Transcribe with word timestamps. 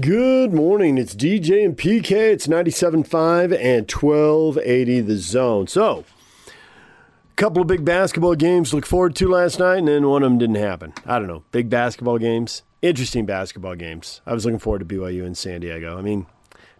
Good 0.00 0.52
morning. 0.52 0.98
It's 0.98 1.14
DJ 1.14 1.64
and 1.64 1.76
PK. 1.76 2.10
It's 2.10 2.48
97.5 2.48 3.56
and 3.56 3.88
1280 3.88 5.00
the 5.02 5.16
zone. 5.16 5.68
So, 5.68 6.04
a 6.48 7.34
couple 7.36 7.62
of 7.62 7.68
big 7.68 7.84
basketball 7.84 8.34
games 8.34 8.70
to 8.70 8.76
look 8.76 8.86
forward 8.86 9.14
to 9.14 9.28
last 9.28 9.60
night, 9.60 9.78
and 9.78 9.86
then 9.86 10.08
one 10.08 10.24
of 10.24 10.30
them 10.30 10.38
didn't 10.38 10.56
happen. 10.56 10.94
I 11.06 11.20
don't 11.20 11.28
know. 11.28 11.44
Big 11.52 11.70
basketball 11.70 12.18
games, 12.18 12.64
interesting 12.82 13.24
basketball 13.24 13.76
games. 13.76 14.20
I 14.26 14.34
was 14.34 14.44
looking 14.44 14.58
forward 14.58 14.80
to 14.80 14.84
BYU 14.84 15.24
in 15.24 15.36
San 15.36 15.60
Diego. 15.60 15.96
I 15.96 16.02
mean, 16.02 16.26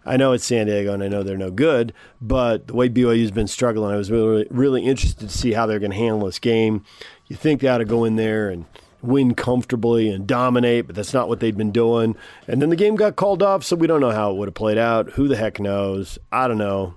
I 0.05 0.17
know 0.17 0.33
it's 0.33 0.43
San 0.43 0.65
Diego 0.67 0.93
and 0.93 1.01
I 1.01 1.07
know 1.07 1.23
they're 1.23 1.37
no 1.37 1.51
good, 1.51 1.93
but 2.19 2.67
the 2.67 2.73
way 2.73 2.89
BYU's 2.89 3.31
been 3.31 3.47
struggling, 3.47 3.93
I 3.93 3.97
was 3.97 4.11
really, 4.11 4.45
really 4.51 4.83
interested 4.83 5.29
to 5.29 5.37
see 5.37 5.53
how 5.53 5.65
they're 5.65 5.79
going 5.79 5.91
to 5.91 5.97
handle 5.97 6.25
this 6.25 6.39
game. 6.39 6.83
You 7.27 7.37
think 7.37 7.61
they 7.61 7.69
ought 7.69 7.77
to 7.77 7.85
go 7.85 8.03
in 8.03 8.17
there 8.17 8.49
and 8.49 8.65
win 9.05 9.35
comfortably 9.35 10.09
and 10.09 10.27
dominate, 10.27 10.87
but 10.87 10.95
that's 10.95 11.13
not 11.13 11.27
what 11.27 11.39
they'd 11.39 11.57
been 11.57 11.71
doing. 11.71 12.15
And 12.47 12.61
then 12.61 12.69
the 12.69 12.75
game 12.75 12.95
got 12.95 13.15
called 13.15 13.43
off, 13.43 13.63
so 13.63 13.75
we 13.75 13.87
don't 13.87 14.01
know 14.01 14.11
how 14.11 14.31
it 14.31 14.37
would 14.37 14.47
have 14.47 14.55
played 14.55 14.77
out. 14.77 15.11
Who 15.11 15.27
the 15.27 15.37
heck 15.37 15.59
knows? 15.59 16.19
I 16.31 16.47
don't 16.47 16.57
know. 16.57 16.95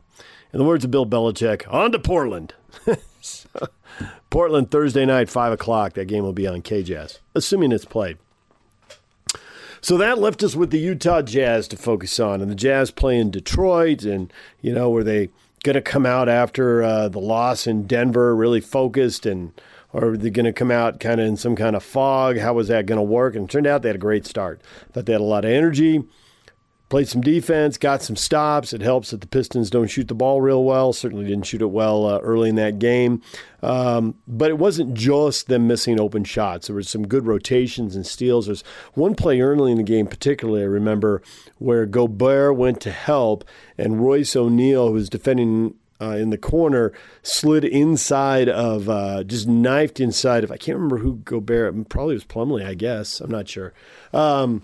In 0.53 0.59
the 0.59 0.65
words 0.65 0.85
of 0.85 0.91
Bill 0.91 1.07
Belichick, 1.07 1.73
on 1.73 1.93
to 1.93 1.99
Portland. 1.99 2.55
so, 3.21 3.49
Portland 4.31 4.71
Thursday 4.71 5.05
night, 5.05 5.29
5 5.29 5.53
o'clock. 5.53 5.95
That 5.95 6.07
game 6.07 6.25
will 6.25 6.33
be 6.33 6.47
on 6.47 6.63
KJS, 6.63 7.19
assuming 7.35 7.73
it's 7.73 7.85
played. 7.85 8.19
So 9.81 9.97
that 9.99 10.19
left 10.19 10.43
us 10.43 10.57
with 10.57 10.71
the 10.71 10.79
Utah 10.79 11.23
Jazz 11.23 11.69
to 11.69 11.77
focus 11.77 12.19
on, 12.19 12.41
and 12.41 12.51
the 12.51 12.57
Jazz 12.57 12.91
play 12.91 13.19
in 13.19 13.31
Detroit, 13.31 14.03
and 14.03 14.33
you 14.61 14.73
know 14.73 14.91
were 14.91 15.05
they 15.05 15.29
going 15.63 15.75
to 15.75 15.83
come 15.83 16.07
out 16.07 16.29
after 16.29 16.83
uh, 16.83 17.09
the 17.09 17.21
loss 17.21 17.67
in 17.67 17.87
Denver, 17.87 18.35
really 18.35 18.61
focused, 18.61 19.25
and 19.25 19.53
or 19.93 20.11
are 20.11 20.17
they 20.17 20.31
going 20.31 20.47
to 20.47 20.53
come 20.53 20.71
out 20.71 21.01
kind 21.01 21.21
of 21.21 21.27
in 21.27 21.37
some 21.37 21.57
kind 21.57 21.75
of 21.77 21.83
fog? 21.83 22.39
How 22.39 22.55
was 22.55 22.69
that 22.69 22.87
going 22.87 22.99
to 22.99 23.03
work? 23.03 23.35
And 23.35 23.49
turned 23.49 23.67
out 23.67 23.83
they 23.83 23.89
had 23.89 23.97
a 23.97 23.99
great 23.99 24.27
start. 24.27 24.61
Thought 24.93 25.07
they 25.07 25.13
had 25.13 25.21
a 25.21 25.25
lot 25.25 25.45
of 25.45 25.51
energy 25.51 26.05
played 26.89 27.09
some 27.09 27.21
defense, 27.21 27.77
got 27.77 28.03
some 28.03 28.17
stops. 28.17 28.73
It 28.73 28.81
helps 28.81 29.11
that 29.11 29.21
the 29.21 29.27
Pistons 29.27 29.71
don't 29.71 29.89
shoot 29.89 30.09
the 30.09 30.15
ball 30.15 30.41
real 30.41 30.65
well. 30.65 30.93
Certainly 30.93 31.27
didn't 31.27 31.47
shoot 31.47 31.63
it 31.63 31.67
well 31.67 32.07
uh, 32.07 32.19
early 32.21 32.49
in 32.49 32.55
that 32.57 32.79
game. 32.79 33.23
Um, 33.63 34.15
but 34.27 34.51
it 34.51 34.59
wasn't 34.59 34.95
just 34.95 35.49
them 35.49 35.67
missing 35.67 36.01
open 36.01 36.25
shots. 36.25 36.69
There 36.69 36.77
was 36.77 36.89
some 36.89 37.07
good 37.07 37.27
rotations 37.27 37.95
and 37.95 38.07
steals. 38.07 38.47
There's 38.47 38.65
one 38.95 39.15
play 39.15 39.41
early 39.41 39.73
in 39.73 39.79
the 39.79 39.85
game, 39.85 40.07
particularly 40.07 40.63
I 40.63 40.67
remember, 40.67 41.23
where 41.59 41.85
Gobert 41.85 42.57
went 42.57 42.81
to 42.83 42.91
help, 42.91 43.45
and 43.77 44.01
Royce 44.01 44.35
O'Neale, 44.37 44.89
who 44.89 44.95
was 44.95 45.09
defending 45.09 45.75
uh, 46.01 46.17
in 46.17 46.31
the 46.31 46.39
corner, 46.39 46.93
slid 47.23 47.65
inside 47.65 48.49
of, 48.49 48.89
uh, 48.89 49.25
just 49.25 49.49
knifed 49.49 50.01
inside 50.01 50.45
of, 50.45 50.53
I 50.53 50.57
can't 50.57 50.77
remember 50.77 50.99
who 50.99 51.17
Gobert, 51.17 51.89
probably 51.89 52.15
was 52.15 52.25
Plumlee, 52.25 52.65
I 52.65 52.75
guess. 52.75 53.21
I'm 53.21 53.31
not 53.31 53.49
sure. 53.49 53.73
Um, 54.13 54.63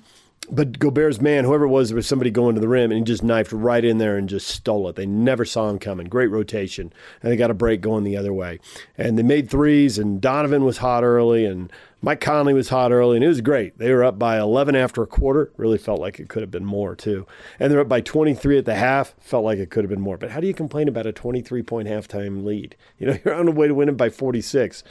but 0.51 0.79
Gobert's 0.79 1.21
man, 1.21 1.45
whoever 1.45 1.65
it 1.65 1.71
was, 1.71 1.89
there 1.89 1.97
was 1.97 2.07
somebody 2.07 2.31
going 2.31 2.55
to 2.55 2.61
the 2.61 2.69
rim 2.69 2.91
and 2.91 2.99
he 2.99 3.05
just 3.05 3.23
knifed 3.23 3.53
right 3.53 3.85
in 3.85 3.99
there 3.99 4.19
and 4.19 4.29
just 4.29 4.47
stole 4.47 4.89
it. 4.89 4.97
They 4.97 5.07
never 5.07 5.45
saw 5.45 5.71
him 5.71 5.79
coming. 5.79 6.07
Great 6.07 6.31
rotation. 6.31 6.93
And 7.23 7.33
they 7.33 7.37
got 7.37 7.51
a 7.51 7.55
break 7.55 7.81
going 7.81 8.05
the 8.05 8.17
other 8.17 8.33
way. 8.33 8.61
And 8.99 9.19
they 9.19 9.23
made 9.23 9.49
threes, 9.49 9.99
and 9.99 10.21
Donovan 10.21 10.65
was 10.65 10.79
hot 10.79 11.03
early, 11.03 11.47
and 11.47 11.73
Mike 12.05 12.21
Conley 12.21 12.53
was 12.53 12.69
hot 12.69 12.93
early, 12.93 13.17
and 13.17 13.25
it 13.25 13.29
was 13.29 13.41
great. 13.41 13.79
They 13.79 13.91
were 13.91 14.05
up 14.05 14.19
by 14.19 14.39
11 14.39 14.77
after 14.77 15.03
a 15.03 15.07
quarter. 15.07 15.51
Really 15.57 15.79
felt 15.79 16.01
like 16.03 16.21
it 16.21 16.29
could 16.29 16.43
have 16.43 16.51
been 16.51 16.67
more, 16.67 16.95
too. 16.95 17.27
And 17.59 17.73
they're 17.73 17.81
up 17.81 17.89
by 17.89 18.03
23 18.03 18.59
at 18.59 18.67
the 18.67 18.75
half. 18.75 19.15
Felt 19.21 19.43
like 19.43 19.59
it 19.59 19.71
could 19.71 19.85
have 19.85 19.89
been 19.89 20.03
more. 20.03 20.19
But 20.19 20.31
how 20.31 20.41
do 20.41 20.47
you 20.47 20.53
complain 20.53 20.87
about 20.87 21.07
a 21.07 21.13
23 21.13 21.63
point 21.63 21.89
halftime 21.89 22.45
lead? 22.45 22.77
You 22.99 23.07
know, 23.07 23.19
you're 23.25 23.33
on 23.33 23.47
the 23.47 23.53
way 23.53 23.69
to 23.69 23.75
win 23.75 23.89
it 23.89 23.97
by 23.97 24.11
46 24.11 24.85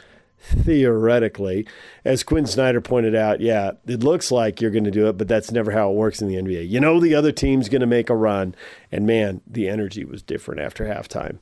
theoretically. 0.43 1.65
As 2.03 2.23
Quin 2.23 2.45
Snyder 2.45 2.81
pointed 2.81 3.15
out, 3.15 3.39
yeah, 3.39 3.71
it 3.87 4.03
looks 4.03 4.31
like 4.31 4.61
you're 4.61 4.71
going 4.71 4.83
to 4.83 4.91
do 4.91 5.07
it, 5.07 5.17
but 5.17 5.27
that's 5.27 5.51
never 5.51 5.71
how 5.71 5.89
it 5.89 5.95
works 5.95 6.21
in 6.21 6.27
the 6.27 6.35
NBA. 6.35 6.69
You 6.69 6.79
know, 6.79 6.99
the 6.99 7.15
other 7.15 7.31
team's 7.31 7.69
going 7.69 7.81
to 7.81 7.87
make 7.87 8.09
a 8.09 8.15
run, 8.15 8.53
and 8.91 9.05
man, 9.05 9.41
the 9.47 9.69
energy 9.69 10.03
was 10.03 10.21
different 10.21 10.61
after 10.61 10.85
halftime. 10.85 11.37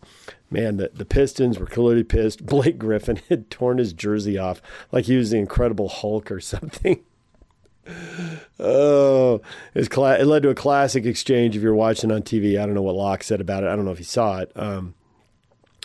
Man, 0.50 0.78
the, 0.78 0.92
the 0.94 1.06
Pistons 1.06 1.58
were 1.58 1.66
clearly 1.66 2.04
pissed. 2.04 2.46
Blake 2.46 2.78
Griffin 2.78 3.22
had 3.30 3.50
torn 3.50 3.80
his 3.80 3.94
jersey 3.94 4.38
off 4.38 4.62
like 4.92 5.06
he 5.06 5.18
was 5.18 5.32
the 5.32 5.38
Incredible 5.38 5.90
Hulk 5.90 6.32
or 6.32 6.40
something. 6.40 7.02
oh, 8.60 9.42
it, 9.74 9.90
cla- 9.90 10.20
it, 10.20 10.26
led 10.26 10.44
to 10.44 10.50
a 10.50 10.56
classic 10.56 11.06
exchange 11.06 11.56
if 11.56 11.64
you're 11.64 11.74
watching 11.74 12.12
on 12.12 12.22
TV. 12.22 12.62
I 12.62 12.66
don't 12.66 12.76
know 12.76 12.84
what 12.84 12.96
Locke 12.96 13.24
said 13.24 13.42
about 13.42 13.64
it. 13.64 13.68
I 13.68 13.76
don't 13.76 13.86
know 13.86 13.92
if 13.92 13.98
he 13.98 14.04
saw 14.04 14.40
it. 14.40 14.52
Um, 14.56 14.94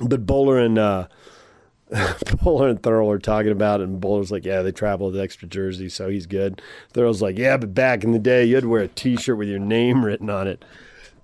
but 0.03 0.26
Boler 0.26 0.62
and 0.62 0.78
uh, 0.78 1.09
Boler 2.42 2.69
and 2.69 2.82
Thurl 2.82 3.08
are 3.12 3.19
talking 3.19 3.52
about 3.52 3.80
it, 3.80 3.84
and 3.84 4.00
Boler's 4.00 4.32
like, 4.32 4.44
"Yeah, 4.44 4.62
they 4.62 4.72
travel 4.72 5.06
with 5.06 5.20
extra 5.20 5.47
jersey, 5.47 5.88
so 5.88 6.08
he's 6.08 6.26
good." 6.26 6.60
Thurl's 6.92 7.22
like, 7.22 7.38
"Yeah, 7.38 7.56
but 7.56 7.74
back 7.74 8.02
in 8.02 8.10
the 8.10 8.19
day, 8.19 8.44
you 8.44 8.56
had 8.56 8.64
to 8.64 8.69
wear 8.69 8.82
a 8.82 8.88
T-shirt 8.88 9.38
with 9.38 9.48
your 9.48 9.60
name 9.60 10.04
written 10.04 10.28
on 10.28 10.48
it." 10.48 10.64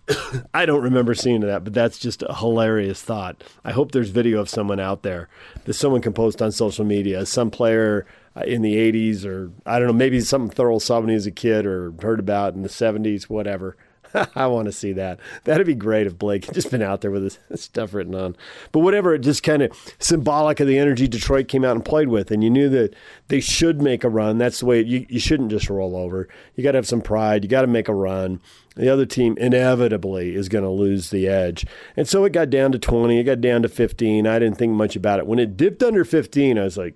I 0.55 0.65
don't 0.65 0.83
remember 0.83 1.15
seeing 1.15 1.41
that, 1.41 1.65
but 1.65 1.73
that's 1.73 1.99
just 1.99 2.23
a 2.23 2.35
hilarious 2.35 3.03
thought. 3.03 3.43
I 3.65 3.73
hope 3.73 3.91
there's 3.91 4.11
video 4.11 4.41
of 4.41 4.49
someone 4.49 4.79
out 4.79 5.03
there 5.03 5.29
that 5.65 5.75
someone 5.75 6.01
can 6.01 6.13
post 6.13 6.41
on 6.41 6.53
social 6.53 6.85
media. 6.85 7.27
Some 7.27 7.51
player 7.51 8.07
uh, 8.37 8.43
in 8.43 8.63
the 8.63 8.77
'80s, 8.77 9.25
or 9.25 9.51
I 9.67 9.81
don't 9.81 9.89
know, 9.89 9.95
maybe 9.95 10.21
something 10.21 10.55
Thurl 10.55 10.81
saw 10.81 11.01
when 11.01 11.09
he 11.09 11.17
was 11.17 11.27
a 11.27 11.33
kid 11.33 11.67
or 11.67 11.93
heard 12.01 12.21
about 12.21 12.55
in 12.55 12.63
the 12.63 12.69
'70s, 12.69 13.25
whatever 13.25 13.77
I 14.35 14.47
want 14.47 14.67
to 14.67 14.73
see 14.73 14.93
that. 14.95 15.19
That'd 15.45 15.67
be 15.67 15.75
great 15.75 16.07
if 16.07 16.19
Blake 16.19 16.45
had 16.45 16.55
just 16.55 16.71
been 16.71 16.83
out 16.83 17.01
there 17.01 17.11
with 17.11 17.23
his 17.23 17.39
stuff 17.61 17.95
written 17.95 18.15
on. 18.15 18.37
But 18.71 18.81
whatever, 18.81 19.15
it 19.15 19.21
just 19.21 19.43
kind 19.43 19.63
of 19.63 19.73
symbolic 19.99 20.61
of 20.61 20.67
the 20.67 20.79
energy 20.79 21.09
Detroit 21.09 21.49
came 21.49 21.65
out 21.65 21.77
and 21.77 21.85
played 21.85 22.09
with. 22.09 22.31
And 22.31 22.43
you 22.43 22.51
knew 22.51 22.69
that 22.71 22.95
they 23.29 23.41
should 23.41 23.81
make 23.81 24.05
a 24.05 24.09
run. 24.09 24.39
That's 24.39 24.61
the 24.61 24.67
way 24.67 24.83
you, 24.83 25.07
you 25.09 25.21
shouldn't 25.21 25.51
just 25.51 25.71
roll 25.71 25.97
over. 25.97 26.29
You 26.55 26.65
got 26.65 26.73
to 26.73 26.79
have 26.79 26.89
some 26.89 27.03
pride. 27.03 27.45
You 27.45 27.51
got 27.51 27.63
to 27.63 27.67
make 27.67 27.89
a 27.89 27.95
run. 27.95 28.41
The 28.75 28.89
other 28.89 29.07
team 29.07 29.37
inevitably 29.39 30.35
is 30.35 30.49
going 30.49 30.65
to 30.65 30.71
lose 30.71 31.11
the 31.11 31.29
edge. 31.29 31.67
And 31.97 32.09
so 32.09 32.25
it 32.25 32.33
got 32.33 32.51
down 32.51 32.73
to 32.73 32.79
20. 32.79 33.19
It 33.19 33.25
got 33.25 33.41
down 33.41 33.63
to 33.63 33.69
15. 33.69 34.27
I 34.27 34.39
didn't 34.39 34.57
think 34.57 34.73
much 34.73 34.97
about 34.97 35.19
it. 35.19 35.27
When 35.27 35.39
it 35.39 35.57
dipped 35.57 35.83
under 35.83 36.05
15, 36.05 36.59
I 36.59 36.65
was 36.65 36.79
like, 36.79 36.95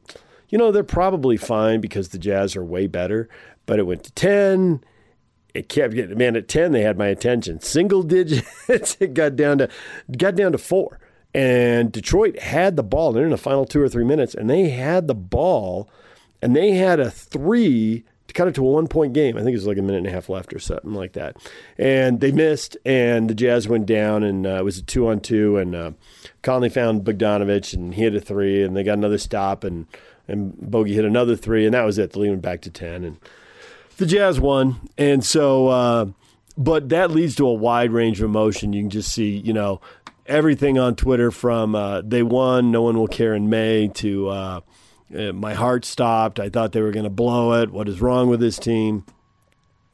you 0.49 0.59
know, 0.59 0.71
they're 0.71 0.85
probably 0.85 1.37
fine 1.37 1.81
because 1.81 2.11
the 2.11 2.19
Jazz 2.19 2.57
are 2.57 2.65
way 2.65 2.87
better. 2.87 3.29
But 3.67 3.79
it 3.79 3.87
went 3.87 4.05
to 4.05 4.13
10 4.13 4.83
it 5.57 5.69
kept 5.71 5.95
getting 5.95 6.19
man 6.19 6.37
at 6.37 6.49
10 6.49 6.73
they 6.73 6.83
had 6.83 6.99
my 6.99 7.07
attention. 7.07 7.61
Single 7.61 8.03
digits 8.03 8.97
it 9.01 9.15
got 9.15 9.37
down 9.37 9.59
to 9.59 9.69
got 10.17 10.37
down 10.37 10.53
to 10.53 10.59
four. 10.59 10.99
And 11.35 11.93
detroit 11.93 12.39
had 12.39 12.77
the 12.77 12.83
ball. 12.83 13.13
They're 13.13 13.25
in 13.25 13.31
the 13.31 13.37
final 13.37 13.67
two 13.67 13.81
or 13.81 13.89
three 13.89 14.05
minutes 14.05 14.35
and 14.35 14.49
they 14.49 14.69
had 14.69 15.07
the 15.07 15.15
ball 15.15 15.89
and 16.43 16.55
they 16.55 16.73
had 16.73 17.01
a 17.01 17.11
three 17.11 18.05
to 18.29 18.35
cut 18.35 18.49
it 18.49 18.55
to 18.57 18.67
a 18.67 18.71
one 18.71 18.87
point 18.87 19.13
game. 19.13 19.37
I 19.37 19.41
think 19.41 19.51
it 19.51 19.59
was 19.59 19.67
like 19.67 19.79
a 19.79 19.83
minute 19.83 19.99
and 19.99 20.07
a 20.07 20.11
half 20.11 20.29
left 20.29 20.53
or 20.53 20.59
something 20.59 20.93
like 20.93 21.15
that. 21.15 21.37
And 21.79 22.21
they 22.21 22.33
missed 22.33 22.77
and 22.85 23.31
the 23.31 23.35
jazz 23.35 23.67
went 23.67 23.87
down 23.87 24.23
and 24.23 24.47
uh, 24.47 24.57
it 24.57 24.65
was 24.65 24.79
a 24.79 24.83
two 24.83 25.09
on 25.09 25.21
two 25.21 25.57
and 25.57 25.75
uh, 25.75 25.93
conley 26.43 26.69
found 26.69 27.05
bogdanovich 27.05 27.73
and 27.73 27.95
he 27.95 28.03
hit 28.03 28.15
a 28.15 28.21
three 28.21 28.63
and 28.63 28.77
they 28.77 28.83
got 28.83 28.99
another 28.99 29.19
stop 29.19 29.65
and 29.65 29.87
and 30.29 30.55
bogey 30.59 30.95
hit 30.95 31.05
another 31.05 31.37
three 31.37 31.65
and 31.65 31.75
that 31.75 31.85
was 31.85 31.99
it. 31.99 32.13
The 32.13 32.19
lead 32.19 32.31
went 32.31 32.43
back 32.43 32.61
to 32.63 32.71
10 32.71 33.05
and 33.05 33.19
the 33.97 34.07
Jazz 34.07 34.41
won, 34.41 34.89
and 34.99 35.25
so 35.25 35.69
uh, 35.69 36.07
but 36.57 36.89
that 36.89 37.11
leads 37.11 37.37
to 37.37 37.47
a 37.47 37.55
wide 37.55 37.91
range 37.93 38.21
of 38.21 38.25
emotion. 38.25 38.73
You 38.73 38.83
can 38.83 38.91
just 38.91 39.13
see, 39.13 39.37
you 39.37 39.53
know, 39.53 39.81
everything 40.27 40.79
on 40.79 40.97
Twitter 40.97 41.31
from 41.31 41.75
uh, 41.75 42.03
they 42.03 42.23
won, 42.23 42.71
no 42.71 42.83
one 42.83 42.97
will 42.97 43.09
care 43.09 43.35
in 43.35 43.51
May 43.51 43.89
to 43.89 44.29
uh, 44.29 44.61
uh 45.17 45.33
my 45.33 45.55
heart 45.55 45.85
stopped. 45.85 46.41
I 46.41 46.49
thought 46.49 46.73
they 46.73 46.83
were 46.83 46.93
going 46.93 47.05
to 47.05 47.11
blow 47.11 47.61
it. 47.61 47.71
What 47.71 47.89
is 47.89 48.01
wrong 48.01 48.29
with 48.29 48.41
this 48.41 48.59
team? 48.59 49.05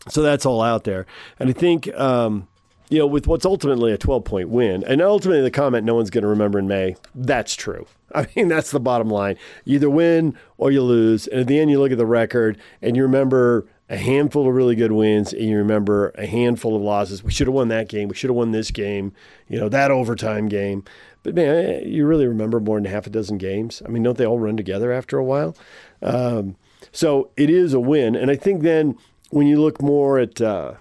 So 0.09 0.23
that's 0.23 0.45
all 0.45 0.63
out 0.63 0.85
there, 0.85 1.07
and 1.39 1.49
I 1.51 1.53
think. 1.53 1.93
Um, 1.95 2.49
you 2.89 2.99
know, 2.99 3.07
with 3.07 3.27
what's 3.27 3.47
ultimately 3.47 3.91
a 3.91 3.97
12 3.97 4.23
point 4.23 4.51
win, 4.51 4.85
and 4.85 5.01
ultimately 5.01 5.41
the 5.41 5.51
comment 5.51 5.87
no 5.87 5.95
one's 5.95 6.11
going 6.11 6.23
to 6.23 6.29
remember 6.29 6.59
in 6.59 6.69
May, 6.69 6.95
that's 7.15 7.55
true. 7.55 7.87
I 8.15 8.27
mean, 8.37 8.49
that's 8.49 8.71
the 8.71 8.81
bottom 8.81 9.09
line. 9.09 9.39
You 9.65 9.77
either 9.77 9.89
win 9.89 10.37
or 10.59 10.71
you 10.71 10.83
lose. 10.83 11.27
And 11.27 11.41
at 11.41 11.47
the 11.47 11.59
end, 11.59 11.71
you 11.71 11.81
look 11.81 11.93
at 11.93 11.97
the 11.97 12.05
record 12.05 12.59
and 12.83 12.95
you 12.95 13.03
remember 13.03 13.67
a 13.93 13.97
handful 13.99 14.49
of 14.49 14.55
really 14.55 14.75
good 14.75 14.91
wins 14.91 15.35
and 15.35 15.45
you 15.45 15.59
remember 15.59 16.15
a 16.17 16.25
handful 16.25 16.75
of 16.75 16.81
losses. 16.81 17.23
We 17.23 17.31
should 17.31 17.47
have 17.47 17.53
won 17.53 17.69
that 17.69 17.91
game. 17.91 18.09
We 18.09 18.15
should 18.15 18.31
have 18.31 18.37
won 18.37 18.51
this 18.51 18.71
game, 18.71 19.13
you 19.49 19.61
know, 19.61 19.69
that 19.69 19.91
overtime 19.91 20.49
game. 20.49 20.83
But 21.23 21.35
man, 21.35 21.87
you 21.87 22.07
really 22.07 22.27
remember 22.27 22.59
more 22.59 22.79
than 22.79 22.91
half 22.91 23.07
a 23.07 23.11
dozen 23.11 23.37
games. 23.37 23.83
I 23.85 23.91
mean, 23.91 24.03
don't 24.03 24.17
they 24.17 24.25
all 24.25 24.39
run 24.39 24.57
together 24.57 24.91
after 24.91 25.19
a 25.19 25.25
while? 25.25 25.55
Um, 26.01 26.57
so 26.91 27.29
it 27.37 27.51
is 27.51 27.75
a 27.75 27.81
win. 27.81 28.17
And 28.17 28.31
I 28.31 28.35
think 28.35 28.63
then 28.63 28.97
when 29.29 29.47
you 29.47 29.61
look 29.61 29.83
more 29.83 30.19
at, 30.19 30.41
uh, 30.41 30.75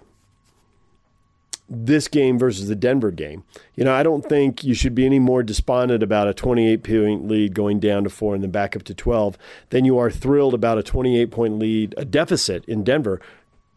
this 1.74 2.10
game 2.10 2.38
versus 2.38 2.68
the 2.68 2.76
Denver 2.76 3.12
game. 3.12 3.46
You 3.76 3.86
know, 3.86 3.94
I 3.94 4.04
don't 4.04 4.28
think 4.28 4.62
you 4.66 4.74
should 4.74 4.94
be 4.94 5.06
any 5.06 5.20
more 5.20 5.42
despondent 5.42 6.04
about 6.04 6.28
a 6.28 6.34
28 6.34 6.84
point 6.84 7.28
lead 7.30 7.56
going 7.56 7.80
down 7.80 8.04
to 8.04 8.10
four 8.10 8.36
and 8.36 8.44
then 8.44 8.52
back 8.52 8.76
up 8.76 8.84
to 8.84 8.94
12 8.94 9.38
than 9.70 9.86
you 9.86 9.98
are 9.98 10.12
thrilled 10.12 10.54
about 10.54 10.78
a 10.78 10.84
28 10.84 11.32
point 11.32 11.60
lead, 11.60 11.96
a 11.96 12.04
deficit 12.04 12.66
in 12.66 12.84
Denver 12.84 13.22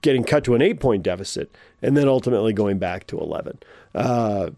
getting 0.02 0.25
cut 0.25 0.43
to 0.44 0.56
an 0.56 0.61
eight 0.61 0.81
point 0.81 1.05
deficit 1.05 1.55
and 1.81 1.96
then 1.96 2.08
ultimately 2.08 2.52
going 2.52 2.79
back 2.79 3.06
to 3.06 3.19
11. 3.19 3.61
Uh, 3.94 4.50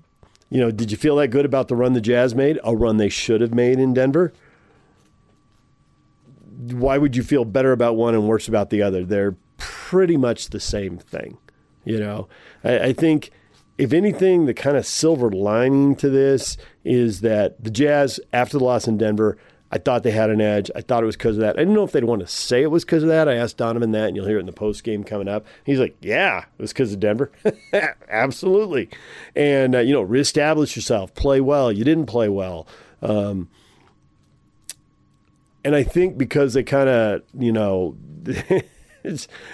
you 0.49 0.59
know, 0.59 0.71
did 0.71 0.91
you 0.91 0.97
feel 0.97 1.17
that 1.17 1.29
good 1.29 1.45
about 1.45 1.69
the 1.69 1.77
run 1.77 1.93
the 1.93 2.01
Jazz 2.01 2.35
made? 2.35 2.59
A 2.65 2.75
run 2.75 2.97
they 2.97 3.11
should 3.11 3.43
have 3.43 3.53
made 3.53 3.79
in 3.79 3.93
Denver? 3.93 4.33
Why 6.73 6.97
would 6.97 7.15
you 7.15 7.23
feel 7.23 7.45
better 7.45 7.73
about 7.73 7.97
one 7.97 8.15
and 8.15 8.27
worse 8.27 8.49
about 8.49 8.71
the 8.71 8.81
other? 8.81 9.05
They're 9.05 9.37
pretty 9.59 10.17
much 10.17 10.49
the 10.49 10.61
same 10.61 10.97
thing. 10.97 11.37
You 11.87 11.99
know, 12.01 12.29
I, 12.63 12.79
I 12.79 12.93
think 12.93 13.31
if 13.79 13.95
anything, 13.95 14.45
the 14.45 14.55
kind 14.55 14.77
of 14.77 14.85
silver 14.85 15.31
lining 15.31 15.97
to 15.97 16.11
this 16.11 16.59
is 16.85 17.23
that 17.23 17.63
the 17.63 17.71
Jazz, 17.71 18.21
after 18.33 18.59
the 18.59 18.65
loss 18.65 18.87
in 18.87 18.99
Denver, 18.99 19.39
I 19.71 19.79
thought 19.79 20.03
they 20.03 20.11
had 20.11 20.31
an 20.31 20.41
edge. 20.41 20.71
I 20.77 20.81
thought 20.81 21.03
it 21.03 21.07
was 21.07 21.17
because 21.17 21.37
of 21.37 21.41
that. 21.41 21.57
I 21.57 21.61
didn't 21.61 21.75
know 21.75 21.85
if 21.85 21.93
they'd 21.93 22.05
want 22.05 22.21
to 22.21 22.27
say 22.27 22.63
it 22.63 22.71
was 22.71 22.85
because 22.85 23.03
of 23.03 23.09
that. 23.09 23.29
I 23.29 23.35
asked 23.35 23.57
Donovan 23.57 23.93
that, 23.93 24.09
and 24.09 24.17
you'll 24.17 24.27
hear 24.27 24.37
it 24.37 24.41
in 24.41 24.47
the 24.47 24.53
post 24.53 24.85
game 24.85 25.03
coming 25.05 25.29
up. 25.29 25.45
He's 25.65 25.81
like, 25.81 25.97
"Yeah, 26.01 26.41
it 26.41 26.63
was 26.63 26.73
because 26.73 26.93
of 26.93 27.01
Denver, 27.01 27.33
absolutely." 28.09 28.89
And 29.35 29.75
uh, 29.75 29.81
you 29.81 29.93
know, 29.93 30.03
reestablish 30.03 30.77
yourself, 30.77 31.15
play 31.15 31.41
well. 31.41 31.73
You 31.73 31.85
didn't 31.85 32.07
play 32.07 32.29
well, 32.29 32.67
um, 33.03 33.49
and 35.65 35.75
I 35.75 35.83
think 35.83 36.17
because 36.17 36.55
they 36.55 36.63
kind 36.63 36.89
of, 36.89 37.23
you 37.37 37.51
know, 37.51 37.97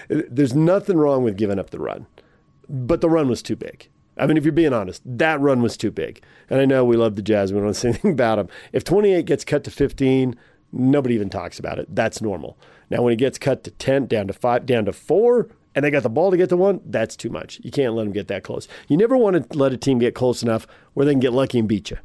there's 0.09 0.55
nothing 0.55 0.99
wrong 0.99 1.25
with 1.25 1.39
giving 1.39 1.59
up 1.59 1.71
the 1.71 1.79
run, 1.79 2.07
but 2.69 3.01
the 3.01 3.11
run 3.11 3.29
was 3.29 3.43
too 3.43 3.57
big. 3.57 3.89
I 4.19 4.27
mean, 4.27 4.37
if 4.37 4.45
you're 4.45 4.53
being 4.53 4.75
honest, 4.75 5.03
that 5.05 5.41
run 5.41 5.63
was 5.63 5.77
too 5.77 5.91
big. 5.91 6.23
And 6.51 6.61
I 6.61 6.65
know 6.65 6.85
we 6.85 6.97
love 6.97 7.17
the 7.17 7.23
Jazz. 7.23 7.53
We 7.53 7.61
don't 7.61 7.75
say 7.75 7.89
anything 7.89 8.13
about 8.13 8.37
them. 8.37 8.49
If 8.73 8.85
28 8.85 9.25
gets 9.25 9.45
cut 9.45 9.65
to 9.65 9.71
15, 9.71 10.37
nobody 10.73 11.15
even 11.15 11.31
talks 11.31 11.59
about 11.59 11.79
it. 11.79 11.95
That's 11.95 12.21
normal. 12.21 12.59
Now, 12.91 13.03
when 13.03 13.15
it 13.15 13.17
gets 13.17 13.39
cut 13.39 13.65
to 13.65 13.71
10, 13.71 14.07
down 14.07 14.27
to 14.27 14.33
5, 14.33 14.67
down 14.67 14.85
to 14.85 14.93
4, 14.93 15.49
and 15.75 15.85
they 15.85 15.91
got 15.91 16.03
the 16.03 16.11
ball 16.11 16.31
to 16.31 16.37
get 16.37 16.51
to 16.51 16.57
1, 16.57 16.83
that's 16.85 17.17
too 17.17 17.31
much. 17.31 17.59
You 17.63 17.71
can't 17.71 17.95
let 17.95 18.05
them 18.05 18.13
get 18.13 18.29
that 18.29 18.43
close. 18.43 18.69
You 18.89 18.97
never 18.97 19.17
want 19.17 19.51
to 19.51 19.59
let 19.59 19.73
a 19.73 19.79
team 19.79 19.99
get 19.99 20.15
close 20.15 20.43
enough 20.43 20.67
where 20.93 21.07
they 21.07 21.13
can 21.13 21.21
get 21.21 21.33
lucky 21.33 21.59
and 21.59 21.69
beat 21.69 21.91
you, 21.91 21.97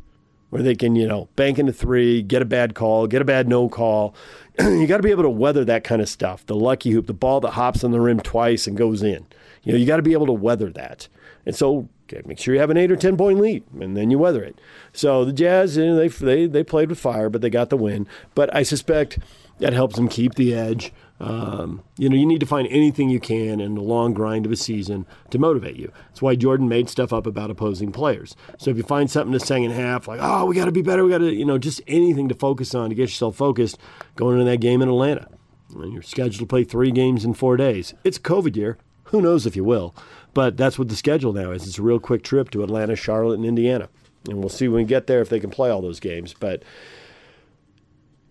where 0.50 0.63
they 0.63 0.75
can, 0.75 0.95
you 0.95 1.07
know, 1.07 1.27
bank 1.36 1.60
into 1.60 1.74
3, 1.74 2.21
get 2.21 2.42
a 2.42 2.45
bad 2.45 2.74
call, 2.74 3.07
get 3.07 3.21
a 3.21 3.25
bad 3.25 3.50
no 3.50 3.68
call. 3.68 4.15
you 4.60 4.88
got 4.88 4.98
to 4.98 5.03
be 5.03 5.12
able 5.12 5.24
to 5.24 5.30
weather 5.30 5.65
that 5.65 5.83
kind 5.83 6.01
of 6.01 6.07
stuff. 6.07 6.45
The 6.45 6.56
lucky 6.56 6.92
hoop, 6.92 7.07
the 7.07 7.13
ball 7.13 7.42
that 7.42 7.51
hops 7.51 7.83
on 7.83 7.92
the 7.92 8.00
rim 8.00 8.21
twice 8.21 8.65
and 8.65 8.77
goes 8.77 9.03
in. 9.03 9.25
You 9.68 9.74
know, 9.74 9.80
you 9.80 9.86
got 9.86 9.98
to 9.98 10.02
be 10.02 10.14
able 10.14 10.28
to 10.28 10.34
weather 10.34 10.69
that. 10.72 11.10
And 11.46 11.56
so 11.56 11.90
make 12.25 12.40
sure 12.40 12.54
you 12.54 12.60
have 12.60 12.69
an 12.69 12.78
eight 12.78 12.92
or 12.92 12.96
ten 12.96 13.18
point 13.18 13.40
lead, 13.40 13.64
and 13.80 13.98
then 13.98 14.10
you 14.10 14.18
weather 14.18 14.44
it. 14.44 14.60
So 14.94 15.25
the 15.25 15.34
Jazz, 15.34 15.75
you 15.75 15.86
know, 15.86 15.96
they 15.96 16.08
they 16.08 16.46
they 16.46 16.64
played 16.64 16.90
with 16.90 17.00
fire, 17.00 17.30
but 17.30 17.42
they 17.42 17.50
got 17.50 17.69
the 17.69 17.78
win. 17.78 18.08
But 18.34 18.54
I 18.56 18.64
suspect 18.64 19.19
that 19.60 19.74
helps 19.74 19.96
them 19.96 20.08
keep 20.08 20.36
the 20.36 20.54
edge. 20.54 20.94
Um, 21.19 21.84
you 21.98 22.10
know, 22.10 22.16
you 22.16 22.25
need 22.25 22.40
to 22.40 22.46
find 22.46 22.68
anything 22.69 23.10
you 23.10 23.19
can 23.19 23.60
in 23.60 23.75
the 23.75 23.81
long 23.81 24.14
grind 24.14 24.46
of 24.46 24.52
a 24.52 24.56
season 24.56 25.06
to 25.31 25.40
motivate 25.40 25.75
you. 25.75 25.92
That's 26.10 26.22
why 26.22 26.36
Jordan 26.36 26.70
made 26.70 26.90
stuff 26.90 27.12
up 27.12 27.25
about 27.25 27.50
opposing 27.50 27.92
players. 27.92 28.36
So 28.58 28.70
if 28.70 28.78
you 28.78 28.84
find 28.84 29.10
something 29.10 29.34
to 29.34 29.40
second 29.40 29.72
half, 29.72 30.08
like, 30.08 30.20
oh, 30.22 30.46
we 30.46 30.56
got 30.56 30.66
to 30.66 30.72
be 30.72 30.84
better, 30.84 31.04
we 31.04 31.10
got 31.10 31.18
to, 31.18 31.34
you 31.34 31.46
know, 31.46 31.58
just 31.58 31.81
anything 31.88 32.30
to 32.30 32.36
focus 32.36 32.75
on 32.75 32.90
to 32.90 32.96
get 32.96 33.10
yourself 33.10 33.36
focused 33.36 33.80
going 34.16 34.40
into 34.40 34.50
that 34.50 34.58
game 34.62 34.81
in 34.81 34.90
Atlanta. 34.90 35.28
And 35.75 35.92
you're 35.92 36.04
scheduled 36.04 36.40
to 36.40 36.46
play 36.46 36.63
three 36.63 36.92
games 36.92 37.25
in 37.25 37.34
four 37.34 37.58
days. 37.58 37.94
It's 38.04 38.20
COVID 38.20 38.56
year. 38.56 38.78
Who 39.07 39.21
knows 39.21 39.45
if 39.45 39.56
you 39.56 39.63
will? 39.63 39.95
But 40.33 40.57
that's 40.57 40.77
what 40.77 40.89
the 40.89 40.95
schedule 40.95 41.33
now 41.33 41.51
is. 41.51 41.68
It's 41.68 41.80
a 41.80 41.81
real 41.81 42.00
quick 42.00 42.24
trip 42.24 42.50
to 42.51 42.63
Atlanta, 42.63 42.95
Charlotte, 42.95 43.36
and 43.36 43.45
Indiana. 43.45 43.89
And 44.27 44.39
we'll 44.39 44.50
see 44.50 44.68
when 44.68 44.83
we 44.83 44.86
get 44.86 45.07
there 45.07 45.21
if 45.21 45.30
they 45.30 45.39
can 45.39 45.50
play 45.50 45.69
all 45.69 45.81
those 45.81 46.00
games. 46.00 46.33
But 46.38 46.63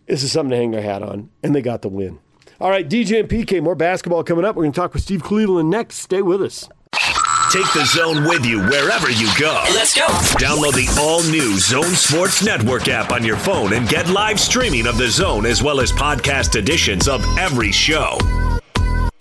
this 0.06 0.22
is 0.22 0.30
something 0.32 0.50
to 0.50 0.56
hang 0.56 0.70
their 0.70 0.82
hat 0.82 1.02
on. 1.02 1.30
And 1.42 1.54
they 1.54 1.62
got 1.62 1.82
the 1.82 1.88
win. 1.88 2.18
All 2.60 2.70
right, 2.70 2.88
DJ 2.88 3.20
and 3.20 3.28
PK, 3.28 3.62
more 3.62 3.74
basketball 3.74 4.24
coming 4.24 4.44
up. 4.44 4.56
We're 4.56 4.62
going 4.62 4.72
to 4.72 4.80
talk 4.80 4.94
with 4.94 5.02
Steve 5.02 5.22
Cleveland 5.22 5.68
next. 5.68 5.96
Stay 5.96 6.22
with 6.22 6.42
us. 6.42 6.68
Take 7.52 7.72
the 7.74 7.84
zone 7.86 8.24
with 8.24 8.44
you 8.44 8.60
wherever 8.60 9.10
you 9.10 9.28
go. 9.38 9.64
Let's 9.74 9.94
go. 9.94 10.06
Download 10.38 10.72
the 10.72 10.88
all 11.00 11.22
new 11.24 11.58
Zone 11.58 11.94
Sports 11.94 12.44
Network 12.44 12.88
app 12.88 13.12
on 13.12 13.24
your 13.24 13.36
phone 13.36 13.72
and 13.72 13.88
get 13.88 14.08
live 14.08 14.40
streaming 14.40 14.86
of 14.86 14.98
the 14.98 15.08
zone 15.08 15.46
as 15.46 15.62
well 15.62 15.80
as 15.80 15.92
podcast 15.92 16.56
editions 16.56 17.08
of 17.08 17.24
every 17.38 17.72
show. 17.72 18.18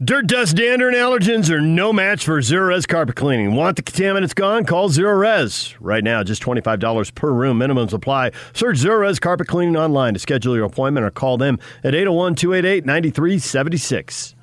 Dirt, 0.00 0.28
dust, 0.28 0.54
dander, 0.54 0.86
and 0.86 0.96
allergens 0.96 1.50
are 1.50 1.60
no 1.60 1.92
match 1.92 2.24
for 2.24 2.38
Zerorez 2.38 2.86
carpet 2.86 3.16
cleaning. 3.16 3.56
Want 3.56 3.74
the 3.74 3.82
contaminants 3.82 4.32
gone? 4.32 4.64
Call 4.64 4.90
Zerorez. 4.90 5.74
Right 5.80 6.04
now, 6.04 6.22
just 6.22 6.40
$25 6.40 7.16
per 7.16 7.32
room. 7.32 7.58
Minimums 7.58 7.92
apply. 7.92 8.30
Search 8.52 8.76
Zerorez 8.76 9.20
carpet 9.20 9.48
cleaning 9.48 9.76
online 9.76 10.14
to 10.14 10.20
schedule 10.20 10.54
your 10.54 10.66
appointment 10.66 11.04
or 11.04 11.10
call 11.10 11.36
them 11.36 11.58
at 11.82 11.96
801 11.96 12.36
288 12.36 12.86
9376. 12.86 14.36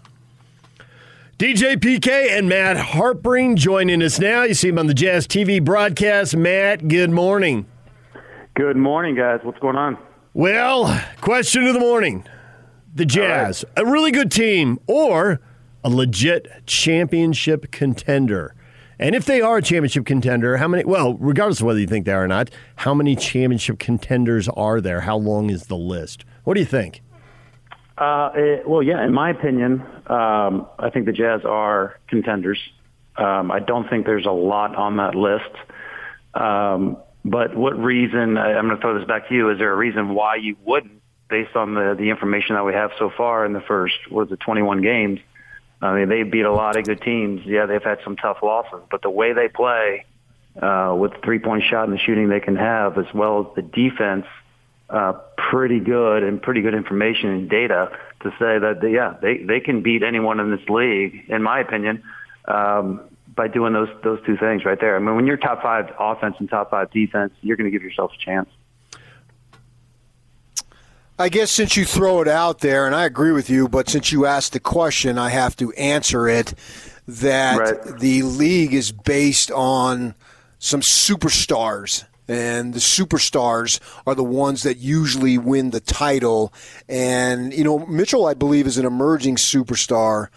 DJ 1.40 1.78
PK 1.78 2.38
and 2.38 2.50
Matt 2.50 2.76
Harpring 2.76 3.56
joining 3.56 4.04
us 4.04 4.20
now. 4.20 4.44
You 4.44 4.56
see 4.56 4.68
him 4.68 4.78
on 4.78 4.88
the 4.88 4.94
Jazz 4.94 5.26
TV 5.26 5.64
broadcast. 5.64 6.36
Matt, 6.36 6.90
good 6.90 7.12
morning. 7.12 7.66
Good 8.56 8.76
morning, 8.76 9.16
guys. 9.16 9.40
What's 9.44 9.60
going 9.60 9.78
on? 9.78 9.98
Well, 10.34 11.02
question 11.22 11.66
of 11.66 11.74
the 11.74 11.80
morning 11.80 12.26
the 12.96 13.06
Jazz, 13.06 13.64
right. 13.76 13.86
a 13.86 13.92
really 13.92 14.12
good 14.12 14.32
team, 14.32 14.80
or 14.88 15.42
a 15.84 15.90
legit 15.90 16.66
championship 16.66 17.72
contender? 17.72 18.56
And 18.98 19.14
if 19.14 19.26
they 19.26 19.42
are 19.42 19.58
a 19.58 19.62
championship 19.62 20.06
contender, 20.06 20.56
how 20.56 20.70
many? 20.70 20.86
Well, 20.86 21.16
regardless 21.16 21.60
of 21.60 21.68
whether 21.68 21.80
you 21.80 21.88
think 21.88 22.06
they 22.06 22.14
are 22.14 22.24
or 22.24 22.28
not, 22.28 22.50
how 22.78 22.94
many 22.94 23.16
championship 23.16 23.78
contenders 23.78 24.48
are 24.50 24.80
there? 24.80 25.02
How 25.02 25.18
long 25.18 25.50
is 25.50 25.68
the 25.68 25.76
list? 25.76 26.24
What 26.46 26.54
do 26.54 26.62
you 26.62 26.66
think? 26.66 27.02
Uh, 27.98 28.32
it, 28.34 28.68
well, 28.68 28.82
yeah, 28.82 29.04
in 29.06 29.14
my 29.14 29.30
opinion, 29.30 29.82
um, 30.08 30.68
I 30.80 30.90
think 30.92 31.06
the 31.06 31.12
Jazz 31.12 31.42
are 31.46 32.00
contenders. 32.08 32.60
Um, 33.18 33.52
I 33.52 33.60
don't 33.60 33.90
think 33.90 34.06
there's 34.06 34.26
a 34.26 34.32
lot 34.32 34.76
on 34.76 34.98
that 34.98 35.16
list. 35.16 35.52
Um, 36.34 36.98
but 37.24 37.56
what 37.56 37.78
reason? 37.78 38.38
I'm 38.38 38.66
going 38.66 38.76
to 38.76 38.82
throw 38.82 38.98
this 38.98 39.08
back 39.08 39.28
to 39.30 39.36
you. 39.36 39.50
Is 39.50 39.60
there 39.60 39.72
a 39.72 39.76
reason 39.76 40.14
why 40.14 40.36
you 40.36 40.56
wouldn't 40.64 41.02
based 41.30 41.56
on 41.56 41.74
the, 41.74 41.96
the 41.98 42.10
information 42.10 42.56
that 42.56 42.66
we 42.66 42.74
have 42.74 42.92
so 42.98 43.10
far 43.10 43.46
in 43.46 43.54
the 43.54 43.62
first, 43.62 43.96
was 44.12 44.32
it 44.32 44.40
21 44.40 44.82
games, 44.82 45.20
I 45.82 45.94
mean, 45.94 46.10
they 46.10 46.24
beat 46.24 46.46
a 46.46 46.54
lot 46.54 46.78
of 46.78 46.86
good 46.86 47.02
teams. 47.02 47.46
Yeah, 47.46 47.66
they've 47.66 47.84
had 47.84 48.00
some 48.04 48.16
tough 48.16 48.38
losses, 48.42 48.82
but 48.90 49.02
the 49.02 49.10
way 49.10 49.34
they 49.34 49.48
play, 49.48 50.06
uh, 50.62 50.96
with 50.98 51.14
the 51.14 51.20
three-point 51.20 51.64
shot 51.70 51.84
and 51.84 51.94
the 51.94 52.00
shooting 52.00 52.30
they 52.30 52.40
can 52.40 52.56
have, 52.56 52.98
as 52.98 53.14
well 53.14 53.42
as 53.42 53.56
the 53.56 53.62
defense, 53.62 54.26
uh, 54.90 55.14
pretty 55.38 55.80
good 55.80 56.24
and 56.24 56.42
pretty 56.42 56.62
good 56.62 56.74
information 56.74 57.30
and 57.30 57.50
data 57.50 57.98
to 58.22 58.30
say 58.32 58.60
that, 58.60 58.80
they, 58.82 58.94
yeah, 58.94 59.16
they, 59.22 59.38
they 59.38 59.60
can 59.60 59.82
beat 59.82 60.02
anyone 60.04 60.40
in 60.40 60.52
this 60.52 60.68
league, 60.70 61.26
in 61.28 61.44
my 61.44 61.60
opinion, 61.60 62.04
um, 62.48 63.02
by 63.36 63.48
doing 63.48 63.74
those, 63.74 63.90
those 64.04 64.20
two 64.26 64.38
things 64.38 64.64
right 64.64 64.80
there. 64.80 64.96
I 64.96 65.00
mean, 65.00 65.16
when 65.16 65.28
you're 65.28 65.38
top 65.38 65.62
five 65.62 65.94
offense 66.00 66.36
and 66.40 66.50
top 66.50 66.72
five 66.72 66.90
defense, 66.92 67.34
you're 67.42 67.58
going 67.58 67.70
to 67.70 67.72
give 67.72 67.84
yourself 67.84 68.12
a 68.14 68.18
chance. 68.18 68.50
I 71.18 71.30
guess 71.30 71.50
since 71.50 71.78
you 71.78 71.86
throw 71.86 72.22
it 72.22 72.28
out 72.28 72.60
there, 72.60 72.86
and 72.86 72.94
I 72.94 73.06
agree 73.06 73.32
with 73.32 73.50
you, 73.50 73.70
but 73.70 73.88
since 73.88 74.12
you 74.12 74.26
asked 74.26 74.52
the 74.52 74.60
question, 74.60 75.18
I 75.18 75.30
have 75.30 75.56
to 75.58 75.72
answer 75.74 76.28
it 76.28 76.54
that 77.08 77.58
right. 77.58 78.00
the 78.00 78.24
league 78.24 78.74
is 78.74 78.92
based 78.92 79.50
on 79.52 80.16
some 80.60 80.82
superstars. 80.82 82.04
And 82.28 82.74
the 82.74 82.80
superstars 82.80 83.80
are 84.08 84.16
the 84.16 84.24
ones 84.24 84.64
that 84.64 84.78
usually 84.78 85.38
win 85.38 85.70
the 85.70 85.80
title. 85.80 86.52
And, 86.90 87.54
you 87.54 87.64
know, 87.64 87.86
Mitchell, 87.86 88.26
I 88.26 88.34
believe, 88.34 88.66
is 88.66 88.80
an 88.80 88.86
emerging 88.86 89.36
superstar, 89.36 90.30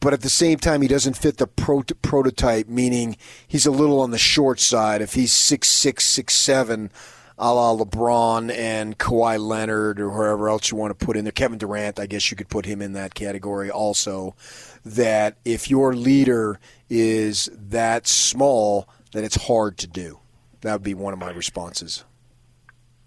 but 0.00 0.12
at 0.12 0.22
the 0.22 0.28
same 0.28 0.58
time, 0.58 0.82
he 0.82 0.88
doesn't 0.88 1.16
fit 1.16 1.36
the 1.36 1.46
pro- 1.46 1.84
prototype, 2.02 2.68
meaning 2.68 3.16
he's 3.46 3.64
a 3.64 3.70
little 3.70 4.00
on 4.00 4.10
the 4.10 4.18
short 4.18 4.58
side. 4.58 5.00
If 5.00 5.14
he's 5.14 5.32
six 5.32 5.68
six, 5.68 6.04
six 6.04 6.34
seven, 6.34 6.90
a 7.38 7.52
la 7.52 7.76
LeBron 7.76 8.50
and 8.50 8.98
Kawhi 8.98 9.38
Leonard 9.38 10.00
or 10.00 10.10
whoever 10.10 10.48
else 10.48 10.70
you 10.70 10.76
want 10.76 10.98
to 10.98 11.06
put 11.06 11.16
in 11.16 11.24
there. 11.24 11.32
Kevin 11.32 11.58
Durant, 11.58 12.00
I 12.00 12.06
guess 12.06 12.30
you 12.30 12.36
could 12.36 12.48
put 12.48 12.64
him 12.64 12.80
in 12.80 12.94
that 12.94 13.14
category 13.14 13.70
also. 13.70 14.34
That 14.84 15.36
if 15.44 15.68
your 15.68 15.94
leader 15.94 16.58
is 16.88 17.50
that 17.52 18.06
small, 18.06 18.88
then 19.12 19.24
it's 19.24 19.46
hard 19.46 19.76
to 19.78 19.86
do. 19.86 20.20
That 20.62 20.72
would 20.74 20.82
be 20.82 20.94
one 20.94 21.12
of 21.12 21.18
my 21.18 21.30
responses. 21.30 22.04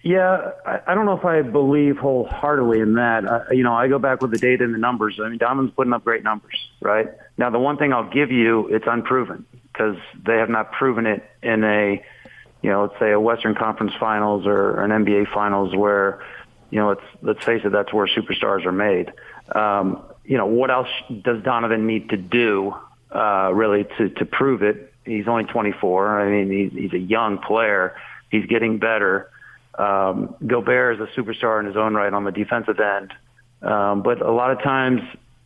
Yeah, 0.02 0.52
I, 0.66 0.80
I 0.88 0.94
don't 0.94 1.06
know 1.06 1.18
if 1.18 1.26
I 1.26 1.42
believe 1.42 1.98
wholeheartedly 1.98 2.80
in 2.80 2.94
that. 2.94 3.26
Uh, 3.26 3.44
you 3.52 3.64
know, 3.64 3.74
I 3.74 3.88
go 3.88 4.00
back 4.00 4.22
with 4.22 4.32
the 4.32 4.38
data 4.38 4.64
and 4.64 4.74
the 4.74 4.78
numbers. 4.78 5.20
I 5.22 5.28
mean, 5.28 5.40
Donovan's 5.40 5.72
putting 5.76 5.92
up 5.92 6.04
great 6.04 6.24
numbers, 6.24 6.56
right? 6.82 7.08
Now, 7.38 7.50
the 7.50 7.60
one 7.60 7.78
thing 7.78 7.92
I'll 7.92 8.10
give 8.10 8.32
you, 8.32 8.68
it's 8.68 8.86
unproven 8.88 9.46
because 9.74 9.98
they 10.26 10.38
have 10.38 10.50
not 10.50 10.72
proven 10.72 11.08
it 11.08 11.28
in 11.42 11.64
a– 11.64 12.06
you 12.62 12.70
know, 12.70 12.84
let's 12.84 13.00
say 13.00 13.12
a 13.12 13.20
Western 13.20 13.56
Conference 13.56 13.94
Finals 14.00 14.46
or 14.46 14.82
an 14.84 14.92
NBA 14.92 15.34
Finals 15.34 15.76
where, 15.76 16.24
you 16.72 16.80
know, 16.80 16.90
let's 16.90 17.02
let's 17.22 17.44
face 17.44 17.62
it, 17.64 17.72
that's 17.72 17.94
where 17.94 18.08
superstars 18.08 18.66
are 18.66 18.72
made. 18.72 19.14
Um, 19.54 20.04
you 20.26 20.38
know, 20.38 20.46
what 20.46 20.70
else 20.70 20.90
does 21.24 21.42
Donovan 21.44 21.88
need 21.88 22.10
to 22.10 22.18
do 22.18 22.76
uh, 23.12 23.52
really 23.54 23.86
to 23.98 24.10
to 24.10 24.26
prove 24.26 24.62
it? 24.62 24.94
He's 25.06 25.28
only 25.28 25.46
24. 25.46 26.22
I 26.22 26.30
mean, 26.30 26.52
he's, 26.52 26.80
he's 26.80 26.94
a 26.94 27.00
young 27.00 27.40
player. 27.40 27.96
He's 28.30 28.46
getting 28.46 28.78
better. 28.78 29.32
Um, 29.78 30.36
Gobert 30.46 31.00
is 31.00 31.08
a 31.10 31.20
superstar 31.20 31.60
in 31.62 31.66
his 31.66 31.78
own 31.78 31.96
right 31.96 32.14
on 32.14 32.26
the 32.26 32.32
defensive 32.32 32.80
end. 32.80 33.14
Um, 33.62 34.04
but 34.04 34.22
a 34.22 34.32
lot 34.32 34.52
of 34.52 34.62
times, 34.62 35.02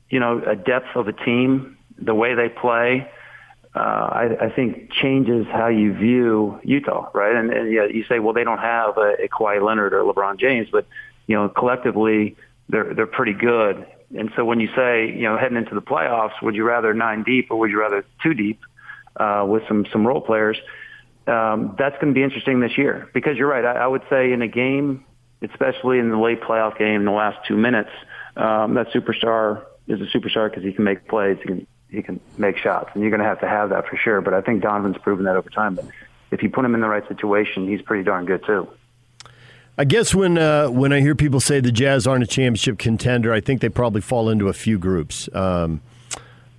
you 0.09 0.19
know, 0.19 0.41
a 0.45 0.55
depth 0.55 0.95
of 0.95 1.07
a 1.07 1.13
team, 1.13 1.77
the 1.97 2.13
way 2.13 2.33
they 2.33 2.49
play, 2.49 3.09
uh, 3.75 3.79
I, 3.79 4.45
I 4.45 4.49
think 4.55 4.91
changes 4.91 5.47
how 5.51 5.67
you 5.67 5.93
view 5.93 6.59
Utah, 6.63 7.09
right? 7.13 7.35
And, 7.35 7.51
and 7.51 7.73
yeah, 7.73 7.85
you 7.85 8.03
say, 8.07 8.19
well, 8.19 8.33
they 8.33 8.43
don't 8.43 8.59
have 8.59 8.97
a, 8.97 9.23
a 9.23 9.27
Kawhi 9.27 9.63
Leonard 9.63 9.93
or 9.93 10.03
LeBron 10.03 10.39
James, 10.39 10.67
but 10.71 10.85
you 11.25 11.35
know, 11.35 11.49
collectively 11.49 12.35
they're 12.69 12.93
they're 12.93 13.07
pretty 13.07 13.33
good. 13.33 13.85
And 14.15 14.31
so 14.35 14.45
when 14.45 14.59
you 14.59 14.69
say, 14.75 15.07
you 15.07 15.23
know, 15.23 15.37
heading 15.37 15.57
into 15.57 15.73
the 15.73 15.81
playoffs, 15.81 16.39
would 16.43 16.55
you 16.55 16.63
rather 16.63 16.93
nine 16.93 17.23
deep 17.23 17.47
or 17.49 17.57
would 17.57 17.71
you 17.71 17.79
rather 17.79 18.05
two 18.21 18.35
deep 18.35 18.59
uh, 19.15 19.43
with 19.47 19.63
some 19.67 19.87
some 19.91 20.05
role 20.05 20.21
players? 20.21 20.57
Um, 21.25 21.75
that's 21.79 21.95
going 21.95 22.13
to 22.13 22.13
be 22.13 22.21
interesting 22.21 22.59
this 22.59 22.77
year 22.77 23.09
because 23.13 23.37
you're 23.37 23.47
right. 23.47 23.65
I, 23.65 23.83
I 23.83 23.87
would 23.87 24.03
say 24.09 24.33
in 24.33 24.41
a 24.43 24.47
game, 24.47 25.05
especially 25.41 25.97
in 25.97 26.09
the 26.09 26.17
late 26.17 26.41
playoff 26.41 26.77
game, 26.77 27.01
in 27.01 27.05
the 27.05 27.11
last 27.11 27.39
two 27.47 27.57
minutes, 27.57 27.89
um, 28.35 28.75
that 28.75 28.89
superstar 28.89 29.63
is 29.87 29.99
a 30.01 30.17
superstar 30.17 30.49
because 30.49 30.63
he 30.63 30.73
can 30.73 30.83
make 30.83 31.07
plays. 31.07 31.37
He 31.39 31.47
can 31.47 31.67
he 31.93 32.01
can 32.01 32.19
make 32.37 32.57
shots, 32.57 32.89
and 32.93 33.01
you're 33.01 33.11
going 33.11 33.21
to 33.21 33.27
have 33.27 33.39
to 33.41 33.47
have 33.47 33.69
that 33.69 33.87
for 33.87 33.95
sure. 33.97 34.19
But 34.19 34.33
I 34.33 34.41
think 34.41 34.61
Donovan's 34.61 34.97
proven 34.97 35.25
that 35.25 35.35
over 35.35 35.49
time. 35.49 35.75
But 35.75 35.85
if 36.31 36.41
you 36.41 36.49
put 36.49 36.65
him 36.65 36.73
in 36.73 36.81
the 36.81 36.89
right 36.89 37.07
situation, 37.07 37.67
he's 37.67 37.81
pretty 37.81 38.03
darn 38.03 38.25
good 38.25 38.43
too. 38.45 38.67
I 39.77 39.85
guess 39.85 40.13
when 40.13 40.37
uh, 40.37 40.69
when 40.69 40.91
I 40.91 41.01
hear 41.01 41.15
people 41.15 41.39
say 41.39 41.59
the 41.59 41.71
Jazz 41.71 42.05
aren't 42.05 42.23
a 42.23 42.27
championship 42.27 42.77
contender, 42.77 43.31
I 43.31 43.41
think 43.41 43.61
they 43.61 43.69
probably 43.69 44.01
fall 44.01 44.29
into 44.29 44.47
a 44.47 44.53
few 44.53 44.77
groups. 44.77 45.29
Um, 45.33 45.81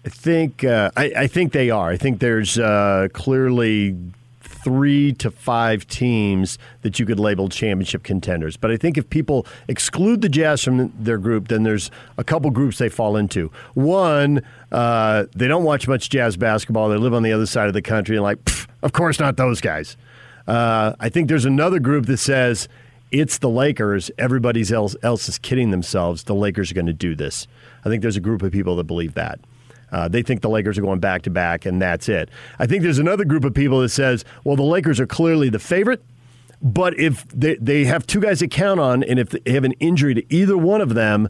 I 0.05 0.09
think 0.09 0.65
uh, 0.65 0.91
I, 0.97 1.13
I, 1.17 1.27
think 1.29 1.53
they 1.53 1.71
are. 1.71 1.89
I 1.89 1.97
think 1.97 2.21
there's 2.21 2.59
uh, 2.59 3.09
clearly 3.13 3.97
three 4.65 5.13
to 5.13 5.31
five 5.31 5.87
teams 5.87 6.59
that 6.81 6.99
you 6.99 7.05
could 7.05 7.21
label 7.21 7.51
championship 7.51 8.03
contenders. 8.03 8.57
But 8.57 8.71
I 8.71 8.79
think 8.79 8.97
if 8.97 9.09
people 9.11 9.47
exclude 9.69 10.23
the 10.23 10.29
Jazz 10.29 10.65
from 10.65 10.93
their 10.99 11.19
group, 11.19 11.49
then 11.49 11.63
there's 11.63 11.91
a 12.17 12.25
couple 12.25 12.51
groups 12.51 12.79
they 12.79 12.89
fall 12.89 13.17
into. 13.17 13.53
One, 13.75 14.43
uh, 14.73 15.27
they 15.37 15.47
don't 15.47 15.65
watch 15.65 15.87
much 15.87 16.09
Jazz 16.09 16.39
basketball. 16.39 16.89
They 16.89 16.97
live 16.97 17.13
on 17.13 17.23
the 17.23 17.33
other 17.33 17.47
side 17.47 17.69
of 17.69 17.75
the 17.75 17.83
country, 17.83 18.17
and 18.17 18.23
like, 18.23 18.39
of 18.83 18.93
course 18.93 19.21
not 19.21 19.37
those 19.37 19.61
guys. 19.61 19.99
Uh, 20.49 20.95
I 20.99 21.11
think 21.11 21.29
there's 21.29 21.45
another 21.45 21.79
group 21.79 22.07
that 22.07 22.17
says 22.17 22.69
it's 23.11 23.39
the 23.39 23.51
Lakers. 23.51 24.11
Everybody 24.19 24.65
else, 24.73 24.97
else 25.03 25.29
is 25.29 25.39
kidding 25.39 25.71
themselves. 25.71 26.25
The 26.25 26.35
Lakers 26.35 26.71
are 26.71 26.75
going 26.75 26.87
to 26.87 26.93
do 26.93 27.15
this. 27.15 27.47
I 27.85 27.91
think 27.91 28.01
there's 28.01 28.17
a 28.17 28.21
group 28.21 28.43
of 28.43 28.51
people 28.51 28.77
that 28.77 28.85
believe 28.85 29.15
that. 29.15 29.39
Uh, 29.95 30.09
they 30.09 30.23
think 30.23 30.41
the 30.41 30.51
Lakers 30.51 30.77
are 30.77 30.83
going 30.83 30.99
back 30.99 31.23
to 31.23 31.31
back, 31.31 31.65
and 31.65 31.81
that's 31.81 32.09
it. 32.09 32.29
I 32.59 32.67
think 32.67 32.83
there's 32.83 32.99
another 32.99 33.25
group 33.25 33.45
of 33.45 33.55
people 33.55 33.81
that 33.81 33.91
says, 33.91 34.25
well, 34.43 34.57
the 34.57 34.65
Lakers 34.65 34.99
are 34.99 35.07
clearly 35.07 35.51
the 35.51 35.61
favorite, 35.61 36.05
but 36.61 36.99
if 36.99 37.25
they, 37.29 37.55
they 37.61 37.85
have 37.85 38.05
two 38.05 38.21
guys 38.21 38.41
to 38.41 38.49
count 38.49 38.81
on, 38.81 39.05
and 39.05 39.21
if 39.21 39.31
they 39.31 39.53
have 39.53 39.63
an 39.63 39.75
injury 39.75 40.13
to 40.15 40.35
either 40.35 40.59
one 40.59 40.81
of 40.81 40.95
them, 40.95 41.29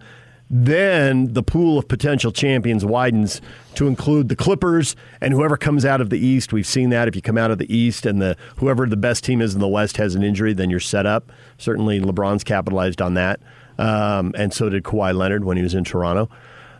then 0.48 1.34
the 1.34 1.42
pool 1.42 1.78
of 1.78 1.88
potential 1.88 2.32
champions 2.32 2.86
widens 2.86 3.42
to 3.74 3.86
include 3.86 4.30
the 4.30 4.36
Clippers 4.36 4.96
and 5.20 5.34
whoever 5.34 5.58
comes 5.58 5.84
out 5.84 6.00
of 6.00 6.08
the 6.08 6.18
East. 6.18 6.50
We've 6.50 6.66
seen 6.66 6.88
that 6.88 7.06
if 7.06 7.14
you 7.14 7.20
come 7.20 7.36
out 7.36 7.50
of 7.50 7.58
the 7.58 7.74
East 7.74 8.06
and 8.06 8.22
the 8.22 8.34
whoever 8.56 8.86
the 8.86 8.96
best 8.96 9.24
team 9.24 9.42
is 9.42 9.52
in 9.52 9.60
the 9.60 9.68
West 9.68 9.98
has 9.98 10.14
an 10.14 10.22
injury, 10.22 10.54
then 10.54 10.70
you're 10.70 10.80
set 10.80 11.04
up. 11.04 11.30
Certainly, 11.58 12.00
LeBron's 12.00 12.44
capitalized 12.44 13.02
on 13.02 13.12
that, 13.12 13.40
um, 13.78 14.32
and 14.38 14.54
so 14.54 14.70
did 14.70 14.84
Kawhi 14.84 15.14
Leonard 15.14 15.44
when 15.44 15.58
he 15.58 15.62
was 15.62 15.74
in 15.74 15.84
Toronto. 15.84 16.30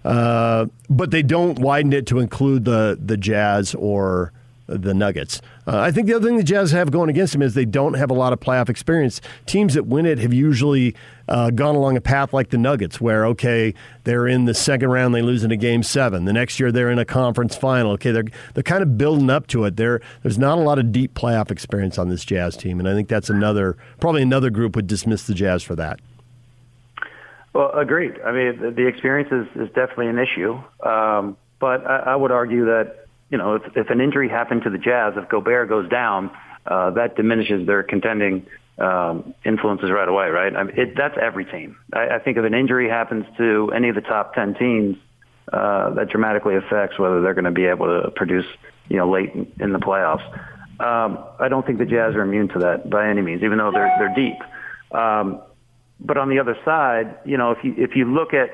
Uh, 0.05 0.67
but 0.91 1.11
they 1.11 1.23
don't 1.23 1.59
widen 1.59 1.93
it 1.93 2.07
to 2.07 2.19
include 2.19 2.65
the 2.65 2.99
the 3.03 3.17
Jazz 3.17 3.75
or 3.75 4.33
the 4.67 4.95
Nuggets. 4.95 5.43
Uh, 5.67 5.79
I 5.79 5.91
think 5.91 6.07
the 6.07 6.15
other 6.15 6.27
thing 6.27 6.37
the 6.37 6.43
Jazz 6.43 6.71
have 6.71 6.91
going 6.91 7.11
against 7.11 7.33
them 7.33 7.43
is 7.43 7.55
they 7.55 7.65
don't 7.65 7.95
have 7.95 8.11
a 8.11 8.15
lot 8.15 8.33
of 8.33 8.41
playoff 8.41 8.69
experience. 8.69 9.21
Teams 9.47 9.75
that 9.75 9.87
win 9.87 10.07
it 10.07 10.19
have 10.19 10.33
usually 10.33 10.95
uh, 11.29 11.51
gone 11.51 11.75
along 11.75 11.97
a 11.97 12.01
path 12.01 12.33
like 12.33 12.51
the 12.51 12.59
Nuggets, 12.59 13.01
where 13.01 13.27
okay, 13.27 13.75
they're 14.05 14.27
in 14.27 14.47
the 14.47 14.55
second 14.55 14.91
round, 14.91 15.15
they 15.15 15.23
lose 15.23 15.45
in 15.45 15.51
a 15.51 15.57
game 15.57 15.83
seven. 15.83 16.25
The 16.25 16.33
next 16.33 16.59
year, 16.59 16.73
they're 16.73 16.91
in 16.91 16.99
a 16.99 17.05
conference 17.05 17.57
final. 17.57 17.93
Okay, 17.93 18.11
they're 18.11 18.25
they're 18.55 18.63
kind 18.63 18.83
of 18.83 18.97
building 18.97 19.31
up 19.31 19.47
to 19.49 19.65
it. 19.65 19.77
There, 19.77 20.01
there's 20.23 20.39
not 20.39 20.59
a 20.59 20.63
lot 20.63 20.79
of 20.79 20.93
deep 20.93 21.15
playoff 21.15 21.51
experience 21.51 21.99
on 21.99 22.09
this 22.09 22.25
Jazz 22.25 22.57
team, 22.57 22.79
and 22.79 22.89
I 22.89 22.95
think 22.95 23.09
that's 23.09 23.31
another 23.31 23.77
probably 24.01 24.23
another 24.23 24.51
group 24.51 24.77
would 24.77 24.87
dismiss 24.87 25.27
the 25.27 25.35
Jazz 25.35 25.63
for 25.63 25.77
that. 25.77 26.01
Well, 27.55 27.71
agreed. 27.71 28.21
I 28.21 28.33
mean, 28.33 28.61
the, 28.61 28.71
the 28.73 28.87
experience 28.87 29.31
is, 29.31 29.63
is 29.63 29.69
definitely 29.75 30.09
an 30.09 30.19
issue. 30.19 30.61
Um, 30.85 31.37
but 31.61 31.87
I, 31.87 31.99
I 32.09 32.17
would 32.17 32.33
argue 32.33 32.67
that, 32.67 33.07
you 33.31 33.39
know, 33.39 33.55
if, 33.55 33.63
if 33.77 33.91
an 33.91 34.01
injury 34.01 34.29
happened 34.29 34.63
to 34.65 34.71
the 34.71 34.79
Jazz, 34.79 35.15
if 35.17 35.29
Gobert 35.29 35.69
goes 35.69 35.89
down, 35.89 36.31
uh, 36.67 36.91
that 36.91 37.17
diminishes 37.17 37.67
their 37.67 37.83
contending 37.83 38.47
um, 38.79 39.35
influences 39.45 39.91
right 39.91 40.09
away, 40.09 40.29
right? 40.29 40.55
I 40.55 40.65
mean, 40.65 40.77
it, 40.77 40.95
that's 40.97 41.17
every 41.21 41.45
team. 41.45 41.77
I, 41.93 42.17
I 42.17 42.19
think 42.19 42.37
if 42.37 42.45
an 42.45 42.55
injury 42.55 42.89
happens 42.89 43.25
to 43.39 43.71
any 43.75 43.89
of 43.89 43.95
the 43.95 44.01
top 44.01 44.35
10 44.35 44.55
teams, 44.55 44.97
uh, 45.53 45.91
that 45.91 46.09
dramatically 46.09 46.57
affects 46.57 46.99
whether 46.99 47.21
they're 47.23 47.35
going 47.35 47.45
to 47.45 47.53
be 47.53 47.67
able 47.67 47.87
to 47.87 48.11
produce, 48.11 48.47
you 48.89 48.97
know, 48.97 49.09
late 49.09 49.31
in, 49.61 49.73
the 49.73 49.79
playoffs. 49.79 50.27
Um, 50.81 51.25
I 51.39 51.49
don't 51.49 51.65
think 51.65 51.79
the 51.79 51.85
Jazz 51.85 52.17
are 52.17 52.23
immune 52.23 52.49
to 52.49 52.59
that 52.61 52.91
by 52.91 53.09
any 53.09 53.23
means, 53.23 53.45
even 53.45 53.59
though 53.59 53.71
they're, 53.71 53.95
they're 53.99 54.15
deep. 54.17 54.39
Um, 54.91 55.41
but 56.01 56.17
on 56.17 56.29
the 56.29 56.39
other 56.39 56.57
side, 56.65 57.19
you 57.25 57.37
know, 57.37 57.53
if 57.53 57.65
you 57.65 57.75
if 57.77 57.97
you 57.97 58.13
look 58.13 58.35
at 58.35 58.51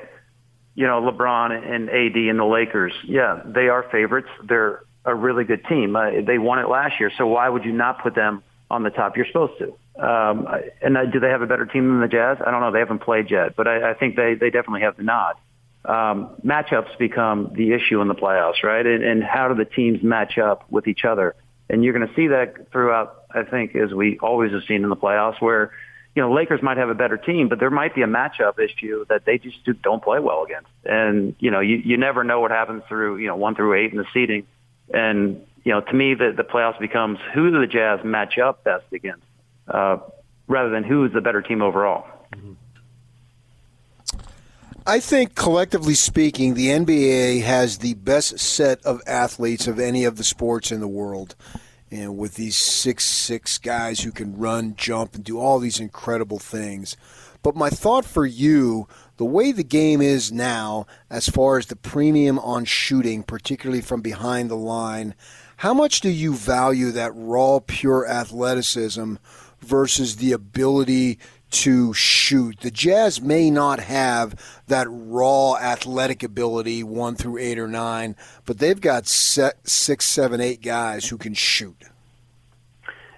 you 0.75 0.87
know 0.87 1.01
LeBron 1.01 1.51
and 1.51 1.89
AD 1.89 2.15
and 2.15 2.39
the 2.39 2.45
Lakers, 2.45 2.93
yeah, 3.03 3.41
they 3.45 3.67
are 3.67 3.83
favorites. 3.91 4.29
They're 4.43 4.83
a 5.05 5.15
really 5.15 5.43
good 5.43 5.65
team. 5.65 5.95
Uh, 5.95 6.21
they 6.25 6.37
won 6.37 6.59
it 6.59 6.69
last 6.69 6.99
year, 6.99 7.11
so 7.17 7.27
why 7.27 7.49
would 7.49 7.65
you 7.65 7.71
not 7.71 8.01
put 8.03 8.15
them 8.15 8.43
on 8.69 8.83
the 8.83 8.89
top? 8.89 9.17
You're 9.17 9.25
supposed 9.25 9.59
to. 9.59 9.73
Um, 10.01 10.47
and 10.81 10.97
uh, 10.97 11.05
do 11.05 11.19
they 11.19 11.29
have 11.29 11.41
a 11.41 11.47
better 11.47 11.65
team 11.65 11.87
than 11.89 12.01
the 12.01 12.07
Jazz? 12.07 12.37
I 12.45 12.51
don't 12.51 12.61
know. 12.61 12.71
They 12.71 12.79
haven't 12.79 12.99
played 12.99 13.29
yet, 13.29 13.55
but 13.55 13.67
I, 13.67 13.91
I 13.91 13.93
think 13.93 14.15
they 14.15 14.35
they 14.35 14.49
definitely 14.49 14.81
have 14.81 14.97
the 14.97 15.03
nod. 15.03 15.35
Um, 15.83 16.35
matchups 16.45 16.97
become 16.99 17.53
the 17.55 17.73
issue 17.73 18.01
in 18.01 18.07
the 18.07 18.15
playoffs, 18.15 18.63
right? 18.63 18.85
And, 18.85 19.03
and 19.03 19.23
how 19.23 19.47
do 19.47 19.55
the 19.55 19.65
teams 19.65 20.03
match 20.03 20.37
up 20.37 20.69
with 20.69 20.87
each 20.87 21.05
other? 21.05 21.35
And 21.69 21.83
you're 21.83 21.93
going 21.93 22.07
to 22.07 22.13
see 22.15 22.27
that 22.27 22.71
throughout. 22.71 23.23
I 23.33 23.43
think 23.43 23.75
as 23.75 23.93
we 23.93 24.19
always 24.19 24.51
have 24.51 24.61
seen 24.67 24.83
in 24.83 24.89
the 24.89 24.95
playoffs, 24.95 25.41
where 25.41 25.71
you 26.15 26.21
know, 26.21 26.33
Lakers 26.33 26.61
might 26.61 26.77
have 26.77 26.89
a 26.89 26.95
better 26.95 27.17
team, 27.17 27.47
but 27.47 27.59
there 27.59 27.69
might 27.69 27.95
be 27.95 28.01
a 28.01 28.07
matchup 28.07 28.59
issue 28.59 29.05
that 29.07 29.23
they 29.25 29.37
just 29.37 29.57
don't 29.81 30.03
play 30.03 30.19
well 30.19 30.43
against. 30.43 30.69
And, 30.83 31.35
you 31.39 31.51
know, 31.51 31.61
you, 31.61 31.77
you 31.77 31.97
never 31.97 32.23
know 32.23 32.41
what 32.41 32.51
happens 32.51 32.83
through, 32.89 33.17
you 33.17 33.27
know, 33.27 33.37
one 33.37 33.55
through 33.55 33.75
eight 33.75 33.91
in 33.91 33.97
the 33.97 34.05
seeding. 34.13 34.45
And, 34.93 35.45
you 35.63 35.71
know, 35.71 35.79
to 35.79 35.93
me, 35.93 36.13
the, 36.15 36.33
the 36.35 36.43
playoffs 36.43 36.79
becomes 36.79 37.19
who 37.33 37.51
do 37.51 37.61
the 37.61 37.67
Jazz 37.67 38.03
match 38.03 38.37
up 38.37 38.63
best 38.65 38.85
against, 38.91 39.23
uh, 39.69 39.99
rather 40.47 40.69
than 40.69 40.83
who 40.83 41.05
is 41.05 41.13
the 41.13 41.21
better 41.21 41.41
team 41.41 41.61
overall. 41.61 42.05
I 44.85 44.99
think, 44.99 45.35
collectively 45.35 45.93
speaking, 45.93 46.55
the 46.55 46.69
NBA 46.69 47.43
has 47.43 47.77
the 47.77 47.93
best 47.93 48.39
set 48.39 48.83
of 48.83 49.01
athletes 49.05 49.67
of 49.67 49.79
any 49.79 50.05
of 50.05 50.17
the 50.17 50.23
sports 50.23 50.71
in 50.71 50.79
the 50.79 50.87
world 50.87 51.35
and 51.91 52.17
with 52.17 52.35
these 52.35 52.55
six 52.55 53.03
six 53.03 53.57
guys 53.57 54.01
who 54.01 54.11
can 54.11 54.37
run, 54.37 54.75
jump, 54.75 55.13
and 55.13 55.23
do 55.23 55.39
all 55.39 55.59
these 55.59 55.79
incredible 55.79 56.39
things. 56.39 56.95
But 57.43 57.55
my 57.55 57.69
thought 57.69 58.05
for 58.05 58.25
you, 58.25 58.87
the 59.17 59.25
way 59.25 59.51
the 59.51 59.63
game 59.63 60.01
is 60.01 60.31
now, 60.31 60.85
as 61.09 61.27
far 61.27 61.57
as 61.57 61.67
the 61.67 61.75
premium 61.75 62.39
on 62.39 62.65
shooting, 62.65 63.23
particularly 63.23 63.81
from 63.81 64.01
behind 64.01 64.49
the 64.49 64.55
line, 64.55 65.15
how 65.57 65.73
much 65.73 66.01
do 66.01 66.09
you 66.09 66.33
value 66.33 66.91
that 66.91 67.11
raw, 67.15 67.59
pure 67.59 68.07
athleticism 68.07 69.15
versus 69.59 70.15
the 70.15 70.31
ability 70.31 71.19
to 71.51 71.93
shoot. 71.93 72.59
The 72.61 72.71
Jazz 72.71 73.21
may 73.21 73.51
not 73.51 73.79
have 73.79 74.35
that 74.67 74.87
raw 74.89 75.55
athletic 75.55 76.23
ability, 76.23 76.83
one 76.83 77.15
through 77.15 77.37
eight 77.37 77.59
or 77.59 77.67
nine, 77.67 78.15
but 78.45 78.57
they've 78.57 78.79
got 78.79 79.07
six, 79.07 80.05
seven, 80.05 80.41
eight 80.41 80.61
guys 80.61 81.09
who 81.09 81.17
can 81.17 81.33
shoot. 81.33 81.83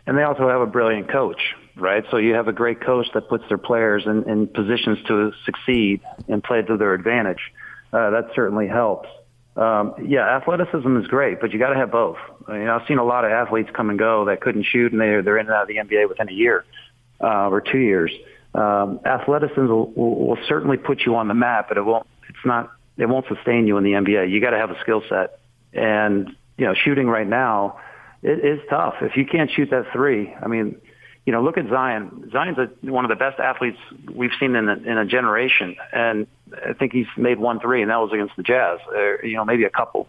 And 0.05 0.17
they 0.17 0.23
also 0.23 0.49
have 0.49 0.61
a 0.61 0.65
brilliant 0.65 1.09
coach, 1.09 1.55
right? 1.75 2.03
So 2.11 2.17
you 2.17 2.33
have 2.33 2.47
a 2.47 2.53
great 2.53 2.81
coach 2.81 3.07
that 3.13 3.29
puts 3.29 3.47
their 3.47 3.57
players 3.57 4.03
in, 4.05 4.29
in 4.29 4.47
positions 4.47 4.97
to 5.07 5.31
succeed 5.45 6.01
and 6.27 6.43
play 6.43 6.61
to 6.61 6.75
their 6.75 6.93
advantage. 6.93 7.53
Uh, 7.93 8.09
that 8.09 8.31
certainly 8.35 8.67
helps. 8.67 9.07
Um, 9.55 9.93
yeah, 10.03 10.35
athleticism 10.35 10.97
is 10.97 11.05
great, 11.07 11.39
but 11.39 11.53
you 11.53 11.59
got 11.59 11.69
to 11.69 11.75
have 11.75 11.91
both. 11.91 12.17
I 12.47 12.57
mean, 12.57 12.67
I've 12.67 12.87
seen 12.87 12.97
a 12.97 13.03
lot 13.05 13.23
of 13.23 13.31
athletes 13.31 13.69
come 13.71 13.91
and 13.91 13.99
go 13.99 14.25
that 14.25 14.41
couldn't 14.41 14.63
shoot, 14.63 14.91
and 14.91 14.99
they're 14.99 15.21
they're 15.21 15.37
in 15.37 15.45
and 15.45 15.55
out 15.55 15.61
of 15.61 15.67
the 15.67 15.75
NBA 15.75 16.09
within 16.09 16.27
a 16.27 16.33
year 16.33 16.65
uh, 16.65 16.82
or 17.27 17.61
two 17.61 17.79
years. 17.79 18.11
Um, 18.53 18.99
athleticism 19.05 19.65
will, 19.65 19.91
will, 19.91 20.27
will 20.27 20.37
certainly 20.47 20.77
put 20.77 21.01
you 21.05 21.15
on 21.15 21.27
the 21.27 21.33
map, 21.33 21.69
but 21.69 21.77
it 21.77 21.85
won't. 21.85 22.07
It's 22.29 22.45
not. 22.45 22.71
It 22.97 23.07
won't 23.07 23.25
sustain 23.27 23.65
you 23.65 23.77
in 23.77 23.83
the 23.83 23.93
NBA. 23.93 24.29
You 24.29 24.39
got 24.39 24.51
to 24.51 24.57
have 24.57 24.69
a 24.69 24.79
skill 24.81 25.01
set, 25.09 25.39
and 25.73 26.29
you 26.57 26.65
know, 26.65 26.75
shooting 26.75 27.07
right 27.07 27.27
now, 27.27 27.79
it 28.21 28.45
is 28.45 28.59
tough. 28.69 28.95
If 29.01 29.17
you 29.17 29.25
can't 29.25 29.49
shoot 29.51 29.69
that 29.71 29.87
three, 29.91 30.33
I 30.33 30.47
mean, 30.47 30.79
you 31.25 31.33
know, 31.33 31.41
look 31.41 31.57
at 31.57 31.67
Zion. 31.69 32.29
Zion's 32.31 32.57
a, 32.57 32.69
one 32.91 33.05
of 33.05 33.09
the 33.09 33.15
best 33.15 33.39
athletes 33.39 33.79
we've 34.13 34.31
seen 34.39 34.55
in 34.55 34.69
a, 34.69 34.73
in 34.73 34.97
a 34.97 35.05
generation, 35.05 35.75
and 35.91 36.27
I 36.53 36.73
think 36.73 36.93
he's 36.93 37.07
made 37.17 37.39
one 37.39 37.59
three, 37.59 37.81
and 37.81 37.89
that 37.89 37.97
was 37.97 38.11
against 38.13 38.35
the 38.35 38.43
Jazz. 38.43 38.79
Or, 38.93 39.25
you 39.25 39.35
know, 39.35 39.45
maybe 39.45 39.63
a 39.63 39.69
couple, 39.69 40.07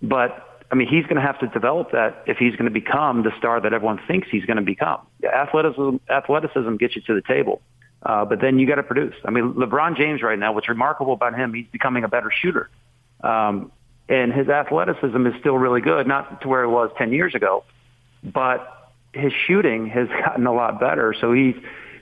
but 0.00 0.49
I 0.70 0.76
mean, 0.76 0.88
he's 0.88 1.04
going 1.04 1.16
to 1.16 1.22
have 1.22 1.38
to 1.40 1.48
develop 1.48 1.92
that 1.92 2.24
if 2.26 2.38
he's 2.38 2.52
going 2.52 2.66
to 2.66 2.70
become 2.70 3.22
the 3.22 3.32
star 3.38 3.60
that 3.60 3.72
everyone 3.72 4.00
thinks 4.06 4.28
he's 4.30 4.44
going 4.44 4.56
to 4.56 4.62
become. 4.62 5.00
Athleticism, 5.24 5.96
athleticism 6.08 6.76
gets 6.76 6.94
you 6.94 7.02
to 7.02 7.14
the 7.14 7.22
table. 7.22 7.60
Uh, 8.02 8.24
but 8.24 8.40
then 8.40 8.58
you 8.58 8.66
got 8.66 8.76
to 8.76 8.82
produce. 8.82 9.14
I 9.24 9.30
mean, 9.30 9.54
LeBron 9.54 9.96
James 9.96 10.22
right 10.22 10.38
now, 10.38 10.52
what's 10.52 10.68
remarkable 10.68 11.12
about 11.12 11.34
him, 11.34 11.52
he's 11.52 11.66
becoming 11.66 12.04
a 12.04 12.08
better 12.08 12.30
shooter. 12.30 12.70
Um, 13.22 13.72
and 14.08 14.32
his 14.32 14.48
athleticism 14.48 15.26
is 15.26 15.34
still 15.40 15.58
really 15.58 15.80
good, 15.80 16.06
not 16.06 16.40
to 16.42 16.48
where 16.48 16.62
it 16.62 16.70
was 16.70 16.90
10 16.96 17.12
years 17.12 17.34
ago, 17.34 17.64
but 18.24 18.92
his 19.12 19.32
shooting 19.46 19.86
has 19.88 20.08
gotten 20.24 20.46
a 20.46 20.52
lot 20.52 20.80
better. 20.80 21.14
So 21.20 21.32
he's, 21.32 21.56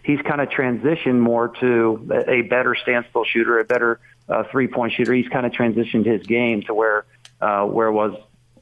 he's 0.04 0.20
kind 0.20 0.40
of 0.40 0.50
transitioned 0.50 1.18
more 1.18 1.48
to 1.60 2.24
a 2.28 2.42
better 2.42 2.76
standstill 2.76 3.24
shooter, 3.24 3.58
a 3.58 3.64
better 3.64 3.98
uh, 4.28 4.44
three-point 4.50 4.92
shooter. 4.92 5.12
He's 5.14 5.28
kind 5.28 5.46
of 5.46 5.52
transitioned 5.52 6.06
his 6.06 6.26
game 6.26 6.62
to 6.62 6.74
where, 6.74 7.06
uh, 7.40 7.64
where 7.64 7.88
it 7.88 7.92
was 7.92 8.14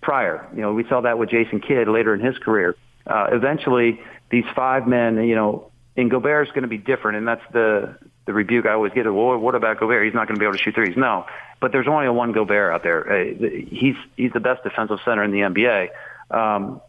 prior. 0.07 0.49
You 0.55 0.63
know, 0.63 0.73
we 0.73 0.85
saw 0.89 1.01
that 1.01 1.19
with 1.19 1.31
Jason 1.31 1.61
Kidd 1.61 1.89
later 1.89 2.15
in 2.15 2.21
his 2.21 2.39
career. 2.39 2.77
Uh, 3.05 3.27
eventually, 3.33 4.01
these 4.31 4.45
five 4.55 4.87
men, 4.87 5.17
you 5.25 5.35
know, 5.35 5.73
and 5.97 6.09
Gobert 6.09 6.47
is 6.47 6.53
going 6.53 6.63
to 6.63 6.69
be 6.69 6.79
different, 6.79 7.19
and 7.19 7.27
that's 7.27 7.43
the 7.53 7.99
the 8.25 8.33
rebuke 8.33 8.67
I 8.67 8.73
always 8.73 8.93
get. 8.93 9.05
Well, 9.05 9.37
what 9.37 9.57
about 9.57 9.81
Gobert? 9.81 10.05
He's 10.05 10.15
not 10.15 10.29
going 10.29 10.37
to 10.37 10.39
be 10.39 10.47
able 10.47 10.57
to 10.57 10.63
shoot 10.63 10.77
threes. 10.77 10.97
No, 10.97 11.27
but 11.61 11.73
there's 11.73 11.89
only 11.89 12.07
a 12.07 12.13
one 12.13 12.31
Gobert 12.31 12.73
out 12.73 12.85
there. 12.85 13.01
Uh, 13.13 13.49
he's 13.69 13.97
he's 14.17 14.33
the 14.33 14.41
best 14.41 14.63
defensive 14.63 14.99
center 15.05 15.25
in 15.25 15.33
the 15.33 15.41
NBA. 15.41 15.89
Um, 16.31 16.81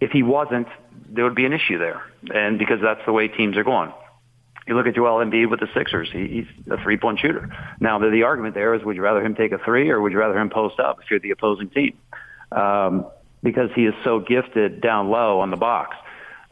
if 0.00 0.10
he 0.10 0.24
wasn't, 0.24 0.66
there 1.08 1.22
would 1.22 1.36
be 1.36 1.46
an 1.46 1.52
issue 1.52 1.78
there, 1.78 2.02
and 2.34 2.58
because 2.58 2.80
that's 2.82 3.04
the 3.06 3.12
way 3.12 3.28
teams 3.28 3.56
are 3.56 3.64
going. 3.64 3.92
You 4.66 4.74
look 4.74 4.88
at 4.88 4.96
Joel 4.96 5.24
Embiid 5.24 5.48
with 5.48 5.60
the 5.60 5.68
Sixers; 5.72 6.08
he, 6.12 6.26
he's 6.26 6.68
a 6.68 6.82
three-point 6.82 7.20
shooter. 7.20 7.48
Now, 7.78 8.00
the, 8.00 8.10
the 8.10 8.24
argument 8.24 8.56
there 8.56 8.74
is, 8.74 8.82
would 8.82 8.96
you 8.96 9.02
rather 9.02 9.24
him 9.24 9.36
take 9.36 9.52
a 9.52 9.58
three, 9.58 9.90
or 9.90 10.00
would 10.00 10.10
you 10.10 10.18
rather 10.18 10.36
him 10.36 10.50
post 10.50 10.80
up 10.80 10.98
if 11.00 11.10
you're 11.10 11.20
the 11.20 11.30
opposing 11.30 11.70
team? 11.70 11.96
Um, 12.52 13.06
because 13.42 13.70
he 13.74 13.86
is 13.86 13.94
so 14.02 14.18
gifted 14.18 14.80
down 14.80 15.08
low 15.08 15.40
on 15.40 15.50
the 15.50 15.56
box 15.56 15.96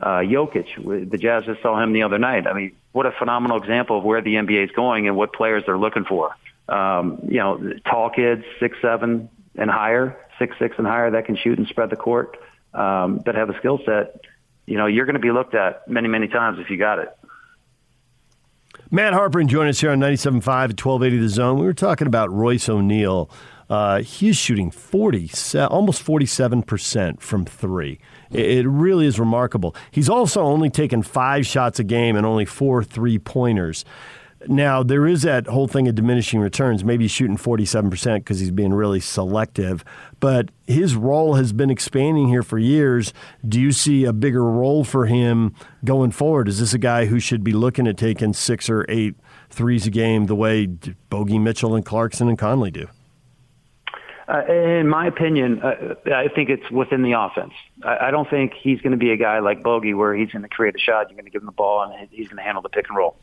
uh, 0.01 0.19
Jokic. 0.19 1.11
The 1.11 1.19
Jazz 1.19 1.45
just 1.45 1.63
saw 1.63 1.81
him 1.83 1.93
the 1.93 2.03
other 2.03 2.19
night. 2.19 2.47
I 2.47 2.53
mean, 2.53 2.77
what 2.93 3.07
a 3.07 3.13
phenomenal 3.13 3.57
example 3.57 3.99
of 3.99 4.05
where 4.05 4.21
the 4.21 4.35
NBA 4.35 4.65
is 4.65 4.71
going 4.73 5.09
and 5.09 5.17
what 5.17 5.33
players 5.33 5.65
they're 5.67 5.79
looking 5.79 6.05
for. 6.05 6.35
Um, 6.69 7.21
you 7.29 7.39
know, 7.39 7.73
tall 7.89 8.11
kids, 8.11 8.45
six 8.61 8.77
seven 8.81 9.29
and 9.57 9.71
higher, 9.71 10.19
six 10.39 10.57
six 10.59 10.77
and 10.79 10.87
higher 10.87 11.11
that 11.13 11.27
can 11.27 11.37
shoot 11.37 11.59
and 11.59 11.67
spread 11.69 11.91
the 11.91 11.97
court, 11.97 12.37
um, 12.73 13.23
that 13.27 13.35
have 13.35 13.51
a 13.51 13.59
skill 13.59 13.81
set. 13.85 14.21
You 14.67 14.77
know, 14.77 14.87
you're 14.87 15.07
going 15.07 15.15
to 15.15 15.21
be 15.21 15.31
looked 15.31 15.55
at 15.55 15.89
many 15.89 16.09
many 16.09 16.29
times 16.29 16.59
if 16.59 16.71
you 16.71 16.79
got 16.79 16.99
it. 16.99 17.09
Matt 18.91 19.13
Harpring 19.13 19.49
join 19.49 19.67
us 19.69 19.81
here 19.81 19.91
on 19.91 19.99
97.5 19.99 20.47
at 20.47 20.85
1280 20.85 21.19
The 21.19 21.29
Zone. 21.29 21.59
We 21.59 21.65
were 21.65 21.75
talking 21.75 22.07
about 22.07 22.31
Royce 22.31 22.69
O'Neale. 22.69 23.31
Uh, 23.75 24.03
he's 24.03 24.37
shooting 24.37 24.71
40, 24.71 25.33
almost 25.69 26.07
47% 26.07 27.21
from 27.21 27.45
three. 27.45 27.99
It 28.31 28.65
really 28.69 29.05
is 29.05 29.19
remarkable. 29.19 29.75
He's 29.91 30.09
also 30.09 30.43
only 30.43 30.71
taken 30.71 31.03
five 31.03 31.45
shots 31.45 31.81
a 31.81 31.85
game 31.85 32.15
and 32.15 32.25
only 32.25 32.45
four 32.45 32.85
three 32.85 33.19
pointers. 33.19 33.85
Now, 34.47 34.85
there 34.85 35.09
is 35.09 35.23
that 35.23 35.49
whole 35.49 35.67
thing 35.67 35.89
of 35.89 35.97
diminishing 35.97 36.39
returns. 36.39 36.85
Maybe 36.85 37.05
he's 37.05 37.11
shooting 37.11 37.37
47% 37.37 38.19
because 38.19 38.39
he's 38.39 38.53
being 38.53 38.73
really 38.73 39.01
selective. 39.01 39.85
But 40.21 40.51
his 40.69 40.95
role 40.95 41.35
has 41.35 41.53
been 41.53 41.71
expanding 41.71 42.29
here 42.29 42.45
for 42.45 42.59
years. 42.59 43.13
Do 43.49 43.61
you 43.61 43.73
see 43.73 44.05
a 44.05 44.13
bigger 44.13 44.45
role 44.45 44.85
for 44.85 45.07
him 45.07 45.53
going 45.85 46.13
forward? 46.13 46.47
Is 46.47 46.61
this 46.61 46.75
a 46.75 46.79
guy 46.79 47.07
who 47.07 47.19
should 47.19 47.43
be 47.43 47.53
looking 47.53 47.89
at 47.89 47.97
taking 47.97 48.35
six 48.35 48.71
or 48.71 48.87
eight 48.89 49.17
threes 49.51 49.85
a 49.85 49.91
game 49.91 50.27
the 50.27 50.37
way 50.37 50.67
Bogey 51.11 51.41
Mitchell 51.41 51.75
and 51.75 51.85
Clarkson 51.85 52.29
and 52.29 52.39
Conley 52.39 52.71
do? 52.71 52.87
Uh, 54.27 54.43
in 54.47 54.89
my 54.89 55.07
opinion, 55.07 55.61
uh, 55.63 55.95
I 56.07 56.29
think 56.29 56.49
it's 56.49 56.71
within 56.71 57.03
the 57.03 57.13
offense. 57.13 57.53
I, 57.85 58.09
I 58.09 58.11
don't 58.11 58.29
think 58.29 58.55
he's 58.55 58.81
going 58.81 58.93
to 58.93 58.97
be 58.97 59.11
a 59.11 59.17
guy 59.19 59.41
like 59.41 59.63
Bogey 59.63 59.93
where 59.93 60.15
he's 60.15 60.31
going 60.31 60.43
to 60.43 60.49
create 60.49 60.75
a 60.75 60.79
shot, 60.79 61.11
you're 61.11 61.17
going 61.17 61.27
to 61.27 61.31
give 61.31 61.43
him 61.43 61.47
the 61.47 61.53
ball, 61.53 61.83
and 61.83 62.09
he's 62.11 62.29
going 62.29 62.39
to 62.39 62.43
handle 62.43 62.63
the 62.63 62.71
pick 62.71 62.89
and 62.89 62.97
roll. 62.97 63.17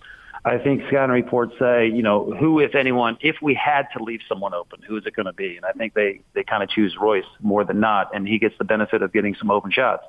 I 0.46 0.58
think 0.58 0.84
scouting 0.88 1.14
reports 1.14 1.54
say, 1.60 1.88
you 1.88 2.04
know, 2.04 2.32
who, 2.32 2.60
if 2.60 2.76
anyone, 2.76 3.18
if 3.22 3.38
we 3.42 3.54
had 3.54 3.88
to 3.96 4.04
leave 4.04 4.22
someone 4.30 4.54
open, 4.54 4.82
who 4.88 4.96
is 4.98 5.06
it 5.06 5.16
going 5.16 5.28
to 5.28 5.34
be? 5.34 5.56
And 5.56 5.66
I 5.66 5.72
think 5.72 5.94
they, 5.94 6.22
they 6.34 6.44
kind 6.44 6.62
of 6.62 6.70
choose 6.70 6.96
Royce 7.00 7.26
more 7.42 7.64
than 7.64 7.80
not, 7.80 8.16
and 8.16 8.28
he 8.28 8.38
gets 8.38 8.56
the 8.58 8.64
benefit 8.64 9.02
of 9.02 9.12
getting 9.12 9.36
some 9.36 9.50
open 9.50 9.72
shots. 9.72 10.04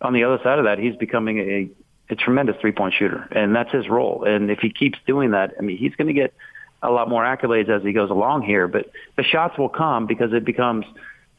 On 0.00 0.12
the 0.12 0.24
other 0.24 0.38
side 0.42 0.58
of 0.58 0.64
that, 0.64 0.78
he's 0.78 0.96
becoming 0.96 1.38
a, 1.38 1.70
a 2.10 2.16
tremendous 2.16 2.56
three-point 2.60 2.94
shooter, 2.98 3.28
and 3.32 3.54
that's 3.54 3.72
his 3.72 3.88
role. 3.88 4.24
And 4.24 4.50
if 4.50 4.60
he 4.60 4.70
keeps 4.70 4.98
doing 5.06 5.32
that, 5.32 5.54
I 5.58 5.62
mean, 5.62 5.76
he's 5.76 5.94
going 5.94 6.08
to 6.08 6.14
get– 6.14 6.32
a 6.82 6.90
lot 6.90 7.08
more 7.08 7.24
accolades 7.24 7.68
as 7.68 7.82
he 7.82 7.92
goes 7.92 8.10
along 8.10 8.42
here. 8.42 8.68
But 8.68 8.90
the 9.16 9.24
shots 9.24 9.58
will 9.58 9.68
come 9.68 10.06
because 10.06 10.32
it 10.32 10.44
becomes, 10.44 10.84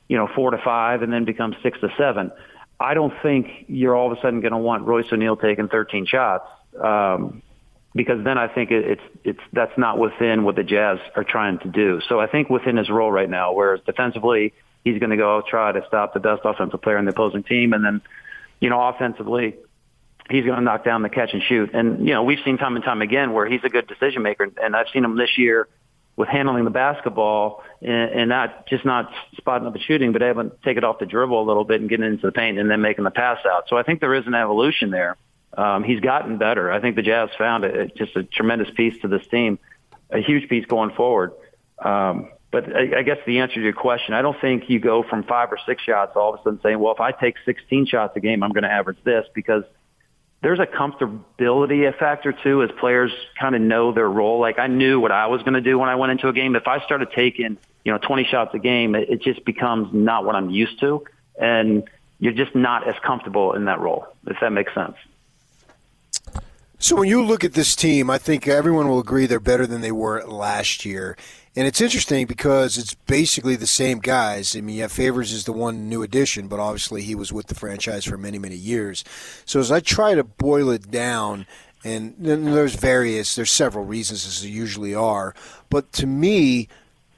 you 0.08 0.17
know, 0.17 0.28
four 0.36 0.52
to 0.52 0.58
five 0.58 1.02
and 1.02 1.12
then 1.12 1.25
becomes 1.25 1.56
six 1.63 1.80
to 1.82 1.89
seven. 1.97 2.32
I 2.80 2.93
don't 2.93 3.13
think 3.21 3.65
you're 3.67 3.95
all 3.95 4.12
of 4.12 4.17
a 4.17 4.21
sudden 4.21 4.41
going 4.41 4.54
to 4.54 4.58
want 4.58 4.86
Royce 4.86 5.08
O'Neale 5.12 5.36
taking 5.36 5.67
13 5.67 6.06
shots 6.06 6.45
um, 6.82 7.41
because 7.93 8.23
then 8.23 8.38
I 8.38 8.47
think 8.47 8.71
it, 8.71 8.86
it's 8.86 9.02
it's 9.23 9.39
that's 9.52 9.78
not 9.78 9.97
within 9.97 10.43
what 10.43 10.56
the 10.56 10.63
Jazz 10.63 10.99
are 11.15 11.23
trying 11.23 11.60
to 11.60 11.67
do. 11.67 11.99
So 12.08 12.19
I 12.19 12.28
think 12.28 12.49
within 12.49 12.78
his 12.78 12.89
role 12.89 13.12
right 13.12 13.30
now, 13.30 13.54
whereas 13.54 13.82
defensively 13.86 14.54
he's 14.84 14.99
going 14.99 15.10
to 15.10 15.17
go 15.17 15.41
try 15.47 15.71
to 15.71 15.82
stop 15.88 16.13
the 16.13 16.19
best 16.19 16.41
offensive 16.45 16.82
player 16.82 16.97
in 16.97 17.06
the 17.06 17.12
opposing 17.12 17.43
team, 17.43 17.73
and 17.73 17.84
then 17.84 18.02
you 18.60 18.69
know 18.69 18.82
offensively 18.82 19.56
he's 20.30 20.46
going 20.46 20.58
to 20.58 20.63
knock 20.63 20.84
down 20.84 21.02
the 21.02 21.10
catch 21.10 21.34
and 21.34 21.42
shoot. 21.44 21.74
And, 21.74 22.08
you 22.08 22.13
know, 22.13 22.24
we've 22.24 22.39
seen 22.46 22.58
time 22.58 22.76
and 22.76 22.86
time 22.86 23.02
again 23.02 23.34
where 23.34 23.48
he's 23.48 23.63
a 23.63 23.70
good 23.70 23.88
decision 23.88 24.22
maker. 24.22 24.48
And 24.62 24.76
I've 24.76 24.88
seen 24.94 25.04
him 25.04 25.18
this 25.18 25.38
year 25.38 25.68
with 26.15 26.30
handling 26.30 26.65
the 26.65 26.70
basketball 26.70 27.63
and, 27.82 28.30
not 28.30 28.68
just 28.68 28.86
not 28.86 29.12
spotting 29.38 29.68
up 29.68 29.74
and 29.74 29.84
shooting, 29.84 30.12
but 30.12 30.22
able 30.22 30.44
to 30.44 30.52
take 30.63 30.78
it 30.78 30.84
off 30.84 31.00
the 31.00 31.06
dribble 31.06 31.42
a 31.42 31.46
little 31.46 31.63
bit 31.63 31.82
and 31.82 31.89
getting 31.89 32.06
into 32.06 32.26
the 32.26 32.32
paint 32.32 32.60
and 32.60 32.70
then 32.70 32.82
making 32.82 33.04
the 33.04 33.12
pass 33.12 33.39
out. 33.46 33.65
So 33.70 33.78
I 33.78 33.84
think 33.84 34.02
there 34.02 34.13
is 34.13 34.28
an 34.28 34.34
evolution 34.34 34.92
there. 34.92 35.18
Um, 35.58 35.84
he's 35.84 36.00
gotten 36.00 36.38
better. 36.38 36.72
I 36.72 36.80
think 36.80 36.96
the 36.96 37.02
Jazz 37.02 37.30
found 37.38 37.63
it 37.63 37.96
just 37.96 38.15
a 38.15 38.24
tremendous 38.24 38.70
piece 38.76 39.02
to 39.02 39.08
this 39.08 39.26
team, 39.28 39.58
a 40.12 40.20
huge 40.20 40.48
piece 40.50 40.65
going 40.65 40.92
forward. 40.92 41.32
Um, 41.84 42.30
but 42.52 42.65
I, 42.76 43.00
I 43.00 43.02
guess 43.04 43.18
the 43.26 43.39
answer 43.39 43.56
to 43.56 43.62
your 43.62 43.74
question, 43.74 44.13
I 44.13 44.22
don't 44.22 44.39
think 44.42 44.70
you 44.70 44.80
go 44.80 45.04
from 45.04 45.24
five 45.24 45.52
or 45.52 45.58
six 45.65 45.82
shots 45.84 46.13
all 46.15 46.34
of 46.34 46.39
a 46.39 46.44
sudden 46.44 46.60
saying, 46.62 46.80
well, 46.80 46.94
if 46.94 47.00
I 47.00 47.13
take 47.13 47.36
16 47.46 47.88
shots 47.88 48.15
a 48.15 48.20
game, 48.20 48.44
I'm 48.44 48.52
going 48.52 48.63
to 48.63 48.72
average 48.72 49.00
this 49.04 49.26
because– 49.34 49.63
there's 50.41 50.60
a 50.60 50.65
comfortability 50.65 51.97
factor 51.97 52.32
too 52.32 52.63
as 52.63 52.71
players 52.80 53.12
kind 53.39 53.56
of 53.56 53.62
know 53.62 53.91
their 53.91 54.10
role. 54.10 54.39
Like 54.39 54.58
I 54.58 54.67
knew 54.67 54.99
what 54.99 55.12
I 55.12 55.28
was 55.28 55.41
going 55.41 55.56
to 55.56 55.62
do 55.62 55.78
when 55.78 55.89
I 55.89 55.95
went 55.95 56.12
into 56.12 56.28
a 56.28 56.34
game. 56.34 56.56
If 56.56 56.67
I 56.67 56.84
started 56.86 57.10
taking, 57.13 57.58
you 57.84 57.91
know, 57.91 57.97
20 57.97 58.23
shots 58.25 58.54
a 58.54 58.60
game, 58.60 58.95
it, 58.95 59.10
it 59.10 59.21
just 59.21 59.43
becomes 59.43 59.93
not 59.93 60.25
what 60.25 60.36
I'm 60.36 60.49
used 60.49 60.80
to. 60.80 61.04
And 61.39 61.84
you're 62.19 62.34
just 62.34 62.56
not 62.56 62.88
as 62.88 62.95
comfortable 63.04 63.54
in 63.54 63.65
that 63.65 63.80
role, 63.80 64.08
if 64.28 64.38
that 64.39 64.52
makes 64.52 64.73
sense. 64.73 64.95
So 66.82 66.95
when 66.95 67.10
you 67.10 67.23
look 67.23 67.43
at 67.43 67.54
this 67.54 67.75
team, 67.75 68.10
I 68.10 68.17
think 68.17 68.47
everyone 68.47 68.88
will 68.88 68.99
agree 68.99 69.25
they're 69.25 69.41
better 69.41 69.67
than 69.67 69.82
they 69.82 69.91
were 69.91 70.23
last 70.25 70.86
year. 70.86 71.17
And 71.55 71.67
it's 71.67 71.81
interesting 71.81 72.27
because 72.27 72.77
it's 72.77 72.93
basically 72.93 73.55
the 73.55 73.67
same 73.67 73.99
guys. 73.99 74.55
I 74.55 74.62
mean, 74.62 74.77
yeah, 74.77 74.88
Favors 74.88 75.33
is 75.33 75.45
the 75.45 75.51
one 75.51 75.89
new 75.89 76.03
addition, 76.03 76.47
but 76.47 76.59
obviously 76.59 77.01
he 77.01 77.15
was 77.15 77.33
with 77.33 77.47
the 77.47 77.55
franchise 77.55 78.05
for 78.05 78.17
many, 78.17 78.38
many 78.38 78.55
years. 78.55 79.03
So 79.45 79.59
as 79.59 79.71
I 79.71 79.79
try 79.79 80.15
to 80.15 80.23
boil 80.23 80.69
it 80.69 80.91
down, 80.91 81.47
and 81.83 82.15
there's 82.19 82.75
various, 82.75 83.35
there's 83.35 83.51
several 83.51 83.85
reasons, 83.85 84.27
as 84.27 84.41
there 84.41 84.51
usually 84.51 84.93
are, 84.93 85.33
but 85.69 85.91
to 85.93 86.05
me, 86.05 86.67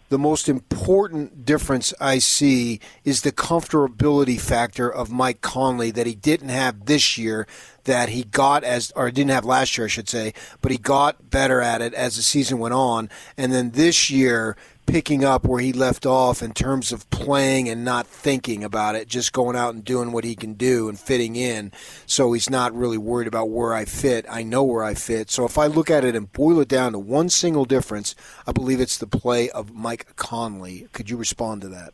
the 0.10 0.20
most 0.20 0.50
important 0.50 1.46
difference 1.46 1.94
I 2.00 2.20
see 2.20 2.82
is 3.06 3.22
the 3.22 3.32
comfortability 3.32 4.40
factor 4.40 4.92
of 4.92 5.10
Mike 5.10 5.40
Conley 5.40 5.90
that 5.92 6.06
he 6.06 6.16
didn't 6.16 6.50
have 6.50 6.86
this 6.86 7.18
year, 7.18 7.48
that 7.86 8.10
he 8.10 8.24
got 8.24 8.64
as, 8.64 8.92
or 8.96 9.10
didn't 9.12 9.32
have 9.32 9.46
last 9.46 9.78
year, 9.78 9.86
I 9.86 9.90
should 9.90 10.10
say, 10.10 10.34
but 10.62 10.72
he 10.72 10.78
got 10.78 11.30
better 11.30 11.62
at 11.62 11.82
it 11.82 11.94
as 11.94 12.16
the 12.16 12.22
season 12.22 12.60
went 12.60 12.74
on. 12.74 13.10
And 13.38 13.52
then 13.52 13.72
this 13.72 14.10
year, 14.10 14.56
picking 14.86 15.24
up 15.24 15.46
where 15.46 15.62
he 15.62 15.72
left 15.72 16.06
off 16.06 16.42
in 16.42 16.52
terms 16.52 16.92
of 16.92 17.10
playing 17.10 17.70
and 17.70 17.86
not 17.86 18.06
thinking 18.06 18.64
about 18.64 18.96
it, 18.96 19.08
just 19.08 19.32
going 19.32 19.56
out 19.56 19.74
and 19.74 19.86
doing 19.86 20.12
what 20.12 20.24
he 20.24 20.36
can 20.36 20.54
do 20.54 20.90
and 20.90 21.00
fitting 21.00 21.36
in. 21.36 21.72
So 22.06 22.34
he's 22.34 22.50
not 22.50 22.76
really 22.76 22.98
worried 22.98 23.28
about 23.28 23.50
where 23.50 23.74
I 23.74 23.86
fit. 23.86 24.26
I 24.30 24.44
know 24.44 24.64
where 24.64 24.84
I 24.84 24.94
fit. 24.94 25.30
So 25.32 25.46
if 25.46 25.58
I 25.58 25.68
look 25.68 25.90
at 25.90 26.04
it 26.04 26.16
and 26.16 26.32
boil 26.34 26.60
it 26.60 26.68
down 26.68 26.92
to 26.92 27.00
one 27.00 27.30
single 27.30 27.66
difference, 27.66 28.16
I 28.46 28.52
believe 28.52 28.82
it's 28.82 28.98
the 28.98 29.08
play 29.08 29.50
of 29.52 29.74
Mike 29.74 30.16
Conley. 30.16 30.88
Could 30.94 31.10
you 31.10 31.18
respond 31.18 31.62
to 31.62 31.70
that? 31.70 31.94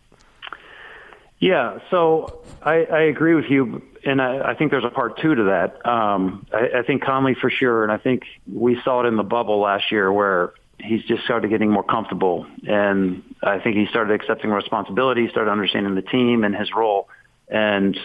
Yeah, 1.40 1.78
so 1.92 2.42
I, 2.64 2.86
I 2.86 3.02
agree 3.02 3.36
with 3.36 3.46
you, 3.46 3.84
and 4.08 4.22
I, 4.22 4.52
I 4.52 4.56
think 4.56 4.72
there's 4.72 4.86
a 4.86 4.90
part 4.90 5.20
two 5.20 5.36
to 5.36 5.44
that. 5.44 5.86
Um, 5.86 6.48
I, 6.54 6.80
I 6.80 6.84
think 6.84 7.04
Conley 7.04 7.36
for 7.36 7.50
sure, 7.50 7.84
and 7.84 7.92
I 7.92 7.98
think 7.98 8.24
we 8.52 8.80
saw 8.84 9.04
it 9.04 9.08
in 9.08 9.18
the 9.18 9.24
bubble 9.24 9.60
last 9.60 9.92
year 9.92 10.12
where 10.12 10.54
he's 10.80 11.04
just 11.04 11.24
started 11.26 11.50
getting 11.50 11.70
more 11.70 11.84
comfortable, 11.84 12.48
and 12.68 13.22
I 13.44 13.60
think 13.60 13.76
he 13.76 13.86
started 13.88 14.14
accepting 14.14 14.50
responsibility, 14.50 15.28
started 15.30 15.52
understanding 15.52 15.96
the 15.96 16.02
team 16.02 16.44
and 16.44 16.56
his 16.56 16.72
role, 16.74 17.10
and 17.50 17.98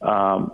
um, 0.00 0.52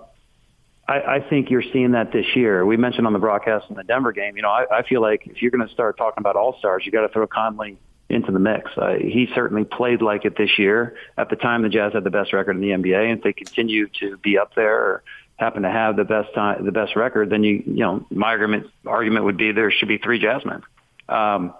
I, 0.89 1.01
I 1.01 1.21
think 1.29 1.51
you're 1.51 1.63
seeing 1.73 1.93
that 1.93 2.13
this 2.13 2.27
year. 2.35 2.67
We 2.67 2.77
mentioned 2.77 3.07
on 3.07 3.13
the 3.13 3.19
broadcast 3.19 3.67
in 3.71 3.77
the 3.77 3.85
Denver 3.85 4.13
game. 4.13 4.37
You 4.37 4.43
know, 4.43 4.51
I, 4.51 4.79
I 4.79 4.83
feel 4.83 5.01
like 5.01 5.27
if 5.27 5.43
you're 5.43 5.51
going 5.51 5.67
to 5.67 5.73
start 5.73 5.97
talking 5.97 6.21
about 6.21 6.35
all 6.35 6.59
stars, 6.59 6.83
you 6.85 6.93
got 6.93 7.03
to 7.03 7.09
throw 7.09 7.27
Conley 7.27 7.79
into 8.09 8.33
the 8.33 8.39
mix. 8.39 8.71
Uh, 8.77 8.95
he 8.95 9.29
certainly 9.35 9.65
played 9.65 10.01
like 10.01 10.25
it 10.25 10.37
this 10.37 10.59
year. 10.59 10.97
At 11.17 11.29
the 11.29 11.37
time, 11.37 11.63
the 11.63 11.69
Jazz 11.69 11.93
had 11.93 12.05
the 12.05 12.11
best 12.11 12.33
record 12.33 12.57
in 12.57 12.63
the 12.63 12.71
NBA, 12.71 13.11
and 13.11 13.19
if 13.19 13.25
they 13.25 13.33
continue 13.33 13.89
to 14.01 14.17
be 14.19 14.39
up 14.39 14.55
there, 14.55 14.77
or 14.77 15.03
happen 15.37 15.63
to 15.63 15.71
have 15.71 15.97
the 15.97 16.05
best 16.05 16.33
time, 16.35 16.65
the 16.65 16.73
best 16.73 16.97
record, 16.97 17.31
then 17.31 17.45
you, 17.45 17.63
you 17.67 17.81
know, 17.81 18.07
my 18.11 18.29
argument 18.29 18.67
argument 18.87 19.25
would 19.25 19.37
be 19.37 19.53
there 19.53 19.71
should 19.71 19.89
be 19.89 19.99
three 19.99 20.21
Jazzmen. 20.21 20.63
Um, 21.09 21.55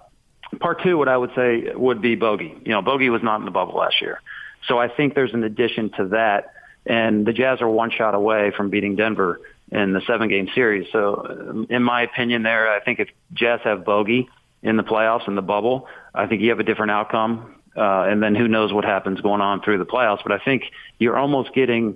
part 0.59 0.81
two, 0.83 0.97
what 0.97 1.07
I 1.07 1.15
would 1.15 1.31
say 1.35 1.71
would 1.73 2.01
be 2.01 2.15
Bogey. 2.15 2.55
You 2.65 2.71
know, 2.71 2.81
Bogey 2.81 3.09
was 3.09 3.23
not 3.23 3.39
in 3.39 3.45
the 3.45 3.51
bubble 3.51 3.75
last 3.75 4.01
year, 4.01 4.21
so 4.67 4.77
I 4.77 4.89
think 4.89 5.15
there's 5.15 5.33
an 5.33 5.43
addition 5.43 5.91
to 5.97 6.07
that, 6.09 6.53
and 6.85 7.25
the 7.25 7.33
Jazz 7.33 7.61
are 7.61 7.69
one 7.69 7.91
shot 7.91 8.15
away 8.15 8.51
from 8.55 8.69
beating 8.69 8.95
Denver 8.95 9.39
in 9.71 9.93
the 9.93 10.01
seven 10.07 10.29
game 10.29 10.49
series. 10.55 10.87
So, 10.91 11.65
in 11.69 11.83
my 11.83 12.01
opinion, 12.01 12.43
there, 12.43 12.71
I 12.71 12.79
think 12.79 12.99
if 12.99 13.09
Jazz 13.33 13.61
have 13.63 13.85
Bogey 13.85 14.27
in 14.61 14.77
the 14.77 14.83
playoffs 14.83 15.27
in 15.27 15.35
the 15.35 15.41
bubble, 15.41 15.87
I 16.13 16.27
think 16.27 16.41
you 16.41 16.49
have 16.49 16.59
a 16.59 16.63
different 16.63 16.91
outcome. 16.91 17.55
Uh, 17.77 18.03
and 18.09 18.21
then 18.21 18.35
who 18.35 18.47
knows 18.47 18.73
what 18.73 18.83
happens 18.83 19.21
going 19.21 19.41
on 19.41 19.61
through 19.61 19.77
the 19.77 19.85
playoffs. 19.85 20.21
But 20.23 20.31
I 20.31 20.39
think 20.43 20.63
you're 20.97 21.17
almost 21.17 21.53
getting 21.53 21.95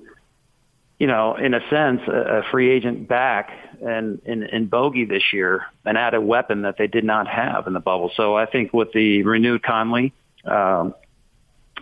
you 1.04 1.08
know, 1.08 1.36
in 1.36 1.54
a 1.54 1.60
sense, 1.70 2.02
a, 2.08 2.40
a 2.40 2.44
free 2.50 2.70
agent 2.70 3.10
back 3.10 3.52
and 3.86 4.22
in, 4.26 4.44
in 4.44 4.68
Bogey 4.68 5.04
this 5.04 5.34
year, 5.34 5.66
an 5.84 5.98
added 5.98 6.22
weapon 6.22 6.62
that 6.62 6.78
they 6.78 6.88
did 6.88 7.04
not 7.04 7.28
have 7.28 7.68
in 7.68 7.74
the 7.74 7.82
bubble. 7.82 8.12
So 8.16 8.38
I 8.38 8.46
think 8.46 8.74
with 8.74 8.94
the 8.94 9.24
renewed 9.24 9.64
Conley 9.64 10.14
um, 10.46 10.96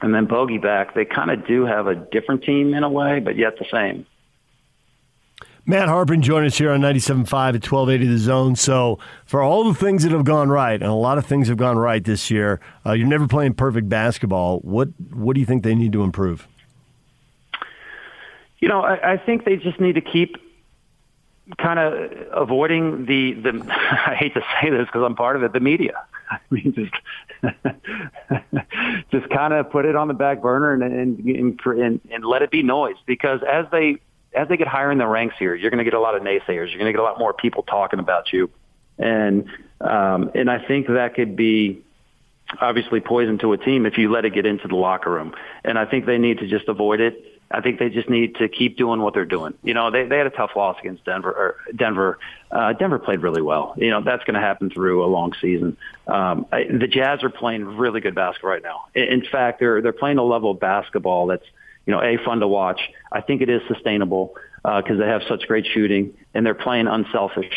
and 0.02 0.12
then 0.12 0.26
Bogey 0.26 0.58
back, 0.58 0.96
they 0.96 1.06
kind 1.06 1.30
of 1.30 1.46
do 1.46 1.66
have 1.66 1.86
a 1.86 1.94
different 1.94 2.44
team 2.44 2.74
in 2.74 2.84
a 2.84 2.90
way, 2.90 3.20
but 3.20 3.36
yet 3.38 3.60
the 3.60 3.66
same. 3.72 4.08
Matt 5.66 5.90
Harpring 5.90 6.22
joining 6.22 6.48
us 6.48 6.58
here 6.58 6.72
on 6.72 6.82
97.5 6.82 7.24
at 7.24 7.72
1280 7.72 8.08
The 8.08 8.18
Zone. 8.18 8.56
So, 8.56 8.98
for 9.26 9.44
all 9.44 9.64
the 9.66 9.76
things 9.76 10.04
that 10.04 10.12
have 10.12 10.26
gone 10.26 10.50
right, 10.50 10.74
and 10.74 10.90
a 10.90 10.94
lot 10.94 11.18
of 11.18 11.26
things 11.26 11.48
have 11.50 11.58
gone 11.58 11.78
right 11.78 12.04
this 12.04 12.32
year, 12.32 12.60
uh, 12.86 12.94
you're 12.94 13.08
never 13.08 13.28
playing 13.28 13.54
perfect 13.54 13.88
basketball. 13.88 14.60
What 14.60 14.90
What 15.14 15.34
do 15.36 15.40
you 15.40 15.46
think 15.46 15.64
they 15.64 15.76
need 15.76 15.94
to 15.94 16.04
improve? 16.04 16.48
You 18.60 18.70
know, 18.70 18.82
I, 18.82 19.14
I 19.14 19.18
think 19.18 19.46
they 19.46 19.56
just 19.56 19.80
need 19.80 19.94
to 19.94 20.02
keep 20.02 20.38
kind 21.58 21.80
of 21.80 22.12
avoiding 22.32 23.06
the 23.06 23.34
the. 23.34 23.66
I 23.72 24.16
hate 24.16 24.34
to 24.34 24.42
say 24.62 24.72
this 24.72 24.88
because 24.88 25.04
I'm 25.04 25.16
part 25.16 25.36
of 25.36 25.44
it. 25.44 25.54
The 25.54 25.60
media. 25.60 26.04
I 26.32 26.40
mean, 26.50 26.74
just 26.74 26.94
just 29.12 29.30
kind 29.30 29.54
of 29.54 29.70
put 29.70 29.86
it 29.86 29.96
on 29.96 30.08
the 30.08 30.14
back 30.16 30.42
burner 30.42 30.74
and 30.74 30.82
and, 30.82 31.60
and 31.66 32.02
and 32.12 32.26
let 32.26 32.42
it 32.42 32.50
be 32.50 32.64
noise 32.64 32.96
because 33.06 33.42
as 33.44 33.66
they 33.72 34.00
as 34.34 34.48
they 34.48 34.58
get 34.58 34.68
higher 34.68 34.92
in 34.92 34.98
the 34.98 35.08
ranks 35.08 35.36
here, 35.38 35.56
you're 35.56 35.72
going 35.72 35.80
to 35.80 35.84
get 35.84 35.94
a 35.94 36.00
lot 36.00 36.16
of 36.16 36.24
naysayers. 36.24 36.70
You're 36.70 36.80
going 36.80 36.86
to 36.86 36.94
get 36.94 37.00
a 37.00 37.04
lot 37.04 37.20
more 37.20 37.34
people 37.34 37.64
talking 37.64 38.00
about 38.00 38.32
you, 38.32 38.50
and 38.98 39.50
um, 39.80 40.32
and 40.36 40.50
I 40.50 40.66
think 40.66 40.88
that 40.88 41.16
could 41.16 41.36
be 41.36 41.82
obviously 42.60 43.00
poison 43.00 43.38
to 43.40 43.54
a 43.54 43.58
team 43.58 43.86
if 43.86 43.98
you 43.98 44.12
let 44.12 44.26
it 44.26 44.34
get 44.34 44.46
into 44.46 44.68
the 44.68 44.76
locker 44.76 45.10
room. 45.10 45.34
And 45.64 45.80
I 45.80 45.86
think 45.86 46.06
they 46.06 46.18
need 46.18 46.40
to 46.40 46.48
just 46.48 46.68
avoid 46.68 47.00
it 47.00 47.32
I 47.54 47.62
think 47.62 47.80
they 47.80 47.90
just 47.90 48.10
need 48.10 48.36
to 48.36 48.48
keep 48.48 48.78
doing 48.78 49.02
what 49.02 49.14
they're 49.14 49.26
doing. 49.26 49.54
You 49.64 49.74
know, 49.74 49.92
they 49.92 50.06
they 50.06 50.18
had 50.18 50.28
a 50.28 50.32
tough 50.32 50.52
loss 50.56 50.78
against 50.80 51.06
Denver. 51.06 51.32
Or 51.32 51.56
Denver, 51.76 52.20
uh, 52.52 52.74
Denver 52.74 53.00
played 53.00 53.22
really 53.22 53.42
well. 53.42 53.74
You 53.78 53.90
know, 53.90 54.02
that's 54.02 54.24
going 54.24 54.36
to 54.36 54.40
happen 54.40 54.70
through 54.70 55.04
a 55.04 55.08
long 55.08 55.34
season. 55.42 55.78
Um, 56.08 56.46
I, 56.52 56.64
the 56.64 56.88
Jazz 56.88 57.24
are 57.24 57.30
playing 57.30 57.66
really 57.66 58.02
good 58.02 58.16
basketball 58.16 58.52
right 58.52 58.64
now. 58.64 58.86
In, 58.96 59.04
in 59.04 59.26
fact, 59.26 59.60
they're 59.60 59.82
they're 59.82 59.94
playing 59.94 60.18
a 60.18 60.24
level 60.24 60.52
of 60.52 60.60
basketball 60.60 61.28
that's 61.28 61.46
you 61.86 61.94
know 61.94 62.02
a 62.02 62.18
fun 62.24 62.40
to 62.40 62.48
watch. 62.48 62.80
I 63.12 63.22
think 63.22 63.42
it 63.42 63.50
is 63.50 63.62
sustainable 63.68 64.36
because 64.64 65.00
uh, 65.00 65.04
they 65.04 65.08
have 65.08 65.24
such 65.28 65.48
great 65.48 65.66
shooting 65.66 66.14
and 66.34 66.46
they're 66.46 66.54
playing 66.54 66.88
unselfish. 66.88 67.54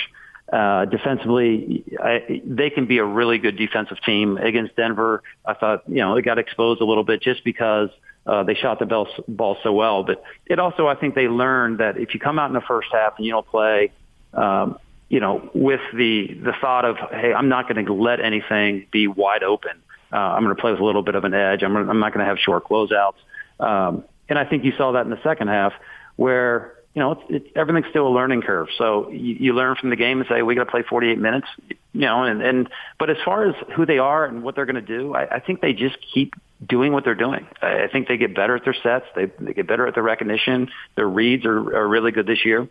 Uh, 0.53 0.85
defensively, 0.85 1.85
I, 2.01 2.43
they 2.45 2.71
can 2.71 2.87
be 2.87 2.99
a 2.99 3.05
really 3.05 3.39
good 3.39 3.57
defensive 3.57 3.99
team 4.05 4.37
against 4.37 4.77
Denver. 4.77 5.23
I 5.45 5.55
thought, 5.55 5.83
you 5.89 5.97
know, 5.97 6.15
they 6.15 6.23
got 6.23 6.39
exposed 6.39 6.81
a 6.81 6.85
little 6.85 7.03
bit 7.03 7.23
just 7.23 7.43
because 7.45 7.89
uh, 8.27 8.43
they 8.45 8.55
shot 8.55 8.79
the 8.79 8.87
ball, 8.87 9.09
ball 9.27 9.57
so 9.63 9.73
well. 9.73 10.05
But 10.05 10.23
it 10.47 10.59
also, 10.59 10.87
I 10.87 10.95
think 10.97 11.15
they 11.15 11.29
learned 11.29 11.79
that 11.79 11.97
if 11.97 12.15
you 12.15 12.21
come 12.21 12.39
out 12.39 12.49
in 12.49 12.55
the 12.55 12.61
first 12.61 12.89
half 12.93 13.15
and 13.17 13.27
you 13.27 13.33
don't 13.33 13.47
play, 13.47 13.91
um, 14.33 14.79
you 15.09 15.21
know, 15.21 15.51
with 15.55 15.81
the 15.95 16.35
the 16.43 16.53
thought 16.61 16.85
of, 16.85 16.97
hey, 17.11 17.33
I'm 17.33 17.49
not 17.49 17.69
going 17.69 17.85
to 17.85 17.93
let 17.93 18.21
anything 18.21 18.87
be 18.91 19.07
wide 19.07 19.43
open. 19.43 19.83
Uh, 20.13 20.17
I'm 20.17 20.45
going 20.45 20.55
to 20.55 20.61
play 20.61 20.73
with 20.73 20.81
a 20.81 20.85
little 20.85 21.03
bit 21.03 21.15
of 21.15 21.25
an 21.25 21.35
edge. 21.35 21.63
I'm, 21.63 21.77
I'm 21.77 22.01
not 22.01 22.13
going 22.13 22.25
to 22.25 22.27
have 22.27 22.39
short 22.39 22.65
closeouts. 22.65 23.15
Um, 23.61 24.05
and 24.29 24.39
I 24.39 24.45
think 24.45 24.65
you 24.65 24.73
saw 24.77 24.93
that 24.93 25.05
in 25.05 25.11
the 25.11 25.23
second 25.23 25.49
half, 25.49 25.73
where 26.17 26.75
you 26.95 27.01
know, 27.01 27.13
it's, 27.13 27.23
it's, 27.29 27.47
everything's 27.57 27.91
still 27.91 28.07
a 28.07 28.15
learning 28.15 28.43
curve. 28.43 28.69
So 28.79 29.11
you, 29.11 29.37
you 29.41 29.53
learn 29.53 29.75
from 29.75 29.91
the 29.91 29.97
game 29.97 30.21
and 30.21 30.29
say, 30.29 30.43
we 30.43 30.55
got 30.55 30.65
to 30.65 30.71
play 30.71 30.83
48 30.89 31.19
minutes, 31.19 31.49
you 31.69 32.03
know, 32.03 32.23
and, 32.23 32.41
and, 32.41 32.69
but 33.01 33.11
as 33.11 33.17
far 33.25 33.49
as 33.49 33.57
who 33.75 33.85
they 33.85 33.99
are 33.99 34.25
and 34.25 34.45
what 34.45 34.55
they're 34.55 34.65
going 34.65 34.77
to 34.77 34.81
do, 34.81 35.13
I, 35.13 35.37
I 35.37 35.41
think 35.41 35.61
they 35.61 35.73
just 35.73 35.97
keep 36.15 36.35
doing 36.65 36.93
what 36.93 37.05
they're 37.05 37.17
doing. 37.17 37.49
I, 37.61 37.85
I 37.85 37.89
think 37.89 38.07
they 38.07 38.17
get 38.17 38.37
better 38.37 38.55
at 38.55 38.65
their 38.65 38.77
sets. 38.81 39.07
They, 39.17 39.27
they 39.41 39.55
get 39.55 39.67
better 39.67 39.89
at 39.89 39.95
their 39.95 40.05
recognition. 40.05 40.71
Their 40.95 41.09
reads 41.09 41.45
are, 41.47 41.59
are 41.59 41.89
really 41.89 42.13
good 42.13 42.29
this 42.29 42.45
year 42.45 42.69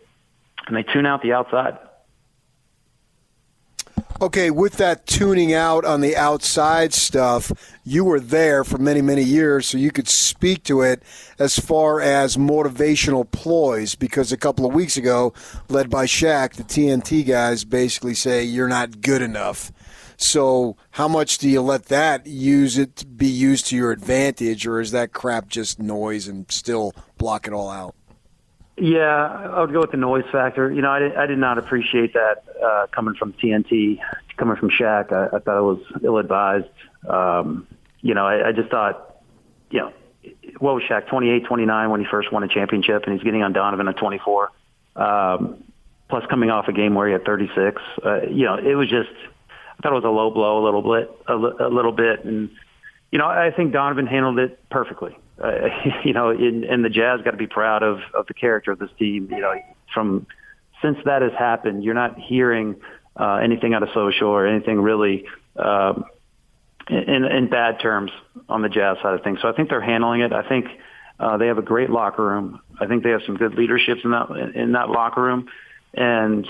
and 0.66 0.76
they 0.76 0.82
tune 0.82 1.06
out 1.06 1.22
the 1.22 1.32
outside. 1.32 1.78
Okay, 4.22 4.48
with 4.48 4.74
that 4.74 5.06
tuning 5.08 5.52
out 5.52 5.84
on 5.84 6.00
the 6.00 6.16
outside 6.16 6.94
stuff, 6.94 7.50
you 7.82 8.04
were 8.04 8.20
there 8.20 8.62
for 8.62 8.78
many, 8.78 9.02
many 9.02 9.24
years, 9.24 9.66
so 9.66 9.76
you 9.76 9.90
could 9.90 10.06
speak 10.06 10.62
to 10.64 10.82
it 10.82 11.02
as 11.36 11.58
far 11.58 12.00
as 12.00 12.36
motivational 12.36 13.28
ploys. 13.28 13.96
Because 13.96 14.30
a 14.30 14.36
couple 14.36 14.66
of 14.66 14.72
weeks 14.72 14.96
ago, 14.96 15.34
led 15.68 15.90
by 15.90 16.06
Shaq, 16.06 16.54
the 16.54 16.62
TNT 16.62 17.26
guys 17.26 17.64
basically 17.64 18.14
say 18.14 18.44
you're 18.44 18.68
not 18.68 19.00
good 19.00 19.20
enough. 19.20 19.72
So, 20.16 20.76
how 20.92 21.08
much 21.08 21.38
do 21.38 21.48
you 21.48 21.60
let 21.60 21.86
that 21.86 22.24
use 22.24 22.78
it 22.78 23.16
be 23.16 23.26
used 23.26 23.66
to 23.66 23.76
your 23.76 23.90
advantage, 23.90 24.64
or 24.64 24.80
is 24.80 24.92
that 24.92 25.12
crap 25.12 25.48
just 25.48 25.80
noise 25.80 26.28
and 26.28 26.50
still 26.52 26.92
block 27.18 27.48
it 27.48 27.52
all 27.52 27.68
out? 27.68 27.96
Yeah, 28.76 29.50
I 29.54 29.60
would 29.60 29.72
go 29.72 29.80
with 29.80 29.92
the 29.92 29.96
noise 29.96 30.24
factor. 30.32 30.72
You 30.72 30.82
know, 30.82 30.90
I 30.90 30.98
did, 30.98 31.16
I 31.16 31.26
did 31.26 31.38
not 31.38 31.58
appreciate 31.58 32.12
that 32.14 32.44
uh, 32.62 32.86
coming 32.88 33.14
from 33.14 33.32
TNT, 33.34 34.00
coming 34.36 34.56
from 34.56 34.70
Shaq. 34.70 35.12
I, 35.12 35.36
I 35.36 35.38
thought 35.38 35.58
it 35.58 35.62
was 35.62 35.80
ill-advised. 36.02 36.66
Um, 37.08 37.68
you 38.00 38.14
know, 38.14 38.26
I, 38.26 38.48
I 38.48 38.52
just 38.52 38.70
thought, 38.70 39.22
you 39.70 39.78
know, 39.78 39.92
what 40.58 40.74
was 40.74 40.82
Shaq, 40.84 41.06
28, 41.06 41.44
29 41.46 41.90
when 41.90 42.00
he 42.00 42.06
first 42.10 42.32
won 42.32 42.42
a 42.42 42.48
championship, 42.48 43.04
and 43.04 43.14
he's 43.14 43.22
getting 43.22 43.42
on 43.42 43.52
Donovan 43.52 43.86
at 43.86 43.96
24. 43.96 44.50
Um, 44.96 45.64
plus 46.08 46.24
coming 46.28 46.50
off 46.50 46.66
a 46.66 46.72
game 46.72 46.94
where 46.94 47.06
he 47.06 47.12
had 47.12 47.24
36. 47.24 47.80
Uh, 48.04 48.22
you 48.22 48.44
know, 48.44 48.56
it 48.56 48.74
was 48.74 48.88
just, 48.88 49.10
I 49.78 49.82
thought 49.82 49.92
it 49.92 50.02
was 50.02 50.04
a 50.04 50.08
low 50.08 50.30
blow 50.30 50.62
a 50.62 50.64
little 50.64 50.82
bit, 50.82 51.10
a, 51.28 51.66
a 51.66 51.70
little 51.70 51.92
bit. 51.92 52.24
And, 52.24 52.50
you 53.12 53.18
know, 53.20 53.26
I 53.26 53.52
think 53.52 53.72
Donovan 53.72 54.08
handled 54.08 54.40
it 54.40 54.68
perfectly 54.68 55.16
uh, 55.42 55.68
you 56.04 56.12
know, 56.12 56.30
in, 56.30 56.64
and 56.64 56.84
the 56.84 56.90
Jazz 56.90 57.20
got 57.22 57.32
to 57.32 57.36
be 57.36 57.46
proud 57.46 57.82
of 57.82 58.00
of 58.12 58.26
the 58.26 58.34
character 58.34 58.72
of 58.72 58.78
this 58.78 58.90
team. 58.98 59.28
You 59.30 59.40
know, 59.40 59.54
from 59.92 60.26
since 60.82 60.98
that 61.04 61.22
has 61.22 61.32
happened, 61.38 61.84
you're 61.84 61.94
not 61.94 62.18
hearing 62.18 62.76
uh, 63.16 63.36
anything 63.36 63.74
out 63.74 63.82
of 63.82 63.88
social 63.94 64.28
or 64.28 64.46
anything 64.46 64.80
really 64.80 65.24
uh, 65.56 65.94
in, 66.88 67.24
in 67.24 67.48
bad 67.48 67.80
terms 67.80 68.10
on 68.48 68.62
the 68.62 68.68
Jazz 68.68 68.98
side 69.02 69.14
of 69.14 69.22
things. 69.22 69.38
So 69.40 69.48
I 69.48 69.52
think 69.52 69.70
they're 69.70 69.80
handling 69.80 70.20
it. 70.20 70.32
I 70.32 70.46
think 70.46 70.66
uh, 71.18 71.36
they 71.36 71.46
have 71.46 71.58
a 71.58 71.62
great 71.62 71.90
locker 71.90 72.24
room. 72.24 72.60
I 72.80 72.86
think 72.86 73.02
they 73.02 73.10
have 73.10 73.22
some 73.24 73.36
good 73.36 73.54
leaderships 73.54 74.00
in 74.04 74.10
that 74.10 74.30
in 74.54 74.72
that 74.72 74.90
locker 74.90 75.22
room, 75.22 75.48
and 75.94 76.46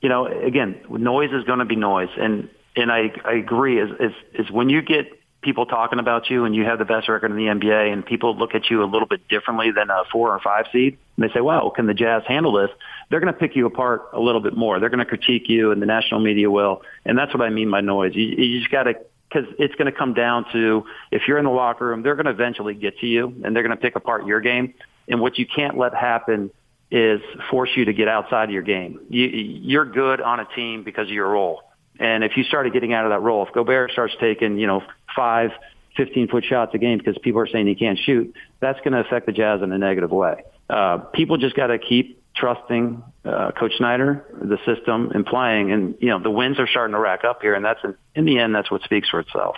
you 0.00 0.08
know, 0.08 0.26
again, 0.26 0.80
noise 0.88 1.30
is 1.32 1.44
going 1.44 1.60
to 1.60 1.64
be 1.64 1.76
noise, 1.76 2.08
and 2.16 2.48
and 2.76 2.90
I 2.90 3.12
I 3.24 3.34
agree 3.34 3.80
is 3.80 3.90
is 4.00 4.12
is 4.34 4.50
when 4.50 4.68
you 4.68 4.82
get 4.82 5.06
people 5.44 5.66
talking 5.66 5.98
about 5.98 6.30
you 6.30 6.44
and 6.44 6.54
you 6.54 6.64
have 6.64 6.78
the 6.78 6.84
best 6.84 7.08
record 7.08 7.30
in 7.30 7.36
the 7.36 7.44
NBA 7.44 7.92
and 7.92 8.04
people 8.04 8.36
look 8.36 8.54
at 8.54 8.70
you 8.70 8.82
a 8.82 8.86
little 8.86 9.06
bit 9.06 9.28
differently 9.28 9.70
than 9.70 9.90
a 9.90 10.02
four 10.10 10.32
or 10.32 10.40
five 10.40 10.66
seed 10.72 10.98
and 11.16 11.28
they 11.28 11.32
say, 11.32 11.40
well, 11.40 11.70
can 11.70 11.86
the 11.86 11.94
Jazz 11.94 12.22
handle 12.26 12.52
this? 12.52 12.70
They're 13.10 13.20
going 13.20 13.32
to 13.32 13.38
pick 13.38 13.54
you 13.54 13.66
apart 13.66 14.08
a 14.12 14.20
little 14.20 14.40
bit 14.40 14.56
more. 14.56 14.80
They're 14.80 14.88
going 14.88 14.98
to 14.98 15.04
critique 15.04 15.48
you 15.48 15.70
and 15.70 15.80
the 15.80 15.86
national 15.86 16.20
media 16.20 16.50
will. 16.50 16.82
And 17.04 17.16
that's 17.16 17.32
what 17.32 17.42
I 17.42 17.50
mean 17.50 17.70
by 17.70 17.82
noise. 17.82 18.12
You, 18.14 18.22
you 18.22 18.58
just 18.58 18.72
got 18.72 18.84
to, 18.84 18.94
because 19.28 19.48
it's 19.58 19.74
going 19.74 19.90
to 19.92 19.96
come 19.96 20.14
down 20.14 20.46
to 20.52 20.86
if 21.12 21.22
you're 21.28 21.38
in 21.38 21.44
the 21.44 21.50
locker 21.50 21.86
room, 21.86 22.02
they're 22.02 22.16
going 22.16 22.26
to 22.26 22.32
eventually 22.32 22.74
get 22.74 22.98
to 22.98 23.06
you 23.06 23.26
and 23.44 23.54
they're 23.54 23.62
going 23.62 23.76
to 23.76 23.80
pick 23.80 23.96
apart 23.96 24.26
your 24.26 24.40
game. 24.40 24.74
And 25.06 25.20
what 25.20 25.38
you 25.38 25.46
can't 25.46 25.76
let 25.76 25.94
happen 25.94 26.50
is 26.90 27.20
force 27.50 27.70
you 27.76 27.84
to 27.86 27.92
get 27.92 28.08
outside 28.08 28.44
of 28.44 28.50
your 28.50 28.62
game. 28.62 29.00
You, 29.08 29.26
you're 29.26 29.84
good 29.84 30.20
on 30.20 30.40
a 30.40 30.46
team 30.56 30.84
because 30.84 31.08
of 31.08 31.14
your 31.14 31.28
role. 31.28 31.62
And 31.98 32.24
if 32.24 32.36
you 32.36 32.44
started 32.44 32.72
getting 32.72 32.92
out 32.92 33.04
of 33.04 33.10
that 33.10 33.20
role, 33.20 33.46
if 33.46 33.52
Gobert 33.52 33.92
starts 33.92 34.14
taking, 34.20 34.58
you 34.58 34.66
know, 34.66 34.82
five, 35.14 35.50
15 35.96 36.28
foot 36.28 36.44
shots 36.44 36.74
a 36.74 36.78
game 36.78 36.98
because 36.98 37.16
people 37.18 37.40
are 37.40 37.46
saying 37.46 37.66
he 37.66 37.74
can't 37.74 37.98
shoot, 37.98 38.34
that's 38.60 38.78
going 38.80 38.92
to 38.92 39.00
affect 39.00 39.26
the 39.26 39.32
Jazz 39.32 39.62
in 39.62 39.70
a 39.72 39.78
negative 39.78 40.10
way. 40.10 40.42
Uh, 40.68 40.98
people 40.98 41.36
just 41.36 41.54
got 41.54 41.68
to 41.68 41.78
keep 41.78 42.20
trusting 42.34 43.02
uh, 43.24 43.52
Coach 43.52 43.72
Snyder, 43.78 44.26
the 44.32 44.58
system, 44.66 45.10
and 45.14 45.24
playing. 45.24 45.72
And 45.72 45.94
you 46.00 46.08
know 46.08 46.18
the 46.18 46.30
wins 46.30 46.58
are 46.58 46.66
starting 46.66 46.94
to 46.94 47.00
rack 47.00 47.24
up 47.24 47.42
here, 47.42 47.54
and 47.54 47.64
that's 47.64 47.80
in 48.14 48.24
the 48.24 48.38
end 48.38 48.54
that's 48.54 48.70
what 48.70 48.82
speaks 48.82 49.08
for 49.08 49.20
itself. 49.20 49.56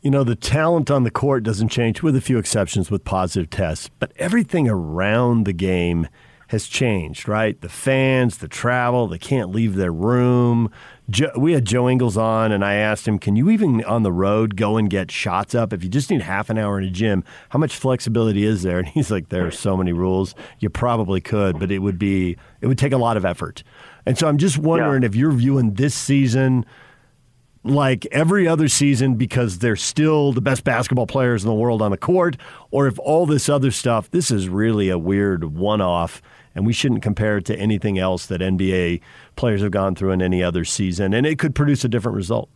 You 0.00 0.10
know 0.10 0.22
the 0.22 0.36
talent 0.36 0.90
on 0.90 1.02
the 1.02 1.10
court 1.10 1.42
doesn't 1.42 1.68
change, 1.68 2.02
with 2.02 2.14
a 2.16 2.20
few 2.20 2.38
exceptions 2.38 2.90
with 2.90 3.04
positive 3.04 3.50
tests, 3.50 3.90
but 3.98 4.12
everything 4.16 4.68
around 4.68 5.44
the 5.44 5.52
game 5.52 6.08
has 6.48 6.66
changed, 6.66 7.28
right? 7.28 7.60
The 7.60 7.68
fans, 7.68 8.38
the 8.38 8.48
travel, 8.48 9.06
they 9.06 9.18
can't 9.18 9.50
leave 9.50 9.76
their 9.76 9.92
room. 9.92 10.70
Joe, 11.10 11.30
we 11.36 11.52
had 11.52 11.64
Joe 11.64 11.88
Ingles 11.88 12.16
on, 12.16 12.52
and 12.52 12.64
I 12.64 12.74
asked 12.74 13.06
him, 13.06 13.18
"Can 13.18 13.36
you 13.36 13.50
even 13.50 13.84
on 13.84 14.02
the 14.02 14.12
road 14.12 14.56
go 14.56 14.76
and 14.76 14.88
get 14.88 15.10
shots 15.10 15.54
up 15.54 15.72
if 15.72 15.84
you 15.84 15.90
just 15.90 16.10
need 16.10 16.22
half 16.22 16.50
an 16.50 16.58
hour 16.58 16.78
in 16.78 16.84
a 16.84 16.90
gym? 16.90 17.22
How 17.50 17.58
much 17.58 17.76
flexibility 17.76 18.44
is 18.44 18.62
there?" 18.62 18.78
And 18.88 18.88
he's 18.88 19.10
like, 19.10 19.28
"There 19.28 19.46
are 19.46 19.50
so 19.50 19.76
many 19.76 19.92
rules. 19.92 20.34
You 20.58 20.70
probably 20.70 21.20
could, 21.20 21.58
but 21.58 21.70
it 21.70 21.78
would 21.78 21.98
be 21.98 22.36
it 22.60 22.66
would 22.66 22.78
take 22.78 22.92
a 22.92 22.98
lot 22.98 23.16
of 23.16 23.24
effort." 23.24 23.62
And 24.06 24.16
so 24.16 24.26
I'm 24.26 24.38
just 24.38 24.56
wondering 24.58 25.02
yeah. 25.02 25.06
if 25.08 25.14
you're 25.14 25.32
viewing 25.32 25.74
this 25.74 25.94
season 25.94 26.64
like 27.64 28.06
every 28.06 28.48
other 28.48 28.68
season 28.68 29.16
because 29.16 29.58
they're 29.58 29.76
still 29.76 30.32
the 30.32 30.40
best 30.40 30.64
basketball 30.64 31.06
players 31.06 31.44
in 31.44 31.48
the 31.48 31.54
world 31.54 31.82
on 31.82 31.90
the 31.90 31.96
court, 31.96 32.36
or 32.70 32.86
if 32.86 32.98
all 32.98 33.26
this 33.26 33.48
other 33.48 33.70
stuff, 33.70 34.10
this 34.10 34.30
is 34.30 34.48
really 34.48 34.88
a 34.88 34.98
weird 34.98 35.44
one 35.44 35.80
off, 35.80 36.22
and 36.58 36.66
we 36.66 36.72
shouldn't 36.72 37.02
compare 37.02 37.38
it 37.38 37.44
to 37.46 37.56
anything 37.56 37.98
else 37.98 38.26
that 38.26 38.40
NBA 38.40 39.00
players 39.36 39.62
have 39.62 39.70
gone 39.70 39.94
through 39.94 40.10
in 40.10 40.20
any 40.20 40.42
other 40.42 40.64
season, 40.64 41.14
and 41.14 41.24
it 41.24 41.38
could 41.38 41.54
produce 41.54 41.84
a 41.84 41.88
different 41.88 42.16
result. 42.16 42.50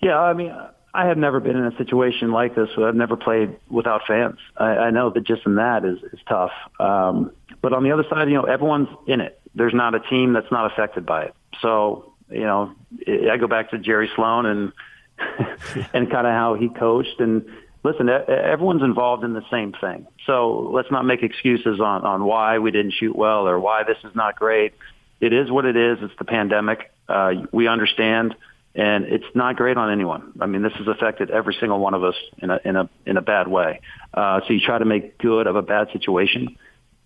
Yeah, 0.00 0.18
I 0.18 0.32
mean, 0.32 0.54
I 0.94 1.06
have 1.06 1.18
never 1.18 1.40
been 1.40 1.56
in 1.56 1.66
a 1.66 1.76
situation 1.76 2.32
like 2.32 2.54
this. 2.54 2.70
I've 2.78 2.94
never 2.94 3.16
played 3.16 3.56
without 3.68 4.02
fans. 4.06 4.38
I, 4.56 4.68
I 4.68 4.90
know 4.90 5.10
that 5.10 5.24
just 5.24 5.44
in 5.44 5.56
that 5.56 5.84
is, 5.84 5.98
is 6.12 6.20
tough. 6.28 6.52
Um, 6.78 7.32
but 7.60 7.72
on 7.72 7.82
the 7.82 7.90
other 7.90 8.04
side, 8.08 8.28
you 8.28 8.34
know, 8.34 8.44
everyone's 8.44 8.88
in 9.06 9.20
it. 9.20 9.40
There's 9.54 9.74
not 9.74 9.94
a 9.94 10.00
team 10.00 10.32
that's 10.32 10.50
not 10.50 10.72
affected 10.72 11.04
by 11.04 11.24
it. 11.24 11.34
So 11.60 12.14
you 12.30 12.44
know, 12.44 12.72
I 13.06 13.36
go 13.36 13.48
back 13.48 13.70
to 13.70 13.78
Jerry 13.78 14.08
Sloan 14.14 14.46
and 14.46 14.72
and 15.92 16.10
kind 16.10 16.26
of 16.26 16.32
how 16.32 16.54
he 16.54 16.68
coached. 16.68 17.18
And 17.18 17.44
listen, 17.82 18.08
everyone's 18.08 18.82
involved 18.82 19.24
in 19.24 19.32
the 19.32 19.44
same 19.50 19.72
thing. 19.80 20.06
So 20.26 20.70
let's 20.72 20.90
not 20.90 21.04
make 21.04 21.22
excuses 21.22 21.80
on 21.80 22.04
on 22.04 22.24
why 22.24 22.58
we 22.58 22.70
didn't 22.70 22.92
shoot 22.92 23.16
well 23.16 23.48
or 23.48 23.58
why 23.58 23.84
this 23.84 23.98
is 24.04 24.14
not 24.14 24.36
great. 24.36 24.74
It 25.20 25.32
is 25.32 25.50
what 25.50 25.64
it 25.64 25.76
is. 25.76 25.98
It's 26.02 26.14
the 26.18 26.24
pandemic. 26.24 26.92
Uh, 27.08 27.32
we 27.52 27.68
understand, 27.68 28.34
and 28.74 29.04
it's 29.04 29.24
not 29.34 29.56
great 29.56 29.76
on 29.76 29.90
anyone. 29.90 30.32
I 30.40 30.46
mean, 30.46 30.62
this 30.62 30.72
has 30.74 30.86
affected 30.86 31.30
every 31.30 31.56
single 31.58 31.78
one 31.78 31.94
of 31.94 32.04
us 32.04 32.14
in 32.38 32.50
a 32.50 32.60
in 32.64 32.76
a 32.76 32.88
in 33.06 33.16
a 33.16 33.22
bad 33.22 33.48
way. 33.48 33.80
Uh, 34.14 34.40
so 34.46 34.52
you 34.52 34.60
try 34.60 34.78
to 34.78 34.84
make 34.84 35.18
good 35.18 35.46
of 35.46 35.56
a 35.56 35.62
bad 35.62 35.88
situation, 35.92 36.56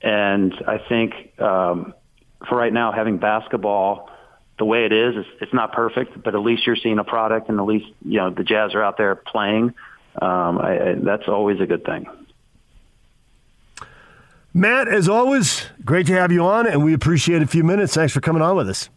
and 0.03 0.55
I 0.67 0.79
think 0.79 1.41
um, 1.41 1.95
for 2.49 2.57
right 2.57 2.73
now, 2.73 2.93
having 2.93 3.19
basketball 3.19 4.11
the 4.57 4.65
way 4.65 4.85
it 4.85 4.93
is, 4.93 5.17
it's, 5.17 5.29
it's 5.43 5.55
not 5.55 5.73
perfect, 5.73 6.23
but 6.23 6.35
at 6.35 6.41
least 6.41 6.65
you're 6.67 6.77
seeing 6.77 6.99
a 6.99 7.05
product, 7.05 7.49
and 7.49 7.59
at 7.59 7.67
least 7.67 7.87
you 8.05 8.19
know 8.19 8.31
the 8.31 8.45
Jazz 8.45 8.75
are 8.75 8.83
out 8.83 8.97
there 8.97 9.15
playing. 9.17 9.75
Um, 10.21 10.59
I, 10.59 10.91
I, 10.91 10.95
that's 10.97 11.29
always 11.29 11.61
a 11.61 11.67
good 11.67 11.85
thing. 11.85 12.07
Matt, 14.53 14.87
as 14.87 15.09
always, 15.09 15.67
great 15.85 16.07
to 16.07 16.13
have 16.13 16.31
you 16.31 16.45
on, 16.45 16.67
and 16.69 16.85
we 16.85 16.95
appreciate 16.95 17.43
a 17.43 17.47
few 17.47 17.65
minutes. 17.65 17.95
Thanks 17.95 18.13
for 18.13 18.21
coming 18.21 18.41
on 18.41 18.57
with 18.57 18.69
us. 18.69 18.89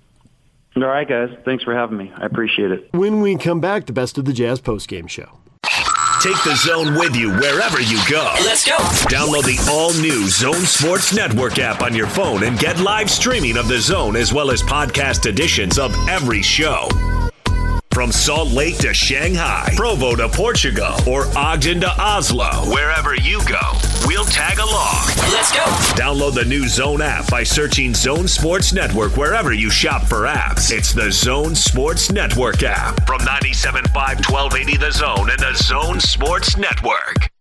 All 0.76 0.84
right, 0.84 1.08
guys. 1.08 1.36
Thanks 1.44 1.64
for 1.64 1.74
having 1.74 1.98
me. 1.98 2.12
I 2.16 2.28
appreciate 2.28 2.72
it. 2.72 2.90
When 2.94 3.22
we 3.22 3.36
come 3.38 3.60
back, 3.60 3.88
the 3.88 3.94
best 3.94 4.20
of 4.20 4.26
the 4.26 4.34
Jazz 4.34 4.62
postgame 4.62 5.10
show. 5.10 5.40
Take 6.22 6.44
the 6.44 6.56
zone 6.56 6.96
with 6.96 7.16
you 7.16 7.32
wherever 7.32 7.80
you 7.80 8.00
go. 8.10 8.34
Let's 8.44 8.66
go. 8.66 8.76
Download 9.08 9.44
the 9.44 9.58
all 9.72 9.94
new 9.94 10.28
Zone 10.28 10.66
Sports 10.66 11.16
Network 11.16 11.60
app 11.60 11.82
on 11.82 11.96
your 11.96 12.08
phone 12.08 12.44
and 12.44 12.58
get 12.58 12.80
live 12.80 13.10
streaming 13.10 13.56
of 13.56 13.68
the 13.68 13.80
zone 13.80 14.16
as 14.16 14.34
well 14.34 14.52
as 14.52 14.62
podcast 14.64 15.28
editions 15.28 15.78
of 15.78 15.96
every 16.08 16.42
show. 16.42 16.88
From 17.98 18.12
Salt 18.12 18.50
Lake 18.50 18.78
to 18.78 18.94
Shanghai, 18.94 19.74
Provo 19.76 20.16
to 20.16 20.30
Portugal, 20.30 20.94
or 21.08 21.26
Ogden 21.36 21.82
to 21.82 21.90
Oslo, 22.00 22.48
wherever 22.72 23.16
you 23.16 23.44
go, 23.48 23.72
we'll 24.06 24.24
tag 24.24 24.60
along. 24.60 25.08
Let's 25.32 25.52
go. 25.52 25.64
Download 25.98 26.36
the 26.36 26.46
new 26.46 26.68
Zone 26.68 27.02
app 27.02 27.28
by 27.32 27.42
searching 27.42 27.96
Zone 27.96 28.28
Sports 28.28 28.72
Network 28.72 29.18
wherever 29.18 29.52
you 29.52 29.72
shop 29.72 30.04
for 30.04 30.28
apps. 30.28 30.72
It's 30.72 30.94
the 30.94 31.12
Zone 31.12 31.56
Sports 31.56 32.12
Network 32.12 32.62
app 32.62 33.08
from 33.08 33.22
97.5 33.22 33.96
1280 33.96 34.78
The 34.78 34.92
Zone 34.92 35.32
and 35.32 35.40
the 35.40 35.56
Zone 35.56 36.00
Sports 36.00 36.56
Network. 36.56 37.32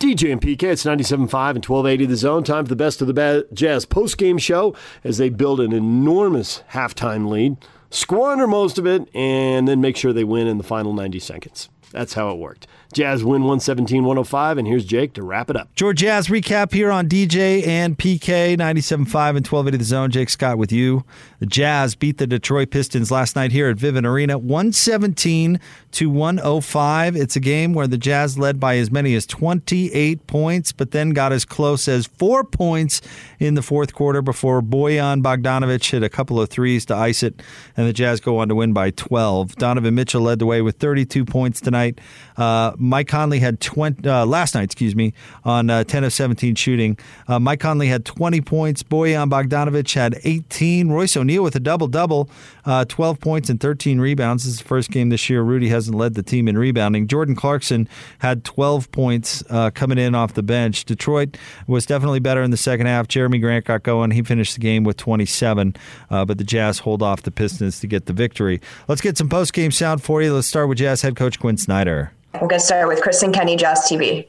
DJ 0.00 0.32
and 0.32 0.40
PK, 0.40 0.64
it's 0.64 0.82
97.5 0.82 1.14
and 1.14 1.64
1280 1.64 2.06
The 2.06 2.16
Zone. 2.16 2.42
Time 2.42 2.64
for 2.64 2.68
the 2.68 2.74
best 2.74 3.00
of 3.00 3.06
the 3.06 3.46
Jazz 3.52 3.84
post-game 3.84 4.38
show 4.38 4.74
as 5.04 5.18
they 5.18 5.28
build 5.28 5.60
an 5.60 5.72
enormous 5.72 6.64
halftime 6.72 7.28
lead 7.28 7.58
squander 7.94 8.46
most 8.46 8.78
of 8.78 8.86
it, 8.86 9.08
and 9.14 9.66
then 9.68 9.80
make 9.80 9.96
sure 9.96 10.12
they 10.12 10.24
win 10.24 10.46
in 10.46 10.58
the 10.58 10.64
final 10.64 10.92
90 10.92 11.18
seconds. 11.20 11.68
That's 11.92 12.14
how 12.14 12.30
it 12.30 12.38
worked. 12.38 12.66
Jazz 12.94 13.24
win 13.24 13.42
117 13.42 14.04
105, 14.04 14.58
and 14.58 14.68
here's 14.68 14.84
Jake 14.84 15.12
to 15.14 15.22
wrap 15.22 15.50
it 15.50 15.56
up. 15.56 15.74
George 15.74 15.98
Jazz 15.98 16.28
recap 16.28 16.72
here 16.72 16.92
on 16.92 17.08
DJ 17.08 17.66
and 17.66 17.98
PK 17.98 18.56
97.5 18.56 18.96
and 18.96 19.46
1280 19.46 19.76
The 19.76 19.84
Zone. 19.84 20.10
Jake 20.10 20.30
Scott 20.30 20.58
with 20.58 20.70
you. 20.70 21.04
The 21.40 21.46
Jazz 21.46 21.96
beat 21.96 22.18
the 22.18 22.26
Detroit 22.26 22.70
Pistons 22.70 23.10
last 23.10 23.34
night 23.34 23.50
here 23.50 23.68
at 23.68 23.76
Vivint 23.76 24.06
Arena 24.06 24.38
117 24.38 25.58
to 25.92 26.08
105. 26.08 27.16
It's 27.16 27.36
a 27.36 27.40
game 27.40 27.74
where 27.74 27.88
the 27.88 27.98
Jazz 27.98 28.38
led 28.38 28.60
by 28.60 28.76
as 28.76 28.90
many 28.90 29.14
as 29.14 29.26
28 29.26 30.26
points, 30.26 30.72
but 30.72 30.92
then 30.92 31.10
got 31.10 31.32
as 31.32 31.44
close 31.44 31.88
as 31.88 32.06
four 32.06 32.44
points 32.44 33.00
in 33.40 33.54
the 33.54 33.62
fourth 33.62 33.92
quarter 33.92 34.22
before 34.22 34.62
Bojan 34.62 35.22
Bogdanovich 35.22 35.90
hit 35.90 36.02
a 36.02 36.08
couple 36.08 36.40
of 36.40 36.48
threes 36.48 36.86
to 36.86 36.94
ice 36.94 37.22
it, 37.24 37.42
and 37.76 37.88
the 37.88 37.92
Jazz 37.92 38.20
go 38.20 38.38
on 38.38 38.48
to 38.48 38.54
win 38.54 38.72
by 38.72 38.90
12. 38.90 39.56
Donovan 39.56 39.94
Mitchell 39.94 40.22
led 40.22 40.38
the 40.38 40.46
way 40.46 40.62
with 40.62 40.76
32 40.76 41.24
points 41.24 41.60
tonight. 41.60 42.00
Uh, 42.36 42.72
Mike 42.76 43.08
Conley 43.08 43.38
had 43.38 43.60
20 43.60 44.08
uh, 44.08 44.26
last 44.26 44.54
night, 44.54 44.64
excuse 44.64 44.94
me, 44.96 45.12
on 45.44 45.70
uh, 45.70 45.84
10 45.84 46.04
of 46.04 46.12
17 46.12 46.54
shooting. 46.54 46.98
Uh, 47.28 47.38
Mike 47.38 47.60
Conley 47.60 47.88
had 47.88 48.04
20 48.04 48.40
points. 48.40 48.82
Bojan 48.82 49.30
Bogdanovich 49.30 49.94
had 49.94 50.18
18. 50.24 50.88
Royce 50.90 51.16
O'Neale 51.16 51.42
with 51.42 51.56
a 51.56 51.60
double 51.60 51.86
double, 51.86 52.28
uh, 52.64 52.84
12 52.86 53.20
points 53.20 53.50
and 53.50 53.60
13 53.60 54.00
rebounds. 54.00 54.44
This 54.44 54.54
is 54.54 54.58
the 54.58 54.64
first 54.64 54.90
game 54.90 55.08
this 55.08 55.28
year. 55.30 55.42
Rudy 55.42 55.68
hasn't 55.68 55.96
led 55.96 56.14
the 56.14 56.22
team 56.22 56.48
in 56.48 56.58
rebounding. 56.58 57.06
Jordan 57.06 57.34
Clarkson 57.34 57.88
had 58.18 58.44
12 58.44 58.90
points 58.90 59.42
uh, 59.50 59.70
coming 59.70 59.98
in 59.98 60.14
off 60.14 60.34
the 60.34 60.42
bench. 60.42 60.84
Detroit 60.84 61.36
was 61.66 61.86
definitely 61.86 62.20
better 62.20 62.42
in 62.42 62.50
the 62.50 62.56
second 62.56 62.86
half. 62.86 63.08
Jerami 63.08 63.40
Grant 63.40 63.64
got 63.64 63.82
going. 63.82 64.10
He 64.10 64.22
finished 64.22 64.54
the 64.54 64.60
game 64.60 64.84
with 64.84 64.96
27, 64.96 65.76
but 66.10 66.38
the 66.38 66.44
Jazz 66.44 66.80
hold 66.80 67.02
off 67.02 67.22
the 67.22 67.30
Pistons 67.30 67.80
to 67.80 67.86
get 67.86 68.06
the 68.06 68.12
victory. 68.12 68.60
Let's 68.88 69.00
get 69.00 69.16
some 69.18 69.28
post 69.28 69.52
game 69.52 69.70
sound 69.70 70.02
for 70.02 70.22
you. 70.22 70.34
Let's 70.34 70.46
start 70.46 70.68
with 70.68 70.78
Jazz 70.78 71.02
head 71.02 71.16
coach 71.16 71.38
Quin 71.38 71.56
Snyder. 71.56 72.12
We're 72.34 72.48
going 72.48 72.60
to 72.60 72.66
start 72.66 72.88
with 72.88 73.00
Kristen 73.00 73.32
Kenney, 73.32 73.54
Jazz 73.54 73.86
TV. 73.88 74.28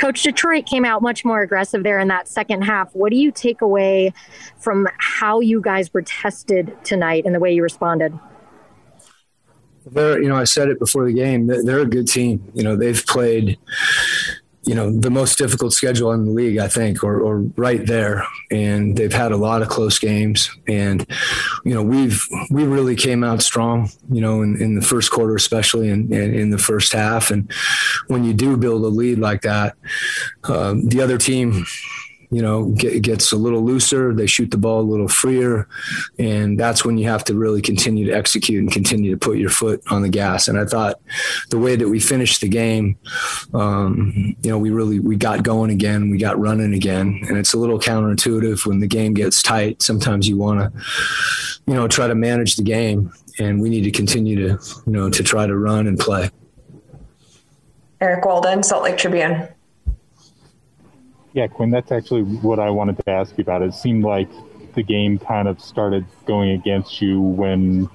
Coach 0.00 0.22
Detroit 0.22 0.64
came 0.64 0.86
out 0.86 1.02
much 1.02 1.22
more 1.22 1.42
aggressive 1.42 1.82
there 1.82 2.00
in 2.00 2.08
that 2.08 2.26
second 2.26 2.62
half. 2.62 2.94
What 2.94 3.10
do 3.10 3.16
you 3.16 3.30
take 3.30 3.60
away 3.60 4.14
from 4.58 4.88
how 4.98 5.40
you 5.40 5.60
guys 5.60 5.92
were 5.92 6.02
tested 6.02 6.76
tonight 6.82 7.24
and 7.26 7.34
the 7.34 7.38
way 7.38 7.52
you 7.52 7.62
responded? 7.62 8.18
They're, 9.84 10.20
you 10.22 10.28
know, 10.28 10.36
I 10.36 10.44
said 10.44 10.68
it 10.68 10.78
before 10.78 11.04
the 11.04 11.12
game. 11.12 11.46
They're 11.46 11.80
a 11.80 11.86
good 11.86 12.08
team. 12.08 12.50
You 12.54 12.62
know, 12.62 12.74
they've 12.74 13.04
played 13.06 13.58
you 14.64 14.74
know 14.74 14.90
the 14.90 15.10
most 15.10 15.38
difficult 15.38 15.72
schedule 15.72 16.12
in 16.12 16.24
the 16.24 16.30
league, 16.30 16.58
I 16.58 16.68
think, 16.68 17.02
or, 17.02 17.20
or 17.20 17.40
right 17.56 17.84
there. 17.84 18.24
And 18.50 18.96
they've 18.96 19.12
had 19.12 19.32
a 19.32 19.36
lot 19.36 19.62
of 19.62 19.68
close 19.68 19.98
games, 19.98 20.50
and 20.68 21.06
you 21.64 21.74
know 21.74 21.82
we've 21.82 22.24
we 22.50 22.64
really 22.64 22.94
came 22.94 23.24
out 23.24 23.42
strong, 23.42 23.90
you 24.10 24.20
know, 24.20 24.42
in, 24.42 24.60
in 24.60 24.74
the 24.76 24.82
first 24.82 25.10
quarter, 25.10 25.34
especially 25.34 25.88
in, 25.88 26.12
in, 26.12 26.34
in 26.34 26.50
the 26.50 26.58
first 26.58 26.92
half. 26.92 27.30
And 27.30 27.50
when 28.06 28.24
you 28.24 28.34
do 28.34 28.56
build 28.56 28.84
a 28.84 28.88
lead 28.88 29.18
like 29.18 29.42
that, 29.42 29.76
um, 30.44 30.88
the 30.88 31.00
other 31.00 31.18
team 31.18 31.64
you 32.32 32.40
know, 32.40 32.70
get, 32.70 33.02
gets 33.02 33.30
a 33.30 33.36
little 33.36 33.62
looser. 33.62 34.14
They 34.14 34.26
shoot 34.26 34.50
the 34.50 34.56
ball 34.56 34.80
a 34.80 34.90
little 34.90 35.06
freer. 35.06 35.68
And 36.18 36.58
that's 36.58 36.82
when 36.82 36.96
you 36.96 37.06
have 37.06 37.24
to 37.24 37.34
really 37.34 37.60
continue 37.60 38.06
to 38.06 38.12
execute 38.12 38.62
and 38.62 38.72
continue 38.72 39.10
to 39.10 39.18
put 39.18 39.36
your 39.36 39.50
foot 39.50 39.82
on 39.90 40.00
the 40.00 40.08
gas. 40.08 40.48
And 40.48 40.58
I 40.58 40.64
thought 40.64 40.98
the 41.50 41.58
way 41.58 41.76
that 41.76 41.90
we 41.90 42.00
finished 42.00 42.40
the 42.40 42.48
game, 42.48 42.96
um, 43.52 44.34
you 44.42 44.50
know, 44.50 44.58
we 44.58 44.70
really, 44.70 44.98
we 44.98 45.14
got 45.14 45.42
going 45.42 45.70
again. 45.70 46.08
We 46.08 46.16
got 46.16 46.38
running 46.38 46.72
again. 46.72 47.20
And 47.28 47.36
it's 47.36 47.52
a 47.52 47.58
little 47.58 47.78
counterintuitive 47.78 48.64
when 48.64 48.80
the 48.80 48.86
game 48.86 49.12
gets 49.12 49.42
tight. 49.42 49.82
Sometimes 49.82 50.26
you 50.26 50.38
want 50.38 50.60
to, 50.60 50.80
you 51.66 51.74
know, 51.74 51.86
try 51.86 52.06
to 52.06 52.14
manage 52.14 52.56
the 52.56 52.62
game. 52.62 53.12
And 53.38 53.60
we 53.60 53.68
need 53.68 53.84
to 53.84 53.90
continue 53.90 54.36
to, 54.36 54.64
you 54.86 54.92
know, 54.92 55.10
to 55.10 55.22
try 55.22 55.46
to 55.46 55.56
run 55.56 55.86
and 55.86 55.98
play. 55.98 56.30
Eric 58.00 58.24
Walden, 58.24 58.62
Salt 58.62 58.84
Lake 58.84 58.96
Tribune. 58.96 59.48
Yeah, 61.32 61.46
Quin, 61.46 61.70
that's 61.70 61.90
actually 61.90 62.22
what 62.22 62.58
I 62.58 62.70
wanted 62.70 62.98
to 62.98 63.10
ask 63.10 63.36
you 63.38 63.42
about. 63.42 63.62
It 63.62 63.74
seemed 63.74 64.04
like 64.04 64.28
the 64.74 64.82
game 64.82 65.18
kind 65.18 65.48
of 65.48 65.60
started 65.60 66.04
going 66.26 66.50
against 66.50 67.00
you 67.00 67.20
when 67.20 67.88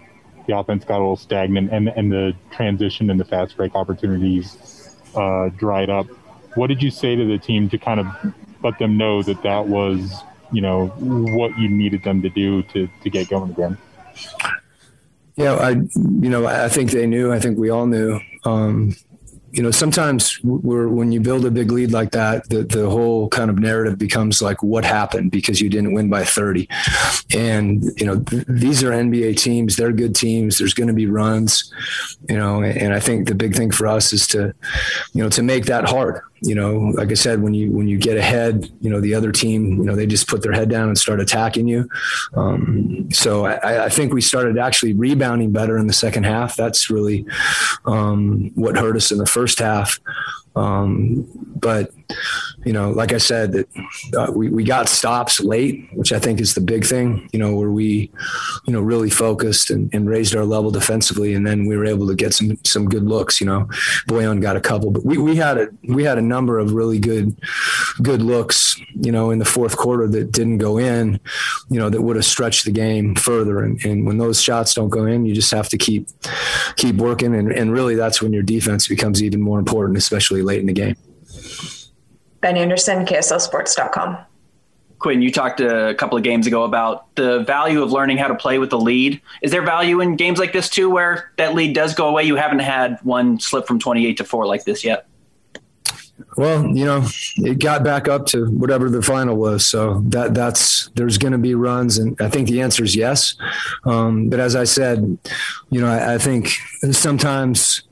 the 0.47 0.57
offense 0.57 0.85
got 0.85 0.97
a 0.97 0.99
little 0.99 1.17
stagnant 1.17 1.71
and, 1.71 1.89
and 1.89 2.11
the 2.11 2.35
transition 2.51 3.09
and 3.09 3.19
the 3.19 3.25
fast 3.25 3.57
break 3.57 3.75
opportunities 3.75 4.95
uh, 5.15 5.49
dried 5.49 5.89
up. 5.89 6.07
What 6.55 6.67
did 6.67 6.81
you 6.81 6.89
say 6.89 7.15
to 7.15 7.25
the 7.25 7.37
team 7.37 7.69
to 7.69 7.77
kind 7.77 7.99
of 7.99 8.07
let 8.63 8.79
them 8.79 8.97
know 8.97 9.21
that 9.21 9.43
that 9.43 9.67
was, 9.67 10.23
you 10.51 10.61
know, 10.61 10.87
what 10.87 11.57
you 11.59 11.69
needed 11.69 12.03
them 12.03 12.21
to 12.23 12.29
do 12.29 12.63
to, 12.63 12.89
to 13.03 13.09
get 13.09 13.29
going 13.29 13.51
again? 13.51 13.77
Yeah, 15.35 15.53
I, 15.53 15.69
you 15.69 16.29
know, 16.29 16.47
I 16.47 16.67
think 16.69 16.89
they 16.89 17.05
knew. 17.05 17.31
I 17.31 17.39
think 17.39 17.59
we 17.59 17.69
all 17.69 17.85
knew. 17.85 18.19
Um, 18.43 18.95
you 19.57 19.63
know, 19.63 19.71
sometimes 19.71 20.39
when 20.43 21.11
you 21.11 21.19
build 21.19 21.43
a 21.43 21.49
big 21.49 21.71
lead 21.71 21.91
like 21.91 22.11
that, 22.11 22.47
the, 22.47 22.61
the 22.61 22.87
whole 22.87 23.27
kind 23.29 23.49
of 23.49 23.57
narrative 23.57 23.97
becomes 23.97 24.39
like 24.39 24.61
what 24.61 24.85
happened 24.85 25.31
because 25.31 25.59
you 25.59 25.67
didn't 25.67 25.93
win 25.93 26.11
by 26.11 26.23
30. 26.23 26.69
And, 27.33 27.83
you 27.97 28.05
know, 28.05 28.19
th- 28.19 28.45
these 28.47 28.83
are 28.83 28.91
NBA 28.91 29.37
teams. 29.37 29.75
They're 29.75 29.91
good 29.91 30.15
teams. 30.15 30.59
There's 30.59 30.75
going 30.75 30.89
to 30.89 30.93
be 30.93 31.07
runs, 31.07 31.73
you 32.29 32.37
know, 32.37 32.61
and 32.61 32.93
I 32.93 32.99
think 32.99 33.27
the 33.27 33.33
big 33.33 33.55
thing 33.55 33.71
for 33.71 33.87
us 33.87 34.13
is 34.13 34.27
to, 34.27 34.53
you 35.13 35.23
know, 35.23 35.29
to 35.29 35.41
make 35.41 35.65
that 35.65 35.89
hard 35.89 36.21
you 36.41 36.53
know, 36.53 36.77
like 36.95 37.11
I 37.11 37.15
said, 37.15 37.41
when 37.41 37.53
you 37.53 37.71
when 37.71 37.87
you 37.87 37.97
get 37.97 38.17
ahead, 38.17 38.69
you 38.79 38.89
know, 38.89 39.01
the 39.01 39.15
other 39.15 39.31
team, 39.31 39.77
you 39.77 39.83
know, 39.83 39.95
they 39.95 40.05
just 40.05 40.27
put 40.27 40.43
their 40.43 40.51
head 40.51 40.69
down 40.69 40.87
and 40.87 40.97
start 40.97 41.19
attacking 41.19 41.67
you. 41.67 41.89
Um, 42.35 43.09
so 43.11 43.45
I, 43.45 43.85
I, 43.85 43.89
think 43.89 44.13
we 44.13 44.21
started 44.21 44.57
actually 44.57 44.93
rebounding 44.93 45.51
better 45.51 45.77
in 45.77 45.87
the 45.87 45.93
second 45.93 46.25
half. 46.25 46.55
That's 46.55 46.89
really 46.89 47.25
um, 47.85 48.51
what 48.55 48.77
hurt 48.77 48.95
us 48.95 49.11
in 49.11 49.17
the 49.17 49.25
first 49.25 49.59
half. 49.59 49.99
Um, 50.55 51.27
but 51.55 51.91
you 52.65 52.73
know, 52.73 52.91
like 52.91 53.13
I 53.13 53.17
said, 53.17 53.51
that 53.53 53.67
uh, 54.17 54.31
we, 54.31 54.49
we 54.49 54.63
got 54.63 54.89
stops 54.89 55.39
late, 55.39 55.87
which 55.93 56.11
I 56.11 56.19
think 56.19 56.39
is 56.39 56.53
the 56.53 56.61
big 56.61 56.85
thing, 56.85 57.29
you 57.31 57.39
know, 57.39 57.55
where 57.55 57.69
we, 57.69 58.11
you 58.65 58.73
know, 58.73 58.81
really 58.81 59.09
focused 59.09 59.69
and, 59.69 59.93
and 59.93 60.09
raised 60.09 60.35
our 60.35 60.45
level 60.45 60.71
defensively. 60.71 61.33
And 61.33 61.45
then 61.45 61.65
we 61.65 61.77
were 61.77 61.85
able 61.85 62.07
to 62.07 62.15
get 62.15 62.33
some, 62.33 62.57
some 62.65 62.89
good 62.89 63.03
looks, 63.03 63.39
you 63.39 63.47
know, 63.47 63.69
Bojan 64.07 64.41
got 64.41 64.57
a 64.57 64.61
couple, 64.61 64.91
but 64.91 65.05
we, 65.05 65.17
we 65.17 65.35
had 65.35 65.57
a, 65.57 65.69
we 65.87 66.03
had 66.03 66.17
a 66.17 66.21
number 66.21 66.59
of 66.59 66.73
really 66.73 66.99
good, 66.99 67.37
good 68.01 68.21
looks, 68.21 68.79
you 68.95 69.11
know, 69.11 69.31
in 69.31 69.39
the 69.39 69.45
fourth 69.45 69.77
quarter 69.77 70.07
that 70.07 70.31
didn't 70.31 70.57
go 70.57 70.77
in, 70.77 71.19
you 71.69 71.79
know, 71.79 71.89
that 71.89 72.01
would 72.01 72.15
have 72.15 72.25
stretched 72.25 72.65
the 72.65 72.71
game 72.71 73.15
further. 73.15 73.63
And, 73.63 73.83
and 73.85 74.05
when 74.05 74.17
those 74.17 74.41
shots 74.41 74.73
don't 74.73 74.89
go 74.89 75.05
in, 75.05 75.25
you 75.25 75.33
just 75.33 75.51
have 75.51 75.69
to 75.69 75.77
keep, 75.77 76.07
keep 76.75 76.95
working. 76.95 77.35
And, 77.35 77.51
and 77.51 77.71
really 77.71 77.95
that's 77.95 78.21
when 78.21 78.33
your 78.33 78.43
defense 78.43 78.87
becomes 78.87 79.23
even 79.23 79.41
more 79.41 79.59
important, 79.59 79.97
especially 79.97 80.41
late 80.41 80.59
in 80.59 80.65
the 80.65 80.73
game. 80.73 80.95
Ben 82.41 82.57
Anderson, 82.57 83.05
KSLSports.com. 83.05 84.17
Quin, 84.99 85.21
you 85.21 85.31
talked 85.31 85.59
a 85.59 85.93
couple 85.95 86.17
of 86.17 86.23
games 86.23 86.47
ago 86.47 86.63
about 86.63 87.13
the 87.15 87.39
value 87.41 87.83
of 87.83 87.91
learning 87.91 88.17
how 88.17 88.27
to 88.27 88.35
play 88.35 88.57
with 88.57 88.71
the 88.71 88.79
lead. 88.79 89.21
Is 89.43 89.51
there 89.51 89.61
value 89.61 90.01
in 90.01 90.15
games 90.15 90.39
like 90.39 90.53
this 90.53 90.69
too, 90.69 90.89
where 90.89 91.31
that 91.37 91.53
lead 91.53 91.73
does 91.73 91.93
go 91.93 92.07
away? 92.07 92.23
You 92.23 92.35
haven't 92.35 92.59
had 92.59 92.97
one 93.03 93.39
slip 93.39 93.67
from 93.67 93.79
28 93.79 94.17
to 94.17 94.23
four 94.23 94.47
like 94.47 94.65
this 94.65 94.83
yet. 94.83 95.07
Well, 96.35 96.65
you 96.75 96.85
know, 96.85 97.05
it 97.37 97.59
got 97.59 97.83
back 97.83 98.07
up 98.07 98.25
to 98.27 98.45
whatever 98.45 98.89
the 98.89 99.03
final 99.03 99.35
was. 99.35 99.67
So 99.67 100.01
that 100.07 100.33
that's 100.33 100.89
there's 100.95 101.17
going 101.19 101.31
to 101.31 101.37
be 101.37 101.53
runs, 101.53 101.99
and 101.99 102.19
I 102.19 102.29
think 102.29 102.47
the 102.47 102.61
answer 102.61 102.83
is 102.83 102.95
yes. 102.95 103.35
Um, 103.83 104.29
but 104.29 104.39
as 104.39 104.55
I 104.55 104.63
said, 104.63 105.17
you 105.69 105.79
know, 105.79 105.87
I, 105.87 106.15
I 106.15 106.17
think 106.17 106.49
sometimes, 106.91 107.83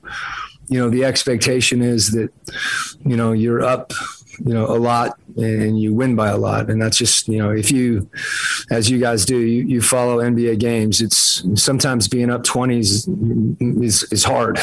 you 0.68 0.80
know, 0.80 0.90
the 0.90 1.06
expectation 1.06 1.84
is 1.84 2.12
that, 2.12 2.32
you 3.06 3.16
know, 3.16 3.32
you're 3.32 3.64
up 3.64 3.94
you 4.40 4.54
know 4.54 4.66
a 4.66 4.78
lot 4.78 5.18
and 5.38 5.80
you 5.80 5.94
win 5.94 6.16
by 6.16 6.30
a 6.30 6.38
lot. 6.38 6.70
And 6.70 6.82
that's 6.82 6.98
just 6.98 7.28
you 7.28 7.38
know 7.38 7.52
if 7.52 7.72
you 7.72 8.10
as 8.72 8.90
you 8.90 9.00
guys 9.00 9.26
do 9.26 9.38
you, 9.38 9.64
you 9.66 9.82
follow 9.82 10.18
nba 10.20 10.58
games 10.60 11.02
it's 11.02 11.44
sometimes 11.62 12.08
being 12.08 12.30
up 12.30 12.44
20s 12.44 13.84
is, 13.84 14.04
is 14.12 14.24
hard. 14.24 14.60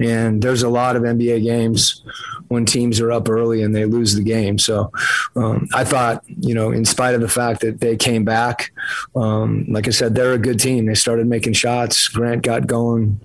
And 0.00 0.42
there's 0.42 0.62
a 0.62 0.68
lot 0.68 0.96
of 0.96 1.02
nba 1.02 1.42
games 1.42 2.02
when 2.48 2.64
teams 2.64 3.00
are 3.00 3.12
up 3.12 3.28
early 3.28 3.62
and 3.62 3.74
they 3.74 3.84
lose 3.84 4.14
the 4.14 4.22
game. 4.22 4.58
So 4.58 4.92
um, 5.36 5.68
i 5.74 5.84
thought 5.84 6.22
you 6.26 6.54
know 6.54 6.70
in 6.70 6.84
spite 6.84 7.14
of 7.14 7.20
the 7.20 7.28
fact 7.28 7.60
that 7.60 7.80
they 7.80 7.96
came 7.96 8.24
back 8.24 8.72
um, 9.16 9.66
like 9.68 9.86
i 9.86 9.90
said 9.90 10.14
they're 10.14 10.32
a 10.32 10.38
good 10.38 10.60
team. 10.60 10.86
They 10.86 10.94
started 10.94 11.26
making 11.26 11.54
shots. 11.54 12.08
Grant 12.08 12.42
got 12.42 12.66
going. 12.66 13.20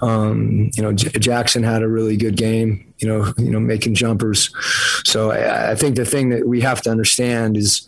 Um, 0.00 0.70
you 0.74 0.82
know 0.82 0.92
J- 0.92 1.18
jackson 1.18 1.62
had 1.62 1.82
a 1.82 1.88
really 1.88 2.16
good 2.16 2.36
game 2.36 2.92
you 2.98 3.08
know, 3.08 3.32
you 3.36 3.50
know, 3.50 3.60
making 3.60 3.94
jumpers. 3.94 4.50
So 5.04 5.30
I, 5.30 5.72
I, 5.72 5.74
think 5.74 5.96
the 5.96 6.06
thing 6.06 6.30
that 6.30 6.48
we 6.48 6.60
have 6.62 6.80
to 6.82 6.90
understand 6.90 7.56
is, 7.56 7.86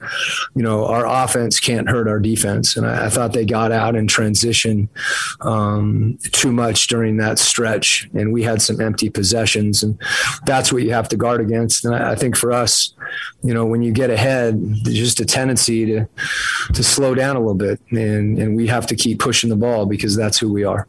you 0.54 0.62
know, 0.62 0.84
our 0.84 1.06
offense 1.06 1.58
can't 1.60 1.88
hurt 1.88 2.08
our 2.08 2.20
defense. 2.20 2.76
And 2.76 2.86
I, 2.86 3.06
I 3.06 3.08
thought 3.08 3.32
they 3.32 3.46
got 3.46 3.72
out 3.72 3.96
in 3.96 4.06
transition 4.06 4.88
um, 5.40 6.18
too 6.32 6.52
much 6.52 6.88
during 6.88 7.16
that 7.18 7.38
stretch, 7.38 8.08
and 8.14 8.32
we 8.32 8.42
had 8.42 8.60
some 8.60 8.80
empty 8.80 9.08
possessions, 9.08 9.82
and 9.82 9.98
that's 10.44 10.72
what 10.72 10.82
you 10.82 10.92
have 10.92 11.08
to 11.08 11.16
guard 11.16 11.40
against. 11.40 11.84
And 11.84 11.94
I, 11.94 12.12
I 12.12 12.14
think 12.14 12.36
for 12.36 12.52
us, 12.52 12.94
you 13.42 13.54
know, 13.54 13.64
when 13.64 13.82
you 13.82 13.92
get 13.92 14.10
ahead, 14.10 14.60
there's 14.84 14.98
just 14.98 15.20
a 15.20 15.24
tendency 15.24 15.86
to 15.86 16.08
to 16.74 16.82
slow 16.82 17.14
down 17.14 17.36
a 17.36 17.40
little 17.40 17.54
bit, 17.54 17.80
and 17.90 18.38
and 18.38 18.56
we 18.56 18.66
have 18.66 18.86
to 18.88 18.96
keep 18.96 19.20
pushing 19.20 19.48
the 19.48 19.56
ball 19.56 19.86
because 19.86 20.16
that's 20.16 20.38
who 20.38 20.52
we 20.52 20.64
are. 20.64 20.86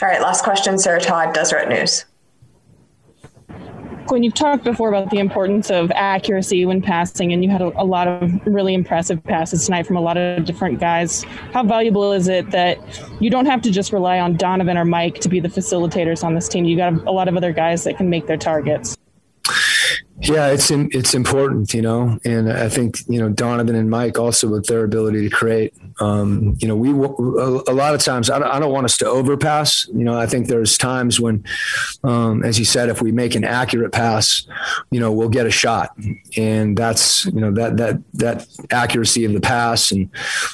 All 0.00 0.08
right, 0.08 0.22
last 0.22 0.44
question, 0.44 0.78
Sarah 0.78 1.00
Todd, 1.00 1.34
Deseret 1.34 1.68
News. 1.68 2.04
When 4.08 4.22
you've 4.22 4.34
talked 4.34 4.64
before 4.64 4.88
about 4.88 5.10
the 5.10 5.18
importance 5.18 5.70
of 5.70 5.90
accuracy 5.94 6.64
when 6.64 6.80
passing, 6.80 7.32
and 7.32 7.44
you 7.44 7.50
had 7.50 7.60
a, 7.60 7.72
a, 7.80 7.84
lot 7.84 8.08
of 8.08 8.32
really 8.46 8.74
impressive 8.74 9.22
passes 9.22 9.66
tonight 9.66 9.86
from 9.86 9.96
a 9.96 10.00
lot 10.00 10.16
of 10.16 10.44
different 10.44 10.80
guys. 10.80 11.24
How 11.52 11.62
valuable 11.62 12.12
is 12.12 12.26
it 12.26 12.50
that 12.50 12.78
you 13.20 13.30
don't 13.30 13.46
have 13.46 13.62
to 13.62 13.70
just 13.70 13.92
rely 13.92 14.18
on 14.18 14.36
Donovan 14.36 14.78
or 14.78 14.84
Mike 14.84 15.16
to 15.20 15.28
be 15.28 15.40
the 15.40 15.48
facilitators 15.48 16.24
on 16.24 16.34
this 16.34 16.48
team? 16.48 16.64
You 16.64 16.76
got 16.76 16.94
a 17.06 17.12
lot 17.12 17.28
of 17.28 17.36
other 17.36 17.52
guys 17.52 17.84
that 17.84 17.96
can 17.96 18.08
make 18.08 18.26
their 18.26 18.38
targets. 18.38 18.97
Yeah, 20.20 20.48
it's 20.48 20.70
it's 20.70 21.14
important, 21.14 21.72
you 21.72 21.82
know, 21.82 22.18
and 22.24 22.52
I 22.52 22.68
think 22.68 22.98
you 23.08 23.20
know 23.20 23.28
Donovan 23.28 23.76
and 23.76 23.88
Mike 23.88 24.18
also 24.18 24.48
with 24.48 24.66
their 24.66 24.82
ability 24.82 25.28
to 25.28 25.30
create. 25.34 25.74
Um, 26.00 26.56
you 26.58 26.66
know, 26.66 26.74
we 26.74 26.90
a 26.90 27.74
lot 27.74 27.94
of 27.94 28.00
times 28.00 28.28
I 28.28 28.38
don't, 28.38 28.48
I 28.48 28.58
don't, 28.58 28.72
want 28.72 28.84
us 28.84 28.96
to 28.98 29.06
overpass. 29.06 29.86
You 29.88 30.04
know, 30.04 30.18
I 30.18 30.26
think 30.26 30.48
there's 30.48 30.76
times 30.76 31.20
when, 31.20 31.44
um, 32.02 32.44
as 32.44 32.58
you 32.58 32.64
said, 32.64 32.88
if 32.88 33.00
we 33.00 33.12
make 33.12 33.36
an 33.36 33.44
accurate 33.44 33.92
pass, 33.92 34.46
you 34.90 34.98
know, 34.98 35.12
we'll 35.12 35.28
get 35.28 35.46
a 35.46 35.50
shot, 35.52 35.96
and 36.36 36.76
that's 36.76 37.24
you 37.26 37.40
know 37.40 37.52
that 37.52 37.76
that 37.76 38.00
that 38.14 38.46
accuracy 38.70 39.24
of 39.24 39.32
the 39.32 39.40
pass 39.40 39.92
and 39.92 40.10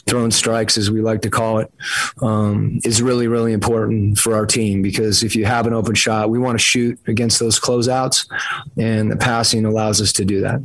throwing 0.07 0.31
strikes, 0.31 0.77
as 0.77 0.91
we 0.91 1.01
like 1.01 1.23
to 1.23 1.31
call 1.31 1.59
it, 1.59 1.73
um, 2.21 2.81
is 2.85 3.01
really 3.01 3.29
really 3.29 3.55
important 3.55 4.19
for 4.19 4.35
our 4.35 4.45
team 4.45 4.83
because 4.83 5.23
if 5.23 5.35
you 5.35 5.47
have 5.47 5.67
an 5.67 5.73
open 5.73 5.95
shot, 5.95 6.29
we 6.29 6.39
want 6.39 6.59
to 6.59 6.63
shoot 6.63 6.99
against 7.07 7.41
those 7.41 7.59
closeouts, 7.59 8.29
and 8.77 9.11
the 9.11 9.17
passing 9.55 9.65
allows 9.65 10.01
us 10.01 10.13
to 10.15 10.25
do 10.25 10.41
that. 10.41 10.61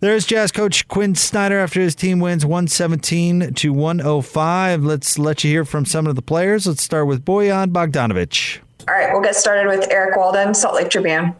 There's 0.00 0.26
Jazz 0.26 0.52
coach 0.52 0.86
Quin 0.88 1.14
Snyder 1.14 1.58
after 1.58 1.80
his 1.80 1.94
team 1.94 2.18
wins 2.18 2.44
117 2.44 3.54
to 3.54 3.72
105. 3.72 4.84
Let's 4.84 5.18
let 5.18 5.44
you 5.44 5.50
hear 5.50 5.64
from 5.64 5.86
some 5.86 6.06
of 6.06 6.14
the 6.16 6.22
players. 6.22 6.66
Let's 6.66 6.82
start 6.82 7.06
with 7.06 7.24
Bojan 7.24 7.72
Bogdanovich. 7.72 8.58
All 8.86 8.94
right, 8.94 9.10
we'll 9.12 9.22
get 9.22 9.34
started 9.34 9.66
with 9.66 9.90
Eric 9.90 10.16
Walden, 10.16 10.52
Salt 10.52 10.74
Lake 10.74 10.90
Tribune. 10.90 11.34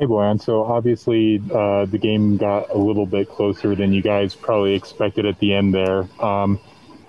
Hey, 0.00 0.06
Bojan. 0.06 0.42
So 0.42 0.64
obviously, 0.64 1.40
uh, 1.54 1.84
the 1.84 1.98
game 1.98 2.38
got 2.38 2.70
a 2.70 2.78
little 2.78 3.06
bit 3.06 3.28
closer 3.28 3.76
than 3.76 3.92
you 3.92 4.02
guys 4.02 4.34
probably 4.34 4.74
expected 4.74 5.26
at 5.26 5.38
the 5.38 5.54
end 5.54 5.74
there. 5.74 6.08
Um, 6.20 6.58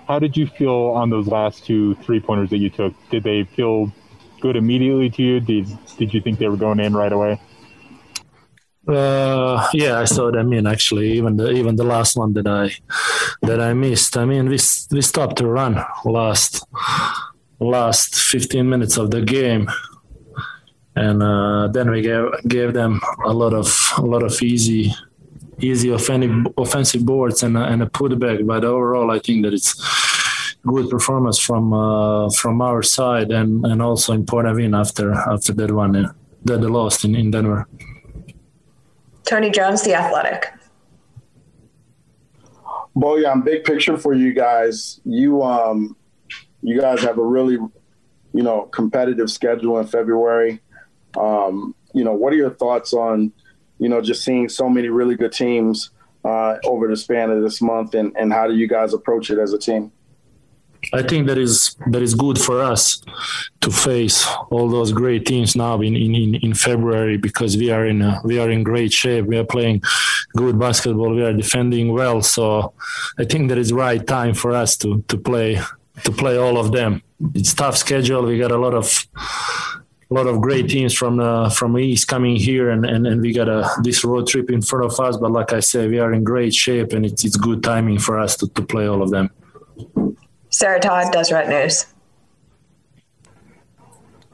how 0.06 0.20
did 0.20 0.36
you 0.36 0.46
feel 0.46 0.92
on 0.94 1.10
those 1.10 1.26
last 1.26 1.64
two 1.64 1.96
three 1.96 2.20
pointers 2.20 2.50
that 2.50 2.58
you 2.58 2.70
took? 2.70 2.94
Did 3.10 3.24
they 3.24 3.44
feel 3.44 3.92
good 4.40 4.54
immediately 4.54 5.10
to 5.10 5.22
you? 5.22 5.40
Did 5.40 5.66
Did 5.98 6.14
you 6.14 6.20
think 6.20 6.38
they 6.38 6.48
were 6.48 6.56
going 6.56 6.78
in 6.78 6.94
right 6.94 7.12
away? 7.12 7.40
Uh, 8.88 9.68
yeah, 9.74 9.98
I 9.98 10.04
saw 10.04 10.30
them 10.30 10.52
in 10.52 10.66
actually. 10.66 11.12
Even 11.12 11.36
the 11.36 11.50
even 11.50 11.76
the 11.76 11.84
last 11.84 12.16
one 12.16 12.32
that 12.32 12.46
I 12.46 12.70
that 13.42 13.60
I 13.60 13.74
missed. 13.74 14.16
I 14.16 14.24
mean, 14.24 14.48
we 14.48 14.58
we 14.90 15.02
stopped 15.02 15.36
to 15.38 15.46
run 15.46 15.84
last 16.04 16.66
last 17.60 18.14
15 18.14 18.68
minutes 18.68 18.96
of 18.96 19.10
the 19.10 19.20
game, 19.20 19.70
and 20.96 21.22
uh, 21.22 21.68
then 21.68 21.90
we 21.90 22.00
gave 22.00 22.24
gave 22.48 22.72
them 22.72 23.00
a 23.24 23.32
lot 23.32 23.52
of 23.52 23.92
a 23.98 24.02
lot 24.02 24.22
of 24.22 24.40
easy 24.42 24.94
easy 25.60 25.90
offensive 25.90 27.04
boards 27.04 27.42
and 27.42 27.56
a, 27.56 27.64
and 27.64 27.82
a 27.82 27.86
putback. 27.86 28.46
But 28.46 28.64
overall, 28.64 29.10
I 29.10 29.18
think 29.18 29.44
that 29.44 29.52
it's 29.52 29.74
good 30.66 30.88
performance 30.88 31.38
from 31.38 31.72
uh, 31.72 32.30
from 32.30 32.60
our 32.62 32.82
side 32.82 33.30
and 33.30 33.64
and 33.66 33.82
also 33.82 34.12
important 34.12 34.56
win 34.56 34.74
after 34.74 35.12
after 35.12 35.52
that 35.52 35.70
one 35.70 35.96
uh, 35.96 36.12
that 36.44 36.60
they 36.62 36.66
lost 36.66 37.04
in, 37.04 37.14
in 37.14 37.30
Denver. 37.30 37.66
Tony 39.30 39.48
Jones, 39.48 39.82
The 39.82 39.94
Athletic. 39.94 40.52
Bojan, 42.96 43.44
big 43.44 43.62
picture 43.62 43.96
for 43.96 44.12
you 44.12 44.32
guys. 44.32 45.00
You 45.04 45.44
um, 45.44 45.96
you 46.62 46.80
guys 46.80 47.00
have 47.02 47.16
a 47.16 47.22
really, 47.22 47.54
you 47.54 48.42
know, 48.42 48.62
competitive 48.62 49.30
schedule 49.30 49.78
in 49.78 49.86
February. 49.86 50.60
Um, 51.16 51.76
you 51.94 52.02
know, 52.02 52.12
what 52.12 52.32
are 52.32 52.36
your 52.36 52.50
thoughts 52.50 52.92
on, 52.92 53.32
you 53.78 53.88
know, 53.88 54.00
just 54.00 54.24
seeing 54.24 54.48
so 54.48 54.68
many 54.68 54.88
really 54.88 55.14
good 55.14 55.30
teams 55.30 55.90
uh, 56.24 56.56
over 56.64 56.88
the 56.88 56.96
span 56.96 57.30
of 57.30 57.40
this 57.40 57.62
month, 57.62 57.94
and 57.94 58.12
and 58.16 58.32
how 58.32 58.48
do 58.48 58.56
you 58.56 58.66
guys 58.66 58.92
approach 58.94 59.30
it 59.30 59.38
as 59.38 59.52
a 59.52 59.58
team? 59.58 59.92
I 60.92 61.02
think 61.02 61.26
that 61.26 61.38
is 61.38 61.76
that 61.88 62.02
is 62.02 62.14
good 62.14 62.38
for 62.38 62.62
us 62.62 63.02
to 63.60 63.70
face 63.70 64.26
all 64.50 64.68
those 64.68 64.92
great 64.92 65.26
teams 65.26 65.54
now 65.54 65.80
in, 65.80 65.94
in, 65.94 66.34
in 66.36 66.54
February 66.54 67.16
because 67.16 67.56
we 67.56 67.70
are 67.70 67.86
in 67.86 68.02
a, 68.02 68.20
we 68.24 68.38
are 68.38 68.50
in 68.50 68.62
great 68.62 68.92
shape. 68.92 69.26
We 69.26 69.36
are 69.36 69.44
playing 69.44 69.82
good 70.36 70.58
basketball. 70.58 71.14
We 71.14 71.22
are 71.22 71.32
defending 71.32 71.92
well. 71.92 72.22
So 72.22 72.72
I 73.18 73.24
think 73.24 73.48
that 73.48 73.58
is 73.58 73.72
right 73.72 74.04
time 74.06 74.34
for 74.34 74.52
us 74.52 74.76
to 74.78 75.02
to 75.08 75.18
play 75.18 75.60
to 76.04 76.12
play 76.12 76.36
all 76.38 76.58
of 76.58 76.72
them. 76.72 77.02
It's 77.34 77.54
tough 77.54 77.76
schedule. 77.76 78.22
We 78.22 78.38
got 78.38 78.52
a 78.52 78.58
lot 78.58 78.74
of 78.74 79.06
a 80.10 80.14
lot 80.14 80.26
of 80.26 80.40
great 80.40 80.68
teams 80.68 80.92
from 80.92 81.18
the 81.18 81.54
from 81.56 81.78
East 81.78 82.08
coming 82.08 82.36
here, 82.36 82.70
and, 82.70 82.84
and, 82.84 83.06
and 83.06 83.20
we 83.20 83.32
got 83.32 83.48
a 83.48 83.70
this 83.82 84.04
road 84.04 84.26
trip 84.26 84.50
in 84.50 84.60
front 84.62 84.84
of 84.84 84.98
us. 84.98 85.16
But 85.16 85.30
like 85.30 85.52
I 85.52 85.60
said, 85.60 85.90
we 85.90 86.00
are 86.00 86.12
in 86.12 86.24
great 86.24 86.54
shape, 86.54 86.92
and 86.92 87.06
it's 87.06 87.24
it's 87.24 87.36
good 87.36 87.62
timing 87.62 87.98
for 87.98 88.18
us 88.18 88.36
to, 88.38 88.48
to 88.48 88.62
play 88.62 88.88
all 88.88 89.02
of 89.02 89.10
them. 89.10 89.30
Sarah 90.50 90.80
Todd, 90.80 91.12
Deseret 91.12 91.48
News. 91.48 91.86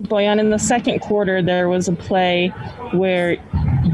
Bojan, 0.02 0.38
in 0.38 0.50
the 0.50 0.58
second 0.58 1.00
quarter, 1.00 1.40
there 1.40 1.68
was 1.68 1.88
a 1.88 1.92
play 1.92 2.48
where 2.92 3.38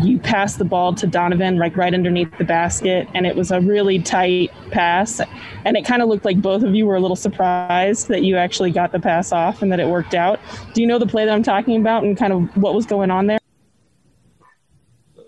you 0.01 0.19
passed 0.19 0.59
the 0.59 0.65
ball 0.65 0.95
to 0.95 1.07
Donovan, 1.07 1.59
like 1.59 1.77
right 1.77 1.95
underneath 1.95 2.37
the 2.39 2.45
basket, 2.45 3.07
and 3.15 3.25
it 3.25 3.37
was 3.37 3.53
a 3.53 3.61
really 3.61 4.01
tight 4.01 4.51
pass. 4.71 5.21
And 5.65 5.77
it 5.77 5.85
kind 5.85 6.03
of 6.03 6.09
looked 6.09 6.25
like 6.25 6.43
both 6.43 6.63
of 6.65 6.75
you 6.75 6.87
were 6.87 6.97
a 6.97 7.01
little 7.01 7.17
surprised 7.17 8.09
that 8.09 8.23
you 8.23 8.37
actually 8.37 8.73
got 8.73 8.91
the 8.91 8.99
pass 8.99 9.31
off 9.31 9.63
and 9.63 9.71
that 9.71 9.79
it 9.79 9.87
worked 9.87 10.15
out. 10.15 10.41
Do 10.75 10.81
you 10.81 10.89
know 10.89 10.99
the 10.99 11.07
play 11.07 11.25
that 11.25 11.33
I'm 11.33 11.43
talking 11.43 11.81
about 11.81 12.03
and 12.03 12.17
kind 12.17 12.33
of 12.33 12.57
what 12.57 12.75
was 12.75 12.85
going 12.85 13.11
on 13.11 13.29
there? 13.29 13.39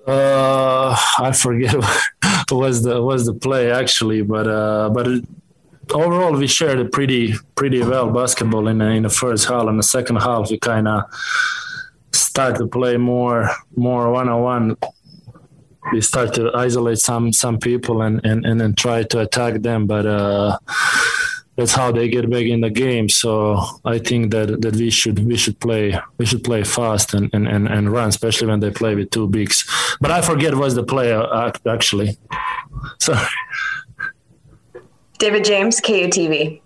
Uh, 0.07 0.97
I 1.19 1.33
forget 1.33 1.75
what 2.49 2.53
was 2.53 2.83
the 2.83 3.01
was 3.01 3.27
the 3.27 3.35
play 3.35 3.71
actually, 3.71 4.23
but 4.23 4.47
uh, 4.49 4.91
but 4.91 5.07
it, 5.07 5.25
overall 5.93 6.33
we 6.33 6.47
shared 6.47 6.79
a 6.79 6.85
pretty 6.85 7.35
pretty 7.55 7.83
well 7.83 8.11
basketball 8.11 8.69
in 8.69 8.79
the, 8.79 8.87
in 8.87 9.03
the 9.03 9.11
first 9.11 9.47
half. 9.49 9.69
In 9.69 9.77
the 9.77 9.83
second 9.83 10.17
half, 10.17 10.51
we 10.51 10.59
kind 10.59 10.89
of 10.89 11.05
start 12.13 12.57
to 12.57 12.67
play 12.67 12.97
more 12.97 13.51
more 13.77 14.11
one 14.11 14.29
on 14.29 14.43
one. 14.43 14.77
We 15.93 16.01
start 16.01 16.35
to 16.35 16.51
isolate 16.55 16.99
some 16.99 17.33
some 17.33 17.59
people 17.59 18.03
and 18.03 18.21
and 18.25 18.45
and 18.47 18.61
then 18.61 18.75
try 18.75 19.03
to 19.03 19.21
attack 19.21 19.63
them, 19.63 19.87
but. 19.87 20.07
Uh, 20.07 20.59
that's 21.57 21.73
how 21.73 21.93
they 21.93 22.09
get 22.09 22.29
back 22.29 22.47
in 22.47 22.61
the 22.63 22.71
game. 22.71 23.09
So 23.09 23.63
I 23.85 23.99
think 23.99 24.33
that, 24.33 24.61
that 24.63 24.75
we 24.75 24.91
should 24.91 25.25
we 25.25 25.37
should 25.37 25.61
play 25.61 25.99
we 26.19 26.27
should 26.27 26.43
play 26.43 26.65
fast 26.65 27.15
and, 27.15 27.31
and, 27.33 27.47
and, 27.47 27.69
and 27.69 27.93
run, 27.93 28.09
especially 28.09 28.49
when 28.49 28.61
they 28.61 28.71
play 28.71 28.95
with 28.95 29.11
two 29.11 29.29
bigs. 29.29 29.65
But 30.01 30.11
I 30.11 30.21
forget 30.21 30.55
what's 30.57 30.75
the 30.75 30.83
play 30.83 31.13
uh, 31.13 31.53
actually. 31.69 32.19
Sorry. 33.01 33.27
David 35.19 35.45
James, 35.45 35.81
KUTV. 35.81 36.61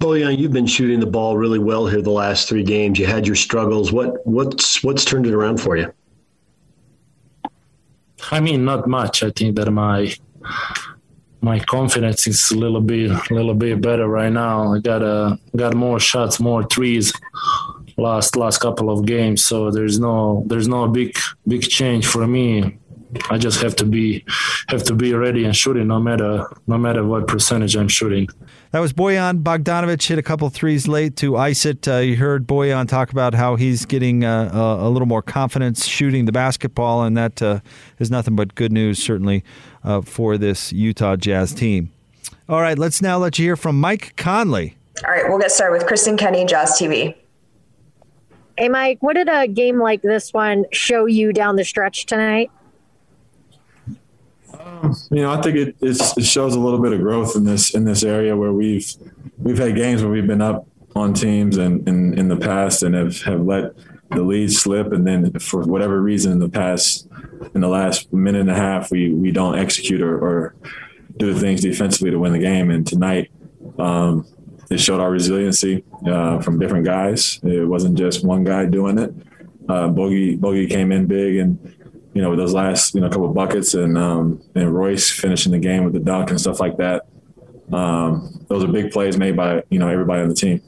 Bojan, 0.00 0.38
you've 0.38 0.52
been 0.52 0.66
shooting 0.66 1.00
the 1.00 1.06
ball 1.06 1.36
really 1.36 1.58
well 1.58 1.86
here 1.86 2.02
the 2.02 2.10
last 2.10 2.48
three 2.48 2.62
games. 2.62 2.98
You 2.98 3.06
had 3.06 3.26
your 3.26 3.36
struggles. 3.36 3.92
What 3.92 4.26
what's 4.26 4.82
what's 4.84 5.04
turned 5.04 5.26
it 5.26 5.34
around 5.34 5.60
for 5.60 5.76
you? 5.76 5.92
I 8.30 8.40
mean, 8.40 8.64
not 8.64 8.86
much. 8.86 9.22
I 9.22 9.30
think 9.30 9.56
that 9.56 9.70
my 9.70 10.14
my 11.40 11.58
confidence 11.60 12.26
is 12.26 12.50
a 12.50 12.56
little 12.56 12.80
bit 12.80 13.10
a 13.10 13.34
little 13.34 13.54
bit 13.54 13.80
better 13.80 14.08
right 14.08 14.32
now. 14.32 14.74
I 14.74 14.78
got 14.80 15.02
uh, 15.02 15.36
got 15.56 15.74
more 15.74 16.00
shots, 16.00 16.40
more 16.40 16.64
threes 16.64 17.12
last 17.96 18.36
last 18.36 18.58
couple 18.58 18.90
of 18.90 19.06
games. 19.06 19.44
So 19.44 19.70
there's 19.70 19.98
no 19.98 20.44
there's 20.46 20.68
no 20.68 20.88
big 20.88 21.16
big 21.46 21.62
change 21.62 22.06
for 22.06 22.26
me. 22.26 22.78
I 23.30 23.38
just 23.38 23.62
have 23.62 23.74
to 23.76 23.86
be 23.86 24.24
have 24.68 24.82
to 24.84 24.94
be 24.94 25.14
ready 25.14 25.44
and 25.44 25.56
shooting 25.56 25.86
no 25.86 25.98
matter 25.98 26.46
no 26.66 26.76
matter 26.76 27.04
what 27.04 27.26
percentage 27.26 27.76
I'm 27.76 27.88
shooting. 27.88 28.28
That 28.72 28.80
was 28.80 28.92
Bojan 28.92 29.42
Bogdanovich 29.42 30.08
hit 30.08 30.18
a 30.18 30.22
couple 30.22 30.48
threes 30.50 30.86
late 30.86 31.16
to 31.16 31.36
ice 31.36 31.64
it. 31.64 31.88
Uh, 31.88 31.98
you 31.98 32.16
heard 32.16 32.46
Bojan 32.46 32.86
talk 32.86 33.10
about 33.10 33.34
how 33.34 33.56
he's 33.56 33.86
getting 33.86 34.24
uh, 34.24 34.50
a, 34.52 34.86
a, 34.86 34.90
little 34.90 35.08
more 35.08 35.22
confidence 35.22 35.86
shooting 35.86 36.26
the 36.26 36.32
basketball, 36.32 37.02
and 37.02 37.16
that 37.16 37.40
uh, 37.40 37.60
is 37.98 38.10
nothing 38.10 38.36
but 38.36 38.54
good 38.54 38.72
news, 38.72 39.02
certainly, 39.02 39.42
uh, 39.84 40.02
for 40.02 40.36
this 40.36 40.70
Utah 40.70 41.16
Jazz 41.16 41.54
team. 41.54 41.90
All 42.46 42.60
right, 42.60 42.78
let's 42.78 43.00
now 43.00 43.16
let 43.16 43.38
you 43.38 43.46
hear 43.46 43.56
from 43.56 43.80
Mike 43.80 44.14
Conley. 44.16 44.76
All 45.04 45.10
right, 45.10 45.24
we'll 45.28 45.38
get 45.38 45.50
started 45.50 45.78
with 45.78 45.86
Kristen 45.86 46.18
Kenney, 46.18 46.44
Jazz 46.44 46.72
TV. 46.72 47.14
Hey, 48.58 48.68
Mike, 48.68 48.98
what 49.00 49.14
did 49.14 49.28
a 49.28 49.46
game 49.46 49.78
like 49.78 50.02
this 50.02 50.32
one 50.32 50.66
show 50.72 51.06
you 51.06 51.32
down 51.32 51.56
the 51.56 51.64
stretch 51.64 52.06
tonight? 52.06 52.50
You 55.10 55.22
know, 55.22 55.32
I 55.32 55.40
think 55.40 55.56
it, 55.56 55.76
it 55.80 56.24
shows 56.24 56.54
a 56.54 56.60
little 56.60 56.80
bit 56.80 56.92
of 56.92 57.00
growth 57.00 57.36
in 57.36 57.44
this 57.44 57.74
in 57.74 57.84
this 57.84 58.02
area 58.02 58.36
where 58.36 58.52
we've 58.52 58.90
we've 59.38 59.58
had 59.58 59.74
games 59.74 60.02
where 60.02 60.10
we've 60.10 60.26
been 60.26 60.42
up 60.42 60.66
on 60.96 61.14
teams 61.14 61.56
and 61.56 61.86
in, 61.88 62.18
in 62.18 62.28
the 62.28 62.36
past 62.36 62.82
and 62.82 62.94
have, 62.94 63.20
have 63.22 63.40
let 63.40 63.72
the 64.10 64.22
lead 64.22 64.52
slip. 64.52 64.92
And 64.92 65.06
then 65.06 65.32
for 65.38 65.62
whatever 65.62 66.00
reason 66.00 66.32
in 66.32 66.38
the 66.38 66.48
past 66.48 67.08
in 67.54 67.60
the 67.60 67.68
last 67.68 68.12
minute 68.12 68.40
and 68.40 68.50
a 68.50 68.54
half 68.54 68.90
we 68.90 69.12
we 69.12 69.30
don't 69.30 69.58
execute 69.58 70.00
or, 70.00 70.18
or 70.18 70.54
do 71.16 71.32
the 71.32 71.40
things 71.40 71.60
defensively 71.60 72.10
to 72.10 72.18
win 72.18 72.32
the 72.32 72.38
game. 72.38 72.70
And 72.70 72.86
tonight 72.86 73.30
um, 73.78 74.26
it 74.70 74.80
showed 74.80 75.00
our 75.00 75.10
resiliency 75.10 75.84
uh, 76.06 76.40
from 76.40 76.58
different 76.58 76.84
guys. 76.84 77.40
It 77.42 77.66
wasn't 77.66 77.96
just 77.96 78.24
one 78.24 78.44
guy 78.44 78.66
doing 78.66 78.98
it. 78.98 79.14
Uh, 79.68 79.88
Bogey 79.88 80.34
Bogey 80.36 80.66
came 80.66 80.92
in 80.92 81.06
big 81.06 81.36
and 81.36 81.74
you 82.14 82.22
know, 82.22 82.30
with 82.30 82.38
those 82.38 82.54
last, 82.54 82.94
you 82.94 83.00
know, 83.00 83.08
couple 83.08 83.28
buckets 83.28 83.74
and 83.74 83.96
um, 83.96 84.42
and 84.54 84.74
Royce 84.74 85.10
finishing 85.10 85.52
the 85.52 85.58
game 85.58 85.84
with 85.84 85.92
the 85.92 86.00
dunk 86.00 86.30
and 86.30 86.40
stuff 86.40 86.60
like 86.60 86.76
that. 86.78 87.06
Um, 87.72 88.44
those 88.48 88.64
are 88.64 88.68
big 88.68 88.90
plays 88.90 89.16
made 89.18 89.36
by, 89.36 89.62
you 89.70 89.78
know, 89.78 89.88
everybody 89.88 90.22
on 90.22 90.28
the 90.28 90.34
team. 90.34 90.62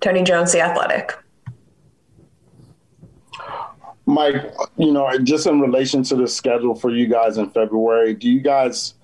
Tony 0.00 0.22
Jones, 0.22 0.52
The 0.52 0.60
Athletic. 0.60 1.14
Mike, 4.06 4.54
you 4.76 4.92
know, 4.92 5.10
just 5.18 5.46
in 5.46 5.60
relation 5.60 6.02
to 6.04 6.14
the 6.14 6.28
schedule 6.28 6.74
for 6.74 6.90
you 6.90 7.08
guys 7.08 7.38
in 7.38 7.50
February, 7.50 8.14
do 8.14 8.30
you 8.30 8.40
guys 8.40 8.94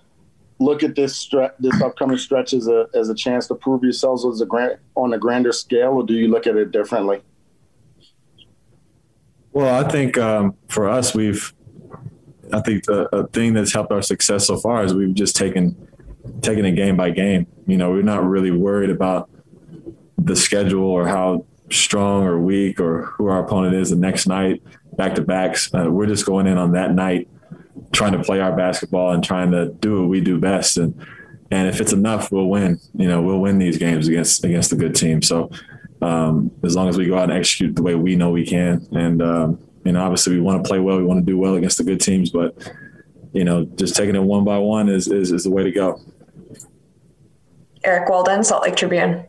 look 0.61 0.85
at 0.85 0.95
this 0.95 1.27
stre- 1.27 1.53
this 1.59 1.81
upcoming 1.83 2.17
stretch 2.17 2.53
as 2.53 2.69
a 2.69 2.87
as 2.95 3.09
a 3.09 3.15
chance 3.15 3.49
to 3.49 3.55
prove 3.57 3.83
yourselves 3.83 4.25
as 4.25 4.41
a 4.41 4.47
grant 4.47 4.79
on 4.95 5.13
a 5.13 5.19
grander 5.19 5.53
scale, 5.53 5.95
or 5.95 6.07
do 6.07 6.15
you 6.15 6.29
look 6.29 6.47
at 6.47 6.57
it 6.57 6.71
differently? 6.71 7.21
Well, 9.53 9.85
I 9.85 9.89
think 9.89 10.17
um, 10.19 10.57
for 10.69 10.89
us, 10.89 11.15
we've, 11.15 11.53
I 12.53 12.61
think 12.61 12.85
the 12.85 13.29
thing 13.33 13.53
that's 13.53 13.73
helped 13.73 13.93
our 13.93 14.03
success 14.03 14.47
so 14.47 14.57
far 14.57 14.85
is 14.85 14.95
we've 14.95 15.15
just 15.15 15.37
taken, 15.37 15.77
taken 16.41 16.65
it 16.65 16.73
game 16.73 16.97
by 16.97 17.11
game. 17.11 17.47
You 17.67 17.77
know, 17.77 17.91
we're 17.91 18.03
not 18.03 18.25
really 18.27 18.51
worried 18.51 18.91
about 18.91 19.31
the 20.19 20.37
schedule 20.37 20.85
or 20.85 21.07
how 21.07 21.45
strong 21.71 22.25
or 22.25 22.39
weak 22.39 22.81
or 22.81 23.07
who 23.07 23.27
our 23.27 23.45
opponent 23.45 23.75
is 23.75 23.91
the 23.91 23.97
next 23.97 24.27
night, 24.27 24.63
back 24.97 25.15
to 25.17 25.23
backs. 25.23 25.73
Uh, 25.75 25.91
we're 25.91 26.07
just 26.07 26.27
going 26.27 26.47
in 26.47 26.59
on 26.59 26.73
that 26.73 26.95
night, 26.95 27.29
trying 27.93 28.13
to 28.13 28.23
play 28.23 28.41
our 28.41 28.55
basketball 28.57 29.13
and 29.13 29.23
trying 29.23 29.51
to 29.51 29.69
do 29.81 30.01
what 30.01 30.09
we 30.09 30.21
do 30.21 30.39
best. 30.39 30.77
And 30.77 30.95
and 31.51 31.69
if 31.69 31.83
it's 31.83 31.93
enough, 31.93 32.33
we'll 32.33 32.49
win. 32.49 32.81
You 32.95 33.09
know, 33.09 33.21
we'll 33.21 33.39
win 33.39 33.59
these 33.59 33.77
games 33.77 34.09
against 34.09 34.43
against 34.45 34.73
a 34.73 34.77
good 34.77 34.95
team. 34.95 35.21
So 35.21 35.51
um, 36.03 36.51
as 36.65 36.75
long 36.75 36.89
as 36.89 36.99
we 36.99 37.07
go 37.07 37.17
out 37.17 37.31
and 37.31 37.33
execute 37.33 37.77
the 37.77 37.83
way 37.83 37.95
we 37.95 38.17
know 38.17 38.31
we 38.31 38.45
can. 38.45 38.87
And, 38.93 39.23
um, 39.23 39.59
you 39.85 39.93
know, 39.93 40.03
obviously 40.03 40.35
we 40.35 40.41
want 40.41 40.63
to 40.63 40.69
play 40.69 40.81
well. 40.81 40.99
We 40.99 41.05
want 41.05 41.25
to 41.25 41.27
do 41.27 41.39
well 41.39 41.55
against 41.55 41.79
the 41.79 41.85
good 41.85 42.01
teams, 42.01 42.31
but, 42.31 42.55
you 43.33 43.45
know, 43.45 43.65
just 43.65 43.97
taking 43.97 44.17
it 44.17 44.23
one 44.23 44.45
by 44.45 44.59
one 44.59 44.89
is, 44.89 45.09
is, 45.09 45.31
is 45.31 45.45
the 45.45 45.51
way 45.51 45.63
to 45.63 45.71
go. 45.71 46.01
Eric 47.85 48.09
Walden, 48.09 48.45
Salt 48.45 48.63
Lake 48.63 48.77
Tribune. 48.77 49.25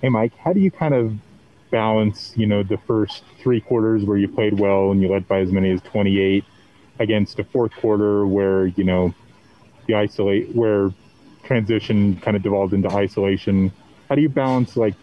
Hey, 0.00 0.08
Mike, 0.08 0.32
how 0.36 0.52
do 0.52 0.60
you 0.60 0.70
kind 0.70 0.94
of 0.94 1.14
balance, 1.70 2.32
you 2.36 2.46
know, 2.46 2.62
the 2.62 2.78
first 2.86 3.22
three 3.42 3.60
quarters 3.60 4.04
where 4.04 4.16
you 4.16 4.28
played 4.28 4.58
well 4.58 4.90
and 4.90 5.02
you 5.02 5.08
led 5.08 5.28
by 5.28 5.40
as 5.40 5.52
many 5.52 5.70
as 5.70 5.80
28 5.82 6.44
against 6.98 7.38
a 7.38 7.44
fourth 7.44 7.72
quarter 7.72 8.26
where, 8.26 8.66
you 8.66 8.84
know, 8.84 9.14
the 9.86 9.94
isolate, 9.94 10.54
where 10.54 10.90
transition 11.44 12.16
kind 12.16 12.36
of 12.36 12.42
devolved 12.42 12.72
into 12.72 12.88
isolation 12.90 13.72
how 14.10 14.16
do 14.16 14.22
you 14.22 14.28
balance 14.28 14.76
like 14.76 14.94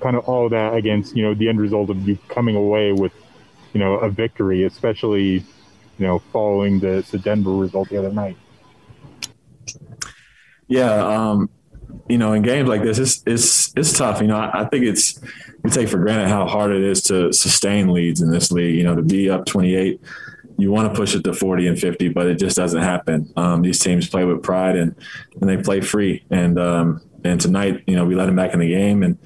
kind 0.00 0.16
of 0.16 0.24
all 0.24 0.46
of 0.46 0.50
that 0.50 0.74
against 0.74 1.14
you 1.14 1.22
know 1.22 1.34
the 1.34 1.48
end 1.48 1.60
result 1.60 1.90
of 1.90 2.08
you 2.08 2.18
coming 2.28 2.56
away 2.56 2.90
with 2.92 3.12
you 3.74 3.78
know 3.78 3.94
a 3.96 4.08
victory, 4.08 4.64
especially 4.64 5.44
you 5.98 6.06
know 6.06 6.18
following 6.32 6.80
the 6.80 7.06
the 7.12 7.18
Denver 7.18 7.52
result 7.52 7.90
the 7.90 7.98
other 7.98 8.10
night? 8.10 8.36
Yeah, 10.66 10.94
um, 10.94 11.50
you 12.08 12.16
know, 12.16 12.32
in 12.32 12.40
games 12.40 12.66
like 12.68 12.82
this, 12.82 12.98
it's 12.98 13.22
it's 13.26 13.72
it's 13.76 13.92
tough. 13.96 14.22
You 14.22 14.28
know, 14.28 14.38
I, 14.38 14.62
I, 14.62 14.64
think 14.64 14.86
it's 14.86 15.20
we 15.62 15.70
take 15.70 15.90
for 15.90 15.98
granted 15.98 16.28
how 16.28 16.46
hard 16.46 16.72
it 16.72 16.82
is 16.82 17.02
to 17.04 17.30
sustain 17.30 17.88
leads 17.92 18.22
in 18.22 18.30
this 18.30 18.50
league. 18.50 18.74
You 18.74 18.84
know, 18.84 18.94
to 18.94 19.02
be 19.02 19.28
up 19.28 19.44
28, 19.44 20.00
you 20.56 20.70
want 20.70 20.90
to 20.90 20.98
push 20.98 21.14
it 21.14 21.24
to 21.24 21.34
40 21.34 21.66
and 21.66 21.78
50, 21.78 22.08
but 22.08 22.26
it 22.26 22.36
just 22.36 22.56
doesn't 22.56 22.82
happen. 22.82 23.30
Um, 23.36 23.60
these 23.60 23.78
teams 23.78 24.08
play 24.08 24.24
with 24.24 24.42
pride 24.42 24.76
and 24.76 24.94
and 25.40 25.50
they 25.50 25.58
play 25.58 25.82
free. 25.82 26.24
And 26.30 26.58
um, 26.58 27.02
and 27.24 27.40
tonight, 27.40 27.82
you 27.86 27.96
know, 27.96 28.04
we 28.04 28.14
let 28.14 28.28
him 28.28 28.36
back 28.36 28.52
in 28.52 28.60
the 28.60 28.68
game, 28.68 29.02
and 29.02 29.18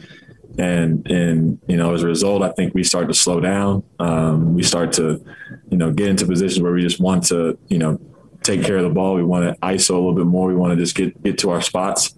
and 0.58 1.10
and 1.10 1.60
you 1.68 1.76
know, 1.76 1.94
as 1.94 2.02
a 2.02 2.06
result, 2.06 2.42
I 2.42 2.50
think 2.52 2.74
we 2.74 2.84
start 2.84 3.08
to 3.08 3.14
slow 3.14 3.40
down. 3.40 3.82
Um, 3.98 4.54
we 4.54 4.62
start 4.62 4.92
to, 4.94 5.24
you 5.70 5.76
know, 5.76 5.92
get 5.92 6.08
into 6.08 6.26
positions 6.26 6.62
where 6.62 6.72
we 6.72 6.82
just 6.82 7.00
want 7.00 7.26
to, 7.26 7.58
you 7.68 7.78
know, 7.78 8.00
take 8.42 8.62
care 8.62 8.76
of 8.76 8.84
the 8.84 8.90
ball. 8.90 9.14
We 9.14 9.24
want 9.24 9.52
to 9.52 9.60
ISO 9.60 9.90
a 9.90 9.94
little 9.94 10.14
bit 10.14 10.26
more. 10.26 10.48
We 10.48 10.56
want 10.56 10.72
to 10.72 10.76
just 10.76 10.94
get 10.94 11.22
get 11.22 11.38
to 11.38 11.50
our 11.50 11.60
spots. 11.60 12.14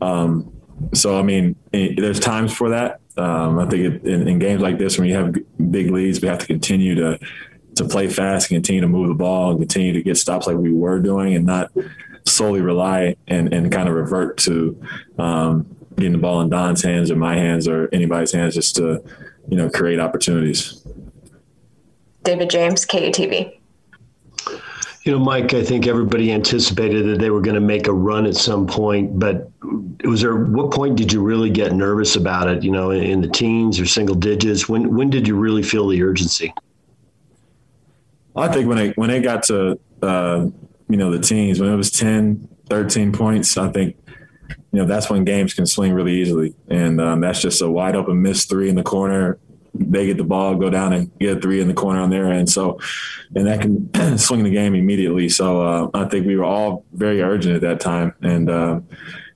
Um, 0.00 0.52
so 0.94 1.18
I 1.18 1.22
mean, 1.22 1.56
it, 1.72 2.00
there's 2.00 2.20
times 2.20 2.52
for 2.52 2.70
that. 2.70 3.00
Um, 3.16 3.58
I 3.58 3.68
think 3.68 3.84
it, 3.84 4.04
in, 4.06 4.26
in, 4.26 4.38
games 4.38 4.62
like 4.62 4.78
this, 4.78 4.98
when 4.98 5.08
you 5.08 5.14
have 5.14 5.34
big 5.70 5.90
leads, 5.90 6.22
we 6.22 6.28
have 6.28 6.38
to 6.38 6.46
continue 6.46 6.94
to 6.94 7.18
to 7.76 7.84
play 7.84 8.08
fast, 8.08 8.48
continue 8.48 8.80
to 8.80 8.88
move 8.88 9.08
the 9.08 9.14
ball, 9.14 9.50
and 9.50 9.60
continue 9.60 9.92
to 9.92 10.02
get 10.02 10.16
stops 10.16 10.46
like 10.46 10.56
we 10.56 10.72
were 10.72 11.00
doing, 11.00 11.34
and 11.34 11.44
not 11.44 11.70
solely 12.30 12.60
rely 12.60 13.16
and, 13.28 13.52
and 13.52 13.70
kind 13.70 13.88
of 13.88 13.94
revert 13.94 14.38
to 14.38 14.80
um, 15.18 15.76
getting 15.96 16.12
the 16.12 16.18
ball 16.18 16.40
in 16.40 16.48
Don's 16.48 16.82
hands 16.82 17.10
or 17.10 17.16
my 17.16 17.36
hands 17.36 17.68
or 17.68 17.88
anybody's 17.92 18.32
hands 18.32 18.54
just 18.54 18.76
to, 18.76 19.02
you 19.48 19.56
know, 19.56 19.68
create 19.70 20.00
opportunities. 20.00 20.84
David 22.22 22.50
James, 22.50 22.86
KUTV. 22.86 23.56
You 25.04 25.12
know, 25.12 25.18
Mike, 25.18 25.54
I 25.54 25.64
think 25.64 25.86
everybody 25.86 26.30
anticipated 26.30 27.06
that 27.06 27.18
they 27.18 27.30
were 27.30 27.40
going 27.40 27.54
to 27.54 27.60
make 27.60 27.86
a 27.86 27.92
run 27.92 28.26
at 28.26 28.36
some 28.36 28.66
point, 28.66 29.18
but 29.18 29.50
was 30.04 30.20
there 30.20 30.36
what 30.36 30.70
point 30.70 30.96
did 30.96 31.10
you 31.10 31.22
really 31.22 31.48
get 31.48 31.72
nervous 31.72 32.16
about 32.16 32.48
it? 32.48 32.62
You 32.62 32.70
know, 32.70 32.90
in 32.90 33.22
the 33.22 33.28
teens 33.28 33.80
or 33.80 33.86
single 33.86 34.14
digits? 34.14 34.68
When 34.68 34.94
when 34.94 35.08
did 35.08 35.26
you 35.26 35.36
really 35.36 35.62
feel 35.62 35.88
the 35.88 36.02
urgency? 36.02 36.52
I 38.36 38.48
think 38.48 38.68
when 38.68 38.78
it 38.78 38.96
when 38.98 39.08
it 39.08 39.22
got 39.22 39.42
to 39.44 39.78
uh, 40.02 40.46
you 40.90 40.96
know 40.96 41.10
the 41.10 41.20
teens, 41.20 41.60
when 41.60 41.70
it 41.70 41.76
was 41.76 41.90
10, 41.90 42.48
13 42.68 43.12
points, 43.12 43.56
I 43.56 43.70
think 43.70 43.96
you 44.48 44.78
know 44.80 44.84
that's 44.84 45.08
when 45.08 45.24
games 45.24 45.54
can 45.54 45.66
swing 45.66 45.92
really 45.92 46.20
easily, 46.20 46.54
and 46.68 47.00
um, 47.00 47.20
that's 47.20 47.40
just 47.40 47.62
a 47.62 47.70
wide 47.70 47.96
open 47.96 48.20
miss 48.20 48.44
three 48.44 48.68
in 48.68 48.76
the 48.76 48.82
corner 48.82 49.38
they 49.74 50.06
get 50.06 50.16
the 50.16 50.24
ball, 50.24 50.54
go 50.54 50.70
down 50.70 50.92
and 50.92 51.16
get 51.18 51.38
a 51.38 51.40
three 51.40 51.60
in 51.60 51.68
the 51.68 51.74
corner 51.74 52.00
on 52.00 52.10
their 52.10 52.30
end. 52.30 52.50
So, 52.50 52.78
and 53.34 53.46
that 53.46 53.60
can 53.60 54.18
swing 54.18 54.42
the 54.42 54.50
game 54.50 54.74
immediately. 54.74 55.28
So 55.28 55.62
uh, 55.62 55.90
I 55.94 56.04
think 56.06 56.26
we 56.26 56.36
were 56.36 56.44
all 56.44 56.84
very 56.92 57.22
urgent 57.22 57.56
at 57.56 57.60
that 57.62 57.80
time 57.80 58.14
and 58.22 58.50
uh, 58.50 58.80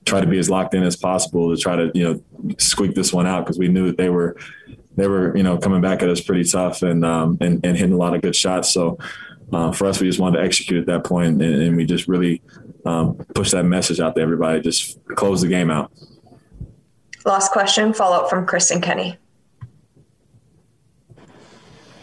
try 0.05 0.21
to 0.21 0.27
be 0.27 0.37
as 0.37 0.49
locked 0.49 0.73
in 0.73 0.83
as 0.83 0.95
possible 0.95 1.55
to 1.55 1.61
try 1.61 1.75
to 1.75 1.91
you 1.93 2.03
know 2.03 2.55
squeak 2.57 2.95
this 2.95 3.13
one 3.13 3.27
out 3.27 3.45
because 3.45 3.57
we 3.57 3.67
knew 3.67 3.87
that 3.87 3.97
they 3.97 4.09
were 4.09 4.35
they 4.95 5.07
were 5.07 5.35
you 5.35 5.43
know 5.43 5.57
coming 5.57 5.81
back 5.81 6.03
at 6.03 6.09
us 6.09 6.21
pretty 6.21 6.43
tough 6.43 6.81
and 6.81 7.03
um, 7.05 7.37
and, 7.41 7.65
and 7.65 7.77
hitting 7.77 7.93
a 7.93 7.97
lot 7.97 8.15
of 8.15 8.21
good 8.21 8.35
shots. 8.35 8.71
So. 8.71 8.97
Uh, 9.53 9.71
for 9.71 9.87
us, 9.87 10.01
we 10.01 10.07
just 10.07 10.19
wanted 10.19 10.37
to 10.39 10.43
execute 10.43 10.79
at 10.79 10.85
that 10.87 11.03
point, 11.03 11.41
and, 11.41 11.61
and 11.61 11.77
we 11.77 11.85
just 11.85 12.07
really 12.07 12.41
um, 12.85 13.15
push 13.35 13.51
that 13.51 13.63
message 13.63 13.99
out 13.99 14.15
to 14.15 14.21
everybody. 14.21 14.59
Just 14.61 14.99
close 15.15 15.41
the 15.41 15.47
game 15.47 15.69
out. 15.69 15.91
Last 17.25 17.51
question, 17.51 17.93
follow 17.93 18.17
up 18.17 18.29
from 18.29 18.45
Kristen 18.45 18.81
Kenney. 18.81 19.17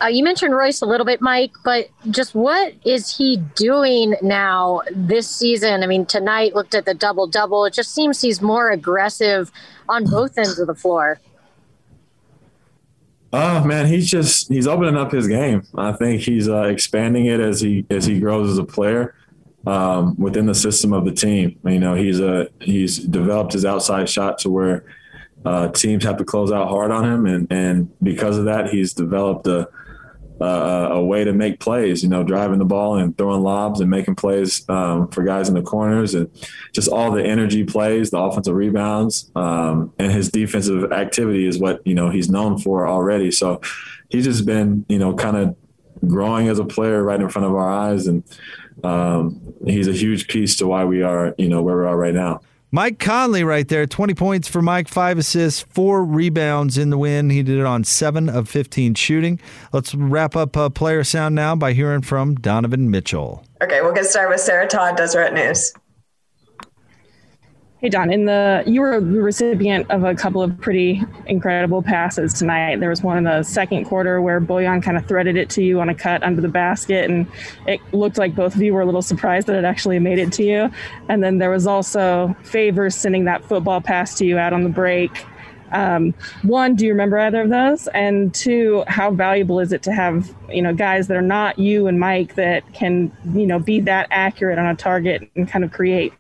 Uh, 0.03 0.09
you 0.09 0.25
mentioned 0.25 0.53
Royce 0.57 0.83
a 0.83 0.87
little 0.87 1.07
bit, 1.07 1.21
Mike, 1.21 1.53
but 1.65 1.89
just 2.11 2.35
what 2.35 2.75
is 2.85 3.17
he 3.17 3.37
doing 3.55 4.17
now 4.21 4.81
this 4.91 5.31
season? 5.31 5.85
I 5.85 5.87
mean, 5.87 6.07
tonight 6.07 6.57
looked 6.57 6.75
at 6.75 6.87
the 6.87 6.95
double 6.95 7.29
double. 7.29 7.65
It 7.67 7.73
just 7.73 7.95
seems 7.95 8.21
he's 8.21 8.43
more 8.43 8.71
aggressive 8.71 9.53
on 9.89 10.05
both 10.05 10.37
ends 10.37 10.59
of 10.59 10.67
the 10.67 10.75
floor. 10.75 11.21
Oh 13.33 13.65
man, 13.65 13.87
he's 13.87 14.11
just 14.11 14.49
he's 14.49 14.67
opening 14.67 14.97
up 14.97 15.11
his 15.11 15.27
game. 15.27 15.67
I 15.75 15.93
think 15.93 16.21
he's 16.21 16.49
uh, 16.49 16.65
expanding 16.65 17.27
it 17.27 17.41
as 17.41 17.61
he 17.61 17.87
as 17.91 18.05
he 18.05 18.21
grows 18.21 18.51
as 18.51 18.59
a 18.59 18.65
player 18.65 19.15
um, 19.67 20.15
within 20.19 20.47
the 20.47 20.55
system 20.55 20.93
of 20.93 21.05
the 21.05 21.13
team. 21.13 21.59
You 21.65 21.79
know, 21.79 21.95
he's 21.95 22.21
a 22.21 22.49
he's 22.61 22.99
developed 22.99 23.55
his 23.55 23.65
outside 23.65 24.09
shot 24.11 24.39
to 24.41 24.51
where 24.51 24.85
uh, 25.47 25.69
teams 25.69 26.05
have 26.05 26.19
to 26.19 26.25
close 26.25 26.53
out 26.53 26.69
hard 26.69 26.91
on 26.91 27.05
him, 27.05 27.27
and 27.27 27.47
and 27.51 27.91
because 28.03 28.37
of 28.37 28.45
that, 28.45 28.69
he's 28.69 28.93
developed 28.93 29.47
a 29.47 29.69
uh, 30.43 30.89
a 30.93 31.05
way 31.05 31.23
to 31.23 31.33
make 31.33 31.61
plays, 31.61 32.03
you 32.03 32.09
know, 32.09 32.25
driving 32.25 32.59
the 32.59 32.65
ball 32.65 32.97
and 32.97 33.17
throwing 33.17 33.43
lobs 33.43 33.81
and 33.81 33.89
making 33.89 34.17
plays 34.17 34.69
um, 34.69 35.09
for 35.09 35.23
guys 35.23 35.49
in 35.49 35.55
the 35.55 35.63
corners 35.63 36.15
and 36.15 36.29
just 36.73 36.89
all 36.89 37.13
the 37.13 37.25
energy 37.25 37.63
plays, 37.63 38.11
the 38.11 38.19
offensive 38.19 38.55
rebounds, 38.55 39.31
um, 39.37 39.93
and 40.01 40.11
his 40.11 40.31
defensive 40.31 40.91
activity 40.93 41.47
is 41.47 41.59
what, 41.59 41.81
you 41.87 41.95
know, 41.95 42.11
he's 42.11 42.29
known 42.29 42.59
for 42.59 42.89
already. 42.89 43.31
So 43.31 43.61
he's 44.09 44.25
just 44.25 44.45
been, 44.45 44.85
you 44.89 44.99
know, 44.99 45.15
kind 45.15 45.37
of 45.37 45.57
growing 46.09 46.49
as 46.49 46.59
a 46.59 46.65
player 46.65 47.05
right 47.05 47.21
in 47.21 47.29
front 47.29 47.47
of 47.47 47.55
our 47.55 47.71
eyes. 47.71 48.09
And 48.09 48.25
um, 48.83 49.55
he's 49.65 49.87
a 49.87 49.93
huge 49.93 50.27
piece 50.27 50.57
to 50.57 50.67
why 50.67 50.85
we 50.85 51.03
are, 51.03 51.37
you 51.39 51.49
know, 51.49 51.63
where 51.63 51.79
we 51.79 51.87
are 51.87 51.97
right 51.97 52.15
now. 52.15 52.41
Mike 52.75 52.99
Conley 52.99 53.45
right 53.45 53.69
there, 53.69 53.85
20 53.85 54.15
points 54.15 54.49
for 54.49 54.63
Mike, 54.63 54.89
five 54.89 55.19
assists, 55.19 55.61
four 55.61 56.03
rebounds 56.03 56.79
in 56.79 56.89
the 56.89 56.97
win. 56.97 57.29
He 57.29 57.43
did 57.43 57.59
it 57.59 57.67
on 57.67 57.85
seven 57.85 58.31
of 58.31 58.49
15 58.49 58.95
shooting. 58.95 59.39
Let's 59.75 59.95
wrap 59.95 60.35
up 60.35 60.57
uh, 60.57 60.71
player 60.71 61.05
sound 61.05 61.35
now 61.35 61.55
by 61.55 61.75
hearing 61.75 62.01
from 62.01 62.35
Donovan 62.37 62.91
Mitchell. 62.91 63.45
Okay, 63.63 63.83
we'll 63.83 63.93
get 63.93 64.07
started 64.07 64.31
with 64.31 64.41
Sarah 64.41 64.67
Todd, 64.67 64.97
Deseret 64.97 65.35
News. 65.35 65.75
Hey 67.83 67.89
Don, 67.89 68.13
in 68.13 68.27
the 68.27 68.63
you 68.65 68.81
were 68.81 69.01
the 69.01 69.21
recipient 69.21 69.91
of 69.91 70.05
a 70.05 70.15
couple 70.15 70.41
of 70.41 70.57
pretty 70.61 71.03
incredible 71.27 71.83
passes 71.83 72.33
tonight. 72.33 72.79
There 72.79 72.91
was 72.91 73.03
one 73.03 73.19
in 73.19 73.25
the 73.25 73.43
second 73.43 73.87
quarter 73.87 74.23
where 74.23 74.41
Bojan 74.41 74.81
kind 74.81 74.97
of 74.97 75.05
threaded 75.09 75.37
it 75.37 75.51
to 75.51 75.65
you 75.65 75.81
on 75.81 75.89
a 75.89 75.95
cut 75.97 76.23
under 76.23 76.41
the 76.41 76.47
basket, 76.47 77.11
and 77.11 77.27
it 77.67 77.81
looked 77.93 78.19
like 78.19 78.37
both 78.37 78.55
of 78.55 78.63
you 78.63 78.73
were 78.73 78.83
a 78.83 78.87
little 78.87 79.03
surprised 79.03 79.49
that 79.49 79.57
it 79.57 79.65
actually 79.65 79.99
made 79.99 80.21
it 80.21 80.33
to 80.35 80.45
you. 80.45 80.71
And 81.09 81.25
then 81.25 81.39
there 81.39 81.51
was 81.51 81.67
also 81.67 82.37
Favors 82.45 82.95
sending 82.95 83.25
that 83.25 83.45
football 83.45 83.81
pass 83.81 84.17
to 84.19 84.25
you 84.25 84.39
out 84.39 84.53
on 84.53 84.63
the 84.63 84.71
break. 84.71 85.27
Um, 85.73 86.15
one, 86.43 86.77
do 86.77 86.87
you 86.87 86.93
remember 86.93 87.19
either 87.19 87.43
of 87.43 87.49
those? 87.49 87.89
And 87.89 88.33
two, 88.33 88.85
how 88.87 89.11
valuable 89.11 89.59
is 89.59 89.73
it 89.73 89.83
to 89.83 89.93
have 89.93 90.33
you 90.49 90.63
know 90.63 90.73
guys 90.73 91.09
that 91.09 91.17
are 91.17 91.21
not 91.21 91.59
you 91.59 91.89
and 91.89 91.99
Mike 91.99 92.37
that 92.37 92.63
can 92.75 93.11
you 93.35 93.45
know 93.49 93.59
be 93.59 93.81
that 93.81 94.07
accurate 94.13 94.61
on 94.61 94.67
a 94.67 94.77
target 94.77 95.29
and 95.35 95.49
kind 95.49 95.65
of 95.65 95.73
create 95.73 96.13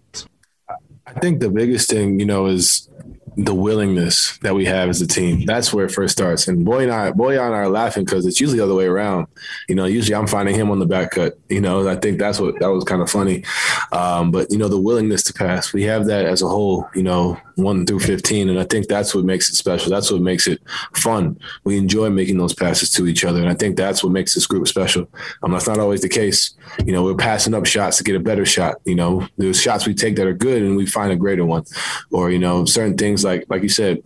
I 1.15 1.21
think 1.21 1.41
the 1.41 1.51
biggest 1.51 1.91
thing, 1.91 2.19
you 2.19 2.27
know, 2.27 2.47
is 2.47 2.89
the 3.37 3.55
willingness 3.55 4.37
that 4.39 4.55
we 4.55 4.67
have 4.67 4.89
as 4.89 5.01
a 5.01 5.07
team. 5.07 5.47
That's 5.47 5.73
where 5.73 5.87
it 5.87 5.91
first 5.91 6.13
starts. 6.13 6.49
And 6.49 6.65
Boy 6.65 6.83
and 6.83 6.93
I, 6.93 7.13
Boy 7.13 7.33
and 7.41 7.55
I 7.55 7.59
are 7.59 7.69
laughing 7.69 8.05
because 8.05 8.27
it's 8.27 8.41
usually 8.41 8.59
the 8.59 8.65
other 8.65 8.75
way 8.75 8.85
around. 8.85 9.27
You 9.69 9.75
know, 9.75 9.87
usually 9.87 10.15
I'm 10.15 10.27
finding 10.27 10.55
him 10.55 10.71
on 10.71 10.79
the 10.79 10.87
back 10.87 11.13
cut. 11.13 11.39
You 11.49 11.61
know, 11.61 11.89
I 11.89 11.97
think 11.97 12.19
that's 12.19 12.39
what 12.39 12.59
that 12.61 12.71
was 12.71 12.85
kind 12.85 13.01
of 13.01 13.11
funny. 13.11 13.45
Um, 13.91 14.31
but 14.31 14.51
you 14.51 14.59
know, 14.59 14.69
the 14.69 14.81
willingness 14.81 15.23
to 15.25 15.33
pass, 15.33 15.73
we 15.73 15.85
have 15.85 16.07
that 16.07 16.27
as 16.27 16.43
a 16.43 16.49
whole. 16.49 16.89
You 16.95 17.03
know, 17.03 17.41
one 17.57 17.87
through 17.87 18.01
fifteen, 18.01 18.49
and 18.49 18.59
I 18.59 18.65
think 18.65 18.89
that's 18.89 19.15
what 19.15 19.25
makes 19.25 19.51
it 19.51 19.55
special. 19.55 19.91
That's 19.91 20.11
what 20.11 20.21
makes 20.21 20.47
it 20.47 20.61
fun. 20.95 21.39
We 21.65 21.79
enjoy 21.79 22.11
making 22.11 22.39
those 22.39 22.55
passes 22.55 22.91
to 22.93 23.07
each 23.07 23.25
other, 23.25 23.41
and 23.41 23.49
I 23.49 23.55
think 23.55 23.77
that's 23.77 24.03
what 24.03 24.13
makes 24.13 24.35
this 24.35 24.47
group 24.47 24.67
special. 24.69 25.09
Um, 25.43 25.53
that's 25.53 25.69
not 25.69 25.79
always 25.79 26.03
the 26.03 26.09
case. 26.09 26.55
You 26.85 26.93
know, 26.93 27.05
we're 27.05 27.15
passing 27.15 27.55
up 27.55 27.67
shots 27.67 27.99
to 27.99 28.05
get 28.05 28.17
a 28.17 28.21
better 28.21 28.47
shot. 28.47 28.77
You 28.85 28.95
know, 28.95 29.27
there's 29.37 29.61
shots 29.61 29.87
we 29.87 29.95
take 29.95 30.17
that 30.17 30.27
are 30.27 30.33
good, 30.33 30.63
and 30.63 30.77
we 30.77 30.87
find 30.87 31.13
a 31.13 31.17
greater 31.17 31.45
one, 31.45 31.65
or 32.11 32.31
you 32.31 32.39
know, 32.39 32.65
certain 32.65 32.97
things 32.97 33.25
like 33.25 33.45
like 33.49 33.63
you 33.63 33.69
said, 33.69 34.03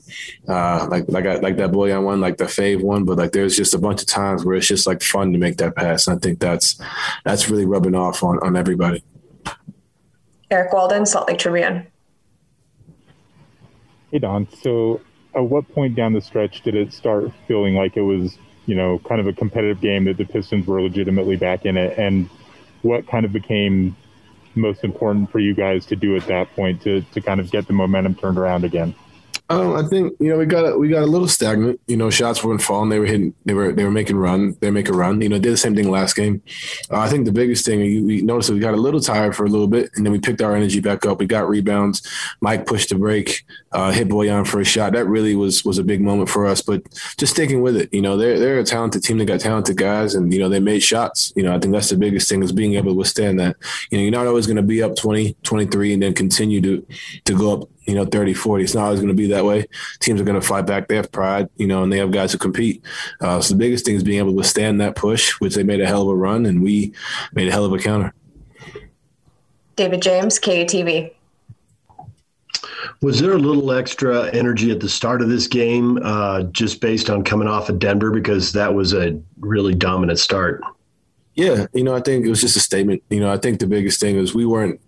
uh, 0.48 0.86
like 0.90 1.04
like 1.08 1.26
I, 1.26 1.36
like 1.36 1.56
that 1.56 1.70
Bojan 1.70 2.04
one, 2.04 2.20
like 2.20 2.36
the 2.36 2.44
fave 2.44 2.82
one. 2.82 3.04
But 3.04 3.18
like 3.18 3.32
there's 3.32 3.56
just 3.56 3.74
a 3.74 3.78
bunch 3.78 4.00
of 4.00 4.08
times 4.08 4.44
where 4.44 4.56
it's 4.56 4.66
just 4.66 4.86
like 4.86 5.02
fun 5.02 5.32
to 5.32 5.38
make 5.38 5.56
that 5.58 5.76
pass. 5.76 6.06
And 6.06 6.16
I 6.16 6.20
think 6.20 6.40
that's 6.40 6.80
that's 7.24 7.48
really 7.48 7.66
rubbing 7.66 7.94
off 7.94 8.22
on 8.22 8.38
on 8.40 8.56
everybody. 8.56 9.02
Eric 10.50 10.72
Walden, 10.72 11.06
Salt 11.06 11.28
Lake 11.28 11.38
Tribune. 11.38 11.86
Hey 14.16 14.20
Don. 14.20 14.48
So, 14.62 15.02
at 15.34 15.40
what 15.44 15.68
point 15.74 15.94
down 15.94 16.14
the 16.14 16.22
stretch 16.22 16.62
did 16.62 16.74
it 16.74 16.94
start 16.94 17.30
feeling 17.46 17.74
like 17.74 17.98
it 17.98 18.00
was, 18.00 18.38
you 18.64 18.74
know, 18.74 18.98
kind 19.00 19.20
of 19.20 19.26
a 19.26 19.32
competitive 19.34 19.82
game 19.82 20.06
that 20.06 20.16
the 20.16 20.24
Pistons 20.24 20.66
were 20.66 20.80
legitimately 20.80 21.36
back 21.36 21.66
in 21.66 21.76
it, 21.76 21.98
and 21.98 22.30
what 22.80 23.06
kind 23.06 23.26
of 23.26 23.32
became 23.34 23.94
most 24.54 24.84
important 24.84 25.30
for 25.30 25.38
you 25.38 25.52
guys 25.52 25.84
to 25.84 25.96
do 25.96 26.16
at 26.16 26.26
that 26.28 26.50
point 26.56 26.80
to 26.84 27.02
to 27.02 27.20
kind 27.20 27.40
of 27.40 27.50
get 27.50 27.66
the 27.66 27.74
momentum 27.74 28.14
turned 28.14 28.38
around 28.38 28.64
again? 28.64 28.94
Um, 29.48 29.76
I 29.76 29.82
think 29.86 30.14
you 30.18 30.28
know 30.28 30.38
we 30.38 30.46
got 30.46 30.64
a, 30.64 30.76
we 30.76 30.88
got 30.88 31.04
a 31.04 31.06
little 31.06 31.28
stagnant. 31.28 31.80
You 31.86 31.96
know, 31.96 32.10
shots 32.10 32.42
weren't 32.42 32.62
falling. 32.62 32.90
They 32.90 32.98
were 32.98 33.06
hitting. 33.06 33.32
They 33.44 33.54
were 33.54 33.72
they 33.72 33.84
were 33.84 33.92
making 33.92 34.16
run. 34.16 34.56
They 34.60 34.72
make 34.72 34.88
a 34.88 34.92
run. 34.92 35.20
You 35.20 35.28
know, 35.28 35.38
did 35.38 35.52
the 35.52 35.56
same 35.56 35.76
thing 35.76 35.88
last 35.88 36.16
game. 36.16 36.42
Uh, 36.90 36.98
I 36.98 37.08
think 37.08 37.26
the 37.26 37.32
biggest 37.32 37.64
thing 37.64 37.78
we, 37.78 38.02
we 38.02 38.22
noticed 38.22 38.50
we 38.50 38.58
got 38.58 38.74
a 38.74 38.78
little 38.78 39.00
tired 39.00 39.36
for 39.36 39.44
a 39.44 39.48
little 39.48 39.68
bit, 39.68 39.90
and 39.94 40.04
then 40.04 40.12
we 40.12 40.18
picked 40.18 40.42
our 40.42 40.56
energy 40.56 40.80
back 40.80 41.06
up. 41.06 41.20
We 41.20 41.26
got 41.26 41.48
rebounds. 41.48 42.02
Mike 42.40 42.66
pushed 42.66 42.88
the 42.88 42.96
break, 42.96 43.44
uh, 43.70 43.92
hit 43.92 44.08
Bojan 44.08 44.46
for 44.46 44.58
a 44.58 44.64
shot. 44.64 44.94
That 44.94 45.06
really 45.06 45.36
was 45.36 45.64
was 45.64 45.78
a 45.78 45.84
big 45.84 46.00
moment 46.00 46.28
for 46.28 46.46
us. 46.46 46.60
But 46.60 46.82
just 47.16 47.34
sticking 47.34 47.62
with 47.62 47.76
it. 47.76 47.94
You 47.94 48.02
know, 48.02 48.16
they're 48.16 48.40
they're 48.40 48.58
a 48.58 48.64
talented 48.64 49.04
team. 49.04 49.18
They 49.18 49.24
got 49.24 49.38
talented 49.38 49.76
guys, 49.76 50.16
and 50.16 50.34
you 50.34 50.40
know 50.40 50.48
they 50.48 50.60
made 50.60 50.82
shots. 50.82 51.32
You 51.36 51.44
know, 51.44 51.54
I 51.54 51.60
think 51.60 51.72
that's 51.72 51.90
the 51.90 51.96
biggest 51.96 52.28
thing 52.28 52.42
is 52.42 52.50
being 52.50 52.74
able 52.74 52.90
to 52.90 52.98
withstand 52.98 53.38
that. 53.38 53.54
You 53.90 53.98
know, 53.98 54.02
you're 54.02 54.10
not 54.10 54.26
always 54.26 54.46
going 54.46 54.56
to 54.56 54.62
be 54.62 54.82
up 54.82 54.96
20, 54.96 55.36
23 55.44 55.92
and 55.94 56.02
then 56.02 56.14
continue 56.14 56.60
to 56.62 56.86
to 57.26 57.36
go 57.36 57.52
up 57.52 57.68
you 57.86 57.94
know, 57.94 58.04
30, 58.04 58.34
40. 58.34 58.64
It's 58.64 58.74
not 58.74 58.84
always 58.84 59.00
going 59.00 59.08
to 59.08 59.14
be 59.14 59.28
that 59.28 59.44
way. 59.44 59.66
Teams 60.00 60.20
are 60.20 60.24
going 60.24 60.40
to 60.40 60.46
fight 60.46 60.66
back. 60.66 60.88
They 60.88 60.96
have 60.96 61.10
pride, 61.12 61.48
you 61.56 61.66
know, 61.66 61.82
and 61.82 61.92
they 61.92 61.98
have 61.98 62.10
guys 62.10 62.32
who 62.32 62.38
compete. 62.38 62.82
Uh, 63.20 63.40
so 63.40 63.54
the 63.54 63.58
biggest 63.58 63.84
thing 63.84 63.94
is 63.94 64.02
being 64.02 64.18
able 64.18 64.30
to 64.30 64.36
withstand 64.36 64.80
that 64.80 64.96
push, 64.96 65.32
which 65.40 65.54
they 65.54 65.62
made 65.62 65.80
a 65.80 65.86
hell 65.86 66.02
of 66.02 66.08
a 66.08 66.14
run, 66.14 66.46
and 66.46 66.62
we 66.62 66.92
made 67.32 67.48
a 67.48 67.52
hell 67.52 67.64
of 67.64 67.72
a 67.72 67.78
counter. 67.78 68.12
David 69.76 70.02
James, 70.02 70.38
KUTV. 70.40 71.12
Was 73.02 73.20
there 73.20 73.32
a 73.32 73.38
little 73.38 73.72
extra 73.72 74.30
energy 74.32 74.70
at 74.70 74.80
the 74.80 74.88
start 74.88 75.20
of 75.20 75.28
this 75.28 75.46
game, 75.46 75.98
uh, 76.02 76.44
just 76.44 76.80
based 76.80 77.10
on 77.10 77.22
coming 77.22 77.46
off 77.46 77.68
of 77.68 77.78
Denver, 77.78 78.10
because 78.10 78.52
that 78.52 78.74
was 78.74 78.94
a 78.94 79.20
really 79.40 79.74
dominant 79.74 80.18
start? 80.18 80.62
Yeah, 81.34 81.66
you 81.74 81.84
know, 81.84 81.94
I 81.94 82.00
think 82.00 82.24
it 82.24 82.30
was 82.30 82.40
just 82.40 82.56
a 82.56 82.60
statement. 82.60 83.02
You 83.10 83.20
know, 83.20 83.30
I 83.30 83.36
think 83.36 83.60
the 83.60 83.66
biggest 83.66 84.00
thing 84.00 84.16
is 84.16 84.34
we 84.34 84.46
weren't 84.46 84.80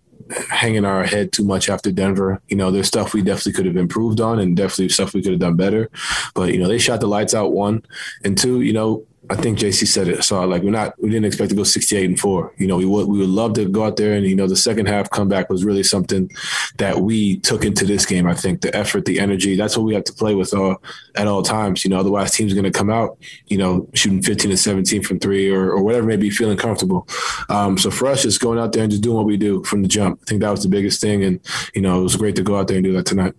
hanging 0.50 0.84
our 0.84 1.04
head 1.04 1.32
too 1.32 1.44
much 1.44 1.68
after 1.68 1.90
Denver. 1.90 2.40
You 2.48 2.56
know, 2.56 2.70
there's 2.70 2.88
stuff 2.88 3.14
we 3.14 3.22
definitely 3.22 3.52
could 3.52 3.66
have 3.66 3.76
improved 3.76 4.20
on 4.20 4.38
and 4.38 4.56
definitely 4.56 4.88
stuff 4.90 5.14
we 5.14 5.22
could 5.22 5.32
have 5.32 5.40
done 5.40 5.56
better. 5.56 5.90
But, 6.34 6.52
you 6.52 6.58
know, 6.58 6.68
they 6.68 6.78
shot 6.78 7.00
the 7.00 7.06
lights 7.06 7.34
out 7.34 7.52
one 7.52 7.84
and 8.24 8.36
two, 8.36 8.60
you 8.60 8.72
know, 8.72 9.04
I 9.30 9.36
think 9.36 9.58
JC 9.58 9.86
said 9.86 10.08
it. 10.08 10.24
So 10.24 10.42
like 10.46 10.62
we're 10.62 10.70
not 10.70 11.00
we 11.02 11.10
didn't 11.10 11.26
expect 11.26 11.50
to 11.50 11.56
go 11.56 11.62
68 11.62 12.04
and 12.04 12.18
four. 12.18 12.52
You 12.56 12.66
know, 12.66 12.76
we 12.76 12.86
would 12.86 13.08
we 13.08 13.18
would 13.18 13.28
love 13.28 13.52
to 13.54 13.68
go 13.68 13.84
out 13.84 13.96
there 13.96 14.14
and 14.14 14.24
you 14.26 14.34
know 14.34 14.46
the 14.46 14.56
second 14.56 14.86
half 14.86 15.10
comeback 15.10 15.50
was 15.50 15.64
really 15.64 15.82
something 15.82 16.30
that 16.78 17.00
we 17.00 17.38
took 17.40 17.64
into 17.64 17.84
this 17.84 18.06
game. 18.06 18.26
I 18.26 18.34
think 18.34 18.62
the 18.62 18.74
effort, 18.74 19.04
the 19.04 19.20
energy, 19.20 19.54
that's 19.54 19.76
what 19.76 19.84
we 19.84 19.94
have 19.94 20.04
to 20.04 20.12
play 20.14 20.34
with 20.34 20.54
all 20.54 20.82
at 21.14 21.26
all 21.26 21.42
times. 21.42 21.84
You 21.84 21.90
know, 21.90 21.98
otherwise 21.98 22.32
teams 22.32 22.52
are 22.52 22.54
going 22.54 22.72
to 22.72 22.78
come 22.78 22.90
out, 22.90 23.18
you 23.48 23.58
know, 23.58 23.88
shooting 23.92 24.22
15 24.22 24.50
to 24.50 24.56
17 24.56 25.02
from 25.02 25.18
three 25.18 25.50
or, 25.50 25.70
or 25.72 25.82
whatever 25.82 26.06
may 26.06 26.16
be 26.16 26.30
feeling 26.30 26.56
comfortable. 26.56 27.06
Um, 27.50 27.76
so 27.76 27.90
for 27.90 28.06
us, 28.06 28.22
just 28.22 28.40
going 28.40 28.58
out 28.58 28.72
there 28.72 28.82
and 28.82 28.90
just 28.90 29.02
doing 29.02 29.16
what 29.16 29.26
we 29.26 29.36
do 29.36 29.62
from 29.64 29.82
the 29.82 29.88
jump. 29.88 30.20
I 30.22 30.24
think 30.24 30.40
that 30.40 30.50
was 30.50 30.62
the 30.62 30.68
biggest 30.68 31.00
thing, 31.00 31.22
and 31.24 31.40
you 31.74 31.82
know, 31.82 32.00
it 32.00 32.02
was 32.02 32.16
great 32.16 32.36
to 32.36 32.42
go 32.42 32.56
out 32.56 32.68
there 32.68 32.78
and 32.78 32.84
do 32.84 32.92
that 32.92 33.06
tonight. 33.06 33.34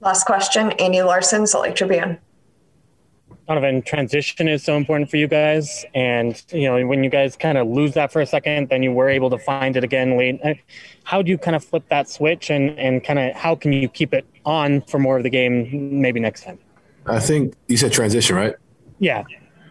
Last 0.00 0.24
question, 0.24 0.72
Andy 0.72 1.02
Larson, 1.02 1.46
Salt 1.46 1.64
Lake 1.64 1.76
Tribune 1.76 2.18
Donovan, 3.52 3.82
transition 3.82 4.48
is 4.48 4.64
so 4.64 4.78
important 4.78 5.10
for 5.10 5.18
you 5.18 5.28
guys. 5.28 5.84
And, 5.94 6.42
you 6.52 6.62
know, 6.62 6.86
when 6.86 7.04
you 7.04 7.10
guys 7.10 7.36
kind 7.36 7.58
of 7.58 7.68
lose 7.68 7.92
that 7.92 8.10
for 8.10 8.22
a 8.22 8.26
second, 8.26 8.70
then 8.70 8.82
you 8.82 8.92
were 8.92 9.10
able 9.10 9.28
to 9.28 9.36
find 9.36 9.76
it 9.76 9.84
again 9.84 10.16
late. 10.16 10.40
Uh, 10.42 10.54
how 11.04 11.20
do 11.20 11.30
you 11.30 11.36
kind 11.36 11.54
of 11.54 11.62
flip 11.62 11.84
that 11.90 12.08
switch 12.08 12.48
and, 12.48 12.78
and 12.78 13.04
kind 13.04 13.18
of 13.18 13.34
how 13.34 13.54
can 13.54 13.74
you 13.74 13.90
keep 13.90 14.14
it 14.14 14.24
on 14.46 14.80
for 14.82 14.98
more 14.98 15.18
of 15.18 15.22
the 15.22 15.28
game 15.28 15.68
maybe 16.00 16.18
next 16.18 16.44
time? 16.44 16.58
I 17.04 17.20
think 17.20 17.54
you 17.68 17.76
said 17.76 17.92
transition, 17.92 18.36
right? 18.36 18.54
Yeah. 19.00 19.24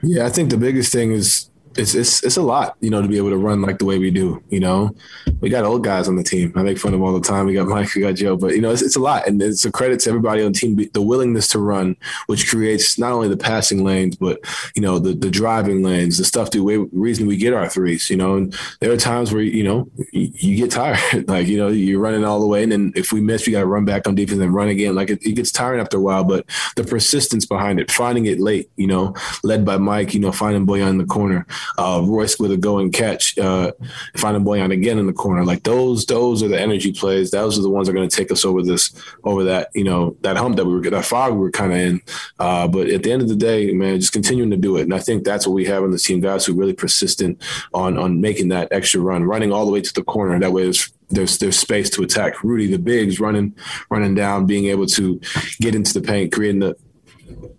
Yeah, 0.03 0.27
I 0.27 0.29
think 0.29 0.51
the 0.51 0.57
biggest 0.57 0.91
thing 0.91 1.11
is 1.11 1.49
it's 1.77 1.95
it's 1.95 2.23
it's 2.23 2.37
a 2.37 2.41
lot, 2.41 2.75
you 2.81 2.89
know, 2.89 3.01
to 3.01 3.07
be 3.07 3.17
able 3.17 3.29
to 3.29 3.37
run 3.37 3.61
like 3.61 3.79
the 3.79 3.85
way 3.85 3.97
we 3.97 4.11
do. 4.11 4.43
You 4.49 4.59
know, 4.59 4.95
we 5.39 5.49
got 5.49 5.63
old 5.63 5.83
guys 5.83 6.07
on 6.07 6.15
the 6.15 6.23
team. 6.23 6.51
I 6.55 6.63
make 6.63 6.77
fun 6.77 6.93
of 6.93 6.99
them 6.99 7.07
all 7.07 7.13
the 7.13 7.25
time. 7.25 7.45
We 7.45 7.53
got 7.53 7.67
Mike, 7.71 7.93
we 7.95 8.01
got 8.01 8.15
Joe, 8.15 8.35
but 8.35 8.55
you 8.55 8.61
know, 8.61 8.71
it's, 8.71 8.81
it's 8.81 8.95
a 8.95 8.99
lot, 8.99 9.27
and 9.27 9.41
it's 9.41 9.63
a 9.65 9.71
credit 9.71 9.99
to 10.01 10.09
everybody 10.09 10.43
on 10.43 10.51
the 10.51 10.57
team. 10.57 10.75
The 10.93 11.01
willingness 11.01 11.47
to 11.49 11.59
run, 11.59 11.95
which 12.27 12.49
creates 12.49 12.97
not 12.97 13.11
only 13.11 13.29
the 13.29 13.37
passing 13.37 13.83
lanes, 13.83 14.15
but 14.15 14.39
you 14.75 14.81
know, 14.81 14.99
the 14.99 15.13
the 15.13 15.31
driving 15.31 15.81
lanes, 15.81 16.17
the 16.17 16.25
stuff. 16.25 16.51
The 16.51 16.59
way 16.59 16.77
reason 16.77 17.27
we 17.27 17.37
get 17.37 17.53
our 17.53 17.69
threes. 17.69 18.09
You 18.09 18.17
know, 18.17 18.35
and 18.35 18.57
there 18.81 18.91
are 18.91 18.97
times 18.97 19.31
where 19.31 19.41
you 19.41 19.63
know 19.63 19.89
you, 20.11 20.31
you 20.33 20.57
get 20.57 20.71
tired. 20.71 20.99
like 21.27 21.47
you 21.47 21.57
know, 21.57 21.69
you're 21.69 22.01
running 22.01 22.25
all 22.25 22.41
the 22.41 22.47
way, 22.47 22.63
and 22.63 22.71
then 22.71 22.91
if 22.95 23.13
we 23.13 23.21
miss, 23.21 23.45
we 23.45 23.53
got 23.53 23.61
to 23.61 23.65
run 23.65 23.85
back 23.85 24.07
on 24.07 24.15
defense 24.15 24.41
and 24.41 24.53
run 24.53 24.67
again. 24.67 24.95
Like 24.95 25.09
it, 25.09 25.25
it 25.25 25.33
gets 25.33 25.51
tiring 25.51 25.79
after 25.79 25.97
a 25.97 26.01
while, 26.01 26.25
but 26.25 26.45
the 26.75 26.83
persistence 26.83 27.45
behind 27.45 27.79
it, 27.79 27.89
finding 27.91 28.25
it 28.25 28.39
late. 28.39 28.69
You 28.75 28.87
know, 28.87 29.15
led 29.43 29.63
by 29.63 29.77
Mike. 29.77 30.13
You 30.13 30.19
know, 30.19 30.33
finding 30.33 30.67
Bojan 30.67 30.89
in 30.89 30.97
the 30.97 31.05
corner 31.05 31.47
uh, 31.77 32.01
Royce 32.03 32.39
with 32.39 32.51
a 32.51 32.57
go 32.57 32.79
and 32.79 32.93
catch, 32.93 33.37
uh, 33.37 33.71
finding 34.15 34.43
Bojan 34.43 34.71
again 34.71 34.99
in 34.99 35.07
the 35.07 35.13
corner. 35.13 35.43
Like 35.45 35.63
those, 35.63 36.05
those 36.05 36.43
are 36.43 36.47
the 36.47 36.59
energy 36.59 36.91
plays. 36.91 37.31
Those 37.31 37.57
are 37.57 37.61
the 37.61 37.69
ones 37.69 37.87
that 37.87 37.91
are 37.91 37.95
going 37.95 38.09
to 38.09 38.15
take 38.15 38.31
us 38.31 38.45
over 38.45 38.61
this, 38.61 38.93
over 39.23 39.43
that, 39.45 39.69
you 39.73 39.83
know, 39.83 40.15
that 40.21 40.37
hump 40.37 40.55
that 40.57 40.65
we 40.65 40.73
were, 40.73 40.81
that 40.81 41.05
fog 41.05 41.33
we 41.33 41.39
were 41.39 41.51
kind 41.51 41.71
of 41.71 41.77
in. 41.77 42.01
Uh, 42.39 42.67
but 42.67 42.89
at 42.89 43.03
the 43.03 43.11
end 43.11 43.21
of 43.21 43.29
the 43.29 43.35
day, 43.35 43.71
man, 43.73 43.99
just 43.99 44.13
continuing 44.13 44.51
to 44.51 44.57
do 44.57 44.77
it. 44.77 44.83
And 44.83 44.93
I 44.93 44.99
think 44.99 45.23
that's 45.23 45.47
what 45.47 45.53
we 45.53 45.65
have 45.65 45.83
in 45.83 45.91
the 45.91 45.97
team, 45.97 46.19
guys 46.19 46.45
who 46.45 46.53
are 46.53 46.57
really 46.57 46.73
persistent 46.73 47.41
on 47.73 47.97
on 47.97 48.21
making 48.21 48.49
that 48.49 48.67
extra 48.71 49.01
run, 49.01 49.23
running 49.23 49.51
all 49.51 49.65
the 49.65 49.71
way 49.71 49.81
to 49.81 49.93
the 49.93 50.03
corner. 50.03 50.39
That 50.39 50.53
way, 50.53 50.71
there's 51.09 51.37
there's 51.37 51.59
space 51.59 51.89
to 51.91 52.03
attack. 52.03 52.43
Rudy, 52.43 52.67
the 52.67 52.79
bigs, 52.79 53.19
running 53.19 53.55
running 53.89 54.15
down, 54.15 54.45
being 54.45 54.65
able 54.65 54.87
to 54.87 55.19
get 55.59 55.75
into 55.75 55.93
the 55.93 56.01
paint, 56.01 56.31
creating 56.31 56.61
the 56.61 56.75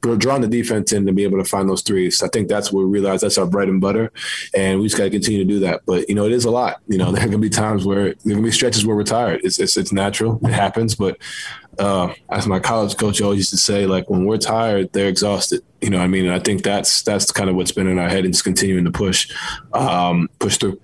drawing 0.00 0.42
the 0.42 0.48
defense 0.48 0.92
in 0.92 1.06
to 1.06 1.12
be 1.12 1.24
able 1.24 1.38
to 1.38 1.44
find 1.44 1.68
those 1.68 1.82
threes. 1.82 2.22
I 2.22 2.28
think 2.28 2.48
that's 2.48 2.72
what 2.72 2.80
we 2.80 2.86
realize 2.86 3.20
that's 3.20 3.38
our 3.38 3.46
bread 3.46 3.68
and 3.68 3.80
butter, 3.80 4.12
and 4.54 4.78
we 4.78 4.86
just 4.86 4.96
got 4.96 5.04
to 5.04 5.10
continue 5.10 5.38
to 5.38 5.44
do 5.44 5.60
that. 5.60 5.82
But 5.86 6.08
you 6.08 6.14
know, 6.14 6.26
it 6.26 6.32
is 6.32 6.44
a 6.44 6.50
lot. 6.50 6.80
You 6.88 6.98
know, 6.98 7.12
there 7.12 7.22
are 7.22 7.26
gonna 7.26 7.38
be 7.38 7.50
times 7.50 7.84
where 7.84 8.14
there 8.14 8.32
are 8.32 8.34
gonna 8.36 8.42
be 8.42 8.50
stretches 8.50 8.84
where 8.84 8.96
we're 8.96 9.04
tired. 9.04 9.40
It's 9.44 9.58
it's, 9.58 9.76
it's 9.76 9.92
natural. 9.92 10.38
It 10.42 10.52
happens. 10.52 10.94
But 10.94 11.18
uh, 11.78 12.12
as 12.30 12.46
my 12.46 12.60
college 12.60 12.96
coach 12.96 13.20
always 13.20 13.38
used 13.38 13.50
to 13.50 13.56
say, 13.56 13.86
like 13.86 14.10
when 14.10 14.24
we're 14.24 14.38
tired, 14.38 14.92
they're 14.92 15.08
exhausted. 15.08 15.62
You 15.80 15.90
know, 15.90 15.98
what 15.98 16.04
I 16.04 16.08
mean, 16.08 16.26
and 16.26 16.34
I 16.34 16.38
think 16.38 16.62
that's 16.62 17.02
that's 17.02 17.30
kind 17.30 17.50
of 17.50 17.56
what's 17.56 17.72
been 17.72 17.86
in 17.86 17.98
our 17.98 18.08
head 18.08 18.24
and 18.24 18.32
just 18.32 18.44
continuing 18.44 18.84
to 18.84 18.90
push, 18.90 19.30
um, 19.72 20.28
push 20.38 20.58
through. 20.58 20.80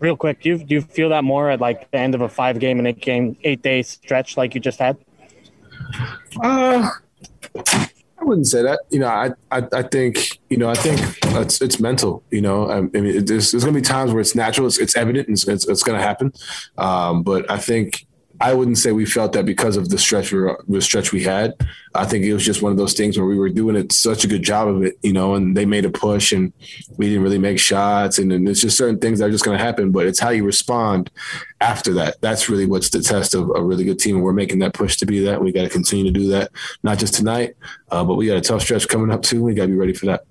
Real 0.00 0.16
quick, 0.16 0.40
do 0.40 0.48
you 0.48 0.58
do 0.58 0.74
you 0.76 0.80
feel 0.80 1.10
that 1.10 1.24
more 1.24 1.50
at 1.50 1.60
like 1.60 1.90
the 1.90 1.98
end 1.98 2.14
of 2.14 2.22
a 2.22 2.28
five 2.28 2.58
game 2.58 2.78
and 2.78 2.88
eight 2.88 3.00
game 3.00 3.36
eight 3.44 3.62
day 3.62 3.82
stretch 3.82 4.36
like 4.36 4.54
you 4.54 4.60
just 4.60 4.78
had? 4.78 4.96
Uh 6.42 6.90
I 8.20 8.24
wouldn't 8.24 8.46
say 8.46 8.62
that. 8.62 8.80
You 8.90 8.98
know, 9.00 9.08
I, 9.08 9.30
I, 9.50 9.66
I 9.72 9.82
think, 9.82 10.40
you 10.50 10.58
know, 10.58 10.68
I 10.68 10.74
think 10.74 11.00
it's, 11.36 11.62
it's 11.62 11.80
mental, 11.80 12.22
you 12.30 12.42
know, 12.42 12.70
I 12.70 12.82
mean, 12.82 13.24
there's, 13.24 13.50
there's 13.50 13.64
going 13.64 13.74
to 13.74 13.80
be 13.80 13.84
times 13.84 14.12
where 14.12 14.20
it's 14.20 14.34
natural, 14.34 14.66
it's, 14.66 14.78
it's 14.78 14.96
evident, 14.96 15.28
and 15.28 15.36
it's, 15.36 15.48
it's, 15.48 15.66
it's 15.66 15.82
going 15.82 15.98
to 15.98 16.04
happen. 16.04 16.32
Um, 16.76 17.22
but 17.22 17.50
I 17.50 17.56
think 17.56 18.06
I 18.40 18.54
wouldn't 18.54 18.78
say 18.78 18.92
we 18.92 19.04
felt 19.04 19.32
that 19.34 19.44
because 19.44 19.76
of 19.76 19.90
the 19.90 19.98
stretch 19.98 20.32
we 20.32 20.48
the 20.66 20.80
stretch 20.80 21.12
we 21.12 21.22
had. 21.22 21.54
I 21.94 22.06
think 22.06 22.24
it 22.24 22.32
was 22.32 22.44
just 22.44 22.62
one 22.62 22.72
of 22.72 22.78
those 22.78 22.94
things 22.94 23.18
where 23.18 23.26
we 23.26 23.38
were 23.38 23.50
doing 23.50 23.76
it 23.76 23.92
such 23.92 24.24
a 24.24 24.28
good 24.28 24.42
job 24.42 24.68
of 24.68 24.82
it, 24.82 24.98
you 25.02 25.12
know, 25.12 25.34
and 25.34 25.54
they 25.56 25.66
made 25.66 25.84
a 25.84 25.90
push 25.90 26.32
and 26.32 26.52
we 26.96 27.08
didn't 27.08 27.22
really 27.22 27.38
make 27.38 27.58
shots, 27.58 28.18
and, 28.18 28.32
and 28.32 28.48
it's 28.48 28.62
just 28.62 28.78
certain 28.78 28.98
things 28.98 29.18
that 29.18 29.26
are 29.26 29.30
just 29.30 29.44
going 29.44 29.58
to 29.58 29.64
happen. 29.64 29.90
But 29.90 30.06
it's 30.06 30.18
how 30.18 30.30
you 30.30 30.44
respond 30.44 31.10
after 31.60 31.92
that. 31.94 32.20
That's 32.22 32.48
really 32.48 32.66
what's 32.66 32.90
the 32.90 33.02
test 33.02 33.34
of 33.34 33.50
a 33.54 33.62
really 33.62 33.84
good 33.84 33.98
team, 33.98 34.16
and 34.16 34.24
we're 34.24 34.32
making 34.32 34.60
that 34.60 34.72
push 34.72 34.96
to 34.98 35.06
be 35.06 35.20
that. 35.24 35.42
We 35.42 35.52
got 35.52 35.62
to 35.62 35.68
continue 35.68 36.04
to 36.04 36.18
do 36.18 36.28
that, 36.28 36.50
not 36.82 36.98
just 36.98 37.14
tonight, 37.14 37.56
uh, 37.90 38.04
but 38.04 38.14
we 38.14 38.26
got 38.26 38.38
a 38.38 38.40
tough 38.40 38.62
stretch 38.62 38.88
coming 38.88 39.10
up 39.10 39.22
too. 39.22 39.42
We 39.42 39.54
got 39.54 39.64
to 39.64 39.68
be 39.68 39.74
ready 39.74 39.92
for 39.92 40.06
that. 40.06 40.24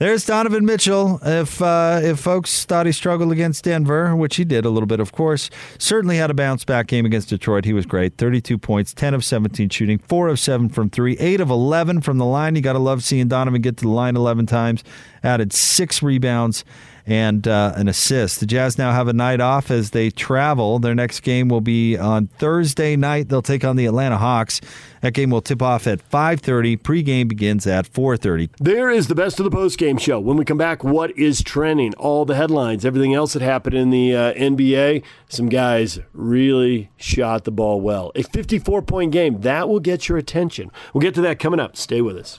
There's 0.00 0.24
Donovan 0.24 0.64
Mitchell. 0.64 1.20
If 1.22 1.60
uh, 1.60 2.00
if 2.02 2.20
folks 2.20 2.64
thought 2.64 2.86
he 2.86 2.92
struggled 2.92 3.32
against 3.32 3.64
Denver, 3.64 4.16
which 4.16 4.36
he 4.36 4.46
did 4.46 4.64
a 4.64 4.70
little 4.70 4.86
bit, 4.86 4.98
of 4.98 5.12
course, 5.12 5.50
certainly 5.76 6.16
had 6.16 6.30
a 6.30 6.34
bounce 6.34 6.64
back 6.64 6.86
game 6.86 7.04
against 7.04 7.28
Detroit. 7.28 7.66
He 7.66 7.74
was 7.74 7.84
great. 7.84 8.16
32 8.16 8.56
points, 8.56 8.94
10 8.94 9.12
of 9.12 9.26
17 9.26 9.68
shooting, 9.68 9.98
4 9.98 10.28
of 10.28 10.38
7 10.38 10.70
from 10.70 10.88
3, 10.88 11.18
8 11.18 11.42
of 11.42 11.50
11 11.50 12.00
from 12.00 12.16
the 12.16 12.24
line. 12.24 12.56
You 12.56 12.62
got 12.62 12.72
to 12.72 12.78
love 12.78 13.04
seeing 13.04 13.28
Donovan 13.28 13.60
get 13.60 13.76
to 13.76 13.84
the 13.84 13.90
line 13.90 14.16
11 14.16 14.46
times. 14.46 14.82
Added 15.22 15.52
6 15.52 16.02
rebounds 16.02 16.64
and 17.10 17.48
uh, 17.48 17.72
an 17.74 17.88
assist. 17.88 18.38
The 18.38 18.46
Jazz 18.46 18.78
now 18.78 18.92
have 18.92 19.08
a 19.08 19.12
night 19.12 19.40
off 19.40 19.72
as 19.72 19.90
they 19.90 20.10
travel. 20.10 20.78
Their 20.78 20.94
next 20.94 21.20
game 21.20 21.48
will 21.48 21.60
be 21.60 21.98
on 21.98 22.28
Thursday 22.28 22.94
night. 22.94 23.28
They'll 23.28 23.42
take 23.42 23.64
on 23.64 23.74
the 23.74 23.86
Atlanta 23.86 24.16
Hawks. 24.16 24.60
That 25.00 25.12
game 25.12 25.30
will 25.30 25.40
tip 25.40 25.60
off 25.60 25.88
at 25.88 26.08
5:30. 26.08 26.76
Pregame 26.76 27.26
begins 27.26 27.66
at 27.66 27.92
4:30. 27.92 28.50
There 28.60 28.90
is 28.90 29.08
the 29.08 29.16
best 29.16 29.40
of 29.40 29.44
the 29.44 29.50
postgame 29.50 29.98
show. 29.98 30.20
When 30.20 30.36
we 30.36 30.44
come 30.44 30.58
back, 30.58 30.84
what 30.84 31.10
is 31.18 31.42
trending? 31.42 31.94
All 31.94 32.24
the 32.24 32.36
headlines, 32.36 32.84
everything 32.84 33.12
else 33.12 33.32
that 33.32 33.42
happened 33.42 33.74
in 33.74 33.90
the 33.90 34.14
uh, 34.14 34.32
NBA. 34.34 35.02
Some 35.28 35.48
guys 35.48 35.98
really 36.12 36.90
shot 36.96 37.42
the 37.42 37.50
ball 37.50 37.80
well. 37.80 38.12
A 38.14 38.22
54-point 38.22 39.10
game 39.10 39.40
that 39.40 39.68
will 39.68 39.80
get 39.80 40.08
your 40.08 40.16
attention. 40.16 40.70
We'll 40.94 41.02
get 41.02 41.14
to 41.16 41.22
that 41.22 41.40
coming 41.40 41.58
up. 41.58 41.76
Stay 41.76 42.00
with 42.00 42.16
us. 42.16 42.38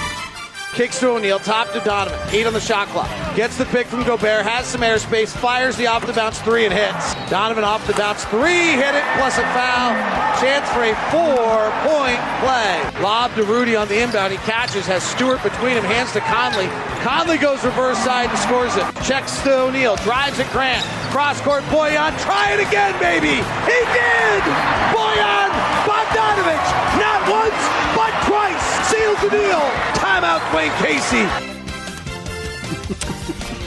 Kicks 0.73 0.99
to 1.01 1.09
O'Neale, 1.09 1.39
top 1.39 1.73
to 1.73 1.81
Donovan. 1.81 2.17
Eight 2.31 2.47
on 2.47 2.53
the 2.53 2.61
shot 2.61 2.87
clock. 2.87 3.09
Gets 3.35 3.57
the 3.57 3.65
pick 3.65 3.87
from 3.87 4.03
Gobert, 4.03 4.45
has 4.45 4.65
some 4.65 4.79
airspace, 4.81 5.35
fires 5.35 5.75
the 5.75 5.87
off 5.87 6.07
the 6.07 6.13
bounce 6.13 6.39
three 6.39 6.63
and 6.63 6.73
hits. 6.73 7.13
Donovan 7.29 7.65
off 7.65 7.85
the 7.87 7.93
bounce 7.93 8.23
three, 8.25 8.79
hit 8.79 8.95
it, 8.95 9.03
plus 9.19 9.37
a 9.37 9.43
foul. 9.51 9.91
Chance 10.39 10.71
for 10.71 10.87
a 10.87 10.95
four 11.11 11.67
point 11.83 12.19
play. 12.39 13.03
Lob 13.03 13.35
to 13.35 13.43
Rudy 13.43 13.75
on 13.75 13.89
the 13.89 13.99
inbound. 13.99 14.31
He 14.31 14.39
catches, 14.47 14.87
has 14.87 15.03
Stewart 15.03 15.43
between 15.43 15.75
him, 15.75 15.83
hands 15.83 16.13
to 16.13 16.21
Conley. 16.21 16.67
Conley 17.03 17.37
goes 17.37 17.63
reverse 17.65 17.97
side 17.99 18.29
and 18.29 18.39
scores 18.39 18.75
it. 18.77 18.87
Checks 19.03 19.43
to 19.43 19.67
O'Neale, 19.67 19.97
drives 20.07 20.39
at 20.39 20.49
Grant. 20.53 20.85
Cross 21.11 21.41
court, 21.41 21.63
Bojan, 21.67 22.15
try 22.23 22.55
it 22.55 22.63
again, 22.63 22.95
baby! 23.03 23.43
He 23.67 23.79
did! 23.91 24.41
Bojan 24.95 25.51
Bogdanovich, 25.83 26.67
not 26.95 27.19
once, 27.27 27.59
but 27.91 28.15
twice, 28.23 28.63
seals 28.87 29.19
the 29.19 29.29
deal. 29.35 30.00
Timeout, 30.11 30.41
Dwane 30.51 30.75
Casey. 30.83 31.23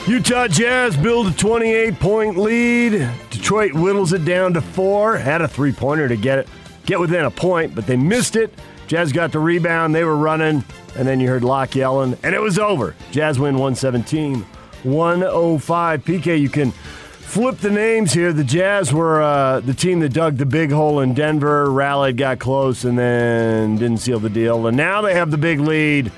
Utah 0.10 0.46
Jazz 0.46 0.94
build 0.94 1.28
a 1.28 1.30
28 1.32 1.98
point 1.98 2.36
lead. 2.36 3.08
Detroit 3.30 3.72
whittles 3.72 4.12
it 4.12 4.26
down 4.26 4.52
to 4.52 4.60
four. 4.60 5.16
Had 5.16 5.40
a 5.40 5.48
three 5.48 5.72
pointer 5.72 6.06
to 6.06 6.16
get 6.16 6.40
it, 6.40 6.48
get 6.84 7.00
within 7.00 7.24
a 7.24 7.30
point, 7.30 7.74
but 7.74 7.86
they 7.86 7.96
missed 7.96 8.36
it. 8.36 8.52
Jazz 8.88 9.10
got 9.10 9.32
the 9.32 9.38
rebound. 9.38 9.94
They 9.94 10.04
were 10.04 10.18
running, 10.18 10.62
and 10.96 11.08
then 11.08 11.18
you 11.18 11.28
heard 11.28 11.44
Locke 11.44 11.74
yelling, 11.74 12.18
and 12.22 12.34
it 12.34 12.42
was 12.42 12.58
over. 12.58 12.94
Jazz 13.10 13.38
win 13.38 13.54
117, 13.54 14.40
105. 14.82 16.04
PK, 16.04 16.38
you 16.38 16.50
can 16.50 16.72
flip 16.72 17.56
the 17.56 17.70
names 17.70 18.12
here. 18.12 18.34
The 18.34 18.44
Jazz 18.44 18.92
were 18.92 19.22
uh, 19.22 19.60
the 19.60 19.72
team 19.72 20.00
that 20.00 20.10
dug 20.10 20.36
the 20.36 20.44
big 20.44 20.70
hole 20.70 21.00
in 21.00 21.14
Denver, 21.14 21.70
rallied, 21.70 22.18
got 22.18 22.38
close, 22.38 22.84
and 22.84 22.98
then 22.98 23.78
didn't 23.78 24.00
seal 24.00 24.18
the 24.18 24.28
deal. 24.28 24.66
And 24.66 24.76
now 24.76 25.00
they 25.00 25.14
have 25.14 25.30
the 25.30 25.38
big 25.38 25.58
lead. 25.58 26.12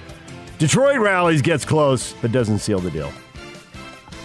Detroit 0.59 0.99
rallies, 0.99 1.43
gets 1.43 1.65
close, 1.65 2.15
but 2.23 2.33
doesn't 2.33 2.61
seal 2.61 2.79
the 2.79 2.91
deal. 2.91 3.13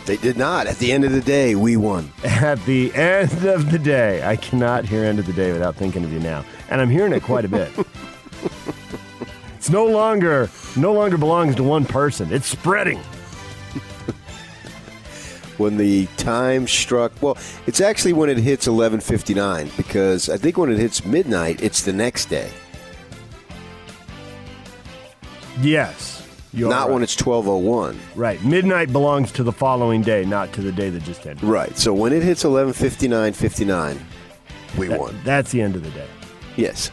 They 0.06 0.18
did 0.18 0.38
not. 0.38 0.66
At 0.66 0.78
the 0.78 0.92
end 0.92 1.04
of 1.04 1.12
the 1.12 1.22
day, 1.22 1.56
we 1.56 1.78
won. 1.78 2.12
At 2.24 2.64
the 2.66 2.94
end 2.94 3.46
of 3.46 3.72
the 3.72 3.78
day, 3.78 4.24
I 4.24 4.36
cannot 4.36 4.86
hear 4.86 5.04
end 5.04 5.20
of 5.20 5.26
the 5.26 5.34
day 5.34 5.52
without 5.52 5.76
thinking 5.76 6.04
of 6.04 6.12
you 6.12 6.20
now, 6.20 6.44
and 6.70 6.82
I'm 6.82 6.90
hearing 6.90 7.14
it 7.14 7.22
quite 7.22 7.46
a 7.46 7.50
bit. 7.50 7.72
it's 9.56 9.70
no 9.70 9.86
longer 9.86 10.50
no 10.76 10.94
longer 10.94 11.18
belongs 11.18 11.56
to 11.56 11.64
one 11.64 11.86
person. 11.86 12.32
It's 12.34 12.48
spreading. 12.48 12.98
when 15.58 15.78
the 15.78 16.08
time 16.18 16.68
struck, 16.68 17.12
well, 17.22 17.38
it's 17.68 17.82
actually 17.82 18.14
when 18.14 18.30
it 18.30 18.38
hits 18.38 18.68
11:59 18.68 19.76
because 19.78 20.30
I 20.30 20.38
think 20.38 20.58
when 20.58 20.72
it 20.72 20.78
hits 20.78 21.06
midnight, 21.06 21.62
it's 21.62 21.84
the 21.84 21.94
next 21.94 22.26
day. 22.26 22.52
Yes. 25.62 26.21
You 26.54 26.68
are 26.68 26.70
Not 26.70 26.92
when 26.92 27.04
it's 27.04 27.16
12:01. 27.16 27.98
Right. 28.16 28.44
Midnight 28.44 28.92
belongs 28.92 29.32
to 29.34 29.44
the 29.44 29.52
following 29.52 30.02
day, 30.02 30.26
not 30.26 30.52
to 30.54 30.62
the 30.62 30.72
day 30.72 30.90
that 30.90 31.04
just 31.04 31.26
ended. 31.26 31.44
Right. 31.44 31.78
So 31.78 31.94
when 31.94 32.14
it 32.14 32.24
hits 32.24 32.44
11:59:59, 32.44 33.98
we 34.78 34.88
That- 34.88 35.00
won. 35.00 35.20
That's 35.24 35.52
the 35.52 35.62
end 35.62 35.76
of 35.76 35.84
the 35.84 35.90
day. 35.92 36.08
Yes. 36.56 36.92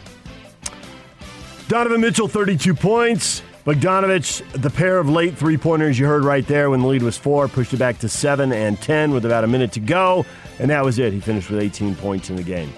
Donovan 1.69 2.01
Mitchell, 2.01 2.29
32 2.29 2.75
points. 2.75 3.43
Bogdanovich, 3.67 4.43
the 4.53 4.71
pair 4.71 4.99
of 4.99 5.11
late 5.11 5.37
three 5.37 5.59
pointers 5.59 5.99
you 5.99 6.07
heard 6.07 6.25
right 6.25 6.47
there 6.47 6.71
when 6.71 6.81
the 6.81 6.87
lead 6.87 7.03
was 7.03 7.19
four, 7.19 7.49
pushed 7.49 7.75
it 7.75 7.77
back 7.77 7.99
to 7.99 8.09
seven 8.09 8.51
and 8.51 8.81
10 8.81 9.13
with 9.13 9.27
about 9.27 9.45
a 9.45 9.47
minute 9.47 9.73
to 9.73 9.81
go. 9.81 10.25
And 10.59 10.71
that 10.71 10.83
was 10.83 10.99
it. 10.99 11.13
He 11.13 11.21
finished 11.21 11.51
with 11.51 11.61
18 11.61 11.95
points 11.95 12.31
in 12.31 12.37
the 12.37 12.43
game. 12.43 12.73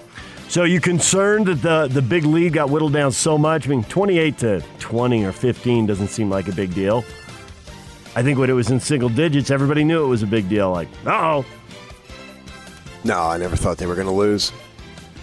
So 0.51 0.65
you 0.65 0.81
concerned 0.81 1.45
that 1.45 1.61
the, 1.61 1.87
the 1.87 2.01
big 2.01 2.25
lead 2.25 2.51
got 2.51 2.69
whittled 2.69 2.91
down 2.91 3.13
so 3.13 3.37
much? 3.37 3.65
I 3.65 3.69
mean, 3.69 3.85
28 3.85 4.37
to 4.39 4.61
20 4.79 5.23
or 5.23 5.31
15 5.31 5.85
doesn't 5.85 6.09
seem 6.09 6.29
like 6.29 6.49
a 6.49 6.51
big 6.51 6.73
deal. 6.73 7.05
I 8.17 8.21
think 8.21 8.37
when 8.37 8.49
it 8.49 8.53
was 8.53 8.69
in 8.69 8.81
single 8.81 9.07
digits, 9.07 9.49
everybody 9.49 9.85
knew 9.85 10.03
it 10.03 10.07
was 10.09 10.23
a 10.23 10.27
big 10.27 10.49
deal. 10.49 10.69
Like, 10.69 10.89
oh, 11.05 11.45
No, 13.05 13.17
I 13.21 13.37
never 13.37 13.55
thought 13.55 13.77
they 13.77 13.85
were 13.85 13.95
going 13.95 14.07
to 14.07 14.13
lose. 14.13 14.51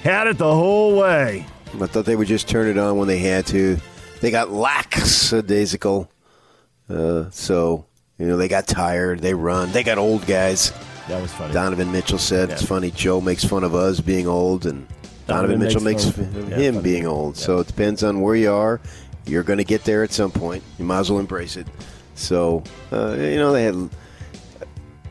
had 0.03 0.29
it 0.29 0.39
the 0.39 0.51
whole 0.51 0.97
way. 0.97 1.45
I 1.79 1.87
thought 1.89 2.07
they 2.07 2.17
would 2.17 2.27
just 2.27 2.49
turn 2.49 2.67
it 2.67 2.79
on 2.79 2.97
when 2.97 3.07
they 3.07 3.19
had 3.19 3.45
to. 3.49 3.77
They 4.23 4.31
got 4.31 4.51
lackadaisical. 4.51 6.11
Uh, 6.89 7.29
so, 7.29 7.85
you 8.17 8.27
know, 8.27 8.39
they 8.39 8.49
got 8.49 8.67
tired. 8.67 9.21
They 9.21 9.35
run. 9.35 9.73
They 9.73 9.83
got 9.83 9.99
old 9.99 10.27
guys. 10.27 10.73
That 11.09 11.21
was 11.21 11.35
funny. 11.35 11.53
Donovan 11.53 11.93
Mitchell 11.93 12.17
said 12.17 12.49
it's 12.49 12.65
funny. 12.65 12.91
Joe 12.91 13.21
makes 13.21 13.45
fun 13.45 13.63
of 13.63 13.75
us 13.75 14.01
being 14.01 14.27
old, 14.27 14.65
and 14.65 14.87
Donovan, 15.29 15.61
Donovan 15.61 15.67
Mitchell 15.67 15.83
makes 15.83 16.07
makes, 16.07 16.19
of- 16.19 16.51
yeah, 16.51 16.57
him 16.57 16.83
being 16.83 17.07
old. 17.07 17.37
So 17.37 17.59
it 17.59 17.67
depends 17.67 18.03
on 18.03 18.21
where 18.21 18.35
you 18.35 18.51
are. 18.51 18.81
You're 19.27 19.43
going 19.43 19.59
to 19.59 19.65
get 19.65 19.85
there 19.85 20.03
at 20.03 20.11
some 20.11 20.31
point. 20.31 20.65
You 20.79 20.87
might 20.87 21.01
as 21.01 21.11
well 21.11 21.21
embrace 21.21 21.57
it. 21.57 21.67
So, 22.15 22.65
uh, 22.91 23.13
you 23.13 23.37
know, 23.37 23.53
they 23.53 23.65
had. 23.65 23.91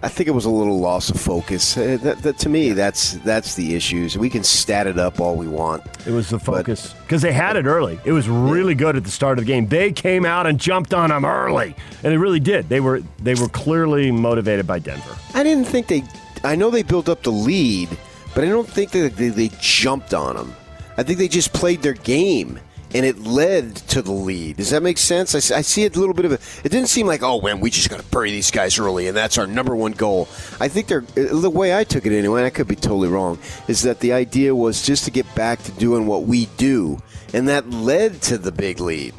I 0.03 0.09
think 0.09 0.27
it 0.27 0.31
was 0.31 0.45
a 0.45 0.49
little 0.49 0.79
loss 0.79 1.09
of 1.09 1.19
focus. 1.19 1.75
Uh, 1.75 1.97
that, 2.03 2.21
that, 2.21 2.37
to 2.39 2.49
me, 2.49 2.71
that's 2.71 3.13
that's 3.13 3.55
the 3.55 3.75
issues. 3.75 4.17
We 4.17 4.29
can 4.29 4.43
stat 4.43 4.85
it 4.85 4.99
up 4.99 5.19
all 5.19 5.35
we 5.35 5.47
want. 5.47 5.83
It 6.05 6.11
was 6.11 6.29
the 6.29 6.39
focus 6.39 6.93
because 7.03 7.21
they 7.21 7.31
had 7.31 7.55
it 7.55 7.65
early. 7.65 7.99
It 8.05 8.11
was 8.11 8.27
really 8.29 8.75
good 8.75 8.95
at 8.95 9.03
the 9.03 9.09
start 9.11 9.39
of 9.39 9.45
the 9.45 9.51
game. 9.51 9.67
They 9.67 9.91
came 9.91 10.25
out 10.25 10.45
and 10.45 10.59
jumped 10.59 10.93
on 10.93 11.09
them 11.09 11.25
early, 11.25 11.75
and 12.03 12.13
they 12.13 12.17
really 12.17 12.39
did. 12.39 12.69
They 12.69 12.79
were 12.79 13.01
they 13.19 13.33
were 13.35 13.49
clearly 13.49 14.11
motivated 14.11 14.67
by 14.67 14.79
Denver. 14.79 15.15
I 15.33 15.43
didn't 15.43 15.65
think 15.65 15.87
they. 15.87 16.03
I 16.43 16.55
know 16.55 16.69
they 16.69 16.83
built 16.83 17.09
up 17.09 17.23
the 17.23 17.31
lead, 17.31 17.89
but 18.37 18.43
I 18.43 18.49
don't 18.49 18.69
think 18.69 18.91
that 18.91 19.15
they, 19.15 19.29
they 19.29 19.49
jumped 19.59 20.13
on 20.13 20.35
them. 20.35 20.55
I 20.95 21.01
think 21.01 21.17
they 21.17 21.27
just 21.27 21.53
played 21.53 21.81
their 21.81 21.93
game, 21.93 22.59
and 22.93 23.03
it 23.03 23.17
led 23.17 23.77
to 23.87 24.03
the 24.03 24.11
lead. 24.11 24.57
Does 24.57 24.69
that 24.69 24.83
make 24.83 24.99
sense? 24.99 25.33
I 25.33 25.61
see 25.61 25.87
a 25.87 25.89
little 25.89 26.13
bit 26.13 26.25
of 26.25 26.33
a. 26.33 26.39
It 26.63 26.69
didn't 26.69 26.89
seem 26.89 27.07
like, 27.07 27.23
oh 27.23 27.41
man, 27.41 27.59
we 27.59 27.71
just 27.71 27.89
got 27.89 27.99
to 27.99 28.05
bury 28.05 28.29
these 28.29 28.51
guys 28.51 28.77
early, 28.77 29.07
and 29.07 29.17
that's 29.17 29.39
our 29.39 29.47
number 29.47 29.75
one 29.75 29.93
goal. 29.93 30.29
I 30.59 30.67
think 30.67 30.85
they're 30.85 31.03
uh, 31.17 31.39
the 31.39 31.49
way 31.49 31.75
I 31.75 31.83
took 31.83 32.05
it 32.05 32.15
anyway. 32.15 32.41
And 32.41 32.45
I 32.45 32.51
could 32.51 32.67
be 32.67 32.75
totally 32.75 33.09
wrong. 33.09 33.39
Is 33.67 33.81
that 33.81 34.01
the 34.01 34.13
idea 34.13 34.53
was 34.53 34.85
just 34.85 35.05
to 35.05 35.09
get 35.09 35.25
back 35.33 35.63
to 35.63 35.71
doing 35.71 36.05
what 36.05 36.25
we 36.25 36.45
do, 36.57 37.01
and 37.33 37.47
that 37.47 37.71
led 37.71 38.21
to 38.21 38.37
the 38.37 38.51
big 38.51 38.79
lead. 38.79 39.15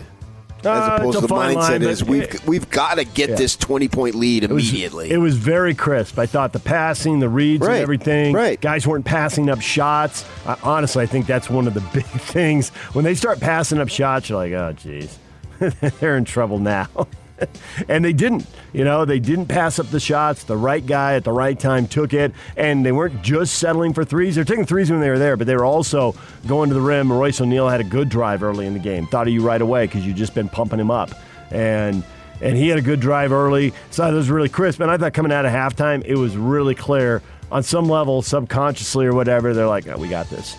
As 0.61 0.67
Uh, 0.67 0.97
opposed 0.97 1.17
it's 1.19 1.21
to 1.23 1.27
the 1.29 1.35
mindset 1.35 1.55
line, 1.55 1.83
is 1.83 2.05
we've 2.05 2.47
we've 2.47 2.69
got 2.71 2.97
to 2.99 3.05
get 3.05 3.31
Yeah. 3.31 3.35
this 3.37 3.55
twenty 3.57 3.89
point 3.89 4.15
lead 4.17 4.45
It 4.45 4.51
was- 4.51 4.69
immediately. 4.69 5.11
It 5.11 5.19
was, 5.19 5.37
very 5.37 5.75
crisp. 5.75 6.19
I 6.19 6.27
thought 6.27 6.53
the 6.53 6.59
passing, 6.59 7.21
the 7.21 7.29
reads, 7.29 7.65
Right, 7.65 7.75
and 7.75 7.83
everything. 7.83 8.35
right. 8.35 8.61
Guys 8.61 8.87
weren't 8.87 9.05
passing 9.05 9.49
up 9.51 9.61
shots. 9.61 10.25
I, 10.47 10.57
honestly, 10.65 11.03
I 11.03 11.07
think 11.07 11.27
that's 11.27 11.49
one 11.49 11.67
of 11.69 11.75
the 11.75 11.81
big 11.93 12.05
things. 12.05 12.71
When 12.93 13.05
they 13.05 13.15
start 13.15 13.39
passing 13.41 13.79
up 13.79 13.89
shots, 13.89 14.29
you're 14.29 14.39
like, 14.39 14.53
oh, 14.53 14.73
geez, 14.73 15.19
they're 16.01 16.17
in 16.17 16.25
trouble 16.25 16.59
now. 16.59 16.89
and 17.89 18.05
they 18.05 18.13
didn't. 18.13 18.47
You 18.73 18.85
know, 18.85 19.05
they 19.05 19.19
didn't 19.19 19.47
pass 19.47 19.79
up 19.79 19.91
the 19.91 20.01
shots. 20.01 20.45
The 20.45 20.57
right 20.57 20.85
guy 20.85 21.15
at 21.15 21.25
the 21.25 21.33
right 21.33 21.59
time 21.59 21.87
took 21.87 22.13
it, 22.13 22.33
and 22.57 22.85
they 22.85 22.93
weren't 22.93 23.23
just 23.23 23.55
settling 23.55 23.93
for 23.93 24.05
threes. 24.05 24.35
They're 24.35 24.45
taking 24.45 24.67
threes 24.67 24.91
when 24.91 25.01
they 25.01 25.11
were 25.11 25.19
there, 25.19 25.37
but 25.37 25.47
they 25.47 25.57
were 25.57 25.65
also 25.65 26.15
going 26.47 26.69
to 26.69 26.75
the 26.75 26.81
rim. 26.81 27.11
Royce 27.13 27.41
O'Neale 27.41 27.69
had 27.69 27.81
a 27.81 27.85
good 27.85 28.09
drive 28.09 28.43
early 28.43 28.67
in 28.67 28.75
the 28.75 28.79
game. 28.79 29.07
Thought 29.07 29.29
of 29.29 29.33
you 29.33 29.43
right 29.43 29.61
away 29.61 29.87
because 29.87 30.07
you'd 30.07 30.17
just 30.17 30.35
been 30.35 30.49
pumping 30.49 30.81
him 30.81 30.91
up, 30.91 31.11
and 31.51 32.03
and 32.41 32.57
he 32.57 32.69
had 32.69 32.79
a 32.79 32.83
good 32.83 33.01
drive 33.01 33.33
early. 33.33 33.73
So 33.91 34.07
it 34.07 34.13
was 34.15 34.31
really 34.31 34.49
crisp. 34.49 34.81
And 34.81 34.91
I 34.91 34.97
thought 34.97 35.15
coming 35.15 35.33
out 35.33 35.45
of 35.45 35.53
halftime, 35.53 36.05
it 36.05 36.17
was 36.17 36.37
really 36.37 36.75
clear 36.75 37.23
on 37.51 37.63
some 37.63 37.89
level, 37.89 38.23
subconsciously 38.23 39.07
or 39.07 39.15
whatever. 39.15 39.55
They're 39.55 39.67
like, 39.67 39.89
oh, 39.89 39.97
we 39.97 40.09
got 40.09 40.29
this, 40.29 40.57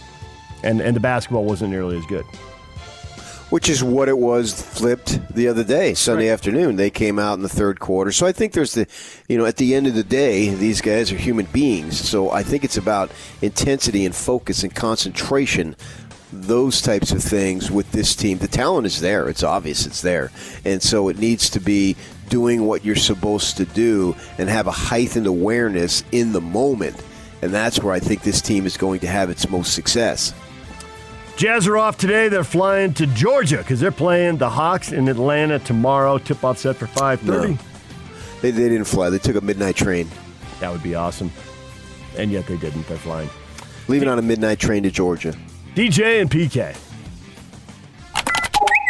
and 0.63 0.81
and 0.81 0.95
the 0.95 1.01
basketball 1.01 1.45
wasn't 1.45 1.71
nearly 1.71 1.97
as 1.97 2.05
good. 2.07 2.25
Which 3.49 3.67
is 3.67 3.83
what 3.83 4.09
it 4.09 4.17
was 4.17 4.53
flipped 4.61 5.33
the 5.33 5.47
other 5.47 5.63
day, 5.63 5.95
Sunday 5.95 6.29
afternoon. 6.29 6.75
They 6.75 6.91
came 6.91 7.17
out 7.17 7.33
in 7.33 7.41
the 7.41 7.49
third 7.49 7.79
quarter. 7.79 8.11
So 8.11 8.27
I 8.27 8.31
think 8.31 8.53
there's 8.53 8.75
the, 8.75 8.85
you 9.27 9.39
know, 9.39 9.45
at 9.45 9.57
the 9.57 9.73
end 9.73 9.87
of 9.87 9.95
the 9.95 10.03
day, 10.03 10.49
these 10.53 10.81
guys 10.81 11.11
are 11.11 11.17
human 11.17 11.47
beings. 11.47 11.99
So 11.99 12.29
I 12.29 12.43
think 12.43 12.63
it's 12.63 12.77
about 12.77 13.09
intensity 13.41 14.05
and 14.05 14.13
focus 14.13 14.61
and 14.61 14.73
concentration, 14.73 15.75
those 16.31 16.79
types 16.79 17.11
of 17.11 17.23
things 17.23 17.71
with 17.71 17.91
this 17.91 18.15
team. 18.15 18.37
The 18.37 18.47
talent 18.47 18.85
is 18.85 19.01
there. 19.01 19.27
It's 19.27 19.43
obvious 19.43 19.87
it's 19.87 20.01
there. 20.01 20.31
And 20.63 20.79
so 20.79 21.09
it 21.09 21.17
needs 21.17 21.49
to 21.49 21.59
be 21.59 21.95
doing 22.29 22.67
what 22.67 22.85
you're 22.85 22.95
supposed 22.95 23.57
to 23.57 23.65
do 23.65 24.15
and 24.37 24.47
have 24.47 24.67
a 24.67 24.71
heightened 24.71 25.25
awareness 25.25 26.03
in 26.11 26.33
the 26.33 26.41
moment. 26.41 27.03
And 27.41 27.51
that's 27.51 27.81
where 27.81 27.93
I 27.93 27.99
think 27.99 28.21
this 28.21 28.41
team 28.41 28.67
is 28.67 28.77
going 28.77 28.99
to 28.99 29.07
have 29.07 29.31
its 29.31 29.49
most 29.49 29.73
success. 29.73 30.35
Jazz 31.39 31.69
are 31.69 31.77
off 31.77 31.95
today. 31.97 32.27
They're 32.27 32.43
flying 32.43 32.93
to 32.95 33.07
Georgia 33.07 33.59
because 33.59 33.79
they're 33.79 33.91
playing 33.93 34.39
the 34.39 34.49
Hawks 34.49 34.91
in 34.91 35.07
Atlanta 35.07 35.57
tomorrow. 35.57 36.17
Tip 36.17 36.43
off 36.43 36.57
set 36.57 36.75
for 36.75 36.85
five 36.85 37.21
thirty. 37.21 37.53
No. 37.53 37.59
They, 38.41 38.51
they 38.51 38.67
didn't 38.67 38.83
fly. 38.83 39.09
They 39.09 39.19
took 39.19 39.37
a 39.37 39.41
midnight 39.41 39.77
train. 39.77 40.09
That 40.59 40.69
would 40.69 40.83
be 40.83 40.95
awesome. 40.95 41.31
And 42.17 42.29
yet 42.29 42.45
they 42.45 42.57
didn't. 42.57 42.85
They're 42.89 42.97
flying. 42.97 43.29
Leaving 43.87 44.09
on 44.09 44.19
a 44.19 44.21
midnight 44.21 44.59
train 44.59 44.83
to 44.83 44.91
Georgia. 44.91 45.33
DJ 45.75 46.19
and 46.19 46.29
PK. 46.29 46.77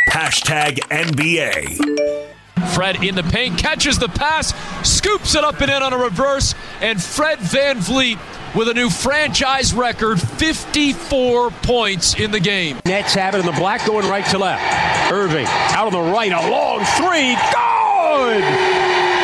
Hashtag 0.10 0.80
NBA. 0.90 2.30
Fred 2.74 3.04
in 3.04 3.14
the 3.14 3.24
paint 3.24 3.60
catches 3.60 4.00
the 4.00 4.10
pass, 4.10 4.56
scoops 4.88 5.36
it 5.36 5.44
up 5.44 5.62
and 5.62 5.70
in 5.70 5.84
on 5.84 5.94
a 5.94 5.98
reverse, 5.98 6.56
and 6.82 7.02
Fred 7.02 7.38
VanVleet 7.40 8.18
with 8.56 8.68
a 8.68 8.74
new 8.74 8.90
franchise 8.90 9.74
record 9.74 10.20
54 10.20 11.52
points 11.52 12.16
in 12.16 12.32
the 12.32 12.40
game. 12.40 12.80
Nets 12.86 13.14
have 13.14 13.36
it 13.36 13.40
in 13.40 13.46
the 13.46 13.52
black 13.54 13.86
going 13.86 14.08
right 14.08 14.26
to 14.28 14.38
left. 14.38 15.12
Irving 15.12 15.46
out 15.48 15.88
on 15.88 15.94
the 15.94 16.12
right, 16.12 16.32
a 16.32 16.50
long 16.50 16.80
three. 16.98 17.36
Good! 17.54 18.44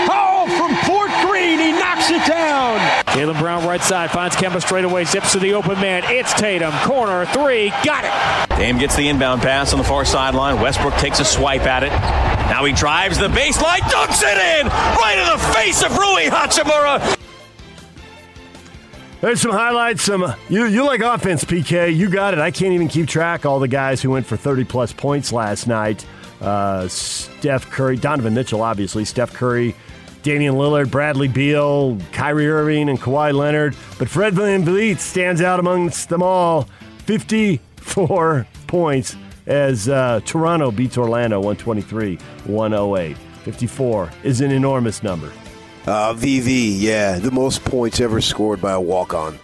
Oh, 0.07 0.45
from 0.57 0.75
Fort 0.85 1.11
Greene, 1.25 1.59
he 1.59 1.71
knocks 1.71 2.09
it 2.09 2.25
down. 2.27 2.79
Jaylen 3.07 3.39
Brown 3.39 3.65
right 3.67 3.81
side 3.81 4.11
finds 4.11 4.35
Kemba 4.35 4.61
straight 4.61 4.85
away, 4.85 5.05
zips 5.05 5.31
to 5.33 5.39
the 5.39 5.53
open 5.53 5.79
man. 5.79 6.03
It's 6.05 6.33
Tatum, 6.33 6.73
corner 6.83 7.25
three, 7.25 7.69
got 7.83 8.03
it. 8.03 8.57
Dame 8.57 8.77
gets 8.77 8.95
the 8.95 9.09
inbound 9.09 9.41
pass 9.41 9.73
on 9.73 9.79
the 9.79 9.85
far 9.85 10.05
sideline. 10.05 10.61
Westbrook 10.61 10.95
takes 10.95 11.19
a 11.19 11.25
swipe 11.25 11.63
at 11.63 11.83
it. 11.83 11.91
Now 12.49 12.63
he 12.65 12.73
drives 12.73 13.17
the 13.17 13.27
baseline, 13.27 13.79
dunks 13.79 14.21
it 14.21 14.37
in 14.61 14.67
right 14.67 15.17
in 15.17 15.37
the 15.37 15.53
face 15.53 15.83
of 15.83 15.97
Rui 15.97 16.25
Hachimura. 16.25 17.24
There's 19.25 19.41
some 19.41 19.53
highlights. 19.53 20.03
Some 20.03 20.35
you 20.49 20.65
you 20.65 20.85
like 20.85 21.01
offense, 21.01 21.43
PK. 21.43 21.95
You 21.95 22.11
got 22.11 22.35
it. 22.35 22.39
I 22.39 22.51
can't 22.51 22.73
even 22.73 22.87
keep 22.87 23.07
track 23.07 23.43
all 23.43 23.59
the 23.59 23.67
guys 23.67 23.99
who 23.99 24.11
went 24.11 24.27
for 24.27 24.37
30 24.37 24.65
plus 24.65 24.93
points 24.93 25.33
last 25.33 25.65
night. 25.65 26.05
Uh, 26.39 26.87
Steph 26.87 27.67
Curry, 27.71 27.97
Donovan 27.97 28.35
Mitchell, 28.35 28.61
obviously. 28.61 29.03
Steph 29.03 29.33
Curry, 29.33 29.75
Damian 30.21 30.53
Lillard, 30.53 30.91
Bradley 30.91 31.27
Beal, 31.27 31.97
Kyrie 32.11 32.47
Irving, 32.47 32.87
and 32.87 33.01
Kawhi 33.01 33.33
Leonard. 33.33 33.75
But 33.97 34.09
Fred 34.09 34.35
VanVleet 34.35 34.99
stands 34.99 35.41
out 35.41 35.59
amongst 35.59 36.09
them 36.09 36.21
all. 36.21 36.69
54 37.05 38.45
points 38.67 39.15
as 39.47 39.89
uh, 39.89 40.19
Toronto 40.23 40.69
beats 40.69 40.99
Orlando 40.99 41.37
123 41.39 42.17
108. 42.45 43.17
54 43.17 44.11
is 44.21 44.41
an 44.41 44.51
enormous 44.51 45.01
number. 45.01 45.31
Uh, 45.87 46.15
VV, 46.15 46.79
yeah, 46.79 47.19
the 47.19 47.29
most 47.29 47.63
points 47.63 47.99
ever 47.99 48.19
scored 48.19 48.59
by 48.59 48.71
a 48.71 48.81
walk 48.81 49.13
on. 49.13 49.37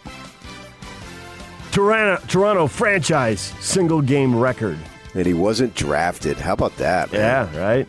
Toronto, 1.71 2.25
Toronto 2.27 2.67
franchise 2.67 3.53
single 3.59 4.01
game 4.01 4.35
record. 4.35 4.79
And 5.13 5.25
he 5.25 5.35
wasn't 5.35 5.75
drafted. 5.75 6.37
How 6.37 6.53
about 6.53 6.75
that, 6.77 7.11
man? 7.11 7.49
Yeah, 7.53 7.59
right. 7.59 7.87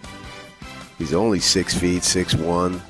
He's 0.98 1.14
only 1.14 1.40
six 1.40 1.74
feet, 1.74 2.04
six 2.04 2.34
one. 2.34 2.82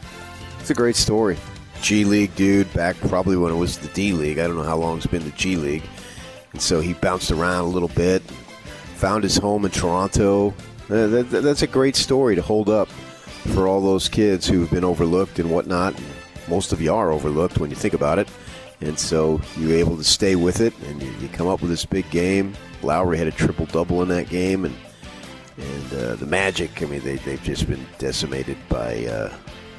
It's 0.58 0.70
a 0.70 0.74
great 0.74 0.96
story. 0.96 1.36
G 1.80 2.04
League 2.04 2.34
dude 2.34 2.72
back 2.74 2.96
probably 3.00 3.36
when 3.36 3.52
it 3.52 3.56
was 3.56 3.78
the 3.78 3.88
D 3.88 4.12
League. 4.12 4.38
I 4.38 4.46
don't 4.48 4.56
know 4.56 4.62
how 4.64 4.76
long 4.76 4.96
it's 4.96 5.06
been 5.06 5.24
the 5.24 5.30
G 5.30 5.56
League. 5.56 5.84
And 6.52 6.60
so 6.60 6.80
he 6.80 6.94
bounced 6.94 7.30
around 7.30 7.64
a 7.64 7.68
little 7.68 7.88
bit, 7.88 8.22
found 8.96 9.22
his 9.22 9.36
home 9.36 9.64
in 9.64 9.70
Toronto. 9.70 10.54
Uh, 10.90 11.06
that, 11.06 11.30
that, 11.30 11.40
that's 11.42 11.62
a 11.62 11.66
great 11.66 11.94
story 11.94 12.34
to 12.34 12.42
hold 12.42 12.68
up 12.68 12.88
for 13.48 13.66
all 13.68 13.80
those 13.80 14.08
kids 14.08 14.46
who've 14.46 14.70
been 14.70 14.84
overlooked 14.84 15.38
and 15.38 15.50
whatnot. 15.50 15.94
Most 16.48 16.72
of 16.72 16.80
you 16.80 16.92
are 16.92 17.12
overlooked 17.12 17.58
when 17.58 17.70
you 17.70 17.76
think 17.76 17.94
about 17.94 18.18
it. 18.18 18.28
And 18.80 18.98
so 18.98 19.40
you're 19.56 19.76
able 19.76 19.96
to 19.96 20.04
stay 20.04 20.34
with 20.34 20.60
it 20.60 20.74
and 20.86 21.00
you, 21.02 21.12
you 21.20 21.28
come 21.28 21.46
up 21.46 21.60
with 21.60 21.70
this 21.70 21.84
big 21.84 22.08
game. 22.10 22.54
Lowry 22.82 23.16
had 23.18 23.28
a 23.28 23.32
triple 23.32 23.66
double 23.66 24.02
in 24.02 24.08
that 24.08 24.28
game. 24.28 24.64
And 24.64 24.74
and 25.58 25.92
uh, 25.92 26.14
the 26.16 26.26
Magic, 26.26 26.82
I 26.82 26.86
mean, 26.86 27.00
they, 27.02 27.16
they've 27.16 27.42
just 27.42 27.68
been 27.68 27.86
decimated 27.98 28.56
by 28.68 29.04
uh, 29.06 29.32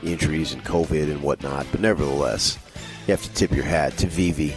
injuries 0.03 0.53
and 0.53 0.63
COVID 0.63 1.11
and 1.11 1.21
whatnot. 1.21 1.65
But 1.71 1.81
nevertheless, 1.81 2.57
you 3.07 3.11
have 3.11 3.23
to 3.23 3.33
tip 3.33 3.51
your 3.51 3.65
hat 3.65 3.97
to 3.97 4.07
Vivi. 4.07 4.55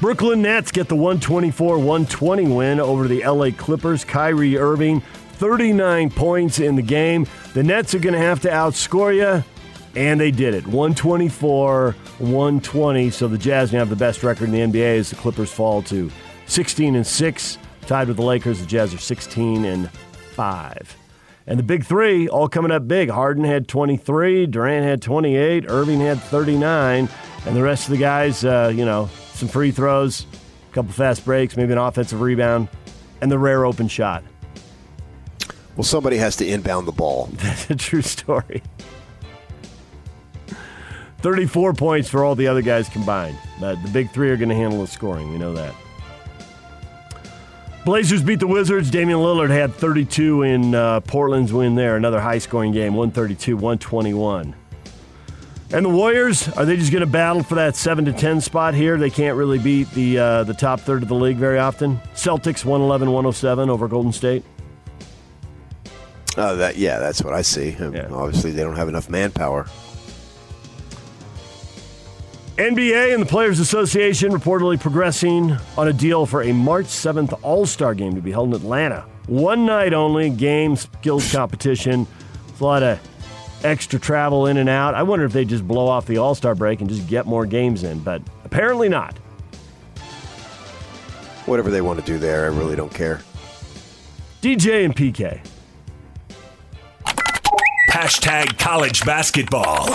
Brooklyn 0.00 0.42
Nets 0.42 0.70
get 0.70 0.88
the 0.88 0.94
124 0.94 1.78
120 1.78 2.46
win 2.48 2.80
over 2.80 3.08
the 3.08 3.24
LA 3.24 3.50
Clippers. 3.50 4.04
Kyrie 4.04 4.56
Irving, 4.56 5.02
39 5.38 6.10
points 6.10 6.58
in 6.58 6.74
the 6.74 6.82
game. 6.82 7.26
The 7.54 7.62
Nets 7.62 7.94
are 7.94 8.00
going 8.00 8.14
to 8.14 8.18
have 8.18 8.40
to 8.40 8.48
outscore 8.48 9.14
you, 9.14 9.44
and 9.94 10.20
they 10.20 10.30
did 10.32 10.52
it 10.52 10.66
124 10.66 11.92
120. 11.92 13.10
So 13.10 13.28
the 13.28 13.38
Jazz 13.38 13.72
now 13.72 13.78
have 13.78 13.88
the 13.88 13.96
best 13.96 14.22
record 14.22 14.52
in 14.52 14.72
the 14.72 14.80
NBA 14.80 14.98
as 14.98 15.10
the 15.10 15.16
Clippers 15.16 15.52
fall 15.52 15.82
to 15.82 16.10
16 16.46 16.96
and 16.96 17.06
6. 17.06 17.58
Tied 17.82 18.08
with 18.08 18.16
the 18.16 18.22
Lakers, 18.22 18.60
the 18.60 18.66
Jazz 18.66 18.92
are 18.92 18.98
16 18.98 19.64
and 19.64 19.90
5. 19.90 20.96
And 21.46 21.58
the 21.58 21.62
big 21.62 21.84
three 21.84 22.28
all 22.28 22.48
coming 22.48 22.70
up 22.70 22.86
big. 22.86 23.08
Harden 23.08 23.44
had 23.44 23.68
23, 23.68 24.46
Durant 24.46 24.84
had 24.84 25.00
28, 25.00 25.64
Irving 25.68 26.00
had 26.00 26.20
39, 26.20 27.08
and 27.46 27.56
the 27.56 27.62
rest 27.62 27.86
of 27.86 27.92
the 27.92 27.96
guys, 27.96 28.44
uh, 28.44 28.70
you 28.74 28.84
know, 28.84 29.08
some 29.32 29.48
free 29.48 29.70
throws, 29.70 30.26
a 30.70 30.74
couple 30.74 30.92
fast 30.92 31.24
breaks, 31.24 31.56
maybe 31.56 31.72
an 31.72 31.78
offensive 31.78 32.20
rebound, 32.20 32.68
and 33.22 33.32
the 33.32 33.38
rare 33.38 33.64
open 33.64 33.88
shot. 33.88 34.22
Well, 35.78 35.84
somebody 35.84 36.16
has 36.16 36.34
to 36.36 36.46
inbound 36.46 36.88
the 36.88 36.92
ball. 36.92 37.26
That's 37.34 37.70
a 37.70 37.76
true 37.76 38.02
story. 38.02 38.64
34 41.18 41.72
points 41.74 42.08
for 42.08 42.24
all 42.24 42.34
the 42.34 42.48
other 42.48 42.62
guys 42.62 42.88
combined. 42.88 43.38
But 43.60 43.80
the 43.84 43.88
big 43.90 44.10
three 44.10 44.28
are 44.30 44.36
going 44.36 44.48
to 44.48 44.56
handle 44.56 44.80
the 44.80 44.88
scoring. 44.88 45.30
We 45.30 45.38
know 45.38 45.54
that. 45.54 45.72
Blazers 47.84 48.24
beat 48.24 48.40
the 48.40 48.48
Wizards. 48.48 48.90
Damian 48.90 49.20
Lillard 49.20 49.50
had 49.50 49.72
32 49.72 50.42
in 50.42 50.74
uh, 50.74 50.98
Portland's 51.00 51.52
win 51.52 51.76
there. 51.76 51.96
Another 51.96 52.20
high 52.20 52.38
scoring 52.38 52.72
game, 52.72 52.94
132 52.94 53.54
121. 53.54 54.56
And 55.70 55.84
the 55.84 55.90
Warriors, 55.90 56.48
are 56.48 56.64
they 56.64 56.76
just 56.76 56.90
going 56.90 57.02
to 57.02 57.06
battle 57.06 57.44
for 57.44 57.54
that 57.54 57.76
7 57.76 58.04
to 58.06 58.12
10 58.12 58.40
spot 58.40 58.74
here? 58.74 58.96
They 58.96 59.10
can't 59.10 59.36
really 59.36 59.60
beat 59.60 59.88
the, 59.92 60.18
uh, 60.18 60.42
the 60.42 60.54
top 60.54 60.80
third 60.80 61.04
of 61.04 61.08
the 61.08 61.14
league 61.14 61.36
very 61.36 61.60
often. 61.60 62.00
Celtics 62.14 62.64
111 62.64 63.12
107 63.12 63.70
over 63.70 63.86
Golden 63.86 64.12
State. 64.12 64.42
Uh, 66.38 66.54
that 66.54 66.76
yeah, 66.76 67.00
that's 67.00 67.22
what 67.22 67.34
I 67.34 67.42
see. 67.42 67.70
Yeah. 67.70 68.08
Obviously, 68.12 68.52
they 68.52 68.62
don't 68.62 68.76
have 68.76 68.88
enough 68.88 69.10
manpower. 69.10 69.66
NBA 72.56 73.12
and 73.12 73.22
the 73.22 73.26
Players 73.26 73.58
Association 73.58 74.30
reportedly 74.30 74.80
progressing 74.80 75.56
on 75.76 75.88
a 75.88 75.92
deal 75.92 76.26
for 76.26 76.42
a 76.42 76.52
March 76.52 76.86
7th 76.86 77.38
All 77.42 77.66
Star 77.66 77.92
game 77.92 78.14
to 78.14 78.20
be 78.20 78.30
held 78.30 78.50
in 78.50 78.54
Atlanta. 78.54 79.04
One 79.26 79.66
night 79.66 79.92
only, 79.92 80.30
game 80.30 80.76
skills 80.76 81.30
competition. 81.32 82.06
It's 82.48 82.60
a 82.60 82.64
lot 82.64 82.84
of 82.84 83.00
extra 83.64 83.98
travel 83.98 84.46
in 84.46 84.58
and 84.58 84.68
out. 84.68 84.94
I 84.94 85.02
wonder 85.02 85.24
if 85.24 85.32
they 85.32 85.44
just 85.44 85.66
blow 85.66 85.88
off 85.88 86.06
the 86.06 86.18
All 86.18 86.36
Star 86.36 86.54
break 86.54 86.80
and 86.80 86.88
just 86.88 87.08
get 87.08 87.26
more 87.26 87.46
games 87.46 87.82
in, 87.82 87.98
but 87.98 88.22
apparently 88.44 88.88
not. 88.88 89.18
Whatever 91.46 91.70
they 91.72 91.80
want 91.80 91.98
to 91.98 92.04
do 92.06 92.16
there, 92.16 92.44
I 92.44 92.56
really 92.56 92.76
don't 92.76 92.94
care. 92.94 93.22
DJ 94.40 94.84
and 94.84 94.94
PK. 94.94 95.40
Hashtag 97.98 98.56
college 98.60 99.04
basketball. 99.04 99.86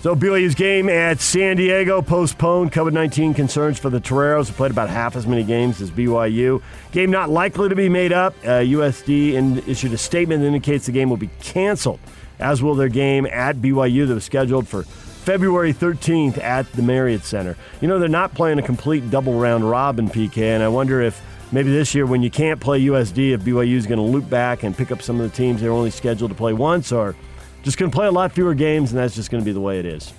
So 0.00 0.16
BYU's 0.16 0.54
game 0.54 0.88
at 0.88 1.20
San 1.20 1.58
Diego 1.58 2.00
postponed. 2.00 2.72
COVID 2.72 2.94
nineteen 2.94 3.34
concerns 3.34 3.78
for 3.78 3.90
the 3.90 4.00
Toreros, 4.00 4.48
who 4.48 4.54
played 4.54 4.70
about 4.70 4.88
half 4.88 5.14
as 5.14 5.26
many 5.26 5.44
games 5.44 5.82
as 5.82 5.90
BYU. 5.90 6.62
Game 6.92 7.10
not 7.10 7.28
likely 7.28 7.68
to 7.68 7.74
be 7.74 7.90
made 7.90 8.14
up. 8.14 8.34
Uh, 8.42 8.60
USD 8.64 9.34
in, 9.34 9.58
issued 9.68 9.92
a 9.92 9.98
statement 9.98 10.40
that 10.40 10.46
indicates 10.46 10.86
the 10.86 10.92
game 10.92 11.10
will 11.10 11.18
be 11.18 11.28
canceled, 11.42 12.00
as 12.38 12.62
will 12.62 12.74
their 12.74 12.88
game 12.88 13.26
at 13.26 13.56
BYU 13.56 14.08
that 14.08 14.14
was 14.14 14.24
scheduled 14.24 14.66
for 14.66 14.84
February 14.84 15.74
13th 15.74 16.38
at 16.38 16.72
the 16.72 16.80
Marriott 16.80 17.24
Center. 17.24 17.58
You 17.82 17.88
know 17.88 17.98
they're 17.98 18.08
not 18.08 18.32
playing 18.32 18.58
a 18.58 18.62
complete 18.62 19.10
double 19.10 19.34
round 19.34 19.68
robin, 19.68 20.08
PK, 20.08 20.38
and 20.38 20.62
I 20.62 20.68
wonder 20.68 21.02
if 21.02 21.20
maybe 21.52 21.70
this 21.70 21.94
year 21.94 22.06
when 22.06 22.22
you 22.22 22.30
can't 22.30 22.60
play 22.60 22.80
USD, 22.82 23.32
if 23.32 23.42
BYU 23.42 23.74
is 23.74 23.86
going 23.86 23.98
to 23.98 24.04
loop 24.04 24.28
back 24.28 24.62
and 24.62 24.76
pick 24.76 24.90
up 24.90 25.02
some 25.02 25.20
of 25.20 25.30
the 25.30 25.36
teams 25.36 25.60
they're 25.60 25.70
only 25.70 25.90
scheduled 25.90 26.30
to 26.30 26.36
play 26.36 26.52
once, 26.52 26.90
or 26.90 27.14
just 27.62 27.78
going 27.78 27.90
to 27.90 27.94
play 27.94 28.06
a 28.06 28.10
lot 28.10 28.32
fewer 28.32 28.54
games, 28.54 28.90
and 28.90 28.98
that's 28.98 29.14
just 29.14 29.30
going 29.30 29.42
to 29.42 29.44
be 29.44 29.52
the 29.52 29.60
way 29.60 29.78
it 29.78 29.86
is. 29.86 30.12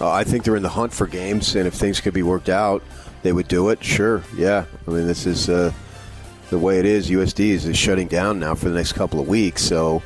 Uh, 0.00 0.10
I 0.10 0.24
think 0.24 0.44
they're 0.44 0.56
in 0.56 0.62
the 0.62 0.68
hunt 0.68 0.92
for 0.92 1.06
games, 1.06 1.56
and 1.56 1.66
if 1.66 1.74
things 1.74 2.00
could 2.00 2.14
be 2.14 2.22
worked 2.22 2.50
out, 2.50 2.82
they 3.22 3.32
would 3.32 3.48
do 3.48 3.70
it. 3.70 3.82
Sure, 3.82 4.22
yeah. 4.36 4.66
I 4.86 4.90
mean, 4.90 5.06
this 5.06 5.26
is 5.26 5.48
uh, 5.48 5.72
the 6.50 6.58
way 6.58 6.78
it 6.78 6.84
is. 6.84 7.08
USD 7.08 7.48
is, 7.48 7.64
is 7.64 7.76
shutting 7.76 8.06
down 8.06 8.38
now 8.38 8.54
for 8.54 8.68
the 8.68 8.74
next 8.74 8.92
couple 8.92 9.18
of 9.18 9.26
weeks, 9.26 9.62
so 9.62 10.02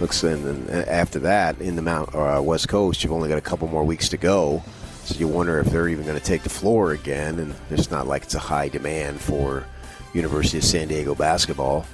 looks 0.00 0.24
and, 0.24 0.68
and 0.68 0.88
after 0.88 1.20
that 1.20 1.60
in 1.60 1.76
the 1.76 1.82
Mount 1.82 2.12
uh, 2.14 2.40
West 2.42 2.68
Coast, 2.68 3.02
you've 3.02 3.12
only 3.12 3.28
got 3.28 3.38
a 3.38 3.42
couple 3.42 3.68
more 3.68 3.84
weeks 3.84 4.08
to 4.10 4.16
go. 4.16 4.62
So 5.04 5.18
you 5.18 5.28
wonder 5.28 5.58
if 5.58 5.66
they're 5.66 5.88
even 5.88 6.04
going 6.06 6.18
to 6.18 6.24
take 6.24 6.42
the 6.42 6.48
floor 6.48 6.92
again, 6.92 7.38
and 7.38 7.54
it's 7.70 7.90
not 7.90 8.06
like 8.06 8.22
it's 8.22 8.34
a 8.34 8.38
high 8.38 8.68
demand 8.68 9.20
for 9.20 9.64
University 10.14 10.58
of 10.58 10.64
San 10.64 10.88
Diego 10.88 11.14
basketball. 11.14 11.86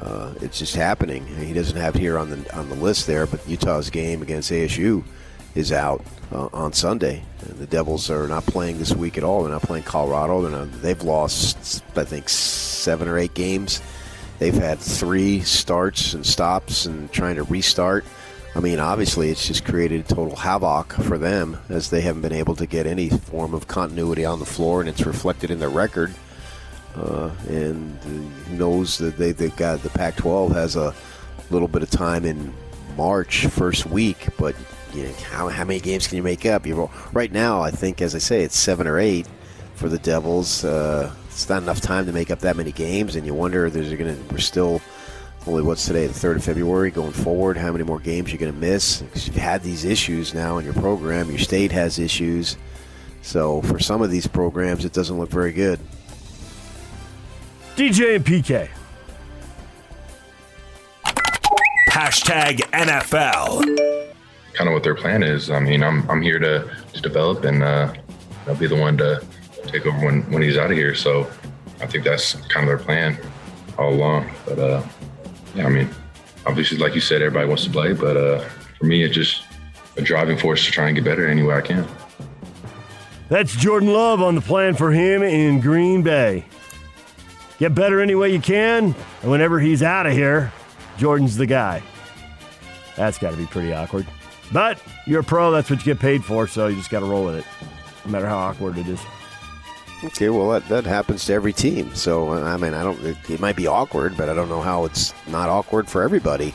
Uh, 0.00 0.32
it's 0.40 0.58
just 0.58 0.74
happening. 0.74 1.26
He 1.26 1.52
doesn't 1.52 1.76
have 1.76 1.96
it 1.96 2.00
here 2.00 2.18
on 2.18 2.30
the 2.30 2.56
on 2.56 2.68
the 2.68 2.74
list 2.76 3.06
there, 3.06 3.26
but 3.26 3.46
Utah's 3.48 3.90
game 3.90 4.22
against 4.22 4.50
ASU 4.50 5.04
is 5.54 5.72
out 5.72 6.04
uh, 6.32 6.48
on 6.52 6.72
Sunday. 6.72 7.22
And 7.42 7.58
the 7.58 7.66
Devils 7.66 8.10
are 8.10 8.28
not 8.28 8.46
playing 8.46 8.78
this 8.78 8.94
week 8.94 9.18
at 9.18 9.24
all. 9.24 9.42
They're 9.42 9.52
not 9.52 9.62
playing 9.62 9.84
Colorado. 9.84 10.42
They're 10.42 10.50
not, 10.50 10.82
they've 10.82 11.02
lost, 11.02 11.82
I 11.96 12.04
think, 12.04 12.28
seven 12.28 13.08
or 13.08 13.18
eight 13.18 13.34
games. 13.34 13.82
They've 14.38 14.54
had 14.54 14.78
three 14.78 15.40
starts 15.40 16.14
and 16.14 16.24
stops 16.24 16.86
and 16.86 17.10
trying 17.10 17.36
to 17.36 17.42
restart. 17.42 18.04
I 18.54 18.60
mean, 18.60 18.80
obviously, 18.80 19.30
it's 19.30 19.46
just 19.46 19.64
created 19.64 20.08
total 20.08 20.34
havoc 20.34 20.92
for 20.92 21.18
them 21.18 21.58
as 21.68 21.90
they 21.90 22.00
haven't 22.00 22.22
been 22.22 22.32
able 22.32 22.56
to 22.56 22.66
get 22.66 22.86
any 22.86 23.08
form 23.08 23.54
of 23.54 23.68
continuity 23.68 24.24
on 24.24 24.40
the 24.40 24.46
floor, 24.46 24.80
and 24.80 24.88
it's 24.88 25.06
reflected 25.06 25.50
in 25.50 25.58
their 25.58 25.68
record. 25.68 26.14
Uh, 26.96 27.30
and 27.48 27.96
knows 28.58 28.98
that 28.98 29.16
they, 29.16 29.30
they've 29.30 29.54
got 29.56 29.80
the 29.82 29.90
Pac 29.90 30.16
12 30.16 30.52
has 30.52 30.74
a 30.74 30.92
little 31.50 31.68
bit 31.68 31.82
of 31.82 31.90
time 31.90 32.24
in 32.24 32.52
March, 32.96 33.46
first 33.46 33.86
week, 33.86 34.26
but 34.36 34.56
you 34.92 35.04
know, 35.04 35.12
how, 35.30 35.48
how 35.48 35.64
many 35.64 35.78
games 35.78 36.08
can 36.08 36.16
you 36.16 36.22
make 36.22 36.44
up? 36.44 36.66
You 36.66 36.90
right 37.12 37.30
now, 37.30 37.60
I 37.62 37.70
think, 37.70 38.02
as 38.02 38.14
I 38.14 38.18
say, 38.18 38.42
it's 38.42 38.58
seven 38.58 38.86
or 38.86 38.98
eight 38.98 39.28
for 39.76 39.88
the 39.88 39.98
Devils. 39.98 40.64
Uh, 40.64 41.14
it's 41.26 41.48
not 41.48 41.62
enough 41.62 41.80
time 41.80 42.06
to 42.06 42.12
make 42.12 42.30
up 42.32 42.40
that 42.40 42.56
many 42.56 42.72
games, 42.72 43.14
and 43.14 43.24
you 43.24 43.34
wonder 43.34 43.66
if 43.66 43.74
there's 43.74 43.94
going 43.94 44.16
to 44.16 44.32
we're 44.34 44.38
still 44.38 44.80
only 45.48 45.62
what's 45.62 45.86
today, 45.86 46.06
the 46.06 46.12
third 46.12 46.36
of 46.36 46.44
February, 46.44 46.90
going 46.90 47.12
forward. 47.12 47.56
How 47.56 47.72
many 47.72 47.82
more 47.82 47.98
games 47.98 48.30
you're 48.30 48.38
going 48.38 48.52
to 48.52 48.58
miss? 48.58 49.00
Because 49.00 49.26
you've 49.26 49.36
had 49.36 49.62
these 49.62 49.84
issues 49.84 50.34
now 50.34 50.58
in 50.58 50.64
your 50.64 50.74
program. 50.74 51.30
Your 51.30 51.38
state 51.38 51.72
has 51.72 51.98
issues, 51.98 52.58
so 53.22 53.62
for 53.62 53.78
some 53.78 54.02
of 54.02 54.10
these 54.10 54.26
programs, 54.26 54.84
it 54.84 54.92
doesn't 54.92 55.18
look 55.18 55.30
very 55.30 55.52
good. 55.52 55.80
DJ 57.76 58.16
and 58.16 58.24
PK. 58.24 58.68
Hashtag 61.88 62.58
NFL. 62.72 63.64
Kind 64.52 64.68
of 64.68 64.74
what 64.74 64.82
their 64.82 64.94
plan 64.94 65.22
is. 65.22 65.50
I 65.50 65.60
mean, 65.60 65.82
I'm, 65.82 66.08
I'm 66.10 66.20
here 66.20 66.38
to, 66.38 66.70
to 66.92 67.00
develop 67.00 67.44
and 67.44 67.62
uh, 67.62 67.94
I'll 68.46 68.54
be 68.56 68.66
the 68.66 68.76
one 68.76 68.98
to 68.98 69.24
take 69.66 69.86
over 69.86 70.04
when, 70.04 70.22
when 70.30 70.42
he's 70.42 70.56
out 70.56 70.70
of 70.70 70.76
here. 70.76 70.94
So 70.94 71.30
I 71.80 71.86
think 71.86 72.04
that's 72.04 72.34
kind 72.48 72.64
of 72.64 72.66
their 72.66 72.84
plan 72.84 73.16
all 73.78 73.94
along. 73.94 74.30
But 74.44 74.58
uh, 74.58 74.82
yeah, 75.54 75.66
I 75.66 75.68
mean, 75.68 75.88
obviously, 76.46 76.78
like 76.78 76.94
you 76.94 77.00
said, 77.00 77.22
everybody 77.22 77.48
wants 77.48 77.64
to 77.64 77.70
play. 77.70 77.92
But 77.92 78.16
uh, 78.16 78.40
for 78.78 78.86
me, 78.86 79.02
it's 79.02 79.14
just 79.14 79.44
a 79.96 80.02
driving 80.02 80.38
force 80.38 80.64
to 80.66 80.70
try 80.70 80.86
and 80.86 80.94
get 80.94 81.04
better 81.04 81.26
any 81.26 81.42
way 81.42 81.54
I 81.56 81.60
can. 81.60 81.86
That's 83.28 83.54
Jordan 83.54 83.92
Love 83.92 84.22
on 84.22 84.34
the 84.34 84.40
plan 84.40 84.74
for 84.74 84.90
him 84.90 85.22
in 85.22 85.60
Green 85.60 86.02
Bay 86.02 86.44
get 87.58 87.74
better 87.74 88.00
any 88.00 88.14
way 88.14 88.32
you 88.32 88.40
can. 88.40 88.94
And 89.22 89.30
whenever 89.30 89.60
he's 89.60 89.82
out 89.82 90.06
of 90.06 90.12
here, 90.12 90.52
Jordan's 90.96 91.36
the 91.36 91.46
guy. 91.46 91.82
That's 92.96 93.18
got 93.18 93.32
to 93.32 93.36
be 93.36 93.46
pretty 93.46 93.72
awkward. 93.72 94.06
But 94.52 94.80
you're 95.06 95.20
a 95.20 95.24
pro, 95.24 95.50
that's 95.50 95.68
what 95.68 95.80
you 95.80 95.84
get 95.84 96.00
paid 96.00 96.24
for, 96.24 96.46
so 96.46 96.68
you 96.68 96.76
just 96.76 96.90
got 96.90 97.00
to 97.00 97.06
roll 97.06 97.26
with 97.26 97.36
it, 97.36 97.44
no 98.04 98.10
matter 98.10 98.26
how 98.26 98.38
awkward 98.38 98.78
it 98.78 98.88
is. 98.88 99.00
Okay, 100.04 100.28
well, 100.28 100.50
that, 100.50 100.68
that 100.68 100.84
happens 100.84 101.24
to 101.24 101.32
every 101.32 101.52
team. 101.52 101.94
So, 101.94 102.32
I 102.32 102.56
mean, 102.56 102.72
I 102.72 102.84
don't, 102.84 103.00
it, 103.04 103.16
it 103.28 103.40
might 103.40 103.56
be 103.56 103.66
awkward, 103.66 104.16
but 104.16 104.28
I 104.28 104.34
don't 104.34 104.48
know 104.48 104.60
how 104.60 104.84
it's 104.84 105.12
not 105.26 105.48
awkward 105.48 105.88
for 105.88 106.02
everybody. 106.02 106.54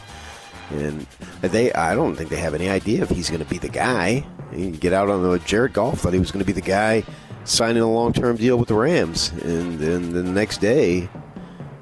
And 0.72 1.06
they, 1.42 1.74
I 1.74 1.94
don't 1.94 2.16
think 2.16 2.30
they 2.30 2.38
have 2.38 2.54
any 2.54 2.70
idea 2.70 3.04
if 3.04 3.10
he's 3.10 3.30
going 3.30 3.44
to 3.44 3.50
be 3.50 3.58
the 3.58 3.70
guy. 3.70 4.26
You 4.54 4.72
get 4.72 4.94
out 4.94 5.10
on 5.10 5.24
the 5.24 5.40
Jared 5.40 5.74
Goff 5.74 6.00
thought 6.00 6.14
he 6.14 6.20
was 6.20 6.32
going 6.32 6.40
to 6.40 6.46
be 6.46 6.54
the 6.54 6.62
guy 6.62 7.04
signing 7.44 7.84
a 7.84 7.92
long-term 7.92 8.38
deal 8.38 8.58
with 8.58 8.70
the 8.70 8.76
Rams, 8.76 9.32
and 9.44 9.78
then 9.78 10.14
the 10.14 10.24
next 10.24 10.60
day, 10.60 11.10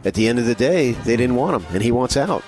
at 0.03 0.15
the 0.15 0.27
end 0.27 0.39
of 0.39 0.45
the 0.45 0.55
day, 0.55 0.93
they 0.93 1.15
didn't 1.15 1.35
want 1.35 1.61
him, 1.61 1.75
and 1.75 1.83
he 1.83 1.91
wants 1.91 2.17
out. 2.17 2.43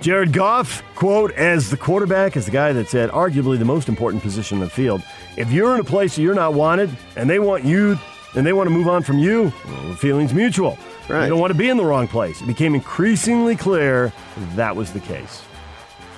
Jared 0.00 0.32
Goff, 0.32 0.82
quote, 0.94 1.32
as 1.32 1.70
the 1.70 1.76
quarterback, 1.76 2.36
is 2.36 2.44
the 2.44 2.50
guy 2.50 2.72
that's 2.72 2.94
at 2.94 3.10
arguably 3.10 3.58
the 3.58 3.64
most 3.64 3.88
important 3.88 4.22
position 4.22 4.58
in 4.58 4.64
the 4.64 4.70
field. 4.70 5.02
If 5.36 5.50
you're 5.50 5.74
in 5.74 5.80
a 5.80 5.84
place 5.84 6.16
that 6.16 6.22
you're 6.22 6.34
not 6.34 6.54
wanted 6.54 6.96
and 7.16 7.28
they 7.28 7.38
want 7.38 7.64
you 7.64 7.98
and 8.34 8.46
they 8.46 8.52
want 8.52 8.68
to 8.68 8.74
move 8.74 8.88
on 8.88 9.02
from 9.02 9.18
you, 9.18 9.52
well, 9.66 9.88
the 9.88 9.96
feeling's 9.96 10.34
mutual. 10.34 10.78
Right. 11.08 11.24
You 11.24 11.30
don't 11.30 11.40
want 11.40 11.52
to 11.52 11.58
be 11.58 11.68
in 11.68 11.76
the 11.76 11.84
wrong 11.84 12.08
place. 12.08 12.40
It 12.40 12.46
became 12.46 12.74
increasingly 12.74 13.56
clear 13.56 14.12
that 14.54 14.76
was 14.76 14.92
the 14.92 15.00
case. 15.00 15.42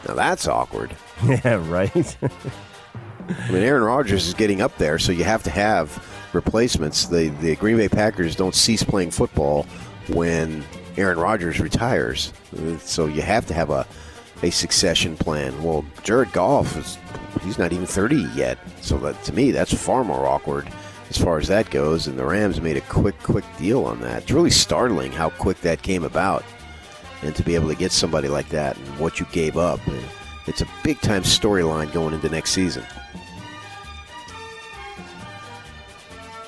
Now 0.06 0.14
that's 0.14 0.46
awkward. 0.48 0.94
Yeah, 1.26 1.60
right. 1.68 2.16
I 3.28 3.50
mean, 3.50 3.62
Aaron 3.62 3.82
Rodgers 3.82 4.28
is 4.28 4.34
getting 4.34 4.62
up 4.62 4.78
there, 4.78 4.98
so 5.00 5.10
you 5.10 5.24
have 5.24 5.42
to 5.42 5.50
have 5.50 6.00
replacements. 6.32 7.06
The 7.06 7.28
the 7.40 7.56
Green 7.56 7.76
Bay 7.76 7.88
Packers 7.88 8.36
don't 8.36 8.54
cease 8.54 8.84
playing 8.84 9.10
football 9.10 9.64
when 10.10 10.64
Aaron 10.98 11.18
Rodgers 11.18 11.60
retires, 11.60 12.32
so 12.80 13.06
you 13.06 13.22
have 13.22 13.46
to 13.46 13.54
have 13.54 13.70
a 13.70 13.86
a 14.42 14.50
succession 14.50 15.16
plan. 15.16 15.62
Well, 15.62 15.84
Jared 16.04 16.32
Goff 16.32 16.76
is 16.76 16.98
he's 17.42 17.58
not 17.58 17.72
even 17.72 17.86
thirty 17.86 18.26
yet, 18.34 18.58
so 18.80 18.98
that 18.98 19.22
to 19.24 19.32
me 19.32 19.52
that's 19.52 19.72
far 19.72 20.04
more 20.04 20.26
awkward 20.26 20.68
as 21.08 21.16
far 21.16 21.38
as 21.38 21.48
that 21.48 21.70
goes. 21.70 22.06
And 22.06 22.18
the 22.18 22.24
Rams 22.24 22.60
made 22.60 22.76
a 22.76 22.82
quick 22.82 23.18
quick 23.20 23.44
deal 23.58 23.84
on 23.84 24.00
that. 24.00 24.22
It's 24.22 24.32
really 24.32 24.50
startling 24.50 25.12
how 25.12 25.30
quick 25.30 25.60
that 25.62 25.82
came 25.82 26.04
about, 26.04 26.44
and 27.22 27.34
to 27.36 27.42
be 27.42 27.54
able 27.54 27.68
to 27.68 27.74
get 27.76 27.92
somebody 27.92 28.28
like 28.28 28.48
that 28.50 28.76
and 28.76 28.98
what 28.98 29.20
you 29.20 29.26
gave 29.32 29.56
up. 29.56 29.80
It's 30.46 30.62
a 30.62 30.68
big 30.82 31.00
time 31.00 31.22
storyline 31.22 31.92
going 31.92 32.14
into 32.14 32.28
next 32.28 32.50
season. 32.50 32.84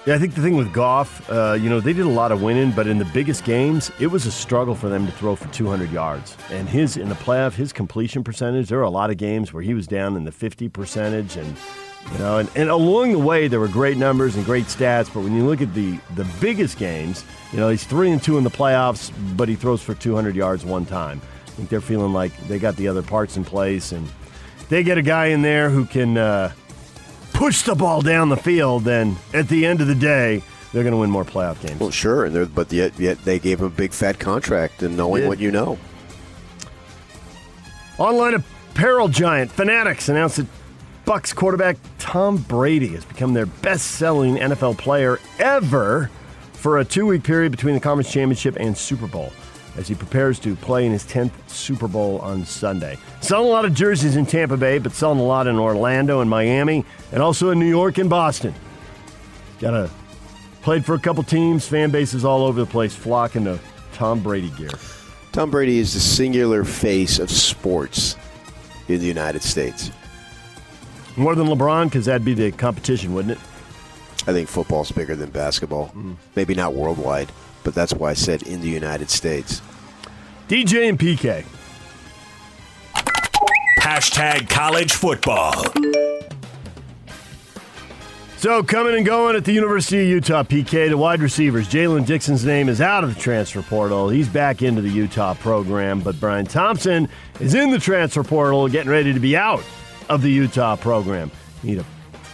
Yeah, 0.06 0.14
I 0.14 0.18
think 0.18 0.34
the 0.34 0.40
thing 0.40 0.56
with 0.56 0.72
Goff, 0.72 1.30
uh, 1.30 1.58
you 1.60 1.68
know, 1.68 1.78
they 1.78 1.92
did 1.92 2.06
a 2.06 2.08
lot 2.08 2.32
of 2.32 2.40
winning, 2.40 2.70
but 2.70 2.86
in 2.86 2.96
the 2.96 3.04
biggest 3.06 3.44
games, 3.44 3.92
it 4.00 4.06
was 4.06 4.24
a 4.24 4.32
struggle 4.32 4.74
for 4.74 4.88
them 4.88 5.04
to 5.04 5.12
throw 5.12 5.36
for 5.36 5.46
200 5.48 5.90
yards. 5.90 6.38
And 6.50 6.66
his 6.66 6.96
in 6.96 7.10
the 7.10 7.14
playoff, 7.16 7.52
his 7.52 7.70
completion 7.70 8.24
percentage, 8.24 8.70
there 8.70 8.78
were 8.78 8.84
a 8.84 8.90
lot 8.90 9.10
of 9.10 9.18
games 9.18 9.52
where 9.52 9.62
he 9.62 9.74
was 9.74 9.86
down 9.86 10.16
in 10.16 10.24
the 10.24 10.32
50 10.32 10.70
percentage, 10.70 11.36
and 11.36 11.54
you 12.12 12.18
know, 12.18 12.38
and, 12.38 12.50
and 12.56 12.70
along 12.70 13.12
the 13.12 13.18
way 13.18 13.46
there 13.46 13.60
were 13.60 13.68
great 13.68 13.98
numbers 13.98 14.36
and 14.36 14.46
great 14.46 14.64
stats. 14.64 15.12
But 15.12 15.20
when 15.20 15.34
you 15.34 15.44
look 15.44 15.60
at 15.60 15.74
the 15.74 15.98
the 16.14 16.26
biggest 16.40 16.78
games, 16.78 17.22
you 17.52 17.58
know, 17.58 17.68
he's 17.68 17.84
three 17.84 18.10
and 18.10 18.22
two 18.22 18.38
in 18.38 18.44
the 18.44 18.50
playoffs, 18.50 19.12
but 19.36 19.50
he 19.50 19.54
throws 19.54 19.82
for 19.82 19.94
200 19.94 20.34
yards 20.34 20.64
one 20.64 20.86
time. 20.86 21.20
I 21.46 21.50
think 21.50 21.68
they're 21.68 21.82
feeling 21.82 22.14
like 22.14 22.34
they 22.48 22.58
got 22.58 22.74
the 22.76 22.88
other 22.88 23.02
parts 23.02 23.36
in 23.36 23.44
place, 23.44 23.92
and 23.92 24.08
they 24.70 24.82
get 24.82 24.96
a 24.96 25.02
guy 25.02 25.26
in 25.26 25.42
there 25.42 25.68
who 25.68 25.84
can. 25.84 26.16
Uh, 26.16 26.52
push 27.40 27.62
the 27.62 27.74
ball 27.74 28.02
down 28.02 28.28
the 28.28 28.36
field, 28.36 28.84
then 28.84 29.16
at 29.32 29.48
the 29.48 29.64
end 29.64 29.80
of 29.80 29.86
the 29.86 29.94
day, 29.94 30.42
they're 30.74 30.82
going 30.82 30.92
to 30.92 30.98
win 30.98 31.10
more 31.10 31.24
playoff 31.24 31.58
games. 31.66 31.80
Well, 31.80 31.90
sure, 31.90 32.26
and 32.26 32.54
but 32.54 32.70
yet, 32.70 32.92
yet 32.98 33.16
they 33.24 33.38
gave 33.38 33.60
him 33.60 33.64
a 33.64 33.70
big 33.70 33.94
fat 33.94 34.18
contract, 34.18 34.82
and 34.82 34.94
knowing 34.94 35.26
what 35.26 35.38
you 35.38 35.50
know. 35.50 35.78
Online 37.96 38.34
apparel 38.34 39.08
giant 39.08 39.50
Fanatics 39.50 40.10
announced 40.10 40.36
that 40.36 40.46
Bucs 41.06 41.34
quarterback 41.34 41.78
Tom 41.98 42.36
Brady 42.36 42.88
has 42.88 43.06
become 43.06 43.32
their 43.32 43.46
best-selling 43.46 44.36
NFL 44.36 44.76
player 44.76 45.18
ever 45.38 46.10
for 46.52 46.78
a 46.78 46.84
two-week 46.84 47.22
period 47.22 47.52
between 47.52 47.72
the 47.72 47.80
conference 47.80 48.12
championship 48.12 48.56
and 48.60 48.76
Super 48.76 49.06
Bowl 49.06 49.32
as 49.76 49.88
he 49.88 49.94
prepares 49.94 50.38
to 50.40 50.56
play 50.56 50.86
in 50.86 50.92
his 50.92 51.04
10th 51.04 51.32
Super 51.48 51.88
Bowl 51.88 52.18
on 52.20 52.44
Sunday. 52.44 52.98
Selling 53.20 53.48
a 53.48 53.50
lot 53.50 53.64
of 53.64 53.74
jerseys 53.74 54.16
in 54.16 54.26
Tampa 54.26 54.56
Bay, 54.56 54.78
but 54.78 54.92
selling 54.92 55.18
a 55.18 55.24
lot 55.24 55.46
in 55.46 55.58
Orlando 55.58 56.20
and 56.20 56.28
Miami, 56.28 56.84
and 57.12 57.22
also 57.22 57.50
in 57.50 57.58
New 57.58 57.68
York 57.68 57.98
and 57.98 58.10
Boston. 58.10 58.54
Got 59.60 59.74
a 59.74 59.90
played 60.62 60.84
for 60.84 60.94
a 60.94 60.98
couple 60.98 61.22
teams, 61.22 61.66
fan 61.66 61.90
bases 61.90 62.24
all 62.24 62.44
over 62.44 62.60
the 62.60 62.70
place 62.70 62.94
flocking 62.94 63.44
to 63.44 63.58
Tom 63.92 64.20
Brady 64.20 64.50
gear. 64.50 64.70
Tom 65.32 65.50
Brady 65.50 65.78
is 65.78 65.94
the 65.94 66.00
singular 66.00 66.64
face 66.64 67.18
of 67.18 67.30
sports 67.30 68.16
in 68.88 68.98
the 68.98 69.06
United 69.06 69.42
States. 69.42 69.90
More 71.16 71.34
than 71.34 71.46
LeBron, 71.46 71.84
because 71.84 72.06
that'd 72.06 72.24
be 72.24 72.34
the 72.34 72.50
competition, 72.52 73.14
wouldn't 73.14 73.38
it? 73.38 73.44
I 74.26 74.32
think 74.32 74.48
football's 74.48 74.92
bigger 74.92 75.16
than 75.16 75.30
basketball. 75.30 75.92
Mm. 75.94 76.16
Maybe 76.36 76.54
not 76.54 76.74
worldwide, 76.74 77.30
but 77.64 77.74
that's 77.74 77.92
why 77.92 78.10
I 78.10 78.14
said 78.14 78.42
in 78.42 78.60
the 78.60 78.68
United 78.68 79.10
States. 79.10 79.62
DJ 80.48 80.88
and 80.88 80.98
PK. 80.98 81.44
Hashtag 83.78 84.48
college 84.48 84.92
football. 84.92 85.64
So 88.40 88.62
coming 88.62 88.96
and 88.96 89.04
going 89.04 89.36
at 89.36 89.44
the 89.44 89.52
University 89.52 90.00
of 90.00 90.08
Utah, 90.08 90.42
PK, 90.42 90.88
the 90.88 90.96
wide 90.96 91.20
receivers. 91.20 91.68
Jaylen 91.68 92.06
Dixon's 92.06 92.42
name 92.42 92.70
is 92.70 92.80
out 92.80 93.04
of 93.04 93.14
the 93.14 93.20
transfer 93.20 93.60
portal. 93.60 94.08
He's 94.08 94.28
back 94.28 94.62
into 94.62 94.80
the 94.80 94.88
Utah 94.88 95.34
program, 95.34 96.00
but 96.00 96.18
Bryan 96.18 96.46
Thompson 96.46 97.08
is 97.38 97.54
in 97.54 97.70
the 97.70 97.78
transfer 97.78 98.24
portal, 98.24 98.66
getting 98.68 98.90
ready 98.90 99.12
to 99.12 99.20
be 99.20 99.36
out 99.36 99.62
of 100.08 100.22
the 100.22 100.30
Utah 100.30 100.76
program. 100.76 101.30
Need 101.62 101.80
a 101.80 101.84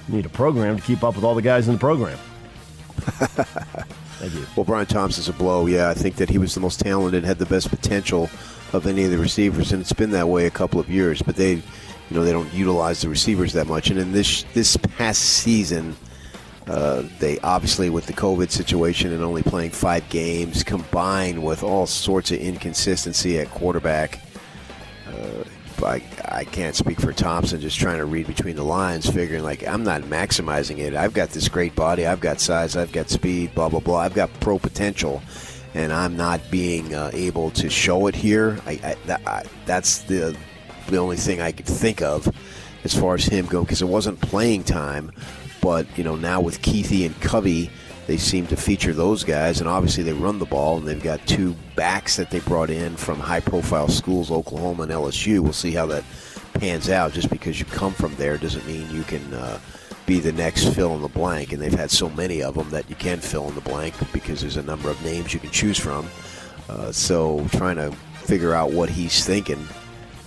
need 0.09 0.27
a 0.27 0.29
program 0.29 0.77
to 0.77 0.83
keep 0.83 1.03
up 1.03 1.17
with 1.17 1.25
all 1.25 1.35
the 1.35 1.43
guys 1.43 1.67
in 1.67 1.75
the 1.75 1.81
program. 1.81 2.19
Thank 4.19 4.35
you. 4.35 4.47
Well, 4.57 4.65
Bryan 4.65 4.87
Thompson's 4.87 5.29
a 5.29 5.33
blow. 5.33 5.67
Yeah, 5.67 5.91
I 5.91 5.95
think 5.95 6.17
that 6.17 6.31
he 6.31 6.39
was 6.39 6.55
the 6.55 6.61
most 6.61 6.81
talented, 6.81 7.25
had 7.25 7.39
the 7.39 7.47
best 7.47 7.69
potential 7.69 8.31
of 8.73 8.87
any 8.87 9.05
of 9.05 9.11
the 9.11 9.19
receivers, 9.19 9.73
and 9.73 9.81
it's 9.81 9.93
been 9.93 10.11
that 10.11 10.29
way 10.29 10.47
a 10.47 10.51
couple 10.51 10.81
of 10.81 10.89
years. 10.89 11.21
But 11.21 11.37
they, 11.37 11.53
you 11.53 11.63
know, 12.11 12.25
they 12.25 12.33
don't 12.33 12.53
utilize 12.53 13.03
the 13.03 13.11
receivers 13.11 13.53
that 13.53 13.67
much. 13.67 13.91
And 13.91 13.99
in 13.99 14.13
this 14.13 14.45
this 14.55 14.77
past 14.97 15.21
season, 15.21 15.97
uh, 16.67 17.03
they 17.19 17.39
obviously 17.41 17.91
with 17.91 18.07
the 18.07 18.13
COVID 18.15 18.51
situation 18.51 19.13
and 19.13 19.23
only 19.23 19.43
playing 19.43 19.71
five 19.71 20.09
games, 20.09 20.65
combined 20.65 21.45
with 21.45 21.63
all 21.63 21.87
sorts 21.87 22.31
of 22.31 22.39
inconsistency 22.39 23.39
at 23.39 23.51
quarterback. 23.51 24.21
Uh, 25.07 25.45
I, 25.83 26.03
I 26.25 26.45
can't 26.45 26.75
speak 26.75 27.01
for 27.01 27.13
Thompson. 27.13 27.61
Just 27.61 27.79
trying 27.79 27.99
to 27.99 28.05
read 28.05 28.27
between 28.27 28.57
the 28.57 28.65
lines, 28.65 29.09
figuring 29.09 29.43
like 29.43 29.67
I'm 29.67 29.85
not 29.85 30.03
maximizing 30.03 30.79
it. 30.79 30.95
I've 30.95 31.15
got 31.15 31.31
this 31.31 31.49
great 31.49 31.75
body. 31.75 32.07
I've 32.07 32.21
got 32.21 32.41
size. 32.41 32.77
I've 32.77 32.93
got 32.93 33.11
speed. 33.11 33.55
Blah 33.55 33.69
blah 33.69 33.81
blah. 33.81 33.99
I've 33.99 34.15
got 34.15 34.31
pro 34.41 34.59
potential, 34.59 35.23
and 35.75 35.93
I'm 35.93 36.17
not 36.17 36.41
being 36.51 36.95
uh, 36.95 37.11
able 37.13 37.51
to 37.53 37.69
show 37.71 38.07
it 38.07 38.15
here. 38.15 38.59
I, 38.67 38.73
I, 38.73 38.97
that, 39.07 39.27
I, 39.27 39.45
that's 39.65 40.01
the 40.01 40.37
the 40.89 40.99
only 40.99 41.17
thing 41.17 41.41
I 41.41 41.53
could 41.53 41.67
think 41.67 42.03
of 42.03 42.33
as 42.85 42.95
far 42.95 43.15
as 43.15 43.25
him 43.25 43.47
going 43.47 43.65
because 43.65 43.83
it 43.83 43.89
wasn't 43.89 44.21
playing 44.21 44.65
time. 44.65 45.13
But 45.61 45.87
you 45.99 46.05
know 46.05 46.17
now 46.17 46.41
with 46.41 46.63
Kuithe 46.63 47.07
and 47.07 47.21
Covey, 47.21 47.71
they 48.07 48.17
seem 48.17 48.47
to 48.47 48.57
feature 48.57 48.93
those 48.93 49.25
guys, 49.25 49.61
and 49.61 49.69
obviously 49.69 50.05
they 50.05 50.13
run 50.13 50.39
the 50.39 50.47
ball, 50.47 50.79
and 50.79 50.87
they've 50.87 51.03
got 51.03 51.27
two 51.27 51.57
backs 51.75 52.17
that 52.17 52.31
they 52.31 52.41
brought 52.41 52.71
in 52.71 52.97
from 52.97 53.19
high-profile 53.19 53.89
schools, 53.89 54.31
Oklahoma 54.31 54.85
and 54.85 54.93
LSU. 54.93 55.41
We'll 55.41 55.53
see 55.53 55.73
how 55.73 55.87
that 55.87 56.05
pans 56.55 56.89
out. 56.89 57.13
Just 57.13 57.31
because 57.31 57.59
you 57.59 57.67
come 57.67 57.93
from 57.93 58.15
there 58.15 58.37
doesn't 58.39 58.67
mean 58.67 58.89
you 58.91 59.03
can 59.03 59.35
uh, 59.35 59.59
be 60.07 60.21
the 60.21 60.33
next 60.33 60.73
fill 60.75 60.95
in 60.95 61.03
the 61.03 61.09
blank, 61.09 61.53
and 61.53 61.61
they've 61.61 61.73
had 61.73 61.91
so 61.91 62.09
many 62.11 62.43
of 62.43 62.55
them 62.55 62.71
that 62.71 62.89
you 62.89 62.95
can 62.95 63.19
fill 63.19 63.49
in 63.49 63.55
the 63.57 63.61
blank 63.61 63.95
because 64.13 64.41
there's 64.41 64.57
a 64.57 64.63
number 64.63 64.89
of 64.89 65.03
names 65.05 65.35
you 65.35 65.41
can 65.41 65.51
choose 65.51 65.79
from. 65.79 66.09
Uh, 66.69 66.93
so 66.93 67.45
trying 67.51 67.77
to 67.77 67.91
figure 68.23 68.55
out 68.55 68.73
what 68.73 68.89
he's 68.89 69.25
thinking. 69.25 69.67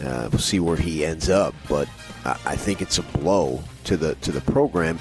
Uh, 0.04 0.30
we'll 0.32 0.40
see 0.40 0.60
where 0.60 0.78
he 0.78 1.06
ends 1.06 1.30
up, 1.30 1.54
but 1.68 1.88
I, 2.26 2.32
I 2.46 2.56
think 2.56 2.82
it's 2.82 2.98
a 2.98 3.04
blow 3.04 3.62
to 3.86 3.98
the 3.98 4.16
to 4.16 4.32
the 4.32 4.42
program. 4.42 5.00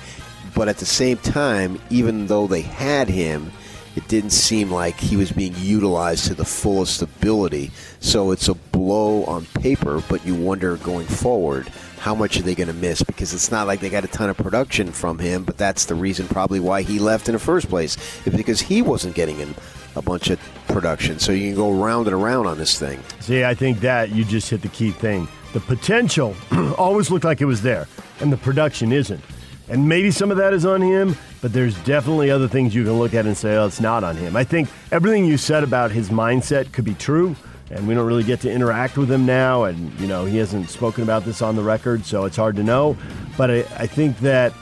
But 0.58 0.66
at 0.66 0.78
the 0.78 0.86
same 0.86 1.18
time, 1.18 1.80
even 1.88 2.26
though 2.26 2.48
they 2.48 2.62
had 2.62 3.08
him, 3.08 3.52
it 3.94 4.08
didn't 4.08 4.30
seem 4.30 4.72
like 4.72 4.98
he 4.98 5.16
was 5.16 5.30
being 5.30 5.54
utilized 5.56 6.26
to 6.26 6.34
the 6.34 6.44
fullest 6.44 7.00
ability. 7.00 7.70
So 8.00 8.32
it's 8.32 8.48
a 8.48 8.54
blow 8.54 9.22
on 9.26 9.46
paper, 9.54 10.02
but 10.08 10.26
you 10.26 10.34
wonder 10.34 10.74
going 10.78 11.06
forward 11.06 11.68
how 12.00 12.12
much 12.12 12.40
are 12.40 12.42
they 12.42 12.56
going 12.56 12.66
to 12.66 12.74
miss 12.74 13.04
because 13.04 13.32
it's 13.32 13.52
not 13.52 13.68
like 13.68 13.78
they 13.78 13.88
got 13.88 14.02
a 14.02 14.08
ton 14.08 14.30
of 14.30 14.36
production 14.36 14.90
from 14.90 15.20
him, 15.20 15.44
but 15.44 15.56
that's 15.56 15.84
the 15.84 15.94
reason 15.94 16.26
probably 16.26 16.58
why 16.58 16.82
he 16.82 16.98
left 16.98 17.28
in 17.28 17.34
the 17.34 17.38
first 17.38 17.68
place. 17.68 17.96
It's 18.26 18.34
because 18.34 18.60
he 18.60 18.82
wasn't 18.82 19.14
getting 19.14 19.38
in 19.38 19.54
a 19.94 20.02
bunch 20.02 20.28
of 20.28 20.40
production. 20.66 21.20
So 21.20 21.30
you 21.30 21.50
can 21.50 21.56
go 21.56 21.70
round 21.70 22.08
and 22.08 22.16
around 22.16 22.48
on 22.48 22.58
this 22.58 22.76
thing. 22.76 23.00
See, 23.20 23.44
I 23.44 23.54
think 23.54 23.78
that 23.82 24.10
you 24.10 24.24
just 24.24 24.50
hit 24.50 24.62
the 24.62 24.68
key 24.70 24.90
thing. 24.90 25.28
The 25.52 25.60
potential 25.60 26.34
always 26.76 27.12
looked 27.12 27.24
like 27.24 27.40
it 27.40 27.46
was 27.46 27.62
there, 27.62 27.86
and 28.18 28.32
the 28.32 28.36
production 28.36 28.90
isn't. 28.90 29.22
And 29.70 29.88
maybe 29.88 30.10
some 30.10 30.30
of 30.30 30.38
that 30.38 30.54
is 30.54 30.64
on 30.64 30.80
him, 30.80 31.16
but 31.42 31.52
there's 31.52 31.76
definitely 31.84 32.30
other 32.30 32.48
things 32.48 32.74
you 32.74 32.84
can 32.84 32.98
look 32.98 33.12
at 33.14 33.26
and 33.26 33.36
say, 33.36 33.56
oh, 33.56 33.66
it's 33.66 33.80
not 33.80 34.02
on 34.02 34.16
him. 34.16 34.34
I 34.34 34.44
think 34.44 34.68
everything 34.90 35.26
you 35.26 35.36
said 35.36 35.62
about 35.62 35.90
his 35.90 36.08
mindset 36.08 36.72
could 36.72 36.86
be 36.86 36.94
true, 36.94 37.36
and 37.70 37.86
we 37.86 37.94
don't 37.94 38.06
really 38.06 38.24
get 38.24 38.40
to 38.40 38.50
interact 38.50 38.96
with 38.96 39.10
him 39.10 39.26
now. 39.26 39.64
And, 39.64 39.92
you 40.00 40.06
know, 40.06 40.24
he 40.24 40.38
hasn't 40.38 40.70
spoken 40.70 41.02
about 41.02 41.24
this 41.24 41.42
on 41.42 41.54
the 41.54 41.62
record, 41.62 42.06
so 42.06 42.24
it's 42.24 42.36
hard 42.36 42.56
to 42.56 42.62
know. 42.62 42.96
But 43.36 43.50
I, 43.50 43.58
I 43.76 43.86
think 43.86 44.18
that 44.20 44.54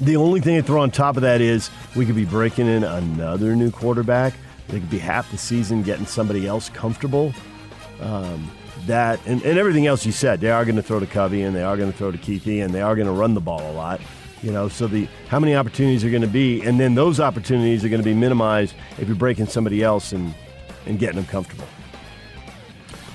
the 0.00 0.16
only 0.16 0.40
thing 0.40 0.56
I 0.56 0.62
throw 0.62 0.80
on 0.80 0.90
top 0.90 1.16
of 1.16 1.22
that 1.22 1.40
is 1.40 1.70
we 1.94 2.06
could 2.06 2.16
be 2.16 2.24
breaking 2.24 2.66
in 2.66 2.84
another 2.84 3.54
new 3.54 3.70
quarterback. 3.70 4.32
They 4.68 4.80
could 4.80 4.90
be 4.90 4.98
half 4.98 5.30
the 5.30 5.38
season 5.38 5.82
getting 5.82 6.06
somebody 6.06 6.46
else 6.46 6.70
comfortable. 6.70 7.34
Um, 8.00 8.50
that 8.86 9.20
and, 9.26 9.42
and 9.42 9.58
everything 9.58 9.86
else 9.86 10.04
you 10.06 10.12
said, 10.12 10.40
they 10.40 10.50
are 10.50 10.64
going 10.64 10.76
to 10.76 10.82
throw 10.82 11.00
to 11.00 11.06
Covey 11.06 11.42
and 11.42 11.54
they 11.54 11.62
are 11.62 11.76
going 11.76 11.90
to 11.90 11.96
throw 11.96 12.10
to 12.10 12.18
Kuithe 12.18 12.64
and 12.64 12.72
they 12.74 12.80
are 12.82 12.94
going 12.94 13.06
to 13.06 13.12
run 13.12 13.34
the 13.34 13.40
ball 13.40 13.70
a 13.70 13.72
lot. 13.72 14.00
You 14.42 14.52
know, 14.52 14.68
so 14.68 14.86
the 14.86 15.08
how 15.28 15.40
many 15.40 15.54
opportunities 15.56 16.04
are 16.04 16.10
going 16.10 16.22
to 16.22 16.28
be, 16.28 16.62
and 16.62 16.78
then 16.78 16.94
those 16.94 17.18
opportunities 17.20 17.84
are 17.84 17.88
going 17.88 18.02
to 18.02 18.04
be 18.04 18.14
minimized 18.14 18.74
if 18.98 19.08
you're 19.08 19.16
breaking 19.16 19.46
somebody 19.46 19.82
else 19.82 20.12
and 20.12 20.34
and 20.86 20.98
getting 20.98 21.16
them 21.16 21.24
comfortable. 21.26 21.66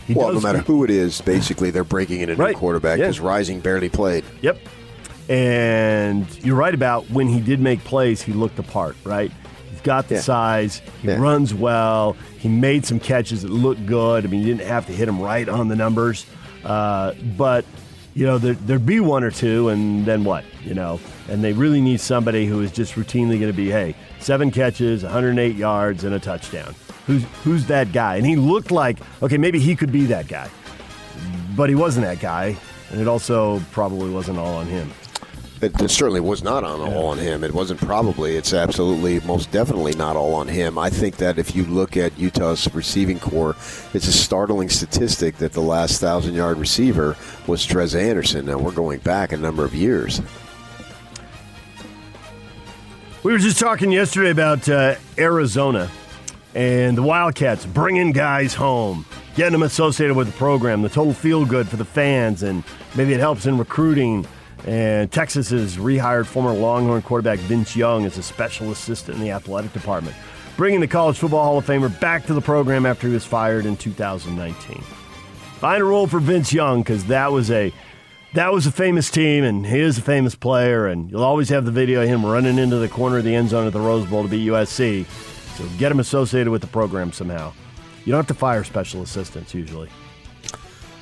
He 0.08 0.14
well, 0.16 0.34
no 0.34 0.42
matter 0.42 0.58
who 0.60 0.84
it 0.84 0.90
is, 0.90 1.22
basically 1.22 1.70
they're 1.72 1.84
breaking 1.86 2.22
in 2.22 2.30
a 2.32 2.36
new 2.36 2.42
Right. 2.44 2.56
quarterback 2.56 2.98
Yeah. 3.00 3.06
because 3.06 3.20
Rising 3.20 3.60
barely 3.62 3.88
played. 3.88 4.26
Yep. 4.42 4.58
And 5.30 6.28
you're 6.44 6.56
right 6.58 6.74
about 6.74 7.10
when 7.12 7.28
he 7.28 7.40
did 7.40 7.62
make 7.62 7.82
plays, 7.86 8.22
he 8.22 8.34
looked 8.34 8.58
the 8.58 8.64
part, 8.64 8.98
right? 9.06 9.32
Got 9.84 10.08
the 10.10 10.16
Yeah. 10.16 10.22
size, 10.22 10.82
he 11.02 11.08
Yeah. 11.08 11.18
runs 11.18 11.54
well, 11.54 12.16
he 12.38 12.48
made 12.50 12.86
some 12.86 13.00
catches 13.00 13.42
that 13.42 13.52
looked 13.52 13.86
good. 13.86 14.26
I 14.26 14.28
mean, 14.28 14.42
you 14.42 14.54
didn't 14.54 14.68
have 14.68 14.86
to 14.88 14.94
hit 14.94 15.08
him 15.08 15.20
right 15.20 15.48
on 15.50 15.68
the 15.70 15.76
numbers. 15.76 16.26
Uh, 16.64 17.14
but, 17.38 17.66
you 18.14 18.26
know, 18.26 18.38
there, 18.38 18.54
there'd 18.54 18.86
be 18.86 19.00
one 19.00 19.24
or 19.24 19.32
two, 19.32 19.70
and 19.70 20.06
then 20.06 20.24
what, 20.24 20.44
you 20.64 20.74
know? 20.76 21.00
And 21.30 21.44
they 21.44 21.54
really 21.54 21.82
need 21.82 22.00
somebody 22.00 22.46
who 22.46 22.62
is 22.62 22.72
just 22.72 22.94
routinely 22.96 23.40
going 23.40 23.48
to 23.52 23.54
be, 23.54 23.72
hey, 23.72 23.96
seven 24.20 24.52
catches, 24.52 25.04
108 25.04 25.56
yards, 25.56 26.04
and 26.04 26.14
a 26.14 26.20
touchdown. 26.20 26.76
Who's, 27.08 27.24
who's 27.44 27.66
that 27.66 27.92
guy? 27.92 28.18
And 28.18 28.26
he 28.26 28.36
looked 28.36 28.70
like, 28.70 29.00
okay, 29.24 29.38
maybe 29.38 29.60
he 29.60 29.76
could 29.76 29.92
be 29.92 30.06
that 30.08 30.28
guy. 30.28 30.50
But 31.56 31.70
he 31.70 31.76
wasn't 31.76 32.06
that 32.06 32.20
guy, 32.20 32.56
and 32.92 33.02
it 33.02 33.08
also 33.08 33.62
probably 33.72 34.10
wasn't 34.12 34.38
all 34.38 34.56
on 34.58 34.68
him. 34.68 34.92
It, 35.62 35.80
it 35.80 35.92
certainly 35.92 36.20
was 36.20 36.44
not 36.44 36.64
on 36.64 36.82
all 36.82 37.08
on 37.08 37.20
him. 37.20 37.44
It 37.44 37.54
wasn't 37.54 37.80
probably. 37.80 38.36
It's 38.36 38.54
absolutely, 38.54 39.20
most 39.22 39.52
definitely 39.52 39.94
not 39.94 40.16
all 40.16 40.34
on 40.34 40.48
him. 40.48 40.78
I 40.78 40.90
think 40.90 41.18
that 41.18 41.38
if 41.38 41.56
you 41.56 41.66
look 41.66 41.96
at 41.98 42.18
Utah's 42.18 42.74
receiving 42.74 43.20
corps, 43.20 43.56
it's 43.94 44.08
a 44.08 44.12
startling 44.12 44.70
statistic 44.70 45.38
that 45.38 45.54
the 45.54 45.62
last 45.62 46.02
thousand 46.02 46.34
yard 46.34 46.58
receiver 46.58 47.16
was 47.46 47.66
Dres 47.66 47.94
Anderson. 47.94 48.48
Now 48.48 48.58
we're 48.58 48.72
going 48.72 49.00
back 49.00 49.32
a 49.32 49.38
number 49.38 49.64
of 49.64 49.76
years. 49.76 50.22
We 53.24 53.32
were 53.32 53.38
just 53.38 53.60
talking 53.60 53.92
yesterday 53.92 54.32
about 54.32 54.68
uh, 54.68 54.96
Arizona 55.20 55.92
and 56.56 56.98
the 56.98 57.04
Wildcats 57.04 57.68
bringing 57.68 58.14
guys 58.14 58.56
home, 58.56 59.06
getting 59.36 59.52
them 59.52 59.62
associated 59.62 60.18
with 60.18 60.26
the 60.26 60.34
program, 60.34 60.82
the 60.82 60.90
total 60.90 61.14
feel 61.14 61.46
good 61.46 61.68
for 61.68 61.78
the 61.78 61.86
fans, 61.86 62.42
and 62.42 62.64
maybe 62.96 63.14
it 63.14 63.20
helps 63.20 63.46
in 63.46 63.60
recruiting. 63.60 64.26
And 64.66 65.12
Texas 65.12 65.50
has 65.50 65.78
rehired 65.78 66.28
former 66.28 66.54
Longhorn 66.54 67.02
quarterback 67.02 67.40
Vince 67.40 67.76
Young 67.76 68.06
as 68.06 68.18
a 68.18 68.24
special 68.24 68.72
assistant 68.72 69.18
in 69.18 69.24
the 69.24 69.32
athletic 69.32 69.74
department, 69.74 70.16
bringing 70.56 70.80
the 70.80 70.88
College 70.88 71.18
Football 71.18 71.44
Hall 71.44 71.58
of 71.58 71.66
Famer 71.66 72.00
back 72.00 72.26
to 72.28 72.34
the 72.34 72.42
program 72.42 72.86
after 72.86 73.08
he 73.08 73.14
was 73.14 73.26
fired 73.26 73.66
in 73.66 73.76
2019. 73.76 74.84
Find 75.60 75.82
a 75.82 75.86
role 75.86 76.08
for 76.08 76.20
Vince 76.20 76.54
Young 76.54 76.82
because 76.82 77.06
that 77.06 77.32
was 77.32 77.50
a 77.52 77.74
that 78.34 78.54
was 78.54 78.66
a 78.66 78.72
famous 78.72 79.12
team, 79.12 79.44
and 79.44 79.66
he 79.66 79.80
is 79.80 79.98
a 79.98 80.02
famous 80.02 80.36
player, 80.36 80.88
and 80.88 81.12
you'll 81.12 81.24
always 81.24 81.50
have 81.50 81.66
the 81.66 81.72
video 81.72 82.02
of 82.02 82.08
him 82.08 82.26
running 82.26 82.58
into 82.58 82.78
the 82.78 82.88
corner 82.88 83.18
of 83.18 83.26
the 83.26 83.36
end 83.36 83.50
zone 83.50 83.68
at 83.68 83.74
the 83.74 83.80
Rose 83.80 84.06
Bowl 84.06 84.24
to 84.24 84.30
beat 84.30 84.48
USC. 84.48 85.06
So 85.58 85.66
get 85.78 85.92
him 85.92 86.00
associated 86.00 86.50
with 86.50 86.62
the 86.62 86.68
program 86.68 87.12
somehow. 87.12 87.52
You 88.06 88.12
don't 88.12 88.20
have 88.20 88.28
to 88.28 88.34
fire 88.34 88.64
special 88.64 89.02
assistants 89.02 89.54
usually. 89.54 89.90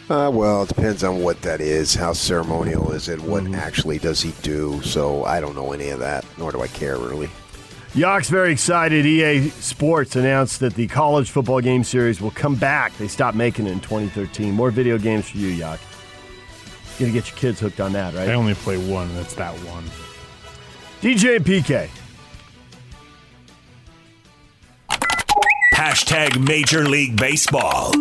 Uh, 0.09 0.31
well, 0.33 0.63
it 0.63 0.69
depends 0.69 1.03
on 1.03 1.21
what 1.21 1.39
that 1.43 1.61
is. 1.61 1.93
How 1.93 2.13
ceremonial 2.13 2.91
is 2.91 3.09
it? 3.09 3.21
What 3.21 3.45
actually 3.53 3.99
does 3.99 4.21
he 4.21 4.31
do? 4.41 4.81
So 4.81 5.23
I 5.23 5.39
don't 5.39 5.55
know 5.55 5.71
any 5.71 5.89
of 5.89 5.99
that, 5.99 6.25
nor 6.37 6.51
do 6.51 6.61
I 6.61 6.67
care 6.67 6.97
really. 6.97 7.29
Yock's 7.93 8.29
very 8.29 8.51
excited. 8.51 9.05
EA 9.05 9.49
Sports 9.49 10.15
announced 10.15 10.59
that 10.61 10.73
the 10.73 10.87
college 10.87 11.29
football 11.29 11.59
game 11.61 11.83
series 11.83 12.21
will 12.21 12.31
come 12.31 12.55
back. 12.55 12.95
They 12.97 13.07
stopped 13.07 13.37
making 13.37 13.67
it 13.67 13.71
in 13.71 13.79
2013. 13.81 14.53
More 14.53 14.71
video 14.71 14.97
games 14.97 15.29
for 15.29 15.37
you, 15.37 15.49
Yock. 15.49 15.79
You 16.97 17.05
gotta 17.05 17.11
get 17.11 17.29
your 17.29 17.37
kids 17.37 17.59
hooked 17.59 17.79
on 17.79 17.93
that, 17.93 18.13
right? 18.15 18.29
I 18.29 18.33
only 18.33 18.55
play 18.55 18.77
one. 18.77 19.13
That's 19.15 19.35
that 19.35 19.53
one. 19.59 19.85
DJ 21.01 21.37
and 21.37 21.45
PK. 21.45 21.89
Hashtag 25.73 26.45
Major 26.45 26.87
League 26.87 27.15
Baseball. 27.15 27.93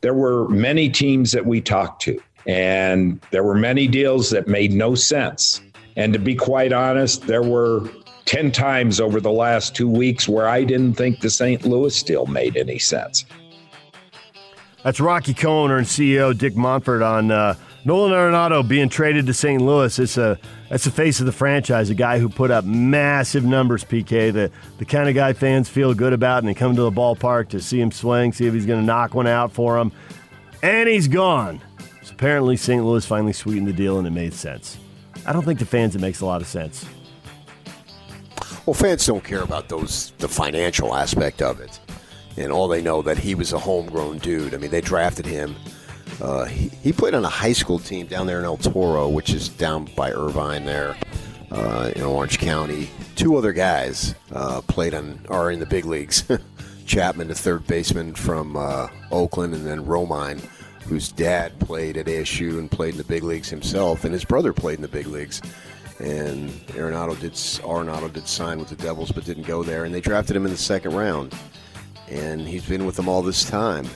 There 0.00 0.14
were 0.14 0.48
many 0.48 0.88
teams 0.88 1.32
that 1.32 1.44
we 1.44 1.60
talked 1.60 2.02
to, 2.02 2.20
and 2.46 3.20
there 3.30 3.44
were 3.44 3.54
many 3.54 3.86
deals 3.86 4.30
that 4.30 4.48
made 4.48 4.72
no 4.72 4.94
sense. 4.94 5.60
And 5.96 6.12
to 6.12 6.18
be 6.18 6.34
quite 6.34 6.72
honest, 6.72 7.26
there 7.26 7.42
were 7.42 7.88
10 8.24 8.52
times 8.52 9.00
over 9.00 9.20
the 9.20 9.30
last 9.30 9.74
two 9.74 9.88
weeks 9.88 10.28
where 10.28 10.48
I 10.48 10.64
didn't 10.64 10.94
think 10.94 11.20
the 11.20 11.30
St. 11.30 11.64
Louis 11.64 12.02
deal 12.02 12.26
made 12.26 12.56
any 12.56 12.78
sense. 12.78 13.24
That's 14.84 15.00
Rocky 15.00 15.34
Cohen 15.34 15.72
and 15.72 15.86
CEO 15.86 16.36
Dick 16.36 16.54
Monfort 16.54 17.02
on 17.02 17.30
uh, 17.30 17.54
Nolan 17.84 18.12
Arenado 18.12 18.66
being 18.66 18.88
traded 18.88 19.26
to 19.26 19.34
St. 19.34 19.60
Louis. 19.60 19.98
It's 19.98 20.18
a 20.18 20.38
that's 20.68 20.84
the 20.84 20.90
face 20.90 21.20
of 21.20 21.26
the 21.26 21.32
franchise, 21.32 21.90
a 21.90 21.94
guy 21.94 22.18
who 22.18 22.28
put 22.28 22.50
up 22.50 22.64
massive 22.64 23.44
numbers. 23.44 23.84
PK, 23.84 24.32
the 24.32 24.50
the 24.78 24.84
kind 24.84 25.08
of 25.08 25.14
guy 25.14 25.32
fans 25.32 25.68
feel 25.68 25.94
good 25.94 26.12
about, 26.12 26.38
and 26.38 26.48
they 26.48 26.54
come 26.54 26.76
to 26.76 26.82
the 26.82 26.90
ballpark 26.90 27.48
to 27.50 27.60
see 27.60 27.80
him 27.80 27.90
swing, 27.90 28.32
see 28.32 28.46
if 28.46 28.54
he's 28.54 28.66
going 28.66 28.80
to 28.80 28.86
knock 28.86 29.14
one 29.14 29.26
out 29.26 29.52
for 29.52 29.78
them, 29.78 29.92
and 30.62 30.88
he's 30.88 31.08
gone. 31.08 31.60
So 32.02 32.12
apparently, 32.12 32.56
St. 32.56 32.84
Louis 32.84 33.04
finally 33.04 33.32
sweetened 33.32 33.66
the 33.66 33.72
deal, 33.72 33.98
and 33.98 34.06
it 34.06 34.10
made 34.10 34.34
sense. 34.34 34.78
I 35.26 35.32
don't 35.32 35.44
think 35.44 35.58
the 35.58 35.66
fans 35.66 35.96
it 35.96 36.00
makes 36.00 36.20
a 36.20 36.26
lot 36.26 36.42
of 36.42 36.46
sense. 36.46 36.84
Well, 38.66 38.74
fans 38.74 39.06
don't 39.06 39.24
care 39.24 39.42
about 39.42 39.68
those 39.68 40.12
the 40.18 40.28
financial 40.28 40.94
aspect 40.94 41.40
of 41.40 41.60
it, 41.60 41.80
and 42.36 42.52
all 42.52 42.68
they 42.68 42.82
know 42.82 43.00
that 43.02 43.16
he 43.16 43.34
was 43.34 43.54
a 43.54 43.58
homegrown 43.58 44.18
dude. 44.18 44.54
I 44.54 44.58
mean, 44.58 44.70
they 44.70 44.82
drafted 44.82 45.24
him. 45.24 45.56
Uh, 46.20 46.44
he, 46.44 46.68
he 46.82 46.92
played 46.92 47.14
on 47.14 47.24
a 47.24 47.28
high 47.28 47.52
school 47.52 47.78
team 47.78 48.06
down 48.06 48.26
there 48.26 48.38
in 48.38 48.44
El 48.44 48.56
Toro, 48.56 49.08
which 49.08 49.30
is 49.30 49.48
down 49.48 49.88
by 49.96 50.10
Irvine 50.12 50.64
there 50.64 50.96
uh, 51.50 51.90
in 51.96 52.02
Orange 52.02 52.38
County. 52.38 52.88
Two 53.16 53.36
other 53.36 53.52
guys 53.52 54.14
uh, 54.32 54.60
played 54.62 54.94
on 54.94 55.18
are 55.28 55.50
in 55.50 55.60
the 55.60 55.66
big 55.66 55.84
leagues. 55.84 56.24
Chapman, 56.86 57.28
the 57.28 57.34
third 57.34 57.66
baseman 57.66 58.14
from 58.14 58.56
uh, 58.56 58.88
Oakland, 59.12 59.54
and 59.54 59.64
then 59.64 59.84
Romine, 59.84 60.40
whose 60.82 61.12
dad 61.12 61.58
played 61.60 61.96
at 61.96 62.06
ASU 62.06 62.58
and 62.58 62.70
played 62.70 62.92
in 62.94 62.98
the 62.98 63.04
big 63.04 63.22
leagues 63.22 63.48
himself, 63.48 64.04
and 64.04 64.12
his 64.12 64.24
brother 64.24 64.52
played 64.52 64.76
in 64.76 64.82
the 64.82 64.88
big 64.88 65.06
leagues. 65.06 65.40
And 66.00 66.50
Arenado 66.70 67.18
did 67.20 67.32
Arenado 67.32 68.12
did 68.12 68.26
sign 68.26 68.58
with 68.58 68.70
the 68.70 68.76
Devils, 68.76 69.12
but 69.12 69.24
didn't 69.24 69.46
go 69.46 69.62
there, 69.62 69.84
and 69.84 69.94
they 69.94 70.00
drafted 70.00 70.34
him 70.34 70.46
in 70.46 70.50
the 70.50 70.58
second 70.58 70.94
round. 70.94 71.34
And 72.08 72.40
he's 72.40 72.66
been 72.66 72.86
with 72.86 72.96
them 72.96 73.08
all 73.08 73.22
this 73.22 73.48
time. 73.48 73.86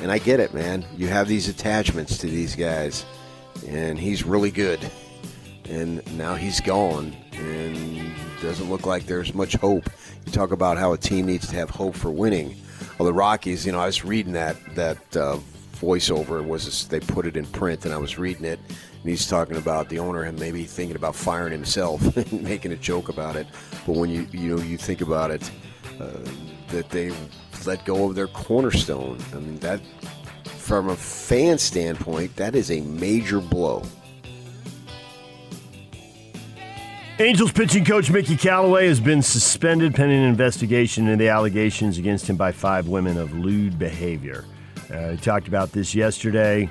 And 0.00 0.10
I 0.10 0.18
get 0.18 0.40
it, 0.40 0.54
man. 0.54 0.84
You 0.96 1.08
have 1.08 1.28
these 1.28 1.48
attachments 1.48 2.18
to 2.18 2.26
these 2.26 2.56
guys, 2.56 3.04
and 3.66 3.98
he's 3.98 4.24
really 4.24 4.50
good. 4.50 4.90
And 5.68 6.02
now 6.16 6.34
he's 6.34 6.60
gone, 6.60 7.14
and 7.32 8.12
doesn't 8.40 8.70
look 8.70 8.86
like 8.86 9.06
there's 9.06 9.34
much 9.34 9.54
hope. 9.56 9.88
You 10.24 10.32
talk 10.32 10.52
about 10.52 10.78
how 10.78 10.92
a 10.92 10.98
team 10.98 11.26
needs 11.26 11.48
to 11.48 11.56
have 11.56 11.70
hope 11.70 11.94
for 11.94 12.10
winning. 12.10 12.56
Well, 12.98 13.06
the 13.06 13.12
Rockies, 13.12 13.66
you 13.66 13.72
know, 13.72 13.80
I 13.80 13.86
was 13.86 14.04
reading 14.04 14.32
that 14.32 14.56
that 14.74 15.16
uh, 15.16 15.38
voiceover 15.76 16.44
was 16.44 16.88
they 16.88 17.00
put 17.00 17.26
it 17.26 17.36
in 17.36 17.46
print, 17.46 17.84
and 17.84 17.94
I 17.94 17.98
was 17.98 18.18
reading 18.18 18.44
it, 18.44 18.58
and 18.68 19.10
he's 19.10 19.26
talking 19.26 19.56
about 19.56 19.88
the 19.88 19.98
owner 19.98 20.22
and 20.22 20.38
maybe 20.38 20.64
thinking 20.64 20.96
about 20.96 21.14
firing 21.14 21.52
himself, 21.52 22.16
and 22.16 22.42
making 22.42 22.72
a 22.72 22.76
joke 22.76 23.08
about 23.08 23.36
it. 23.36 23.46
But 23.86 23.96
when 23.96 24.10
you 24.10 24.26
you 24.32 24.56
know 24.56 24.62
you 24.62 24.78
think 24.78 25.02
about 25.02 25.30
it, 25.30 25.50
uh, 26.00 26.24
that 26.68 26.88
they 26.90 27.12
let 27.66 27.84
go 27.84 28.08
of 28.08 28.14
their 28.14 28.28
cornerstone. 28.28 29.18
I 29.32 29.36
mean 29.36 29.58
that, 29.60 29.80
from 30.44 30.88
a 30.88 30.96
fan 30.96 31.58
standpoint, 31.58 32.36
that 32.36 32.54
is 32.54 32.70
a 32.70 32.80
major 32.80 33.40
blow. 33.40 33.82
Angels 37.18 37.52
pitching 37.52 37.84
coach 37.84 38.10
Mickey 38.10 38.34
Callaway 38.34 38.86
has 38.86 38.98
been 38.98 39.20
suspended 39.20 39.94
pending 39.94 40.20
an 40.20 40.24
investigation 40.24 41.06
into 41.06 41.22
the 41.22 41.28
allegations 41.28 41.98
against 41.98 42.30
him 42.30 42.36
by 42.36 42.50
five 42.50 42.88
women 42.88 43.18
of 43.18 43.34
lewd 43.34 43.78
behavior. 43.78 44.46
Uh, 44.90 45.10
he 45.10 45.16
talked 45.18 45.46
about 45.46 45.70
this 45.72 45.94
yesterday, 45.94 46.70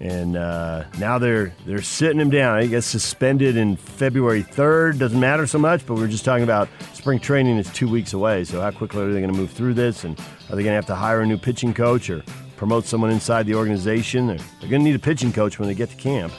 and 0.00 0.34
uh, 0.36 0.84
now 0.98 1.18
they're 1.18 1.52
they're 1.66 1.82
sitting 1.82 2.18
him 2.18 2.30
down. 2.30 2.62
He 2.62 2.68
gets 2.68 2.86
suspended 2.86 3.56
in 3.56 3.76
February 3.76 4.42
third 4.42 4.98
doesn't 4.98 5.20
matter 5.20 5.46
so 5.46 5.58
much, 5.58 5.84
but 5.86 5.94
we're 5.94 6.08
just 6.08 6.24
talking 6.24 6.44
about 6.44 6.68
spring 6.94 7.18
training 7.18 7.58
is 7.58 7.70
two 7.72 7.88
weeks 7.88 8.14
away. 8.14 8.44
So 8.44 8.60
how 8.60 8.70
quickly 8.70 9.02
are 9.02 9.12
they 9.12 9.20
going 9.20 9.32
to 9.32 9.38
move 9.38 9.50
through 9.50 9.74
this, 9.74 10.04
and 10.04 10.18
are 10.18 10.56
they 10.56 10.62
going 10.62 10.66
to 10.66 10.72
have 10.72 10.86
to 10.86 10.94
hire 10.94 11.20
a 11.20 11.26
new 11.26 11.36
pitching 11.36 11.74
coach 11.74 12.08
or 12.08 12.22
promote 12.56 12.86
someone 12.86 13.10
inside 13.10 13.46
the 13.46 13.54
organization? 13.54 14.26
They're, 14.26 14.38
they're 14.38 14.70
going 14.70 14.82
to 14.82 14.90
need 14.90 14.96
a 14.96 14.98
pitching 14.98 15.32
coach 15.32 15.58
when 15.58 15.68
they 15.68 15.74
get 15.74 15.90
to 15.90 15.96
camp. 15.96 16.32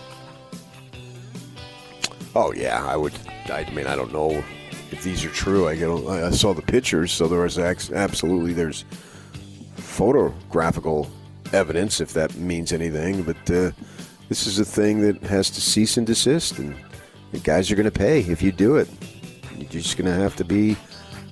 Oh 2.35 2.51
yeah, 2.53 2.83
I 2.85 2.97
would. 2.97 3.13
I 3.51 3.69
mean, 3.71 3.85
I 3.85 3.95
don't 3.95 4.11
know 4.11 4.43
if 4.89 5.03
these 5.03 5.23
are 5.23 5.29
true. 5.29 5.67
I 5.67 5.75
get. 5.75 5.89
I 5.89 6.31
saw 6.31 6.53
the 6.53 6.63
pictures, 6.63 7.11
so 7.11 7.27
there 7.27 7.41
was 7.41 7.59
absolutely 7.59 8.53
there's 8.53 8.85
photographical 9.75 11.11
evidence, 11.53 11.99
if 12.01 12.13
that 12.13 12.35
means 12.35 12.71
anything. 12.73 13.23
But 13.23 13.37
uh, 13.49 13.71
this 14.29 14.47
is 14.47 14.59
a 14.59 14.65
thing 14.65 15.01
that 15.01 15.21
has 15.23 15.49
to 15.51 15.61
cease 15.61 15.97
and 15.97 16.07
desist, 16.07 16.59
and 16.59 16.75
the 17.31 17.39
guys 17.39 17.71
are 17.71 17.75
going 17.75 17.91
to 17.91 17.99
pay 17.99 18.21
if 18.21 18.41
you 18.41 18.51
do 18.51 18.75
it. 18.77 18.89
You're 19.57 19.69
just 19.69 19.97
going 19.97 20.11
to 20.11 20.21
have 20.21 20.35
to 20.37 20.43
be 20.43 20.75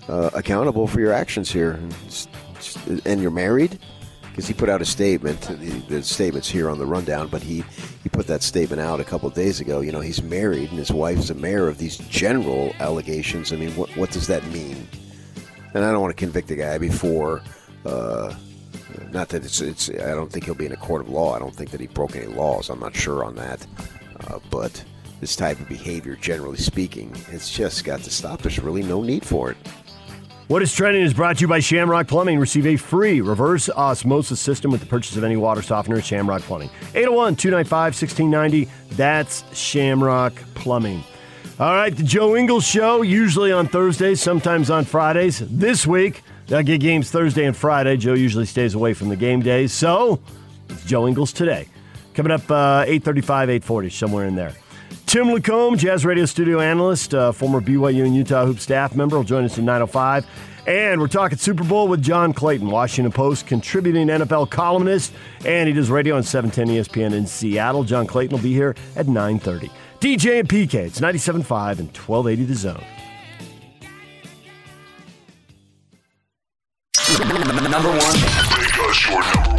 uh, 0.08 0.30
accountable 0.34 0.88
for 0.88 1.00
your 1.00 1.14
actions 1.14 1.52
here. 1.52 1.72
And, 1.72 3.02
and 3.06 3.22
you're 3.22 3.32
married. 3.32 3.80
because 4.40 4.48
he 4.48 4.54
put 4.54 4.70
out 4.70 4.82
a 4.82 4.86
statement. 4.86 5.42
The, 5.42 5.70
the 5.90 6.02
statement's 6.02 6.50
here 6.50 6.70
on 6.70 6.78
the 6.78 6.86
rundown, 6.86 7.28
but 7.28 7.42
he 7.44 7.64
he 8.04 8.08
put 8.10 8.26
that 8.28 8.42
statement 8.42 8.80
out 8.82 9.02
a 9.02 9.04
couple 9.04 9.30
days 9.30 9.60
ago. 9.60 9.82
You 9.82 9.92
know, 9.92 10.00
he's 10.00 10.24
married 10.24 10.70
and 10.70 10.80
his 10.80 10.94
wife's 10.94 11.30
a 11.30 11.36
mayor 11.36 11.68
of 11.68 11.78
these 11.78 11.98
general 11.98 12.74
allegations. 12.80 13.52
I 13.52 13.58
mean, 13.58 13.76
what 13.76 13.90
what 13.98 14.12
does 14.12 14.28
that 14.28 14.46
mean? 14.48 14.88
And 15.74 15.84
I 15.84 15.92
don't 15.92 16.00
want 16.00 16.16
to 16.16 16.26
convict 16.26 16.48
the 16.48 16.56
guy 16.56 16.78
before. 16.78 17.42
Uh, 17.86 18.34
not 19.12 19.30
that 19.30 19.46
it's, 19.46 19.62
it's. 19.62 19.90
I 19.90 20.16
don't 20.16 20.32
think 20.32 20.46
he'll 20.46 20.56
be 20.56 20.66
in 20.66 20.72
a 20.72 20.78
court 20.78 21.02
of 21.02 21.10
law. 21.10 21.36
I 21.36 21.40
don't 21.40 21.56
think 21.56 21.72
that 21.72 21.80
he 21.80 21.88
broke 21.88 22.16
any 22.16 22.28
laws. 22.28 22.70
I'm 22.70 22.80
not 22.80 22.96
sure 22.96 23.24
on 23.24 23.36
that. 23.36 23.66
Uh, 24.28 24.40
but 24.50 24.84
this 25.20 25.36
type 25.36 25.60
of 25.60 25.68
behavior, 25.68 26.16
generally 26.16 26.58
speaking, 26.58 27.16
it's 27.32 27.52
just 27.52 27.84
got 27.84 28.02
to 28.02 28.10
stop. 28.10 28.42
There's 28.42 28.60
really 28.60 28.84
no 28.84 29.02
need 29.02 29.26
for 29.26 29.52
it. 29.52 29.58
What 30.48 30.64
is 30.64 30.74
trending 30.74 31.04
is 31.04 31.14
brought 31.14 31.38
to 31.38 31.42
you 31.42 31.48
by 31.48 31.60
Shamrock 31.60 32.08
Plumbing. 32.08 32.40
Receive 32.40 32.66
a 32.66 32.76
free 32.76 33.22
reverse 33.22 33.70
osmosis 33.70 34.40
system 34.40 34.72
with 34.72 34.82
the 34.82 34.88
purchase 34.88 35.16
of 35.16 35.24
any 35.24 35.38
water 35.38 35.62
softener 35.62 35.98
at 35.98 36.06
Shamrock 36.06 36.42
Plumbing. 36.42 36.72
801 36.96 37.36
295 37.36 37.94
1690. 37.94 38.68
That's 38.96 39.44
Shamrock 39.56 40.34
Plumbing. 40.56 41.04
All 41.60 41.76
right, 41.76 41.96
the 41.96 42.04
Joe 42.04 42.36
Ingles 42.36 42.66
Show, 42.66 43.02
usually 43.02 43.52
on 43.52 43.68
Thursdays, 43.68 44.22
sometimes 44.22 44.72
on 44.72 44.86
Fridays. 44.86 45.40
This 45.40 45.86
week, 45.86 46.24
they'll 46.50 46.64
get 46.64 46.82
games 46.82 47.10
Thursday 47.10 47.46
and 47.46 47.56
Friday. 47.56 47.96
Joe 47.96 48.14
usually 48.14 48.46
stays 48.46 48.76
away 48.76 48.94
from 48.94 49.08
the 49.10 49.16
game 49.16 49.42
days. 49.42 49.72
So, 49.72 50.20
it's 50.68 50.84
Joe 50.86 51.08
Ingles 51.08 51.32
today. 51.32 51.68
Coming 52.14 52.32
up 52.32 52.52
uh, 52.52 52.84
835, 52.86 53.50
840, 53.50 53.90
somewhere 53.90 54.26
in 54.26 54.36
there. 54.36 54.54
Tim 55.06 55.32
Lacombe, 55.32 55.78
Jazz 55.78 56.06
Radio 56.06 56.26
studio 56.26 56.60
analyst, 56.60 57.16
uh, 57.16 57.32
former 57.32 57.62
BYU 57.62 58.06
and 58.06 58.16
Utah 58.16 58.46
Hoop 58.46 58.60
staff 58.60 58.96
member, 58.96 59.18
will 59.18 59.24
join 59.24 59.44
us 59.44 59.58
at 59.58 59.64
905. 59.64 60.28
And 60.68 61.02
we're 61.02 61.08
talking 61.08 61.38
Super 61.38 61.64
Bowl 61.64 61.88
with 61.88 62.04
John 62.04 62.32
Clayton, 62.32 62.68
Washington 62.70 63.12
Post 63.12 63.48
contributing 63.48 64.08
NFL 64.08 64.52
columnist, 64.52 65.12
and 65.46 65.68
he 65.68 65.74
does 65.74 65.90
radio 65.90 66.16
on 66.16 66.22
710 66.22 66.76
ESPN 66.76 67.14
in 67.14 67.26
Seattle. 67.26 67.84
John 67.84 68.06
Clayton 68.06 68.38
will 68.38 68.44
be 68.44 68.54
here 68.54 68.76
at 68.96 69.08
930. 69.08 69.72
DJ 70.00 70.42
and 70.42 70.48
PK, 70.48 70.76
it's 70.76 71.00
97.5 71.00 71.80
and 71.80 71.88
1280 71.88 72.44
The 72.44 72.56
Zone. 72.56 72.84
Number 77.20 77.90
one. 77.90 78.00
Make 78.00 78.80
us 78.80 79.10
your 79.10 79.22
number 79.22 79.50
one. 79.50 79.59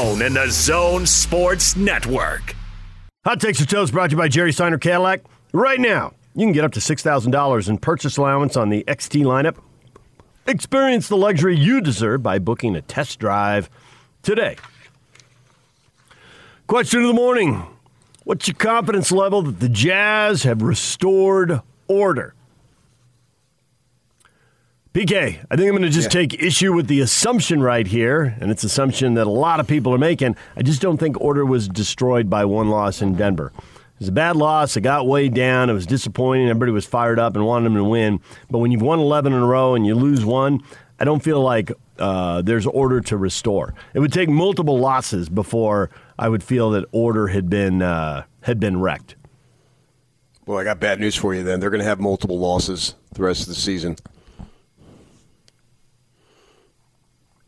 and 0.00 0.34
the 0.34 0.48
Zone 0.48 1.04
Sports 1.04 1.76
Network. 1.76 2.54
Hot 3.26 3.38
Takes 3.38 3.60
or 3.60 3.66
Toast 3.66 3.92
brought 3.92 4.08
to 4.08 4.14
you 4.14 4.16
by 4.16 4.28
Jerry 4.28 4.50
Seiner 4.50 4.78
Cadillac. 4.78 5.20
Right 5.52 5.78
now, 5.78 6.14
you 6.34 6.46
can 6.46 6.52
get 6.52 6.64
up 6.64 6.72
to 6.72 6.80
$6,000 6.80 7.68
in 7.68 7.76
purchase 7.76 8.16
allowance 8.16 8.56
on 8.56 8.70
the 8.70 8.82
XT 8.88 9.24
lineup. 9.24 9.58
Experience 10.46 11.08
the 11.08 11.18
luxury 11.18 11.54
you 11.54 11.82
deserve 11.82 12.22
by 12.22 12.38
booking 12.38 12.76
a 12.76 12.80
test 12.80 13.18
drive 13.18 13.68
today. 14.22 14.56
Question 16.66 17.02
of 17.02 17.08
the 17.08 17.12
morning 17.12 17.62
What's 18.24 18.48
your 18.48 18.54
confidence 18.54 19.12
level 19.12 19.42
that 19.42 19.60
the 19.60 19.68
Jazz 19.68 20.44
have 20.44 20.62
restored 20.62 21.60
order? 21.88 22.34
PK, 24.92 25.38
I 25.48 25.56
think 25.56 25.68
I'm 25.68 25.70
going 25.70 25.82
to 25.82 25.88
just 25.88 26.12
Yeah. 26.12 26.20
take 26.20 26.42
issue 26.42 26.72
with 26.72 26.88
the 26.88 27.00
assumption 27.00 27.62
right 27.62 27.86
here, 27.86 28.36
and 28.40 28.50
it's 28.50 28.64
assumption 28.64 29.14
that 29.14 29.26
a 29.28 29.30
lot 29.30 29.60
of 29.60 29.68
people 29.68 29.94
are 29.94 29.98
making. 29.98 30.34
I 30.56 30.62
just 30.62 30.82
don't 30.82 30.96
think 30.96 31.20
order 31.20 31.44
was 31.46 31.68
destroyed 31.68 32.28
by 32.28 32.44
one 32.44 32.68
loss 32.70 33.00
in 33.00 33.14
Denver. 33.14 33.52
It 33.56 34.00
was 34.00 34.08
a 34.08 34.12
bad 34.12 34.34
loss. 34.34 34.76
It 34.76 34.80
got 34.80 35.06
way 35.06 35.28
down. 35.28 35.70
It 35.70 35.74
was 35.74 35.86
disappointing. 35.86 36.48
Everybody 36.48 36.72
was 36.72 36.86
fired 36.86 37.20
up 37.20 37.36
and 37.36 37.44
wanted 37.46 37.66
them 37.66 37.74
to 37.76 37.84
win. 37.84 38.18
But 38.50 38.58
when 38.58 38.72
you've 38.72 38.82
won 38.82 38.98
11 38.98 39.32
in 39.32 39.38
a 39.40 39.46
row 39.46 39.74
and 39.76 39.86
you 39.86 39.94
lose 39.94 40.24
one, 40.24 40.60
I 40.98 41.04
don't 41.04 41.22
feel 41.22 41.40
like 41.40 41.70
uh, 42.00 42.42
there's 42.42 42.66
order 42.66 43.00
to 43.02 43.16
restore. 43.16 43.74
It 43.94 44.00
would 44.00 44.12
take 44.12 44.28
multiple 44.28 44.78
losses 44.80 45.28
before 45.28 45.90
I 46.18 46.28
would 46.28 46.42
feel 46.42 46.70
that 46.70 46.86
order 46.90 47.28
had 47.28 47.48
been 47.48 47.80
uh, 47.80 48.24
had 48.40 48.58
been 48.58 48.80
wrecked. 48.80 49.14
Well, 50.46 50.58
I 50.58 50.64
got 50.64 50.80
bad 50.80 50.98
news 50.98 51.14
for 51.14 51.32
you. 51.32 51.44
Then 51.44 51.60
they're 51.60 51.70
going 51.70 51.82
to 51.82 51.86
have 51.88 52.00
multiple 52.00 52.38
losses 52.40 52.96
the 53.14 53.22
rest 53.22 53.42
of 53.42 53.48
the 53.48 53.54
season. 53.54 53.96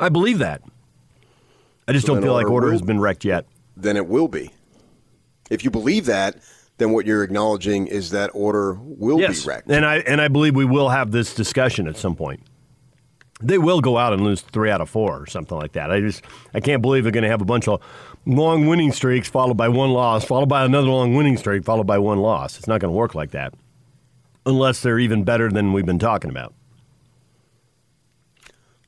I 0.02 0.08
believe 0.08 0.38
that. 0.38 0.62
I 1.86 1.92
just 1.92 2.06
So 2.06 2.14
don't 2.14 2.22
feel 2.22 2.32
like 2.32 2.48
order 2.50 2.66
will- 2.66 2.72
has 2.72 2.82
been 2.82 3.00
wrecked 3.00 3.24
yet. 3.24 3.46
Then 3.76 3.96
it 3.96 4.06
will 4.06 4.28
be. 4.28 4.50
If 5.50 5.64
you 5.64 5.70
believe 5.70 6.06
that, 6.06 6.36
then 6.78 6.92
what 6.92 7.06
you're 7.06 7.22
acknowledging 7.22 7.86
is 7.86 8.10
that 8.10 8.30
order 8.34 8.74
will 8.80 9.20
yes. 9.20 9.42
be 9.42 9.48
wrecked. 9.48 9.70
And 9.70 9.84
I 9.84 9.98
and 9.98 10.20
I 10.20 10.28
believe 10.28 10.54
we 10.56 10.64
will 10.64 10.88
have 10.88 11.10
this 11.10 11.34
discussion 11.34 11.86
at 11.86 11.96
some 11.96 12.16
point. 12.16 12.40
They 13.40 13.58
will 13.58 13.80
go 13.80 13.98
out 13.98 14.12
and 14.12 14.22
lose 14.22 14.40
three 14.40 14.70
out 14.70 14.80
of 14.80 14.88
four 14.88 15.20
or 15.20 15.26
something 15.26 15.58
like 15.58 15.72
that. 15.72 15.90
I 15.90 16.00
just 16.00 16.22
I 16.54 16.60
can't 16.60 16.80
believe 16.82 17.02
they're 17.04 17.12
going 17.12 17.24
to 17.24 17.30
have 17.30 17.40
a 17.42 17.46
bunch 17.46 17.66
of 17.68 17.80
long 18.24 18.66
winning 18.66 18.92
streaks 18.92 19.28
followed 19.28 19.56
by 19.56 19.68
one 19.68 19.90
loss, 19.90 20.24
followed 20.24 20.48
by 20.48 20.64
another 20.64 20.88
long 20.88 21.14
winning 21.14 21.36
streak, 21.36 21.64
followed 21.64 21.86
by 21.86 21.98
one 21.98 22.18
loss. 22.18 22.58
It's 22.58 22.68
not 22.68 22.80
going 22.80 22.92
to 22.92 22.96
work 22.96 23.14
like 23.14 23.32
that, 23.32 23.54
unless 24.46 24.80
they're 24.80 24.98
even 24.98 25.24
better 25.24 25.50
than 25.50 25.72
we've 25.72 25.86
been 25.86 25.98
talking 25.98 26.30
about. 26.30 26.54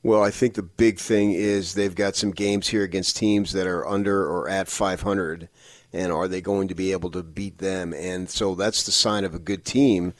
Well, 0.05 0.21
I 0.21 0.29
think 0.29 0.53
the 0.53 0.61
big 0.61 0.99
thing 0.99 1.31
is 1.31 1.73
they've 1.73 1.95
got 1.95 2.15
some 2.15 2.29
games 2.29 2.67
here 2.67 2.83
against 2.83 3.17
teams 3.17 3.53
that 3.53 3.65
are 3.65 3.87
under 3.87 4.23
or 4.23 4.47
at 4.47 4.67
500, 4.67 5.49
and 5.91 6.11
are 6.11 6.27
they 6.27 6.41
going 6.41 6.67
to 6.67 6.75
be 6.75 6.91
able 6.91 7.09
to 7.09 7.23
beat 7.23 7.57
them? 7.57 7.91
And 7.91 8.29
so 8.29 8.53
that's 8.53 8.83
the 8.83 8.91
sign 8.91 9.23
of 9.23 9.33
a 9.33 9.39
good 9.39 9.65
team. 9.65 10.13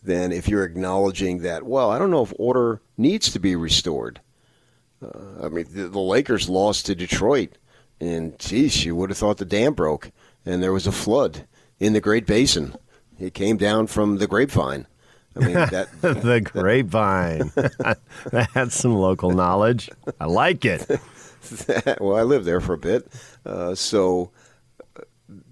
Then, 0.00 0.30
if 0.30 0.46
you're 0.46 0.62
acknowledging 0.62 1.42
that, 1.42 1.64
well, 1.64 1.90
I 1.90 1.98
don't 1.98 2.12
know 2.12 2.22
if 2.22 2.32
order 2.38 2.82
needs 2.96 3.32
to 3.32 3.40
be 3.40 3.56
restored. 3.56 4.20
Uh, 5.04 5.46
I 5.46 5.48
mean, 5.48 5.66
the, 5.68 5.88
the 5.88 5.98
Lakers 5.98 6.48
lost 6.48 6.86
to 6.86 6.94
Detroit, 6.94 7.58
and 8.00 8.38
geez, 8.38 8.84
you 8.84 8.94
would 8.94 9.10
have 9.10 9.18
thought 9.18 9.38
the 9.38 9.44
dam 9.44 9.74
broke, 9.74 10.12
and 10.46 10.62
there 10.62 10.72
was 10.72 10.86
a 10.86 10.92
flood 10.92 11.48
in 11.80 11.94
the 11.94 12.00
Great 12.00 12.26
Basin. 12.26 12.76
It 13.18 13.34
came 13.34 13.56
down 13.56 13.88
from 13.88 14.18
the 14.18 14.28
grapevine. 14.28 14.86
I 15.36 15.40
mean, 15.40 15.52
that 15.70 15.88
the 16.00 16.40
grapevine. 16.40 17.52
That's 18.54 18.76
some 18.76 18.94
local 18.94 19.30
knowledge. 19.30 19.90
I 20.20 20.26
like 20.26 20.64
it. 20.64 20.88
well, 22.00 22.16
I 22.16 22.22
lived 22.22 22.44
there 22.44 22.60
for 22.60 22.74
a 22.74 22.78
bit, 22.78 23.06
uh, 23.44 23.74
so 23.74 24.30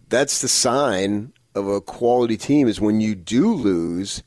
that's 0.09 0.41
the 0.41 0.49
sign 0.49 1.33
of 1.55 1.67
a 1.67 1.81
quality 1.81 2.37
team. 2.37 2.69
Is 2.69 2.81
when 2.81 3.01
you 3.01 3.15
do 3.15 3.53
lose, 3.53 4.23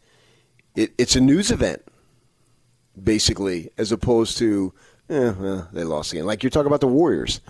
it, 0.76 0.94
it's 0.98 1.16
a 1.16 1.22
news 1.22 1.52
event, 1.52 1.82
basically, 3.02 3.70
as 3.78 3.94
opposed 3.94 4.38
to 4.40 4.74
eh, 5.10 5.32
well, 5.32 5.68
they 5.72 5.84
lost 5.84 6.12
again. 6.12 6.26
Like 6.26 6.44
you're 6.44 6.50
talking 6.50 6.68
about 6.68 6.82
the 6.82 6.88
Warriors. 6.88 7.42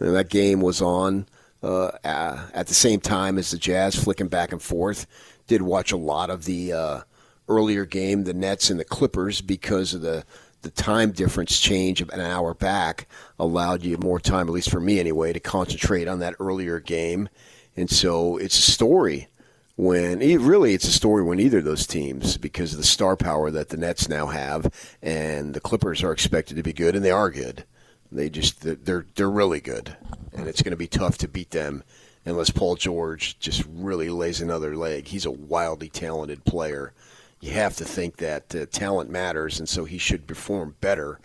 And 0.00 0.14
that 0.14 0.28
game 0.28 0.60
was 0.60 0.80
on 0.82 1.26
uh, 1.62 1.90
at 2.04 2.66
the 2.66 2.74
same 2.74 3.00
time 3.00 3.38
as 3.38 3.50
the 3.50 3.58
Jazz, 3.58 3.96
flicking 3.96 4.28
back 4.28 4.52
and 4.52 4.62
forth. 4.62 5.06
Did 5.46 5.62
watch 5.62 5.92
a 5.92 5.96
lot 5.96 6.30
of 6.30 6.44
the 6.44 6.72
uh, 6.72 7.00
earlier 7.48 7.84
game, 7.84 8.24
the 8.24 8.34
Nets 8.34 8.70
and 8.70 8.78
the 8.78 8.84
Clippers, 8.84 9.40
because 9.40 9.94
of 9.94 10.02
the 10.02 10.24
the 10.62 10.70
time 10.70 11.12
difference 11.12 11.60
change 11.60 12.00
of 12.00 12.08
an 12.10 12.20
hour 12.20 12.52
back 12.52 13.06
allowed 13.38 13.84
you 13.84 13.96
more 13.96 14.18
time, 14.18 14.48
at 14.48 14.52
least 14.52 14.70
for 14.70 14.80
me 14.80 14.98
anyway, 14.98 15.32
to 15.32 15.40
concentrate 15.40 16.08
on 16.08 16.18
that 16.18 16.34
earlier 16.40 16.80
game. 16.80 17.28
And 17.76 17.88
so 17.88 18.36
it's 18.38 18.58
a 18.58 18.70
story 18.72 19.28
when 19.76 20.18
really 20.18 20.74
it's 20.74 20.88
a 20.88 20.92
story 20.92 21.22
when 21.22 21.38
either 21.38 21.58
of 21.58 21.64
those 21.64 21.86
teams 21.86 22.36
because 22.36 22.72
of 22.72 22.78
the 22.78 22.84
star 22.84 23.16
power 23.16 23.50
that 23.52 23.68
the 23.68 23.76
Nets 23.76 24.08
now 24.08 24.26
have 24.26 24.96
and 25.00 25.54
the 25.54 25.60
Clippers 25.60 26.02
are 26.02 26.10
expected 26.10 26.56
to 26.56 26.64
be 26.64 26.72
good 26.72 26.96
and 26.96 27.04
they 27.04 27.12
are 27.12 27.30
good. 27.30 27.64
They 28.10 28.28
just 28.28 28.62
they're 28.62 29.06
they're 29.14 29.30
really 29.30 29.60
good 29.60 29.96
and 30.32 30.48
it's 30.48 30.62
going 30.62 30.72
to 30.72 30.76
be 30.76 30.88
tough 30.88 31.18
to 31.18 31.28
beat 31.28 31.50
them 31.50 31.84
unless 32.24 32.50
Paul 32.50 32.74
George 32.74 33.38
just 33.38 33.64
really 33.70 34.08
lays 34.08 34.40
another 34.40 34.76
leg. 34.76 35.06
He's 35.06 35.26
a 35.26 35.30
wildly 35.30 35.88
talented 35.88 36.44
player. 36.44 36.92
You 37.40 37.52
have 37.52 37.76
to 37.76 37.84
think 37.84 38.16
that 38.16 38.54
uh, 38.54 38.66
talent 38.66 39.10
matters 39.10 39.58
and 39.58 39.68
so 39.68 39.84
he 39.84 39.98
should 39.98 40.26
perform 40.26 40.74
better 40.80 41.20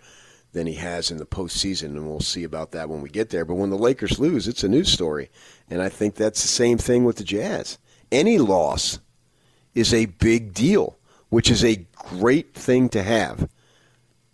than 0.52 0.68
he 0.68 0.74
has 0.74 1.10
in 1.10 1.16
the 1.16 1.26
postseason, 1.26 1.86
and 1.86 2.06
we'll 2.06 2.20
see 2.20 2.44
about 2.44 2.70
that 2.70 2.88
when 2.88 3.00
we 3.02 3.08
get 3.08 3.30
there. 3.30 3.44
But 3.44 3.56
when 3.56 3.70
the 3.70 3.76
Lakers 3.76 4.20
lose, 4.20 4.46
it's 4.46 4.62
a 4.62 4.68
news 4.68 4.88
story, 4.92 5.28
and 5.68 5.82
I 5.82 5.88
think 5.88 6.14
that's 6.14 6.42
the 6.42 6.48
same 6.48 6.78
thing 6.78 7.04
with 7.04 7.16
the 7.16 7.24
Jazz. 7.24 7.78
Any 8.12 8.38
loss 8.38 9.00
is 9.74 9.92
a 9.92 10.06
big 10.06 10.54
deal, 10.54 10.96
which 11.28 11.50
is 11.50 11.64
a 11.64 11.84
great 11.94 12.54
thing 12.54 12.88
to 12.90 13.02
have, 13.02 13.48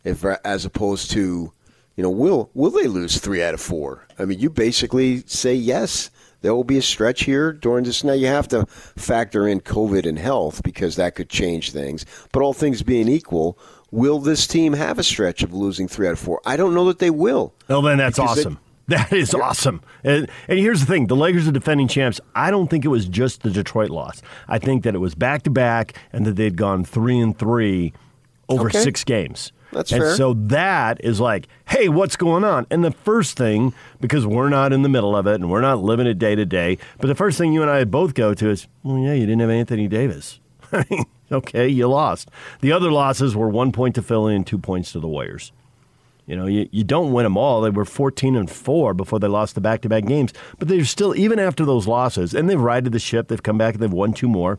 if 0.04 0.22
as 0.44 0.66
opposed 0.66 1.10
to 1.12 1.52
You 1.96 2.02
know, 2.02 2.10
will 2.10 2.50
will 2.54 2.70
they 2.70 2.86
lose 2.86 3.18
three 3.18 3.42
out 3.42 3.54
of 3.54 3.60
four? 3.60 4.06
I 4.18 4.24
mean, 4.24 4.38
you 4.38 4.50
basically 4.50 5.22
say 5.26 5.54
yes. 5.54 6.10
There 6.42 6.54
will 6.54 6.64
be 6.64 6.78
a 6.78 6.82
stretch 6.82 7.24
here 7.24 7.52
during 7.52 7.84
this. 7.84 8.02
Now 8.02 8.12
you 8.14 8.26
have 8.26 8.48
to 8.48 8.64
factor 8.66 9.46
in 9.46 9.60
COVID 9.60 10.06
and 10.06 10.18
health 10.18 10.62
because 10.62 10.96
that 10.96 11.14
could 11.14 11.28
change 11.28 11.72
things. 11.72 12.06
But 12.32 12.42
all 12.42 12.52
things 12.54 12.82
being 12.82 13.08
equal, 13.08 13.58
will 13.90 14.18
this 14.20 14.46
team 14.46 14.72
have 14.72 14.98
a 14.98 15.02
stretch 15.02 15.42
of 15.42 15.52
losing 15.52 15.86
three 15.88 16.06
out 16.06 16.12
of 16.14 16.18
four? 16.18 16.40
I 16.46 16.56
don't 16.56 16.74
know 16.74 16.86
that 16.86 16.98
they 16.98 17.10
will. 17.10 17.52
Well, 17.68 17.82
then 17.82 17.98
that's 17.98 18.18
Because 18.18 18.36
they- 18.36 18.40
awesome. 18.42 18.58
that 18.88 19.12
is 19.12 19.34
awesome. 19.34 19.82
And, 20.02 20.28
and 20.48 20.58
here's 20.58 20.80
the 20.80 20.86
thing: 20.86 21.06
the 21.08 21.16
Lakers 21.16 21.46
are 21.46 21.52
defending 21.52 21.88
champs. 21.88 22.20
I 22.34 22.50
don't 22.50 22.68
think 22.68 22.84
it 22.84 22.88
was 22.88 23.06
just 23.06 23.42
the 23.42 23.50
Detroit 23.50 23.90
loss. 23.90 24.22
I 24.48 24.58
think 24.58 24.82
that 24.84 24.94
it 24.94 24.98
was 24.98 25.14
back 25.14 25.42
to 25.44 25.50
back, 25.50 25.94
and 26.12 26.24
that 26.26 26.36
they'd 26.36 26.56
gone 26.56 26.84
three 26.84 27.18
and 27.18 27.38
three 27.38 27.92
over 28.48 28.66
Okay. 28.68 28.78
six 28.80 29.04
games. 29.04 29.52
That's 29.72 29.92
and 29.92 30.02
fair. 30.02 30.14
so 30.16 30.34
that 30.34 31.02
is 31.04 31.20
like, 31.20 31.46
hey, 31.68 31.88
what's 31.88 32.16
going 32.16 32.44
on? 32.44 32.66
And 32.70 32.84
the 32.84 32.90
first 32.90 33.36
thing, 33.36 33.72
because 34.00 34.26
we're 34.26 34.48
not 34.48 34.72
in 34.72 34.82
the 34.82 34.88
middle 34.88 35.16
of 35.16 35.26
it 35.26 35.34
and 35.36 35.50
we're 35.50 35.60
not 35.60 35.82
living 35.82 36.06
it 36.06 36.18
day 36.18 36.34
to 36.34 36.44
day, 36.44 36.78
but 36.98 37.06
the 37.06 37.14
first 37.14 37.38
thing 37.38 37.52
you 37.52 37.62
and 37.62 37.70
I 37.70 37.84
both 37.84 38.14
go 38.14 38.34
to 38.34 38.50
is, 38.50 38.66
well, 38.82 38.98
yeah, 38.98 39.14
you 39.14 39.26
didn't 39.26 39.40
have 39.40 39.50
Anthony 39.50 39.88
Davis. 39.88 40.40
Okay, 41.32 41.68
you 41.68 41.86
lost. 41.86 42.28
The 42.60 42.72
other 42.72 42.90
losses 42.90 43.36
were 43.36 43.48
one 43.48 43.70
point 43.70 43.94
to 43.94 44.02
Philly 44.02 44.34
and 44.34 44.46
two 44.46 44.58
points 44.58 44.92
to 44.92 45.00
the 45.00 45.06
Warriors. 45.06 45.52
You 46.26 46.36
know, 46.36 46.46
you, 46.46 46.68
you 46.72 46.84
don't 46.84 47.12
win 47.12 47.24
them 47.24 47.36
all. 47.36 47.60
They 47.60 47.70
were 47.70 47.84
14 47.84 48.36
and 48.36 48.50
4 48.50 48.94
before 48.94 49.18
they 49.18 49.28
lost 49.28 49.54
the 49.54 49.60
back 49.60 49.80
to 49.82 49.88
back 49.88 50.06
games. 50.06 50.32
But 50.58 50.68
they're 50.68 50.84
still, 50.84 51.14
even 51.16 51.38
after 51.38 51.64
those 51.64 51.86
losses, 51.86 52.34
and 52.34 52.48
they've 52.48 52.60
righted 52.60 52.92
the 52.92 52.98
ship, 52.98 53.28
they've 53.28 53.42
come 53.42 53.58
back 53.58 53.74
and 53.74 53.82
they've 53.82 53.92
won 53.92 54.12
two 54.12 54.28
more. 54.28 54.58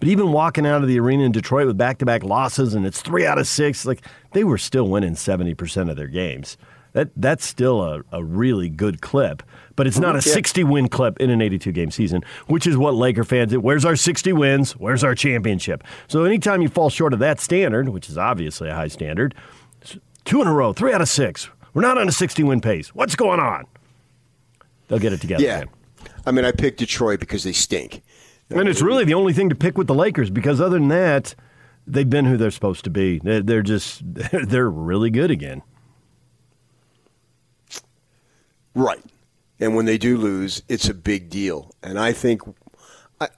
But 0.00 0.08
even 0.08 0.32
walking 0.32 0.66
out 0.66 0.82
of 0.82 0.88
the 0.88 0.98
arena 0.98 1.24
in 1.24 1.32
Detroit 1.32 1.66
with 1.66 1.78
back 1.78 1.98
to 1.98 2.06
back 2.06 2.22
losses 2.22 2.74
and 2.74 2.84
it's 2.86 3.00
three 3.00 3.26
out 3.26 3.38
of 3.38 3.46
six, 3.46 3.86
like 3.86 4.04
they 4.32 4.44
were 4.44 4.58
still 4.58 4.88
winning 4.88 5.14
70% 5.14 5.90
of 5.90 5.96
their 5.96 6.08
games. 6.08 6.56
That, 6.92 7.10
that's 7.16 7.44
still 7.44 7.82
a, 7.82 8.02
a 8.12 8.22
really 8.22 8.68
good 8.68 9.00
clip. 9.00 9.42
But 9.76 9.88
it's 9.88 9.98
not 9.98 10.14
a 10.14 10.22
60 10.22 10.62
win 10.62 10.88
clip 10.88 11.18
in 11.18 11.30
an 11.30 11.42
82 11.42 11.72
game 11.72 11.90
season, 11.90 12.22
which 12.46 12.66
is 12.66 12.76
what 12.76 12.94
Laker 12.94 13.24
fans, 13.24 13.50
did. 13.50 13.58
where's 13.58 13.84
our 13.84 13.96
60 13.96 14.32
wins? 14.32 14.72
Where's 14.72 15.02
our 15.02 15.16
championship? 15.16 15.82
So 16.06 16.24
anytime 16.24 16.62
you 16.62 16.68
fall 16.68 16.90
short 16.90 17.12
of 17.12 17.18
that 17.18 17.40
standard, 17.40 17.88
which 17.88 18.08
is 18.08 18.16
obviously 18.16 18.68
a 18.68 18.74
high 18.74 18.88
standard, 18.88 19.34
two 20.24 20.40
in 20.40 20.46
a 20.46 20.52
row, 20.52 20.72
three 20.72 20.92
out 20.92 21.00
of 21.00 21.08
six. 21.08 21.48
We're 21.72 21.82
not 21.82 21.98
on 21.98 22.08
a 22.08 22.12
60 22.12 22.44
win 22.44 22.60
pace. 22.60 22.94
What's 22.94 23.16
going 23.16 23.40
on? 23.40 23.66
They'll 24.86 25.00
get 25.00 25.12
it 25.12 25.20
together. 25.20 25.42
Yeah. 25.42 25.58
man. 25.58 25.68
I 26.26 26.30
mean, 26.30 26.44
I 26.44 26.52
picked 26.52 26.78
Detroit 26.78 27.18
because 27.20 27.42
they 27.42 27.52
stink. 27.52 28.02
And 28.54 28.68
it's 28.68 28.82
really 28.82 29.04
the 29.04 29.14
only 29.14 29.32
thing 29.32 29.48
to 29.48 29.54
pick 29.54 29.76
with 29.76 29.88
the 29.88 29.94
Lakers 29.94 30.30
because 30.30 30.60
other 30.60 30.78
than 30.78 30.88
that, 30.88 31.34
they've 31.86 32.08
been 32.08 32.24
who 32.24 32.36
they're 32.36 32.50
supposed 32.50 32.84
to 32.84 32.90
be. 32.90 33.18
They're 33.18 33.62
just 33.62 34.02
they're 34.32 34.70
really 34.70 35.10
good 35.10 35.30
again. 35.30 35.62
Right. 38.74 39.02
And 39.60 39.74
when 39.74 39.86
they 39.86 39.98
do 39.98 40.18
lose, 40.18 40.62
it's 40.68 40.88
a 40.88 40.94
big 40.94 41.30
deal. 41.30 41.70
And 41.82 41.98
I 41.98 42.12
think, 42.12 42.42
I, 43.20 43.28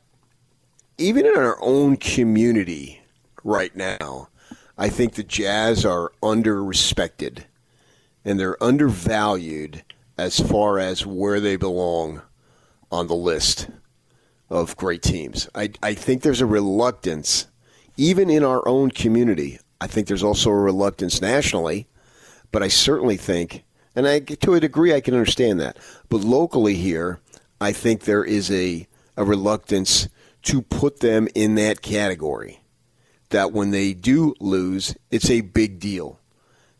even 0.98 1.26
in 1.26 1.36
our 1.36 1.58
own 1.60 1.96
community 1.96 3.02
right 3.44 3.74
now, 3.76 4.28
I 4.78 4.88
think 4.88 5.14
the 5.14 5.22
Jazz 5.22 5.84
are 5.84 6.12
under 6.22 6.64
respected 6.64 7.46
and 8.24 8.40
they're 8.40 8.62
undervalued 8.62 9.84
as 10.18 10.40
far 10.40 10.78
as 10.78 11.06
where 11.06 11.38
they 11.38 11.56
belong 11.56 12.22
on 12.90 13.06
the 13.06 13.14
list 13.14 13.68
of 14.48 14.76
great 14.76 15.02
teams. 15.02 15.48
I, 15.54 15.70
I 15.82 15.94
think 15.94 16.22
there's 16.22 16.40
a 16.40 16.46
reluctance, 16.46 17.46
even 17.96 18.30
in 18.30 18.44
our 18.44 18.66
own 18.66 18.90
community. 18.90 19.58
I 19.80 19.86
think 19.86 20.06
there's 20.06 20.22
also 20.22 20.50
a 20.50 20.56
reluctance 20.56 21.20
nationally, 21.20 21.88
but 22.52 22.62
I 22.62 22.68
certainly 22.68 23.16
think, 23.16 23.64
and 23.94 24.06
I 24.06 24.20
to 24.20 24.54
a 24.54 24.60
degree 24.60 24.94
I 24.94 25.00
can 25.00 25.14
understand 25.14 25.60
that, 25.60 25.78
but 26.08 26.20
locally 26.20 26.74
here, 26.74 27.20
I 27.60 27.72
think 27.72 28.02
there 28.02 28.24
is 28.24 28.50
a 28.50 28.86
a 29.16 29.24
reluctance 29.24 30.08
to 30.42 30.62
put 30.62 31.00
them 31.00 31.28
in 31.34 31.54
that 31.56 31.82
category. 31.82 32.60
That 33.30 33.52
when 33.52 33.72
they 33.72 33.92
do 33.92 34.34
lose, 34.38 34.94
it's 35.10 35.30
a 35.30 35.40
big 35.40 35.80
deal. 35.80 36.20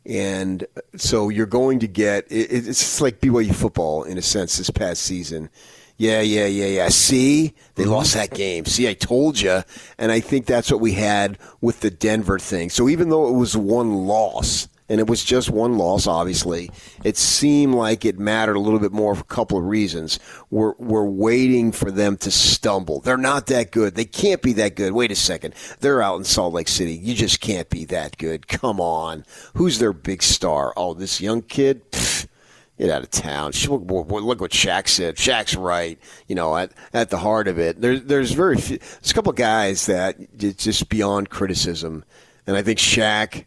And 0.04 0.64
so 0.94 1.28
you're 1.28 1.46
going 1.46 1.80
to 1.80 1.88
get 1.88 2.30
it, 2.30 2.52
it's 2.52 3.00
like 3.00 3.20
BYU 3.20 3.52
football 3.52 4.04
in 4.04 4.16
a 4.18 4.22
sense 4.22 4.56
this 4.56 4.70
past 4.70 5.02
season. 5.02 5.50
Yeah, 5.98 6.20
yeah, 6.20 6.46
yeah, 6.46 6.66
yeah. 6.66 6.88
See, 6.88 7.54
they 7.74 7.84
mm-hmm. 7.84 7.92
lost 7.92 8.14
that 8.14 8.34
game. 8.34 8.66
See, 8.66 8.88
I 8.88 8.94
told 8.94 9.40
you. 9.40 9.62
And 9.98 10.12
I 10.12 10.20
think 10.20 10.46
that's 10.46 10.70
what 10.70 10.80
we 10.80 10.92
had 10.92 11.38
with 11.60 11.80
the 11.80 11.90
Denver 11.90 12.38
thing. 12.38 12.70
So 12.70 12.88
even 12.88 13.08
though 13.08 13.28
it 13.28 13.38
was 13.38 13.56
one 13.56 14.06
loss, 14.06 14.68
and 14.88 15.00
it 15.00 15.08
was 15.08 15.24
just 15.24 15.50
one 15.50 15.78
loss, 15.78 16.06
obviously, 16.06 16.70
it 17.02 17.16
seemed 17.16 17.74
like 17.74 18.04
it 18.04 18.18
mattered 18.18 18.54
a 18.54 18.60
little 18.60 18.78
bit 18.78 18.92
more 18.92 19.14
for 19.16 19.22
a 19.22 19.24
couple 19.24 19.58
of 19.58 19.64
reasons. 19.64 20.20
We're, 20.50 20.74
we're 20.78 21.04
waiting 21.04 21.72
for 21.72 21.90
them 21.90 22.16
to 22.18 22.30
stumble. 22.30 23.00
They're 23.00 23.16
not 23.16 23.46
that 23.46 23.72
good. 23.72 23.96
They 23.96 24.04
can't 24.04 24.42
be 24.42 24.52
that 24.54 24.76
good. 24.76 24.92
Wait 24.92 25.10
a 25.10 25.16
second. 25.16 25.54
They're 25.80 26.02
out 26.02 26.18
in 26.18 26.24
Salt 26.24 26.54
Lake 26.54 26.68
City. 26.68 26.94
You 26.94 27.14
just 27.14 27.40
can't 27.40 27.68
be 27.68 27.84
that 27.86 28.16
good. 28.18 28.46
Come 28.46 28.80
on. 28.80 29.24
Who's 29.54 29.80
their 29.80 29.92
big 29.92 30.22
star? 30.22 30.72
Oh, 30.76 30.94
this 30.94 31.20
young 31.20 31.42
kid? 31.42 31.90
Pfft. 31.90 32.28
Get 32.78 32.90
out 32.90 33.02
of 33.02 33.10
town. 33.10 33.52
Look 33.68 34.40
what 34.40 34.50
Shaq 34.50 34.88
said. 34.88 35.16
Shaq's 35.16 35.56
right. 35.56 35.98
You 36.26 36.34
know, 36.34 36.56
at, 36.56 36.72
at 36.92 37.08
the 37.08 37.16
heart 37.18 37.48
of 37.48 37.58
it, 37.58 37.80
there's 37.80 38.02
there's 38.02 38.32
very 38.32 38.56
few, 38.58 38.78
there's 38.78 39.10
a 39.10 39.14
couple 39.14 39.30
of 39.30 39.36
guys 39.36 39.86
that 39.86 40.16
it's 40.38 40.64
just 40.64 40.88
beyond 40.90 41.30
criticism, 41.30 42.04
and 42.46 42.56
I 42.56 42.62
think 42.62 42.78
Shaq. 42.78 43.44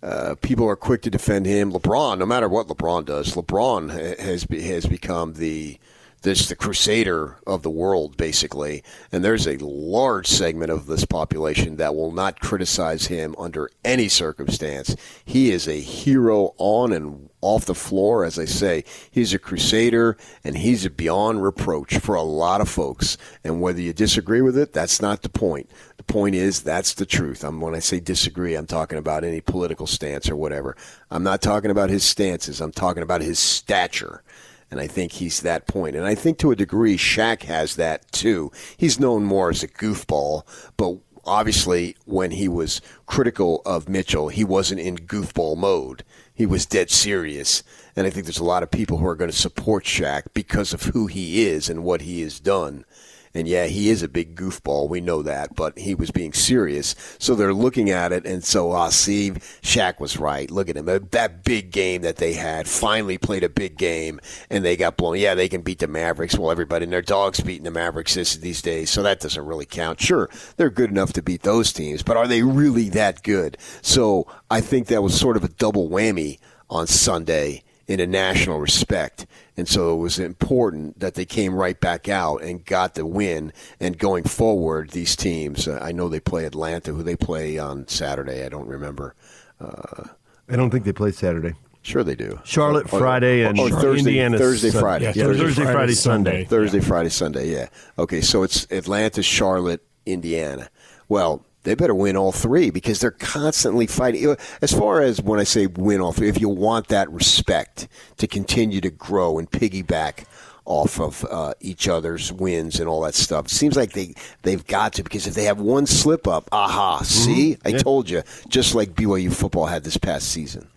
Uh, 0.00 0.36
people 0.42 0.64
are 0.68 0.76
quick 0.76 1.02
to 1.02 1.10
defend 1.10 1.44
him. 1.44 1.72
LeBron, 1.72 2.18
no 2.18 2.24
matter 2.24 2.48
what 2.48 2.68
LeBron 2.68 3.04
does, 3.04 3.34
LeBron 3.34 3.90
has 4.20 4.46
has 4.48 4.86
become 4.86 5.32
the 5.32 5.76
this 6.22 6.48
the 6.48 6.56
crusader 6.56 7.36
of 7.46 7.62
the 7.62 7.70
world 7.70 8.16
basically. 8.16 8.82
And 9.12 9.24
there's 9.24 9.46
a 9.46 9.56
large 9.58 10.26
segment 10.26 10.70
of 10.70 10.86
this 10.86 11.04
population 11.04 11.76
that 11.76 11.94
will 11.94 12.12
not 12.12 12.40
criticize 12.40 13.06
him 13.06 13.34
under 13.38 13.70
any 13.84 14.08
circumstance. 14.08 14.96
He 15.24 15.50
is 15.50 15.68
a 15.68 15.80
hero 15.80 16.54
on 16.58 16.92
and 16.92 17.30
off 17.40 17.66
the 17.66 17.74
floor. 17.74 18.24
As 18.24 18.38
i 18.38 18.44
say 18.44 18.84
he's 19.10 19.32
a 19.32 19.38
crusader 19.38 20.16
and 20.42 20.56
he's 20.56 20.88
beyond 20.88 21.42
reproach 21.42 21.98
for 21.98 22.14
a 22.14 22.22
lot 22.22 22.60
of 22.60 22.68
folks. 22.68 23.16
And 23.44 23.60
whether 23.60 23.80
you 23.80 23.92
disagree 23.92 24.40
with 24.40 24.58
it 24.58 24.72
that's 24.72 25.00
not 25.00 25.22
the 25.22 25.28
point. 25.28 25.70
The 25.96 26.02
point 26.04 26.34
is 26.34 26.62
that's 26.62 26.94
the 26.94 27.06
truth. 27.06 27.44
I'm 27.44 27.60
when 27.60 27.74
i 27.74 27.78
say 27.78 28.00
disagree 28.00 28.54
i'm 28.54 28.66
talking 28.66 28.98
about 28.98 29.24
any 29.24 29.40
political 29.40 29.86
stance 29.86 30.28
or 30.28 30.36
whatever. 30.36 30.76
I'm 31.10 31.22
not 31.22 31.42
talking 31.42 31.70
about 31.70 31.90
his 31.90 32.04
stances. 32.04 32.60
I'm 32.60 32.72
talking 32.72 33.02
about 33.02 33.22
his 33.22 33.38
stature 33.38 34.22
and 34.70 34.80
I 34.80 34.86
think 34.86 35.12
he's 35.12 35.40
that 35.40 35.66
point. 35.66 35.96
And 35.96 36.06
I 36.06 36.14
think 36.14 36.38
to 36.38 36.50
a 36.50 36.56
degree, 36.56 36.96
Shaq 36.96 37.44
has 37.44 37.76
that 37.76 38.10
too. 38.12 38.52
He's 38.76 39.00
known 39.00 39.24
more 39.24 39.50
as 39.50 39.62
a 39.62 39.68
goofball, 39.68 40.42
but 40.76 40.98
obviously 41.24 41.96
when 42.04 42.32
he 42.32 42.48
was 42.48 42.80
critical 43.06 43.62
of 43.64 43.88
Mitchell, 43.88 44.28
he 44.28 44.44
wasn't 44.44 44.80
in 44.80 44.96
goofball 44.96 45.56
mode. 45.56 46.04
He 46.34 46.46
was 46.46 46.66
dead 46.66 46.90
serious. 46.90 47.62
And 47.96 48.06
I 48.06 48.10
think 48.10 48.26
there's 48.26 48.38
a 48.38 48.44
lot 48.44 48.62
of 48.62 48.70
people 48.70 48.98
who 48.98 49.06
are 49.06 49.16
going 49.16 49.30
to 49.30 49.36
support 49.36 49.84
Shaq 49.84 50.24
because 50.34 50.72
of 50.72 50.82
who 50.82 51.06
he 51.06 51.46
is 51.46 51.68
and 51.68 51.82
what 51.82 52.02
he 52.02 52.20
has 52.22 52.38
done. 52.38 52.84
And 53.34 53.46
yeah, 53.46 53.66
he 53.66 53.90
is 53.90 54.02
a 54.02 54.08
big 54.08 54.34
goofball. 54.34 54.88
We 54.88 55.00
know 55.00 55.22
that, 55.22 55.54
but 55.54 55.78
he 55.78 55.94
was 55.94 56.10
being 56.10 56.32
serious. 56.32 56.94
So 57.18 57.34
they're 57.34 57.54
looking 57.54 57.90
at 57.90 58.12
it, 58.12 58.26
and 58.26 58.42
so, 58.44 58.72
ah, 58.72 58.88
see, 58.88 59.30
Shaq 59.62 60.00
was 60.00 60.18
right. 60.18 60.50
Look 60.50 60.68
at 60.68 60.76
him. 60.76 60.88
Uh, 60.88 61.00
That 61.10 61.44
big 61.44 61.70
game 61.70 62.02
that 62.02 62.16
they 62.16 62.32
had 62.34 62.68
finally 62.68 63.18
played 63.18 63.44
a 63.44 63.48
big 63.48 63.76
game, 63.76 64.20
and 64.50 64.64
they 64.64 64.76
got 64.76 64.96
blown. 64.96 65.18
Yeah, 65.18 65.34
they 65.34 65.48
can 65.48 65.62
beat 65.62 65.78
the 65.80 65.88
Mavericks. 65.88 66.38
Well, 66.38 66.50
everybody 66.50 66.84
and 66.84 66.92
their 66.92 67.02
dogs 67.02 67.40
beating 67.40 67.64
the 67.64 67.70
Mavericks 67.70 68.14
these 68.14 68.62
days, 68.62 68.90
so 68.90 69.02
that 69.02 69.20
doesn't 69.20 69.44
really 69.46 69.66
count. 69.66 70.00
Sure, 70.00 70.28
they're 70.56 70.70
good 70.70 70.90
enough 70.90 71.12
to 71.14 71.22
beat 71.22 71.42
those 71.42 71.72
teams, 71.72 72.02
but 72.02 72.16
are 72.16 72.26
they 72.26 72.42
really 72.42 72.88
that 72.90 73.22
good? 73.22 73.56
So 73.82 74.26
I 74.50 74.60
think 74.60 74.86
that 74.86 75.02
was 75.02 75.18
sort 75.18 75.36
of 75.36 75.44
a 75.44 75.48
double 75.48 75.88
whammy 75.88 76.38
on 76.70 76.86
Sunday 76.86 77.62
in 77.86 78.00
a 78.00 78.06
national 78.06 78.58
respect. 78.60 79.26
And 79.58 79.66
so 79.68 79.92
it 79.92 79.96
was 80.00 80.20
important 80.20 81.00
that 81.00 81.14
they 81.14 81.24
came 81.24 81.52
right 81.52 81.78
back 81.78 82.08
out 82.08 82.42
and 82.42 82.64
got 82.64 82.94
the 82.94 83.04
win. 83.04 83.52
And 83.80 83.98
going 83.98 84.22
forward, 84.22 84.90
these 84.90 85.16
teams, 85.16 85.66
uh, 85.66 85.80
I 85.82 85.90
know 85.90 86.08
they 86.08 86.20
play 86.20 86.44
Atlanta, 86.44 86.92
who 86.92 87.02
they 87.02 87.16
play 87.16 87.58
on 87.58 87.88
Saturday. 87.88 88.44
I 88.44 88.48
don't 88.48 88.68
remember. 88.68 89.16
Uh, 89.60 90.04
I 90.48 90.54
don't 90.54 90.70
think 90.70 90.84
they 90.84 90.92
play 90.92 91.10
Saturday. 91.10 91.54
Sure, 91.82 92.04
they 92.04 92.14
do. 92.14 92.38
Charlotte 92.44 92.86
Or- 92.92 92.96
or- 92.96 93.00
Friday 93.00 93.42
and 93.42 93.58
or 93.58 93.68
Thursday, 93.70 94.10
Indiana 94.10 94.38
Thursday, 94.38 94.70
Sun- 94.70 94.80
Friday. 94.80 95.04
Yeah, 95.06 95.24
Thursday, 95.24 95.64
Friday, 95.64 95.94
Sunday. 95.94 96.44
Thursday, 96.44 96.80
Friday, 96.80 97.08
Sunday. 97.08 97.50
Yeah. 97.50 97.66
Okay, 97.98 98.20
so 98.20 98.44
it's 98.44 98.64
Atlanta, 98.70 99.22
Charlotte, 99.24 99.82
Indiana. 100.06 100.68
Well, 101.08 101.44
they 101.68 101.74
better 101.74 101.94
win 101.94 102.16
all 102.16 102.32
three 102.32 102.70
because 102.70 103.00
they're 103.00 103.10
constantly 103.10 103.86
fighting. 103.86 104.36
As 104.62 104.72
far 104.72 105.02
as 105.02 105.20
when 105.20 105.38
I 105.38 105.44
say 105.44 105.66
win 105.66 106.00
all 106.00 106.12
three, 106.12 106.28
if 106.28 106.40
you 106.40 106.48
want 106.48 106.88
that 106.88 107.10
respect 107.12 107.88
to 108.16 108.26
continue 108.26 108.80
to 108.80 108.90
grow 108.90 109.38
and 109.38 109.50
piggyback 109.50 110.24
off 110.64 111.00
of 111.00 111.24
uh, 111.30 111.54
each 111.60 111.88
other's 111.88 112.32
wins 112.32 112.80
and 112.80 112.88
all 112.88 113.02
that 113.02 113.14
stuff, 113.14 113.46
it 113.46 113.50
seems 113.50 113.76
like 113.76 113.92
they 113.92 114.14
they've 114.42 114.66
got 114.66 114.94
to 114.94 115.02
because 115.02 115.26
if 115.26 115.34
they 115.34 115.44
have 115.44 115.60
one 115.60 115.86
slip 115.86 116.26
up, 116.26 116.48
aha, 116.52 117.02
see, 117.02 117.56
I 117.64 117.70
Yeah. 117.70 117.78
told 117.78 118.08
you, 118.10 118.22
just 118.48 118.74
like 118.74 118.94
BYU 118.94 119.32
football 119.32 119.66
had 119.66 119.84
this 119.84 119.96
past 119.96 120.28
season. 120.30 120.68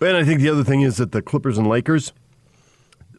And 0.00 0.16
I 0.16 0.24
think 0.24 0.40
the 0.40 0.50
other 0.50 0.64
thing 0.64 0.82
is 0.82 0.98
that 0.98 1.12
the 1.12 1.22
Clippers 1.22 1.56
and 1.56 1.66
Lakers, 1.66 2.12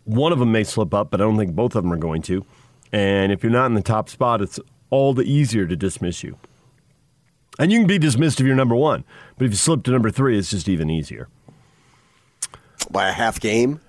one 0.04 0.32
of 0.32 0.38
them 0.40 0.52
may 0.52 0.64
slip 0.64 0.94
up, 0.94 1.10
but 1.10 1.20
I 1.20 1.24
don't 1.24 1.38
think 1.38 1.56
both 1.56 1.76
of 1.76 1.84
them 1.84 1.92
are 1.92 1.98
going 1.98 2.22
to. 2.24 2.46
And 2.92 3.32
if 3.32 3.44
you're 3.44 3.52
not 3.52 3.66
in 3.66 3.74
the 3.74 3.82
top 3.82 4.10
spot, 4.10 4.42
it's 4.42 4.60
all 4.90 5.14
the 5.14 5.24
easier 5.24 5.66
to 5.68 5.76
dismiss 5.76 6.24
you. 6.24 6.38
And 7.60 7.72
you 7.72 7.80
can 7.80 7.88
be 7.88 7.98
dismissed 7.98 8.40
if 8.40 8.46
you're 8.46 8.56
number 8.56 8.76
one, 8.76 9.04
but 9.38 9.46
if 9.46 9.52
you 9.52 9.58
slip 9.58 9.84
to 9.84 9.92
number 9.92 10.12
three, 10.12 10.38
it's 10.38 10.52
just 10.52 10.70
even 10.70 10.90
easier. 10.90 11.28
By 12.92 13.10
a 13.10 13.14
half 13.14 13.40
game? 13.40 13.82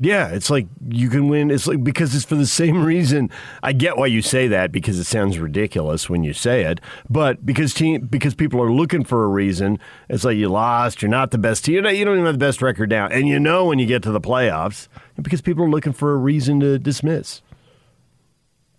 Yeah, 0.00 0.28
it's 0.28 0.50
like 0.50 0.66
you 0.88 1.08
can 1.08 1.28
win. 1.28 1.50
It's 1.50 1.66
like 1.66 1.82
because 1.84 2.14
it's 2.14 2.24
for 2.24 2.34
the 2.34 2.46
same 2.46 2.84
reason. 2.84 3.30
I 3.62 3.72
get 3.72 3.96
why 3.96 4.06
you 4.06 4.22
say 4.22 4.48
that 4.48 4.72
because 4.72 4.98
it 4.98 5.04
sounds 5.04 5.38
ridiculous 5.38 6.10
when 6.10 6.24
you 6.24 6.32
say 6.32 6.64
it, 6.64 6.80
but 7.08 7.46
because 7.46 7.72
team 7.72 8.06
because 8.06 8.34
people 8.34 8.60
are 8.60 8.72
looking 8.72 9.04
for 9.04 9.24
a 9.24 9.28
reason. 9.28 9.78
It's 10.08 10.24
like 10.24 10.36
you 10.36 10.48
lost. 10.48 11.00
You're 11.00 11.10
not 11.10 11.30
the 11.30 11.38
best 11.38 11.64
team. 11.64 11.76
You 11.76 11.82
don't 11.82 11.94
even 11.94 12.26
have 12.26 12.34
the 12.34 12.38
best 12.38 12.60
record 12.60 12.90
now, 12.90 13.06
and 13.06 13.28
you 13.28 13.38
know 13.38 13.66
when 13.66 13.78
you 13.78 13.86
get 13.86 14.02
to 14.02 14.10
the 14.10 14.20
playoffs 14.20 14.88
because 15.20 15.40
people 15.40 15.64
are 15.64 15.70
looking 15.70 15.92
for 15.92 16.12
a 16.12 16.16
reason 16.16 16.60
to 16.60 16.78
dismiss. 16.78 17.40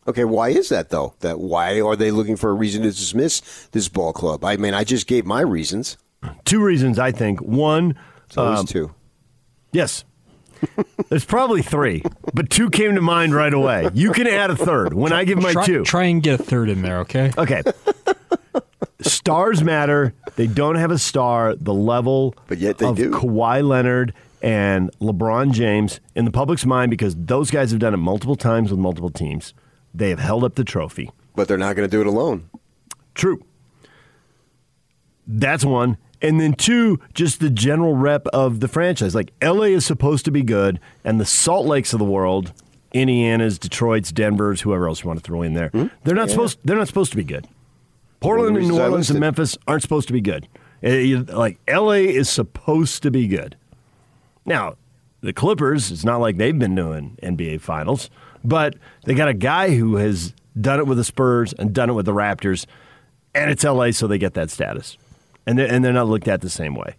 Okay, 0.07 0.23
why 0.23 0.49
is 0.49 0.69
that 0.69 0.89
though? 0.89 1.15
That 1.21 1.39
why 1.39 1.81
are 1.81 1.95
they 1.95 2.11
looking 2.11 2.35
for 2.35 2.49
a 2.49 2.53
reason 2.53 2.83
to 2.83 2.89
dismiss 2.89 3.67
this 3.71 3.89
ball 3.89 4.13
club? 4.13 4.43
I 4.43 4.57
mean, 4.57 4.73
I 4.73 4.83
just 4.83 5.07
gave 5.07 5.25
my 5.25 5.41
reasons. 5.41 5.97
Two 6.43 6.63
reasons, 6.63 6.99
I 6.99 7.11
think. 7.11 7.41
One, 7.41 7.97
it's 8.27 8.37
always 8.37 8.59
um, 8.59 8.65
two. 8.65 8.93
Yes, 9.71 10.05
there's 11.09 11.25
probably 11.25 11.61
three, 11.61 12.03
but 12.33 12.49
two 12.49 12.69
came 12.69 12.95
to 12.95 13.01
mind 13.01 13.33
right 13.33 13.53
away. 13.53 13.89
You 13.93 14.11
can 14.11 14.27
add 14.27 14.51
a 14.51 14.55
third 14.55 14.93
when 14.93 15.11
I 15.11 15.23
give 15.23 15.41
my 15.41 15.53
try, 15.53 15.65
two. 15.65 15.83
Try 15.83 16.05
and 16.05 16.21
get 16.21 16.39
a 16.39 16.43
third 16.43 16.69
in 16.69 16.81
there, 16.81 16.99
okay? 16.99 17.31
Okay. 17.37 17.63
Stars 19.01 19.63
matter. 19.63 20.13
They 20.35 20.47
don't 20.47 20.75
have 20.75 20.91
a 20.91 20.97
star 20.97 21.55
the 21.55 21.73
level 21.73 22.35
but 22.47 22.57
yet 22.57 22.77
they 22.77 22.87
of 22.87 22.95
do. 22.95 23.11
Kawhi 23.11 23.67
Leonard 23.67 24.13
and 24.41 24.91
LeBron 24.99 25.51
James 25.51 25.99
in 26.15 26.25
the 26.25 26.31
public's 26.31 26.65
mind 26.65 26.89
because 26.89 27.15
those 27.15 27.51
guys 27.51 27.71
have 27.71 27.79
done 27.79 27.93
it 27.93 27.97
multiple 27.97 28.35
times 28.35 28.71
with 28.71 28.79
multiple 28.79 29.09
teams. 29.09 29.53
They 29.97 30.09
have 30.09 30.19
held 30.19 30.43
up 30.43 30.55
the 30.55 30.63
trophy. 30.63 31.09
But 31.35 31.47
they're 31.47 31.57
not 31.57 31.75
going 31.75 31.89
to 31.89 31.91
do 31.91 32.01
it 32.01 32.07
alone. 32.07 32.49
True. 33.13 33.43
That's 35.27 35.65
one. 35.65 35.97
And 36.21 36.39
then 36.39 36.53
two, 36.53 36.99
just 37.13 37.39
the 37.39 37.49
general 37.49 37.95
rep 37.95 38.27
of 38.27 38.59
the 38.59 38.67
franchise. 38.67 39.15
Like 39.15 39.31
LA 39.41 39.63
is 39.63 39.85
supposed 39.85 40.25
to 40.25 40.31
be 40.31 40.43
good, 40.43 40.79
and 41.03 41.19
the 41.19 41.25
Salt 41.25 41.65
Lakes 41.65 41.93
of 41.93 41.99
the 41.99 42.05
world, 42.05 42.53
Indiana's, 42.93 43.59
Detroit's, 43.59 44.11
Denver's, 44.11 44.61
whoever 44.61 44.87
else 44.87 45.03
you 45.03 45.07
want 45.07 45.19
to 45.19 45.23
throw 45.23 45.41
in 45.41 45.53
there, 45.53 45.69
hmm? 45.69 45.87
they're 46.03 46.15
not 46.15 46.27
yeah. 46.27 46.33
supposed. 46.33 46.59
They're 46.63 46.77
not 46.77 46.87
supposed 46.87 47.11
to 47.11 47.17
be 47.17 47.23
good. 47.23 47.47
Portland 48.21 48.57
and 48.57 48.67
New 48.67 48.79
Orleans 48.79 49.09
and 49.09 49.19
Memphis 49.19 49.57
aren't 49.67 49.81
supposed 49.81 50.07
to 50.07 50.13
be 50.13 50.21
good. 50.21 50.47
Eh, 50.81 51.21
like 51.27 51.59
LA 51.69 51.91
is 51.91 52.29
supposed 52.29 53.03
to 53.03 53.11
be 53.11 53.27
good. 53.27 53.55
Now, 54.45 54.75
the 55.21 55.33
Clippers, 55.33 55.91
it's 55.91 56.05
not 56.05 56.21
like 56.21 56.37
they've 56.37 56.57
been 56.57 56.75
doing 56.75 57.17
NBA 57.21 57.61
Finals, 57.61 58.09
but 58.47 58.75
they 59.05 59.13
got 59.13 59.27
a 59.27 59.33
guy 59.33 59.75
who 59.75 59.95
has 59.97 60.33
done 60.59 60.79
it 60.79 60.87
with 60.87 60.97
the 60.97 61.03
Spurs 61.03 61.53
and 61.53 61.73
done 61.73 61.89
it 61.89 61.93
with 61.93 62.05
the 62.05 62.13
Raptors, 62.13 62.65
and 63.33 63.51
it's 63.51 63.63
LA, 63.63 63.91
so 63.91 64.07
they 64.07 64.17
get 64.17 64.33
that 64.35 64.49
status 64.49 64.97
and 65.45 65.57
they're, 65.57 65.71
and 65.71 65.83
they're 65.83 65.93
not 65.93 66.07
looked 66.07 66.27
at 66.27 66.41
the 66.41 66.49
same 66.49 66.75
way. 66.75 66.95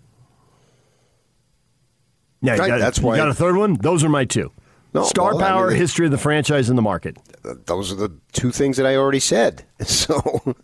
Yeah, 2.43 2.57
right, 2.57 2.69
got, 2.69 2.79
that's 2.79 3.01
why. 3.01 3.17
Got 3.17 3.29
a 3.29 3.35
third 3.35 3.57
one? 3.57 3.75
Those 3.75 4.05
are 4.05 4.09
my 4.09 4.25
two. 4.25 4.53
No, 4.95 5.03
Star 5.05 5.35
well, 5.35 5.41
power, 5.41 5.67
I 5.67 5.71
mean, 5.71 5.79
history 5.79 6.07
of 6.07 6.13
the 6.13 6.19
franchise, 6.19 6.69
and 6.69 6.79
the 6.79 6.83
market. 6.83 7.19
Those 7.67 7.93
are 7.93 7.97
the 7.97 8.13
two 8.33 8.51
things 8.51 8.77
that 8.77 8.87
I 8.87 8.97
already 8.97 9.21
said. 9.21 9.65
So 9.85 10.55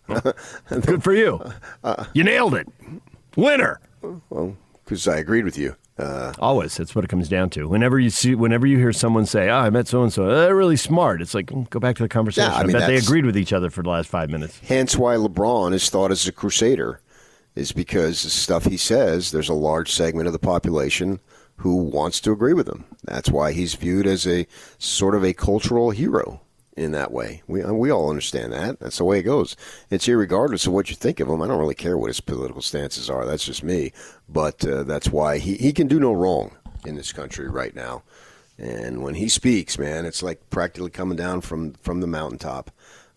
good 0.68 1.02
for 1.02 1.14
you. 1.14 1.42
Uh, 1.84 2.04
you 2.14 2.22
nailed 2.22 2.54
it. 2.54 2.68
Winner. 3.36 3.80
Well, 4.30 4.56
because 4.84 5.09
I 5.09 5.16
agreed 5.16 5.44
with 5.44 5.59
you. 5.59 5.74
Uh, 5.98 6.32
Always, 6.39 6.77
that's 6.77 6.94
what 6.94 7.05
it 7.05 7.09
comes 7.09 7.28
down 7.28 7.51
to. 7.51 7.69
Whenever 7.69 7.98
you 7.98 8.09
see, 8.10 8.35
whenever 8.35 8.66
you 8.66 8.78
hear 8.78 8.93
someone 8.93 9.27
say, 9.27 9.51
"Oh, 9.51 9.56
I 9.56 9.70
met 9.70 9.89
so 9.89 10.02
and 10.02 10.12
so," 10.12 10.27
they're 10.27 10.56
really 10.56 10.77
smart. 10.77 11.20
It's 11.20 11.35
like 11.35 11.47
mm, 11.47 11.69
go 11.69 11.81
back 11.81 11.97
to 11.97 12.02
the 12.02 12.09
conversation. 12.09 12.51
Yeah, 12.51 12.56
I, 12.56 12.64
mean, 12.64 12.73
bet 12.73 12.86
they 12.86 12.97
agreed 12.97 13.27
with 13.27 13.36
each 13.36 13.52
other 13.52 13.69
for 13.69 13.82
the 13.82 13.90
last 13.90 14.09
five 14.09 14.31
minutes. 14.31 14.59
Hence, 14.66 14.97
why 14.97 15.16
LeBron 15.16 15.74
is 15.74 15.90
thought 15.90 16.10
as 16.10 16.27
a 16.27 16.32
crusader 16.32 17.01
is 17.55 17.73
because 17.73 18.23
the 18.23 18.31
stuff 18.31 18.64
he 18.64 18.78
says, 18.78 19.31
there's 19.31 19.51
a 19.51 19.55
large 19.55 19.93
segment 19.93 20.27
of 20.27 20.32
the 20.32 20.39
population 20.39 21.20
who 21.56 21.77
wants 21.77 22.20
to 22.20 22.32
agree 22.32 22.55
with 22.55 22.66
him. 22.66 22.85
That's 23.05 23.31
why 23.31 23.52
he's 23.52 23.74
viewed 23.74 24.06
as 24.06 24.27
a 24.27 24.47
sort 24.78 25.14
of 25.14 25.23
a 25.23 25.35
cultural 25.35 25.90
hero 25.90 26.40
in 26.77 26.93
that 26.93 27.12
way. 27.12 27.43
We 27.47 27.62
we 27.65 27.90
all 27.90 28.09
understand 28.09 28.53
that. 28.53 28.81
That's 28.81 28.99
the 28.99 29.05
way 29.05 29.19
it 29.19 29.24
goes. 29.24 29.57
It's 29.90 30.09
regardless 30.09 30.66
of 30.66 30.73
what 30.73 30.90
you 30.90 30.97
think 30.97 31.20
of 31.20 31.28
him. 31.28 31.43
I 31.43 31.47
don't 31.47 31.59
really 31.61 31.74
care 31.74 31.99
what 31.99 32.09
his 32.09 32.20
political 32.20 32.62
stances 32.62 33.11
are. 33.11 33.27
That's 33.27 33.44
just 33.44 33.62
me. 33.62 33.93
But 34.28 34.66
uh, 34.66 34.85
that's 34.85 35.09
why 35.11 35.39
he, 35.39 35.57
he 35.57 35.73
can 35.73 35.86
do 35.86 36.01
no 36.01 36.12
wrong 36.12 36.57
in 36.86 36.97
this 36.97 37.12
country 37.12 37.49
right 37.49 37.74
now. 37.74 38.03
And 38.59 39.03
when 39.03 39.15
he 39.15 39.28
speaks, 39.28 39.78
man, 39.78 40.05
it's 40.05 40.23
like 40.23 40.49
practically 40.51 40.90
coming 40.90 41.16
down 41.16 41.40
from, 41.40 41.73
from 41.74 42.01
the 42.01 42.07
mountaintop. 42.07 42.70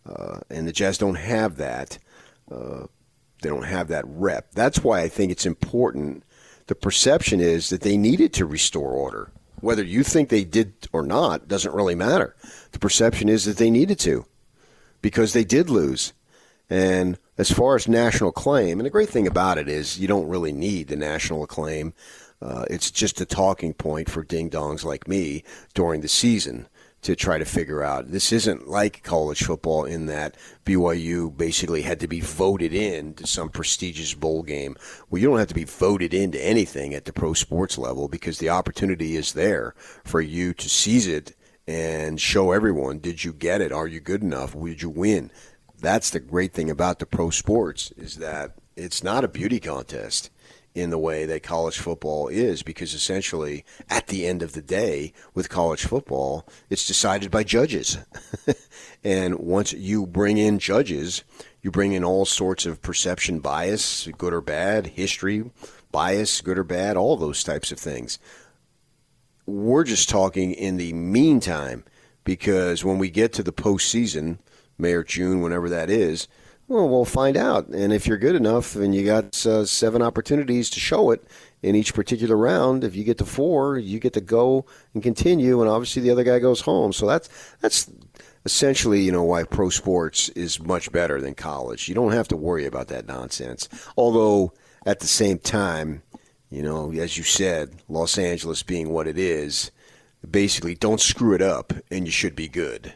Uh, 0.05 0.39
and 0.49 0.67
the 0.67 0.71
Jazz 0.71 0.97
don't 0.97 1.15
have 1.15 1.57
that. 1.57 1.97
Uh, 2.51 2.85
they 3.41 3.49
don't 3.49 3.63
have 3.63 3.87
that 3.89 4.05
rep. 4.07 4.51
That's 4.53 4.83
why 4.83 5.01
I 5.01 5.07
think 5.07 5.31
it's 5.31 5.45
important. 5.45 6.23
The 6.67 6.75
perception 6.75 7.39
is 7.39 7.69
that 7.69 7.81
they 7.81 7.97
needed 7.97 8.33
to 8.33 8.45
restore 8.45 8.91
order. 8.91 9.31
Whether 9.65 9.83
you 9.83 10.03
think 10.03 10.29
they 10.29 10.43
did 10.43 10.73
or 10.93 11.01
not 11.01 11.47
doesn't 11.47 11.73
really 11.73 11.95
matter. 11.95 12.35
The 12.71 12.77
perception 12.77 13.29
is 13.29 13.45
that 13.45 13.57
they 13.57 13.71
needed 13.71 13.97
to 14.01 14.27
because 15.01 15.33
they 15.33 15.43
did 15.43 15.71
lose. 15.71 16.13
And 16.69 17.17
as 17.39 17.49
far 17.49 17.75
as 17.75 17.87
national 17.87 18.29
acclaim, 18.29 18.79
and 18.79 18.85
the 18.85 18.91
great 18.91 19.09
thing 19.09 19.25
about 19.25 19.57
it 19.57 19.67
is 19.67 19.97
you 19.97 20.07
don't 20.07 20.27
really 20.27 20.51
need 20.51 20.87
the 20.87 20.95
national 20.95 21.41
acclaim. 21.41 21.95
Uh, 22.39 22.65
it's 22.69 22.91
just 22.91 23.19
a 23.21 23.25
talking 23.25 23.73
point 23.73 24.07
for 24.07 24.21
ding 24.21 24.51
dongs 24.51 24.83
like 24.83 25.07
me 25.07 25.43
during 25.73 26.01
the 26.01 26.07
season 26.09 26.67
to 27.05 27.15
try 27.15 27.37
to 27.37 27.45
figure 27.45 27.83
out. 27.83 28.09
This 28.09 28.31
isn't 28.31 28.67
like 28.67 29.03
college 29.03 29.43
football 29.43 29.85
in 29.85 30.07
that 30.07 30.35
BYU 30.65 31.37
basically 31.37 31.83
had 31.83 31.99
to 31.99 32.07
be 32.07 32.19
voted 32.19 32.73
in 32.73 33.13
to 33.13 33.27
some 33.27 33.49
prestigious 33.49 34.15
bowl 34.15 34.41
game. 34.41 34.75
Well, 35.09 35.21
you 35.21 35.29
don't 35.29 35.37
have 35.37 35.49
to 35.49 35.53
be 35.53 35.65
voted 35.65 36.15
into 36.15 36.43
anything 36.43 36.95
at 36.95 37.05
the 37.05 37.13
pro 37.13 37.33
sports 37.33 37.77
level 37.77 38.07
because 38.07 38.39
the 38.39 38.49
opportunity 38.49 39.15
is 39.15 39.33
there 39.33 39.75
for 40.03 40.19
you 40.19 40.51
to 40.55 40.67
seize 40.67 41.05
it 41.05 41.35
and 41.67 42.19
show 42.19 42.51
everyone 42.51 42.97
did 42.97 43.23
you 43.23 43.33
get 43.33 43.61
it? 43.61 43.71
Are 43.71 43.87
you 43.87 43.99
good 43.99 44.23
enough? 44.23 44.59
Did 44.59 44.81
you 44.81 44.89
win? 44.89 45.29
That's 45.79 46.09
the 46.09 46.19
great 46.19 46.53
thing 46.53 46.71
about 46.71 46.97
the 46.97 47.05
pro 47.05 47.29
sports 47.29 47.91
is 47.97 48.15
that 48.15 48.55
it's 48.75 49.03
not 49.03 49.23
a 49.23 49.27
beauty 49.27 49.59
contest 49.59 50.31
in 50.75 50.89
the 50.89 50.97
way 50.97 51.25
that 51.25 51.41
college 51.41 51.79
football 51.79 52.27
is 52.27 52.61
because 52.61 52.93
essentially 52.93 53.63
at 53.89 54.07
the 54.07 54.27
end 54.27 54.43
of 54.43 54.51
the 54.51 54.61
day 54.61 55.13
with 55.33 55.49
college 55.49 55.85
football 55.85 56.45
it's 56.69 56.85
decided 56.85 57.31
by 57.31 57.43
judges. 57.43 57.97
And 59.03 59.37
once 59.37 59.71
you 59.71 60.07
bring 60.07 60.39
in 60.39 60.57
judges 60.59 61.23
you 61.61 61.71
bring 61.71 61.93
in 61.93 62.03
all 62.03 62.25
sorts 62.25 62.65
of 62.65 62.81
perception 62.81 63.39
bias 63.39 64.07
good 64.17 64.33
or 64.33 64.41
bad 64.41 64.87
history 64.87 65.49
bias 65.91 66.41
good 66.41 66.57
or 66.57 66.63
bad 66.63 66.97
all 66.97 67.15
those 67.15 67.43
types 67.43 67.71
of 67.71 67.79
things. 67.79 68.19
We're 69.45 69.83
just 69.83 70.09
talking 70.09 70.51
in 70.53 70.77
the 70.77 70.91
meantime 70.93 71.85
because 72.23 72.83
when 72.83 72.97
we 72.97 73.09
get 73.09 73.31
to 73.33 73.43
the 73.43 73.53
postseason 73.53 74.39
may 74.77 74.93
or 74.93 75.03
june 75.03 75.41
whenever 75.41 75.69
that 75.69 75.89
is 75.89 76.27
well, 76.67 76.89
we'll 76.89 77.05
find 77.05 77.37
out. 77.37 77.67
And 77.67 77.93
if 77.93 78.07
you're 78.07 78.17
good 78.17 78.35
enough 78.35 78.75
and 78.75 78.95
you 78.95 79.05
got 79.05 79.45
uh, 79.45 79.65
seven 79.65 80.01
opportunities 80.01 80.69
to 80.71 80.79
show 80.79 81.11
it 81.11 81.23
in 81.61 81.75
each 81.75 81.93
particular 81.93 82.35
round, 82.35 82.83
if 82.83 82.95
you 82.95 83.03
get 83.03 83.17
to 83.19 83.25
four, 83.25 83.77
you 83.77 83.99
get 83.99 84.13
to 84.13 84.21
go 84.21 84.65
and 84.93 85.03
continue, 85.03 85.61
and 85.61 85.69
obviously 85.69 86.01
the 86.01 86.11
other 86.11 86.23
guy 86.23 86.39
goes 86.39 86.61
home. 86.61 86.91
So 86.91 87.07
that's 87.07 87.29
that's 87.61 87.91
essentially, 88.45 89.01
you 89.01 89.11
know, 89.11 89.23
why 89.23 89.43
pro 89.43 89.69
sports 89.69 90.29
is 90.29 90.59
much 90.59 90.91
better 90.91 91.21
than 91.21 91.35
college. 91.35 91.87
You 91.87 91.95
don't 91.95 92.13
have 92.13 92.27
to 92.29 92.37
worry 92.37 92.65
about 92.65 92.87
that 92.87 93.07
nonsense. 93.07 93.69
Although 93.97 94.53
at 94.85 94.99
the 94.99 95.07
same 95.07 95.39
time, 95.39 96.03
you 96.49 96.61
know, 96.61 96.91
as 96.93 97.17
you 97.17 97.23
said, 97.23 97.75
Los 97.89 98.17
Angeles 98.17 98.63
being 98.63 98.89
what 98.89 99.07
it 99.07 99.17
is, 99.17 99.71
basically 100.29 100.75
don't 100.75 101.01
screw 101.01 101.33
it 101.33 101.41
up, 101.41 101.73
and 101.91 102.05
you 102.05 102.11
should 102.11 102.35
be 102.35 102.47
good. 102.47 102.93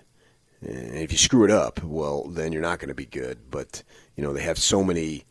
And 0.61 0.97
if 0.97 1.11
you 1.11 1.17
screw 1.17 1.45
it 1.45 1.51
up, 1.51 1.83
well, 1.83 2.25
then 2.27 2.51
you're 2.51 2.61
not 2.61 2.79
going 2.79 2.89
to 2.89 2.95
be 2.95 3.05
good. 3.05 3.37
But 3.49 3.83
you 4.15 4.23
know 4.23 4.33
they 4.33 4.43
have 4.43 4.57
so 4.57 4.83
many 4.83 5.25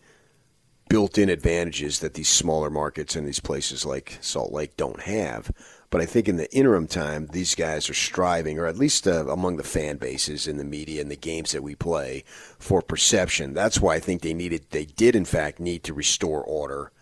built-in 0.89 1.29
advantages 1.29 2.01
that 2.01 2.15
these 2.15 2.29
smaller 2.29 2.71
markets 2.71 3.15
and 3.15 3.27
these 3.27 3.41
places 3.41 3.85
like 3.85 4.17
Salt 4.21 4.53
Lake 4.53 4.77
don't 4.77 5.03
have. 5.03 5.53
But 5.91 6.01
I 6.01 6.07
think 6.07 6.29
in 6.29 6.37
the 6.37 6.55
interim 6.55 6.87
time, 6.87 7.29
these 7.33 7.55
guys 7.55 7.89
are 7.89 7.95
striving, 7.95 8.59
or 8.59 8.67
at 8.67 8.77
least 8.77 9.07
uh, 9.07 9.27
among 9.29 9.57
the 9.57 9.65
fan 9.65 9.97
bases 9.97 10.47
in 10.47 10.59
the 10.59 10.65
media 10.65 11.01
and 11.01 11.11
the 11.11 11.17
games 11.17 11.53
that 11.53 11.63
we 11.63 11.75
play, 11.75 12.25
for 12.59 12.83
perception. 12.83 13.55
That's 13.55 13.81
why 13.81 13.95
I 13.95 14.01
think 14.01 14.21
they 14.23 14.35
needed, 14.35 14.67
they 14.71 14.85
did 14.85 15.17
in 15.17 15.25
fact 15.25 15.61
need 15.61 15.85
to 15.85 15.95
restore 15.95 16.43
order 16.43 16.93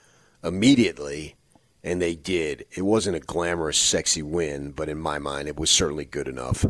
immediately, 0.44 1.34
and 1.82 2.00
they 2.00 2.14
did. 2.14 2.64
It 2.76 2.82
wasn't 2.82 3.16
a 3.16 3.20
glamorous, 3.20 3.78
sexy 3.78 4.22
win, 4.22 4.70
but 4.70 4.88
in 4.88 4.98
my 4.98 5.18
mind, 5.18 5.48
it 5.48 5.58
was 5.58 5.70
certainly 5.70 6.04
good 6.04 6.28
enough. 6.28 6.64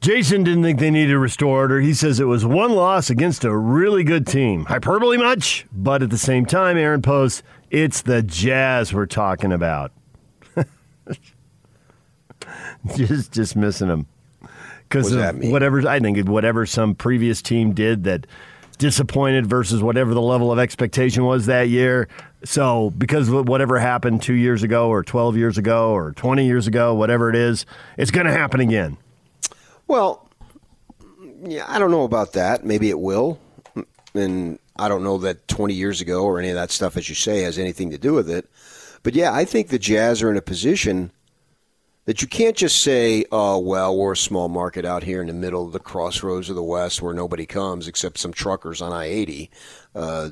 Jason 0.00 0.44
didn't 0.44 0.62
think 0.62 0.78
they 0.78 0.90
needed 0.90 1.12
a 1.12 1.18
restore 1.18 1.58
order. 1.58 1.80
He 1.80 1.92
says 1.92 2.20
it 2.20 2.24
was 2.24 2.44
one 2.44 2.72
loss 2.72 3.10
against 3.10 3.44
a 3.44 3.54
really 3.54 4.02
good 4.02 4.26
team. 4.26 4.64
Hyperbole 4.64 5.18
much? 5.18 5.66
But 5.72 6.02
at 6.02 6.08
the 6.08 6.16
same 6.16 6.46
time, 6.46 6.78
Aaron 6.78 7.02
posts, 7.02 7.42
it's 7.70 8.00
the 8.00 8.22
Jazz 8.22 8.94
we're 8.94 9.04
talking 9.04 9.52
about. 9.52 9.92
just 12.96 13.32
just 13.32 13.56
missing 13.56 13.88
them 13.88 14.06
because 14.88 15.12
of 15.12 15.38
whatever 15.38 15.86
I 15.86 16.00
think 16.00 16.26
whatever 16.26 16.64
some 16.64 16.94
previous 16.94 17.42
team 17.42 17.72
did 17.72 18.04
that 18.04 18.26
disappointed 18.78 19.46
versus 19.46 19.82
whatever 19.82 20.14
the 20.14 20.22
level 20.22 20.50
of 20.50 20.58
expectation 20.58 21.24
was 21.24 21.44
that 21.46 21.68
year. 21.68 22.08
So 22.44 22.90
because 22.96 23.28
of 23.28 23.46
whatever 23.48 23.78
happened 23.78 24.22
two 24.22 24.32
years 24.32 24.62
ago 24.62 24.88
or 24.88 25.02
twelve 25.02 25.36
years 25.36 25.58
ago 25.58 25.90
or 25.90 26.12
twenty 26.12 26.46
years 26.46 26.66
ago, 26.66 26.94
whatever 26.94 27.28
it 27.28 27.36
is, 27.36 27.66
it's 27.98 28.10
going 28.10 28.26
to 28.26 28.32
happen 28.32 28.60
again. 28.60 28.96
Well, 29.90 30.30
yeah, 31.42 31.64
I 31.66 31.80
don't 31.80 31.90
know 31.90 32.04
about 32.04 32.34
that. 32.34 32.64
Maybe 32.64 32.90
it 32.90 33.00
will. 33.00 33.40
And 34.14 34.60
I 34.78 34.86
don't 34.86 35.02
know 35.02 35.18
that 35.18 35.48
20 35.48 35.74
years 35.74 36.00
ago 36.00 36.22
or 36.22 36.38
any 36.38 36.50
of 36.50 36.54
that 36.54 36.70
stuff, 36.70 36.96
as 36.96 37.08
you 37.08 37.16
say, 37.16 37.42
has 37.42 37.58
anything 37.58 37.90
to 37.90 37.98
do 37.98 38.12
with 38.12 38.30
it. 38.30 38.48
But 39.02 39.16
yeah, 39.16 39.34
I 39.34 39.44
think 39.44 39.66
the 39.66 39.80
Jazz 39.80 40.22
are 40.22 40.30
in 40.30 40.36
a 40.36 40.42
position 40.42 41.10
that 42.04 42.22
you 42.22 42.28
can't 42.28 42.56
just 42.56 42.80
say, 42.80 43.24
oh, 43.32 43.58
well, 43.58 43.96
we're 43.96 44.12
a 44.12 44.16
small 44.16 44.48
market 44.48 44.84
out 44.84 45.02
here 45.02 45.20
in 45.20 45.26
the 45.26 45.32
middle 45.32 45.66
of 45.66 45.72
the 45.72 45.80
crossroads 45.80 46.48
of 46.48 46.54
the 46.54 46.62
West 46.62 47.02
where 47.02 47.12
nobody 47.12 47.44
comes 47.44 47.88
except 47.88 48.18
some 48.18 48.32
truckers 48.32 48.80
on 48.80 48.92
I 48.92 49.06
80. 49.06 49.50
Uh, 49.92 50.30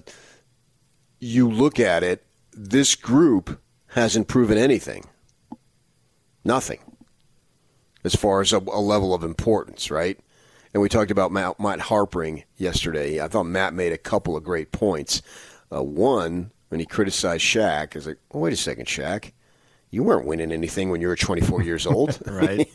you 1.18 1.50
look 1.50 1.80
at 1.80 2.04
it, 2.04 2.24
this 2.52 2.94
group 2.94 3.60
hasn't 3.88 4.28
proven 4.28 4.56
anything. 4.56 5.04
Nothing 6.44 6.87
as 8.14 8.14
far 8.20 8.40
as 8.40 8.52
a, 8.52 8.58
a 8.58 8.80
level 8.80 9.12
of 9.14 9.22
importance, 9.22 9.90
right? 9.90 10.18
And 10.72 10.82
we 10.82 10.88
talked 10.88 11.10
about 11.10 11.30
Matt, 11.30 11.60
Matt 11.60 11.80
Harpring 11.80 12.44
yesterday. 12.56 13.20
I 13.22 13.28
thought 13.28 13.44
Matt 13.44 13.74
made 13.74 13.92
a 13.92 13.98
couple 13.98 14.36
of 14.36 14.42
great 14.44 14.72
points. 14.72 15.20
Uh, 15.70 15.82
one, 15.82 16.50
when 16.68 16.80
he 16.80 16.86
criticized 16.86 17.44
Shaq, 17.44 17.94
I 17.94 17.98
was 17.98 18.06
like, 18.06 18.18
oh, 18.32 18.38
wait 18.40 18.52
a 18.52 18.56
second, 18.56 18.86
Shaq. 18.86 19.32
You 19.90 20.02
weren't 20.02 20.26
winning 20.26 20.52
anything 20.52 20.90
when 20.90 21.00
you 21.00 21.08
were 21.08 21.16
24 21.16 21.62
years 21.62 21.86
old. 21.86 22.18
Right. 22.26 22.68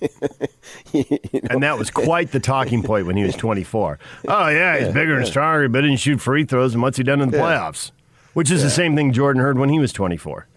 And 1.49 1.61
that 1.64 1.77
was 1.77 1.89
quite 1.91 2.31
the 2.31 2.39
talking 2.39 2.84
point 2.84 3.05
when 3.07 3.18
he 3.18 3.23
was 3.23 3.35
24. 3.35 3.99
Oh, 4.27 4.47
yeah, 4.47 4.77
he's 4.77 4.88
Yeah, 4.88 4.93
bigger 4.93 5.18
and 5.18 5.26
stronger, 5.27 5.68
but 5.68 5.81
didn't 5.81 5.97
shoot 5.97 6.22
free 6.22 6.45
throws. 6.45 6.73
And 6.73 6.81
what's 6.81 6.97
he 6.97 7.03
done 7.03 7.22
in 7.22 7.30
the 7.31 7.38
Yeah. 7.38 7.43
playoffs? 7.43 7.91
Which 8.34 8.49
is 8.49 8.64
the 8.64 8.69
same 8.69 8.95
thing 8.95 9.11
Jordan 9.11 9.41
heard 9.41 9.57
when 9.60 9.69
he 9.69 9.80
was 9.80 9.91
24. 9.93 10.47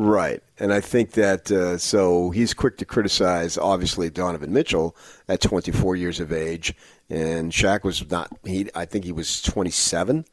Right. 0.00 0.40
And 0.60 0.72
I 0.72 0.80
think 0.80 1.12
that, 1.12 1.50
uh, 1.50 1.76
so 1.76 2.30
he's 2.30 2.54
quick 2.54 2.76
to 2.78 2.84
criticize, 2.84 3.58
obviously, 3.58 4.08
Donovan 4.10 4.52
Mitchell 4.52 4.94
at 5.28 5.40
24 5.40 5.96
years 5.96 6.20
of 6.20 6.32
age. 6.32 6.72
And 7.10 7.50
Shaq 7.50 7.82
was 7.82 8.08
not, 8.08 8.30
he, 8.44 8.70
I 8.76 8.84
think 8.84 9.04
he 9.04 9.10
was 9.10 9.42
27. 9.42 10.24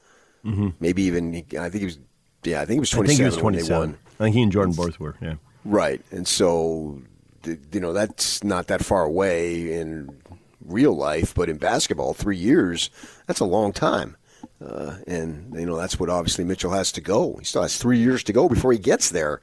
Mhm. 0.45 0.73
Maybe 0.79 1.01
even, 1.01 1.35
I 1.59 1.69
think 1.69 1.75
he 1.79 1.85
was, 1.85 1.97
yeah, 2.43 2.61
I 2.61 2.65
think 2.65 2.75
he 2.75 2.79
was 2.79 2.91
27. 2.91 3.01
I 3.01 3.07
think 3.07 3.19
he 3.19 3.23
was 3.37 3.43
when 3.43 3.53
they 3.53 3.59
27. 3.61 3.97
I 4.19 4.23
think 4.25 4.35
he 4.35 4.41
and 4.43 4.51
Jordan 4.51 4.75
both 4.75 4.99
were, 4.99 5.15
yeah. 5.19 5.35
Right. 5.65 5.99
And 6.11 6.27
so, 6.27 7.01
you 7.43 7.79
know, 7.79 7.91
that's 7.91 8.43
not 8.43 8.67
that 8.67 8.85
far 8.85 9.03
away 9.03 9.73
in 9.73 10.15
real 10.63 10.95
life, 10.95 11.33
but 11.33 11.49
in 11.49 11.57
basketball, 11.57 12.13
three 12.13 12.37
years, 12.37 12.91
that's 13.25 13.39
a 13.39 13.45
long 13.45 13.73
time. 13.73 14.15
Uh, 14.63 14.97
and, 15.07 15.53
you 15.53 15.65
know, 15.65 15.77
that's 15.77 15.99
what 15.99 16.09
obviously 16.09 16.43
Mitchell 16.43 16.71
has 16.71 16.91
to 16.93 17.01
go. 17.01 17.35
He 17.37 17.45
still 17.45 17.61
has 17.61 17.77
three 17.77 17.99
years 17.99 18.23
to 18.25 18.33
go 18.33 18.49
before 18.49 18.71
he 18.71 18.79
gets 18.79 19.09
there. 19.09 19.41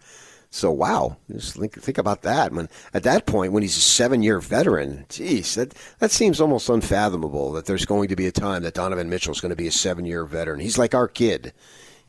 So, 0.50 0.70
wow, 0.70 1.16
just 1.30 1.56
think, 1.56 1.80
think 1.80 1.96
about 1.96 2.22
that. 2.22 2.52
When 2.52 2.68
At 2.92 3.04
that 3.04 3.24
point, 3.24 3.52
when 3.52 3.62
he's 3.62 3.76
a 3.76 3.80
seven 3.80 4.22
year 4.22 4.38
veteran, 4.38 5.06
geez, 5.08 5.54
that, 5.54 5.74
that 5.98 6.10
seems 6.10 6.40
almost 6.42 6.68
unfathomable 6.68 7.52
that 7.52 7.64
there's 7.64 7.86
going 7.86 8.08
to 8.08 8.16
be 8.16 8.26
a 8.26 8.32
time 8.32 8.62
that 8.62 8.74
Donovan 8.74 9.08
Mitchell 9.08 9.32
is 9.32 9.40
going 9.40 9.50
to 9.50 9.56
be 9.56 9.66
a 9.66 9.72
seven 9.72 10.04
year 10.04 10.26
veteran. 10.26 10.60
He's 10.60 10.76
like 10.76 10.94
our 10.94 11.08
kid. 11.08 11.54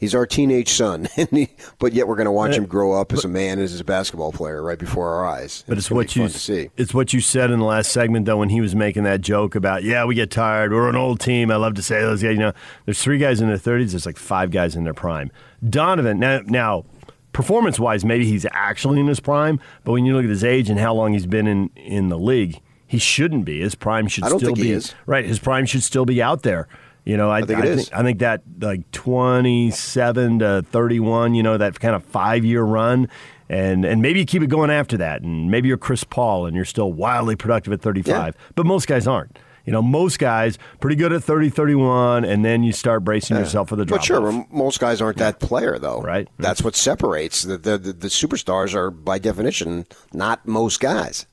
He's 0.03 0.13
our 0.13 0.25
teenage 0.25 0.67
son, 0.67 1.07
and 1.15 1.29
he, 1.31 1.47
but 1.79 1.93
yet 1.93 2.09
we're 2.09 2.17
going 2.17 2.25
to 2.25 2.31
watch 2.31 2.51
uh, 2.51 2.55
him 2.55 2.65
grow 2.65 2.91
up 2.91 3.13
as 3.13 3.23
a 3.23 3.29
man, 3.29 3.57
as 3.57 3.79
a 3.79 3.85
basketball 3.85 4.33
player, 4.33 4.61
right 4.61 4.77
before 4.77 5.07
our 5.13 5.25
eyes. 5.25 5.63
But 5.65 5.77
it's, 5.77 5.87
gonna 5.87 5.99
what 5.99 6.13
you 6.13 6.27
see. 6.27 6.69
it's 6.75 6.93
what 6.93 7.13
you 7.13 7.21
said 7.21 7.51
in 7.51 7.59
the 7.59 7.65
last 7.65 7.89
segment 7.89 8.25
though 8.25 8.35
when 8.35 8.49
he 8.49 8.59
was 8.59 8.75
making 8.75 9.03
that 9.03 9.21
joke 9.21 9.55
about 9.55 9.83
yeah 9.83 10.03
we 10.03 10.13
get 10.13 10.29
tired. 10.29 10.73
We're 10.73 10.89
an 10.89 10.97
old 10.97 11.21
team. 11.21 11.51
I 11.51 11.55
love 11.55 11.75
to 11.75 11.81
say 11.81 12.01
those 12.01 12.21
guys 12.21 12.33
you 12.33 12.39
know 12.39 12.51
there's 12.83 13.01
three 13.01 13.17
guys 13.17 13.39
in 13.39 13.47
their 13.47 13.55
30s 13.55 13.91
there's 13.91 14.05
like 14.05 14.17
five 14.17 14.51
guys 14.51 14.75
in 14.75 14.83
their 14.83 14.93
prime. 14.93 15.31
Donovan 15.69 16.19
now 16.19 16.41
now 16.47 16.83
performance 17.31 17.79
wise 17.79 18.03
maybe 18.03 18.25
he's 18.25 18.45
actually 18.51 18.99
in 18.99 19.07
his 19.07 19.21
prime 19.21 19.57
but 19.85 19.93
when 19.93 20.05
you 20.05 20.13
look 20.15 20.25
at 20.25 20.29
his 20.29 20.43
age 20.43 20.69
and 20.69 20.81
how 20.81 20.93
long 20.93 21.13
he's 21.13 21.27
been 21.27 21.47
in 21.47 21.69
in 21.77 22.09
the 22.09 22.19
league 22.19 22.59
he 22.85 22.99
shouldn't 22.99 23.45
be. 23.45 23.61
His 23.61 23.73
prime 23.73 24.07
should 24.07 24.25
I 24.25 24.29
don't 24.29 24.37
still 24.37 24.49
think 24.49 24.57
he 24.57 24.63
be 24.65 24.71
is. 24.71 24.93
right 25.05 25.25
his 25.25 25.39
prime 25.39 25.65
should 25.65 25.81
still 25.81 26.05
be 26.05 26.21
out 26.21 26.43
there 26.43 26.67
you 27.05 27.17
know 27.17 27.29
I, 27.29 27.39
I 27.39 27.41
think 27.43 27.63
is. 27.63 27.85
think, 27.89 27.97
I 27.97 28.03
think 28.03 28.19
that 28.19 28.41
like 28.59 28.89
27 28.91 30.39
to 30.39 30.63
31 30.63 31.35
you 31.35 31.43
know 31.43 31.57
that 31.57 31.79
kind 31.79 31.95
of 31.95 32.03
five 32.03 32.45
year 32.45 32.63
run 32.63 33.07
and 33.49 33.85
and 33.85 34.01
maybe 34.01 34.19
you 34.19 34.25
keep 34.25 34.41
it 34.41 34.47
going 34.47 34.69
after 34.69 34.97
that 34.97 35.21
and 35.21 35.51
maybe 35.51 35.67
you're 35.67 35.77
Chris 35.77 36.03
Paul 36.03 36.45
and 36.45 36.55
you're 36.55 36.65
still 36.65 36.91
wildly 36.93 37.35
productive 37.35 37.73
at 37.73 37.81
35 37.81 38.35
but 38.55 38.65
most 38.65 38.87
guys 38.87 39.07
aren't 39.07 39.37
you 39.65 39.71
know 39.71 39.81
most 39.81 40.19
guys 40.19 40.57
pretty 40.79 40.95
good 40.95 41.13
at 41.13 41.23
30 41.23 41.49
31 41.49 42.25
and 42.25 42.43
then 42.43 42.63
you 42.63 42.73
start 42.73 43.03
bracing 43.03 43.37
yourself 43.37 43.69
for 43.69 43.75
the 43.75 43.85
drop 43.85 43.99
But 43.99 44.05
sure, 44.05 44.45
most 44.51 44.79
guys 44.79 45.01
aren't 45.01 45.17
that 45.17 45.39
player, 45.39 45.79
though. 45.79 46.01
Right. 46.01 46.27
That's 46.37 46.61
what 46.63 46.75
separates 46.75 47.43
the 47.43 47.57
the 47.57 47.77
the 47.77 48.07
superstars 48.09 48.73
are 48.73 48.91
by 48.91 49.19
definition 49.19 49.85
not 50.11 50.45
most 50.45 50.79
guys. 50.81 51.27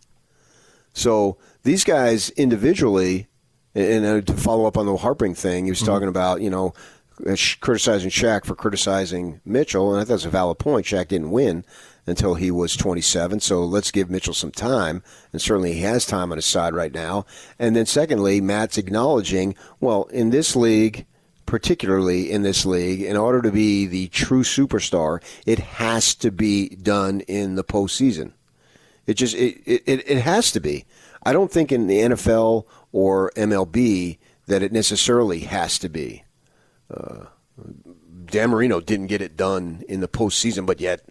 So 0.93 1.39
these 1.63 1.85
guys 1.85 2.31
individually, 2.31 3.29
and, 3.75 4.05
and 4.05 4.27
to 4.27 4.35
follow 4.35 4.67
up 4.67 4.77
on 4.77 4.87
the 4.87 4.97
Harpring 4.97 5.35
thing, 5.35 5.65
he 5.65 5.71
was 5.71 5.83
talking 5.83 6.09
about 6.09 6.41
you 6.41 6.51
know 6.51 6.75
uh, 7.27 7.37
criticizing 7.61 8.11
Shaq 8.11 8.45
for 8.45 8.55
criticizing 8.55 9.41
Mitchell, 9.45 9.93
and 9.93 10.01
I 10.01 10.05
thought 10.05 10.15
that's 10.15 10.25
a 10.25 10.31
valid 10.31 10.59
point. 10.59 10.87
Shaq 10.87 11.09
didn't 11.09 11.31
win 11.31 11.65
until 12.07 12.35
he 12.35 12.51
was 12.51 12.77
27, 12.77 13.41
so 13.41 13.65
let's 13.65 13.91
give 13.91 14.11
Mitchell 14.11 14.35
some 14.35 14.51
time, 14.51 15.03
and 15.33 15.41
certainly 15.41 15.75
he 15.75 15.81
has 15.83 16.07
time 16.07 16.33
on 16.33 16.39
his 16.39 16.47
side 16.47 16.75
right 16.75 16.93
now. 16.93 17.27
And 17.59 17.77
then 17.77 17.87
secondly, 17.87 18.41
Matt's 18.41 18.79
acknowledging, 18.79 19.55
well, 19.81 20.05
in 20.05 20.31
this 20.31 20.57
league 20.57 21.07
particularly 21.51 22.31
in 22.31 22.43
this 22.43 22.65
league, 22.65 23.03
in 23.03 23.17
order 23.17 23.43
to 23.43 23.51
be 23.51 23.85
the 23.85 24.07
true 24.09 24.45
superstar, 24.45 25.21
it 25.45 25.59
has 25.59 26.15
to 26.15 26.31
be 26.31 26.69
done 26.69 27.21
in 27.23 27.57
the 27.57 27.65
postseason. 27.65 28.31
It 29.05 29.15
just 29.15 29.35
it, 29.35 29.61
it, 29.67 30.09
it 30.09 30.19
has 30.21 30.53
to 30.53 30.61
be. 30.61 30.85
I 31.25 31.33
don't 31.33 31.51
think 31.51 31.73
in 31.73 31.89
the 31.89 31.99
NFL 31.99 32.67
or 32.93 33.31
MLB 33.37 34.19
that 34.47 34.63
it 34.63 34.73
necessarily 34.73 35.41
has 35.41 35.79
to 35.79 35.89
be. 35.89 36.25
Uh, 36.93 37.27
Dan 38.27 38.51
Marino 38.51 38.81
didn't 38.81 39.07
get 39.07 39.23
it 39.23 39.37
done 39.37 39.83
in 39.89 40.01
the 40.01 40.09
postseason, 40.09 40.67
but 40.67 40.81
yet 40.81 41.03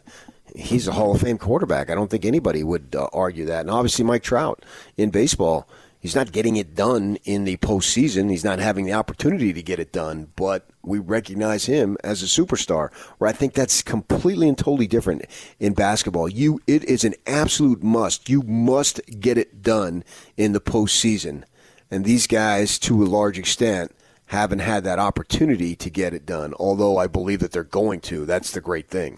he's 0.56 0.88
a 0.88 0.94
Hall 0.94 1.14
of 1.14 1.22
Fame 1.22 1.38
quarterback. 1.38 1.90
I 1.90 1.96
don't 1.96 2.10
think 2.10 2.26
anybody 2.26 2.64
would 2.64 2.96
uh, 2.96 3.08
argue 3.14 3.46
that. 3.46 3.62
And 3.62 3.72
obviously, 3.72 4.06
Mike 4.06 4.24
Trout 4.24 4.64
in 4.98 5.10
baseball, 5.10 5.68
he's 6.00 6.16
not 6.16 6.32
getting 6.32 6.56
it 6.56 6.76
done 6.76 7.18
in 7.24 7.44
the 7.44 7.58
postseason. 7.58 8.30
He's 8.30 8.44
not 8.44 8.60
having 8.60 8.86
the 8.86 8.94
opportunity 8.94 9.54
to 9.54 9.62
get 9.62 9.80
it 9.80 9.92
done, 9.92 10.32
but 10.36 10.70
we 10.84 11.00
recognize 11.00 11.66
him 11.66 11.98
as 12.04 12.24
a 12.24 12.26
superstar. 12.26 12.92
Where 13.18 13.30
I 13.30 13.34
think 13.34 13.54
that's 13.54 13.82
completely 13.82 14.48
and 14.48 14.58
totally 14.58 14.88
different 14.88 15.26
in 15.60 15.74
basketball. 15.74 16.30
You, 16.30 16.62
it 16.68 16.84
is 16.86 17.04
an 17.04 17.16
absolute 17.28 17.84
must. 17.84 18.30
You 18.30 18.42
must 18.44 19.02
get 19.20 19.38
it 19.38 19.62
done 19.62 20.04
in 20.38 20.54
the 20.54 20.62
postseason. 20.62 21.44
And 21.92 22.06
these 22.06 22.28
guys, 22.28 22.78
to 22.80 23.04
a 23.04 23.06
large 23.06 23.40
extent, 23.40 23.92
haven't 24.28 24.60
had 24.60 24.84
that 24.84 25.00
opportunity 25.00 25.76
to 25.76 25.90
get 25.90 26.14
it 26.14 26.26
done. 26.26 26.54
Although 26.60 26.98
I 26.98 27.08
believe 27.08 27.40
that 27.40 27.52
they're 27.52 27.64
going 27.64 28.00
to. 28.02 28.26
That's 28.26 28.52
the 28.52 28.62
great 28.62 28.88
thing. 28.90 29.18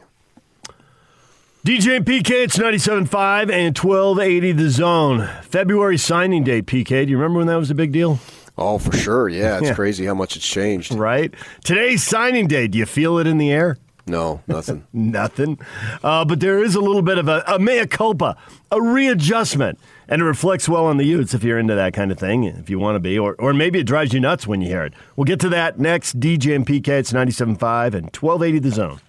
DJ 1.66 1.98
and 1.98 2.06
PK, 2.06 2.32
it's 2.46 2.58
97.5 2.58 3.52
and 3.52 3.78
1280 3.78 4.52
The 4.54 4.70
Zone. 4.70 5.30
February 5.44 5.98
signing 5.98 6.44
day, 6.44 6.62
PK. 6.62 7.06
Do 7.06 7.12
you 7.12 7.18
remember 7.18 7.38
when 7.40 7.48
that 7.48 7.58
was 7.58 7.70
a 7.70 7.76
big 7.76 7.92
deal? 7.92 8.20
Oh, 8.58 8.80
for 8.80 8.96
sure. 8.96 9.30
Yeah, 9.30 9.58
it's 9.60 9.68
Yeah. 9.68 9.74
crazy 9.76 10.06
how 10.06 10.14
much 10.16 10.36
it's 10.36 10.48
changed. 10.48 10.94
Right? 10.94 11.34
Today's 11.64 12.04
signing 12.04 12.48
day. 12.48 12.68
Do 12.68 12.78
you 12.80 12.86
feel 12.86 13.18
it 13.20 13.28
in 13.28 13.38
the 13.38 13.52
air? 13.52 13.78
No, 14.08 14.42
nothing. 14.48 14.86
nothing. 14.94 15.60
Uh, 16.04 16.26
but 16.26 16.40
there 16.40 16.64
is 16.64 16.74
a 16.76 16.82
little 16.82 17.04
bit 17.04 17.18
of 17.20 17.28
a, 17.28 17.44
a 17.48 17.60
mea 17.60 17.86
culpa, 17.86 18.36
a 18.72 18.82
readjustment. 18.82 19.80
And 20.08 20.22
it 20.22 20.26
reflects 20.26 20.68
well 20.68 20.86
on 20.86 20.98
the 20.98 21.06
Utes 21.06 21.34
if 21.34 21.44
you're 21.44 21.60
into 21.60 21.76
that 21.76 21.94
kind 21.94 22.12
of 22.12 22.20
thing, 22.20 22.44
if 22.44 22.70
you 22.70 22.80
want 22.80 22.96
to 22.96 23.00
be, 23.00 23.18
or, 23.18 23.36
or 23.36 23.54
maybe 23.54 23.80
it 23.80 23.86
drives 23.86 24.14
you 24.14 24.20
nuts 24.20 24.48
when 24.48 24.62
you 24.62 24.68
hear 24.68 24.84
it. 24.84 24.94
We'll 25.16 25.26
get 25.26 25.40
to 25.42 25.50
that 25.50 25.80
next. 25.80 26.20
DJ 26.20 26.56
and 26.56 26.66
PK, 26.66 26.88
it's 26.90 27.14
97.5 27.14 27.94
and 27.94 28.16
1280 28.16 28.60
The 28.60 28.72
Zone. 28.72 29.00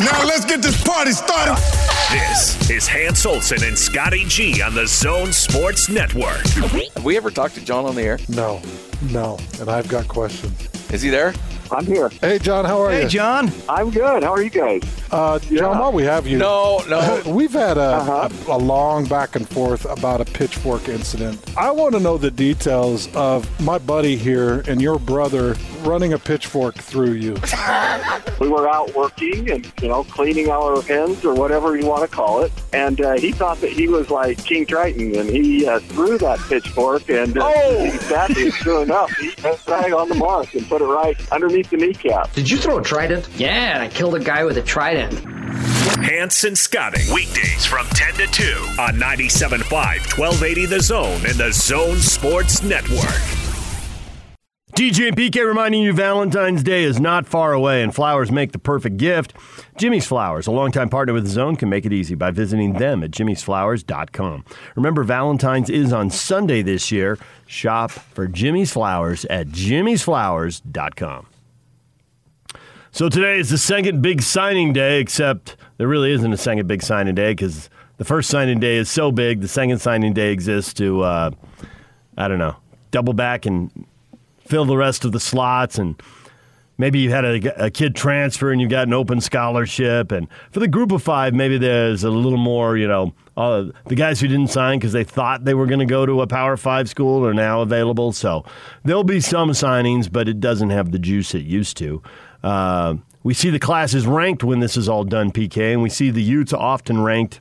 Now 0.00 0.24
let's 0.24 0.44
get 0.44 0.60
this 0.60 0.82
party 0.82 1.12
started. 1.12 1.93
This 2.14 2.70
is 2.70 2.86
Hans 2.86 3.26
Olsen 3.26 3.64
and 3.64 3.76
Scotty 3.76 4.24
G 4.26 4.62
on 4.62 4.72
the 4.72 4.86
Zone 4.86 5.32
Sports 5.32 5.88
Network. 5.88 6.46
Have 6.94 7.04
we 7.04 7.16
ever 7.16 7.28
talked 7.28 7.56
to 7.56 7.64
John 7.64 7.86
on 7.86 7.96
the 7.96 8.02
air? 8.02 8.18
No, 8.28 8.62
no. 9.10 9.36
And 9.58 9.68
I've 9.68 9.88
got 9.88 10.06
questions. 10.06 10.68
Is 10.92 11.02
he 11.02 11.10
there? 11.10 11.34
I'm 11.72 11.84
here. 11.84 12.08
Hey, 12.20 12.38
John, 12.38 12.66
how 12.66 12.80
are 12.82 12.90
Hey, 12.92 12.98
you? 12.98 13.02
Hey, 13.02 13.08
John. 13.08 13.50
I'm 13.68 13.90
good. 13.90 14.22
How 14.22 14.30
are 14.30 14.42
you 14.42 14.50
guys? 14.50 14.82
Uh, 15.10 15.40
John, 15.40 15.76
while 15.80 15.92
we 15.92 16.04
have 16.04 16.24
you, 16.24 16.38
No, 16.38 16.84
no. 16.88 17.20
we've 17.26 17.50
had 17.52 17.78
a, 17.78 17.80
Uh-huh. 17.80 18.28
a, 18.48 18.56
a 18.56 18.58
long 18.58 19.06
back 19.06 19.34
and 19.34 19.48
forth 19.48 19.84
about 19.86 20.20
a 20.20 20.24
pitchfork 20.24 20.88
incident. 20.88 21.42
I 21.56 21.72
want 21.72 21.94
to 21.94 22.00
know 22.00 22.16
the 22.16 22.30
details 22.30 23.12
of 23.16 23.48
my 23.60 23.78
buddy 23.78 24.16
here 24.16 24.62
and 24.68 24.80
your 24.80 25.00
brother 25.00 25.56
running 25.86 26.12
a 26.12 26.18
pitchfork 26.18 26.74
through 26.74 27.12
you. 27.12 27.36
We 28.40 28.48
were 28.48 28.68
out 28.68 28.92
working 28.94 29.48
and, 29.50 29.72
you 29.80 29.88
know, 29.88 30.04
cleaning 30.04 30.50
our 30.50 30.82
hens 30.82 31.24
or 31.24 31.34
whatever 31.34 31.78
you 31.78 31.86
want 31.86 32.02
to 32.02 32.14
call 32.14 32.42
it. 32.42 32.52
And 32.72 33.00
uh, 33.00 33.12
he 33.12 33.30
thought 33.30 33.60
that 33.60 33.70
he 33.70 33.86
was 33.86 34.10
like 34.10 34.44
King 34.44 34.66
Triton 34.66 35.14
and 35.14 35.30
he 35.30 35.66
uh, 35.66 35.78
threw 35.78 36.18
that 36.18 36.40
pitchfork 36.40 37.08
and 37.08 37.38
uh, 37.38 37.48
exactly, 37.78 38.50
sure 38.50 38.82
enough, 38.82 39.10
he 39.16 39.32
went 39.42 39.66
right 39.68 39.92
on 39.92 40.08
the 40.08 40.16
mark 40.16 40.52
and 40.54 40.66
put 40.68 40.82
it 40.82 40.86
right 40.86 41.16
underneath 41.32 41.70
the 41.70 41.76
kneecap. 41.76 42.32
Did 42.32 42.50
you 42.50 42.56
throw 42.58 42.78
a 42.78 42.82
trident? 42.82 43.28
Yeah, 43.36 43.78
I 43.80 43.88
killed 43.88 44.16
a 44.16 44.20
guy 44.20 44.44
with 44.44 44.58
a 44.58 44.62
trident. 44.62 45.14
Hanson 46.04 46.56
Scouting, 46.56 47.14
weekdays 47.14 47.64
from 47.64 47.86
10 47.90 48.14
to 48.14 48.26
2 48.26 48.44
on 48.80 48.94
97.5, 48.94 49.70
1280 49.70 50.66
The 50.66 50.80
Zone 50.80 51.24
and 51.24 51.34
The 51.36 51.52
Zone 51.52 51.98
Sports 51.98 52.62
Network. 52.62 53.43
DJ 54.74 55.06
and 55.06 55.16
PK 55.16 55.46
reminding 55.46 55.82
you 55.82 55.92
Valentine's 55.92 56.64
Day 56.64 56.82
is 56.82 56.98
not 56.98 57.28
far 57.28 57.52
away 57.52 57.80
and 57.80 57.94
flowers 57.94 58.32
make 58.32 58.50
the 58.50 58.58
perfect 58.58 58.96
gift. 58.96 59.32
Jimmy's 59.78 60.04
Flowers, 60.04 60.48
a 60.48 60.50
longtime 60.50 60.88
partner 60.88 61.14
with 61.14 61.28
Zone, 61.28 61.54
can 61.54 61.68
make 61.68 61.86
it 61.86 61.92
easy 61.92 62.16
by 62.16 62.32
visiting 62.32 62.72
them 62.72 63.04
at 63.04 63.12
jimmysflowers.com. 63.12 64.44
Remember, 64.74 65.04
Valentine's 65.04 65.70
is 65.70 65.92
on 65.92 66.10
Sunday 66.10 66.60
this 66.60 66.90
year. 66.90 67.20
Shop 67.46 67.92
for 67.92 68.26
Jimmy's 68.26 68.72
Flowers 68.72 69.24
at 69.26 69.46
jimmysflowers.com. 69.46 71.26
So 72.90 73.08
today 73.08 73.38
is 73.38 73.50
the 73.50 73.58
second 73.58 74.02
big 74.02 74.22
signing 74.22 74.72
day, 74.72 74.98
except 74.98 75.56
there 75.76 75.86
really 75.86 76.10
isn't 76.10 76.32
a 76.32 76.36
second 76.36 76.66
big 76.66 76.82
signing 76.82 77.14
day 77.14 77.30
because 77.30 77.70
the 77.98 78.04
first 78.04 78.28
signing 78.28 78.58
day 78.58 78.74
is 78.74 78.90
so 78.90 79.12
big, 79.12 79.40
the 79.40 79.46
second 79.46 79.78
signing 79.78 80.12
day 80.12 80.32
exists 80.32 80.74
to, 80.74 81.02
uh, 81.02 81.30
I 82.18 82.26
don't 82.26 82.40
know, 82.40 82.56
double 82.90 83.12
back 83.12 83.46
and 83.46 83.86
fill 84.44 84.64
the 84.64 84.76
rest 84.76 85.04
of 85.04 85.12
the 85.12 85.20
slots 85.20 85.78
and 85.78 86.00
maybe 86.78 86.98
you 86.98 87.10
had 87.10 87.24
a, 87.24 87.64
a, 87.66 87.70
kid 87.70 87.94
transfer 87.94 88.50
and 88.50 88.60
you've 88.60 88.70
got 88.70 88.86
an 88.86 88.92
open 88.92 89.20
scholarship. 89.20 90.12
And 90.12 90.28
for 90.50 90.60
the 90.60 90.68
group 90.68 90.92
of 90.92 91.02
five 91.02 91.34
maybe 91.34 91.58
there's 91.58 92.04
a 92.04 92.10
little 92.10 92.38
more 92.38 92.76
you 92.76 92.88
know 92.88 93.14
uh, 93.36 93.64
the 93.86 93.94
guys 93.94 94.20
who 94.20 94.28
didn't 94.28 94.50
sign 94.50 94.78
because 94.78 94.92
they 94.92 95.04
thought 95.04 95.44
they 95.44 95.54
were 95.54 95.66
going 95.66 95.80
to 95.80 95.86
go 95.86 96.06
to 96.06 96.20
a 96.22 96.26
power 96.26 96.56
five 96.56 96.88
school 96.88 97.26
are 97.26 97.34
now 97.34 97.60
available. 97.60 98.12
So 98.12 98.44
there'll 98.84 99.04
be 99.04 99.20
some 99.20 99.50
signings 99.50 100.10
but 100.10 100.28
it 100.28 100.40
doesn't 100.40 100.70
have 100.70 100.92
the 100.92 100.98
juice 100.98 101.34
it 101.34 101.44
used 101.44 101.76
to. 101.78 102.02
Uh, 102.42 102.96
we 103.22 103.32
see 103.32 103.50
the 103.50 103.58
classes 103.58 104.06
ranked 104.06 104.44
when 104.44 104.60
this 104.60 104.76
is 104.76 104.86
all 104.86 105.02
done 105.02 105.32
pk 105.32 105.72
and 105.72 105.82
we 105.82 105.88
see 105.88 106.10
the 106.10 106.22
utes 106.22 106.52
often 106.52 107.02
ranked 107.02 107.40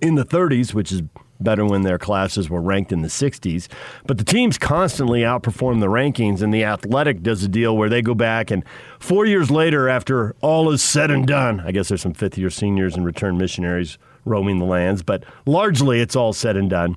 in 0.00 0.14
the 0.14 0.24
30s 0.24 0.72
which 0.72 0.92
is 0.92 1.02
better 1.40 1.64
when 1.64 1.82
their 1.82 1.98
classes 1.98 2.48
were 2.48 2.60
ranked 2.60 2.92
in 2.92 3.02
the 3.02 3.08
60s. 3.08 3.68
But 4.06 4.18
the 4.18 4.24
teams 4.24 4.58
constantly 4.58 5.20
outperform 5.20 5.80
the 5.80 5.86
rankings, 5.86 6.42
and 6.42 6.52
the 6.52 6.64
Athletic 6.64 7.22
does 7.22 7.42
a 7.42 7.48
deal 7.48 7.76
where 7.76 7.88
they 7.88 8.02
go 8.02 8.14
back 8.14 8.50
and 8.50 8.64
four 8.98 9.26
years 9.26 9.50
later, 9.50 9.88
after 9.88 10.34
all 10.40 10.70
is 10.70 10.82
said 10.82 11.10
and 11.10 11.26
done, 11.26 11.60
I 11.60 11.72
guess 11.72 11.88
there's 11.88 12.02
some 12.02 12.14
fifth 12.14 12.38
year 12.38 12.50
seniors 12.50 12.96
and 12.96 13.04
return 13.04 13.36
missionaries 13.36 13.98
roaming 14.24 14.58
the 14.58 14.64
lands, 14.64 15.02
but 15.02 15.24
largely 15.44 16.00
it's 16.00 16.16
all 16.16 16.32
said 16.32 16.56
and 16.56 16.70
done. 16.70 16.96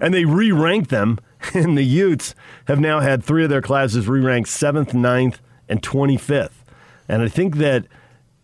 And 0.00 0.12
they 0.12 0.24
re 0.24 0.52
rank 0.52 0.88
them, 0.88 1.18
and 1.54 1.76
the 1.76 1.84
Utes 1.84 2.34
have 2.66 2.80
now 2.80 3.00
had 3.00 3.24
three 3.24 3.44
of 3.44 3.50
their 3.50 3.62
classes 3.62 4.08
re 4.08 4.20
ranked 4.20 4.48
7th, 4.48 4.92
9th, 4.92 5.36
and 5.68 5.82
25th. 5.82 6.50
And 7.08 7.22
I 7.22 7.28
think 7.28 7.56
that 7.56 7.86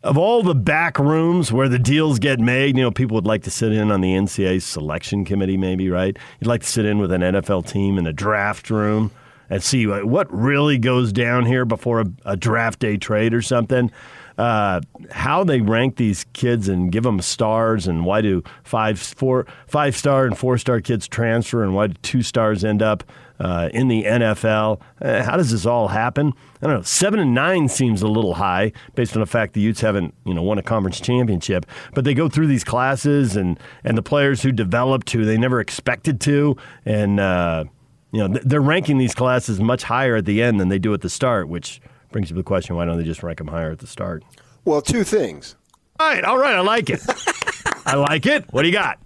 of 0.07 0.17
all 0.17 0.43
the 0.43 0.55
back 0.55 0.99
rooms 0.99 1.53
where 1.53 1.69
the 1.69 1.79
deals 1.79 2.19
get 2.19 2.39
made, 2.39 2.77
you 2.77 2.83
know, 2.83 2.93
people 2.93 3.17
would 3.17 3.27
like 3.27 3.43
to 3.43 3.51
sit 3.51 3.73
in 3.73 3.91
on 3.91 4.01
the 4.01 4.15
NCAA 4.15 4.63
selection 4.63 5.25
committee, 5.25 5.57
maybe, 5.57 5.91
right? 5.91 6.17
You'd 6.41 6.47
like 6.47 6.63
to 6.63 6.67
sit 6.67 6.85
in 6.85 6.99
with 6.99 7.11
an 7.11 7.23
NFL 7.23 7.67
team 7.67 7.99
in 7.99 8.07
a 8.07 8.13
draft 8.13 8.71
room 8.71 9.11
and 9.51 9.63
see 9.63 9.87
what 9.87 10.33
really 10.33 10.79
goes 10.79 11.13
down 11.13 11.45
here 11.45 11.65
before 11.65 12.01
a, 12.01 12.07
a 12.25 12.37
draft 12.37 12.79
day 12.79 12.97
trade 12.97 13.35
or 13.35 13.43
something. 13.43 13.91
Uh, 14.39 14.81
how 15.11 15.43
they 15.43 15.61
rank 15.61 15.97
these 15.97 16.25
kids 16.35 16.69
and 16.69 16.93
give 16.93 17.03
them 17.03 17.21
stars, 17.21 17.87
and 17.87 18.05
why 18.05 18.21
do 18.21 18.43
five, 18.65 18.99
four, 18.99 19.47
five 19.67 19.97
star 19.97 20.27
and 20.27 20.37
four 20.37 20.59
star 20.59 20.81
kids 20.81 21.09
transfer, 21.09 21.63
and 21.65 21.75
why 21.75 21.87
do 21.87 21.95
two 22.03 22.23
stars 22.23 22.63
end 22.63 22.83
up 22.83 23.03
uh, 23.41 23.69
in 23.73 23.89
the 23.89 24.05
NFL. 24.05 24.81
Uh, 25.01 25.23
how 25.23 25.37
does 25.37 25.51
this 25.51 25.67
all 25.67 25.89
happen? 25.89 26.33
I 26.63 26.67
don't 26.67 26.77
know. 26.77 26.83
Seven 26.83 27.21
and 27.21 27.35
nine 27.35 27.69
seems 27.69 28.03
a 28.03 28.09
little 28.09 28.35
high 28.35 28.73
based 28.95 29.15
on 29.15 29.21
the 29.21 29.27
fact 29.27 29.55
the 29.55 29.61
Utes 29.61 29.81
haven't, 29.81 30.15
you 30.25 30.35
know, 30.35 30.43
won 30.43 30.59
a 30.59 30.63
conference 30.63 31.01
championship. 31.01 31.67
But 31.95 32.05
they 32.05 32.15
go 32.15 32.29
through 32.29 32.47
these 32.47 32.65
classes, 32.65 33.37
and 33.37 33.59
and 33.85 33.97
the 33.97 34.03
players 34.03 34.43
who 34.43 34.53
developed 34.53 35.11
who 35.11 35.25
they 35.25 35.37
never 35.37 35.61
expected 35.61 36.21
to, 36.23 36.57
and 36.85 37.21
uh, 37.21 37.65
you 38.13 38.27
know, 38.27 38.39
they're 38.43 38.61
ranking 38.61 38.99
these 38.99 39.15
classes 39.15 39.61
much 39.61 39.83
higher 39.83 40.17
at 40.17 40.25
the 40.25 40.43
end 40.43 40.61
than 40.61 40.69
they 40.69 40.79
do 40.79 40.95
at 40.95 41.03
the 41.03 41.11
start, 41.11 41.49
which 41.49 41.81
brings 42.13 42.31
you 42.31 42.35
to 42.35 42.41
the 42.41 42.45
question: 42.45 42.77
Why 42.77 42.85
don't 42.85 42.97
they 42.97 43.05
just 43.05 43.23
rank 43.23 43.39
them 43.39 43.49
higher 43.49 43.71
at 43.71 43.81
the 43.81 43.87
start? 43.87 44.25
Well, 44.65 44.83
two 44.83 45.05
things. 45.05 45.57
All 45.99 46.09
right, 46.09 46.25
all 46.25 46.39
right, 46.39 46.55
I 46.55 46.61
like 46.61 46.91
it. 46.91 47.01
I 47.87 47.95
like 47.95 48.27
it. 48.27 48.53
What 48.53 48.63
do 48.63 48.69
you 48.69 48.75
got? 48.75 48.99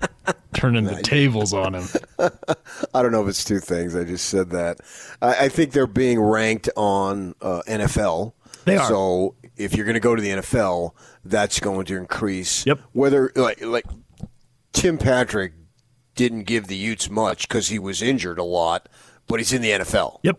Turning 0.54 0.84
the 0.84 1.00
tables 1.02 1.52
on 1.52 1.74
him. 1.74 1.86
I 2.94 3.02
don't 3.02 3.12
know 3.12 3.22
if 3.22 3.28
it's 3.28 3.44
two 3.44 3.60
things. 3.60 3.94
I 3.94 4.04
just 4.04 4.26
said 4.26 4.50
that. 4.50 4.80
I, 5.20 5.44
I 5.44 5.48
think 5.48 5.72
they're 5.72 5.86
being 5.86 6.20
ranked 6.20 6.70
on 6.76 7.34
uh, 7.42 7.62
NFL. 7.68 8.32
They 8.64 8.76
are. 8.76 8.88
So 8.88 9.34
if 9.56 9.74
you're 9.74 9.84
going 9.84 9.94
to 9.94 10.00
go 10.00 10.16
to 10.16 10.22
the 10.22 10.30
NFL, 10.30 10.92
that's 11.24 11.60
going 11.60 11.86
to 11.86 11.96
increase. 11.96 12.66
Yep. 12.66 12.80
Whether 12.92 13.30
like 13.36 13.62
like 13.64 13.84
Tim 14.72 14.98
Patrick 14.98 15.52
didn't 16.14 16.44
give 16.44 16.66
the 16.66 16.76
Utes 16.76 17.10
much 17.10 17.48
because 17.48 17.68
he 17.68 17.78
was 17.78 18.02
injured 18.02 18.38
a 18.38 18.44
lot, 18.44 18.88
but 19.26 19.40
he's 19.40 19.52
in 19.52 19.62
the 19.62 19.70
NFL. 19.70 20.18
Yep. 20.22 20.38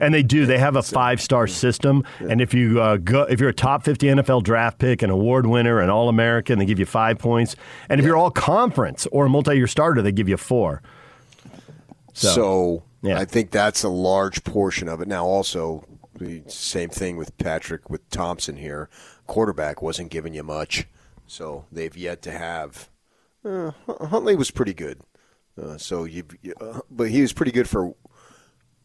And 0.00 0.14
they 0.14 0.22
do. 0.22 0.46
They 0.46 0.58
have 0.58 0.76
a 0.76 0.82
five-star 0.82 1.46
system, 1.46 2.04
and 2.18 2.40
if 2.40 2.54
you 2.54 2.80
uh, 2.80 2.96
go, 2.96 3.22
if 3.22 3.38
you're 3.38 3.50
a 3.50 3.54
top 3.54 3.84
50 3.84 4.06
NFL 4.06 4.42
draft 4.42 4.78
pick, 4.78 5.02
an 5.02 5.10
award 5.10 5.46
winner, 5.46 5.80
an 5.80 5.90
All 5.90 6.08
American, 6.08 6.58
they 6.58 6.64
give 6.64 6.78
you 6.78 6.86
five 6.86 7.18
points. 7.18 7.54
And 7.88 8.00
if 8.00 8.06
you're 8.06 8.16
all 8.16 8.30
conference 8.30 9.06
or 9.12 9.26
a 9.26 9.28
multi-year 9.28 9.66
starter, 9.66 10.00
they 10.02 10.12
give 10.12 10.28
you 10.28 10.36
four. 10.36 10.82
So, 12.12 12.82
I 13.18 13.24
think 13.24 13.50
that's 13.50 13.82
a 13.82 13.88
large 13.88 14.42
portion 14.44 14.88
of 14.88 15.00
it. 15.00 15.08
Now, 15.08 15.24
also 15.24 15.84
the 16.20 16.42
same 16.46 16.90
thing 16.90 17.16
with 17.16 17.36
Patrick 17.38 17.88
with 17.90 18.08
Thompson 18.10 18.56
here. 18.56 18.88
Quarterback 19.26 19.80
wasn't 19.80 20.10
giving 20.10 20.34
you 20.34 20.42
much, 20.42 20.86
so 21.26 21.64
they've 21.72 21.96
yet 21.96 22.22
to 22.22 22.32
have. 22.32 22.88
Uh, 23.44 23.72
Huntley 23.86 24.36
was 24.36 24.50
pretty 24.50 24.74
good, 24.74 25.00
uh, 25.60 25.78
so 25.78 26.04
you, 26.04 26.24
uh, 26.60 26.80
but 26.90 27.08
he 27.08 27.22
was 27.22 27.32
pretty 27.32 27.52
good 27.52 27.68
for 27.68 27.94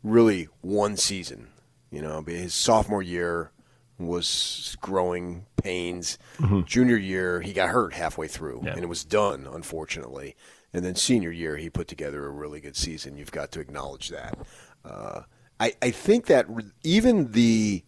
really 0.05 0.47
one 0.61 0.95
season. 0.97 1.47
You 1.91 2.01
know, 2.01 2.21
his 2.21 2.53
sophomore 2.53 3.01
year 3.01 3.51
was 3.97 4.77
growing 4.81 5.45
pains. 5.61 6.17
Mhm. 6.37 6.65
Junior 6.65 6.97
year, 6.97 7.41
he 7.41 7.53
got 7.53 7.69
hurt 7.69 7.93
halfway 7.93 8.27
through, 8.27 8.61
Yeah. 8.65 8.73
and 8.73 8.83
it 8.83 8.87
was 8.89 9.03
done, 9.03 9.47
unfortunately. 9.51 10.35
And 10.73 10.83
then 10.85 10.95
senior 10.95 11.31
year, 11.31 11.57
he 11.57 11.69
put 11.69 11.87
together 11.87 12.25
a 12.25 12.29
really 12.29 12.59
good 12.59 12.75
season. 12.75 13.17
You've 13.17 13.31
got 13.31 13.51
to 13.53 13.59
acknowledge 13.61 14.09
that. 14.09 14.37
Uh, 14.83 15.21
I, 15.59 15.73
I 15.81 15.91
think 15.91 16.25
that 16.25 16.49
re- 16.49 16.71
even 16.83 17.31
the 17.31 17.83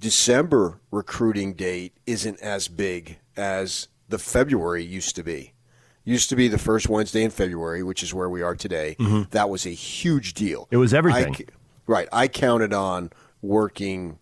December 0.00 0.80
recruiting 0.90 1.52
date 1.52 1.92
isn't 2.06 2.40
as 2.40 2.68
big 2.68 3.18
as 3.36 3.88
the 4.08 4.18
February 4.18 4.82
used 4.84 5.14
to 5.16 5.22
be. 5.22 5.51
Used 6.04 6.28
to 6.30 6.36
be 6.36 6.48
the 6.48 6.58
first 6.58 6.88
Wednesday 6.88 7.22
in 7.22 7.30
February, 7.30 7.82
which 7.82 8.02
is 8.02 8.12
where 8.12 8.28
we 8.28 8.42
are 8.42 8.56
today. 8.56 8.96
Mhm. 8.98 9.30
That 9.30 9.48
was 9.48 9.64
a 9.66 9.70
huge 9.70 10.34
deal. 10.34 10.66
It 10.70 10.76
was 10.78 10.92
everything. 10.92 11.34
I 11.36 11.44
right. 11.86 12.08
I 12.12 12.26
counted 12.28 12.72
on 12.72 13.10
working, 13.40 14.18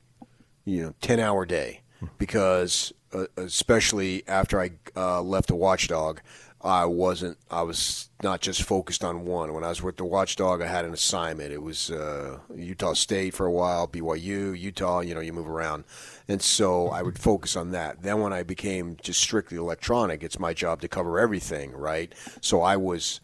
you 0.64 0.82
know, 0.82 0.94
ten 1.00 1.20
hour 1.20 1.46
day 1.46 1.80
because, 2.18 2.92
uh, 3.14 3.24
especially 3.36 4.22
after 4.28 4.60
I 4.60 4.72
uh, 4.94 5.22
left 5.22 5.48
the 5.48 5.54
Watchdog, 5.54 6.20
I 6.62 6.84
wasn't. 6.84 7.38
I 7.50 7.62
was 7.62 8.10
not 8.22 8.42
just 8.42 8.62
focused 8.62 9.02
on 9.02 9.24
one. 9.24 9.54
When 9.54 9.64
I 9.64 9.68
was 9.68 9.82
with 9.82 9.96
the 9.96 10.04
Watchdog, 10.04 10.60
I 10.60 10.66
had 10.66 10.84
an 10.84 10.92
assignment. 10.92 11.50
It 11.52 11.62
was 11.62 11.90
uh, 11.90 12.40
Utah 12.54 12.92
State 12.92 13.32
for 13.32 13.46
a 13.46 13.50
while, 13.50 13.88
BYU, 13.88 14.52
Utah. 14.58 15.00
You 15.00 15.14
know, 15.14 15.20
you 15.22 15.32
move 15.32 15.48
around, 15.48 15.84
and 16.30 16.40
so 16.40 16.88
I 16.88 17.02
would 17.02 17.18
focus 17.18 17.56
on 17.56 17.72
that. 17.72 18.02
Then 18.02 18.20
when 18.20 18.32
I 18.32 18.42
became 18.44 18.96
just 19.02 19.20
strictly 19.20 19.56
electronic, 19.58 20.22
it's 20.22 20.38
my 20.38 20.54
job 20.54 20.80
to 20.82 20.88
cover 20.88 21.18
everything, 21.18 21.72
right? 21.72 22.14
So 22.40 22.62
I 22.62 22.76
was 22.76 23.20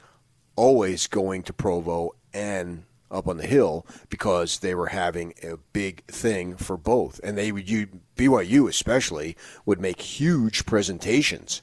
always 0.56 1.06
going 1.06 1.42
to 1.44 1.52
Provo 1.52 2.10
and 2.34 2.84
up 3.10 3.28
on 3.28 3.36
the 3.36 3.46
hill 3.46 3.86
because 4.10 4.58
they 4.58 4.74
were 4.74 4.88
having 4.88 5.32
a 5.42 5.56
big 5.72 6.04
thing 6.06 6.56
for 6.56 6.76
both, 6.76 7.20
and 7.22 7.38
they 7.38 7.52
would 7.52 7.70
you 7.70 7.86
BYU 8.16 8.68
especially 8.68 9.36
would 9.64 9.80
make 9.80 10.00
huge 10.00 10.66
presentations, 10.66 11.62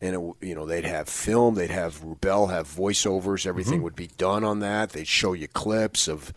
and 0.00 0.14
it, 0.14 0.46
you 0.46 0.54
know 0.54 0.64
they'd 0.66 0.84
have 0.84 1.08
film, 1.08 1.56
they'd 1.56 1.70
have 1.70 2.02
Rubel 2.02 2.50
have 2.50 2.68
voiceovers, 2.68 3.44
everything 3.46 3.80
Mhm. 3.80 3.84
would 3.84 3.96
be 3.96 4.06
done 4.06 4.44
on 4.44 4.60
that. 4.60 4.90
They'd 4.90 5.08
show 5.08 5.32
you 5.32 5.48
clips 5.48 6.06
of 6.06 6.32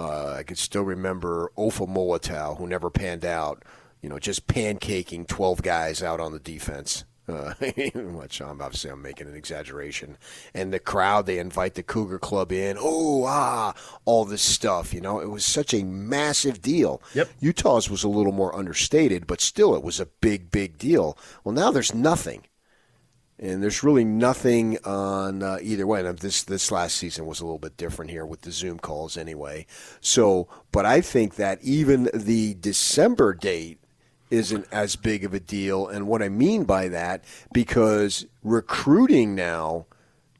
Uh, 0.00 0.36
I 0.38 0.44
can 0.44 0.56
still 0.56 0.82
remember 0.82 1.52
Ofa 1.58 1.86
Molotov, 1.86 2.56
who 2.56 2.66
never 2.66 2.88
panned 2.88 3.24
out. 3.24 3.62
You 4.00 4.08
know, 4.08 4.18
just 4.18 4.46
pancaking 4.46 5.26
twelve 5.26 5.60
guys 5.60 6.02
out 6.02 6.20
on 6.20 6.32
the 6.32 6.38
defense. 6.38 7.04
Uh, 7.28 7.52
which 7.94 8.40
I'm 8.40 8.62
obviously 8.62 8.90
I'm 8.90 9.02
making 9.02 9.28
an 9.28 9.36
exaggeration. 9.36 10.16
And 10.54 10.72
the 10.72 10.78
crowd, 10.78 11.26
they 11.26 11.38
invite 11.38 11.74
the 11.74 11.82
Cougar 11.82 12.18
Club 12.18 12.50
in. 12.50 12.76
Oh, 12.80 13.24
ah, 13.26 13.74
all 14.06 14.24
this 14.24 14.42
stuff. 14.42 14.94
You 14.94 15.02
know, 15.02 15.20
it 15.20 15.28
was 15.28 15.44
such 15.44 15.74
a 15.74 15.84
massive 15.84 16.62
deal. 16.62 17.02
Yep. 17.14 17.28
Utah's 17.40 17.90
was 17.90 18.02
a 18.02 18.08
little 18.08 18.32
more 18.32 18.56
understated, 18.56 19.26
but 19.26 19.42
still, 19.42 19.76
it 19.76 19.82
was 19.84 20.00
a 20.00 20.06
big, 20.06 20.50
big 20.50 20.78
deal. 20.78 21.16
Well, 21.44 21.54
now 21.54 21.70
there's 21.70 21.94
nothing. 21.94 22.46
And 23.42 23.62
there's 23.62 23.82
really 23.82 24.04
nothing 24.04 24.76
on 24.84 25.42
uh, 25.42 25.58
either 25.62 25.86
way. 25.86 26.04
And 26.04 26.18
this 26.18 26.42
this 26.42 26.70
last 26.70 26.96
season 26.96 27.24
was 27.24 27.40
a 27.40 27.44
little 27.44 27.58
bit 27.58 27.78
different 27.78 28.10
here 28.10 28.26
with 28.26 28.42
the 28.42 28.52
Zoom 28.52 28.78
calls, 28.78 29.16
anyway. 29.16 29.66
So, 30.02 30.46
but 30.72 30.84
I 30.84 31.00
think 31.00 31.36
that 31.36 31.58
even 31.62 32.10
the 32.12 32.54
December 32.60 33.32
date 33.32 33.78
isn't 34.30 34.66
as 34.70 34.94
big 34.94 35.24
of 35.24 35.32
a 35.32 35.40
deal. 35.40 35.88
And 35.88 36.06
what 36.06 36.22
I 36.22 36.28
mean 36.28 36.64
by 36.64 36.88
that, 36.88 37.24
because 37.52 38.26
recruiting 38.44 39.34
now 39.34 39.86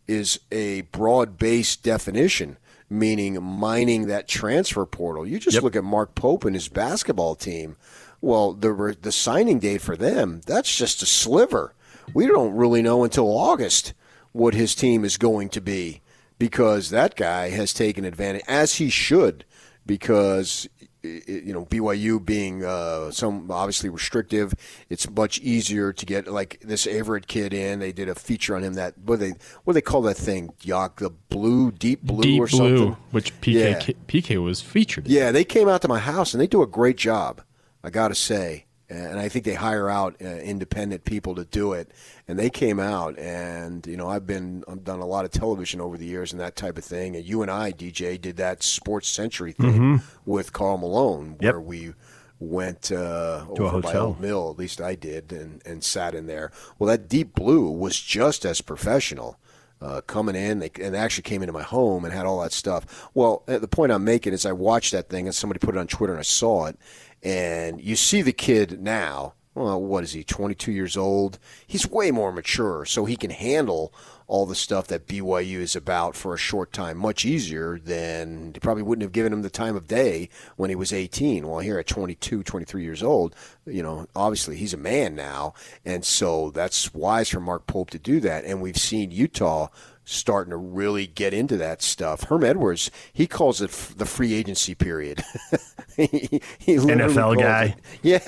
is 0.07 0.41
a 0.53 0.83
broad 0.83 1.39
based 1.39 1.83
definition, 1.83 2.59
meaning 2.91 3.43
mining 3.43 4.09
that 4.09 4.29
transfer 4.29 4.85
portal. 4.85 5.27
You 5.27 5.39
just 5.39 5.63
look 5.63 5.75
at 5.75 5.85
Mark 5.85 6.15
Pope 6.15 6.45
and 6.45 6.55
his 6.55 6.69
basketball 6.69 7.35
team. 7.35 7.77
Well, 8.21 8.53
the 8.53 8.95
the 9.01 9.13
signing 9.13 9.59
date 9.59 9.81
for 9.81 9.97
them, 9.97 10.43
that's 10.45 10.77
just 10.77 11.03
a 11.03 11.07
sliver. 11.07 11.75
We 12.15 12.27
don't 12.27 12.55
really 12.55 12.83
know 12.83 13.05
until 13.05 13.27
August 13.29 13.95
what 14.33 14.55
his 14.55 14.75
team 14.75 15.05
is 15.05 15.17
going 15.17 15.49
to 15.51 15.61
be 15.61 16.01
because 16.39 16.91
that 16.91 17.17
guy 17.17 17.51
has 17.51 17.73
taken 17.75 18.05
advantage, 18.05 18.43
as 18.49 18.75
he 18.75 18.89
should, 18.91 19.45
because 19.87 20.69
you 21.03 21.53
know 21.55 21.65
BYU 21.65 22.23
being 22.25 22.63
uh, 22.65 23.11
some 23.11 23.51
obviously 23.51 23.89
restrictive, 23.89 24.53
it's 24.91 25.09
much 25.11 25.39
easier 25.41 25.93
to 25.95 26.07
get 26.07 26.27
like 26.29 26.61
this 26.61 26.87
Averette 26.87 27.27
kid 27.27 27.53
in. 27.55 27.79
They 27.81 27.91
did 27.93 28.09
a 28.09 28.15
feature 28.15 28.55
on 28.55 28.63
him 28.63 28.75
that 28.75 28.99
what 28.99 29.19
they 29.19 29.31
what 29.65 29.73
do 29.73 29.73
they 29.75 29.81
call 29.81 30.03
that 30.03 30.17
thing? 30.19 30.51
Yak 30.63 30.97
the 30.97 31.11
blue, 31.11 31.71
deep 31.73 32.03
blue, 32.03 32.23
Deep 32.23 32.43
or 32.43 32.47
Blue, 32.47 32.59
something. 32.79 32.97
which 33.13 33.39
PK 33.41 33.53
Yeah. 33.55 33.79
PK 34.09 34.43
was 34.43 34.61
featured. 34.61 35.07
in. 35.07 35.13
Yeah, 35.13 35.33
they 35.33 35.45
came 35.45 35.69
out 35.69 35.81
to 35.83 35.89
my 35.89 35.99
house 35.99 36.35
and 36.35 36.41
they 36.41 36.47
do 36.47 36.63
a 36.63 36.67
great 36.67 36.97
job. 36.99 37.43
I 37.83 37.89
got 37.89 38.09
to 38.09 38.15
say, 38.15 38.67
and 38.91 39.19
I 39.19 39.29
think 39.29 39.45
they 39.45 39.55
hire 39.55 39.89
out 39.89 40.17
uh, 40.21 40.27
independent 40.27 41.05
people 41.05 41.35
to 41.37 41.45
do 41.45 41.73
it. 41.73 41.91
And 42.29 42.39
they 42.39 42.51
came 42.51 42.79
out, 42.81 43.19
and 43.19 43.87
you 43.87 43.97
know, 43.97 44.09
I've 44.09 44.27
been 44.27 44.65
I've 44.69 44.85
done 44.85 45.01
a 45.01 45.07
lot 45.07 45.25
of 45.25 45.31
television 45.31 45.81
over 45.81 45.97
the 45.97 46.07
years 46.07 46.33
and 46.33 46.41
that 46.41 46.57
type 46.57 46.77
of 46.77 46.85
thing. 46.85 47.17
And 47.17 47.25
you 47.25 47.43
and 47.43 47.51
I, 47.51 47.73
DJ, 47.73 48.21
did 48.21 48.37
that 48.39 48.63
Sports 48.63 49.09
Century 49.09 49.53
thing 49.53 49.73
Mhm. 49.99 50.03
with 50.27 50.53
Karl 50.53 50.77
Malone, 50.79 51.37
Yep. 51.41 51.53
where 51.55 51.61
we 51.61 51.95
went 52.39 52.91
uh, 52.91 53.45
To 53.55 53.65
a 53.67 53.69
hotel. 53.69 54.07
Old 54.09 54.21
Mill. 54.21 54.51
At 54.51 54.59
least 54.59 54.81
I 54.81 54.95
did, 54.95 55.33
and 55.33 55.63
and 55.65 55.85
sat 55.85 56.15
in 56.15 56.27
there. 56.27 56.51
Well, 56.79 56.89
that 56.89 57.09
Deep 57.09 57.35
Blue 57.35 57.71
was 57.71 57.99
just 58.01 58.45
as 58.45 58.61
professional 58.61 59.39
uh, 59.83 60.01
coming 60.03 60.35
in. 60.37 60.59
They, 60.59 60.71
and 60.81 60.95
they 60.95 60.99
actually 60.99 61.23
came 61.23 61.43
into 61.43 61.53
my 61.55 61.63
home 61.63 62.05
and 62.05 62.13
had 62.13 62.27
all 62.27 62.41
that 62.43 62.53
stuff. 62.53 63.09
Well, 63.15 63.43
uh, 63.49 63.59
the 63.59 63.69
point 63.69 63.93
I'm 63.93 64.05
making 64.05 64.33
is 64.35 64.45
I 64.45 64.53
watched 64.53 64.93
that 64.93 65.09
thing 65.09 65.27
and 65.27 65.35
somebody 65.35 65.59
put 65.59 65.75
it 65.75 65.79
on 65.79 65.87
Twitter 65.87 66.13
and 66.13 66.21
I 66.21 66.23
saw 66.25 66.67
it. 66.67 66.79
And 67.23 67.81
you 67.81 67.97
see 67.97 68.23
the 68.23 68.33
kid 68.33 68.81
now. 68.81 69.35
Well, 69.55 69.83
what 69.83 70.05
is 70.05 70.13
he? 70.13 70.23
22 70.23 70.71
years 70.73 70.97
old. 70.97 71.39
He's 71.67 71.91
way 71.91 72.11
more 72.13 72.33
mature, 72.33 72.85
so 72.85 73.05
he 73.05 73.17
can 73.17 73.31
handle 73.31 73.93
all 74.31 74.47
the 74.47 74.55
stuff 74.55 74.87
that 74.87 75.09
BYU 75.09 75.59
is 75.59 75.75
about 75.75 76.15
for 76.15 76.33
a 76.33 76.39
short 76.39 76.73
time 76.73 76.97
much 76.97 77.25
easier 77.25 77.81
than 77.81 78.53
they 78.53 78.61
probably 78.61 78.85
wouldn't 78.85 79.03
have 79.03 79.11
given 79.11 79.33
him 79.33 79.43
the 79.43 79.51
time 79.51 79.75
of 79.75 79.89
day 79.89 80.29
when 80.55 80.71
he 80.71 80.77
was 80.77 80.93
18. 80.93 81.49
Well, 81.49 81.59
here 81.59 81.81
at 81.81 81.89
22, 81.89 82.45
23 82.45 82.85
years 82.85 83.03
old, 83.03 83.35
you 83.67 83.83
know, 83.83 84.07
obviously 84.15 84.57
he's 84.57 84.73
a 84.73 84.77
man 84.77 85.17
now, 85.17 85.53
and 85.85 86.05
so 86.05 86.53
that's 86.53 86.95
wise 86.95 87.31
for 87.31 87.41
Mark 87.41 87.67
Pope 87.67 87.91
to 87.91 87.99
do 87.99 88.21
that. 88.21 88.45
And 88.45 88.63
we've 88.63 88.77
seen 88.79 89.11
Utah 89.11 89.67
starting 90.11 90.51
to 90.51 90.57
really 90.57 91.07
get 91.07 91.33
into 91.35 91.57
that 91.59 91.83
stuff. 91.83 92.25
Herm 92.25 92.45
Edwards, 92.45 92.91
he 93.13 93.27
calls 93.27 93.61
it 93.61 93.71
f- 93.71 93.95
the 93.97 94.07
free 94.07 94.35
agency 94.35 94.75
period. 94.75 95.23
he, 95.97 96.41
he 96.59 96.77
NFL 96.77 97.39
guy. 97.39 97.77
it- 98.03 98.21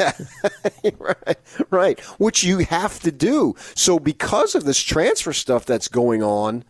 yeah, 0.84 0.90
right, 0.98 1.38
right. 1.70 2.00
Which 2.18 2.44
you 2.44 2.58
have 2.58 3.00
to 3.00 3.12
do. 3.12 3.54
So 3.74 3.98
because 3.98 4.54
of 4.54 4.64
this 4.64 4.78
transfer 4.80 5.32
stuff 5.32 5.64
that's 5.64 5.88
going 5.88 6.22
on, 6.22 6.64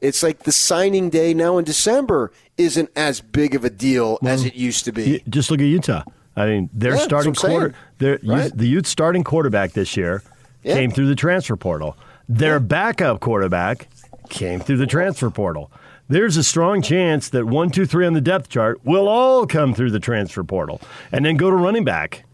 it's 0.00 0.22
like 0.22 0.40
the 0.44 0.52
signing 0.52 1.10
day 1.10 1.34
now 1.34 1.58
in 1.58 1.64
December 1.64 2.30
isn't 2.58 2.90
as 2.96 3.20
big 3.20 3.54
of 3.54 3.64
a 3.64 3.70
deal 3.70 4.18
as 4.24 4.44
it 4.44 4.54
used 4.54 4.84
to 4.84 4.92
be. 4.92 5.22
Just 5.28 5.50
look 5.50 5.60
at 5.60 5.64
Utah. 5.66 6.02
I 6.36 6.46
mean, 6.46 6.68
their 6.72 6.94
Yeah, 6.96 7.00
starting 7.02 7.34
quarter, 7.34 7.74
their 7.98 8.18
Right. 8.24 8.50
the 8.56 8.66
youth 8.66 8.86
starting 8.86 9.22
quarterback 9.24 9.72
this 9.72 9.96
year 9.96 10.22
Yeah. 10.62 10.74
came 10.74 10.90
through 10.90 11.06
the 11.06 11.14
transfer 11.14 11.56
portal. 11.56 11.96
Their 12.28 12.58
backup 12.58 13.20
quarterback 13.20 13.88
came 14.28 14.60
through 14.60 14.78
the 14.78 14.86
transfer 14.86 15.30
portal. 15.30 15.70
There's 16.08 16.36
a 16.36 16.44
strong 16.44 16.82
chance 16.82 17.28
that 17.30 17.46
one, 17.46 17.70
two, 17.70 17.86
three 17.86 18.06
on 18.06 18.12
the 18.12 18.20
depth 18.20 18.48
chart 18.48 18.84
will 18.84 19.08
all 19.08 19.46
come 19.46 19.74
through 19.74 19.90
the 19.90 20.00
transfer 20.00 20.44
portal 20.44 20.80
and 21.10 21.24
then 21.24 21.36
go 21.36 21.50
to 21.50 21.56
running 21.56 21.84
back. 21.84 22.24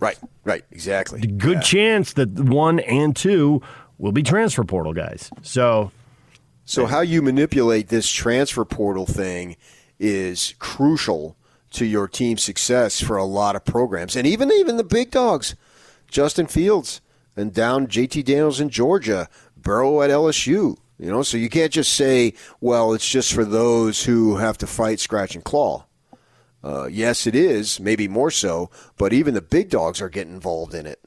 Right, 0.00 0.18
right, 0.44 0.64
exactly. 0.70 1.20
Good 1.20 1.62
chance 1.62 2.14
that 2.14 2.30
one 2.30 2.80
and 2.80 3.14
two 3.14 3.62
will 3.98 4.12
be 4.12 4.22
transfer 4.22 4.64
portal 4.64 4.92
guys. 4.92 5.30
So, 5.42 5.92
So 6.64 6.86
how 6.86 7.00
you 7.00 7.22
manipulate 7.22 7.88
this 7.88 8.10
transfer 8.10 8.64
portal 8.64 9.06
thing 9.06 9.56
is 9.98 10.54
crucial 10.58 11.36
to 11.70 11.84
your 11.86 12.08
team's 12.08 12.42
success 12.42 13.00
for 13.00 13.16
a 13.16 13.24
lot 13.24 13.56
of 13.56 13.64
programs, 13.64 14.16
and 14.16 14.26
even 14.26 14.50
even 14.52 14.76
the 14.76 14.84
big 14.84 15.10
dogs, 15.10 15.54
Justin 16.08 16.46
Fields 16.46 17.00
and 17.36 17.54
down 17.54 17.86
JT 17.86 18.24
Daniels 18.24 18.60
in 18.60 18.68
Georgia, 18.68 19.28
Burrow 19.62 20.02
at 20.02 20.10
LSU. 20.10 20.76
You 20.98 21.10
know, 21.10 21.22
so 21.22 21.36
you 21.36 21.48
can't 21.48 21.72
just 21.72 21.92
say, 21.94 22.34
"Well, 22.60 22.92
it's 22.92 23.08
just 23.08 23.32
for 23.32 23.44
those 23.44 24.04
who 24.04 24.36
have 24.36 24.58
to 24.58 24.66
fight 24.66 25.00
scratch 25.00 25.34
and 25.34 25.42
claw." 25.42 25.84
Uh, 26.62 26.86
yes, 26.86 27.26
it 27.26 27.34
is, 27.34 27.80
maybe 27.80 28.06
more 28.06 28.30
so, 28.30 28.70
but 28.96 29.12
even 29.12 29.34
the 29.34 29.42
big 29.42 29.68
dogs 29.68 30.00
are 30.00 30.08
getting 30.08 30.34
involved 30.34 30.74
in 30.74 30.86
it. 30.86 31.00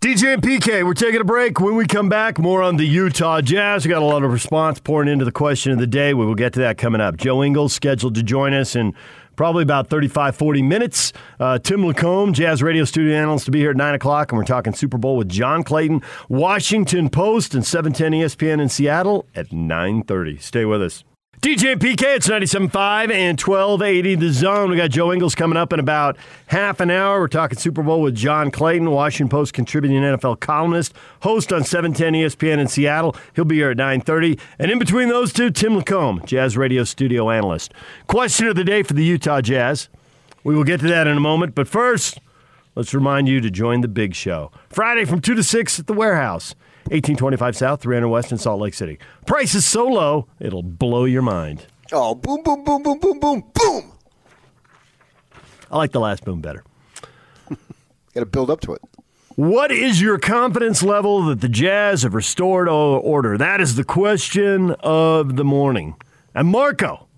DJ 0.00 0.32
and 0.32 0.42
PK, 0.42 0.82
we're 0.82 0.94
taking 0.94 1.20
a 1.20 1.24
break. 1.24 1.60
When 1.60 1.76
we 1.76 1.86
come 1.86 2.08
back, 2.08 2.38
more 2.38 2.62
on 2.62 2.78
the 2.78 2.86
Utah 2.86 3.42
Jazz. 3.42 3.84
We 3.84 3.90
got 3.90 4.00
a 4.00 4.04
lot 4.06 4.22
of 4.22 4.32
response 4.32 4.80
pouring 4.80 5.10
into 5.10 5.26
the 5.26 5.32
question 5.32 5.72
of 5.72 5.78
the 5.78 5.86
day. 5.86 6.14
We 6.14 6.24
will 6.24 6.34
get 6.34 6.54
to 6.54 6.60
that 6.60 6.78
coming 6.78 7.02
up. 7.02 7.18
Joe 7.18 7.44
Ingles 7.44 7.74
scheduled 7.74 8.14
to 8.14 8.22
join 8.22 8.54
us 8.54 8.74
in 8.74 8.94
probably 9.40 9.62
about 9.62 9.88
35, 9.88 10.36
40 10.36 10.60
minutes. 10.60 11.14
Uh, 11.38 11.58
Tim 11.58 11.86
Lacombe, 11.86 12.34
Jazz 12.34 12.62
radio 12.62 12.84
studio 12.84 13.16
analyst, 13.16 13.46
to 13.46 13.50
be 13.50 13.58
here 13.58 13.70
at 13.70 13.76
9 13.78 13.94
o'clock, 13.94 14.30
and 14.30 14.36
we're 14.38 14.44
talking 14.44 14.74
Super 14.74 14.98
Bowl 14.98 15.16
with 15.16 15.30
John 15.30 15.64
Clayton, 15.64 16.02
Washington 16.28 17.08
Post, 17.08 17.54
and 17.54 17.64
710 17.64 18.20
ESPN 18.20 18.60
in 18.60 18.68
Seattle 18.68 19.24
at 19.34 19.48
9.30. 19.48 20.42
Stay 20.42 20.66
with 20.66 20.82
us. 20.82 21.04
DJ 21.40 21.74
PK, 21.76 22.16
it's 22.16 22.28
97.5 22.28 23.10
and 23.10 23.40
1280 23.40 24.14
The 24.14 24.30
Zone. 24.30 24.68
We 24.68 24.76
got 24.76 24.90
Joe 24.90 25.10
Ingles 25.10 25.34
coming 25.34 25.56
up 25.56 25.72
in 25.72 25.80
about 25.80 26.18
half 26.48 26.80
an 26.80 26.90
hour. 26.90 27.18
We're 27.18 27.28
talking 27.28 27.56
Super 27.56 27.82
Bowl 27.82 28.02
with 28.02 28.14
John 28.14 28.50
Clayton, 28.50 28.90
Washington 28.90 29.30
Post 29.30 29.54
contributing 29.54 30.02
NFL 30.02 30.40
columnist, 30.40 30.92
host 31.20 31.50
on 31.50 31.64
710 31.64 32.12
ESPN 32.12 32.58
in 32.58 32.68
Seattle. 32.68 33.16
He'll 33.34 33.46
be 33.46 33.54
here 33.54 33.70
at 33.70 33.78
9.30. 33.78 34.38
And 34.58 34.70
in 34.70 34.78
between 34.78 35.08
those 35.08 35.32
two, 35.32 35.48
Tim 35.48 35.76
Lacombe, 35.76 36.22
Jazz 36.26 36.58
radio 36.58 36.84
studio 36.84 37.30
analyst. 37.30 37.72
Question 38.06 38.48
of 38.48 38.54
the 38.54 38.62
day 38.62 38.82
for 38.82 38.92
the 38.92 39.04
Utah 39.04 39.40
Jazz. 39.40 39.88
We 40.44 40.54
will 40.54 40.64
get 40.64 40.80
to 40.80 40.88
that 40.88 41.06
in 41.06 41.16
a 41.16 41.20
moment. 41.20 41.54
But 41.54 41.68
first, 41.68 42.18
let's 42.74 42.92
remind 42.92 43.28
you 43.28 43.40
to 43.40 43.50
join 43.50 43.80
the 43.80 43.88
big 43.88 44.14
show. 44.14 44.52
Friday 44.68 45.06
from 45.06 45.22
2 45.22 45.34
to 45.36 45.42
6 45.42 45.80
at 45.80 45.86
the 45.86 45.94
warehouse. 45.94 46.54
1825 46.86 47.56
South, 47.56 47.80
300 47.82 48.08
West 48.08 48.32
in 48.32 48.38
Salt 48.38 48.60
Lake 48.60 48.74
City. 48.74 48.98
Price 49.26 49.54
is 49.54 49.66
so 49.66 49.86
low, 49.86 50.26
it'll 50.38 50.62
blow 50.62 51.04
your 51.04 51.22
mind. 51.22 51.66
Oh, 51.92 52.14
boom, 52.14 52.42
boom, 52.42 52.64
boom, 52.64 52.82
boom, 52.82 52.98
boom, 52.98 53.20
boom, 53.20 53.44
boom. 53.54 53.92
I 55.70 55.76
like 55.76 55.92
the 55.92 56.00
last 56.00 56.24
boom 56.24 56.40
better. 56.40 56.64
Got 57.48 58.20
to 58.20 58.26
build 58.26 58.50
up 58.50 58.60
to 58.62 58.74
it. 58.74 58.82
What 59.36 59.70
is 59.70 60.02
your 60.02 60.18
confidence 60.18 60.82
level 60.82 61.24
that 61.26 61.40
the 61.40 61.48
Jazz 61.48 62.02
have 62.02 62.14
restored 62.14 62.68
order? 62.68 63.38
That 63.38 63.60
is 63.60 63.76
the 63.76 63.84
question 63.84 64.72
of 64.80 65.36
the 65.36 65.44
morning. 65.44 65.94
And 66.34 66.48
Marco 66.48 67.08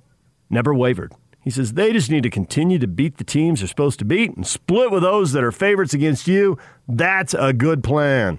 never 0.51 0.74
wavered. 0.74 1.12
He 1.43 1.51
says 1.51 1.72
they 1.72 1.93
just 1.93 2.10
need 2.10 2.22
to 2.22 2.30
continue 2.30 2.78
to 2.78 2.86
beat 2.86 3.16
the 3.16 3.24
teams 3.24 3.60
they're 3.60 3.68
supposed 3.68 3.98
to 3.98 4.05
beat 4.05 4.36
and 4.36 4.47
split 4.47 4.93
with 4.93 5.02
those 5.02 5.32
that 5.32 5.43
are 5.43 5.51
favorites 5.51 5.94
against 5.94 6.28
you. 6.28 6.56
That's 6.86 7.34
a 7.34 7.52
good 7.52 7.82
plan. 7.82 8.39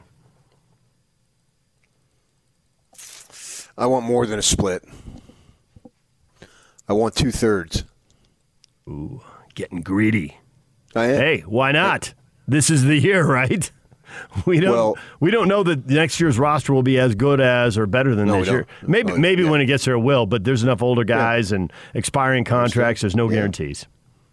I 3.78 3.86
want 3.88 4.06
more 4.06 4.26
than 4.26 4.40
a 4.40 4.44
split. 4.44 4.84
I 6.88 6.94
want 6.94 7.16
two 7.16 7.32
thirds. 7.32 7.84
Ooh, 8.88 9.22
getting 9.56 9.82
greedy. 9.82 10.38
I 10.95 11.06
am. 11.06 11.16
Hey, 11.18 11.40
why 11.41 11.72
not? 11.72 12.14
This 12.48 12.70
is 12.70 12.84
the 12.84 12.98
year, 12.98 13.26
right? 13.32 13.72
we 14.45 14.60
don't 14.60 14.74
Well- 14.74 14.98
we 15.20 15.32
don't 15.32 15.48
know 15.48 15.64
that 15.64 15.88
next 15.88 16.20
year's 16.20 16.38
roster 16.38 16.72
will 16.74 16.84
be 16.84 17.00
as 17.00 17.16
good 17.16 17.40
as 17.41 17.78
or 17.78 17.88
better 17.88 18.14
than 18.14 18.28
No, 18.28 18.40
this 18.40 18.50
year. 18.50 18.68
Maybe 18.86 19.14
No, 19.14 19.18
maybe 19.18 19.44
when 19.44 19.60
it 19.62 19.66
gets 19.66 19.86
there, 19.86 19.95
it 19.95 20.00
will. 20.02 20.26
But 20.28 20.44
there's 20.44 20.62
enough 20.64 20.84
older 20.84 21.04
guys 21.04 21.52
and 21.52 21.72
expiring 21.95 22.44
contracts. 22.44 23.02
There's 23.02 23.16
no 23.16 23.30
Yeah. 23.30 23.38
guarantees. 23.38 23.88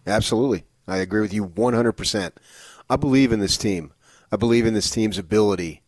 Absolutely. 0.05 0.65
I 0.87 0.97
agree 0.97 1.21
with 1.21 1.33
you 1.33 1.45
100%. 1.45 2.33
I 2.89 2.95
believe 2.95 3.31
in 3.31 3.39
this 3.39 3.57
team. 3.57 3.93
I 4.31 4.35
believe 4.35 4.65
in 4.65 4.73
this 4.73 4.89
team's 4.89 5.17
ability 5.17 5.80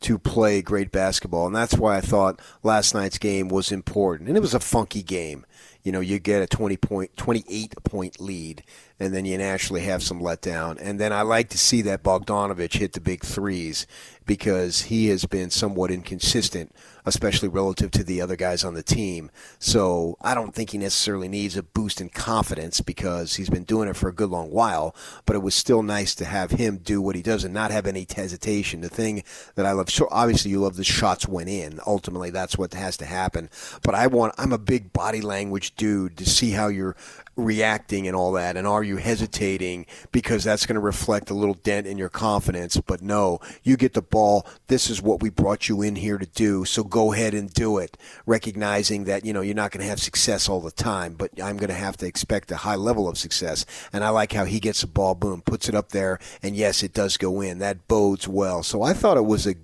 to 0.00 0.18
play 0.18 0.62
great 0.62 0.90
basketball. 0.90 1.46
And 1.46 1.54
that's 1.54 1.76
why 1.76 1.96
I 1.96 2.00
thought 2.00 2.40
last 2.62 2.94
night's 2.94 3.18
game 3.18 3.48
was 3.48 3.70
important. 3.70 4.28
And 4.28 4.36
it 4.36 4.40
was 4.40 4.54
a 4.54 4.60
funky 4.60 5.02
game. 5.02 5.44
You 5.82 5.92
know, 5.92 6.00
you 6.00 6.18
get 6.18 6.42
a 6.42 6.46
20 6.46 6.76
point, 6.76 7.16
28 7.16 7.74
point 7.84 8.20
lead, 8.20 8.62
and 8.98 9.14
then 9.14 9.24
you 9.24 9.38
naturally 9.38 9.82
have 9.82 10.02
some 10.02 10.20
letdown. 10.20 10.78
And 10.80 11.00
then 11.00 11.12
I 11.12 11.22
like 11.22 11.48
to 11.50 11.58
see 11.58 11.80
that 11.82 12.02
Bogdanovich 12.02 12.76
hit 12.78 12.92
the 12.92 13.00
big 13.00 13.24
threes 13.24 13.86
because 14.26 14.82
he 14.82 15.08
has 15.08 15.24
been 15.24 15.50
somewhat 15.50 15.90
inconsistent, 15.90 16.74
especially 17.04 17.48
relative 17.48 17.90
to 17.90 18.04
the 18.04 18.20
other 18.20 18.36
guys 18.36 18.64
on 18.64 18.74
the 18.74 18.82
team. 18.82 19.30
So 19.58 20.16
I 20.20 20.34
don't 20.34 20.54
think 20.54 20.70
he 20.70 20.78
necessarily 20.78 21.28
needs 21.28 21.56
a 21.56 21.62
boost 21.62 22.00
in 22.00 22.10
confidence 22.10 22.80
because 22.80 23.36
he's 23.36 23.50
been 23.50 23.64
doing 23.64 23.88
it 23.88 23.96
for 23.96 24.08
a 24.08 24.14
good 24.14 24.30
long 24.30 24.50
while. 24.50 24.94
But 25.24 25.36
it 25.36 25.40
was 25.40 25.54
still 25.54 25.82
nice 25.82 26.14
to 26.16 26.24
have 26.24 26.52
him 26.52 26.78
do 26.78 27.02
what 27.02 27.16
he 27.16 27.22
does 27.22 27.44
and 27.44 27.54
not 27.54 27.70
have 27.70 27.86
any 27.86 28.06
hesitation. 28.14 28.80
The 28.80 28.88
thing 28.88 29.24
that 29.54 29.66
I 29.66 29.72
love, 29.72 29.90
so 29.90 30.08
obviously 30.10 30.50
you 30.50 30.60
love 30.60 30.76
the 30.76 30.84
shots 30.84 31.26
went 31.26 31.48
in. 31.48 31.80
Ultimately, 31.86 32.30
that's 32.30 32.56
what 32.56 32.74
has 32.74 32.96
to 32.98 33.06
happen. 33.06 33.50
But 33.82 33.94
I 33.94 34.06
want, 34.06 34.34
I'm 34.38 34.52
a 34.52 34.58
big 34.58 34.92
body 34.92 35.20
language 35.20 35.74
dude 35.76 36.16
to 36.18 36.26
see 36.26 36.50
how 36.50 36.68
you're 36.68 36.96
reacting 37.36 38.06
and 38.06 38.16
all 38.16 38.32
that. 38.32 38.56
And 38.56 38.66
are 38.66 38.82
you 38.82 38.96
hesitating 38.96 39.86
because 40.12 40.44
that's 40.44 40.66
going 40.66 40.74
to 40.74 40.80
reflect 40.80 41.30
a 41.30 41.34
little 41.34 41.54
dent 41.54 41.86
in 41.86 41.98
your 41.98 42.08
confidence? 42.08 42.76
But 42.76 43.02
no, 43.02 43.40
you 43.62 43.76
get 43.76 43.94
the 43.94 44.02
ball. 44.02 44.46
This 44.66 44.90
is 44.90 45.00
what 45.02 45.22
we 45.22 45.30
brought 45.30 45.68
you 45.68 45.82
in 45.82 45.96
here 45.96 46.18
to 46.18 46.26
do. 46.26 46.64
So 46.64 46.84
go 46.84 47.12
ahead 47.12 47.34
and 47.34 47.52
do 47.52 47.78
it, 47.78 47.96
recognizing 48.26 49.04
that, 49.04 49.24
you 49.24 49.32
know, 49.32 49.40
you're 49.40 49.54
not 49.54 49.70
going 49.70 49.82
to 49.82 49.88
have 49.88 50.00
success 50.00 50.48
all 50.48 50.60
the 50.60 50.70
time, 50.70 51.14
but 51.14 51.30
I'm 51.42 51.56
going 51.56 51.68
to 51.68 51.74
have 51.74 51.96
to 51.98 52.06
expect 52.06 52.50
a 52.50 52.56
high 52.56 52.76
level 52.76 53.08
of 53.08 53.18
success. 53.18 53.64
And 53.92 54.04
I 54.04 54.10
like 54.10 54.32
how 54.32 54.44
he 54.44 54.60
gets 54.60 54.82
the 54.82 54.86
ball, 54.86 55.14
boom, 55.14 55.42
puts 55.42 55.68
it 55.68 55.74
up 55.74 55.90
there. 55.90 56.18
And 56.42 56.56
yes, 56.56 56.82
it 56.82 56.92
does 56.92 57.16
go 57.16 57.40
in. 57.40 57.58
That 57.58 57.88
bodes 57.88 58.28
well. 58.28 58.62
So 58.62 58.82
I 58.82 58.92
thought 58.92 59.16
it 59.16 59.24
was 59.24 59.46
a, 59.46 59.54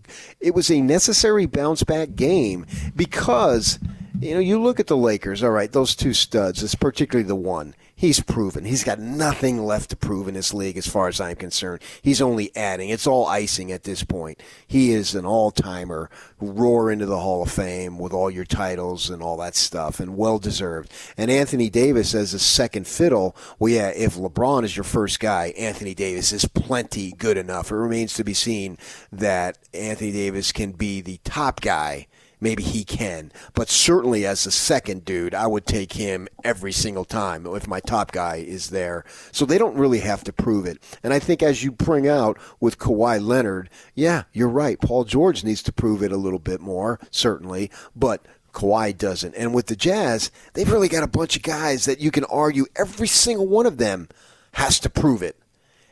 it 0.40 0.55
was 0.55 0.70
a 0.70 0.80
necessary 0.80 1.47
bounce 1.47 1.82
back 1.82 2.14
game 2.14 2.66
because 2.94 3.78
you 4.20 4.34
know, 4.34 4.40
you 4.40 4.60
look 4.60 4.80
at 4.80 4.86
the 4.86 4.97
Lakers, 4.97 5.43
all 5.43 5.51
right, 5.51 5.70
those 5.70 5.94
two 5.94 6.14
studs, 6.14 6.62
it's 6.62 6.74
particularly 6.74 7.26
the 7.26 7.36
one. 7.36 7.74
He's 7.98 8.20
proven. 8.20 8.66
He's 8.66 8.84
got 8.84 8.98
nothing 8.98 9.64
left 9.64 9.88
to 9.88 9.97
prove 9.97 10.28
in 10.28 10.34
this 10.34 10.52
league 10.52 10.76
as 10.76 10.86
far 10.86 11.09
as 11.09 11.18
I'm 11.18 11.36
concerned. 11.36 11.80
He's 12.02 12.20
only 12.20 12.55
adding. 12.55 12.90
It's 12.90 13.06
all 13.06 13.26
icing 13.26 13.72
at 13.72 13.84
this 13.84 14.05
point. 14.05 14.43
He 14.66 14.93
is 14.93 15.14
an 15.14 15.24
all 15.24 15.51
timer, 15.51 16.10
roar 16.38 16.90
into 16.90 17.06
the 17.06 17.20
Hall 17.20 17.43
of 17.43 17.51
Fame 17.51 17.98
with 17.98 18.12
all 18.12 18.30
your 18.30 18.44
titles 18.44 19.09
and 19.09 19.22
all 19.22 19.38
that 19.38 19.56
stuff, 19.56 19.98
and 19.98 20.16
well 20.16 20.38
deserved. 20.38 20.93
And 21.16 21.30
Anthony 21.30 21.70
Davis 21.70 22.14
as 22.14 22.34
a 22.34 22.38
second 22.38 22.86
fiddle, 22.86 23.34
well, 23.59 23.72
yeah, 23.72 23.88
if 23.88 24.16
LeBron 24.16 24.64
is 24.64 24.76
your 24.76 24.84
first 24.84 25.18
guy, 25.18 25.55
Anthony 25.56 25.94
Davis 25.94 26.32
is 26.32 26.44
plenty 26.44 27.12
good 27.12 27.38
enough. 27.38 27.70
It 27.70 27.76
remains 27.76 28.12
to 28.14 28.24
be 28.24 28.34
seen 28.34 28.76
that 29.10 29.59
Anthony 29.72 30.12
Davis 30.12 30.52
can 30.52 30.72
be 30.72 31.01
the 31.01 31.18
top 31.24 31.62
guy 31.62 32.09
maybe 32.40 32.62
he 32.62 32.84
can. 32.84 33.32
But 33.54 33.68
certainly 33.68 34.26
as 34.26 34.46
a 34.46 34.50
second 34.50 35.04
dude, 35.04 35.34
I 35.34 35.46
would 35.46 35.66
take 35.66 35.94
him 35.94 36.28
every 36.44 36.72
single 36.72 37.04
time 37.04 37.46
if 37.46 37.66
my 37.66 37.80
top 37.80 38.12
guy 38.12 38.36
is 38.36 38.70
there. 38.70 39.04
So 39.32 39.44
they 39.44 39.58
don't 39.58 39.76
really 39.76 40.00
have 40.00 40.24
to 40.24 40.32
prove 40.32 40.66
it. 40.66 40.82
And 41.02 41.12
I 41.12 41.18
think 41.18 41.42
as 41.42 41.64
you 41.64 41.72
bring 41.72 42.08
out 42.08 42.38
with 42.60 42.78
Kawhi 42.78 43.24
Leonard, 43.24 43.70
yeah, 43.94 44.24
you're 44.32 44.48
right. 44.48 44.80
Paul 44.80 45.04
George 45.04 45.44
needs 45.44 45.62
to 45.64 45.72
prove 45.72 46.02
it 46.02 46.12
a 46.12 46.16
little 46.16 46.38
bit 46.38 46.60
more, 46.60 47.00
certainly. 47.10 47.70
But 47.94 48.26
Kawhi 48.52 48.96
doesn't. 48.96 49.34
And 49.34 49.54
with 49.54 49.66
the 49.66 49.76
Jazz, 49.76 50.30
they've 50.54 50.70
really 50.70 50.88
got 50.88 51.02
a 51.02 51.08
bunch 51.08 51.36
of 51.36 51.42
guys 51.42 51.84
that 51.84 52.00
you 52.00 52.10
can 52.10 52.24
argue 52.24 52.66
every 52.74 53.08
single 53.08 53.46
one 53.46 53.66
of 53.66 53.78
them 53.78 54.08
has 54.52 54.80
to 54.80 54.90
prove 54.90 55.22
it. 55.22 55.36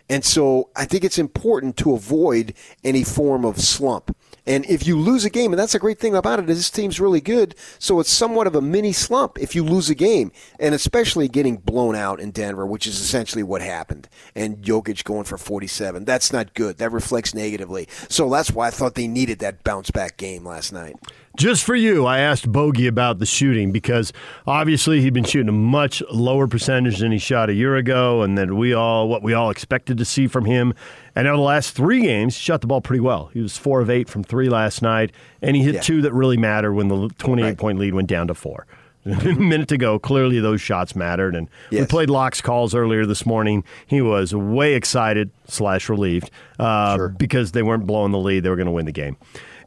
And 0.09 0.25
so 0.25 0.71
I 0.77 0.85
think 0.85 1.05
it's 1.05 1.19
important 1.19 1.77
to 1.79 1.95
avoid 1.95 2.55
any 2.83 3.05
form 3.05 3.45
of 3.45 3.61
slump. 3.61 4.17
And 4.47 4.65
if 4.67 4.87
you 4.87 4.99
lose 4.99 5.25
a 5.25 5.31
game, 5.31 5.53
and 5.53 5.59
that's 5.59 5.75
a 5.75 5.79
great 5.79 5.99
thing 5.99 6.15
about 6.15 6.39
it, 6.39 6.51
is 6.51 6.59
this 6.59 6.71
team's 6.71 7.01
really 7.01 7.21
good. 7.21 7.55
So 7.79 8.01
it's 8.01 8.11
somewhat 8.11 8.47
of 8.47 8.55
a 8.55 8.61
mini 8.61 8.93
slump 8.93 9.39
if 9.39 9.55
you 9.55 9.65
lose 9.65 9.89
a 9.89 9.95
game, 9.95 10.33
and 10.59 10.75
especially 10.75 11.29
getting 11.29 11.57
blown 11.57 11.95
out 11.95 12.21
in 12.21 12.31
Denver, 12.31 12.67
which 12.67 12.87
is 12.87 13.01
essentially 13.01 13.43
what 13.43 13.63
happened. 13.63 14.09
And 14.35 14.59
Jokic 14.59 15.05
going 15.05 15.25
for 15.25 15.39
47. 15.39 16.05
That's 16.05 16.33
not 16.33 16.55
good. 16.55 16.79
That 16.79 16.93
reflects 16.93 17.35
negatively. 17.35 17.89
So 18.09 18.29
that's 18.29 18.51
why 18.51 18.69
I 18.69 18.71
thought 18.71 18.95
they 18.95 19.09
needed 19.09 19.39
that 19.39 19.65
bounce 19.65 19.91
back 19.91 20.17
game 20.17 20.45
last 20.45 20.73
night. 20.73 20.97
Just 21.37 21.65
for 21.65 21.75
you, 21.75 22.07
I 22.07 22.21
asked 22.21 22.51
Bogey 22.51 22.87
about 22.87 23.19
the 23.19 23.27
shooting 23.27 23.73
because 23.73 24.13
obviously 24.47 25.01
he'd 25.01 25.13
been 25.15 25.25
shooting 25.25 25.49
a 25.49 25.53
much 25.53 26.01
lower 26.13 26.47
percentage 26.47 26.99
than 26.99 27.11
he 27.11 27.19
shot 27.19 27.51
a 27.51 27.55
year 27.55 27.75
ago, 27.77 28.23
and 28.23 28.39
that 28.39 28.53
we 28.53 28.73
all 28.73 29.09
what 29.09 29.23
we 29.23 29.35
all 29.35 29.51
expected 29.51 29.99
to 29.99 30.05
see 30.05 30.29
from 30.29 30.45
him. 30.45 30.75
And 31.17 31.27
over 31.27 31.37
the 31.37 31.43
last 31.43 31.73
three 31.75 32.03
games, 32.03 32.37
he 32.37 32.41
shot 32.43 32.61
the 32.61 32.69
ball 32.69 32.81
pretty 32.81 33.01
well. 33.01 33.31
He 33.35 33.41
was 33.41 33.57
four 33.57 33.81
of 33.81 33.91
eight 33.91 34.09
from 34.09 34.23
three 34.23 34.49
last 34.49 34.81
night, 34.81 35.11
and 35.43 35.57
he 35.57 35.63
hit 35.63 35.75
Yeah. 35.75 35.81
two 35.81 36.03
that 36.03 36.13
really 36.13 36.37
mattered 36.37 36.75
when 36.75 36.87
the 36.89 37.09
28 37.19 37.59
point 37.59 37.79
lead 37.81 37.95
went 37.95 38.09
down 38.09 38.29
to 38.29 38.35
four. 38.35 38.67
a 39.07 39.35
minute 39.35 39.71
ago, 39.71 39.99
clearly 39.99 40.41
those 40.41 40.63
shots 40.63 40.97
mattered. 40.97 41.35
And 41.35 41.49
we 41.71 41.85
played 41.85 42.09
Locke's 42.09 42.41
calls 42.41 42.75
earlier 42.75 43.05
this 43.05 43.27
morning. 43.27 43.63
He 43.87 44.01
was 44.01 44.35
way 44.35 44.75
excited 44.75 45.31
slash 45.47 45.91
relieved 45.91 46.31
uh, 46.59 47.09
because 47.09 47.53
they 47.53 47.63
weren't 47.63 47.87
blowing 47.87 48.13
the 48.13 48.19
lead. 48.19 48.45
They 48.45 48.49
were 48.49 48.57
going 48.57 48.65
to 48.65 48.73
win 48.73 48.87
the 48.87 48.93
game. 48.93 49.19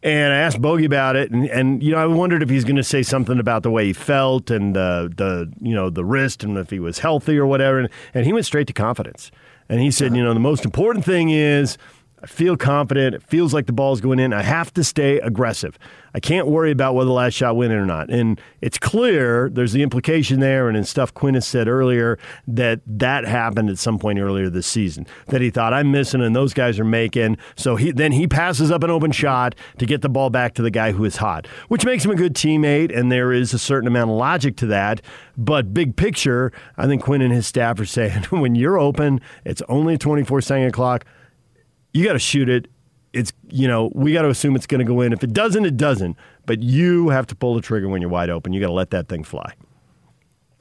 And 0.03 0.33
I 0.33 0.37
asked 0.37 0.61
Bogey 0.61 0.85
about 0.85 1.15
it, 1.15 1.31
and, 1.31 1.49
and 1.49 1.81
you 1.81 1.91
know 1.91 1.97
I 1.97 2.05
wondered 2.05 2.43
if 2.43 2.49
he's 2.49 2.63
going 2.63 2.75
to 2.75 2.83
say 2.83 3.01
something 3.03 3.39
about 3.39 3.63
the 3.63 3.71
way 3.71 3.87
he 3.87 3.93
felt 3.93 4.51
and 4.51 4.75
the 4.75 5.11
the 5.15 5.51
you 5.59 5.73
know 5.73 5.89
the 5.89 6.05
wrist 6.05 6.43
and 6.43 6.57
if 6.57 6.69
he 6.69 6.79
was 6.79 6.99
healthy 6.99 7.37
or 7.37 7.45
whatever. 7.45 7.79
And, 7.79 7.89
and 8.13 8.25
he 8.25 8.33
went 8.33 8.45
straight 8.45 8.67
to 8.67 8.73
confidence. 8.73 9.31
And 9.69 9.81
he 9.81 9.91
said, 9.91 10.15
you 10.15 10.23
know, 10.23 10.33
the 10.33 10.39
most 10.39 10.63
important 10.63 11.03
thing 11.03 11.29
is 11.29 11.77
I 12.23 12.25
feel 12.25 12.57
confident. 12.57 13.13
It 13.13 13.21
feels 13.21 13.53
like 13.53 13.67
the 13.67 13.73
ball's 13.73 14.01
going 14.01 14.17
in. 14.17 14.33
I 14.33 14.41
have 14.41 14.73
to 14.73 14.83
stay 14.83 15.19
aggressive. 15.19 15.77
I 16.15 16.19
can't 16.19 16.47
worry 16.47 16.71
about 16.71 16.95
whether 16.95 17.05
the 17.05 17.13
last 17.13 17.35
shot 17.35 17.55
went 17.55 17.71
in 17.71 17.77
or 17.77 17.85
not. 17.85 18.09
And 18.09 18.41
it's 18.59 18.79
clear 18.79 19.49
there's 19.49 19.73
the 19.73 19.83
implication 19.83 20.39
there, 20.39 20.67
and 20.67 20.75
in 20.75 20.83
stuff 20.83 21.13
Quin 21.13 21.35
has 21.35 21.45
said 21.45 21.67
earlier, 21.67 22.17
that 22.47 22.81
that 22.87 23.25
happened 23.25 23.69
at 23.69 23.77
some 23.77 23.99
point 23.99 24.17
earlier 24.17 24.49
this 24.49 24.65
season. 24.65 25.05
That 25.27 25.41
he 25.41 25.51
thought 25.51 25.73
I'm 25.73 25.91
missing 25.91 26.21
and 26.21 26.35
those 26.35 26.55
guys 26.55 26.79
are 26.79 26.85
making. 26.85 27.37
So 27.55 27.75
he 27.75 27.91
then 27.91 28.13
he 28.13 28.25
passes 28.25 28.71
up 28.71 28.83
an 28.83 28.89
open 28.89 29.11
shot 29.11 29.53
to 29.77 29.85
get 29.85 30.01
the 30.01 30.09
ball 30.09 30.31
back 30.31 30.55
to 30.55 30.63
the 30.63 30.71
guy 30.71 30.93
who 30.93 31.05
is 31.05 31.17
hot, 31.17 31.45
which 31.67 31.85
makes 31.85 32.03
him 32.03 32.09
a 32.09 32.15
good 32.15 32.33
teammate. 32.33 32.97
And 32.97 33.11
there 33.11 33.31
is 33.31 33.53
a 33.53 33.59
certain 33.59 33.87
amount 33.87 34.09
of 34.09 34.17
logic 34.17 34.57
to 34.57 34.65
that. 34.67 35.03
But 35.37 35.71
big 35.71 35.95
picture, 35.95 36.51
I 36.77 36.87
think 36.87 37.03
Quin 37.03 37.21
and 37.21 37.31
his 37.31 37.45
staff 37.45 37.79
are 37.79 37.85
saying 37.85 38.23
when 38.31 38.55
you're 38.55 38.79
open, 38.79 39.21
it's 39.45 39.61
only 39.69 39.93
a 39.93 39.97
24 39.99 40.41
second 40.41 40.71
clock 40.71 41.05
you 41.97 42.05
got 42.05 42.13
to 42.13 42.19
shoot 42.19 42.47
it. 42.47 42.67
It's 43.13 43.33
you 43.49 43.67
know 43.67 43.89
we 43.95 44.13
got 44.13 44.21
to 44.21 44.29
assume 44.29 44.55
it's 44.55 44.67
going 44.67 44.79
to 44.79 44.85
go 44.85 45.01
in. 45.01 45.11
If 45.13 45.23
it 45.23 45.33
doesn't, 45.33 45.65
it 45.65 45.77
doesn't. 45.77 46.15
But 46.45 46.61
you 46.61 47.09
have 47.09 47.25
to 47.27 47.35
pull 47.35 47.55
the 47.55 47.61
trigger 47.61 47.89
when 47.89 48.01
you're 48.01 48.11
wide 48.11 48.29
open. 48.29 48.53
You 48.53 48.59
got 48.61 48.67
to 48.67 48.73
let 48.73 48.91
that 48.91 49.07
thing 49.07 49.23
fly. 49.23 49.53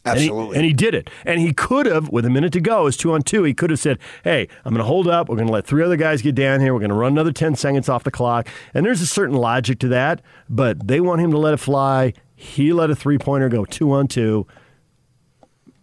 And 0.04 0.18
he- 0.18 0.26
Absolutely. 0.26 0.56
And 0.56 0.64
he, 0.64 0.72
did 0.72 0.94
it. 0.94 1.10
And 1.24 1.40
he 1.40 1.52
could 1.52 1.86
have, 1.86 2.08
with 2.10 2.24
a 2.24 2.30
minute 2.30 2.52
to 2.52 2.60
go, 2.60 2.86
it's 2.86 2.96
two 2.96 3.12
on 3.12 3.22
two. 3.22 3.42
He 3.42 3.52
could 3.52 3.70
have 3.70 3.80
said, 3.80 3.98
"Hey, 4.24 4.48
I'm 4.64 4.72
going 4.72 4.78
to 4.78 4.86
hold 4.86 5.08
up. 5.08 5.28
We're 5.28 5.34
going 5.36 5.48
to 5.48 5.52
let 5.52 5.66
three 5.66 5.82
other 5.82 5.96
guys 5.96 6.22
get 6.22 6.34
down 6.36 6.60
here. 6.60 6.72
We're 6.72 6.80
going 6.80 6.90
to 6.90 6.96
run 6.96 7.12
another 7.12 7.32
ten 7.32 7.56
seconds 7.56 7.88
off 7.88 8.04
the 8.04 8.10
clock." 8.10 8.48
And 8.72 8.86
there's 8.86 9.00
a 9.02 9.06
certain 9.06 9.36
logic 9.36 9.78
to 9.80 9.88
that. 9.88 10.22
But 10.48 10.86
they 10.86 11.00
want 11.00 11.20
him 11.20 11.32
to 11.32 11.38
let 11.38 11.52
it 11.52 11.58
fly. 11.58 12.14
He 12.36 12.72
let 12.72 12.88
a 12.88 12.94
three 12.96 13.18
pointer 13.18 13.48
go 13.48 13.64
two 13.64 13.92
on 13.92 14.06
two, 14.06 14.46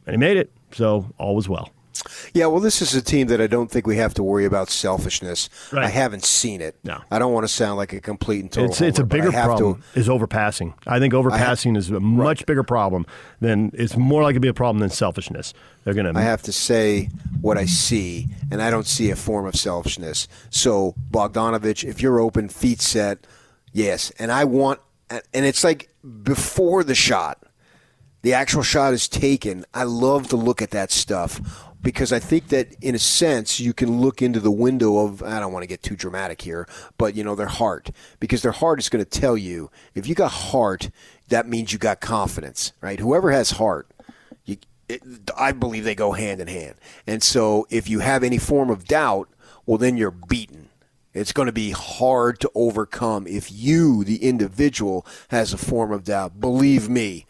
and 0.08 0.14
he 0.14 0.18
made 0.18 0.38
it. 0.38 0.52
So 0.72 1.12
all 1.20 1.36
was 1.36 1.48
well. 1.48 1.70
Yeah, 2.34 2.48
well, 2.48 2.60
this 2.60 2.82
is 2.82 2.95
a 2.95 3.02
team 3.02 3.28
that 3.28 3.40
I 3.40 3.48
don't 3.48 3.70
think 3.70 3.86
we 3.86 3.98
have 3.98 4.14
to 4.15 4.24
worry 4.24 4.45
about 4.45 4.70
selfishness. 4.70 5.49
Right. 5.72 5.86
I 5.86 5.90
haven't 5.90 6.26
seen 6.26 6.61
it. 6.61 6.76
No. 6.84 7.02
I 7.11 7.20
don't 7.20 7.34
want 7.34 7.44
to 7.44 7.48
sound 7.48 7.78
like 7.78 7.94
a 7.94 8.02
complete 8.02 8.41
and 8.41 8.52
total. 8.52 8.72
It's 8.72 8.82
it's 8.82 8.99
a 8.99 9.03
homer, 9.03 9.10
but 9.10 9.15
I 9.15 9.20
bigger 9.22 9.32
problem 9.32 9.82
To, 9.82 9.99
is 9.99 10.07
overpassing. 10.10 10.74
I 10.88 10.99
think 10.99 11.14
overpassing 11.14 11.78
is 11.78 11.90
a 11.91 11.99
much 11.99 12.45
bigger 12.45 12.64
problem 12.64 13.06
than 13.40 13.72
it's 13.74 13.95
more 13.95 14.24
likely 14.24 14.36
to 14.36 14.40
be 14.40 14.48
a 14.48 14.53
problem 14.53 14.80
than 14.80 14.90
selfishness. 14.90 15.53
They're 15.84 15.94
gonna. 15.94 16.14
I 16.15 16.22
have 16.22 16.41
to 16.44 16.52
say 16.52 17.10
what 17.41 17.57
I 17.57 17.65
see, 17.65 18.28
and 18.52 18.61
I 18.61 18.70
don't 18.70 18.88
see 18.88 19.11
a 19.11 19.15
form 19.15 19.45
of 19.45 19.56
selfishness. 19.56 20.28
So 20.49 20.95
Bogdanovich, 21.11 21.84
if 21.84 22.02
you're 22.02 22.20
open, 22.20 22.49
feet 22.49 22.82
set, 22.82 23.26
yes, 23.72 24.11
and 24.18 24.32
I 24.32 24.45
want, 24.45 24.80
and 25.10 25.45
it's 25.45 25.64
like 25.64 25.90
before 26.24 26.84
the 26.84 26.95
shot, 26.95 27.44
the 28.22 28.34
actual 28.34 28.64
shot 28.64 28.94
is 28.94 29.07
taken. 29.07 29.65
I 29.74 29.84
love 29.84 30.30
to 30.30 30.38
look 30.38 30.61
at 30.61 30.72
that 30.72 30.91
stuff 30.91 31.41
because 31.84 32.14
I 32.14 32.19
think 32.19 32.47
that 32.47 32.73
in 32.81 32.95
a 32.95 32.99
sense 32.99 33.60
you 33.60 33.73
can 33.73 34.01
look 34.01 34.22
into 34.22 34.39
the 34.39 34.49
window 34.49 35.05
of 35.05 35.22
I 35.22 35.39
don't 35.39 35.51
want 35.51 35.64
to 35.64 35.68
get 35.68 35.84
too 35.84 35.95
dramatic 35.95 36.41
here, 36.41 36.68
but 36.97 37.15
you 37.15 37.23
know 37.23 37.35
their 37.35 37.45
heart 37.47 37.91
because 38.19 38.41
their 38.41 38.53
heart 38.53 38.80
is 38.80 38.89
going 38.89 39.03
to 39.03 39.19
tell 39.19 39.38
you 39.38 39.69
if 39.93 40.07
you 40.07 40.15
got 40.15 40.31
heart, 40.31 40.89
that 41.27 41.47
means 41.47 41.73
you 41.73 41.77
got 41.77 41.99
confidence, 41.99 42.72
right? 42.81 42.99
Whoever 42.99 43.31
has 43.31 43.51
heart, 43.51 43.88
you, 44.45 44.57
it, 44.88 45.01
I 45.38 45.51
believe 45.51 45.84
they 45.84 45.95
go 45.95 46.14
hand 46.14 46.39
in 46.41 46.47
hand. 46.47 46.76
And 47.05 47.22
so 47.22 47.68
if 47.69 47.89
you 47.89 47.99
have 47.99 48.23
any 48.23 48.38
form 48.38 48.69
of 48.69 48.85
doubt, 48.85 49.30
well 49.65 49.77
then 49.77 49.97
you're 49.97 50.11
beaten. 50.11 50.69
It's 51.14 51.34
going 51.34 51.45
to 51.45 51.51
be 51.51 51.72
hard 51.72 52.39
to 52.39 52.49
overcome 52.55 53.27
if 53.27 53.51
you, 53.51 54.03
the 54.03 54.23
individual, 54.23 55.05
has 55.27 55.53
a 55.53 55.57
form 55.57 55.91
of 55.91 56.05
doubt. 56.05 56.39
Believe 56.39 56.89
me, 56.89 57.27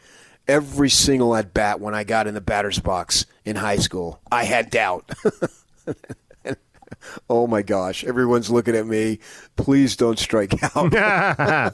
every 0.47 0.89
single 0.89 1.35
at 1.35 1.53
bat 1.53 1.79
when 1.79 1.95
I 1.95 2.03
got 2.03 2.27
in 2.27 2.33
the 2.33 2.41
batter's 2.41 2.79
box 2.79 3.25
in 3.45 3.55
high 3.55 3.77
school, 3.77 4.21
I 4.31 4.43
had 4.43 4.69
doubt. 4.69 5.11
oh 7.29 7.47
my 7.47 7.61
gosh, 7.61 8.03
everyone's 8.03 8.49
looking 8.49 8.75
at 8.75 8.85
me. 8.85 9.19
Please 9.55 9.95
don't 9.95 10.19
strike 10.19 10.53
out. 10.75 10.91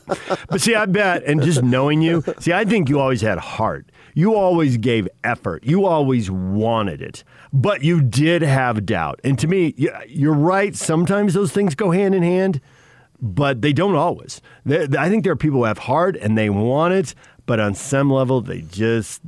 but 0.50 0.62
see, 0.62 0.76
I 0.76 0.86
bet, 0.86 1.24
and 1.24 1.42
just 1.42 1.64
knowing 1.64 2.02
you, 2.02 2.24
see, 2.40 2.54
I 2.54 2.66
think 2.66 2.90
you 2.90 3.00
always 3.00 3.22
had 3.22 3.38
heart. 3.38 3.92
You 4.14 4.36
always 4.36 4.78
gave 4.78 5.08
effort. 5.24 5.64
You 5.64 5.86
always 5.86 6.30
wanted 6.30 7.02
it, 7.02 7.24
but 7.54 7.84
you 7.84 8.02
did 8.02 8.42
have 8.42 8.86
doubt. 8.86 9.20
And 9.24 9.38
to 9.40 9.48
me, 9.48 9.76
you're 10.08 10.34
right. 10.34 10.76
Sometimes 10.76 11.34
those 11.34 11.52
things 11.52 11.76
go 11.76 11.92
hand 11.92 12.16
in 12.16 12.24
hand, 12.24 12.60
but 13.22 13.62
they 13.62 13.74
don't 13.74 13.96
always. 13.96 14.42
I 14.68 15.10
think 15.10 15.24
there 15.24 15.34
are 15.34 15.38
people 15.38 15.60
who 15.60 15.66
have 15.66 15.78
heart 15.78 16.18
and 16.18 16.38
they 16.38 16.50
want 16.50 16.94
it, 16.94 17.16
but 17.50 17.60
on 17.60 17.74
some 17.74 18.12
level, 18.12 18.42
they 18.42 18.62
just 18.62 19.22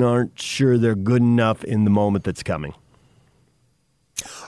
aren't 0.00 0.40
sure 0.40 0.78
they're 0.78 0.94
good 0.94 1.20
enough 1.20 1.64
in 1.64 1.82
the 1.82 1.90
moment 1.90 2.22
that's 2.22 2.44
coming. 2.44 2.72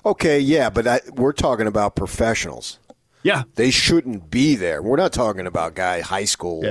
Okay, 0.07 0.39
yeah, 0.39 0.71
but 0.71 0.87
I, 0.87 1.01
we're 1.15 1.33
talking 1.33 1.67
about 1.67 1.97
professionals. 1.97 2.79
Yeah. 3.25 3.43
They 3.57 3.73
shouldn't 3.73 4.31
be 4.31 4.55
there. 4.55 4.81
We're 4.83 4.99
not 4.99 5.13
talking 5.13 5.49
about 5.49 5.75
guy 5.75 6.01
high 6.01 6.27
school 6.27 6.63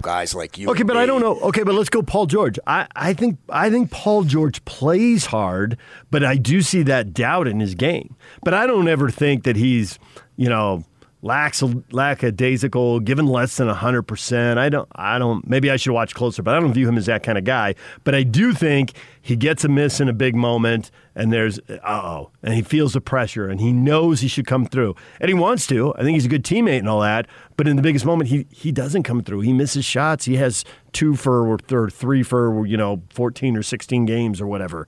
guys 0.00 0.34
like 0.34 0.56
you. 0.56 0.70
Okay, 0.70 0.84
but 0.84 0.96
I 0.96 1.04
don't 1.04 1.20
know. 1.20 1.38
Okay, 1.40 1.64
but 1.64 1.74
let's 1.74 1.90
go 1.90 2.00
Paul 2.00 2.24
George. 2.24 2.58
I, 2.66 2.86
I 2.96 3.12
think 3.12 3.36
I 3.50 3.68
think 3.68 3.90
Paul 3.90 4.24
George 4.24 4.64
plays 4.64 5.26
hard, 5.26 5.76
but 6.10 6.24
I 6.24 6.38
do 6.38 6.62
see 6.62 6.82
that 6.84 7.12
doubt 7.12 7.46
in 7.46 7.60
his 7.60 7.74
game. 7.74 8.16
But 8.42 8.54
I 8.54 8.66
don't 8.66 8.88
ever 8.88 9.10
think 9.10 9.44
that 9.44 9.56
he's, 9.56 9.98
you 10.38 10.48
know, 10.48 10.82
lacks 11.22 11.62
lackadaisical, 11.92 13.00
given 13.00 13.26
less 13.26 13.56
than 13.56 13.68
hundred 13.68 14.02
percent. 14.02 14.58
I 14.58 14.68
don't 14.68 14.88
I 14.94 15.18
don't 15.18 15.46
maybe 15.48 15.70
I 15.70 15.76
should 15.76 15.92
watch 15.92 16.14
closer, 16.14 16.42
but 16.42 16.54
I 16.54 16.60
don't 16.60 16.72
view 16.72 16.88
him 16.88 16.96
as 16.96 17.06
that 17.06 17.22
kind 17.22 17.36
of 17.36 17.44
guy. 17.44 17.74
But 18.04 18.14
I 18.14 18.22
do 18.22 18.52
think 18.52 18.92
he 19.20 19.36
gets 19.36 19.64
a 19.64 19.68
miss 19.68 20.00
in 20.00 20.08
a 20.08 20.12
big 20.12 20.34
moment 20.34 20.90
and 21.14 21.32
there's 21.32 21.58
uh 21.68 21.78
oh. 21.84 22.30
And 22.42 22.54
he 22.54 22.62
feels 22.62 22.94
the 22.94 23.00
pressure 23.00 23.48
and 23.48 23.60
he 23.60 23.72
knows 23.72 24.20
he 24.20 24.28
should 24.28 24.46
come 24.46 24.64
through. 24.64 24.94
And 25.20 25.28
he 25.28 25.34
wants 25.34 25.66
to. 25.68 25.94
I 25.96 26.02
think 26.02 26.14
he's 26.14 26.26
a 26.26 26.30
good 26.30 26.44
teammate 26.44 26.78
and 26.78 26.88
all 26.88 27.00
that. 27.00 27.26
But 27.56 27.68
in 27.68 27.76
the 27.76 27.82
biggest 27.82 28.06
moment 28.06 28.30
he 28.30 28.46
he 28.50 28.72
doesn't 28.72 29.02
come 29.02 29.22
through. 29.22 29.40
He 29.40 29.52
misses 29.52 29.84
shots. 29.84 30.24
He 30.24 30.36
has 30.36 30.64
two 30.92 31.16
for 31.16 31.58
or 31.70 31.90
three 31.90 32.22
for 32.22 32.66
you 32.66 32.76
know, 32.76 33.02
fourteen 33.10 33.56
or 33.56 33.62
sixteen 33.62 34.06
games 34.06 34.40
or 34.40 34.46
whatever. 34.46 34.86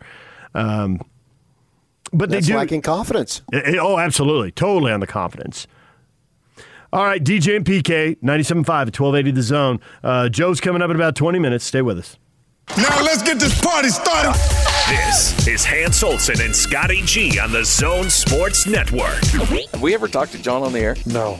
Um 0.54 1.00
but 2.14 2.28
That's 2.30 2.46
they 2.46 2.52
do 2.52 2.58
lacking 2.58 2.82
confidence. 2.82 3.42
Eh, 3.52 3.60
eh, 3.64 3.76
Oh, 3.80 3.98
absolutely. 3.98 4.50
Totally 4.50 4.92
on 4.92 5.00
the 5.00 5.06
confidence. 5.06 5.66
All 6.92 7.04
right, 7.04 7.24
DJ 7.24 7.56
and 7.56 7.64
PK, 7.64 8.18
97.5 8.18 8.52
at 8.60 9.00
1280 9.00 9.30
The 9.30 9.42
Zone. 9.42 9.80
Uh, 10.04 10.28
Joe's 10.28 10.60
coming 10.60 10.82
up 10.82 10.90
in 10.90 10.96
about 10.96 11.16
20 11.16 11.38
minutes. 11.38 11.64
Stay 11.64 11.80
with 11.80 11.98
us. 11.98 12.18
Now 12.76 13.02
let's 13.02 13.22
get 13.22 13.38
this 13.40 13.58
party 13.62 13.88
started. 13.88 14.34
This 14.88 15.46
is 15.48 15.64
Hans 15.64 16.02
Olsen 16.02 16.40
and 16.42 16.54
Scotty 16.54 17.00
G 17.06 17.38
on 17.38 17.50
the 17.50 17.64
Zone 17.64 18.10
Sports 18.10 18.66
Network. 18.66 19.24
Have 19.72 19.80
we 19.80 19.94
ever 19.94 20.06
talked 20.06 20.32
to 20.32 20.42
John 20.42 20.62
on 20.62 20.72
the 20.74 20.80
air? 20.80 20.96
No, 21.06 21.38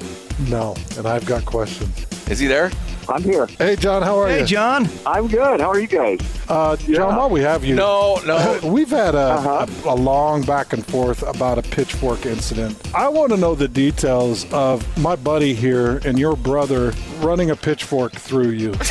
no. 0.49 0.75
And 0.97 1.07
I've 1.07 1.27
got 1.27 1.45
questions. 1.45 2.07
Is 2.31 2.39
he 2.39 2.47
there? 2.47 2.71
I'm 3.09 3.23
here. 3.23 3.47
Hey, 3.47 3.75
John, 3.75 4.01
how 4.03 4.17
are 4.19 4.31
you? 4.31 4.39
Hey, 4.39 4.45
John. 4.45 4.89
I'm 5.05 5.27
good. 5.27 5.61
How 5.61 5.69
are 5.71 5.81
you 5.81 5.89
guys? 5.89 6.21
Uh, 6.49 6.77
John, 6.77 7.17
while 7.17 7.29
we 7.31 7.41
have 7.41 7.65
you, 7.65 7.75
No, 7.75 8.21
no. 8.25 8.61
we've 8.65 8.91
had 8.91 9.17
a, 9.17 9.19
a, 9.19 9.69
a 9.87 9.95
long 9.95 10.43
back 10.43 10.73
and 10.73 10.87
forth 10.87 11.23
about 11.25 11.59
a 11.59 11.63
pitchfork 11.63 12.27
incident. 12.27 12.79
I 12.95 13.09
want 13.09 13.33
to 13.33 13.37
know 13.37 13.57
the 13.57 13.67
details 13.67 14.51
of 14.53 14.87
my 14.99 15.17
buddy 15.17 15.53
here 15.53 16.01
and 16.05 16.17
your 16.17 16.37
brother 16.37 16.93
running 17.19 17.51
a 17.51 17.57
pitchfork 17.57 18.13
through 18.13 18.51
you. 18.51 18.73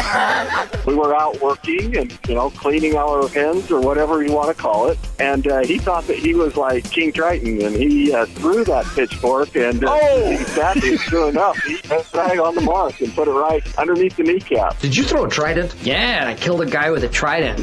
We 0.85 0.95
were 0.95 1.15
out 1.15 1.39
working 1.41 1.95
and, 1.95 2.17
you 2.27 2.33
know, 2.33 2.49
cleaning 2.49 2.95
our 2.97 3.27
hens 3.27 3.69
or 3.69 3.79
whatever 3.79 4.23
you 4.23 4.33
want 4.33 4.47
to 4.55 4.59
call 4.59 4.89
it. 4.89 4.97
And 5.19 5.45
uh, 5.47 5.59
he 5.59 5.77
thought 5.77 6.07
that 6.07 6.17
he 6.17 6.33
was 6.33 6.57
like 6.57 6.89
King 6.89 7.13
Triton 7.13 7.61
and 7.61 7.75
he 7.75 8.11
uh, 8.11 8.25
threw 8.25 8.63
that 8.63 8.85
pitchfork 8.87 9.55
and 9.55 9.83
uh, 9.85 9.93
exactly, 9.93 10.97
sure 10.97 11.30
enough, 11.31 11.57
he 11.63 11.79
went 11.89 12.13
right 12.13 12.39
on 12.39 12.55
the 12.55 12.61
mark 12.61 12.99
and 13.01 13.13
put 13.13 13.27
it 13.27 13.31
right 13.31 13.63
underneath 13.77 14.15
the 14.17 14.23
kneecap. 14.23 14.77
Did 14.79 14.95
you 14.95 15.03
throw 15.03 15.25
a 15.25 15.29
trident? 15.29 15.73
Yeah, 15.81 16.25
I 16.27 16.35
killed 16.35 16.61
a 16.61 16.65
guy 16.65 16.91
with 16.91 17.03
a 17.03 17.09
trident. 17.09 17.59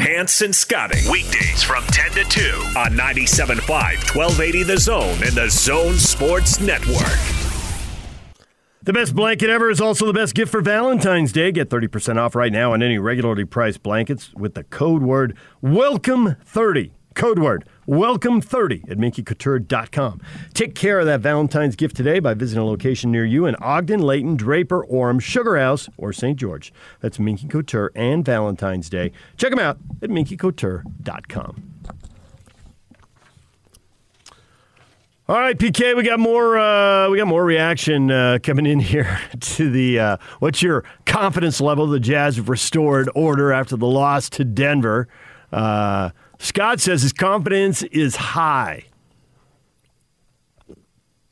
Hanson 0.00 0.52
Scotting, 0.52 1.10
weekdays 1.10 1.62
from 1.62 1.84
10 1.84 2.10
to 2.12 2.24
2 2.24 2.40
on 2.76 2.92
97.5, 2.92 3.68
1280 3.68 4.62
The 4.64 4.78
Zone 4.78 5.22
and 5.22 5.32
the 5.32 5.48
Zone 5.48 5.94
Sports 5.94 6.60
Network. 6.60 7.18
The 8.82 8.92
best 8.92 9.14
blanket 9.14 9.48
ever 9.48 9.70
is 9.70 9.80
also 9.80 10.06
the 10.06 10.12
best 10.12 10.34
gift 10.34 10.50
for 10.50 10.60
Valentine's 10.60 11.30
Day. 11.30 11.52
Get 11.52 11.70
30% 11.70 12.18
off 12.18 12.34
right 12.34 12.50
now 12.50 12.72
on 12.72 12.82
any 12.82 12.98
regularly 12.98 13.44
priced 13.44 13.84
blankets 13.84 14.34
with 14.34 14.54
the 14.54 14.64
code 14.64 15.02
word 15.02 15.36
WELCOME30. 15.62 16.90
Code 17.14 17.38
word 17.38 17.64
WELCOME30 17.88 18.90
at 18.90 18.98
minkycouture.com. 18.98 20.20
Take 20.54 20.74
care 20.74 21.00
of 21.00 21.06
that 21.06 21.20
Valentine's 21.20 21.76
gift 21.76 21.96
today 21.96 22.18
by 22.20 22.34
visiting 22.34 22.62
a 22.62 22.66
location 22.66 23.10
near 23.10 23.24
you 23.24 23.46
in 23.46 23.56
Ogden, 23.56 24.00
Layton, 24.00 24.36
Draper, 24.36 24.86
Orem, 24.86 25.20
Sugar 25.20 25.58
House, 25.58 25.88
or 25.96 26.12
St. 26.12 26.38
George. 26.38 26.72
That's 27.00 27.18
Minky 27.18 27.48
Couture 27.48 27.90
and 27.94 28.24
Valentine's 28.24 28.88
Day. 28.88 29.12
Check 29.36 29.50
them 29.50 29.58
out 29.58 29.78
at 30.02 30.10
minkycouture.com. 30.10 31.72
All 35.28 35.38
right, 35.38 35.56
PK, 35.56 35.96
we 35.96 36.02
got 36.02 36.18
more. 36.18 36.58
Uh, 36.58 37.08
we 37.08 37.16
got 37.16 37.28
more 37.28 37.44
reaction 37.44 38.10
uh, 38.10 38.38
coming 38.42 38.66
in 38.66 38.80
here 38.80 39.20
to 39.40 39.70
the. 39.70 39.98
Uh, 39.98 40.16
what's 40.40 40.62
your 40.62 40.84
confidence 41.06 41.60
level? 41.60 41.86
The 41.86 42.00
Jazz 42.00 42.36
have 42.36 42.48
restored 42.48 43.08
order 43.14 43.52
after 43.52 43.76
the 43.76 43.86
loss 43.86 44.28
to 44.30 44.44
Denver. 44.44 45.08
Uh, 45.52 46.10
Scott 46.42 46.80
says 46.80 47.02
his 47.02 47.12
confidence 47.12 47.84
is 47.84 48.16
high. 48.16 48.82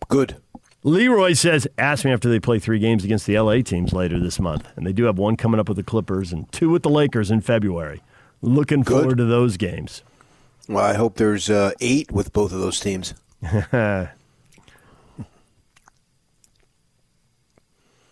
Good. 0.08 0.36
Leroy 0.84 1.32
says, 1.32 1.66
ask 1.76 2.04
me 2.04 2.12
after 2.12 2.30
they 2.30 2.38
play 2.38 2.60
three 2.60 2.78
games 2.78 3.04
against 3.04 3.26
the 3.26 3.36
LA 3.36 3.60
teams 3.62 3.92
later 3.92 4.20
this 4.20 4.38
month. 4.38 4.68
And 4.76 4.86
they 4.86 4.92
do 4.92 5.04
have 5.04 5.18
one 5.18 5.36
coming 5.36 5.58
up 5.58 5.66
with 5.66 5.76
the 5.78 5.82
Clippers 5.82 6.32
and 6.32 6.50
two 6.52 6.70
with 6.70 6.84
the 6.84 6.90
Lakers 6.90 7.28
in 7.28 7.40
February. 7.40 8.00
Looking 8.40 8.84
forward 8.84 9.18
to 9.18 9.24
those 9.24 9.56
games. 9.56 10.04
Well, 10.68 10.84
I 10.84 10.94
hope 10.94 11.16
there's 11.16 11.50
uh, 11.50 11.72
eight 11.80 12.12
with 12.12 12.32
both 12.32 12.52
of 12.52 12.60
those 12.60 12.78
teams. 12.78 13.12
Has 13.42 14.10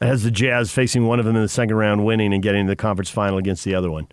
the 0.01 0.33
Jazz 0.33 0.73
facing 0.73 1.07
one 1.07 1.21
of 1.21 1.25
them 1.25 1.37
in 1.37 1.43
the 1.43 1.49
second 1.49 1.77
round, 1.77 2.05
winning 2.05 2.35
and 2.35 2.43
getting 2.43 2.67
to 2.67 2.73
the 2.73 2.77
conference 2.77 3.11
final 3.11 3.39
against 3.39 3.65
the 3.65 3.77
other 3.77 3.91
one. 3.91 4.09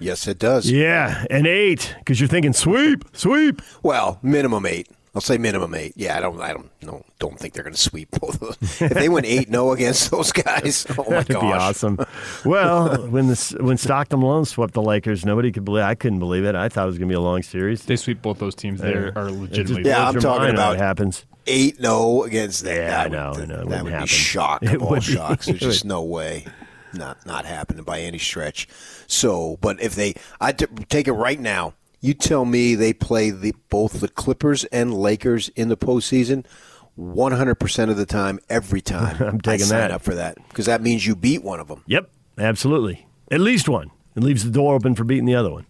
Yes, 0.00 0.26
it 0.28 0.38
does. 0.38 0.70
Yeah, 0.70 1.24
an 1.30 1.46
eight 1.46 1.94
because 1.98 2.20
you're 2.20 2.28
thinking 2.28 2.52
sweep, 2.52 3.04
sweep. 3.12 3.60
Well, 3.82 4.18
minimum 4.22 4.64
eight. 4.66 4.88
I'll 5.14 5.20
say 5.22 5.38
minimum 5.38 5.74
eight. 5.74 5.94
Yeah, 5.96 6.16
I 6.16 6.20
don't. 6.20 6.40
I 6.40 6.52
don't. 6.52 6.70
No, 6.82 7.04
don't 7.18 7.36
think 7.36 7.54
they're 7.54 7.64
going 7.64 7.74
to 7.74 7.80
sweep 7.80 8.08
both 8.20 8.34
of 8.40 8.40
those. 8.60 8.80
If 8.82 8.92
they 8.94 9.08
win 9.08 9.24
eight, 9.24 9.50
no 9.50 9.72
against 9.72 10.10
those 10.12 10.30
guys. 10.30 10.86
Oh 10.96 11.02
my 11.04 11.16
That'd 11.22 11.34
gosh, 11.34 11.42
be 11.42 11.52
awesome. 11.52 11.98
Well, 12.44 13.08
when 13.08 13.26
this 13.26 13.50
when 13.54 13.76
Stockton 13.78 14.20
Malone 14.20 14.44
swept 14.44 14.74
the 14.74 14.82
Lakers, 14.82 15.24
nobody 15.24 15.50
could 15.50 15.64
believe. 15.64 15.82
I 15.82 15.96
couldn't 15.96 16.20
believe 16.20 16.44
it. 16.44 16.54
I 16.54 16.68
thought 16.68 16.84
it 16.84 16.86
was 16.86 16.98
going 16.98 17.08
to 17.08 17.12
be 17.12 17.16
a 17.16 17.20
long 17.20 17.42
series. 17.42 17.84
They 17.84 17.96
sweep 17.96 18.22
both 18.22 18.38
those 18.38 18.54
teams. 18.54 18.80
They 18.80 18.90
Yeah. 18.90 19.10
are 19.16 19.28
It 19.28 19.32
just 19.32 19.38
legitimately. 19.40 19.90
Yeah, 19.90 20.08
I'm 20.08 20.20
talking 20.20 20.50
about 20.50 20.76
it 20.76 20.78
happens. 20.80 21.24
Eight 21.48 21.80
no 21.80 22.22
against 22.24 22.62
that. 22.64 22.76
Yeah, 22.76 22.90
that 22.90 23.06
I 23.06 23.08
know, 23.08 23.30
Would, 23.34 23.40
I 23.40 23.44
know. 23.46 23.56
That 23.64 23.66
wouldn't 23.66 23.88
happen. 23.88 24.04
be 24.04 24.08
shock 24.08 24.62
It 24.62 24.74
of 24.74 24.82
all 24.82 24.90
would 24.90 25.00
be. 25.00 25.12
shocks. 25.14 25.46
There's 25.46 25.58
just 25.60 25.84
no 25.84 26.02
way. 26.02 26.46
Not 26.94 27.24
not 27.26 27.44
happening 27.44 27.84
by 27.84 28.00
any 28.00 28.18
stretch. 28.18 28.68
So, 29.06 29.58
but 29.60 29.80
if 29.80 29.94
they, 29.94 30.14
I 30.40 30.52
t- 30.52 30.66
take 30.88 31.08
it 31.08 31.12
right 31.12 31.38
now. 31.40 31.74
You 32.00 32.14
tell 32.14 32.44
me 32.44 32.76
they 32.76 32.92
play 32.92 33.30
the 33.30 33.54
both 33.70 34.00
the 34.00 34.08
Clippers 34.08 34.62
and 34.66 34.94
Lakers 34.94 35.48
in 35.50 35.68
the 35.68 35.76
postseason. 35.76 36.46
100% 36.98 37.90
of 37.90 37.96
the 37.96 38.06
time, 38.06 38.38
every 38.48 38.80
time. 38.80 39.16
I'm 39.22 39.40
taking 39.40 39.64
I 39.64 39.68
sign 39.68 39.78
that. 39.80 39.90
up 39.90 40.02
for 40.02 40.14
that 40.14 40.36
because 40.48 40.66
that 40.66 40.82
means 40.82 41.06
you 41.06 41.16
beat 41.16 41.42
one 41.42 41.60
of 41.60 41.68
them. 41.68 41.82
Yep, 41.86 42.10
absolutely. 42.38 43.06
At 43.30 43.40
least 43.40 43.68
one. 43.68 43.90
It 44.16 44.22
leaves 44.22 44.44
the 44.44 44.50
door 44.50 44.74
open 44.74 44.94
for 44.94 45.04
beating 45.04 45.26
the 45.26 45.34
other 45.34 45.50
one. 45.50 45.66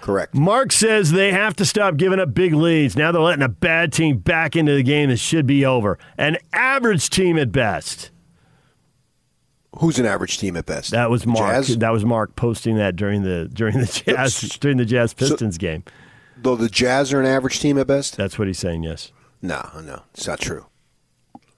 Correct. 0.00 0.34
Mark 0.34 0.72
says 0.72 1.12
they 1.12 1.32
have 1.32 1.54
to 1.56 1.66
stop 1.66 1.96
giving 1.98 2.18
up 2.18 2.32
big 2.32 2.54
leads. 2.54 2.96
Now 2.96 3.12
they're 3.12 3.20
letting 3.20 3.42
a 3.44 3.48
bad 3.48 3.92
team 3.92 4.18
back 4.18 4.56
into 4.56 4.74
the 4.74 4.82
game 4.82 5.10
that 5.10 5.18
should 5.18 5.46
be 5.46 5.66
over. 5.66 5.98
An 6.16 6.38
average 6.54 7.10
team 7.10 7.38
at 7.38 7.52
best. 7.52 8.10
Who's 9.78 9.98
an 9.98 10.06
average 10.06 10.38
team 10.38 10.56
at 10.56 10.66
best? 10.66 10.90
That 10.90 11.10
was 11.10 11.26
Mark. 11.26 11.38
Jazz? 11.38 11.76
That 11.78 11.90
was 11.92 12.04
Mark 12.04 12.34
posting 12.36 12.76
that 12.76 12.96
during 12.96 13.22
the 13.22 13.48
during 13.52 13.78
the 13.78 13.86
Jazz 13.86 14.40
during 14.60 14.76
the 14.78 14.84
Jazz 14.84 15.14
Pistons 15.14 15.58
game. 15.58 15.84
Though 16.36 16.56
the 16.56 16.68
Jazz 16.68 17.12
are 17.12 17.20
an 17.20 17.26
average 17.26 17.60
team 17.60 17.78
at 17.78 17.86
best? 17.86 18.16
That's 18.16 18.38
what 18.38 18.48
he's 18.48 18.58
saying. 18.58 18.82
Yes. 18.82 19.12
No, 19.42 19.68
no, 19.82 20.02
it's 20.12 20.26
not 20.26 20.40
true. 20.40 20.66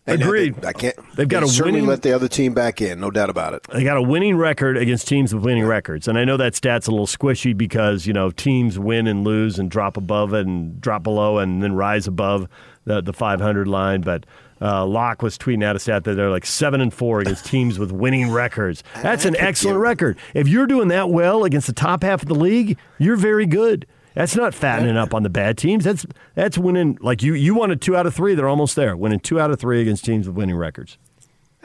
Agreed. 0.07 0.65
I, 0.65 0.71
I 0.71 0.73
can't. 0.73 0.97
They've 1.17 1.29
got 1.29 1.41
they 1.41 1.47
a 1.47 1.49
certainly 1.49 1.73
winning- 1.81 1.89
let 1.89 2.03
the 2.03 2.13
other 2.13 2.27
team 2.27 2.55
back 2.55 2.81
in, 2.83 2.99
no 3.01 3.11
doubt 3.13 3.31
about 3.31 3.55
it. 3.55 3.63
They 3.73 3.85
got 3.85 3.97
a 3.97 4.03
winning 4.03 4.37
record 4.37 4.77
against 4.77 5.07
teams 5.07 5.33
with 5.33 5.45
winning 5.45 5.65
records. 5.65 6.09
And 6.09 6.19
I 6.19 6.25
know 6.25 6.37
that 6.37 6.57
stat's 6.57 6.89
a 6.89 6.91
little 6.91 7.07
squishy 7.07 7.57
because, 7.57 8.05
you 8.05 8.13
know, 8.13 8.31
teams 8.33 8.81
win 8.81 9.07
and 9.07 9.23
lose 9.23 9.61
and 9.61 9.71
drop 9.71 9.97
above 9.97 10.33
and 10.33 10.81
drop 10.81 11.05
below 11.05 11.39
and 11.39 11.63
then 11.63 11.75
rise 11.75 12.09
above 12.09 12.49
the, 12.85 13.01
the 13.01 13.13
500 13.13 13.69
line. 13.69 14.01
But 14.01 14.27
Uh, 14.63 14.87
Locke 14.87 15.23
was 15.23 15.37
tweeting 15.37 15.65
out 15.65 15.75
a 15.75 15.79
stat 15.81 16.05
that 16.05 16.15
they're 16.15 16.31
like 16.31 16.47
seven 16.47 16.81
and 16.81 16.95
four 16.95 17.21
against 17.21 17.45
teams 17.47 17.79
with 17.79 17.91
winning 17.91 18.31
records. 18.31 18.85
That's 19.03 19.25
an 19.25 19.35
excellent 19.37 19.79
record. 19.81 20.17
If 20.35 20.47
you're 20.47 20.67
doing 20.69 20.89
that 20.89 21.11
well 21.11 21.45
against 21.45 21.67
the 21.67 21.73
top 21.73 22.03
half 22.05 22.23
of 22.23 22.29
the 22.29 22.35
league, 22.37 22.79
you're 22.99 23.17
very 23.17 23.47
good. 23.47 23.87
That's 24.15 24.37
not 24.37 24.55
fattening 24.55 24.97
up 24.97 25.15
on 25.15 25.23
the 25.23 25.31
bad 25.31 25.57
teams. 25.59 25.85
That's 25.85 26.07
that's 26.35 26.59
winning. 26.59 26.99
Like 27.01 27.23
you, 27.23 27.35
you 27.35 27.55
wanted 27.55 27.81
two 27.81 27.97
out 27.97 28.07
of 28.07 28.15
three. 28.15 28.35
They're 28.35 28.49
almost 28.49 28.77
there. 28.77 28.95
Winning 28.97 29.21
two 29.21 29.41
out 29.41 29.51
of 29.51 29.59
three 29.59 29.81
against 29.81 30.05
teams 30.05 30.27
with 30.29 30.37
winning 30.37 30.57
records. 30.57 30.99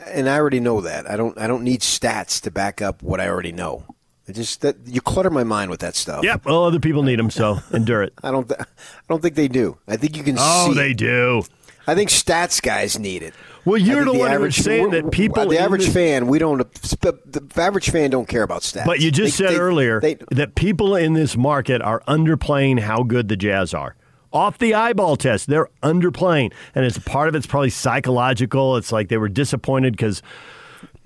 And 0.05 0.29
I 0.29 0.37
already 0.37 0.59
know 0.59 0.79
that. 0.81 1.09
I 1.09 1.17
don't. 1.17 1.37
I 1.37 1.45
don't 1.47 1.63
need 1.63 1.81
stats 1.81 2.39
to 2.43 2.51
back 2.51 2.81
up 2.81 3.03
what 3.03 3.19
I 3.19 3.27
already 3.27 3.51
know. 3.51 3.83
I 4.29 4.31
just 4.31 4.61
that 4.61 4.75
you 4.85 5.01
clutter 5.01 5.29
my 5.29 5.43
mind 5.43 5.71
with 5.71 5.79
that 5.81 5.95
stuff. 5.95 6.23
Yep. 6.23 6.45
Well, 6.45 6.63
other 6.63 6.79
people 6.79 7.03
need 7.03 7.17
them, 7.19 7.29
so 7.29 7.59
endure 7.73 8.01
it. 8.03 8.13
I 8.23 8.31
don't. 8.31 8.47
Th- 8.47 8.59
I 8.61 8.65
don't 9.09 9.21
think 9.21 9.35
they 9.35 9.47
do. 9.47 9.77
I 9.87 9.97
think 9.97 10.15
you 10.15 10.23
can. 10.23 10.37
See 10.37 10.43
Oh, 10.45 10.67
see 10.69 10.73
they 10.75 10.91
it. 10.91 10.97
do. 10.97 11.43
I 11.88 11.95
think 11.95 12.09
stats 12.09 12.61
guys 12.61 12.99
need 12.99 13.23
it. 13.23 13.34
Well, 13.65 13.77
you're 13.77 14.03
think 14.03 14.14
the 14.14 14.19
one 14.19 14.31
average- 14.31 14.59
saying 14.61 14.91
that 14.91 15.11
people 15.11 15.47
The 15.47 15.59
average 15.59 15.85
this- 15.85 15.93
fan, 15.93 16.27
we 16.27 16.39
don't. 16.39 16.59
The 16.73 17.47
average 17.57 17.89
fan 17.89 18.09
don't 18.09 18.27
care 18.27 18.43
about 18.43 18.61
stats. 18.61 18.85
But 18.85 18.99
you 18.99 19.09
just 19.11 19.38
They- 19.38 19.45
said 19.45 19.55
they- 19.55 19.59
earlier 19.59 19.99
they- 19.99 20.18
that 20.31 20.55
people 20.55 20.95
in 20.95 21.14
this 21.14 21.35
market 21.35 21.81
are 21.81 22.01
underplaying 22.07 22.80
how 22.81 23.03
good 23.03 23.27
the 23.30 23.35
Jazz 23.38 23.73
are. 23.73 23.95
Off 24.34 24.57
the 24.57 24.73
eyeball 24.73 25.15
test, 25.15 25.47
they're 25.47 25.69
underplaying, 25.81 26.51
and 26.76 26.85
it's 26.85 26.99
part 26.99 27.30
of 27.30 27.35
it's 27.35 27.47
probably 27.47 27.69
psychological. 27.69 28.76
It's 28.77 28.91
like 28.91 29.07
they 29.09 29.18
were 29.18 29.30
disappointed 29.30 29.93
because. 29.95 30.22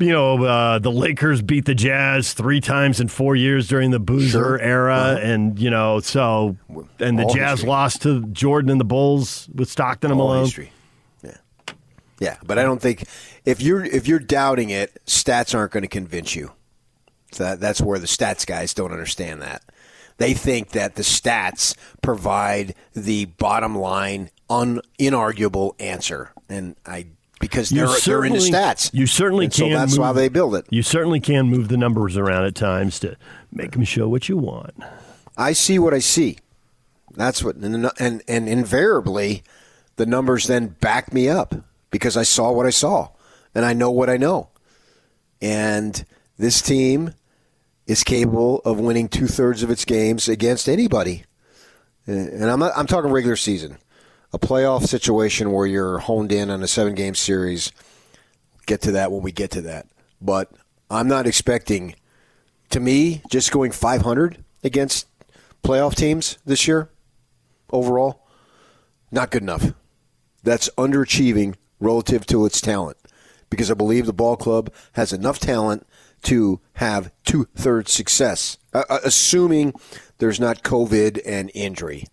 You 0.01 0.09
know, 0.09 0.43
uh, 0.43 0.79
the 0.79 0.91
Lakers 0.91 1.41
beat 1.43 1.65
the 1.65 1.75
Jazz 1.75 2.33
three 2.33 2.59
times 2.59 2.99
in 2.99 3.07
four 3.07 3.35
years 3.35 3.67
during 3.67 3.91
the 3.91 3.99
Boozer 3.99 4.31
Sure. 4.31 4.59
era, 4.59 5.19
and 5.21 5.59
you 5.59 5.69
know, 5.69 5.99
so 5.99 6.57
and 6.99 7.19
the 7.19 7.23
All 7.25 7.33
Jazz 7.35 7.51
history. 7.59 7.69
lost 7.69 8.01
to 8.01 8.25
Jordan 8.27 8.71
and 8.71 8.79
the 8.79 8.85
Bulls 8.85 9.47
with 9.53 9.69
Stockton 9.69 10.09
and 10.11 10.19
All 10.19 10.27
Malone. 10.29 10.43
history. 10.45 10.71
Yeah, 11.23 11.37
yeah. 12.19 12.37
But 12.43 12.57
I 12.57 12.63
don't 12.63 12.81
think 12.81 13.03
if 13.45 13.61
you're 13.61 13.85
if 13.85 14.07
you're 14.07 14.17
doubting 14.19 14.71
it, 14.71 14.99
stats 15.05 15.53
aren't 15.55 15.71
going 15.71 15.83
to 15.83 15.87
convince 15.87 16.35
you. 16.35 16.51
So 17.31 17.43
that, 17.43 17.59
that's 17.59 17.79
where 17.79 17.99
the 17.99 18.07
stats 18.07 18.45
guys 18.45 18.73
don't 18.73 18.91
understand 18.91 19.41
that. 19.43 19.61
They 20.17 20.33
think 20.33 20.69
that 20.71 20.95
the 20.95 21.03
stats 21.03 21.75
provide 22.01 22.75
the 22.93 23.25
bottom 23.25 23.77
line, 23.77 24.29
un, 24.49 24.81
inarguable 24.99 25.79
answer, 25.79 26.31
and 26.49 26.75
I 26.85 27.05
because 27.41 27.69
they're 27.69 27.87
they're 28.05 28.23
into 28.23 28.39
stats. 28.39 28.91
You 28.93 29.05
certainly 29.05 29.45
And 29.45 29.53
can. 29.53 29.71
So 29.71 29.77
that's 29.77 29.91
move, 29.91 29.99
why 29.99 30.13
they 30.13 30.29
build 30.29 30.55
it. 30.55 30.65
You 30.69 30.83
certainly 30.83 31.19
can 31.19 31.49
move 31.49 31.67
the 31.67 31.75
numbers 31.75 32.15
around 32.15 32.45
at 32.45 32.55
times 32.55 32.99
to 32.99 33.17
make 33.51 33.71
them 33.71 33.83
show 33.83 34.07
what 34.07 34.29
you 34.29 34.37
want. 34.37 34.73
I 35.35 35.51
see 35.51 35.79
what 35.79 35.93
I 35.93 35.99
see. 35.99 36.37
That's 37.15 37.43
what, 37.43 37.57
and, 37.57 37.91
and 37.99 38.23
and 38.27 38.47
invariably, 38.47 39.43
the 39.97 40.05
numbers 40.05 40.47
then 40.47 40.67
back 40.67 41.13
me 41.13 41.27
up 41.27 41.53
because 41.89 42.15
I 42.15 42.23
saw 42.23 42.51
what 42.51 42.65
I 42.65 42.69
saw, 42.69 43.09
and 43.53 43.65
I 43.65 43.73
know 43.73 43.91
what 43.91 44.09
I 44.09 44.15
know. 44.15 44.49
And 45.41 46.05
this 46.37 46.61
team 46.61 47.13
is 47.87 48.03
capable 48.03 48.59
of 48.59 48.79
winning 48.79 49.09
two 49.09 49.27
thirds 49.27 49.63
of 49.63 49.69
its 49.69 49.83
games 49.83 50.29
against 50.29 50.69
anybody. 50.69 51.25
And 52.05 52.45
I'm 52.45 52.59
not, 52.59 52.71
I'm 52.75 52.87
talking 52.87 53.11
regular 53.11 53.35
season, 53.35 53.77
a 54.33 54.39
playoff 54.39 54.87
situation 54.87 55.51
where 55.51 55.65
you're 55.65 55.99
honed 55.99 56.31
in 56.31 56.49
on 56.49 56.63
a 56.63 56.67
seven 56.67 56.95
game 56.95 57.15
series. 57.15 57.71
Get 58.65 58.81
to 58.81 58.91
that 58.93 59.11
when 59.11 59.21
we 59.21 59.31
get 59.31 59.51
to 59.51 59.61
that. 59.61 59.87
But 60.21 60.51
I'm 60.89 61.07
not 61.07 61.27
expecting, 61.27 61.95
to 62.69 62.79
me, 62.79 63.21
just 63.29 63.51
going 63.51 63.71
500 63.71 64.43
against 64.63 65.07
playoff 65.63 65.95
teams 65.95 66.37
this 66.45 66.67
year 66.67 66.89
overall, 67.71 68.27
not 69.11 69.31
good 69.31 69.41
enough. 69.41 69.73
That's 70.43 70.69
underachieving 70.77 71.55
relative 71.79 72.25
to 72.27 72.45
its 72.45 72.61
talent 72.61 72.97
because 73.49 73.69
I 73.69 73.75
believe 73.75 74.05
the 74.05 74.13
ball 74.13 74.37
club 74.37 74.71
has 74.93 75.13
enough 75.13 75.39
talent 75.39 75.85
to 76.23 76.61
have 76.73 77.11
two 77.25 77.47
thirds 77.55 77.91
success, 77.91 78.57
uh, 78.73 78.83
uh, 78.89 78.99
assuming 79.03 79.73
there's 80.19 80.39
not 80.39 80.63
COVID 80.63 81.19
and 81.25 81.51
injury. 81.53 82.05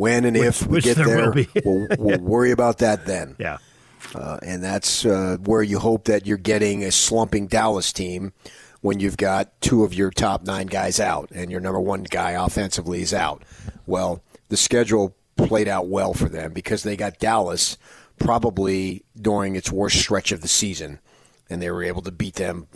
When 0.00 0.24
and 0.24 0.34
if 0.34 0.66
we 0.66 0.80
get 0.80 0.96
there 0.96 1.30
there, 1.30 1.46
we'll, 1.64 1.86
we'll 1.98 2.18
worry 2.20 2.52
about 2.52 2.78
that 2.78 3.04
then. 3.04 3.36
Yeah. 3.38 3.58
Uh, 4.14 4.38
and 4.42 4.64
that's 4.64 5.04
uh, 5.04 5.36
where 5.44 5.62
you 5.62 5.78
hope 5.78 6.04
that 6.04 6.26
you're 6.26 6.38
getting 6.38 6.82
a 6.82 6.90
slumping 6.90 7.48
Dallas 7.48 7.92
team 7.92 8.32
when 8.80 8.98
you've 8.98 9.18
got 9.18 9.60
two 9.60 9.84
of 9.84 9.92
your 9.92 10.10
top 10.10 10.44
nine 10.46 10.68
guys 10.68 11.00
out 11.00 11.30
and 11.32 11.50
your 11.50 11.60
number 11.60 11.78
one 11.78 12.04
guy 12.04 12.30
offensively 12.30 13.02
is 13.02 13.12
out. 13.12 13.42
Well, 13.86 14.22
the 14.48 14.56
schedule 14.56 15.14
played 15.36 15.68
out 15.68 15.86
well 15.88 16.14
for 16.14 16.30
them 16.30 16.54
because 16.54 16.82
they 16.82 16.96
got 16.96 17.18
Dallas 17.18 17.76
probably 18.18 19.04
during 19.20 19.54
its 19.54 19.70
worst 19.70 19.98
stretch 19.98 20.32
of 20.32 20.40
the 20.40 20.48
season, 20.48 20.98
and 21.50 21.60
they 21.60 21.70
were 21.70 21.82
able 21.82 22.00
to 22.02 22.10
beat 22.10 22.36
them 22.36 22.68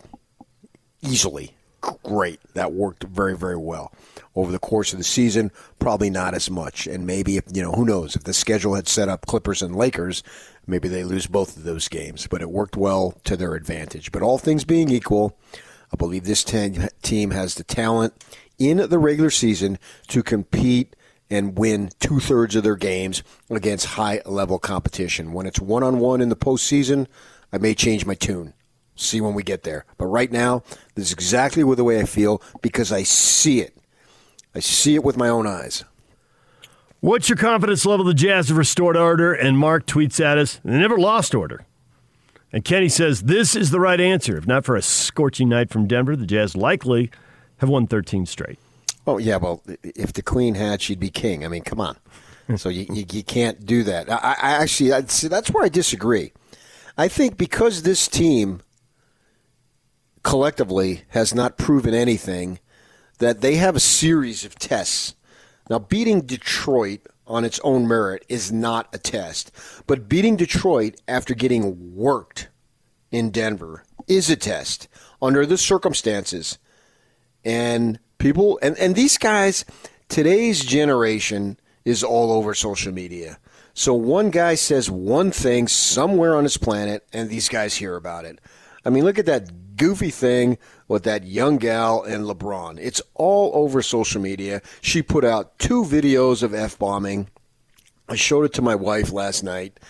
easily. 1.00 1.54
Great. 2.02 2.40
That 2.52 2.72
worked 2.72 3.04
very, 3.04 3.34
very 3.34 3.56
well. 3.56 3.92
Over 4.36 4.50
the 4.50 4.58
course 4.58 4.92
of 4.92 4.98
the 4.98 5.04
season, 5.04 5.52
probably 5.78 6.10
not 6.10 6.34
as 6.34 6.50
much. 6.50 6.88
And 6.88 7.06
maybe, 7.06 7.36
if, 7.36 7.44
you 7.52 7.62
know, 7.62 7.72
who 7.72 7.84
knows? 7.84 8.16
If 8.16 8.24
the 8.24 8.34
schedule 8.34 8.74
had 8.74 8.88
set 8.88 9.08
up 9.08 9.26
Clippers 9.26 9.62
and 9.62 9.76
Lakers, 9.76 10.24
maybe 10.66 10.88
they 10.88 11.04
lose 11.04 11.28
both 11.28 11.56
of 11.56 11.62
those 11.62 11.88
games. 11.88 12.26
But 12.26 12.42
it 12.42 12.50
worked 12.50 12.76
well 12.76 13.14
to 13.24 13.36
their 13.36 13.54
advantage. 13.54 14.10
But 14.10 14.22
all 14.22 14.38
things 14.38 14.64
being 14.64 14.90
equal, 14.90 15.38
I 15.92 15.96
believe 15.96 16.24
this 16.24 16.42
team 16.42 17.30
has 17.30 17.54
the 17.54 17.64
talent 17.64 18.24
in 18.58 18.78
the 18.78 18.98
regular 18.98 19.30
season 19.30 19.78
to 20.08 20.22
compete 20.22 20.96
and 21.30 21.58
win 21.58 21.90
two 22.00 22.20
thirds 22.20 22.56
of 22.56 22.64
their 22.64 22.76
games 22.76 23.22
against 23.50 23.86
high 23.86 24.20
level 24.26 24.58
competition. 24.58 25.32
When 25.32 25.46
it's 25.46 25.60
one 25.60 25.82
on 25.82 25.98
one 25.98 26.20
in 26.20 26.28
the 26.28 26.36
postseason, 26.36 27.06
I 27.52 27.58
may 27.58 27.74
change 27.74 28.04
my 28.04 28.14
tune. 28.14 28.52
See 28.96 29.20
when 29.20 29.34
we 29.34 29.42
get 29.42 29.62
there. 29.62 29.84
But 29.96 30.06
right 30.06 30.30
now, 30.30 30.62
this 30.94 31.06
is 31.06 31.12
exactly 31.12 31.62
the 31.62 31.84
way 31.84 32.00
I 32.00 32.04
feel 32.04 32.42
because 32.62 32.92
I 32.92 33.04
see 33.04 33.60
it. 33.60 33.76
I 34.54 34.60
see 34.60 34.94
it 34.94 35.04
with 35.04 35.16
my 35.16 35.28
own 35.28 35.46
eyes. 35.46 35.84
What's 37.00 37.28
your 37.28 37.36
confidence 37.36 37.84
level 37.84 38.04
the 38.04 38.14
Jazz 38.14 38.48
have 38.48 38.56
restored 38.56 38.96
order? 38.96 39.32
And 39.34 39.58
Mark 39.58 39.86
tweets 39.86 40.24
at 40.24 40.38
us, 40.38 40.60
they 40.64 40.78
never 40.78 40.96
lost 40.96 41.34
order. 41.34 41.66
And 42.52 42.64
Kenny 42.64 42.88
says, 42.88 43.24
this 43.24 43.56
is 43.56 43.70
the 43.70 43.80
right 43.80 44.00
answer. 44.00 44.36
If 44.36 44.46
not 44.46 44.64
for 44.64 44.76
a 44.76 44.82
scorching 44.82 45.48
night 45.48 45.70
from 45.70 45.86
Denver, 45.86 46.16
the 46.16 46.24
Jazz 46.24 46.56
likely 46.56 47.10
have 47.58 47.68
won 47.68 47.86
13 47.86 48.26
straight. 48.26 48.58
Oh 49.06 49.18
yeah, 49.18 49.36
well, 49.36 49.62
if 49.82 50.12
the 50.12 50.22
queen 50.22 50.54
had, 50.54 50.80
she'd 50.80 51.00
be 51.00 51.10
king. 51.10 51.44
I 51.44 51.48
mean, 51.48 51.62
come 51.62 51.80
on. 51.80 51.96
So 52.56 52.68
you, 52.68 52.84
you, 52.92 53.06
you 53.10 53.24
can't 53.24 53.64
do 53.64 53.82
that. 53.84 54.12
I, 54.12 54.16
I 54.16 54.50
actually, 54.60 54.92
I'd 54.92 55.10
see, 55.10 55.28
that's 55.28 55.50
where 55.50 55.64
I 55.64 55.70
disagree. 55.70 56.34
I 56.98 57.08
think 57.08 57.38
because 57.38 57.84
this 57.84 58.06
team 58.06 58.60
collectively 60.22 61.04
has 61.08 61.34
not 61.34 61.56
proven 61.56 61.94
anything, 61.94 62.58
that 63.24 63.40
they 63.40 63.56
have 63.56 63.74
a 63.74 63.80
series 63.80 64.44
of 64.44 64.54
tests. 64.58 65.14
Now, 65.70 65.78
beating 65.78 66.20
Detroit 66.20 67.06
on 67.26 67.42
its 67.42 67.58
own 67.60 67.88
merit 67.88 68.22
is 68.28 68.52
not 68.52 68.94
a 68.94 68.98
test, 68.98 69.50
but 69.86 70.10
beating 70.10 70.36
Detroit 70.36 71.00
after 71.08 71.34
getting 71.34 71.96
worked 71.96 72.48
in 73.10 73.30
Denver 73.30 73.82
is 74.06 74.28
a 74.28 74.36
test 74.36 74.88
under 75.22 75.46
the 75.46 75.56
circumstances. 75.56 76.58
And 77.46 77.98
people, 78.18 78.58
and, 78.60 78.76
and 78.76 78.94
these 78.94 79.16
guys, 79.16 79.64
today's 80.08 80.62
generation 80.62 81.58
is 81.86 82.04
all 82.04 82.30
over 82.30 82.52
social 82.52 82.92
media. 82.92 83.38
So 83.72 83.94
one 83.94 84.28
guy 84.28 84.54
says 84.54 84.90
one 84.90 85.30
thing 85.30 85.66
somewhere 85.66 86.36
on 86.36 86.44
this 86.44 86.58
planet, 86.58 87.06
and 87.10 87.30
these 87.30 87.48
guys 87.48 87.76
hear 87.76 87.96
about 87.96 88.26
it. 88.26 88.38
I 88.84 88.90
mean, 88.90 89.04
look 89.04 89.18
at 89.18 89.26
that 89.26 89.48
goofy 89.76 90.10
thing 90.10 90.58
with 90.88 91.02
that 91.04 91.24
young 91.24 91.56
gal 91.58 92.02
and 92.02 92.24
LeBron. 92.24 92.78
It's 92.80 93.02
all 93.14 93.50
over 93.54 93.82
social 93.82 94.20
media. 94.20 94.62
She 94.80 95.02
put 95.02 95.24
out 95.24 95.58
two 95.58 95.84
videos 95.84 96.42
of 96.42 96.54
F 96.54 96.78
bombing. 96.78 97.28
I 98.08 98.16
showed 98.16 98.44
it 98.44 98.52
to 98.54 98.62
my 98.62 98.74
wife 98.74 99.12
last 99.12 99.42
night, 99.42 99.80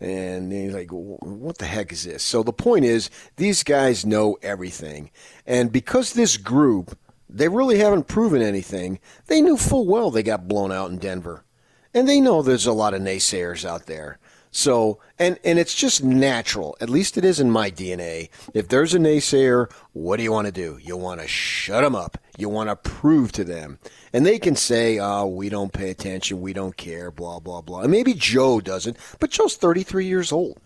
and 0.00 0.52
he's 0.52 0.74
like, 0.74 0.90
"What 0.90 1.58
the 1.58 1.66
heck 1.66 1.92
is 1.92 2.04
this?" 2.04 2.22
So 2.22 2.42
the 2.42 2.52
point 2.52 2.84
is, 2.84 3.10
these 3.36 3.62
guys 3.62 4.06
know 4.06 4.36
everything, 4.42 5.10
and 5.46 5.72
because 5.72 6.12
this 6.12 6.36
group, 6.36 6.96
they 7.28 7.48
really 7.48 7.78
haven't 7.78 8.06
proven 8.06 8.42
anything. 8.42 9.00
They 9.26 9.42
knew 9.42 9.56
full 9.56 9.86
well 9.86 10.10
they 10.10 10.22
got 10.22 10.46
blown 10.46 10.70
out 10.70 10.90
in 10.90 10.98
Denver, 10.98 11.44
and 11.92 12.08
they 12.08 12.20
know 12.20 12.42
there's 12.42 12.66
a 12.66 12.72
lot 12.72 12.94
of 12.94 13.02
naysayers 13.02 13.64
out 13.64 13.86
there. 13.86 14.18
So, 14.56 15.00
and 15.18 15.36
and 15.42 15.58
it's 15.58 15.74
just 15.74 16.04
natural. 16.04 16.76
At 16.80 16.88
least 16.88 17.18
it 17.18 17.24
is 17.24 17.40
in 17.40 17.50
my 17.50 17.72
DNA. 17.72 18.28
If 18.54 18.68
there's 18.68 18.94
a 18.94 18.98
naysayer, 19.00 19.68
what 19.94 20.18
do 20.18 20.22
you 20.22 20.30
want 20.30 20.46
to 20.46 20.52
do? 20.52 20.78
You 20.80 20.96
want 20.96 21.20
to 21.20 21.26
shut 21.26 21.82
them 21.82 21.96
up. 21.96 22.18
You 22.38 22.48
want 22.48 22.68
to 22.70 22.76
prove 22.76 23.32
to 23.32 23.42
them, 23.42 23.80
and 24.12 24.24
they 24.24 24.38
can 24.38 24.54
say, 24.54 25.00
"Oh, 25.00 25.26
we 25.26 25.48
don't 25.48 25.72
pay 25.72 25.90
attention. 25.90 26.40
We 26.40 26.52
don't 26.52 26.76
care." 26.76 27.10
Blah 27.10 27.40
blah 27.40 27.62
blah. 27.62 27.80
And 27.80 27.90
maybe 27.90 28.14
Joe 28.14 28.60
doesn't, 28.60 28.96
but 29.18 29.30
Joe's 29.30 29.56
33 29.56 30.06
years 30.06 30.30
old. 30.30 30.60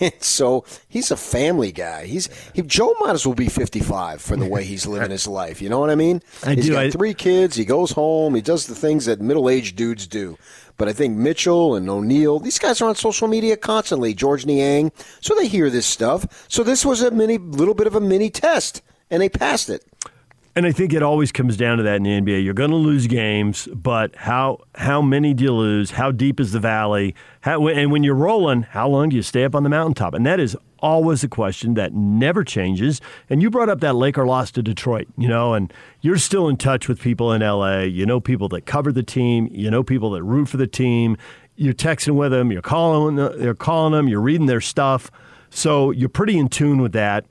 And 0.00 0.14
so 0.20 0.64
he's 0.88 1.10
a 1.10 1.16
family 1.18 1.72
guy. 1.72 2.06
He's 2.06 2.30
he, 2.54 2.62
Joe 2.62 2.94
might 3.00 3.12
as 3.12 3.26
well 3.26 3.34
be 3.34 3.48
55 3.50 4.22
for 4.22 4.36
the 4.36 4.48
way 4.48 4.64
he's 4.64 4.86
living 4.94 5.10
his 5.10 5.26
life. 5.26 5.60
You 5.60 5.68
know 5.68 5.78
what 5.80 5.90
I 5.90 5.96
mean? 5.96 6.22
I 6.44 6.54
He's 6.54 6.66
do. 6.66 6.72
got 6.72 6.86
I- 6.86 6.90
three 6.90 7.12
kids. 7.14 7.56
He 7.56 7.66
goes 7.66 7.92
home. 7.92 8.34
He 8.34 8.40
does 8.40 8.66
the 8.66 8.74
things 8.74 9.04
that 9.04 9.20
middle-aged 9.20 9.76
dudes 9.76 10.06
do. 10.06 10.38
But 10.76 10.88
I 10.88 10.92
think 10.92 11.16
Mitchell 11.16 11.74
and 11.74 11.88
O'Neale, 11.88 12.38
these 12.38 12.58
guys 12.58 12.80
are 12.80 12.88
on 12.88 12.94
social 12.94 13.28
media 13.28 13.56
constantly. 13.56 14.14
Georges 14.14 14.46
Niang, 14.46 14.92
so 15.20 15.34
they 15.34 15.48
hear 15.48 15.70
this 15.70 15.86
stuff. 15.86 16.46
So 16.48 16.62
this 16.62 16.84
was 16.84 17.02
a 17.02 17.10
mini, 17.10 17.38
little 17.38 17.74
bit 17.74 17.86
of 17.86 17.94
a 17.94 18.00
mini 18.00 18.30
test, 18.30 18.82
and 19.10 19.22
they 19.22 19.28
passed 19.28 19.70
it. 19.70 19.84
And 20.54 20.64
I 20.64 20.72
think 20.72 20.94
it 20.94 21.02
always 21.02 21.32
comes 21.32 21.54
down 21.58 21.76
to 21.76 21.82
that 21.82 21.96
in 21.96 22.02
the 22.02 22.10
NBA. 22.10 22.42
You're 22.42 22.54
going 22.54 22.70
to 22.70 22.76
lose 22.76 23.06
games, 23.06 23.68
but 23.74 24.16
how 24.16 24.60
how 24.74 25.02
many 25.02 25.34
do 25.34 25.44
you 25.44 25.52
lose? 25.52 25.90
How 25.90 26.10
deep 26.10 26.40
is 26.40 26.52
the 26.52 26.60
valley? 26.60 27.14
How, 27.42 27.68
and 27.68 27.92
when 27.92 28.02
you're 28.02 28.14
rolling, 28.14 28.62
how 28.62 28.88
long 28.88 29.10
do 29.10 29.16
you 29.16 29.22
stay 29.22 29.44
up 29.44 29.54
on 29.54 29.64
the 29.64 29.68
mountaintop? 29.68 30.14
And 30.14 30.24
that 30.24 30.40
is 30.40 30.56
always 30.80 31.24
a 31.24 31.28
question 31.28 31.74
that 31.74 31.94
never 31.94 32.44
changes. 32.44 33.00
And 33.30 33.42
you 33.42 33.50
brought 33.50 33.68
up 33.68 33.80
that 33.80 33.94
Laker 33.94 34.26
loss 34.26 34.50
to 34.52 34.62
Detroit, 34.62 35.08
you 35.16 35.28
know, 35.28 35.54
and 35.54 35.72
you're 36.00 36.18
still 36.18 36.48
in 36.48 36.56
touch 36.56 36.88
with 36.88 37.00
people 37.00 37.32
in 37.32 37.42
LA. 37.42 37.80
You 37.80 38.06
know 38.06 38.20
people 38.20 38.48
that 38.50 38.66
cover 38.66 38.92
the 38.92 39.02
team. 39.02 39.48
You 39.52 39.70
know 39.70 39.82
people 39.82 40.10
that 40.10 40.22
root 40.22 40.48
for 40.48 40.56
the 40.56 40.66
team. 40.66 41.16
You're 41.56 41.74
texting 41.74 42.14
with 42.14 42.32
them. 42.32 42.52
You're 42.52 42.62
calling. 42.62 43.16
You're 43.16 43.54
calling 43.54 43.92
them. 43.92 44.08
You're 44.08 44.20
reading 44.20 44.46
their 44.46 44.60
stuff. 44.60 45.10
So 45.50 45.90
you're 45.90 46.08
pretty 46.08 46.38
in 46.38 46.48
tune 46.48 46.82
with 46.82 46.92
that. 46.92 47.24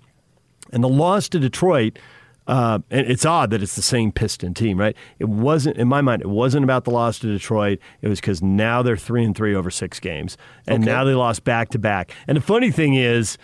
And 0.72 0.84
the 0.84 0.90
loss 0.90 1.30
to 1.30 1.40
Detroit, 1.40 2.00
uh, 2.48 2.80
and 2.92 3.08
it's 3.08 3.26
odd 3.26 3.50
that 3.50 3.64
it's 3.64 3.76
the 3.76 3.82
same 3.82 4.12
Piston 4.12 4.54
team, 4.54 4.80
right? 4.80 4.96
It 5.20 5.28
wasn't, 5.30 5.78
in 5.78 5.88
my 5.88 6.02
mind, 6.02 6.22
it 6.22 6.30
wasn't 6.30 6.64
about 6.64 6.84
the 6.84 6.92
loss 6.92 7.20
to 7.20 7.28
Detroit. 7.28 7.80
It 8.02 8.08
was 8.08 8.20
because 8.22 8.42
now 8.42 8.82
they're 8.82 8.98
three 8.98 9.24
and 9.24 9.36
three 9.36 9.56
over 9.56 9.72
six 9.72 10.00
games, 10.00 10.38
and 10.68 10.84
Okay. 10.84 10.92
now 10.92 11.04
they 11.04 11.14
lost 11.16 11.44
back 11.44 11.70
to 11.70 11.80
back. 11.80 12.12
And 12.28 12.38
the 12.38 12.42
funny 12.42 12.72
thing 12.72 12.94
is, 12.94 13.38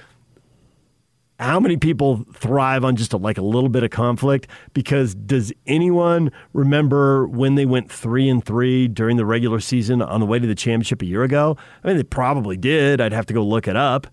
how 1.39 1.59
many 1.59 1.75
people 1.75 2.23
thrive 2.35 2.85
on 2.85 2.95
just 2.95 3.13
a, 3.13 3.17
like 3.17 3.39
a 3.39 3.41
little 3.41 3.69
bit 3.69 3.81
of 3.83 3.89
conflict? 3.89 4.47
Because 4.75 5.15
does 5.15 5.51
anyone 5.65 6.31
remember 6.53 7.25
when 7.27 7.55
they 7.55 7.65
went 7.65 7.91
three 7.91 8.29
and 8.29 8.45
three 8.45 8.87
during 8.87 9.17
the 9.17 9.25
regular 9.25 9.59
season 9.59 10.03
on 10.03 10.19
the 10.19 10.27
way 10.27 10.37
to 10.37 10.45
the 10.45 10.53
championship 10.53 11.01
a 11.01 11.05
year 11.07 11.23
ago? 11.23 11.57
I 11.83 11.87
mean, 11.87 11.97
they 11.97 12.03
probably 12.03 12.57
did. 12.57 13.01
I'd 13.01 13.11
have 13.13 13.25
to 13.25 13.33
go 13.33 13.43
look 13.43 13.67
it 13.67 13.75
up. 13.75 14.05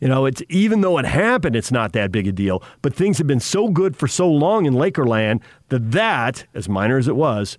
You 0.00 0.08
know, 0.08 0.26
it's 0.26 0.42
even 0.48 0.82
though 0.82 0.98
it 0.98 1.06
happened, 1.06 1.56
it's 1.56 1.72
not 1.72 1.92
that 1.92 2.12
big 2.12 2.26
a 2.26 2.32
deal. 2.32 2.62
But 2.82 2.94
things 2.94 3.18
have 3.18 3.26
been 3.26 3.40
so 3.40 3.68
good 3.68 3.96
for 3.96 4.06
so 4.06 4.28
long 4.30 4.66
in 4.66 4.74
Lakerland 4.74 5.40
that 5.70 5.92
that, 5.92 6.44
as 6.54 6.68
minor 6.68 6.98
as 6.98 7.08
it 7.08 7.16
was, 7.16 7.56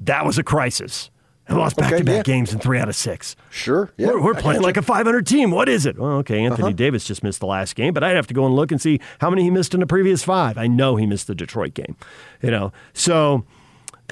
that 0.00 0.24
was 0.24 0.38
a 0.38 0.42
crisis. 0.42 1.10
And 1.48 1.58
lost 1.58 1.76
back-to-back 1.76 2.24
games 2.24 2.52
in 2.52 2.58
three 2.58 2.80
out 2.80 2.88
of 2.88 2.96
six. 2.96 3.36
Sure. 3.50 3.92
Yeah, 3.96 4.08
we're, 4.08 4.20
we're 4.20 4.34
playing 4.34 4.62
like 4.62 4.76
a 4.76 4.82
500 4.82 5.24
team. 5.28 5.52
What 5.52 5.68
is 5.68 5.86
it? 5.86 5.96
Well, 5.96 6.14
okay, 6.14 6.44
Anthony 6.44 6.68
Uh-huh. 6.68 6.72
Davis 6.72 7.04
just 7.04 7.22
missed 7.22 7.38
the 7.38 7.46
last 7.46 7.76
game, 7.76 7.94
but 7.94 8.02
I'd 8.02 8.16
have 8.16 8.26
to 8.26 8.34
go 8.34 8.46
and 8.46 8.56
look 8.56 8.72
and 8.72 8.80
see 8.82 8.98
how 9.20 9.30
many 9.30 9.44
he 9.44 9.50
missed 9.50 9.72
in 9.72 9.78
the 9.78 9.86
previous 9.86 10.24
five. 10.24 10.58
I 10.58 10.66
know 10.66 10.96
he 10.96 11.06
missed 11.06 11.28
the 11.28 11.36
Detroit 11.36 11.74
game. 11.74 11.94
You 12.42 12.50
know, 12.50 12.72
so 12.94 13.44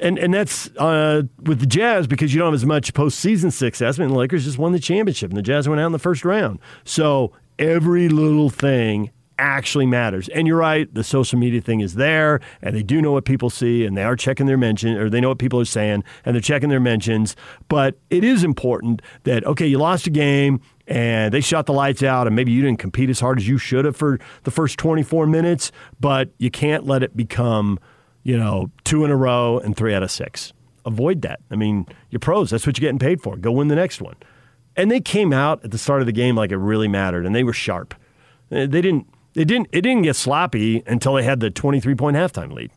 and 0.01 0.17
and 0.17 0.33
that's 0.33 0.69
uh, 0.77 1.23
with 1.43 1.59
the 1.59 1.67
Jazz 1.67 2.07
because 2.07 2.33
you 2.33 2.39
don't 2.39 2.47
have 2.49 2.55
as 2.55 2.65
much 2.67 2.95
postseason 2.95 3.51
success. 3.53 3.99
I 3.99 4.03
mean, 4.03 4.13
the 4.13 4.19
Lakers 4.19 4.45
just 4.45 4.59
won 4.59 4.71
the 4.71 4.79
championship, 4.79 5.31
and 5.31 5.37
the 5.37 5.43
Jazz 5.43 5.69
went 5.69 5.81
out 5.81 5.87
in 5.87 5.93
the 5.93 5.99
first 5.99 6.25
round. 6.25 6.61
So 6.85 7.33
every 7.59 8.09
little 8.09 8.51
thing 8.51 9.11
actually 9.37 9.87
matters. 9.87 10.29
And 10.29 10.47
you're 10.47 10.57
right, 10.57 10.93
the 10.95 11.03
social 11.03 11.39
media 11.39 11.61
thing 11.61 11.81
is 11.81 11.95
there, 11.95 12.41
and 12.63 12.77
they 12.77 12.85
do 12.85 13.03
know 13.03 13.13
what 13.13 13.25
people 13.25 13.51
see, 13.51 13.85
and 13.85 13.97
they 13.97 14.05
are 14.05 14.15
checking 14.15 14.47
their 14.47 14.57
mention, 14.57 14.97
or 14.97 15.11
they 15.11 15.21
know 15.21 15.29
what 15.29 15.39
people 15.39 15.61
are 15.61 15.65
saying, 15.65 16.05
and 16.25 16.35
they're 16.35 16.41
checking 16.41 16.69
their 16.69 16.81
mentions. 16.81 17.35
But 17.69 17.99
it 18.11 18.23
is 18.23 18.45
important 18.45 19.03
that 19.25 19.45
okay, 19.45 19.67
you 19.67 19.79
lost 19.79 20.07
a 20.07 20.11
game. 20.11 20.61
And 20.87 21.33
they 21.33 21.41
shot 21.41 21.65
the 21.65 21.73
lights 21.73 22.03
out, 22.03 22.27
and 22.27 22.37
maybe 22.37 22.53
you 22.53 22.61
didn't 22.61 22.79
compete 22.79 23.09
as 23.09 23.19
hard 23.19 23.39
as 23.39 23.49
you 23.49 23.57
should 23.57 23.87
have 23.87 23.97
for 23.97 24.19
the 24.43 24.51
first 24.51 24.79
24 24.79 25.27
minutes, 25.27 25.73
but 25.99 26.29
you 26.37 26.51
can't 26.51 26.85
let 26.85 27.03
it 27.03 27.17
become 27.17 27.79
you 28.25 28.37
know, 28.37 28.71
two 28.83 29.05
in 29.05 29.11
a 29.11 29.17
row 29.17 29.59
and 29.59 29.77
three 29.77 29.95
out 29.95 30.03
of 30.03 30.11
six. 30.11 30.53
Avoid 30.85 31.23
that. 31.23 31.41
I 31.51 31.57
mean, 31.57 31.87
you're 32.11 32.21
pros. 32.21 32.51
That's 32.51 32.67
what 32.67 32.77
you're 32.77 32.87
getting 32.87 32.99
paid 32.99 33.23
for. 33.23 33.37
Go 33.37 33.53
win 33.53 33.69
the 33.69 33.77
next 33.77 34.03
one. 34.03 34.17
And 34.77 34.91
they 34.91 35.01
came 35.01 35.33
out 35.33 35.65
at 35.65 35.71
the 35.71 35.79
start 35.79 36.01
of 36.01 36.07
the 36.07 36.13
game 36.13 36.37
like 36.37 36.51
it 36.51 36.57
really 36.57 36.89
mattered, 36.89 37.25
and 37.27 37.35
they 37.35 37.45
were 37.45 37.53
sharp. 37.53 37.95
Uh, 38.51 38.67
They 38.67 38.81
didn't. 38.83 39.07
They 39.35 39.45
didn't. 39.45 39.69
It 39.73 39.81
didn't 39.83 40.03
get 40.03 40.17
sloppy 40.17 40.83
until 40.87 41.15
they 41.15 41.23
had 41.23 41.41
the 41.41 41.51
23 41.51 41.95
point 41.95 42.17
halftime 42.17 42.53
lead. 42.53 42.71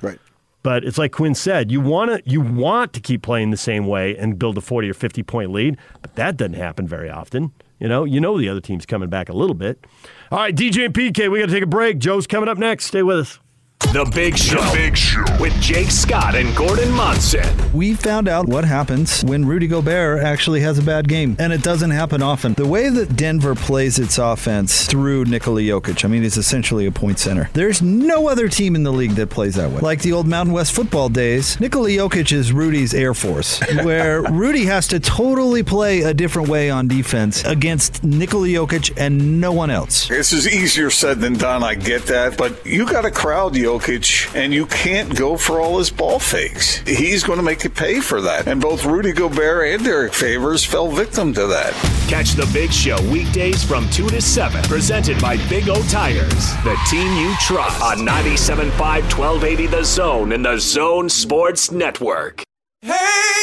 Right. 0.00 0.18
But 0.62 0.84
it's 0.84 0.98
like 0.98 1.12
Quin 1.12 1.34
said, 1.34 1.70
you 1.70 1.80
want 1.80 2.10
to 2.10 2.30
you 2.30 2.40
want 2.40 2.92
to 2.94 3.00
keep 3.00 3.22
playing 3.22 3.50
the 3.50 3.56
same 3.56 3.86
way 3.86 4.16
and 4.16 4.38
build 4.38 4.58
a 4.58 4.60
40 4.60 4.90
or 4.90 4.94
50 4.94 5.22
point 5.22 5.52
lead, 5.52 5.76
but 6.02 6.14
that 6.16 6.36
doesn't 6.36 6.54
happen 6.54 6.86
very 6.88 7.08
often. 7.08 7.52
You 7.78 7.88
know, 7.88 8.04
you 8.04 8.20
know 8.20 8.38
the 8.38 8.48
other 8.48 8.60
team's 8.60 8.86
coming 8.86 9.08
back 9.08 9.28
a 9.28 9.32
little 9.32 9.54
bit. 9.54 9.84
All 10.32 10.38
right, 10.38 10.54
DJ 10.54 10.86
and 10.86 10.94
PK, 10.94 11.30
we 11.30 11.40
got 11.40 11.46
to 11.46 11.52
take 11.52 11.62
a 11.62 11.66
break. 11.66 11.98
Joe's 11.98 12.26
coming 12.26 12.48
up 12.48 12.58
next. 12.58 12.86
Stay 12.86 13.02
with 13.02 13.18
us. 13.18 13.38
The 13.80 14.10
Big 14.14 14.36
Show. 14.36 14.60
The 14.60 14.76
Big 14.76 14.96
Show 14.96 15.24
with 15.40 15.58
Jake 15.60 15.90
Scott 15.90 16.34
and 16.34 16.54
Gordon 16.56 16.90
Monson. 16.92 17.46
We 17.72 17.94
found 17.94 18.28
out 18.28 18.46
what 18.46 18.64
happens 18.64 19.22
when 19.24 19.46
Rudy 19.46 19.66
Gobert 19.68 20.22
actually 20.22 20.60
has 20.60 20.78
a 20.78 20.82
bad 20.82 21.08
game, 21.08 21.36
and 21.38 21.52
it 21.52 21.62
doesn't 21.62 21.92
happen 21.92 22.22
often. 22.22 22.54
The 22.54 22.66
way 22.66 22.88
that 22.90 23.16
Denver 23.16 23.54
plays 23.54 23.98
its 23.98 24.18
offense 24.18 24.86
through 24.86 25.26
Nikola 25.26 25.60
Jokic, 25.60 26.04
I 26.04 26.08
mean, 26.08 26.24
it's 26.24 26.36
essentially 26.36 26.86
a 26.86 26.90
point 26.90 27.18
center. 27.18 27.48
There's 27.52 27.80
no 27.80 28.28
other 28.28 28.48
team 28.48 28.74
in 28.74 28.82
the 28.82 28.92
league 28.92 29.12
that 29.12 29.28
plays 29.30 29.54
that 29.54 29.70
way. 29.70 29.80
Like 29.80 30.02
the 30.02 30.12
old 30.12 30.26
Mountain 30.26 30.52
West 30.54 30.72
football 30.72 31.08
days, 31.08 31.58
Nikola 31.60 31.88
Jokic 31.88 32.32
is 32.32 32.52
Rudy's 32.52 32.92
Air 32.92 33.14
Force, 33.14 33.60
where 33.82 34.22
Rudy 34.22 34.64
has 34.66 34.88
to 34.88 35.00
totally 35.00 35.62
play 35.62 36.02
a 36.02 36.12
different 36.12 36.48
way 36.48 36.70
on 36.70 36.88
defense 36.88 37.44
against 37.44 38.04
Nikola 38.04 38.48
Jokic 38.48 38.92
and 38.96 39.40
no 39.40 39.52
one 39.52 39.70
else. 39.70 40.08
This 40.08 40.32
is 40.32 40.46
easier 40.48 40.90
said 40.90 41.20
than 41.20 41.34
done. 41.34 41.62
I 41.62 41.76
get 41.76 42.04
that, 42.06 42.36
but 42.36 42.66
you 42.66 42.84
got 42.86 43.02
to 43.02 43.10
crowd 43.10 43.56
Jokic, 43.66 44.32
and 44.36 44.54
you 44.54 44.64
can't 44.66 45.12
go 45.16 45.36
for 45.36 45.60
all 45.60 45.78
his 45.78 45.90
ball 45.90 46.20
fakes. 46.20 46.76
He's 46.86 47.24
going 47.24 47.38
to 47.38 47.42
make 47.42 47.64
you 47.64 47.70
pay 47.70 47.98
for 47.98 48.20
that. 48.20 48.46
And 48.46 48.60
both 48.60 48.84
Rudy 48.84 49.12
Gobert 49.12 49.74
and 49.74 49.84
Derrick 49.84 50.14
Favors 50.14 50.64
fell 50.64 50.88
victim 50.88 51.34
to 51.34 51.48
that. 51.48 51.72
Catch 52.08 52.34
the 52.34 52.48
Big 52.52 52.72
Show 52.72 52.96
weekdays 53.10 53.64
from 53.64 53.90
2 53.90 54.08
to 54.10 54.20
7. 54.22 54.62
Presented 54.64 55.20
by 55.20 55.36
Big 55.48 55.68
O 55.68 55.82
Tires, 55.88 56.54
the 56.62 56.78
team 56.88 57.12
you 57.16 57.34
trust. 57.40 57.82
On 57.82 58.06
97.5 58.06 58.70
1280 58.78 59.66
The 59.66 59.82
Zone 59.82 60.30
and 60.30 60.44
the 60.44 60.58
Zone 60.58 61.08
Sports 61.08 61.72
Network. 61.72 62.44
Hey, 62.82 62.92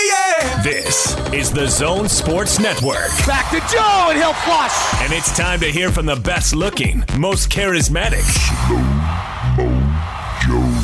yeah. 0.08 0.62
This 0.64 1.18
is 1.34 1.52
the 1.52 1.68
Zone 1.68 2.08
Sports 2.08 2.62
Network. 2.62 3.10
Back 3.28 3.52
to 3.52 3.60
Joe, 3.76 4.08
and 4.10 4.18
he'll 4.18 4.32
flush. 4.32 4.94
And 5.02 5.12
it's 5.12 5.36
time 5.36 5.60
to 5.60 5.66
hear 5.66 5.92
from 5.92 6.06
the 6.06 6.16
best 6.16 6.56
looking, 6.56 7.04
most 7.18 7.50
charismatic, 7.50 8.24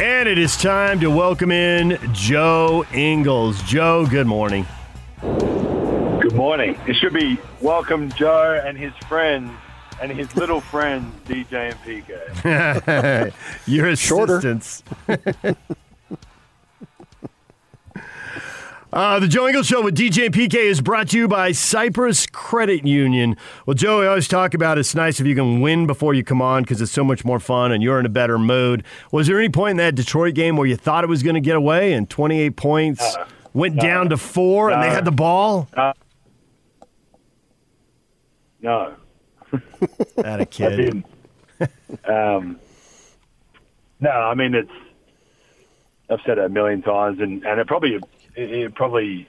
and 0.00 0.26
it 0.26 0.38
is 0.38 0.56
time 0.56 0.98
to 0.98 1.10
welcome 1.10 1.52
in 1.52 1.98
Joe 2.14 2.86
Ingles. 2.94 3.62
Joe, 3.64 4.06
good 4.06 4.26
morning. 4.26 4.66
Good 5.20 6.34
morning. 6.34 6.80
It 6.86 6.96
should 6.96 7.12
be 7.12 7.38
welcome 7.60 8.10
Joe 8.12 8.62
and 8.64 8.78
his 8.78 8.94
friends 9.08 9.52
and 10.00 10.10
his 10.10 10.34
little 10.36 10.62
friends, 10.62 11.14
DJ 11.26 11.72
and 11.72 12.04
PK. 12.42 13.34
Your 13.66 13.94
Shorter. 13.94 14.38
assistants. 14.38 14.82
Uh, 18.92 19.20
the 19.20 19.28
Joe 19.28 19.46
Ingles 19.46 19.68
Show 19.68 19.82
with 19.82 19.96
DJ 19.96 20.26
and 20.26 20.34
PK 20.34 20.54
is 20.56 20.80
brought 20.80 21.10
to 21.10 21.16
you 21.16 21.28
by 21.28 21.52
Cypress 21.52 22.26
Credit 22.26 22.84
Union. 22.84 23.36
Well, 23.64 23.74
Joe, 23.74 24.02
I 24.02 24.08
always 24.08 24.26
talk 24.26 24.52
about 24.52 24.78
it's 24.78 24.96
nice 24.96 25.20
if 25.20 25.28
you 25.28 25.36
can 25.36 25.60
win 25.60 25.86
before 25.86 26.12
you 26.12 26.24
come 26.24 26.42
on 26.42 26.64
because 26.64 26.82
it's 26.82 26.90
so 26.90 27.04
much 27.04 27.24
more 27.24 27.38
fun 27.38 27.70
and 27.70 27.84
you're 27.84 28.00
in 28.00 28.06
a 28.06 28.10
better 28.10 28.36
mood. 28.36 28.82
Was 29.12 29.28
there 29.28 29.38
any 29.38 29.48
point 29.48 29.72
in 29.72 29.76
that 29.76 29.94
Detroit 29.94 30.34
game 30.34 30.56
where 30.56 30.66
you 30.66 30.74
thought 30.74 31.04
it 31.04 31.06
was 31.06 31.22
going 31.22 31.34
to 31.34 31.40
get 31.40 31.54
away 31.54 31.92
and 31.92 32.10
28 32.10 32.56
points 32.56 33.16
went 33.54 33.76
no. 33.76 33.82
down 33.82 34.08
to 34.08 34.16
four 34.16 34.70
and 34.70 34.82
they 34.82 34.90
had 34.90 35.04
the 35.04 35.12
ball? 35.12 35.68
Uh, 35.76 35.92
no. 38.60 38.94
That 40.16 40.40
a 40.40 40.42
I 40.42 40.44
kid. 40.44 40.76
didn't. 40.76 41.06
um, 42.08 42.58
no, 44.00 44.10
I 44.10 44.34
mean 44.34 44.54
it's. 44.54 44.70
I've 46.08 46.20
said 46.26 46.38
it 46.38 46.44
a 46.44 46.48
million 46.48 46.82
times, 46.82 47.20
and, 47.20 47.44
and 47.44 47.60
it 47.60 47.66
probably 47.66 47.98
it, 48.40 48.74
probably 48.74 49.28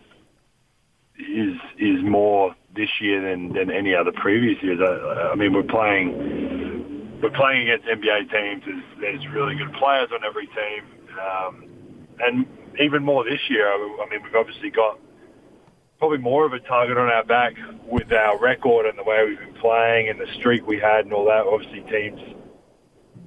is 1.19 1.57
is 1.77 2.03
more 2.03 2.55
this 2.75 2.89
year 2.99 3.21
than, 3.21 3.53
than 3.53 3.69
any 3.69 3.93
other 3.93 4.11
previous 4.11 4.61
years. 4.63 4.79
I, 4.81 5.31
I 5.31 5.35
mean, 5.35 5.53
we're 5.53 5.63
playing 5.63 7.19
we're 7.21 7.31
playing 7.31 7.69
against 7.69 7.87
NBA 7.87 8.31
teams. 8.31 8.63
There's, 8.65 8.83
there's 8.99 9.27
really 9.33 9.55
good 9.55 9.73
players 9.73 10.09
on 10.13 10.23
every 10.25 10.47
team, 10.47 10.83
um, 11.19 11.69
and 12.19 12.45
even 12.79 13.03
more 13.03 13.23
this 13.23 13.41
year. 13.49 13.67
I 13.67 14.07
mean, 14.09 14.23
we've 14.23 14.35
obviously 14.35 14.69
got 14.69 14.99
probably 15.99 16.17
more 16.17 16.45
of 16.45 16.53
a 16.53 16.59
target 16.59 16.97
on 16.97 17.09
our 17.09 17.23
back 17.23 17.53
with 17.85 18.11
our 18.11 18.39
record 18.39 18.87
and 18.87 18.97
the 18.97 19.03
way 19.03 19.23
we've 19.27 19.37
been 19.37 19.61
playing 19.61 20.09
and 20.09 20.19
the 20.19 20.25
streak 20.39 20.65
we 20.65 20.79
had 20.79 21.05
and 21.05 21.13
all 21.13 21.25
that. 21.25 21.45
Obviously, 21.45 21.81
teams 21.91 22.19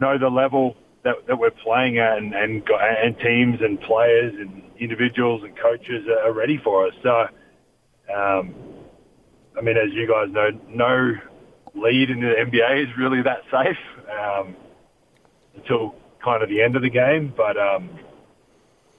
know 0.00 0.18
the 0.18 0.28
level 0.28 0.76
that, 1.04 1.14
that 1.28 1.38
we're 1.38 1.50
playing 1.50 1.98
at, 1.98 2.18
and, 2.18 2.34
and 2.34 2.62
and 2.68 3.18
teams 3.20 3.60
and 3.60 3.80
players 3.82 4.34
and 4.34 4.62
individuals 4.84 5.42
and 5.42 5.56
coaches 5.58 6.06
are 6.24 6.32
ready 6.32 6.60
for 6.62 6.86
us. 6.86 6.94
So, 7.02 7.26
um, 8.14 8.54
I 9.56 9.62
mean, 9.62 9.76
as 9.76 9.92
you 9.92 10.06
guys 10.06 10.32
know, 10.32 10.50
no 10.68 11.14
lead 11.74 12.10
in 12.10 12.20
the 12.20 12.34
NBA 12.38 12.84
is 12.84 12.88
really 12.96 13.22
that 13.22 13.42
safe 13.50 13.76
um, 14.10 14.56
until 15.56 15.94
kind 16.22 16.42
of 16.42 16.48
the 16.48 16.62
end 16.62 16.76
of 16.76 16.82
the 16.82 16.90
game. 16.90 17.32
But 17.36 17.56
um, 17.56 17.90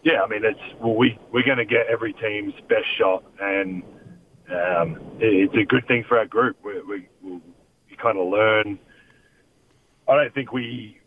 yeah, 0.04 0.22
I 0.24 0.28
mean, 0.28 0.42
it's 0.44 0.60
well, 0.82 0.96
we 0.96 1.18
we're 1.32 1.46
going 1.46 1.58
to 1.58 1.66
get 1.66 1.88
every 1.92 2.14
team's 2.14 2.54
best 2.70 2.86
shot, 2.98 3.24
and 3.40 3.84
um, 4.50 4.98
it, 5.20 5.50
it's 5.50 5.56
a 5.56 5.66
good 5.66 5.88
thing 5.88 6.04
for 6.08 6.18
our 6.18 6.26
group. 6.26 6.58
We 6.64 6.82
we, 6.82 7.08
we 7.24 7.98
kind 8.02 8.18
of 8.18 8.28
learn. 8.28 8.80
I 10.08 10.16
don't 10.16 10.34
think 10.34 10.52
we 10.52 11.00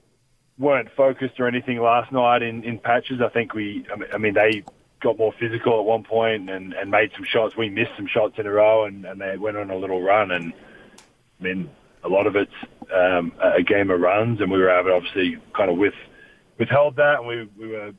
weren't 0.58 0.90
focused 0.96 1.38
or 1.38 1.46
anything 1.46 1.80
last 1.80 2.10
night 2.12 2.42
in, 2.42 2.64
in 2.64 2.78
patches. 2.78 3.20
I 3.20 3.28
think 3.28 3.54
we, 3.54 3.86
I 4.12 4.18
mean, 4.18 4.34
they 4.34 4.64
got 5.00 5.16
more 5.16 5.32
physical 5.38 5.78
at 5.78 5.84
one 5.84 6.02
point 6.02 6.50
and, 6.50 6.72
and 6.72 6.90
made 6.90 7.12
some 7.14 7.24
shots. 7.24 7.56
We 7.56 7.68
missed 7.68 7.92
some 7.96 8.06
shots 8.06 8.34
in 8.38 8.46
a 8.46 8.50
row 8.50 8.84
and, 8.84 9.04
and 9.04 9.20
they 9.20 9.36
went 9.36 9.56
on 9.56 9.70
a 9.70 9.76
little 9.76 10.02
run. 10.02 10.30
And 10.32 10.52
I 11.38 11.42
mean, 11.42 11.70
a 12.02 12.08
lot 12.08 12.26
of 12.26 12.36
it's 12.36 12.52
um, 12.92 13.32
a 13.40 13.62
game 13.62 13.90
of 13.90 14.00
runs, 14.00 14.40
and 14.40 14.50
we 14.50 14.58
were 14.58 14.70
able 14.70 14.90
to 14.90 14.94
obviously 14.96 15.38
kind 15.54 15.70
of 15.70 15.76
with 15.76 15.94
withheld 16.58 16.96
that, 16.96 17.18
and 17.18 17.26
we 17.26 17.48
we 17.58 17.68
were 17.68 17.92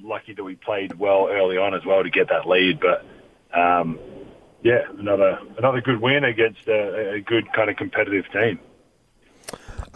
lucky 0.00 0.34
that 0.34 0.44
we 0.44 0.54
played 0.56 0.98
well 0.98 1.28
early 1.30 1.56
on 1.56 1.74
as 1.74 1.84
well 1.84 2.02
to 2.02 2.10
get 2.10 2.28
that 2.28 2.46
lead. 2.46 2.80
But 2.80 3.04
um, 3.58 3.98
yeah, 4.62 4.82
another 4.98 5.38
another 5.58 5.80
good 5.80 6.00
win 6.00 6.24
against 6.24 6.66
a, 6.68 7.14
a 7.14 7.20
good 7.20 7.52
kind 7.52 7.70
of 7.70 7.76
competitive 7.76 8.24
team. 8.32 8.58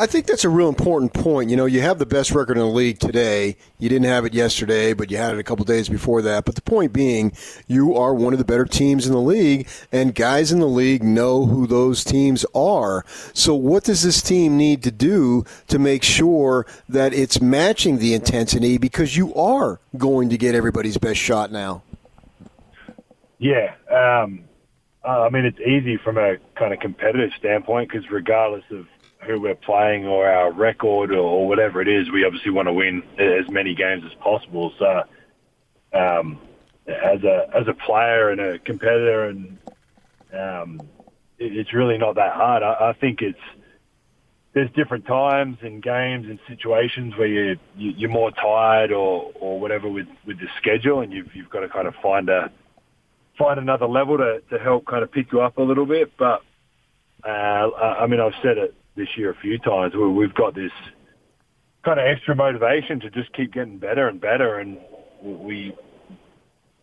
I 0.00 0.06
think 0.06 0.26
that's 0.26 0.44
a 0.44 0.48
real 0.48 0.68
important 0.68 1.12
point. 1.12 1.50
You 1.50 1.56
know, 1.56 1.66
you 1.66 1.80
have 1.80 1.98
the 1.98 2.06
best 2.06 2.30
record 2.30 2.56
in 2.56 2.62
the 2.62 2.72
league 2.72 3.00
today. 3.00 3.56
You 3.80 3.88
didn't 3.88 4.06
have 4.06 4.24
it 4.24 4.32
yesterday, 4.32 4.92
but 4.92 5.10
you 5.10 5.16
had 5.16 5.34
it 5.34 5.40
a 5.40 5.42
couple 5.42 5.64
days 5.64 5.88
before 5.88 6.22
that. 6.22 6.44
But 6.44 6.54
the 6.54 6.62
point 6.62 6.92
being, 6.92 7.32
you 7.66 7.96
are 7.96 8.14
one 8.14 8.32
of 8.32 8.38
the 8.38 8.44
better 8.44 8.64
teams 8.64 9.08
in 9.08 9.12
the 9.12 9.20
league, 9.20 9.68
and 9.90 10.14
guys 10.14 10.52
in 10.52 10.60
the 10.60 10.68
league 10.68 11.02
know 11.02 11.46
who 11.46 11.66
those 11.66 12.04
teams 12.04 12.46
are. 12.54 13.04
So, 13.34 13.56
what 13.56 13.82
does 13.82 14.04
this 14.04 14.22
team 14.22 14.56
need 14.56 14.84
to 14.84 14.92
do 14.92 15.44
to 15.66 15.80
make 15.80 16.04
sure 16.04 16.64
that 16.88 17.12
it's 17.12 17.40
matching 17.40 17.98
the 17.98 18.14
intensity? 18.14 18.78
Because 18.78 19.16
you 19.16 19.34
are 19.34 19.80
going 19.96 20.28
to 20.28 20.38
get 20.38 20.54
everybody's 20.54 20.96
best 20.96 21.18
shot 21.18 21.50
now. 21.50 21.82
Yeah. 23.38 23.74
Um, 23.90 24.44
I 25.04 25.28
mean, 25.30 25.44
it's 25.44 25.60
easy 25.60 25.96
from 25.96 26.18
a 26.18 26.36
kind 26.54 26.72
of 26.72 26.78
competitive 26.78 27.30
standpoint 27.36 27.90
because 27.90 28.08
regardless 28.12 28.64
of 28.70 28.86
who 29.28 29.40
we're 29.40 29.54
playing 29.54 30.06
or 30.06 30.28
our 30.28 30.50
record 30.50 31.12
or, 31.12 31.46
whatever 31.46 31.80
it 31.80 31.88
is, 31.88 32.10
we 32.10 32.24
obviously 32.24 32.50
want 32.50 32.66
to 32.66 32.72
win 32.72 33.02
as 33.18 33.48
many 33.50 33.74
games 33.74 34.02
as 34.04 34.14
possible. 34.14 34.72
So, 34.78 35.02
um, 35.92 36.40
as 36.86 37.22
a 37.22 37.46
as 37.54 37.68
a 37.68 37.74
player 37.74 38.30
and 38.30 38.40
a 38.40 38.58
competitor, 38.58 39.24
and 39.26 39.58
um, 40.32 40.80
it, 41.38 41.56
it's 41.56 41.74
really 41.74 41.98
not 41.98 42.14
that 42.14 42.32
hard. 42.32 42.62
I, 42.62 42.90
I 42.90 42.92
think 42.94 43.20
it's 43.20 43.38
there's 44.54 44.70
different 44.72 45.06
times 45.06 45.58
and 45.60 45.82
games 45.82 46.26
and 46.26 46.38
situations 46.48 47.14
where 47.16 47.28
you, 47.28 47.58
you 47.76 47.90
you're 47.96 48.10
more 48.10 48.30
tired 48.30 48.90
or 48.90 49.30
or 49.34 49.60
whatever 49.60 49.88
with 49.88 50.08
with 50.26 50.38
the 50.38 50.48
schedule, 50.58 51.00
and 51.00 51.12
you've 51.12 51.34
you've 51.34 51.50
got 51.50 51.60
to 51.60 51.68
kind 51.68 51.86
of 51.86 51.94
find 52.02 52.28
a 52.28 52.50
find 53.38 53.60
another 53.60 53.86
level 53.86 54.16
to 54.16 54.40
to 54.50 54.58
help 54.58 54.86
kind 54.86 55.02
of 55.02 55.12
pick 55.12 55.30
you 55.32 55.40
up 55.40 55.58
a 55.58 55.62
little 55.62 55.86
bit. 55.86 56.12
But 56.18 56.42
uh, 57.24 57.28
I 57.28 58.06
mean, 58.06 58.20
I've 58.20 58.32
said 58.42 58.58
it 58.58 58.74
this 58.98 59.08
year 59.16 59.30
a 59.30 59.36
few 59.36 59.58
times 59.58 59.94
where 59.94 60.08
we've 60.08 60.34
got 60.34 60.54
this 60.54 60.72
kind 61.84 61.98
of 61.98 62.06
extra 62.06 62.34
motivation 62.34 63.00
to 63.00 63.10
just 63.10 63.32
keep 63.32 63.52
getting 63.52 63.78
better 63.78 64.08
and 64.08 64.20
better, 64.20 64.58
and 64.58 64.78
we 65.22 65.74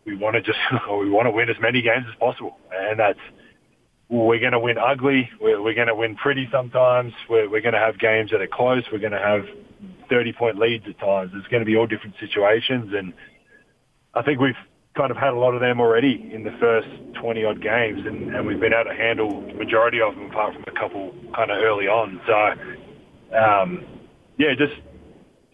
we 0.04 0.16
want 0.16 0.34
to 0.34 0.42
just 0.42 0.58
we 0.90 1.10
want 1.10 1.26
to 1.26 1.30
win 1.30 1.48
as 1.48 1.56
many 1.60 1.82
games 1.82 2.06
as 2.08 2.18
possible, 2.18 2.56
and 2.72 2.98
that's 2.98 3.20
we're 4.08 4.38
going 4.38 4.52
to 4.52 4.60
win 4.60 4.78
ugly. 4.78 5.28
We're, 5.40 5.60
we're 5.60 5.74
going 5.74 5.88
to 5.88 5.94
win 5.94 6.14
pretty 6.16 6.48
sometimes. 6.52 7.12
We're, 7.28 7.50
we're 7.50 7.60
going 7.60 7.74
to 7.74 7.80
have 7.80 7.98
games 7.98 8.30
that 8.30 8.40
are 8.40 8.46
close. 8.46 8.84
We're 8.92 9.00
going 9.00 9.12
to 9.12 9.18
have 9.18 9.44
30 10.08 10.32
point 10.32 10.58
leads 10.58 10.84
at 10.88 10.98
times. 11.00 11.32
It's 11.34 11.48
going 11.48 11.60
to 11.60 11.66
be 11.66 11.76
all 11.76 11.86
different 11.86 12.14
situations. 12.20 12.92
And 12.96 13.12
I 14.14 14.22
think 14.22 14.38
we've 14.38 14.54
kind 14.96 15.10
of 15.10 15.16
had 15.16 15.34
a 15.34 15.38
lot 15.38 15.54
of 15.54 15.60
them 15.60 15.80
already 15.80 16.30
in 16.32 16.42
the 16.42 16.56
first 16.58 16.88
20 17.20 17.44
odd 17.44 17.62
games, 17.62 18.00
and, 18.06 18.34
and 18.34 18.46
we've 18.46 18.60
been 18.60 18.72
able 18.72 18.90
to 18.90 18.96
handle 18.96 19.42
the 19.46 19.54
majority 19.54 20.00
of 20.00 20.14
them, 20.14 20.30
apart 20.30 20.54
from 20.54 20.64
a 20.66 20.78
couple 20.78 21.14
kind 21.34 21.50
of 21.50 21.58
early 21.58 21.86
on. 21.86 22.20
So, 22.26 23.36
um, 23.36 23.84
yeah, 24.38 24.54
just 24.56 24.74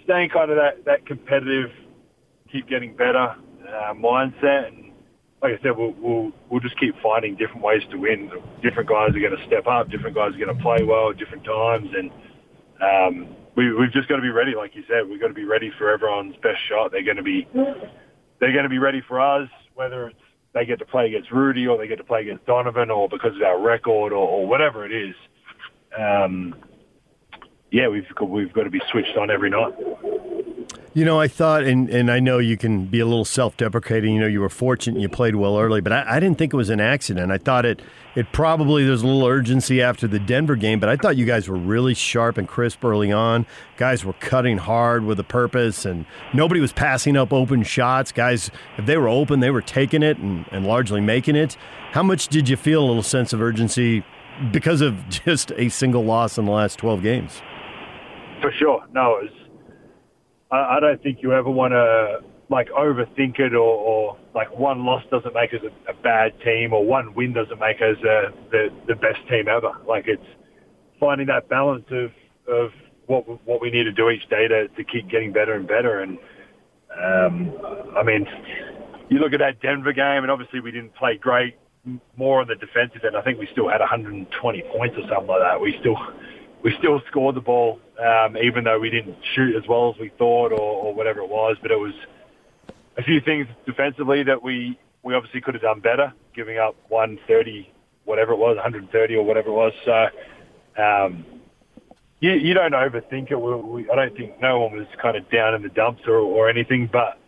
staying 0.04 0.30
kind 0.30 0.50
of 0.50 0.56
that, 0.56 0.84
that 0.84 1.06
competitive, 1.06 1.70
keep 2.50 2.68
getting 2.68 2.94
better 2.94 3.34
uh, 3.68 3.94
mindset. 3.94 4.68
And 4.68 4.92
like 5.42 5.58
I 5.58 5.62
said, 5.62 5.76
we'll, 5.76 5.94
we'll, 5.98 6.32
we'll 6.48 6.60
just 6.60 6.78
keep 6.78 6.94
finding 7.02 7.36
different 7.36 7.62
ways 7.62 7.82
to 7.90 7.96
win. 7.96 8.30
Different 8.62 8.88
guys 8.88 9.10
are 9.10 9.20
going 9.20 9.36
to 9.36 9.46
step 9.46 9.66
up, 9.66 9.90
different 9.90 10.14
guys 10.14 10.34
are 10.34 10.38
going 10.44 10.56
to 10.56 10.62
play 10.62 10.84
well 10.84 11.10
at 11.10 11.18
different 11.18 11.44
times. 11.44 11.88
And 11.96 12.10
um, 12.80 13.36
we, 13.56 13.72
we've 13.74 13.92
just 13.92 14.08
got 14.08 14.16
to 14.16 14.22
be 14.22 14.30
ready, 14.30 14.54
like 14.54 14.74
you 14.74 14.84
said. 14.88 15.08
We've 15.08 15.20
got 15.20 15.28
to 15.28 15.34
be 15.34 15.44
ready 15.44 15.72
for 15.78 15.90
everyone's 15.90 16.36
best 16.42 16.60
shot. 16.68 16.92
They're 16.92 17.04
going 17.04 17.16
to 17.16 17.22
be 17.22 17.46
they're 18.42 18.52
going 18.52 18.64
to 18.64 18.68
be 18.68 18.80
ready 18.80 19.00
for 19.06 19.20
us, 19.20 19.48
whether 19.76 20.08
it's 20.08 20.18
they 20.52 20.66
get 20.66 20.80
to 20.80 20.84
play 20.84 21.06
against 21.06 21.30
Rudy 21.30 21.66
or 21.66 21.78
they 21.78 21.86
get 21.86 21.96
to 21.98 22.04
play 22.04 22.22
against 22.22 22.44
Donovan 22.44 22.90
or 22.90 23.08
because 23.08 23.36
of 23.36 23.42
our 23.42 23.58
record 23.58 24.12
or, 24.12 24.28
or 24.28 24.46
whatever 24.46 24.84
it 24.84 24.92
is. 24.92 25.14
Um, 25.96 26.56
yeah, 27.70 27.86
we've 27.88 28.04
got, 28.16 28.28
we've 28.28 28.52
got 28.52 28.64
to 28.64 28.70
be 28.70 28.82
switched 28.90 29.16
on 29.16 29.30
every 29.30 29.48
night. 29.48 29.72
You 30.94 31.06
know, 31.06 31.18
I 31.18 31.26
thought, 31.26 31.62
and, 31.62 31.88
and 31.88 32.10
I 32.10 32.20
know 32.20 32.36
you 32.36 32.58
can 32.58 32.84
be 32.84 33.00
a 33.00 33.06
little 33.06 33.24
self 33.24 33.56
deprecating. 33.56 34.12
You 34.12 34.20
know, 34.20 34.26
you 34.26 34.42
were 34.42 34.50
fortunate 34.50 35.00
you 35.00 35.08
played 35.08 35.36
well 35.36 35.58
early, 35.58 35.80
but 35.80 35.90
I, 35.90 36.16
I, 36.16 36.20
didn't 36.20 36.36
think 36.36 36.52
it 36.52 36.56
was 36.56 36.68
an 36.68 36.80
accident. 36.80 37.32
I 37.32 37.38
thought 37.38 37.64
it, 37.64 37.80
it 38.14 38.30
probably, 38.32 38.84
there's 38.84 39.00
a 39.00 39.06
little 39.06 39.24
urgency 39.24 39.80
after 39.80 40.06
the 40.06 40.18
Denver 40.18 40.54
game, 40.54 40.80
but 40.80 40.90
I 40.90 40.96
thought 40.96 41.16
you 41.16 41.24
guys 41.24 41.48
were 41.48 41.56
really 41.56 41.94
sharp 41.94 42.36
and 42.36 42.46
crisp 42.46 42.84
early 42.84 43.10
on. 43.10 43.46
Guys 43.78 44.04
were 44.04 44.12
cutting 44.14 44.58
hard 44.58 45.06
with 45.06 45.18
a 45.18 45.24
purpose, 45.24 45.86
and 45.86 46.04
nobody 46.34 46.60
was 46.60 46.74
passing 46.74 47.16
up 47.16 47.32
open 47.32 47.62
shots. 47.62 48.12
Guys, 48.12 48.50
if 48.76 48.84
they 48.84 48.98
were 48.98 49.08
open, 49.08 49.40
they 49.40 49.50
were 49.50 49.62
taking 49.62 50.02
it 50.02 50.18
and, 50.18 50.44
and 50.52 50.66
largely 50.66 51.00
making 51.00 51.36
it. 51.36 51.56
How 51.92 52.02
much 52.02 52.28
did 52.28 52.50
you 52.50 52.58
feel 52.58 52.84
a 52.84 52.86
little 52.86 53.02
sense 53.02 53.32
of 53.32 53.40
urgency 53.40 54.04
because 54.50 54.82
of 54.82 55.08
just 55.08 55.52
a 55.56 55.70
single 55.70 56.04
loss 56.04 56.36
in 56.36 56.44
the 56.44 56.52
last 56.52 56.78
12 56.78 57.02
games? 57.02 57.40
For 58.42 58.52
sure. 58.58 58.84
No, 58.92 59.16
it 59.16 59.30
was 59.30 59.41
I, 60.52 60.76
I 60.76 60.80
don't 60.80 61.02
think 61.02 61.18
you 61.22 61.32
ever 61.32 61.50
want 61.50 61.72
to 61.72 62.20
like 62.50 62.68
overthink 62.68 63.40
it 63.40 63.54
or, 63.54 63.58
or 63.58 64.16
like 64.34 64.56
one 64.56 64.84
loss 64.84 65.02
doesn't 65.10 65.34
make 65.34 65.54
us 65.54 65.60
a, 65.64 65.90
a 65.90 65.94
bad 65.94 66.38
team 66.44 66.72
or 66.72 66.84
one 66.84 67.14
win 67.14 67.32
doesn't 67.32 67.58
make 67.58 67.78
us 67.78 67.96
a, 68.04 68.32
the 68.50 68.68
the 68.86 68.94
best 68.94 69.26
team 69.28 69.48
ever. 69.48 69.72
Like 69.88 70.04
it's 70.06 70.22
finding 71.00 71.26
that 71.28 71.48
balance 71.48 71.86
of 71.90 72.10
of 72.46 72.70
what 73.06 73.26
what 73.46 73.60
we 73.60 73.70
need 73.70 73.84
to 73.84 73.92
do 73.92 74.10
each 74.10 74.28
day 74.28 74.46
to, 74.46 74.68
to 74.68 74.84
keep 74.84 75.08
getting 75.08 75.32
better 75.32 75.54
and 75.54 75.66
better. 75.66 76.00
And 76.00 76.18
um, 77.02 77.56
I 77.96 78.02
mean, 78.02 78.26
you 79.08 79.18
look 79.18 79.32
at 79.32 79.40
that 79.40 79.60
Denver 79.62 79.92
game, 79.92 80.22
and 80.22 80.30
obviously 80.30 80.60
we 80.60 80.70
didn't 80.70 80.94
play 80.94 81.16
great. 81.16 81.56
More 82.16 82.40
on 82.40 82.46
the 82.46 82.54
defensive 82.54 83.02
end, 83.04 83.16
I 83.16 83.22
think 83.22 83.40
we 83.40 83.48
still 83.50 83.68
had 83.68 83.80
120 83.80 84.62
points 84.76 84.96
or 84.96 85.02
something 85.08 85.26
like 85.26 85.40
that. 85.40 85.60
We 85.60 85.76
still 85.80 85.96
we 86.62 86.74
still 86.78 87.00
scored 87.08 87.34
the 87.34 87.40
ball, 87.40 87.80
um, 87.98 88.36
even 88.36 88.64
though 88.64 88.78
we 88.78 88.90
didn't 88.90 89.16
shoot 89.34 89.56
as 89.56 89.66
well 89.68 89.92
as 89.92 90.00
we 90.00 90.10
thought 90.18 90.52
or, 90.52 90.60
or 90.60 90.94
whatever 90.94 91.20
it 91.20 91.28
was. 91.28 91.56
But 91.60 91.70
it 91.70 91.78
was 91.78 91.94
a 92.96 93.02
few 93.02 93.20
things 93.20 93.46
defensively 93.66 94.22
that 94.24 94.42
we, 94.42 94.78
we 95.02 95.14
obviously 95.14 95.40
could 95.40 95.54
have 95.54 95.62
done 95.62 95.80
better, 95.80 96.12
giving 96.34 96.58
up 96.58 96.76
130, 96.88 97.72
whatever 98.04 98.32
it 98.32 98.38
was, 98.38 98.56
130 98.56 99.14
or 99.16 99.24
whatever 99.24 99.48
it 99.48 99.52
was. 99.52 99.72
So 99.84 100.82
um, 100.82 101.24
you, 102.20 102.32
you 102.32 102.54
don't 102.54 102.72
overthink 102.72 103.32
it. 103.32 103.36
We, 103.36 103.54
we, 103.56 103.90
I 103.90 103.96
don't 103.96 104.16
think 104.16 104.40
no 104.40 104.60
one 104.60 104.76
was 104.76 104.86
kind 105.00 105.16
of 105.16 105.28
down 105.30 105.54
in 105.54 105.62
the 105.62 105.68
dumps 105.68 106.02
or, 106.06 106.18
or 106.18 106.48
anything. 106.48 106.88
But, 106.92 107.18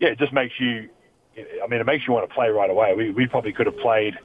yeah, 0.00 0.08
it 0.08 0.18
just 0.18 0.32
makes 0.32 0.54
you, 0.58 0.88
I 1.62 1.68
mean, 1.68 1.80
it 1.80 1.86
makes 1.86 2.06
you 2.06 2.12
want 2.12 2.28
to 2.28 2.34
play 2.34 2.48
right 2.48 2.68
away. 2.68 2.94
We, 2.96 3.10
we 3.12 3.26
probably 3.28 3.52
could 3.52 3.66
have 3.66 3.78
played– 3.78 4.14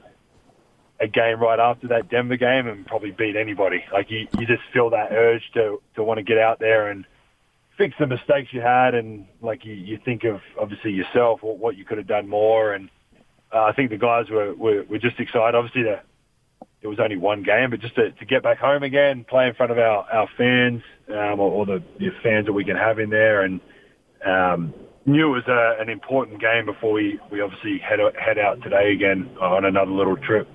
a 1.00 1.06
game 1.06 1.40
right 1.40 1.58
after 1.58 1.88
that 1.88 2.10
Denver 2.10 2.36
game 2.36 2.66
and 2.66 2.86
probably 2.86 3.12
beat 3.12 3.36
anybody. 3.36 3.84
Like 3.92 4.10
you, 4.10 4.26
you 4.38 4.46
just 4.46 4.62
feel 4.72 4.90
that 4.90 5.12
urge 5.12 5.42
to 5.54 5.80
to 5.94 6.02
want 6.02 6.18
to 6.18 6.24
get 6.24 6.38
out 6.38 6.58
there 6.58 6.88
and 6.88 7.04
fix 7.76 7.94
the 7.98 8.06
mistakes 8.06 8.48
you 8.52 8.60
had, 8.60 8.94
and 8.94 9.26
like 9.40 9.64
you, 9.64 9.74
you 9.74 9.98
think 10.04 10.24
of 10.24 10.40
obviously 10.60 10.90
yourself 10.92 11.42
what, 11.42 11.58
what 11.58 11.76
you 11.76 11.84
could 11.84 11.98
have 11.98 12.08
done 12.08 12.28
more. 12.28 12.72
And 12.72 12.90
uh, 13.54 13.62
I 13.62 13.72
think 13.72 13.90
the 13.90 13.98
guys 13.98 14.28
were, 14.28 14.54
were 14.54 14.84
were 14.84 14.98
just 14.98 15.20
excited. 15.20 15.54
Obviously, 15.54 15.84
the 15.84 16.00
it 16.80 16.86
was 16.86 17.00
only 17.00 17.16
one 17.16 17.42
game, 17.42 17.70
but 17.70 17.80
just 17.80 17.96
to, 17.96 18.12
to 18.12 18.24
get 18.24 18.42
back 18.42 18.58
home 18.58 18.82
again, 18.82 19.24
play 19.28 19.48
in 19.48 19.54
front 19.54 19.72
of 19.72 19.78
our, 19.78 20.04
our 20.12 20.28
fans, 20.36 20.82
um, 21.08 21.40
or, 21.40 21.50
or 21.50 21.66
the, 21.66 21.82
the 21.98 22.10
fans 22.22 22.46
that 22.46 22.52
we 22.52 22.64
can 22.64 22.76
have 22.76 23.00
in 23.00 23.10
there, 23.10 23.42
and 23.42 23.60
um, 24.24 24.72
knew 25.04 25.34
it 25.34 25.44
was 25.44 25.48
a, 25.48 25.82
an 25.82 25.88
important 25.88 26.40
game 26.40 26.66
before 26.66 26.92
we, 26.92 27.18
we 27.32 27.40
obviously 27.40 27.78
head, 27.78 27.98
head 28.16 28.38
out 28.38 28.62
today 28.62 28.92
again 28.92 29.28
on 29.40 29.64
another 29.64 29.90
little 29.90 30.16
trip. 30.16 30.48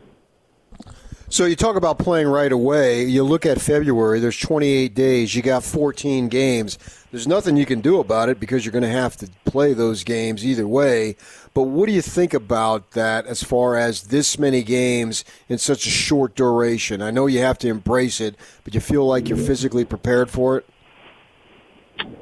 So 1.33 1.45
you 1.45 1.55
talk 1.55 1.77
about 1.77 1.97
playing 1.97 2.27
right 2.27 2.51
away. 2.51 3.05
You 3.05 3.23
look 3.23 3.43
at 3.47 3.59
February, 3.59 4.19
there's 4.19 4.37
28 4.37 4.93
days. 4.93 5.33
You 5.33 5.41
got 5.41 5.63
14 5.63 6.27
games. 6.27 6.77
There's 7.09 7.27
nothing 7.27 7.57
you 7.57 7.65
can 7.65 7.81
do 7.81 7.99
about 7.99 8.29
it 8.29 8.39
because 8.39 8.63
you're 8.63 8.71
going 8.71 8.83
to 8.83 8.87
have 8.87 9.17
to 9.17 9.27
play 9.43 9.73
those 9.73 10.03
games 10.03 10.45
either 10.45 10.67
way. 10.67 11.15
But 11.55 11.63
what 11.63 11.87
do 11.87 11.91
you 11.91 12.03
think 12.03 12.35
about 12.35 12.91
that 12.91 13.25
as 13.25 13.41
far 13.41 13.75
as 13.75 14.03
this 14.03 14.37
many 14.37 14.61
games 14.61 15.25
in 15.49 15.57
such 15.57 15.87
a 15.87 15.89
short 15.89 16.35
duration? 16.35 17.01
I 17.01 17.09
know 17.09 17.25
you 17.25 17.39
have 17.39 17.57
to 17.59 17.67
embrace 17.67 18.21
it, 18.21 18.35
but 18.63 18.75
you 18.75 18.79
feel 18.79 19.07
like 19.07 19.27
you're 19.27 19.35
physically 19.35 19.85
prepared 19.85 20.29
for 20.29 20.57
it? 20.57 20.69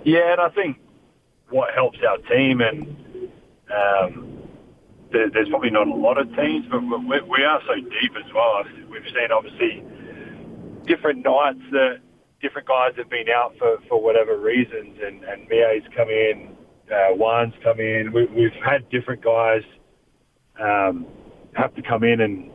Yeah, 0.05 0.31
and 0.31 0.39
I 0.39 0.47
think 0.47 0.77
what 1.49 1.73
helps 1.73 1.99
our 2.07 2.17
team 2.33 2.61
and 2.61 3.29
um, 3.75 4.41
there's 5.11 5.49
probably 5.49 5.69
not 5.69 5.89
a 5.89 5.93
lot 5.93 6.17
of 6.17 6.33
teams, 6.33 6.65
but 6.71 6.81
we 6.81 7.43
are 7.43 7.61
so 7.67 7.75
deep 7.75 8.15
as 8.15 8.31
well. 8.33 8.63
We've 9.03 9.13
seen 9.13 9.31
obviously 9.31 9.83
different 10.85 11.23
nights 11.25 11.61
that 11.71 11.99
different 12.41 12.67
guys 12.67 12.93
have 12.97 13.09
been 13.09 13.29
out 13.29 13.53
for, 13.57 13.77
for 13.87 14.01
whatever 14.01 14.37
reasons, 14.37 14.97
and, 15.03 15.23
and 15.23 15.47
Miye's 15.49 15.83
come 15.95 16.09
in, 16.09 16.55
uh, 16.91 17.15
Juwan's 17.15 17.53
come 17.63 17.79
in. 17.79 18.11
We, 18.13 18.25
we've 18.25 18.51
had 18.63 18.89
different 18.89 19.23
guys 19.23 19.63
um, 20.59 21.05
have 21.53 21.73
to 21.75 21.81
come 21.81 22.03
in 22.03 22.21
and 22.21 22.51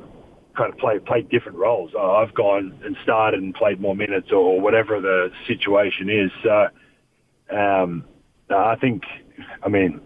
kind 0.56 0.72
of 0.72 0.78
play 0.78 0.98
play 0.98 1.22
different 1.22 1.58
roles. 1.58 1.92
I've 1.98 2.34
gone 2.34 2.78
and 2.84 2.96
started 3.02 3.42
and 3.42 3.54
played 3.54 3.80
more 3.80 3.94
minutes 3.96 4.28
or 4.32 4.60
whatever 4.60 5.00
the 5.00 5.30
situation 5.46 6.08
is. 6.08 6.30
So 6.42 6.68
um, 7.56 8.04
I 8.50 8.76
think, 8.76 9.02
I 9.62 9.68
mean, 9.68 10.00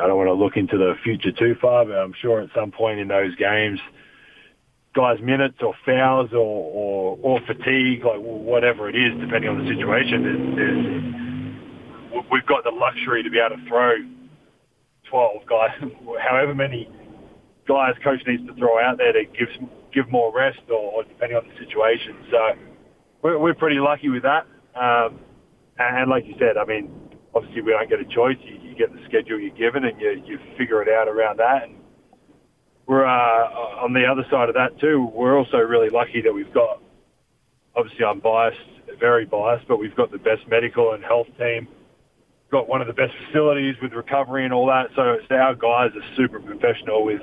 I 0.00 0.06
don't 0.06 0.16
want 0.16 0.28
to 0.28 0.34
look 0.34 0.56
into 0.56 0.78
the 0.78 0.94
future 1.04 1.32
too 1.32 1.54
far, 1.60 1.84
but 1.84 1.94
I'm 1.94 2.14
sure 2.20 2.40
at 2.40 2.48
some 2.54 2.70
point 2.70 2.98
in 2.98 3.08
those 3.08 3.34
games, 3.36 3.78
guys' 4.94 5.20
minutes 5.22 5.56
or 5.62 5.74
fouls 5.86 6.30
or, 6.32 6.38
or, 6.38 7.18
or 7.22 7.40
fatigue, 7.46 8.04
like 8.04 8.20
whatever 8.20 8.88
it 8.88 8.96
is, 8.96 9.12
depending 9.20 9.50
on 9.50 9.64
the 9.64 9.68
situation, 9.72 10.22
there's, 10.22 10.56
there's, 12.12 12.24
we've 12.30 12.46
got 12.46 12.64
the 12.64 12.70
luxury 12.70 13.22
to 13.22 13.30
be 13.30 13.38
able 13.38 13.56
to 13.56 13.68
throw 13.68 13.96
12 15.08 15.46
guys, 15.48 15.70
however 16.28 16.54
many 16.54 16.88
guys 17.66 17.94
coach 18.02 18.20
needs 18.26 18.46
to 18.46 18.54
throw 18.54 18.82
out 18.82 18.98
there 18.98 19.12
to 19.12 19.24
give 19.24 19.48
give 19.92 20.10
more 20.10 20.34
rest 20.34 20.60
or, 20.68 20.92
or 20.92 21.04
depending 21.04 21.36
on 21.36 21.44
the 21.46 21.64
situation. 21.64 22.16
So 22.30 22.38
we're, 23.22 23.38
we're 23.38 23.54
pretty 23.54 23.78
lucky 23.78 24.08
with 24.08 24.22
that. 24.22 24.46
Um, 24.74 25.20
and 25.78 26.10
like 26.10 26.24
you 26.26 26.34
said, 26.38 26.56
I 26.56 26.64
mean, 26.64 26.90
obviously 27.34 27.62
we 27.62 27.72
don't 27.72 27.88
get 27.88 28.00
a 28.00 28.04
choice. 28.04 28.36
You, 28.42 28.58
you 28.62 28.74
get 28.74 28.92
the 28.92 29.00
schedule 29.06 29.38
you're 29.38 29.54
given, 29.54 29.84
and 29.84 30.00
you, 30.00 30.22
you 30.24 30.38
figure 30.56 30.82
it 30.82 30.88
out 30.88 31.08
around 31.08 31.38
that. 31.38 31.64
And 31.64 31.76
we're 32.86 33.06
uh, 33.06 33.84
on 33.84 33.92
the 33.92 34.04
other 34.06 34.24
side 34.30 34.48
of 34.48 34.54
that 34.54 34.78
too. 34.80 35.10
We're 35.14 35.38
also 35.38 35.58
really 35.58 35.90
lucky 35.90 36.20
that 36.22 36.32
we've 36.32 36.52
got. 36.52 36.82
Obviously, 37.74 38.04
I'm 38.04 38.20
biased, 38.20 38.58
very 38.98 39.24
biased, 39.24 39.66
but 39.68 39.78
we've 39.78 39.94
got 39.94 40.10
the 40.10 40.18
best 40.18 40.46
medical 40.48 40.92
and 40.92 41.02
health 41.02 41.28
team. 41.38 41.68
Got 42.50 42.68
one 42.68 42.82
of 42.82 42.86
the 42.86 42.92
best 42.92 43.12
facilities 43.26 43.76
with 43.80 43.92
recovery 43.92 44.44
and 44.44 44.52
all 44.52 44.66
that. 44.66 44.88
So 44.94 45.16
our 45.34 45.54
guys 45.54 45.90
are 45.96 46.16
super 46.16 46.40
professional 46.40 47.04
with 47.04 47.22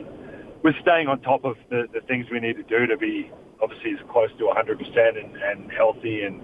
with 0.63 0.75
staying 0.81 1.07
on 1.07 1.21
top 1.21 1.45
of 1.45 1.55
the, 1.69 1.87
the 1.93 2.01
things 2.01 2.25
we 2.31 2.39
need 2.39 2.57
to 2.57 2.63
do 2.63 2.85
to 2.87 2.97
be 2.97 3.31
obviously 3.61 3.91
as 3.91 3.99
close 4.11 4.29
to 4.37 4.43
100% 4.43 5.23
and, 5.23 5.35
and 5.35 5.71
healthy 5.71 6.23
and 6.23 6.41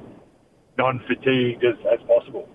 non-fatigued 0.77 1.63
as, 1.63 1.75
as 1.91 1.99
possible. 2.07 2.47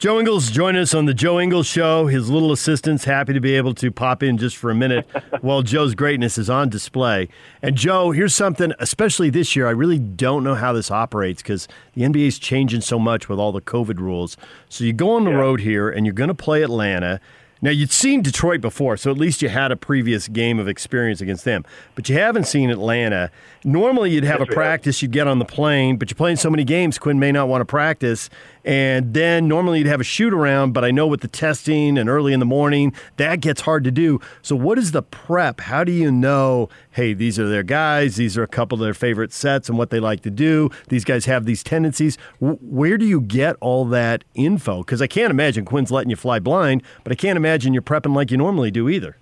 Joe 0.00 0.18
Ingles 0.18 0.50
joining 0.50 0.80
us 0.80 0.94
on 0.94 1.04
the 1.04 1.12
Joe 1.12 1.38
Ingles 1.38 1.66
Show. 1.66 2.06
His 2.06 2.30
little 2.30 2.52
assistant's 2.52 3.04
happy 3.04 3.34
to 3.34 3.40
be 3.40 3.54
able 3.54 3.74
to 3.74 3.90
pop 3.90 4.22
in 4.22 4.38
just 4.38 4.56
for 4.56 4.70
a 4.70 4.74
minute 4.74 5.06
while 5.42 5.60
Joe's 5.60 5.94
greatness 5.94 6.38
is 6.38 6.48
on 6.48 6.70
display. 6.70 7.28
And 7.60 7.76
Joe, 7.76 8.10
here's 8.10 8.34
something, 8.34 8.72
especially 8.78 9.28
this 9.28 9.54
year, 9.54 9.66
I 9.66 9.72
really 9.72 9.98
don't 9.98 10.42
know 10.42 10.54
how 10.54 10.72
this 10.72 10.90
operates 10.90 11.42
because 11.42 11.68
the 11.92 12.00
NBA 12.00 12.28
is 12.28 12.38
changing 12.38 12.80
so 12.80 12.98
much 12.98 13.28
with 13.28 13.38
all 13.38 13.52
the 13.52 13.60
COVID 13.60 13.98
rules. 13.98 14.38
So 14.70 14.84
you 14.84 14.94
go 14.94 15.10
on 15.10 15.24
the 15.24 15.32
yeah. 15.32 15.36
road 15.36 15.60
here 15.60 15.90
and 15.90 16.06
you're 16.06 16.14
going 16.14 16.28
to 16.28 16.34
play 16.34 16.62
Atlanta. 16.62 17.20
Now, 17.62 17.70
you'd 17.70 17.90
seen 17.90 18.22
Detroit 18.22 18.62
before, 18.62 18.96
so 18.96 19.10
at 19.10 19.18
least 19.18 19.42
you 19.42 19.50
had 19.50 19.70
a 19.70 19.76
previous 19.76 20.28
game 20.28 20.58
of 20.58 20.66
experience 20.66 21.20
against 21.20 21.44
them. 21.44 21.66
But 21.94 22.08
you 22.08 22.16
haven't 22.16 22.44
seen 22.44 22.70
Atlanta. 22.70 23.30
Normally, 23.64 24.12
you'd 24.12 24.24
have 24.24 24.40
a 24.40 24.46
practice, 24.46 25.02
you'd 25.02 25.10
get 25.10 25.28
on 25.28 25.38
the 25.38 25.44
plane, 25.44 25.98
but 25.98 26.10
you're 26.10 26.16
playing 26.16 26.36
so 26.36 26.48
many 26.48 26.64
games, 26.64 26.98
Quin 26.98 27.18
may 27.18 27.32
not 27.32 27.48
want 27.48 27.60
to 27.60 27.66
practice. 27.66 28.30
And 28.64 29.14
then 29.14 29.48
normally 29.48 29.78
you'd 29.78 29.86
have 29.86 30.00
a 30.00 30.04
shoot 30.04 30.34
around, 30.34 30.72
but 30.72 30.84
I 30.84 30.90
know 30.90 31.06
with 31.06 31.20
the 31.20 31.28
testing 31.28 31.96
and 31.96 32.08
early 32.08 32.32
in 32.32 32.40
the 32.40 32.46
morning, 32.46 32.92
that 33.16 33.40
gets 33.40 33.62
hard 33.62 33.84
to 33.84 33.90
do. 33.90 34.20
So, 34.42 34.54
what 34.54 34.78
is 34.78 34.92
the 34.92 35.02
prep? 35.02 35.60
How 35.60 35.84
do 35.84 35.92
you 35.92 36.10
know, 36.10 36.68
hey, 36.90 37.14
these 37.14 37.38
are 37.38 37.48
their 37.48 37.62
guys, 37.62 38.16
these 38.16 38.36
are 38.36 38.42
a 38.42 38.48
couple 38.48 38.76
of 38.76 38.80
their 38.80 38.94
favorite 38.94 39.32
sets 39.32 39.68
and 39.68 39.78
what 39.78 39.90
they 39.90 40.00
like 40.00 40.20
to 40.22 40.30
do? 40.30 40.70
These 40.88 41.04
guys 41.04 41.24
have 41.24 41.46
these 41.46 41.62
tendencies. 41.62 42.18
Where 42.40 42.98
do 42.98 43.06
you 43.06 43.20
get 43.20 43.56
all 43.60 43.84
that 43.86 44.24
info? 44.34 44.78
Because 44.78 45.00
I 45.00 45.06
can't 45.06 45.30
imagine 45.30 45.64
Quin's 45.64 45.90
letting 45.90 46.10
you 46.10 46.16
fly 46.16 46.38
blind, 46.38 46.82
but 47.02 47.12
I 47.12 47.16
can't 47.16 47.36
imagine 47.36 47.72
you're 47.72 47.82
prepping 47.82 48.14
like 48.14 48.30
you 48.30 48.36
normally 48.36 48.70
do 48.70 48.88
either. 48.88 49.16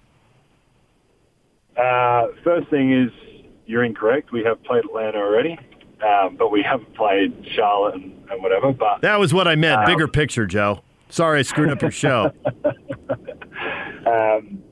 Uh, 1.77 2.29
first 2.43 2.69
thing 2.71 2.93
is, 2.93 3.11
you're 3.67 3.85
incorrect. 3.85 4.33
We 4.33 4.43
have 4.45 4.63
played 4.65 4.85
Atlanta 4.85 5.19
already. 5.19 5.59
Um, 6.07 6.37
but 6.37 6.51
we 6.53 6.63
haven't 6.63 6.95
played 6.95 7.35
Charlotte 7.55 7.97
and, 7.97 8.13
and, 8.31 8.43
whatever. 8.43 8.73
But 8.73 9.01
that 9.01 9.19
was 9.19 9.35
what 9.35 9.49
I 9.49 9.57
meant. 9.57 9.81
Um, 9.81 9.87
Bigger 9.87 10.07
picture, 10.07 10.47
Joe. 10.47 10.83
Sorry, 11.11 11.41
I 11.41 11.43
screwed 11.43 11.71
up 11.71 11.83
your 11.83 11.91
show. 11.91 12.33
um, 14.07 14.63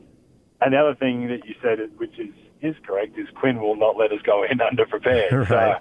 and 0.61 0.73
the 0.73 0.79
other 0.79 0.95
thing 0.95 1.29
that 1.29 1.45
you 1.45 1.55
said, 1.63 1.79
which 1.97 2.19
is 2.19 2.35
is 2.63 2.77
correct, 2.87 3.19
is 3.19 3.27
Quin 3.35 3.61
will 3.61 3.77
not 3.77 3.97
let 3.97 4.13
us 4.13 4.21
go 4.25 4.45
in 4.45 4.59
underprepared. 4.59 5.51
right. 5.51 5.81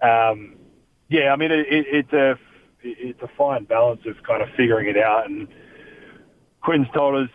So, 0.00 0.08
um, 0.08 0.56
yeah, 1.08 1.32
I 1.32 1.36
mean, 1.36 1.52
it, 1.52 1.66
it, 1.68 1.86
it's 1.90 2.12
a 2.12 2.38
it's 2.82 3.22
a 3.22 3.28
fine 3.36 3.64
balance 3.64 4.02
of 4.06 4.22
kind 4.22 4.42
of 4.42 4.48
figuring 4.56 4.88
it 4.88 4.96
out. 4.96 5.28
And 5.28 5.48
Quin's 6.62 6.88
told 6.94 7.22
us 7.22 7.30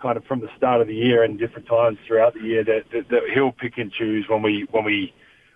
kind 0.00 0.16
of 0.16 0.24
from 0.24 0.40
the 0.40 0.48
start 0.56 0.80
of 0.80 0.88
the 0.88 0.94
year 0.94 1.22
and 1.22 1.38
different 1.38 1.66
times 1.66 1.98
throughout 2.06 2.34
the 2.34 2.40
year 2.40 2.64
that, 2.64 2.84
that, 2.92 3.08
that 3.10 3.22
he'll 3.32 3.52
pick 3.52 3.78
and 3.78 3.92
choose 3.92 4.26
when 4.28 4.42
we 4.42 4.66
when 4.70 4.84
we 4.84 5.12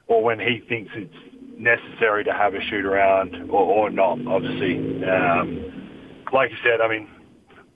or 0.07 0.23
when 0.23 0.39
he 0.39 0.63
thinks 0.69 0.91
it's 0.95 1.15
necessary 1.59 2.25
to 2.25 2.33
have 2.33 2.55
a 2.55 2.61
shoot 2.61 2.85
around 2.85 3.51
or, 3.51 3.87
or 3.87 3.91
not, 3.91 4.19
obviously. 4.27 5.05
Um, 5.05 6.25
like 6.33 6.51
you 6.51 6.57
said, 6.63 6.81
I 6.81 6.89
mean, 6.89 7.09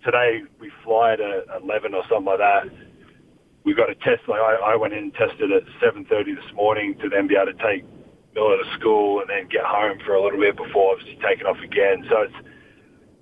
today 0.05 0.43
we 0.61 0.71
fly 0.85 1.15
at 1.15 1.21
11 1.63 1.95
or 1.95 2.03
something 2.09 2.27
like 2.27 2.39
that. 2.39 2.65
We've 3.65 3.77
got 3.77 3.91
a 3.91 3.95
test. 3.95 4.29
Like 4.29 4.41
I, 4.41 4.73
I 4.73 4.77
went 4.77 4.95
in 4.95 5.11
and 5.11 5.15
tested 5.15 5.53
at 5.53 5.63
7:30 5.83 6.37
this 6.37 6.55
morning 6.55 6.97
to 7.03 7.09
then 7.09 7.27
be 7.27 7.37
able 7.37 7.53
to 7.53 7.63
take 7.63 7.85
Miller 8.35 8.57
to 8.57 8.79
school 8.79 9.21
and 9.21 9.29
then 9.29 9.49
get 9.51 9.65
home 9.65 9.99
for 10.07 10.15
a 10.15 10.23
little 10.23 10.41
bit 10.41 10.57
before 10.57 10.93
obviously 10.93 11.19
taking 11.21 11.47
off 11.47 11.59
again. 11.63 12.05
So 12.09 12.23
it's 12.23 12.35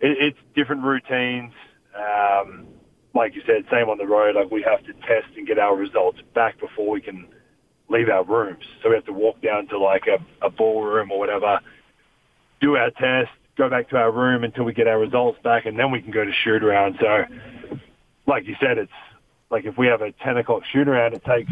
it, 0.01 0.16
it's 0.20 0.39
different 0.55 0.83
routines. 0.85 1.53
Um, 1.97 2.69
like 3.15 3.35
you 3.35 3.43
said, 3.47 3.65
same 3.73 3.89
on 3.89 3.99
the 3.99 4.07
road. 4.07 4.37
Like 4.37 4.51
we 4.51 4.62
have 4.62 4.85
to 4.87 4.93
test 5.09 5.35
and 5.37 5.47
get 5.47 5.59
our 5.59 5.74
results 5.74 6.19
back 6.35 6.61
before 6.61 6.91
we 6.91 7.01
can 7.01 7.27
leave 7.88 8.08
our 8.08 8.24
rooms. 8.24 8.64
So 8.82 8.90
we 8.90 8.94
have 8.96 9.06
to 9.06 9.12
walk 9.12 9.40
down 9.40 9.68
to 9.68 9.78
like 9.78 10.04
a, 10.06 10.46
a 10.46 10.50
ballroom 10.50 11.10
or 11.10 11.18
whatever, 11.18 11.60
do 12.60 12.76
our 12.76 12.90
test, 12.90 13.30
go 13.56 13.70
back 13.70 13.88
to 13.90 13.96
our 13.96 14.10
room 14.10 14.44
until 14.44 14.64
we 14.64 14.72
get 14.72 14.86
our 14.86 14.98
results 14.98 15.38
back, 15.42 15.66
and 15.66 15.78
then 15.78 15.90
we 15.90 16.00
can 16.00 16.10
go 16.10 16.24
to 16.24 16.32
shoot 16.44 16.62
around. 16.62 16.96
So, 17.00 17.24
like 18.26 18.46
you 18.46 18.56
said, 18.60 18.78
it's 18.78 18.92
like 19.50 19.64
if 19.64 19.78
we 19.78 19.86
have 19.86 20.02
a 20.02 20.12
10 20.12 20.36
o'clock 20.38 20.62
shoot 20.72 20.88
around, 20.88 21.14
it 21.14 21.24
takes 21.24 21.50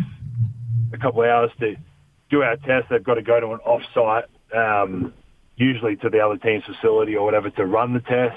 a 0.93 0.99
couple 0.99 1.23
of 1.23 1.29
hours 1.29 1.51
to 1.61 1.77
do 2.31 2.43
our 2.43 2.57
test. 2.57 2.89
They've 2.91 3.03
got 3.03 3.15
to 3.15 3.23
go 3.23 3.41
to 3.41 3.53
an 3.53 3.61
off-site, 3.61 4.25
um, 4.55 5.13
usually 5.57 5.97
to 5.97 6.11
the 6.11 6.21
other 6.21 6.37
team's 6.37 6.65
facility 6.65 7.17
or 7.17 7.25
whatever, 7.25 7.51
to 7.51 7.65
run 7.65 7.95
the 7.95 8.01
test, 8.01 8.37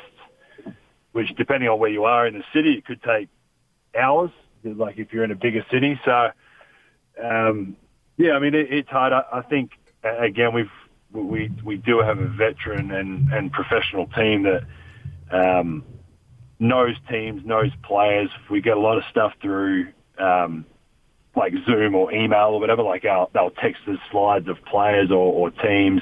which 1.12 1.30
depending 1.36 1.70
on 1.70 1.80
where 1.80 1.90
you 1.90 2.04
are 2.04 2.28
in 2.28 2.36
the 2.36 2.44
city, 2.54 2.74
it 2.74 2.86
could 2.86 3.02
take 3.02 3.30
hours, 4.00 4.32
like 4.64 4.98
if 4.98 5.12
you're 5.12 5.24
in 5.24 5.32
a 5.32 5.36
bigger 5.36 5.66
city. 5.72 6.00
So, 6.06 6.30
um, 7.24 7.76
yeah, 8.18 8.34
I 8.34 8.40
mean 8.40 8.56
it, 8.56 8.72
it's 8.72 8.90
hard. 8.90 9.14
I, 9.14 9.24
I 9.32 9.42
think 9.42 9.72
again 10.04 10.54
we've 10.54 10.72
we 11.14 11.52
we 11.64 11.78
do 11.78 12.00
have 12.00 12.20
a 12.20 12.28
veteran 12.28 12.92
and 12.92 13.32
and 13.32 13.52
professional 13.52 14.08
team 14.08 14.44
that 14.44 14.64
um, 15.32 15.84
knows 16.60 16.96
teams, 17.10 17.46
knows 17.46 17.72
players. 17.84 18.30
We 18.50 18.62
get 18.62 18.78
a 18.78 18.80
lot 18.80 18.98
of 18.98 19.04
stuff 19.10 19.34
through 19.42 19.88
um, 20.20 20.66
like 21.36 21.54
Zoom 21.66 21.96
or 21.96 22.12
email 22.12 22.50
or 22.50 22.60
whatever. 22.60 22.84
Like 22.84 23.06
our, 23.06 23.30
they'll 23.34 23.52
text 23.52 23.82
us 23.88 23.98
slides 24.12 24.48
of 24.48 24.58
players 24.66 25.12
or, 25.12 25.34
or 25.34 25.52
teams. 25.52 26.02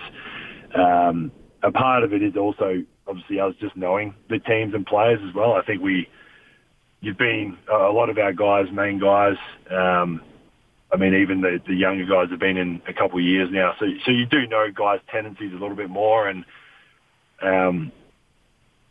Um, 0.74 1.32
a 1.64 1.72
part 1.72 2.04
of 2.04 2.14
it 2.14 2.22
is 2.22 2.36
also 2.36 2.84
obviously 3.08 3.40
us 3.40 3.54
just 3.60 3.76
knowing 3.76 4.14
the 4.30 4.40
teams 4.40 4.74
and 4.74 4.86
players 4.86 5.20
as 5.28 5.34
well. 5.34 5.54
I 5.54 5.64
think 5.64 5.82
we 5.82 6.08
you've 7.02 7.18
been 7.18 7.58
a 7.72 7.92
lot 7.92 8.10
of 8.10 8.18
our 8.18 8.34
guys, 8.34 8.72
main 8.72 9.00
guys. 9.00 9.38
Um, 9.70 10.22
I 10.96 10.98
mean, 10.98 11.14
even 11.14 11.42
the, 11.42 11.60
the 11.68 11.76
younger 11.76 12.06
guys 12.06 12.32
have 12.32 12.40
been 12.40 12.56
in 12.56 12.82
a 12.88 12.94
couple 12.94 13.20
of 13.20 13.26
years 13.26 13.50
now, 13.52 13.74
so 13.80 13.86
so 14.06 14.12
you 14.12 14.26
do 14.26 14.48
know 14.48 14.68
guys' 14.74 15.02
tendencies 15.12 15.52
a 15.52 15.58
little 15.58 15.76
bit 15.76 15.90
more. 15.90 16.30
And 16.30 16.46
um, 17.42 17.92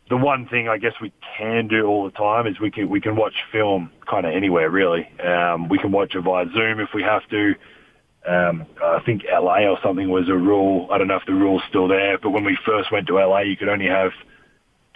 the 0.07 0.17
one 0.17 0.47
thing 0.47 0.69
I 0.69 0.77
guess 0.77 0.93
we 1.01 1.11
can 1.35 1.67
do 1.67 1.87
all 1.87 2.05
the 2.05 2.11
time 2.11 2.45
is 2.45 2.59
we 2.59 2.69
can 2.69 2.89
we 2.89 3.01
can 3.01 3.15
watch 3.15 3.33
film 3.51 3.91
kind 4.07 4.27
of 4.27 4.35
anywhere 4.35 4.69
really. 4.69 5.09
Um, 5.19 5.67
we 5.67 5.79
can 5.79 5.91
watch 5.91 6.13
it 6.13 6.21
via 6.21 6.45
Zoom 6.53 6.79
if 6.79 6.89
we 6.93 7.01
have 7.01 7.27
to. 7.29 7.55
Um, 8.27 8.67
I 8.83 8.99
think 9.03 9.23
LA 9.31 9.65
or 9.65 9.79
something 9.83 10.07
was 10.09 10.29
a 10.29 10.37
rule. 10.37 10.87
I 10.91 10.99
don't 10.99 11.07
know 11.07 11.15
if 11.15 11.25
the 11.25 11.33
rule's 11.33 11.63
still 11.69 11.87
there, 11.87 12.19
but 12.19 12.29
when 12.29 12.43
we 12.43 12.55
first 12.65 12.91
went 12.91 13.07
to 13.07 13.15
LA, 13.15 13.41
you 13.41 13.57
could 13.57 13.69
only 13.69 13.87
have 13.87 14.11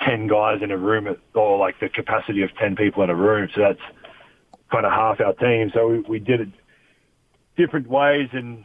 ten 0.05 0.27
guys 0.27 0.59
in 0.61 0.69
a 0.69 0.77
room, 0.77 1.07
at, 1.07 1.17
or 1.33 1.57
like 1.57 1.79
the 1.79 1.89
capacity 1.89 2.43
of 2.43 2.55
ten 2.57 2.75
people 2.75 3.01
in 3.01 3.09
a 3.09 3.15
room. 3.15 3.49
So 3.55 3.61
that's 3.61 3.81
kind 4.71 4.85
of 4.85 4.91
half 4.91 5.19
our 5.19 5.33
team. 5.33 5.71
So 5.73 5.87
we, 5.87 5.99
we 6.01 6.19
did 6.19 6.41
it 6.41 6.49
different 7.59 7.89
ways, 7.89 8.29
and 8.31 8.63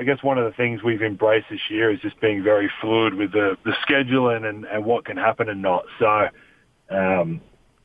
I 0.00 0.04
guess 0.04 0.22
one 0.22 0.38
of 0.38 0.44
the 0.44 0.56
things 0.56 0.82
we've 0.82 1.02
embraced 1.02 1.46
this 1.50 1.60
year 1.68 1.92
is 1.92 2.00
just 2.00 2.18
being 2.18 2.42
very 2.42 2.70
fluid 2.80 3.14
with 3.14 3.32
the 3.32 3.58
the 3.64 3.72
scheduling 3.86 4.48
and 4.48 4.64
and 4.64 4.84
what 4.84 5.04
can 5.04 5.18
happen 5.18 5.50
and 5.50 5.60
not. 5.60 5.84
So, 5.98 6.28
um, 6.90 7.42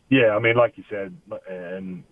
yeah, 0.10 0.30
I 0.30 0.40
mean, 0.40 0.56
like 0.56 0.78
you 0.78 0.86
said, 0.90 1.16
and 1.50 2.04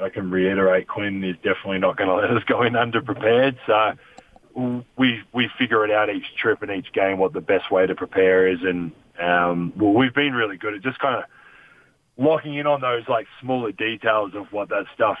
I 0.00 0.10
can 0.10 0.30
reiterate, 0.30 0.88
Quin 0.88 1.24
is 1.24 1.36
definitely 1.36 1.78
not 1.78 1.96
going 1.96 2.10
to 2.10 2.16
let 2.16 2.30
us 2.30 2.44
go 2.46 2.62
in 2.62 2.74
underprepared. 2.74 3.56
So 3.66 3.92
we 4.98 5.22
we 5.32 5.48
figure 5.58 5.82
it 5.84 5.90
out 5.90 6.10
each 6.10 6.36
trip 6.36 6.60
and 6.60 6.70
each 6.70 6.92
game 6.92 7.16
what 7.16 7.32
the 7.32 7.40
best 7.40 7.70
way 7.70 7.86
to 7.86 7.94
prepare 7.94 8.46
is, 8.46 8.58
and 8.62 8.92
um, 9.18 9.72
well, 9.74 9.94
we've 9.94 10.14
been 10.14 10.34
really 10.34 10.58
good 10.58 10.74
at 10.74 10.82
just 10.82 10.98
kind 10.98 11.16
of 11.16 11.24
locking 12.18 12.56
in 12.56 12.66
on 12.66 12.82
those 12.82 13.08
like 13.08 13.26
smaller 13.40 13.72
details 13.72 14.32
of 14.34 14.52
what 14.52 14.68
that 14.68 14.84
stuff 14.94 15.18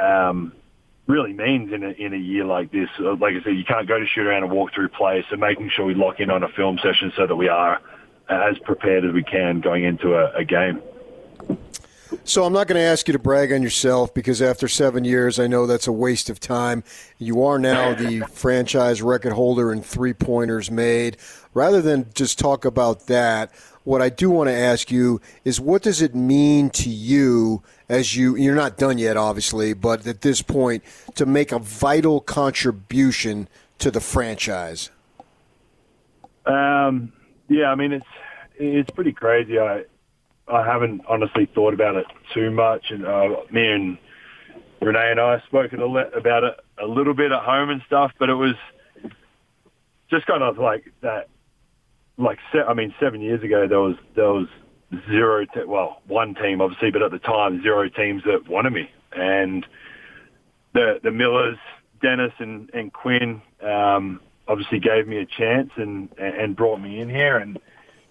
um, 0.00 0.54
really 1.08 1.32
means 1.32 1.72
in 1.72 1.82
a, 1.82 1.88
in 1.88 2.12
a 2.12 2.18
year 2.18 2.44
like 2.44 2.70
this. 2.70 2.88
Uh, 3.00 3.16
Like 3.16 3.34
I 3.34 3.42
said, 3.42 3.56
you 3.56 3.64
can't 3.64 3.88
go 3.88 3.98
to 3.98 4.06
shoot 4.06 4.26
around 4.26 4.44
and 4.44 4.52
walk 4.52 4.72
through 4.74 4.90
play, 4.90 5.24
so 5.28 5.36
making 5.36 5.70
sure 5.70 5.84
we 5.84 5.94
lock 5.94 6.20
in 6.20 6.30
on 6.30 6.42
a 6.44 6.48
film 6.48 6.78
session 6.82 7.12
so 7.16 7.26
that 7.26 7.34
we 7.34 7.48
are 7.48 7.80
as 8.28 8.58
prepared 8.58 9.04
as 9.04 9.12
we 9.12 9.22
can 9.22 9.60
going 9.60 9.84
into 9.84 10.14
a, 10.14 10.30
a 10.34 10.44
game. 10.44 10.82
So 12.24 12.44
I'm 12.44 12.52
not 12.52 12.68
going 12.68 12.78
to 12.78 12.86
ask 12.86 13.06
you 13.08 13.12
to 13.12 13.18
brag 13.18 13.52
on 13.52 13.62
yourself 13.62 14.12
because 14.14 14.40
after 14.40 14.68
seven 14.68 15.04
years, 15.04 15.38
I 15.38 15.46
know 15.46 15.66
that's 15.66 15.86
a 15.86 15.92
waste 15.92 16.30
of 16.30 16.40
time. 16.40 16.84
You 17.18 17.42
are 17.42 17.58
now 17.58 17.94
the 17.94 18.20
franchise 18.32 19.02
record 19.02 19.32
holder 19.32 19.72
in 19.72 19.82
three 19.82 20.14
pointers 20.14 20.70
made. 20.70 21.16
Rather 21.54 21.82
than 21.82 22.06
just 22.14 22.38
talk 22.38 22.64
about 22.64 23.06
that, 23.06 23.50
what 23.88 24.02
I 24.02 24.10
do 24.10 24.28
want 24.28 24.48
to 24.48 24.54
ask 24.54 24.90
you 24.90 25.20
is 25.44 25.60
what 25.60 25.80
does 25.82 26.02
it 26.02 26.14
mean 26.14 26.68
to 26.70 26.90
you 26.90 27.62
as 27.88 28.14
you 28.14 28.36
you're 28.36 28.54
not 28.54 28.76
done 28.76 28.98
yet 28.98 29.16
obviously 29.16 29.72
but 29.72 30.06
at 30.06 30.20
this 30.20 30.42
point 30.42 30.82
to 31.14 31.24
make 31.24 31.52
a 31.52 31.58
vital 31.58 32.20
contribution 32.20 33.48
to 33.78 33.90
the 33.90 34.00
franchise 34.00 34.90
Um, 36.48 37.12
yeah, 37.48 37.70
I 37.70 37.74
mean 37.74 37.92
it's 37.92 38.06
it's 38.56 38.90
pretty 38.90 39.12
crazy. 39.12 39.58
I 39.58 39.84
I 40.48 40.64
haven't 40.64 41.02
honestly 41.08 41.46
thought 41.54 41.74
about 41.74 41.96
it 41.96 42.06
too 42.34 42.50
much, 42.50 42.90
and 42.90 43.06
uh, 43.06 43.36
me 43.50 43.66
and 43.66 43.98
Renee 44.80 45.10
and 45.10 45.20
I 45.20 45.40
spoke 45.46 45.72
a 45.72 45.84
li- 45.84 46.12
about 46.16 46.44
it 46.44 46.54
a 46.82 46.86
little 46.86 47.14
bit 47.14 47.32
at 47.32 47.42
home 47.42 47.70
and 47.70 47.82
stuff, 47.86 48.12
but 48.18 48.30
it 48.30 48.34
was 48.34 48.54
just 50.10 50.26
kind 50.26 50.42
of 50.42 50.58
like 50.58 50.90
that. 51.02 51.28
Like 52.18 52.38
se- 52.52 52.66
I 52.68 52.74
mean, 52.74 52.92
seven 53.00 53.20
years 53.20 53.42
ago 53.42 53.66
there 53.68 53.80
was 53.80 53.96
there 54.16 54.32
was 54.32 54.48
zero, 55.08 55.44
te- 55.46 55.64
well, 55.66 56.02
one 56.06 56.34
team 56.34 56.60
obviously, 56.60 56.90
but 56.90 57.02
at 57.02 57.10
the 57.12 57.18
time 57.20 57.62
zero 57.62 57.88
teams 57.88 58.22
that 58.24 58.48
wanted 58.48 58.72
me, 58.72 58.90
and 59.12 59.64
the 60.74 60.98
the 61.02 61.10
Millers, 61.10 61.58
Dennis 62.02 62.32
and 62.38 62.70
and 62.74 62.92
Quin, 62.92 63.40
um, 63.62 64.20
obviously 64.48 64.80
gave 64.80 65.06
me 65.06 65.18
a 65.18 65.26
chance 65.26 65.70
and 65.76 66.08
and 66.18 66.56
brought 66.56 66.80
me 66.80 67.00
in 67.00 67.08
here, 67.08 67.38
and 67.38 67.58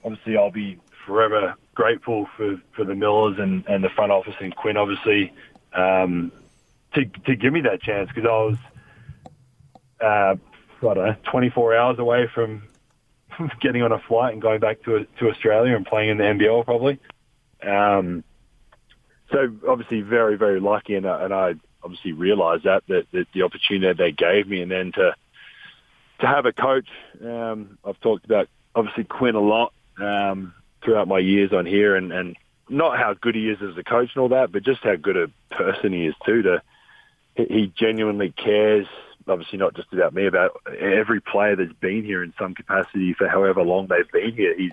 obviously 0.03 0.37
I'll 0.37 0.51
be 0.51 0.79
forever 1.05 1.55
grateful 1.75 2.27
for 2.37 2.55
for 2.75 2.85
the 2.85 2.95
Millers 2.95 3.37
and 3.39 3.65
and 3.67 3.83
the 3.83 3.89
front 3.89 4.11
office 4.11 4.35
and 4.39 4.55
Quin 4.55 4.77
obviously 4.77 5.33
um, 5.73 6.31
to 6.93 7.05
to 7.25 7.35
give 7.35 7.53
me 7.53 7.61
that 7.61 7.81
chance. 7.81 8.09
Because 8.13 8.27
I 8.29 8.33
was 8.33 8.57
uh, 10.01 10.87
I 10.87 10.93
know 10.93 11.15
24 11.31 11.75
hours 11.75 11.99
away 11.99 12.29
from 12.33 12.63
getting 13.61 13.83
on 13.83 13.91
a 13.91 13.99
flight 13.99 14.33
and 14.33 14.41
going 14.41 14.59
back 14.59 14.83
to 14.83 15.05
to 15.19 15.29
Australia 15.29 15.75
and 15.75 15.85
playing 15.85 16.09
in 16.09 16.17
the 16.17 16.23
NBL 16.23 16.65
probably. 16.65 16.99
Um, 17.61 18.23
so 19.31 19.49
obviously 19.67 20.01
very 20.01 20.37
very 20.37 20.59
lucky, 20.59 20.95
and, 20.95 21.05
I- 21.05 21.23
and 21.25 21.33
I 21.33 21.55
obviously 21.83 22.13
realised 22.13 22.63
that, 22.63 22.83
that 22.87 23.07
that 23.11 23.27
the 23.33 23.43
opportunity 23.43 23.93
they 23.97 24.11
gave 24.11 24.47
me, 24.47 24.61
and 24.61 24.71
then 24.71 24.91
to 24.93 25.15
to 26.19 26.27
have 26.27 26.45
a 26.45 26.53
coach. 26.53 26.87
Um, 27.23 27.77
I've 27.85 27.99
talked 27.99 28.25
about 28.25 28.47
obviously 28.75 29.03
Quin 29.03 29.35
a 29.35 29.39
lot 29.41 29.73
um, 29.99 30.53
throughout 30.83 31.07
my 31.07 31.19
years 31.19 31.53
on 31.53 31.65
here, 31.65 31.95
and 31.95 32.11
and 32.11 32.35
not 32.69 32.97
how 32.97 33.13
good 33.13 33.35
he 33.35 33.49
is 33.49 33.59
as 33.61 33.77
a 33.77 33.83
coach 33.83 34.09
and 34.15 34.21
all 34.21 34.29
that, 34.29 34.51
but 34.51 34.63
just 34.63 34.81
how 34.83 34.95
good 34.95 35.17
a 35.17 35.27
person 35.53 35.93
he 35.93 36.05
is 36.07 36.15
too. 36.25 36.41
To 36.43 36.61
he 37.35 37.71
genuinely 37.77 38.31
cares. 38.31 38.87
Obviously, 39.27 39.59
not 39.59 39.75
just 39.75 39.91
about 39.91 40.13
me, 40.13 40.25
about 40.25 40.61
every 40.79 41.19
player 41.19 41.55
that's 41.55 41.73
been 41.73 42.03
here 42.03 42.23
in 42.23 42.33
some 42.39 42.53
capacity 42.53 43.13
for 43.13 43.27
however 43.27 43.61
long 43.61 43.87
they've 43.87 44.11
been 44.11 44.33
here. 44.33 44.55
He's 44.57 44.71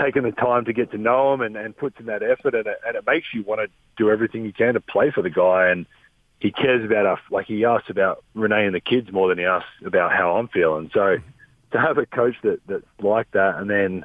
taken 0.00 0.24
the 0.24 0.32
time 0.32 0.64
to 0.64 0.72
get 0.72 0.90
to 0.90 0.98
know 0.98 1.34
him 1.34 1.40
and, 1.42 1.56
and 1.56 1.76
puts 1.76 2.00
in 2.00 2.06
that 2.06 2.22
effort, 2.22 2.54
and 2.54 2.66
it, 2.66 2.80
and 2.86 2.96
it 2.96 3.06
makes 3.06 3.26
you 3.32 3.42
want 3.42 3.60
to 3.60 3.68
do 3.96 4.10
everything 4.10 4.44
you 4.44 4.52
can 4.52 4.74
to 4.74 4.80
play 4.80 5.10
for 5.10 5.22
the 5.22 5.30
guy. 5.30 5.68
And 5.68 5.86
he 6.40 6.50
cares 6.50 6.84
about 6.84 7.06
us, 7.06 7.20
like 7.30 7.46
he 7.46 7.64
asks 7.64 7.88
about 7.88 8.24
Renee 8.34 8.66
and 8.66 8.74
the 8.74 8.80
kids 8.80 9.12
more 9.12 9.28
than 9.28 9.38
he 9.38 9.44
asks 9.44 9.68
about 9.84 10.12
how 10.12 10.36
I'm 10.36 10.48
feeling. 10.48 10.90
So 10.92 11.18
to 11.70 11.80
have 11.80 11.98
a 11.98 12.06
coach 12.06 12.34
that 12.42 12.60
that's 12.66 12.84
like 13.00 13.30
that, 13.32 13.56
and 13.56 13.70
then 13.70 14.04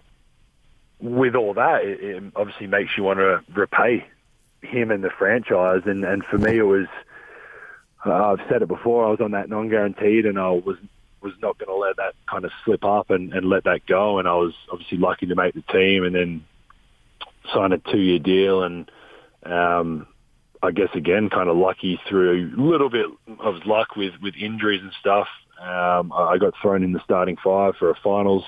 with 1.00 1.36
all 1.36 1.54
that, 1.56 1.84
it, 1.84 2.00
it 2.00 2.24
obviously 2.36 2.68
makes 2.68 2.96
you 2.96 3.04
want 3.04 3.20
to 3.20 3.44
repay 3.54 4.06
him 4.62 4.92
and 4.92 5.04
the 5.04 5.10
franchise. 5.10 5.82
And 5.86 6.04
and 6.04 6.24
for 6.26 6.38
me, 6.38 6.58
it 6.58 6.64
was 6.64 6.88
uh, 8.08 8.34
I've 8.34 8.48
said 8.50 8.62
it 8.62 8.68
before. 8.68 9.06
I 9.06 9.10
was 9.10 9.22
on 9.22 9.32
that 9.32 9.50
non-guaranteed, 9.50 10.26
and 10.26 10.40
I 10.40 10.50
was 10.52 10.78
was 11.22 11.34
not 11.42 11.58
going 11.58 11.70
to 11.70 11.76
let 11.76 11.98
that 11.98 12.14
kind 12.30 12.46
of 12.46 12.52
slip 12.64 12.86
up 12.86 13.10
and, 13.10 13.34
and 13.34 13.50
let 13.50 13.64
that 13.64 13.86
go. 13.88 14.20
And 14.20 14.28
I 14.28 14.36
was 14.36 14.54
obviously 14.72 15.00
lucky 15.00 15.26
to 15.26 15.36
make 15.36 15.56
the 15.56 15.64
team, 15.74 16.04
and 16.04 16.16
then 16.16 16.46
sign 17.54 17.72
a 17.72 17.78
two-year 17.78 18.20
deal. 18.20 18.64
And 18.64 18.92
um, 19.44 20.08
I 20.62 20.72
guess 20.72 20.90
again, 20.94 21.30
kind 21.30 21.50
of 21.50 21.58
lucky 21.58 22.00
through 22.08 22.54
a 22.56 22.62
little 22.62 22.90
bit 22.90 23.08
of 23.40 23.66
luck 23.66 23.96
with 23.96 24.14
with 24.22 24.36
injuries 24.36 24.82
and 24.82 24.92
stuff. 25.00 25.28
Um, 25.60 26.14
I 26.14 26.38
got 26.38 26.54
thrown 26.62 26.84
in 26.84 26.92
the 26.92 27.02
starting 27.04 27.38
five 27.44 27.76
for 27.78 27.90
a 27.90 27.96
finals 28.04 28.44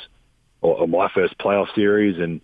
or, 0.61 0.81
or 0.81 0.87
my 0.87 1.09
first 1.13 1.37
playoff 1.37 1.73
series, 1.73 2.19
and 2.19 2.41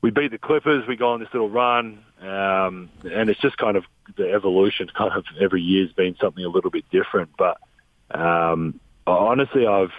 we 0.00 0.10
beat 0.10 0.30
the 0.30 0.38
Clippers. 0.38 0.86
We 0.88 0.96
go 0.96 1.12
on 1.12 1.20
this 1.20 1.28
little 1.32 1.50
run, 1.50 2.02
um, 2.20 2.90
and 3.04 3.30
it's 3.30 3.40
just 3.40 3.56
kind 3.56 3.76
of 3.76 3.84
the 4.16 4.32
evolution. 4.32 4.88
Kind 4.96 5.12
of 5.12 5.24
every 5.40 5.62
year's 5.62 5.92
been 5.92 6.16
something 6.20 6.44
a 6.44 6.48
little 6.48 6.70
bit 6.70 6.84
different, 6.90 7.30
but 7.36 7.58
um, 8.10 8.80
honestly, 9.06 9.66
I've 9.66 9.92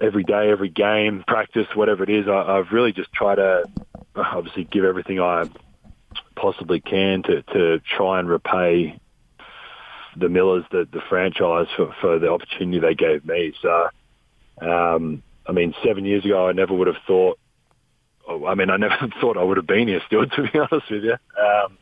every 0.00 0.24
day, 0.24 0.50
every 0.50 0.68
game, 0.68 1.24
practice, 1.26 1.66
whatever 1.74 2.02
it 2.02 2.10
is, 2.10 2.26
I, 2.28 2.58
I've 2.58 2.72
really 2.72 2.92
just 2.92 3.12
tried 3.12 3.36
to 3.36 3.64
obviously 4.16 4.64
give 4.64 4.84
everything 4.84 5.20
I 5.20 5.48
possibly 6.34 6.80
can 6.80 7.22
to 7.24 7.42
to 7.42 7.80
try 7.96 8.18
and 8.18 8.28
repay 8.28 8.98
the 10.16 10.28
Millers, 10.28 10.64
the 10.70 10.86
the 10.90 11.00
franchise 11.08 11.66
for 11.76 11.94
for 12.00 12.18
the 12.18 12.30
opportunity 12.30 12.78
they 12.78 12.94
gave 12.94 13.24
me. 13.24 13.54
So, 13.62 13.88
um, 14.60 15.22
I 15.46 15.52
mean, 15.52 15.74
seven 15.84 16.04
years 16.04 16.24
ago, 16.24 16.48
I 16.48 16.52
never 16.52 16.74
would 16.74 16.86
have 16.86 17.02
thought. 17.06 17.38
I 18.28 18.54
mean, 18.54 18.70
I 18.70 18.76
never 18.76 18.96
thought 19.20 19.36
I 19.36 19.42
would 19.42 19.56
have 19.56 19.66
been 19.66 19.88
here 19.88 20.00
still, 20.06 20.26
to 20.36 20.42
be 20.42 20.58
honest 20.58 20.90
with 20.90 21.04
you. 21.04 21.16
Um, 21.40 21.78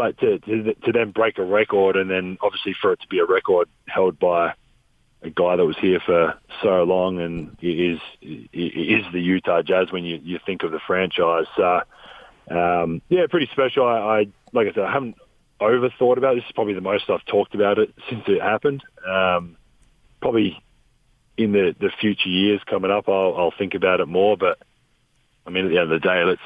but 0.00 0.16
to, 0.20 0.38
to 0.38 0.74
to 0.86 0.92
then 0.92 1.10
break 1.10 1.36
a 1.36 1.44
record, 1.44 1.96
and 1.96 2.10
then 2.10 2.38
obviously 2.40 2.74
for 2.80 2.94
it 2.94 3.00
to 3.02 3.08
be 3.08 3.18
a 3.18 3.26
record 3.26 3.68
held 3.86 4.18
by 4.18 4.54
a 5.22 5.28
guy 5.28 5.56
that 5.56 5.66
was 5.66 5.76
here 5.78 6.00
for 6.06 6.38
so 6.62 6.84
long, 6.84 7.20
and 7.20 7.54
is 7.60 8.00
is 8.22 9.04
the 9.12 9.20
Utah 9.20 9.60
Jazz 9.60 9.92
when 9.92 10.06
you 10.06 10.18
you 10.22 10.38
think 10.46 10.62
of 10.62 10.72
the 10.72 10.80
franchise. 10.86 11.44
So, 11.54 11.80
um, 12.50 13.02
yeah, 13.10 13.26
pretty 13.28 13.50
special. 13.52 13.86
I, 13.86 13.98
I 13.98 14.26
like 14.54 14.68
I 14.68 14.72
said, 14.72 14.84
I 14.84 14.90
haven't 14.90 15.16
overthought 15.60 16.16
about 16.16 16.32
it. 16.32 16.36
this. 16.36 16.44
Is 16.46 16.52
probably 16.54 16.72
the 16.72 16.80
most 16.80 17.10
I've 17.10 17.26
talked 17.26 17.54
about 17.54 17.78
it 17.78 17.92
since 18.08 18.22
it 18.26 18.40
happened. 18.40 18.82
Um, 19.06 19.58
probably 20.22 20.62
in 21.36 21.52
the 21.52 21.76
the 21.78 21.90
future 22.00 22.30
years 22.30 22.62
coming 22.64 22.90
up, 22.90 23.06
I'll, 23.06 23.34
I'll 23.36 23.54
think 23.58 23.74
about 23.74 24.00
it 24.00 24.08
more. 24.08 24.38
But 24.38 24.62
I 25.46 25.50
mean, 25.50 25.66
at 25.66 25.68
the 25.68 25.78
end 25.78 25.92
of 25.92 26.00
the 26.00 26.08
day, 26.08 26.24
let's 26.24 26.40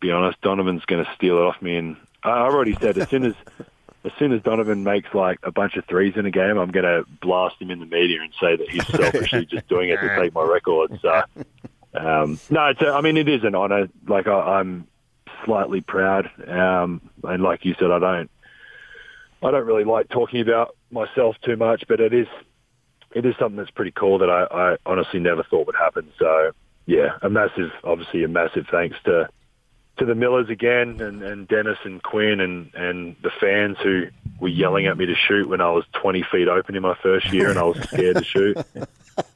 be 0.00 0.12
honest. 0.12 0.40
Donovan's 0.42 0.84
going 0.84 1.04
to 1.04 1.10
steal 1.16 1.38
it 1.38 1.40
off 1.40 1.60
me, 1.60 1.74
and 1.74 1.96
I- 2.24 2.30
I've 2.46 2.54
already 2.54 2.74
said 2.80 2.98
as 2.98 3.08
soon 3.08 3.24
as 3.24 3.34
as 4.04 4.12
soon 4.18 4.32
as 4.32 4.42
Donovan 4.42 4.84
makes 4.84 5.12
like 5.14 5.38
a 5.44 5.50
bunch 5.50 5.76
of 5.76 5.84
threes 5.86 6.14
in 6.16 6.26
a 6.26 6.30
game, 6.30 6.58
I'm 6.58 6.70
going 6.70 6.84
to 6.84 7.04
blast 7.22 7.56
him 7.60 7.70
in 7.70 7.80
the 7.80 7.86
media 7.86 8.20
and 8.20 8.32
say 8.38 8.54
that 8.56 8.68
he's 8.68 8.86
selfishly 8.86 9.46
just 9.50 9.66
doing 9.68 9.88
it 9.88 9.96
to 9.98 10.16
take 10.20 10.34
my 10.34 10.42
record. 10.42 10.98
So, 11.00 11.22
um, 11.94 12.38
no, 12.50 12.66
it's 12.66 12.82
a, 12.82 12.88
I 12.88 13.00
mean, 13.00 13.16
it 13.16 13.28
is 13.30 13.44
an 13.44 13.54
honour. 13.54 13.88
Like 14.06 14.26
I, 14.26 14.58
I'm 14.58 14.86
slightly 15.46 15.80
proud, 15.80 16.30
um, 16.46 17.00
and 17.22 17.42
like 17.42 17.64
you 17.64 17.74
said, 17.78 17.90
I 17.90 17.98
don't 17.98 18.30
I 19.42 19.50
don't 19.50 19.66
really 19.66 19.84
like 19.84 20.08
talking 20.08 20.40
about 20.40 20.76
myself 20.90 21.36
too 21.42 21.56
much, 21.56 21.84
but 21.88 22.00
it 22.00 22.12
is 22.12 22.26
it 23.14 23.24
is 23.24 23.34
something 23.38 23.56
that's 23.56 23.70
pretty 23.70 23.92
cool 23.92 24.18
that 24.18 24.28
I, 24.30 24.72
I 24.72 24.76
honestly 24.84 25.20
never 25.20 25.42
thought 25.44 25.66
would 25.66 25.76
happen. 25.76 26.10
So 26.18 26.50
yeah, 26.86 27.16
a 27.22 27.30
massive, 27.30 27.70
obviously 27.84 28.24
a 28.24 28.28
massive 28.28 28.66
thanks 28.70 28.96
to 29.04 29.28
to 29.96 30.04
the 30.04 30.14
Millers 30.14 30.48
again, 30.48 31.00
and, 31.00 31.22
and 31.22 31.46
Dennis 31.46 31.78
and 31.84 32.02
Quin, 32.02 32.40
and 32.40 32.74
and 32.74 33.16
the 33.22 33.30
fans 33.40 33.76
who 33.82 34.06
were 34.40 34.48
yelling 34.48 34.86
at 34.86 34.96
me 34.96 35.06
to 35.06 35.14
shoot 35.14 35.48
when 35.48 35.60
I 35.60 35.70
was 35.70 35.84
20 35.92 36.24
feet 36.30 36.48
open 36.48 36.74
in 36.74 36.82
my 36.82 36.96
first 37.02 37.32
year, 37.32 37.50
and 37.50 37.58
I 37.58 37.62
was 37.62 37.80
scared 37.82 38.16
to 38.16 38.24
shoot. 38.24 38.56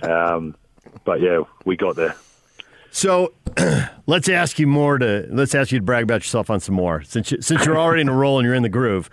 Um, 0.02 0.56
but 1.05 1.20
yeah, 1.20 1.43
we 1.64 1.76
got 1.76 1.97
there. 1.97 2.16
So 2.90 3.32
let's 4.06 4.28
ask 4.28 4.59
you 4.59 4.66
more 4.66 4.98
to 4.98 5.28
let's 5.30 5.55
ask 5.55 5.70
you 5.70 5.78
to 5.78 5.85
brag 5.85 6.05
about 6.05 6.22
yourself 6.22 6.51
on 6.51 6.60
some 6.60 6.74
more 6.74 7.02
since 7.02 7.30
you, 7.30 7.40
since 7.40 7.64
you're 7.64 7.78
already 7.78 8.02
in 8.02 8.09
a 8.09 8.14
role 8.14 8.39
and 8.39 8.47
you're 8.47 8.55
in 8.55 8.62
the 8.62 8.68
groove. 8.68 9.10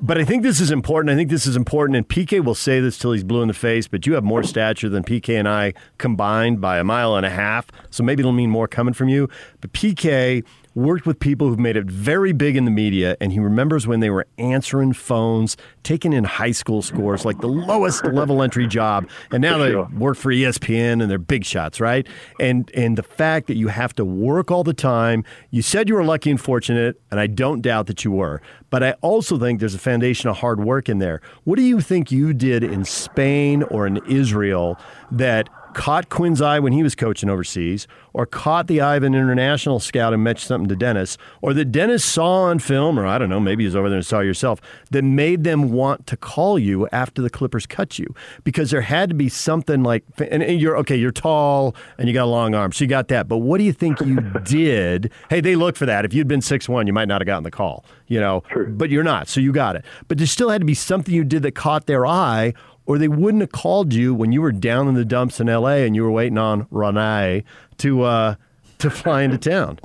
But 0.00 0.18
I 0.18 0.24
think 0.24 0.42
this 0.42 0.60
is 0.60 0.70
important. 0.70 1.12
I 1.12 1.16
think 1.16 1.30
this 1.30 1.46
is 1.46 1.56
important, 1.56 1.96
and 1.96 2.06
PK 2.06 2.44
will 2.44 2.56
say 2.56 2.80
this 2.80 2.98
till 2.98 3.12
he's 3.12 3.24
blue 3.24 3.42
in 3.42 3.48
the 3.48 3.54
face. 3.54 3.88
But 3.88 4.06
you 4.06 4.14
have 4.14 4.24
more 4.24 4.42
stature 4.42 4.88
than 4.88 5.02
PK 5.02 5.38
and 5.38 5.48
I 5.48 5.72
combined 5.98 6.60
by 6.60 6.78
a 6.78 6.84
mile 6.84 7.16
and 7.16 7.24
a 7.24 7.30
half, 7.30 7.66
so 7.90 8.02
maybe 8.02 8.20
it'll 8.20 8.32
mean 8.32 8.50
more 8.50 8.68
coming 8.68 8.94
from 8.94 9.08
you. 9.08 9.28
But 9.60 9.72
PK 9.72 10.44
worked 10.74 11.06
with 11.06 11.18
people 11.18 11.48
who've 11.48 11.58
made 11.58 11.76
it 11.76 11.86
very 11.86 12.32
big 12.32 12.56
in 12.56 12.64
the 12.64 12.70
media, 12.70 13.16
and 13.20 13.32
he 13.32 13.38
remembers 13.38 13.86
when 13.86 14.00
they 14.00 14.10
were 14.10 14.26
answering 14.38 14.92
phones, 14.92 15.56
taking 15.82 16.12
in 16.12 16.24
high 16.24 16.52
school 16.52 16.82
scores, 16.82 17.24
like 17.24 17.40
the 17.40 17.48
lowest 17.48 18.04
level 18.12 18.42
entry 18.42 18.66
job, 18.66 19.08
and 19.30 19.40
now 19.40 19.58
they 19.58 19.74
work 19.74 20.16
for 20.16 20.32
ESPN 20.32 21.02
and 21.02 21.10
they're 21.10 21.18
big 21.18 21.44
shots, 21.44 21.80
right? 21.80 22.06
And 22.40 22.70
and 22.74 22.98
the 22.98 23.02
fact 23.02 23.46
that 23.46 23.56
you 23.56 23.68
have 23.68 23.94
to 23.94 24.04
work 24.04 24.50
all 24.50 24.64
the 24.64 24.74
time. 24.74 25.24
You 25.50 25.62
said 25.62 25.88
you 25.88 25.94
were 25.94 26.04
lucky 26.04 26.30
and 26.30 26.40
fortunate, 26.40 27.00
and 27.10 27.20
I 27.20 27.26
don't 27.26 27.60
doubt 27.60 27.86
that 27.86 28.04
you 28.04 28.10
were. 28.10 28.40
But 28.70 28.82
I 28.82 28.92
also 29.02 29.38
think 29.38 29.60
there's 29.60 29.74
a 29.74 29.78
foundation 29.78 30.28
of 30.28 30.38
hard 30.38 30.64
work 30.64 30.88
in 30.88 30.98
there. 30.98 31.20
What 31.44 31.56
do 31.56 31.62
you 31.62 31.80
think 31.80 32.10
you 32.10 32.32
did 32.32 32.64
in 32.64 32.84
Spain 32.84 33.62
or 33.64 33.86
in 33.86 34.00
Israel 34.08 34.78
that 35.12 35.48
caught 35.74 36.08
Quin's 36.08 36.40
eye 36.40 36.58
when 36.58 36.72
he 36.72 36.82
was 36.82 36.94
coaching 36.94 37.28
overseas, 37.28 37.86
or 38.12 38.26
caught 38.26 38.68
the 38.68 38.80
eye 38.80 38.96
of 38.96 39.02
an 39.02 39.14
international 39.14 39.80
scout 39.80 40.14
and 40.14 40.22
mentioned 40.22 40.48
something 40.48 40.68
to 40.68 40.76
Dennis, 40.76 41.18
or 41.42 41.52
that 41.52 41.66
Dennis 41.66 42.04
saw 42.04 42.44
on 42.44 42.60
film, 42.60 42.98
or 42.98 43.06
I 43.06 43.18
don't 43.18 43.28
know, 43.28 43.40
maybe 43.40 43.64
he 43.64 43.66
was 43.66 43.76
over 43.76 43.88
there 43.88 43.98
and 43.98 44.06
saw 44.06 44.20
yourself, 44.20 44.60
that 44.90 45.02
made 45.02 45.44
them 45.44 45.72
want 45.72 46.06
to 46.06 46.16
call 46.16 46.58
you 46.58 46.88
after 46.88 47.20
the 47.20 47.30
Clippers 47.30 47.66
cut 47.66 47.98
you? 47.98 48.14
Because 48.44 48.70
there 48.70 48.80
had 48.80 49.08
to 49.08 49.14
be 49.14 49.28
something 49.28 49.82
like, 49.82 50.04
and 50.18 50.42
you're 50.60 50.76
okay, 50.78 50.96
you're 50.96 51.10
tall 51.10 51.74
and 51.98 52.08
you 52.08 52.14
got 52.14 52.24
a 52.24 52.26
long 52.26 52.54
arm, 52.54 52.72
so 52.72 52.84
you 52.84 52.88
got 52.88 53.08
that. 53.08 53.28
But 53.28 53.38
what 53.38 53.58
do 53.58 53.64
you 53.64 53.72
think 53.72 54.00
you 54.00 54.20
did? 54.44 55.10
Hey, 55.28 55.40
they 55.40 55.56
look 55.56 55.76
for 55.76 55.86
that. 55.86 56.04
If 56.04 56.14
you'd 56.14 56.28
been 56.28 56.40
six 56.40 56.68
one, 56.68 56.86
you 56.86 56.92
might 56.92 57.08
not 57.08 57.20
have 57.20 57.26
gotten 57.26 57.44
the 57.44 57.50
call, 57.50 57.84
you 58.06 58.20
know. 58.20 58.42
True. 58.50 58.68
But 58.68 58.90
you're 58.90 59.04
not, 59.04 59.28
so 59.28 59.40
you 59.40 59.52
got 59.52 59.76
it. 59.76 59.84
But 60.08 60.18
there 60.18 60.26
still 60.26 60.48
had 60.48 60.60
to 60.60 60.66
be 60.66 60.74
something 60.74 61.14
you 61.14 61.24
did 61.24 61.42
that 61.42 61.54
caught 61.54 61.86
their 61.86 62.06
eye 62.06 62.54
or 62.86 62.98
they 62.98 63.08
wouldn't 63.08 63.40
have 63.40 63.52
called 63.52 63.92
you 63.94 64.14
when 64.14 64.32
you 64.32 64.42
were 64.42 64.52
down 64.52 64.88
in 64.88 64.94
the 64.94 65.04
dumps 65.04 65.40
in 65.40 65.48
L.A. 65.48 65.86
and 65.86 65.96
you 65.96 66.02
were 66.02 66.10
waiting 66.10 66.38
on 66.38 66.66
Ronnie 66.70 67.44
to 67.78 68.02
uh, 68.02 68.34
to 68.78 68.90
fly 68.90 69.22
into 69.22 69.38
town. 69.38 69.78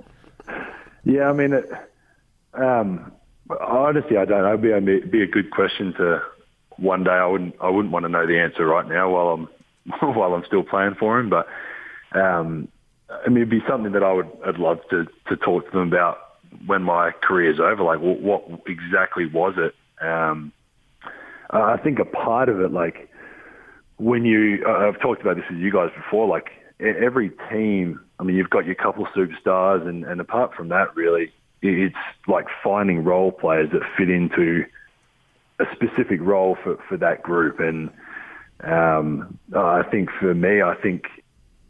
Yeah, 1.05 1.29
I 1.29 1.33
mean, 1.33 1.53
it, 1.53 1.65
um, 2.53 3.11
honestly, 3.61 4.17
I 4.17 4.25
don't 4.25 4.43
know. 4.43 4.49
It'd 4.49 4.85
be 4.85 4.93
a, 4.93 5.07
be 5.07 5.23
a 5.23 5.27
good 5.27 5.51
question 5.51 5.93
to 5.93 6.21
one 6.77 7.03
day. 7.03 7.11
I 7.11 7.25
wouldn't 7.25 7.55
I 7.61 7.69
wouldn't 7.69 7.93
want 7.93 8.03
to 8.03 8.09
know 8.09 8.27
the 8.27 8.39
answer 8.39 8.65
right 8.65 8.87
now 8.87 9.09
while 9.09 9.27
I'm 9.29 9.47
while 10.15 10.33
I'm 10.33 10.45
still 10.45 10.63
playing 10.63 10.95
for 10.99 11.19
him, 11.19 11.29
but 11.29 11.47
um, 12.11 12.67
I 13.09 13.27
mean, 13.27 13.37
it'd 13.37 13.49
be 13.49 13.63
something 13.67 13.93
that 13.93 14.03
I 14.03 14.11
would 14.11 14.29
I'd 14.45 14.57
love 14.57 14.79
to 14.89 15.05
to 15.27 15.37
talk 15.37 15.65
to 15.65 15.71
them 15.71 15.87
about 15.87 16.17
when 16.65 16.83
my 16.83 17.11
career's 17.21 17.59
over. 17.59 17.83
Like, 17.83 17.99
what, 17.99 18.19
what 18.21 18.61
exactly 18.67 19.25
was 19.25 19.55
it? 19.57 19.75
Um, 20.05 20.51
uh, 21.51 21.61
I 21.61 21.77
think 21.77 21.99
a 21.99 22.05
part 22.05 22.49
of 22.49 22.59
it, 22.59 22.71
like 22.71 23.09
when 23.97 24.25
you, 24.25 24.63
uh, 24.67 24.87
I've 24.87 24.99
talked 24.99 25.21
about 25.21 25.35
this 25.35 25.45
with 25.49 25.59
you 25.59 25.71
guys 25.71 25.89
before, 25.95 26.27
like 26.27 26.49
every 26.79 27.31
team, 27.51 27.99
I 28.19 28.23
mean, 28.23 28.35
you've 28.35 28.49
got 28.49 28.65
your 28.65 28.75
couple 28.75 29.05
superstars, 29.07 29.87
and, 29.87 30.03
and 30.05 30.21
apart 30.21 30.53
from 30.53 30.69
that, 30.69 30.95
really, 30.95 31.31
it's 31.61 31.95
like 32.27 32.45
finding 32.63 33.03
role 33.03 33.31
players 33.31 33.69
that 33.71 33.81
fit 33.97 34.09
into 34.09 34.63
a 35.59 35.65
specific 35.73 36.19
role 36.21 36.57
for, 36.63 36.77
for 36.87 36.97
that 36.97 37.21
group. 37.21 37.59
And 37.59 37.89
um, 38.63 39.37
I 39.55 39.83
think 39.83 40.09
for 40.19 40.33
me, 40.33 40.61
I 40.61 40.75
think 40.81 41.03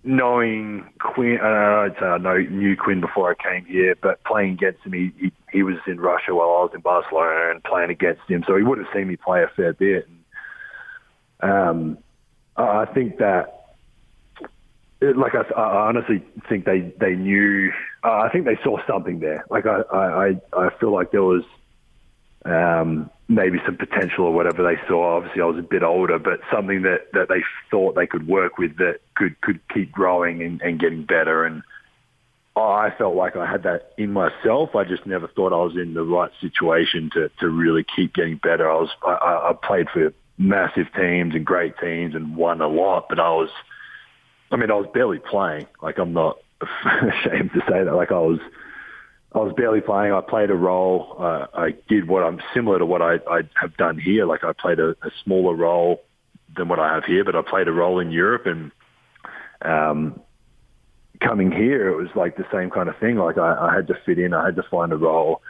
knowing 0.04 0.90
Quin, 1.00 1.40
uh, 1.42 1.90
say 2.00 2.24
know, 2.24 2.38
knew 2.38 2.76
Quin 2.76 3.02
before 3.02 3.32
I 3.32 3.36
came 3.36 3.66
here, 3.66 3.96
but 4.02 4.24
playing 4.24 4.54
against 4.54 4.86
him, 4.86 4.94
he, 4.94 5.12
he, 5.18 5.32
he 5.52 5.64
was 5.64 5.76
in 5.88 6.00
Russia 6.00 6.34
while 6.34 6.48
I 6.48 6.64
was 6.64 6.72
in 6.74 6.82
Barcelona 6.82 7.52
and 7.52 7.64
playing 7.64 7.90
against 7.90 8.22
him, 8.28 8.44
so 8.48 8.56
he 8.56 8.64
would 8.64 8.78
have 8.78 8.88
seen 8.94 9.08
me 9.08 9.18
play 9.18 9.44
a 9.44 9.48
fair 9.56 9.74
bit. 9.74 10.08
And, 11.42 11.52
um, 11.52 11.98
I 12.56 12.86
think 12.86 13.18
that, 13.18 13.76
it, 15.02 15.18
like 15.18 15.34
I, 15.34 15.42
I 15.54 15.88
honestly 15.88 16.24
think 16.50 16.66
they 16.66 16.94
they 17.00 17.16
knew. 17.16 17.72
Uh, 18.04 18.20
I 18.20 18.30
think 18.30 18.46
they 18.46 18.58
saw 18.64 18.78
something 18.86 19.20
there. 19.20 19.46
Like 19.50 19.66
I 19.66 19.82
I 19.94 20.42
I 20.52 20.70
feel 20.80 20.92
like 20.92 21.12
there 21.12 21.24
was. 21.24 21.44
Um, 22.46 23.10
maybe 23.28 23.60
some 23.66 23.78
potential 23.78 24.26
or 24.26 24.34
whatever 24.34 24.64
they 24.64 24.80
saw. 24.88 25.18
Obviously, 25.18 25.42
I 25.42 25.46
was 25.46 25.58
a 25.60 25.62
bit 25.62 25.84
older, 25.84 26.18
but 26.18 26.40
something 26.52 26.82
that, 26.84 27.12
that 27.14 27.28
they 27.30 27.44
thought 27.70 27.96
they 27.96 28.08
could 28.08 28.28
work 28.28 28.58
with 28.58 28.78
that 28.78 29.00
could 29.16 29.40
could 29.42 29.60
keep 29.74 29.92
growing 29.92 30.42
and, 30.42 30.62
and 30.62 30.80
getting 30.80 31.06
better. 31.06 31.46
And 31.46 31.64
I 32.56 32.92
felt 32.98 33.16
like 33.16 33.36
I 33.36 33.46
had 33.46 33.64
that 33.64 33.94
in 33.98 34.12
myself. 34.12 34.76
I 34.76 34.84
just 34.84 35.06
never 35.06 35.28
thought 35.28 35.54
I 35.54 35.64
was 35.64 35.76
in 35.76 35.94
the 35.94 36.04
right 36.04 36.32
situation 36.42 37.10
to 37.14 37.30
to 37.40 37.48
really 37.48 37.86
keep 37.96 38.14
getting 38.14 38.38
better. 38.38 38.70
I 38.70 38.76
was 38.76 38.90
I, 39.06 39.52
I 39.52 39.54
played 39.54 39.90
for 39.90 40.14
massive 40.38 40.88
teams 40.96 41.36
and 41.36 41.46
great 41.46 41.78
teams 41.78 42.16
and 42.16 42.36
won 42.36 42.62
a 42.62 42.68
lot, 42.68 43.08
but 43.10 43.20
I 43.20 43.30
was, 43.30 43.50
I 44.52 44.56
mean, 44.56 44.72
I 44.72 44.76
was 44.76 44.88
barely 44.94 45.20
playing. 45.20 45.68
Like 45.84 46.00
I'm 46.00 46.14
not 46.14 46.40
ashamed 46.62 47.52
to 47.54 47.60
say 47.70 47.84
that. 47.84 47.94
Like 47.94 48.12
I 48.12 48.20
was 48.20 48.40
I 49.34 49.38
was 49.38 49.54
barely 49.56 49.82
playing. 49.82 50.12
I 50.12 50.22
played 50.22 50.50
a 50.50 50.56
role. 50.56 51.16
Uh, 51.20 51.46
I 51.54 51.76
did 51.88 52.08
what 52.08 52.24
I'm 52.24 52.42
similar 52.54 52.80
to 52.80 52.86
what 52.86 53.02
I, 53.02 53.16
I 53.30 53.42
have 53.56 53.78
done 53.78 54.00
here. 54.00 54.26
Like 54.26 54.44
I 54.44 54.54
played 54.54 54.80
a, 54.80 54.90
a 54.90 55.12
smaller 55.24 55.54
role 55.54 56.02
than 56.58 56.68
what 56.68 56.80
I 56.80 56.94
have 56.96 57.06
here, 57.06 57.24
but 57.24 57.36
I 57.36 57.44
played 57.44 57.68
a 57.68 57.72
role 57.72 58.00
in 58.00 58.12
Europe 58.12 58.48
and 58.48 58.72
um, 59.62 60.22
coming 61.22 61.52
here, 61.52 61.90
it 61.90 61.96
was 61.96 62.10
like 62.16 62.38
the 62.38 62.46
same 62.52 62.70
kind 62.70 62.90
of 62.90 62.98
thing. 62.98 63.18
Like 63.18 63.38
I, 63.38 63.70
I 63.70 63.76
had 63.76 63.88
to 63.88 63.96
fit 64.06 64.18
in. 64.20 64.34
I 64.34 64.46
had 64.46 64.56
to 64.56 64.64
find 64.64 64.92
a 64.92 64.98
role. 64.98 65.42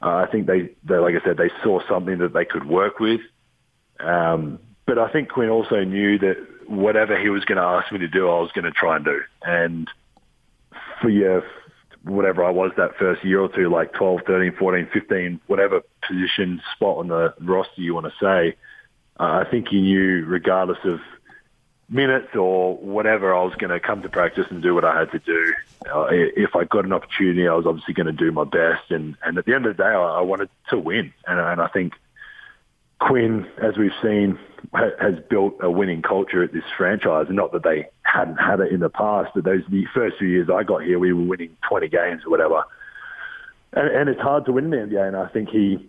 Uh, 0.00 0.16
I 0.16 0.26
think 0.30 0.46
they, 0.46 0.70
they, 0.84 0.96
like 0.96 1.14
I 1.20 1.24
said, 1.24 1.36
they 1.36 1.50
saw 1.62 1.80
something 1.88 2.18
that 2.18 2.32
they 2.32 2.44
could 2.44 2.66
work 2.66 3.00
with. 3.00 3.20
Um, 3.98 4.60
but 4.86 4.98
I 4.98 5.10
think 5.10 5.30
Quin 5.30 5.48
also 5.48 5.82
knew 5.82 6.18
that 6.20 6.36
whatever 6.68 7.18
he 7.20 7.30
was 7.30 7.44
going 7.44 7.56
to 7.56 7.64
ask 7.64 7.90
me 7.90 7.98
to 7.98 8.08
do, 8.08 8.28
I 8.28 8.40
was 8.40 8.52
going 8.52 8.64
to 8.64 8.70
try 8.70 8.96
and 8.96 9.04
do. 9.04 9.20
And 9.42 9.90
for 11.00 11.08
your 11.08 11.42
whatever 12.04 12.44
I 12.44 12.50
was 12.50 12.72
that 12.76 12.96
first 12.96 13.24
year 13.24 13.40
or 13.40 13.48
two, 13.48 13.68
like 13.68 13.92
12, 13.92 14.20
13, 14.26 14.56
14, 14.58 14.88
15, 14.92 15.40
whatever 15.46 15.82
position 16.06 16.62
spot 16.74 16.98
on 16.98 17.08
the 17.08 17.34
roster 17.40 17.80
you 17.80 17.94
want 17.94 18.06
to 18.06 18.12
say, 18.20 18.56
uh, 19.18 19.44
I 19.44 19.50
think 19.50 19.68
he 19.68 19.80
knew 19.80 20.24
regardless 20.24 20.78
of 20.84 21.00
minutes 21.88 22.36
or 22.36 22.76
whatever, 22.76 23.34
I 23.34 23.42
was 23.42 23.54
going 23.54 23.70
to 23.70 23.80
come 23.80 24.02
to 24.02 24.08
practice 24.08 24.46
and 24.50 24.62
do 24.62 24.74
what 24.74 24.84
I 24.84 24.98
had 24.98 25.10
to 25.12 25.18
do. 25.18 25.54
Uh, 25.92 26.06
if 26.10 26.54
I 26.54 26.64
got 26.64 26.84
an 26.84 26.92
opportunity, 26.92 27.48
I 27.48 27.54
was 27.54 27.66
obviously 27.66 27.94
going 27.94 28.06
to 28.06 28.12
do 28.12 28.30
my 28.30 28.44
best. 28.44 28.90
And, 28.90 29.16
and 29.24 29.38
at 29.38 29.46
the 29.46 29.54
end 29.54 29.66
of 29.66 29.76
the 29.76 29.82
day, 29.82 29.88
I, 29.88 30.18
I 30.18 30.20
wanted 30.20 30.50
to 30.70 30.78
win. 30.78 31.12
And, 31.26 31.40
and 31.40 31.60
I 31.60 31.68
think 31.68 31.94
Quin, 33.00 33.46
as 33.58 33.76
we've 33.76 33.92
seen, 34.02 34.38
has 34.74 35.14
built 35.30 35.56
a 35.60 35.70
winning 35.70 36.02
culture 36.02 36.42
at 36.42 36.52
this 36.52 36.64
franchise. 36.76 37.26
Not 37.30 37.52
that 37.52 37.62
they 37.62 37.88
hadn't 38.02 38.36
had 38.36 38.60
it 38.60 38.72
in 38.72 38.80
the 38.80 38.90
past, 38.90 39.30
but 39.34 39.44
those 39.44 39.62
the 39.68 39.86
first 39.94 40.18
few 40.18 40.28
years 40.28 40.48
I 40.50 40.62
got 40.62 40.82
here, 40.82 40.98
we 40.98 41.12
were 41.12 41.22
winning 41.22 41.56
20 41.68 41.88
games 41.88 42.22
or 42.26 42.30
whatever. 42.30 42.64
And, 43.72 43.88
and 43.88 44.08
it's 44.08 44.20
hard 44.20 44.44
to 44.46 44.52
win 44.52 44.64
in 44.64 44.70
the 44.70 44.76
NBA. 44.76 45.08
And 45.08 45.16
I 45.16 45.28
think 45.28 45.48
he, 45.48 45.88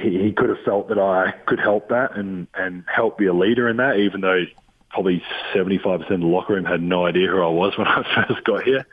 he 0.00 0.22
he 0.22 0.32
could 0.32 0.48
have 0.48 0.60
felt 0.64 0.88
that 0.88 0.98
I 0.98 1.32
could 1.46 1.60
help 1.60 1.90
that 1.90 2.16
and 2.16 2.46
and 2.54 2.84
help 2.86 3.18
be 3.18 3.26
a 3.26 3.34
leader 3.34 3.68
in 3.68 3.76
that, 3.76 3.96
even 3.96 4.22
though 4.22 4.44
probably 4.90 5.22
75% 5.54 6.10
of 6.10 6.20
the 6.20 6.26
locker 6.26 6.52
room 6.54 6.66
had 6.66 6.82
no 6.82 7.06
idea 7.06 7.26
who 7.26 7.42
I 7.42 7.48
was 7.48 7.72
when 7.78 7.86
I 7.86 8.26
first 8.26 8.44
got 8.44 8.62
here. 8.62 8.86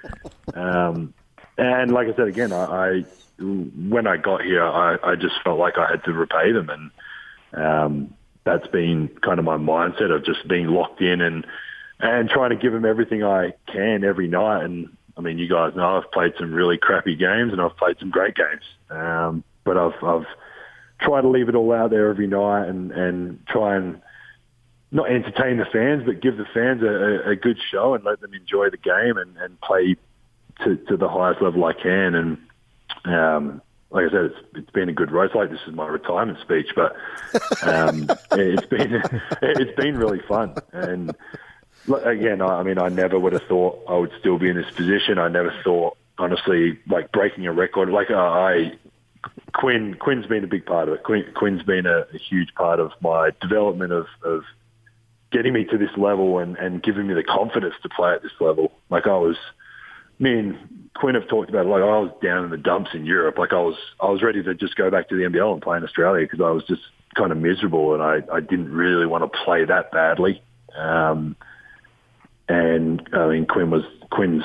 Um, 0.53 1.13
and 1.57 1.91
like 1.91 2.07
I 2.07 2.15
said 2.15 2.27
again, 2.27 2.51
I, 2.51 2.63
I 2.63 3.05
when 3.39 4.07
I 4.07 4.17
got 4.17 4.41
here, 4.41 4.63
I, 4.63 4.97
I 5.03 5.15
just 5.15 5.35
felt 5.43 5.59
like 5.59 5.77
I 5.77 5.89
had 5.89 6.03
to 6.05 6.13
repay 6.13 6.51
them 6.51 6.69
and 6.69 6.91
um, 7.53 8.13
that's 8.43 8.67
been 8.67 9.09
kind 9.21 9.39
of 9.39 9.45
my 9.45 9.57
mindset 9.57 10.13
of 10.13 10.25
just 10.25 10.47
being 10.47 10.67
locked 10.67 11.01
in 11.01 11.21
and 11.21 11.45
and 11.99 12.29
trying 12.29 12.51
to 12.51 12.55
give 12.55 12.71
them 12.71 12.85
everything 12.85 13.23
I 13.23 13.53
can 13.67 14.03
every 14.03 14.27
night. 14.27 14.63
And 14.63 14.95
I 15.17 15.21
mean, 15.21 15.37
you 15.37 15.49
guys 15.49 15.75
know 15.75 15.97
I've 15.97 16.11
played 16.11 16.33
some 16.39 16.53
really 16.53 16.77
crappy 16.77 17.15
games 17.15 17.51
and 17.51 17.61
I've 17.61 17.75
played 17.75 17.97
some 17.99 18.09
great 18.09 18.35
games. 18.35 18.63
Um, 18.89 19.43
but 19.65 19.77
I've 19.77 20.03
I've 20.03 20.25
tried 21.01 21.21
to 21.21 21.27
leave 21.27 21.49
it 21.49 21.55
all 21.55 21.71
out 21.73 21.89
there 21.89 22.09
every 22.09 22.27
night 22.27 22.67
and 22.67 22.91
and 22.91 23.45
try 23.47 23.75
and 23.75 24.01
not 24.91 25.09
entertain 25.09 25.57
the 25.57 25.65
fans, 25.65 26.03
but 26.05 26.21
give 26.21 26.37
the 26.37 26.45
fans 26.53 26.81
a, 26.81 27.29
a 27.29 27.35
good 27.35 27.57
show 27.71 27.93
and 27.93 28.03
let 28.03 28.21
them 28.21 28.33
enjoy 28.33 28.69
the 28.69 28.77
game 28.77 29.17
and, 29.17 29.37
and 29.37 29.59
play 29.61 29.95
to, 30.63 30.75
to 30.87 30.97
the 30.97 31.07
highest 31.07 31.41
level 31.41 31.63
I 31.65 31.73
can. 31.73 32.15
And 32.15 32.37
um, 33.05 33.61
like 33.91 34.05
I 34.05 34.11
said, 34.11 34.25
it's 34.25 34.37
it's 34.55 34.69
been 34.71 34.89
a 34.89 34.93
good 34.93 35.11
road. 35.11 35.25
It's 35.25 35.35
like 35.35 35.49
this 35.49 35.59
is 35.67 35.73
my 35.73 35.87
retirement 35.87 36.39
speech, 36.41 36.67
but 36.75 36.95
um, 37.63 38.09
it's 38.31 38.67
been 38.67 39.01
it's 39.41 39.75
been 39.75 39.97
really 39.97 40.21
fun. 40.27 40.55
And 40.71 41.15
again, 42.05 42.41
I, 42.41 42.59
I 42.59 42.63
mean, 42.63 42.77
I 42.77 42.89
never 42.89 43.19
would 43.19 43.33
have 43.33 43.43
thought 43.43 43.83
I 43.87 43.97
would 43.97 44.11
still 44.19 44.37
be 44.37 44.49
in 44.49 44.55
this 44.55 44.69
position. 44.75 45.17
I 45.17 45.27
never 45.27 45.53
thought, 45.63 45.97
honestly, 46.17 46.79
like 46.87 47.11
breaking 47.11 47.47
a 47.47 47.51
record. 47.51 47.89
Like 47.89 48.11
uh, 48.11 48.15
I, 48.15 48.73
Quin 49.53 49.95
Quin's 49.95 50.27
been 50.27 50.43
a 50.43 50.47
big 50.47 50.65
part 50.65 50.87
of 50.87 50.93
it. 50.93 51.03
Quinn, 51.03 51.25
Quin's 51.35 51.63
been 51.63 51.85
a, 51.85 52.05
a 52.13 52.17
huge 52.17 52.53
part 52.53 52.79
of 52.79 52.91
my 53.01 53.31
development 53.41 53.91
of, 53.91 54.05
of 54.23 54.43
getting 55.31 55.53
me 55.53 55.65
to 55.65 55.77
this 55.77 55.95
level 55.97 56.39
and, 56.39 56.57
and 56.57 56.81
giving 56.81 57.07
me 57.07 57.13
the 57.13 57.23
confidence 57.23 57.75
to 57.83 57.89
play 57.89 58.13
at 58.13 58.21
this 58.21 58.31
level. 58.39 58.71
Like 58.89 59.07
I 59.07 59.17
was, 59.17 59.37
me 60.17 60.37
and 60.37 60.88
Quin 60.99 61.15
have 61.15 61.27
talked 61.29 61.49
about 61.49 61.65
it, 61.65 61.69
like 61.69 61.81
I 61.81 61.97
was 61.97 62.11
down 62.21 62.43
in 62.43 62.51
the 62.51 62.57
dumps 62.57 62.91
in 62.93 63.05
Europe. 63.05 63.37
Like 63.37 63.53
I 63.53 63.61
was, 63.61 63.77
I 64.01 64.09
was 64.09 64.21
ready 64.21 64.43
to 64.43 64.53
just 64.53 64.75
go 64.75 64.91
back 64.91 65.07
to 65.09 65.15
the 65.15 65.23
NBL 65.23 65.53
and 65.53 65.61
play 65.61 65.77
in 65.77 65.83
Australia 65.83 66.25
because 66.25 66.41
I 66.41 66.51
was 66.51 66.63
just 66.65 66.81
kind 67.15 67.31
of 67.31 67.37
miserable 67.37 67.93
and 67.93 68.03
I, 68.03 68.21
I 68.31 68.41
didn't 68.41 68.71
really 68.71 69.05
want 69.05 69.23
to 69.23 69.39
play 69.45 69.63
that 69.63 69.91
badly. 69.91 70.41
Um, 70.77 71.37
and 72.49 73.07
I 73.13 73.27
mean, 73.29 73.45
Quin 73.45 73.71
was 73.71 73.83
Quin's 74.11 74.43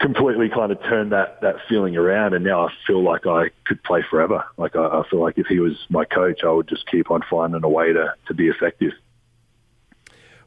completely 0.00 0.48
kind 0.48 0.72
of 0.72 0.82
turned 0.84 1.12
that 1.12 1.40
that 1.42 1.56
feeling 1.68 1.96
around, 1.96 2.32
and 2.32 2.44
now 2.44 2.66
I 2.66 2.72
feel 2.86 3.02
like 3.02 3.26
I 3.26 3.50
could 3.66 3.82
play 3.82 4.02
forever. 4.08 4.44
Like 4.56 4.76
I, 4.76 4.86
I 4.86 5.02
feel 5.10 5.20
like 5.20 5.36
if 5.36 5.46
he 5.46 5.58
was 5.58 5.74
my 5.90 6.04
coach, 6.04 6.40
I 6.44 6.50
would 6.50 6.68
just 6.68 6.86
keep 6.86 7.10
on 7.10 7.22
finding 7.28 7.62
a 7.62 7.68
way 7.68 7.92
to 7.92 8.14
to 8.28 8.34
be 8.34 8.48
effective. 8.48 8.92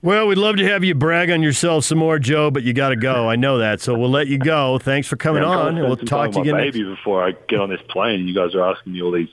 Well, 0.03 0.25
we'd 0.27 0.37
love 0.39 0.55
to 0.57 0.67
have 0.67 0.83
you 0.83 0.95
brag 0.95 1.29
on 1.29 1.43
yourself 1.43 1.83
some 1.85 1.99
more, 1.99 2.17
Joe, 2.17 2.49
but 2.49 2.63
you 2.63 2.73
got 2.73 2.89
to 2.89 2.95
go. 2.95 3.29
I 3.29 3.35
know 3.35 3.59
that, 3.59 3.81
so 3.81 3.95
we'll 3.97 4.09
let 4.09 4.27
you 4.27 4.39
go. 4.39 4.79
Thanks 4.79 5.07
for 5.07 5.15
coming 5.15 5.43
Yeah, 5.43 5.49
on, 5.49 5.77
and 5.77 5.85
we'll 5.87 5.95
talk 5.97 6.31
to 6.31 6.37
you 6.37 6.41
again. 6.41 6.55
with 6.55 6.63
Next. 6.65 6.75
my 6.75 6.81
baby 6.83 6.89
before 6.95 7.23
I 7.27 7.33
get 7.47 7.59
on 7.59 7.69
this 7.69 7.81
plane. 7.87 8.27
You 8.27 8.33
guys 8.33 8.55
are 8.55 8.63
asking 8.67 8.93
me 8.93 9.01
all 9.03 9.11
these. 9.11 9.29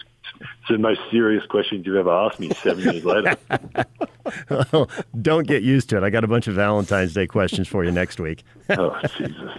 It's 0.68 0.76
the 0.76 0.82
most 0.82 1.00
serious 1.10 1.46
questions 1.46 1.86
you've 1.86 1.96
ever 1.96 2.12
asked 2.12 2.38
me. 2.38 2.50
Seven 2.50 2.84
years 2.84 3.02
later. 3.02 3.36
Don't 5.22 5.46
get 5.46 5.62
used 5.62 5.88
to 5.88 5.96
it. 5.96 6.02
I 6.02 6.10
got 6.10 6.24
a 6.24 6.26
bunch 6.26 6.46
of 6.46 6.54
Valentine's 6.56 7.14
Day 7.14 7.26
questions 7.26 7.66
for 7.66 7.84
you 7.84 7.90
next 7.90 8.20
week. 8.20 8.44
oh 8.68 9.00
Jesus! 9.16 9.50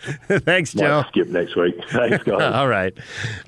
Thanks, 0.44 0.72
Joe. 0.72 1.02
Might 1.02 1.08
skip 1.08 1.28
next 1.28 1.56
week. 1.56 1.74
Thanks, 1.90 2.24
guys. 2.24 2.54
All 2.54 2.68
right. 2.68 2.96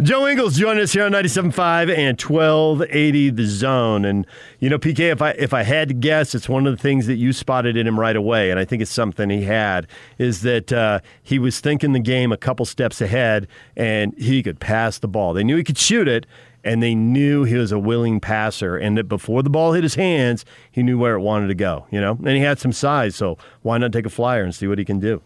Joe 0.02 0.26
Ingles 0.28 0.56
joining 0.56 0.82
us 0.82 0.92
here 0.92 1.04
on 1.04 1.12
97.5 1.12 1.96
and 1.96 2.20
1280 2.20 3.30
The 3.30 3.46
Zone. 3.46 4.04
And, 4.04 4.26
you 4.60 4.68
know, 4.68 4.78
PK, 4.78 5.10
if 5.10 5.22
I, 5.22 5.30
if 5.30 5.54
I 5.54 5.62
had 5.62 5.88
to 5.88 5.94
guess, 5.94 6.34
it's 6.34 6.48
one 6.48 6.66
of 6.66 6.76
the 6.76 6.82
things 6.82 7.06
that 7.06 7.16
you 7.16 7.32
spotted 7.32 7.76
in 7.76 7.86
him 7.86 7.98
right 7.98 8.16
away, 8.16 8.50
and 8.50 8.60
I 8.60 8.64
think 8.64 8.82
it's 8.82 8.92
something 8.92 9.30
he 9.30 9.44
had, 9.44 9.86
is 10.18 10.42
that 10.42 10.72
uh, 10.72 11.00
he 11.22 11.38
was 11.38 11.60
thinking 11.60 11.92
the 11.92 12.00
game 12.00 12.32
a 12.32 12.36
couple 12.36 12.66
steps 12.66 13.00
ahead 13.00 13.48
and 13.76 14.14
he 14.18 14.42
could 14.42 14.60
pass 14.60 14.98
the 14.98 15.08
ball. 15.08 15.32
They 15.32 15.44
knew 15.44 15.56
he 15.56 15.64
could 15.64 15.78
shoot 15.78 16.06
it, 16.06 16.26
and 16.64 16.82
they 16.82 16.94
knew 16.94 17.44
he 17.44 17.56
was 17.56 17.70
a 17.70 17.78
willing 17.78 18.20
passer, 18.20 18.76
and 18.76 18.96
that 18.96 19.04
before 19.04 19.42
the 19.42 19.50
ball 19.50 19.72
hit 19.72 19.82
his 19.82 19.94
hands, 19.94 20.44
he 20.70 20.82
knew 20.82 20.98
where 20.98 21.14
it 21.14 21.20
wanted 21.20 21.48
to 21.48 21.54
go, 21.54 21.86
you 21.90 22.00
know? 22.00 22.12
And 22.12 22.30
he 22.30 22.40
had 22.40 22.58
some 22.58 22.72
size, 22.72 23.14
so 23.14 23.36
why 23.62 23.78
not 23.78 23.92
take 23.92 24.06
a 24.06 24.10
flyer 24.10 24.42
and 24.42 24.54
see 24.54 24.66
what 24.66 24.78
he 24.78 24.84
can 24.84 24.98
do? 24.98 25.20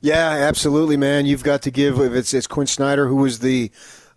Yeah, 0.00 0.28
absolutely, 0.28 0.96
man. 0.96 1.26
You've 1.26 1.42
got 1.42 1.62
to 1.62 1.70
give 1.70 1.98
if 1.98 2.12
it's, 2.12 2.32
it's 2.32 2.46
Quin 2.46 2.68
Snyder 2.68 3.08
who 3.08 3.16
was 3.16 3.40
the 3.40 3.70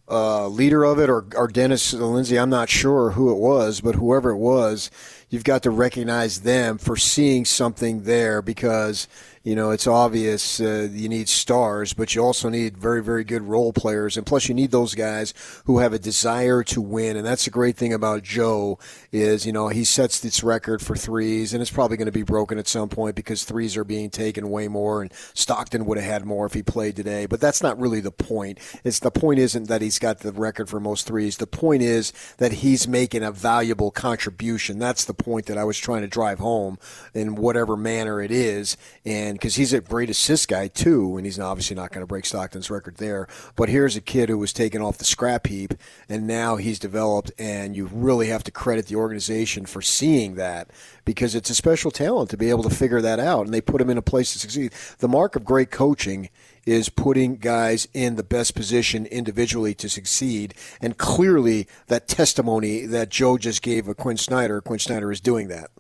uh, 0.10 0.48
leader 0.48 0.84
of 0.84 1.00
it, 1.00 1.10
or, 1.10 1.26
or 1.36 1.48
Dennis 1.48 1.94
Lindsay. 1.94 2.38
I'm 2.38 2.50
not 2.50 2.70
sure 2.70 3.12
who 3.12 3.32
it 3.32 3.38
was, 3.38 3.82
but 3.82 3.96
whoever 3.96 4.32
it 4.32 4.38
was, 4.38 4.92
you've 5.30 5.46
got 5.46 5.64
to 5.64 5.72
recognize 5.72 6.42
them 6.42 6.78
for 6.78 6.98
seeing 6.98 7.46
something 7.46 8.04
there 8.04 8.42
because 8.42 9.08
you 9.44 9.56
know 9.56 9.72
it's 9.72 9.88
obvious 9.88 10.60
uh, 10.60 10.88
you 10.92 11.10
need 11.10 11.30
stars, 11.30 11.94
but 11.94 12.14
you 12.14 12.24
also 12.24 12.50
need 12.50 12.78
very 12.78 13.04
very 13.04 13.24
good 13.24 13.44
role 13.44 13.74
players, 13.74 14.18
and 14.18 14.26
plus 14.26 14.48
you 14.48 14.54
need 14.54 14.72
those 14.72 14.96
guys 14.96 15.34
who 15.66 15.80
have 15.80 15.94
a 15.94 16.00
desire 16.00 16.64
to 16.64 16.82
win. 16.82 17.18
And 17.18 17.26
that's 17.26 17.46
the 17.46 17.52
great 17.52 17.76
thing 17.76 17.94
about 17.94 18.24
Joe 18.24 18.78
is 19.12 19.46
you 19.46 19.54
know 19.54 19.70
he 19.70 19.84
sets 19.84 20.20
this 20.20 20.44
record 20.44 20.82
for 20.82 20.96
threes, 20.96 21.54
and 21.54 21.62
it's 21.62 21.72
probably 21.72 21.98
going 21.98 22.06
to 22.06 22.12
be 22.12 22.24
broken 22.24 22.58
at 22.58 22.68
some 22.68 22.90
point 22.90 23.16
because 23.16 23.44
threes 23.44 23.76
are 23.78 23.84
being 23.84 24.10
taken 24.10 24.50
way 24.50 24.68
more, 24.68 25.02
and 25.02 25.14
Stockton 25.34 25.86
would 25.86 25.98
have 25.98 26.12
had 26.12 26.26
more 26.26 26.46
if 26.46 26.54
he 26.54 26.64
played 26.64 26.96
today. 26.96 27.26
But 27.26 27.42
that's 27.42 27.64
not 27.64 27.80
really 27.80 28.02
the 28.02 28.12
point. 28.12 28.60
It's 28.84 29.00
the 29.00 29.12
point 29.12 29.40
isn't 29.40 29.68
that 29.68 29.82
he's 29.82 30.00
got 30.00 30.20
the 30.20 30.32
record 30.32 30.70
for 30.70 30.80
most 30.80 31.08
threes. 31.08 31.38
The 31.38 31.48
point 31.48 31.82
is 31.82 32.14
that 32.38 32.54
he's 32.54 32.88
making 32.88 33.24
a 33.24 33.32
valuable 33.32 33.92
contribution. 33.92 34.80
That's 34.80 35.06
the 35.06 35.14
point 35.14 35.46
that 35.48 35.58
I 35.58 35.64
was 35.64 35.78
trying 35.78 36.02
to 36.02 36.08
drive 36.08 36.40
home 36.40 36.78
in 37.14 37.36
whatever 37.36 37.76
manner 37.78 38.22
it 38.22 38.32
is. 38.32 38.78
And 39.06 39.31
because 39.34 39.56
he's 39.56 39.74
a 39.74 39.82
great 39.82 40.10
assist 40.10 40.48
guy 40.48 40.68
too, 40.68 41.18
and 41.18 41.26
he's 41.26 41.40
obviously 41.40 41.76
not 41.76 41.92
going 41.92 42.02
to 42.02 42.08
break 42.08 42.26
Stockton's 42.26 42.70
record 42.70 42.98
there. 42.98 43.28
But 43.56 43.70
here's 43.70 43.96
a 43.96 44.02
kid 44.02 44.30
who 44.30 44.38
was 44.38 44.54
taken 44.54 44.82
off 44.82 44.98
the 44.98 45.06
scrap 45.06 45.48
heap, 45.48 45.74
and 46.10 46.28
now 46.28 46.56
he's 46.56 46.80
developed, 46.80 47.32
and 47.38 47.76
you 47.76 47.90
really 47.92 48.28
have 48.28 48.44
to 48.46 48.52
credit 48.52 48.88
the 48.88 48.96
organization 48.96 49.66
for 49.66 49.82
seeing 49.82 50.36
that 50.36 50.70
because 51.06 51.36
it's 51.36 51.50
a 51.50 51.56
special 51.56 51.92
talent 51.92 52.30
to 52.30 52.38
be 52.38 52.50
able 52.50 52.64
to 52.64 52.76
figure 52.76 53.02
that 53.02 53.20
out, 53.20 53.46
and 53.46 53.54
they 53.54 53.62
put 53.62 53.82
him 53.82 53.90
in 53.90 53.98
a 53.98 54.02
place 54.02 54.34
to 54.34 54.40
succeed. 54.40 54.72
The 55.00 55.08
mark 55.08 55.36
of 55.36 55.46
great 55.46 55.72
coaching 55.72 56.30
is 56.66 56.90
putting 56.90 57.38
guys 57.38 57.88
in 57.94 58.16
the 58.16 58.24
best 58.24 58.56
position 58.56 59.06
individually 59.08 59.74
to 59.74 59.90
succeed. 59.90 60.54
And 60.80 60.98
clearly, 60.98 61.68
that 61.88 62.08
testimony 62.08 62.86
that 62.86 63.10
Joe 63.10 63.38
just 63.38 63.62
gave 63.62 63.88
of 63.88 63.98
Quin 63.98 64.18
Snyder, 64.18 64.62
Quin 64.62 64.80
Snyder 64.80 65.12
is 65.12 65.22
doing 65.22 65.48
that. 65.48 65.72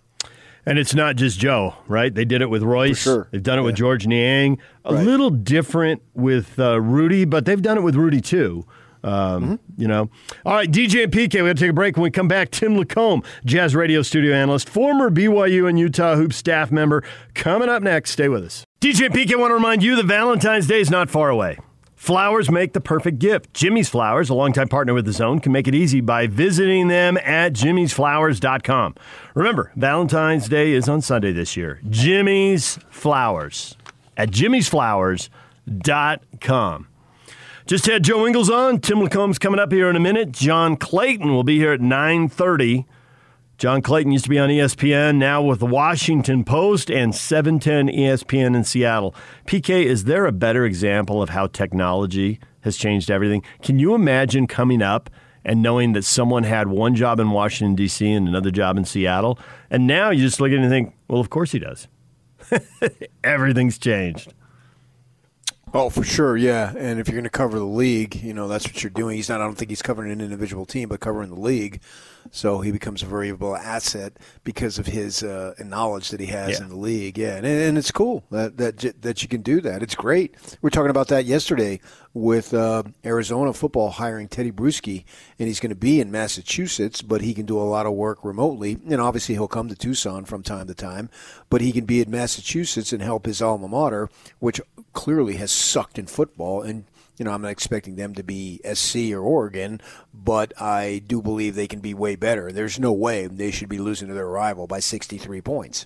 And 0.66 0.78
it's 0.78 0.94
not 0.94 1.16
just 1.16 1.40
Joe, 1.40 1.76
right? 1.88 2.14
They 2.14 2.26
did 2.26 2.42
it 2.42 2.50
with 2.50 2.62
Royce. 2.64 3.00
sure. 3.00 3.28
They've 3.32 3.42
done 3.42 3.58
it 3.60 3.64
with 3.64 3.76
Georges 3.76 4.08
Niang. 4.08 4.60
A 4.86 4.94
little 4.94 5.30
different 5.32 6.02
with 6.14 6.60
uh, 6.60 6.80
Rudy, 6.80 7.26
but 7.26 7.46
they've 7.46 7.62
done 7.62 7.78
it 7.78 7.82
with 7.82 7.96
Rudy 7.96 8.22
too. 8.22 8.66
Um, 9.04 9.60
You 9.78 9.88
know. 9.88 10.12
All 10.46 10.54
right, 10.54 10.72
DJ 10.72 11.06
and 11.06 11.12
PK, 11.12 11.42
we 11.42 11.50
got 11.50 11.58
to 11.58 11.62
take 11.64 11.72
a 11.72 11.74
break. 11.74 11.96
When 11.96 12.04
we 12.04 12.12
come 12.12 12.28
back, 12.28 12.52
Tim 12.52 12.78
Lacombe, 12.78 13.24
Jazz 13.44 13.76
Radio 13.76 14.04
studio 14.04 14.36
analyst, 14.36 14.70
former 14.70 15.10
BYU 15.10 15.68
and 15.68 15.80
Utah 15.80 16.16
Hoop 16.16 16.34
staff 16.34 16.72
member, 16.72 17.04
coming 17.34 17.68
up 17.68 17.82
next. 17.82 18.12
Stay 18.12 18.30
with 18.30 18.44
us. 18.44 18.64
DJ 18.80 19.08
and 19.08 19.16
PK 19.16 19.34
I 19.34 19.38
want 19.38 19.50
to 19.50 19.56
remind 19.56 19.82
you 19.82 19.96
that 19.96 20.06
Valentine's 20.06 20.68
Day 20.68 20.80
is 20.80 20.92
not 20.92 21.10
far 21.10 21.30
away. 21.30 21.58
Flowers 22.02 22.50
make 22.50 22.74
the 22.74 22.82
perfect 22.82 23.20
gift. 23.20 23.54
Jimmy's 23.54 23.88
Flowers, 23.88 24.32
a 24.32 24.34
longtime 24.34 24.70
partner 24.70 24.96
with 24.96 25.06
the 25.06 25.14
Zone, 25.14 25.40
can 25.40 25.52
make 25.52 25.68
it 25.68 25.76
easy 25.76 26.02
by 26.02 26.26
visiting 26.26 26.88
them 26.88 27.16
at 27.18 27.54
jimmysflowers.com. 27.54 28.96
Remember, 29.36 29.72
Valentine's 29.76 30.50
Day 30.50 30.72
is 30.72 30.90
on 30.90 31.02
Sunday 31.02 31.32
this 31.32 31.56
year. 31.56 31.80
Jimmy's 31.88 32.80
Flowers 32.90 33.78
at 34.18 34.32
jimmysflowers.com. 34.32 36.88
Just 37.68 37.86
had 37.86 38.04
Joe 38.04 38.26
Ingles 38.26 38.50
on. 38.50 38.80
Tim 38.80 38.98
Lacombe's 38.98 39.38
coming 39.38 39.60
up 39.60 39.72
here 39.72 39.88
in 39.88 39.96
a 39.96 40.00
minute. 40.00 40.32
John 40.32 40.78
Clayton 40.78 41.32
will 41.32 41.44
be 41.44 41.60
here 41.60 41.72
at 41.72 41.82
9.30. 41.82 42.86
John 43.62 43.84
Clayton 43.84 44.12
used 44.12 44.24
to 44.24 44.30
be 44.32 44.40
on 44.40 44.50
ESPN, 44.50 45.18
now 45.18 45.44
with 45.44 45.60
the 45.60 45.68
Washington 45.68 46.44
Post 46.44 46.90
and 46.90 47.14
710 47.14 47.96
ESPN 47.96 48.56
in 48.56 48.64
Seattle. 48.64 49.14
PK, 49.46 49.86
is 49.86 50.06
there 50.06 50.26
a 50.26 50.32
better 50.32 50.66
example 50.66 51.22
of 51.22 51.30
how 51.30 51.46
technology 51.46 52.40
has 52.62 52.76
changed 52.76 53.12
everything? 53.12 53.44
Can 53.62 53.78
you 53.78 53.94
imagine 53.94 54.48
coming 54.48 54.82
up 54.82 55.12
and 55.46 55.62
knowing 55.62 55.94
that 55.94 56.06
someone 56.06 56.42
had 56.42 56.70
one 56.70 56.96
job 56.96 57.20
in 57.20 57.30
Washington, 57.30 57.76
D.C. 57.76 58.12
and 58.12 58.28
another 58.28 58.50
job 58.50 58.78
in 58.78 58.86
Seattle? 58.86 59.38
And 59.70 59.86
now 59.86 60.10
you 60.10 60.24
just 60.24 60.42
look 60.42 60.50
at 60.50 60.56
it 60.56 60.62
and 60.62 60.70
think, 60.72 60.96
well, 61.08 61.22
of 61.22 61.30
course 61.30 61.52
he 61.52 61.60
does. 61.60 61.88
Everything's 63.24 63.78
changed. 63.78 64.34
Oh, 65.72 65.92
for 65.92 66.04
sure, 66.04 66.36
yeah. 66.36 66.74
And 66.76 67.00
if 67.00 67.08
you're 67.08 67.16
going 67.16 67.26
to 67.26 67.30
cover 67.30 67.60
the 67.60 67.66
league, 67.66 68.16
you 68.16 68.34
know 68.34 68.48
that's 68.48 68.66
what 68.66 68.82
you're 68.82 68.90
doing. 68.90 69.18
He's 69.18 69.30
not. 69.30 69.40
I 69.40 69.46
don't 69.46 69.56
think 69.56 69.70
he's 69.70 69.84
covering 69.84 70.12
an 70.12 70.20
individual 70.20 70.66
team, 70.66 70.90
but 70.90 71.00
covering 71.00 71.30
the 71.30 71.40
league. 71.40 71.80
So 72.30 72.59
he 72.61 72.72
becomes 72.72 73.01
a 73.01 73.06
variable 73.08 73.56
asset 73.56 74.14
because 74.43 74.77
of 74.80 74.85
his 74.85 75.24
uh, 75.24 75.53
knowledge 75.59 76.09
that 76.09 76.19
he 76.19 76.27
has 76.27 76.59
Yeah. 76.59 76.64
in 76.66 76.69
the 76.69 76.75
league. 76.77 77.17
Yeah, 77.17 77.35
and, 77.38 77.45
and 77.45 77.77
it's 77.77 77.91
cool 77.91 78.24
that 78.32 78.58
that 78.58 79.01
that 79.01 79.22
you 79.24 79.27
can 79.27 79.41
do 79.41 79.59
that. 79.61 79.82
It's 79.82 79.95
great. 79.95 80.35
We 80.51 80.58
were 80.61 80.69
talking 80.69 80.91
about 80.91 81.08
that 81.09 81.25
yesterday 81.25 81.80
with 82.14 82.53
uh, 82.53 82.83
Arizona 83.06 83.53
football 83.53 83.90
hiring 83.90 84.27
Tedy 84.27 84.51
Bruschi, 84.51 85.06
and 85.40 85.48
he's 85.48 85.59
going 85.61 85.69
to 85.69 85.75
be 85.75 86.01
in 86.01 86.11
Massachusetts, 86.11 87.01
but 87.01 87.22
he 87.22 87.33
can 87.33 87.45
do 87.45 87.58
a 87.58 87.64
lot 87.64 87.85
of 87.85 87.93
work 87.93 88.24
remotely. 88.25 88.77
And 88.90 89.00
obviously, 89.00 89.35
he'll 89.35 89.48
come 89.48 89.69
to 89.69 89.75
Tucson 89.75 90.25
from 90.25 90.43
time 90.43 90.67
to 90.67 90.74
time, 90.74 91.09
but 91.50 91.61
he 91.61 91.72
can 91.72 91.85
be 91.85 92.01
in 92.01 92.11
Massachusetts 92.11 92.91
and 92.91 93.01
help 93.01 93.25
his 93.25 93.41
alma 93.41 93.67
mater, 93.67 94.09
which 94.40 94.59
clearly 94.93 95.35
has 95.38 95.51
sucked 95.51 95.98
in 95.98 96.06
football. 96.06 96.61
And 96.61 96.83
you 97.22 97.25
know, 97.25 97.33
I'm 97.33 97.43
not 97.43 97.51
expecting 97.51 97.98
them 97.98 98.16
to 98.16 98.24
be 98.24 98.59
SC 98.74 99.11
or 99.11 99.19
Oregon, 99.19 99.80
but 100.11 100.59
I 100.59 101.03
do 101.06 101.22
believe 101.22 101.53
they 101.53 101.67
can 101.67 101.80
be 101.80 101.93
way 101.93 102.16
better. 102.16 102.51
There's 102.51 102.80
no 102.80 102.91
way 102.91 103.27
they 103.27 103.51
should 103.51 103.69
be 103.69 103.77
losing 103.77 104.08
to 104.08 104.16
their 104.16 104.25
rival 104.27 104.66
by 104.66 104.80
63 104.80 105.40
points. 105.41 105.85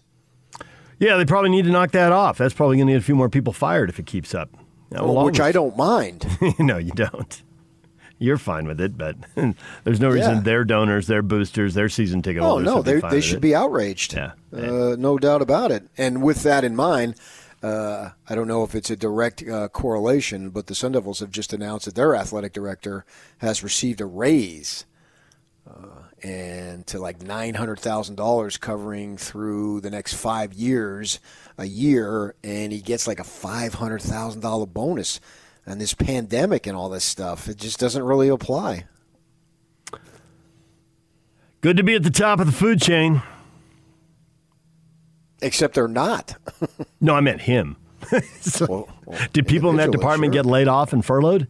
Yeah, 0.98 1.18
they 1.18 1.26
probably 1.26 1.50
need 1.50 1.66
to 1.66 1.72
knock 1.72 1.92
that 1.92 2.14
off. 2.14 2.38
That's 2.38 2.54
probably 2.54 2.78
going 2.78 2.88
to 2.88 2.94
get 2.94 3.02
a 3.02 3.04
few 3.06 3.18
more 3.18 3.28
people 3.28 3.52
fired 3.52 3.90
if 3.90 4.00
it 4.00 4.06
keeps 4.06 4.34
up. 4.34 4.50
Now, 4.92 5.06
we'll 5.06 5.26
which 5.26 5.42
I 5.42 5.52
don't 5.52 5.76
mind. 5.76 6.26
no, 6.58 6.78
you 6.78 6.92
don't. 6.92 7.44
You're 8.18 8.38
fine 8.38 8.66
with 8.66 8.80
it, 8.80 8.98
but 8.98 9.18
there's 9.84 10.00
no 10.00 10.08
reason 10.10 10.36
Yeah. 10.36 10.40
their 10.42 10.64
donors, 10.64 11.08
their 11.08 11.22
boosters, 11.22 11.74
their 11.74 11.90
season 11.90 12.22
ticket 12.22 12.44
holders. 12.44 12.70
Oh 12.70 12.76
no, 12.76 12.82
they 12.82 13.02
fine 13.02 13.12
they 13.12 13.18
with 13.18 13.26
should 13.26 13.38
it. 13.40 13.42
be 13.42 13.54
outraged. 13.54 14.14
Yeah. 14.14 14.32
Uh, 14.54 14.96
no 14.98 15.18
doubt 15.18 15.42
about 15.42 15.72
it. 15.74 15.86
And 15.98 16.24
with 16.24 16.44
that 16.44 16.64
in 16.64 16.78
mind, 16.78 17.16
Uh, 17.66 18.12
I 18.30 18.36
don't 18.36 18.48
know 18.48 18.64
if 18.64 18.76
it's 18.76 18.92
a 18.92 18.96
direct 18.96 19.42
uh, 19.42 19.70
correlation, 19.70 20.52
but 20.52 20.68
the 20.68 20.76
Sun 20.76 20.92
Devils 20.92 21.20
have 21.20 21.32
just 21.32 21.52
announced 21.52 21.86
that 21.86 21.96
their 21.96 22.16
athletic 22.16 22.54
director 22.54 23.06
has 23.40 23.64
received 23.64 24.02
a 24.02 24.06
raise 24.06 24.86
uh, 25.68 26.04
and 26.22 26.86
to 26.86 27.00
like 27.00 27.18
$900,000 27.18 28.60
covering 28.60 29.18
through 29.18 29.82
the 29.82 29.90
next 29.90 30.14
five 30.14 30.54
years, 30.54 31.20
a 31.58 31.66
year, 31.66 32.36
and 32.44 32.72
he 32.72 32.82
gets 32.82 33.08
like 33.08 33.20
a 33.20 33.24
$500,000 33.24 34.72
bonus. 34.72 35.20
And 35.66 35.82
this 35.82 35.96
pandemic 35.96 36.68
and 36.68 36.78
all 36.78 36.90
this 36.90 37.04
stuff, 37.04 37.50
it 37.50 37.58
just 37.58 37.80
doesn't 37.80 38.04
really 38.04 38.28
apply. 38.28 38.86
Good 41.62 41.78
to 41.78 41.84
be 41.84 41.96
at 41.96 42.04
the 42.04 42.12
top 42.12 42.40
of 42.40 42.46
the 42.46 42.52
food 42.52 42.80
chain. 42.80 43.24
Except 45.42 45.76
they're 45.76 45.88
not. 45.88 46.36
no, 47.02 47.16
I 47.16 47.22
meant 47.22 47.42
him. 47.42 47.78
so, 48.40 48.66
well, 48.68 48.90
well, 49.06 49.28
did 49.34 49.48
people 49.48 49.70
in 49.70 49.78
that 49.78 49.92
department 49.92 50.34
sure. 50.34 50.44
get 50.44 50.50
laid 50.50 50.68
off 50.68 50.94
and 50.94 51.04
furloughed? 51.04 51.48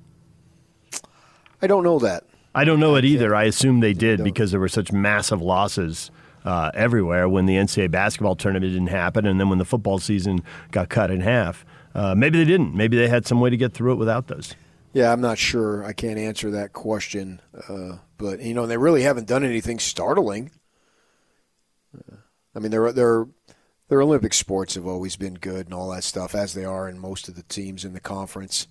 I 1.62 1.68
don't 1.68 1.84
know 1.84 2.00
that. 2.00 2.24
I 2.54 2.64
don't 2.64 2.80
know 2.80 2.96
it 2.96 3.04
either. 3.04 3.36
I 3.36 3.44
assume 3.44 3.82
they 3.82 3.94
did 3.94 4.24
because 4.24 4.52
there 4.52 4.60
were 4.60 4.70
such 4.70 4.92
massive 4.92 5.42
losses 5.42 6.10
uh, 6.46 6.72
everywhere 6.74 7.28
when 7.28 7.46
the 7.46 7.56
NCAA 7.56 7.92
basketball 7.92 8.36
tournament 8.36 8.72
didn't 8.72 8.88
happen, 8.88 9.26
and 9.26 9.40
then 9.40 9.50
when 9.50 9.58
the 9.58 9.66
football 9.66 10.00
season 10.00 10.42
got 10.72 10.90
cut 10.90 11.12
in 11.12 11.22
half. 11.22 11.66
Uh, 11.94 12.14
maybe 12.16 12.38
they 12.38 12.46
didn't. 12.46 12.74
Maybe 12.76 12.98
they 12.98 13.08
had 13.08 13.26
some 13.26 13.40
way 13.40 13.50
to 13.50 13.58
get 13.58 13.74
through 13.74 13.94
it 13.94 13.96
without 13.96 14.28
those. 14.28 14.56
Yeah, 14.94 15.12
I'm 15.12 15.22
not 15.22 15.38
sure. 15.38 15.84
I 15.84 15.92
can't 15.92 16.18
answer 16.18 16.52
that 16.52 16.72
question. 16.72 17.42
Uh, 17.68 17.98
but 18.18 18.42
you 18.42 18.54
know, 18.54 18.66
they 18.66 18.78
really 18.78 19.02
haven't 19.02 19.28
done 19.28 19.44
anything 19.44 19.80
startling. 19.80 20.52
Uh, 21.94 22.18
I 22.56 22.60
mean, 22.60 22.72
their 22.72 23.28
their 23.88 24.02
Olympic 24.02 24.34
sports 24.34 24.76
have 24.76 24.88
always 24.88 25.16
been 25.16 25.36
good 25.36 25.68
and 25.68 25.74
all 25.74 25.92
that 25.92 26.04
stuff, 26.04 26.36
as 26.36 26.54
they 26.54 26.66
are 26.66 26.90
in 26.90 27.00
most 27.00 27.28
of 27.28 27.36
the 27.36 27.44
teams 27.44 27.86
in 27.86 27.94
the 27.94 28.00
conference. 28.00 28.68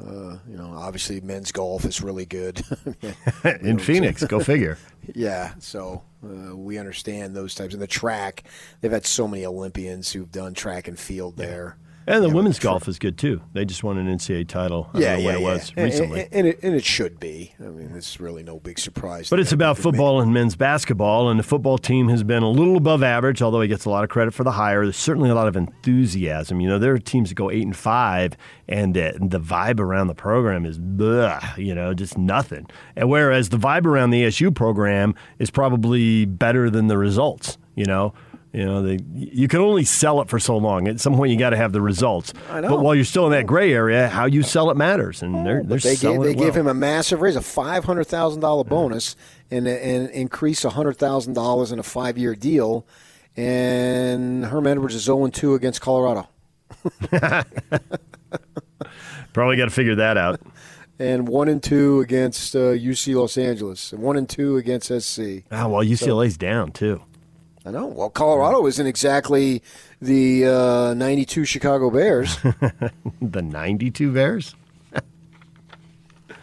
Uh, 0.00 0.38
you 0.48 0.56
know, 0.56 0.74
obviously 0.76 1.20
men's 1.20 1.50
golf 1.50 1.84
is 1.84 2.00
really 2.00 2.24
good. 2.24 2.62
in 3.60 3.76
know, 3.76 3.82
Phoenix, 3.82 4.24
go 4.24 4.40
figure. 4.40 4.78
Yeah, 5.14 5.54
so 5.58 6.02
uh, 6.22 6.54
we 6.54 6.76
understand 6.76 7.34
those 7.34 7.54
types. 7.54 7.72
and 7.72 7.80
the 7.80 7.86
track, 7.86 8.44
they've 8.82 8.92
had 8.92 9.06
so 9.06 9.26
many 9.26 9.46
Olympians 9.46 10.12
who've 10.12 10.30
done 10.30 10.52
track 10.52 10.86
and 10.86 10.98
field 10.98 11.36
yeah. 11.38 11.46
there. 11.46 11.78
And 12.08 12.24
the 12.24 12.30
women's 12.30 12.58
golf 12.58 12.88
is 12.88 12.98
good 12.98 13.18
too. 13.18 13.42
They 13.52 13.66
just 13.66 13.84
won 13.84 13.98
an 13.98 14.06
NCAA 14.06 14.48
title. 14.48 14.88
I 14.94 14.98
yeah, 14.98 15.16
yeah, 15.18 15.34
it 15.34 15.40
yeah. 15.40 15.46
was 15.46 15.76
recently, 15.76 16.22
and, 16.22 16.28
and, 16.32 16.46
it, 16.46 16.58
and, 16.62 16.74
it, 16.74 16.82
should 16.82 17.20
be. 17.20 17.52
I 17.60 17.64
mean, 17.64 17.92
it's 17.94 18.18
really 18.18 18.42
no 18.42 18.58
big 18.58 18.78
surprise. 18.78 19.28
But 19.28 19.40
it's 19.40 19.52
about 19.52 19.76
football 19.76 20.22
and 20.22 20.32
men's 20.32 20.56
basketball, 20.56 21.28
and 21.28 21.38
the 21.38 21.44
football 21.44 21.76
team 21.76 22.08
has 22.08 22.24
been 22.24 22.42
a 22.42 22.48
little 22.48 22.78
above 22.78 23.02
average. 23.02 23.42
Although 23.42 23.60
he 23.60 23.68
gets 23.68 23.84
a 23.84 23.90
lot 23.90 24.04
of 24.04 24.10
credit 24.10 24.32
for 24.32 24.42
the 24.42 24.52
hire, 24.52 24.84
there's 24.84 24.96
certainly 24.96 25.28
a 25.28 25.34
lot 25.34 25.48
of 25.48 25.56
enthusiasm. 25.56 26.60
You 26.60 26.68
know, 26.70 26.78
there 26.78 26.94
are 26.94 26.98
teams 26.98 27.28
that 27.28 27.34
go 27.34 27.50
eight 27.50 27.64
and 27.64 27.76
five, 27.76 28.38
and 28.66 28.94
the, 28.94 29.18
the 29.20 29.40
vibe 29.40 29.78
around 29.78 30.06
the 30.06 30.14
program 30.14 30.64
is, 30.64 30.78
bleh, 30.78 31.58
you 31.58 31.74
know, 31.74 31.92
just 31.92 32.16
nothing. 32.16 32.66
And 32.96 33.10
whereas 33.10 33.50
the 33.50 33.58
vibe 33.58 33.84
around 33.84 34.10
the 34.10 34.24
ASU 34.24 34.54
program 34.54 35.14
is 35.38 35.50
probably 35.50 36.24
better 36.24 36.70
than 36.70 36.86
the 36.86 36.96
results. 36.96 37.58
You 37.74 37.84
know. 37.84 38.14
You 38.52 38.64
know, 38.64 38.82
they, 38.82 38.98
you 39.14 39.46
can 39.46 39.60
only 39.60 39.84
sell 39.84 40.22
it 40.22 40.28
for 40.28 40.38
so 40.38 40.56
long. 40.56 40.88
At 40.88 41.00
some 41.00 41.14
point, 41.14 41.30
you 41.30 41.38
got 41.38 41.50
to 41.50 41.56
have 41.56 41.72
the 41.72 41.82
results. 41.82 42.32
I 42.50 42.60
know. 42.60 42.70
But 42.70 42.80
while 42.80 42.94
you're 42.94 43.04
still 43.04 43.26
in 43.26 43.32
that 43.32 43.46
gray 43.46 43.74
area, 43.74 44.08
how 44.08 44.24
you 44.24 44.42
sell 44.42 44.70
it 44.70 44.76
matters, 44.76 45.22
and 45.22 45.46
they're, 45.46 45.62
they're 45.62 45.78
they 45.78 45.94
selling 45.96 46.22
gave, 46.22 46.30
They 46.30 46.34
well. 46.34 46.46
give 46.46 46.56
him 46.56 46.66
a 46.66 46.72
massive 46.74 47.20
raise, 47.20 47.36
a 47.36 47.42
five 47.42 47.84
hundred 47.84 48.04
thousand 48.04 48.40
dollar 48.40 48.64
bonus, 48.64 49.16
and 49.50 49.68
and 49.68 50.08
increase 50.10 50.62
hundred 50.62 50.96
thousand 50.96 51.34
dollars 51.34 51.72
in 51.72 51.78
a 51.78 51.82
five 51.82 52.16
year 52.16 52.34
deal. 52.34 52.86
And 53.36 54.46
Herm 54.46 54.66
Edwards 54.66 54.94
is 54.94 55.04
zero 55.04 55.26
two 55.28 55.54
against 55.54 55.80
Colorado. 55.80 56.28
Probably 59.32 59.56
got 59.56 59.66
to 59.66 59.70
figure 59.70 59.94
that 59.96 60.16
out. 60.16 60.40
and 60.98 61.28
one 61.28 61.48
and 61.48 61.62
two 61.62 62.00
against 62.00 62.56
uh, 62.56 62.74
UC 62.74 63.14
Los 63.14 63.38
Angeles, 63.38 63.92
and 63.92 64.02
one 64.02 64.16
and 64.16 64.28
two 64.28 64.56
against 64.56 64.88
SC. 64.88 65.44
Ah, 65.50 65.68
well, 65.68 65.84
UCLA's 65.84 66.34
so, 66.34 66.38
down 66.38 66.72
too. 66.72 67.02
I 67.68 67.70
know. 67.70 67.86
Well, 67.86 68.08
Colorado 68.08 68.66
isn't 68.66 68.86
exactly 68.86 69.62
the 70.00 70.46
uh, 70.46 70.94
92 70.94 71.44
Chicago 71.44 71.90
Bears. 71.90 72.34
the 73.20 73.42
92 73.42 74.10
Bears? 74.10 74.54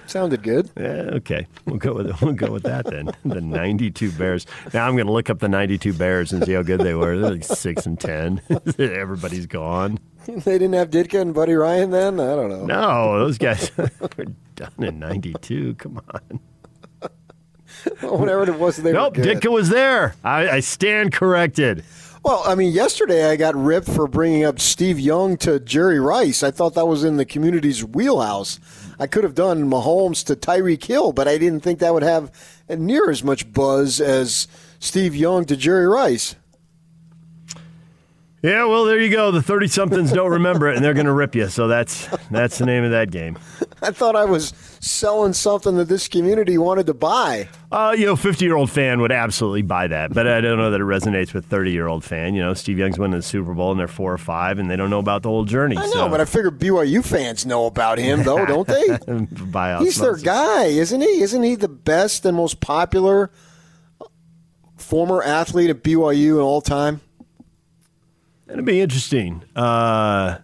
Sounded 0.05 0.43
good. 0.43 0.69
Yeah, 0.77 1.09
okay. 1.13 1.47
We'll 1.65 1.79
go 1.79 1.95
with 1.95 2.21
we'll 2.21 2.33
go 2.33 2.51
with 2.51 2.61
that 2.61 2.85
then. 2.85 3.09
the 3.25 3.41
92 3.41 4.11
Bears. 4.11 4.45
Now 4.71 4.87
I'm 4.87 4.93
going 4.95 5.07
to 5.07 5.11
look 5.11 5.31
up 5.31 5.39
the 5.39 5.49
92 5.49 5.93
Bears 5.93 6.31
and 6.31 6.45
see 6.45 6.53
how 6.53 6.61
good 6.61 6.81
they 6.81 6.93
were. 6.93 7.17
They're 7.17 7.31
like 7.31 7.43
6 7.43 7.85
and 7.87 7.99
10. 7.99 8.41
Everybody's 8.77 9.47
gone. 9.47 9.97
They 10.27 10.59
didn't 10.59 10.73
have 10.73 10.91
Ditka 10.91 11.21
and 11.21 11.33
Buddy 11.33 11.55
Ryan 11.55 11.89
then? 11.89 12.19
I 12.19 12.35
don't 12.35 12.49
know. 12.49 12.65
No, 12.65 13.17
those 13.17 13.39
guys 13.39 13.71
were 13.77 14.25
done 14.53 14.83
in 14.83 14.99
92. 14.99 15.73
Come 15.73 15.99
on. 16.13 16.39
Whatever 18.01 18.43
it 18.43 18.59
was, 18.59 18.77
they 18.77 18.91
nope, 18.91 19.17
were 19.17 19.23
good. 19.23 19.41
Ditka 19.41 19.51
was 19.51 19.69
there. 19.69 20.15
I, 20.23 20.49
I 20.49 20.59
stand 20.59 21.13
corrected. 21.13 21.83
Well, 22.23 22.41
I 22.43 22.55
mean, 22.55 22.73
yesterday 22.73 23.29
I 23.29 23.35
got 23.35 23.55
ripped 23.55 23.87
for 23.87 24.07
bringing 24.07 24.43
up 24.43 24.59
Steve 24.59 24.99
Young 24.99 25.37
to 25.37 25.59
Jerry 25.59 25.99
Rice. 25.99 26.41
I 26.41 26.49
thought 26.49 26.73
that 26.73 26.87
was 26.87 27.03
in 27.03 27.17
the 27.17 27.25
community's 27.25 27.85
wheelhouse. 27.85 28.59
I 28.99 29.05
could 29.05 29.23
have 29.23 29.35
done 29.35 29.69
Mahomes 29.69 30.25
to 30.25 30.35
Tyreek 30.35 30.83
Hill, 30.83 31.11
but 31.13 31.27
I 31.27 31.37
didn't 31.37 31.59
think 31.59 31.77
that 31.79 31.93
would 31.93 32.01
have 32.01 32.31
near 32.67 33.11
as 33.11 33.23
much 33.23 33.53
buzz 33.53 34.01
as 34.01 34.47
Steve 34.79 35.15
Young 35.15 35.45
to 35.45 35.55
Jerry 35.55 35.85
Rice. 35.85 36.35
Yeah, 38.41 38.65
well, 38.65 38.85
there 38.85 38.99
you 38.99 39.09
go. 39.09 39.31
The 39.31 39.41
thirty 39.41 39.67
somethings 39.67 40.11
don't 40.11 40.29
remember 40.29 40.69
it, 40.69 40.75
and 40.75 40.85
they're 40.85 40.93
going 40.93 41.07
to 41.07 41.13
rip 41.13 41.33
you. 41.33 41.47
So 41.47 41.67
that's 41.67 42.07
that's 42.29 42.59
the 42.59 42.65
name 42.67 42.83
of 42.83 42.91
that 42.91 43.09
game. 43.09 43.39
I 43.81 43.89
thought 43.89 44.15
I 44.15 44.25
was 44.25 44.53
selling 44.79 45.33
something 45.33 45.77
that 45.77 45.85
this 45.85 46.07
community 46.07 46.57
wanted 46.59 46.85
to 46.85 46.93
buy. 46.93 47.49
Uh, 47.71 47.95
you 47.97 48.05
know, 48.05 48.15
fifty 48.15 48.45
year 48.45 48.55
old 48.55 48.69
fan 48.69 49.01
would 49.01 49.11
absolutely 49.11 49.63
buy 49.63 49.87
that, 49.87 50.13
but 50.13 50.27
I 50.27 50.41
don't 50.41 50.59
know 50.59 50.69
that 50.69 50.79
it 50.79 50.83
resonates 50.83 51.33
with 51.33 51.45
thirty 51.45 51.71
year 51.71 51.87
old 51.87 52.03
fan. 52.03 52.35
You 52.35 52.43
know, 52.43 52.53
Steve 52.53 52.77
Young's 52.77 52.99
winning 52.99 53.17
the 53.17 53.23
Super 53.23 53.53
Bowl, 53.55 53.71
and 53.71 53.79
they're 53.79 53.87
four 53.87 54.13
or 54.13 54.19
five, 54.19 54.59
and 54.59 54.69
they 54.69 54.75
don't 54.75 54.91
know 54.91 54.99
about 54.99 55.23
the 55.23 55.29
whole 55.29 55.45
journey. 55.45 55.77
I 55.77 55.85
know, 55.87 55.91
so. 55.91 56.09
but 56.09 56.21
I 56.21 56.25
figure 56.25 56.51
BYU 56.51 57.03
fans 57.03 57.47
know 57.47 57.65
about 57.65 57.97
him, 57.97 58.21
though, 58.23 58.45
don't 58.45 58.67
they? 58.67 58.99
By 59.45 59.79
He's 59.79 59.97
their 59.97 60.17
guy, 60.17 60.65
isn't 60.65 61.01
he? 61.01 61.21
Isn't 61.21 61.41
he 61.41 61.55
the 61.55 61.67
best 61.69 62.23
and 62.25 62.37
most 62.37 62.59
popular 62.59 63.31
former 64.77 65.23
athlete 65.23 65.71
at 65.71 65.83
BYU 65.83 66.35
in 66.35 66.41
all 66.41 66.61
time? 66.61 67.01
It'd 68.47 68.65
be 68.65 68.81
interesting. 68.81 69.43
Uh, 69.55 70.37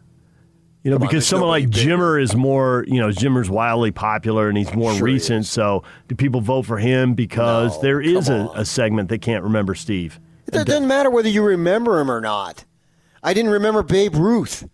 you 0.84 0.90
know, 0.90 0.98
Come 0.98 1.08
because 1.08 1.26
on, 1.26 1.30
someone 1.30 1.50
like 1.50 1.70
Jimmer 1.70 2.22
is 2.22 2.36
more, 2.36 2.84
you 2.88 3.00
know, 3.00 3.10
Jimmer's 3.10 3.50
wildly 3.50 3.92
popular 3.92 4.50
and 4.50 4.58
he's 4.58 4.74
more 4.74 4.94
Sure 4.94 5.04
recent. 5.04 5.46
So 5.46 5.84
do 6.08 6.16
people 6.16 6.42
vote 6.42 6.66
for 6.66 6.78
him 6.80 7.14
because 7.14 7.76
No, 7.76 7.82
there 7.84 8.02
is 8.02 8.30
a, 8.30 8.50
a 8.56 8.66
segment 8.66 9.10
that 9.10 9.20
can't 9.22 9.44
remember 9.44 9.76
Steve? 9.76 10.20
It 10.48 10.66
doesn't 10.66 10.88
matter 10.88 11.10
whether 11.10 11.30
you 11.30 11.44
remember 11.44 12.00
him 12.00 12.10
or 12.10 12.20
not. 12.20 12.66
I 13.24 13.34
didn't 13.34 13.52
remember 13.52 13.84
Babe 13.84 14.16
Ruth. 14.16 14.68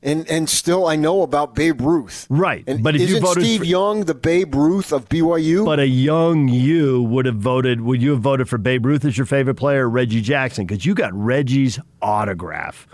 And 0.00 0.28
and 0.30 0.48
still 0.48 0.86
I 0.86 0.94
know 0.94 1.22
about 1.22 1.56
Babe 1.56 1.80
Ruth. 1.80 2.26
Right. 2.30 2.62
And 2.68 2.84
but 2.84 2.94
if 2.94 3.02
isn't 3.02 3.16
you 3.16 3.20
voted 3.20 3.42
Steve 3.44 3.60
for- 3.60 3.66
Young 3.66 4.04
the 4.04 4.14
Babe 4.14 4.54
Ruth 4.54 4.92
of 4.92 5.08
BYU? 5.08 5.64
But 5.64 5.80
a 5.80 5.88
young 5.88 6.46
you 6.46 7.02
would 7.02 7.26
have 7.26 7.36
voted. 7.38 7.80
Would 7.80 8.00
you 8.00 8.12
have 8.12 8.20
voted 8.20 8.48
for 8.48 8.58
Babe 8.58 8.86
Ruth 8.86 9.04
as 9.04 9.18
your 9.18 9.26
favorite 9.26 9.56
player, 9.56 9.86
or 9.86 9.90
Reggie 9.90 10.20
Jackson? 10.20 10.66
Because 10.66 10.86
you 10.86 10.94
got 10.94 11.12
Reggie's 11.14 11.80
autograph. 12.00 12.86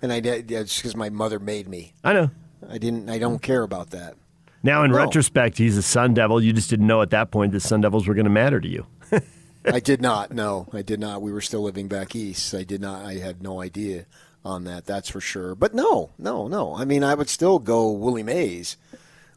and 0.00 0.12
I 0.12 0.20
did 0.20 0.46
that's 0.48 0.76
because 0.76 0.94
my 0.94 1.10
mother 1.10 1.40
made 1.40 1.66
me. 1.68 1.92
I 2.04 2.12
know. 2.12 2.30
I 2.70 2.78
didn't 2.78 3.10
I 3.10 3.18
don't 3.18 3.42
care 3.42 3.62
about 3.62 3.90
that. 3.90 4.14
Now, 4.62 4.84
in 4.84 4.92
No. 4.92 4.96
retrospect, 4.98 5.58
he's 5.58 5.76
a 5.76 5.82
Sun 5.82 6.14
Devil. 6.14 6.40
You 6.42 6.52
just 6.52 6.70
didn't 6.70 6.86
know 6.86 7.02
at 7.02 7.10
that 7.10 7.30
point 7.32 7.52
that 7.52 7.60
Sun 7.60 7.80
Devils 7.82 8.06
were 8.06 8.14
going 8.14 8.24
to 8.24 8.30
matter 8.30 8.60
to 8.60 8.68
you. 8.68 8.86
I 9.66 9.80
did 9.80 10.00
not. 10.00 10.30
No, 10.32 10.68
I 10.72 10.82
did 10.82 11.00
not. 11.00 11.20
We 11.20 11.32
were 11.32 11.40
still 11.42 11.62
living 11.62 11.88
back 11.88 12.14
east. 12.16 12.54
I 12.54 12.62
did 12.64 12.80
not. 12.80 13.04
I 13.04 13.14
had 13.14 13.42
no 13.42 13.60
idea 13.60 14.06
on 14.44 14.64
that. 14.64 14.86
That's 14.86 15.08
for 15.08 15.20
sure. 15.20 15.54
But 15.54 15.74
no, 15.74 16.10
no, 16.18 16.48
no. 16.48 16.74
I 16.76 16.84
mean, 16.84 17.02
I 17.02 17.14
would 17.14 17.28
still 17.28 17.58
go. 17.58 17.90
Willie 17.90 18.22
Mays 18.22 18.76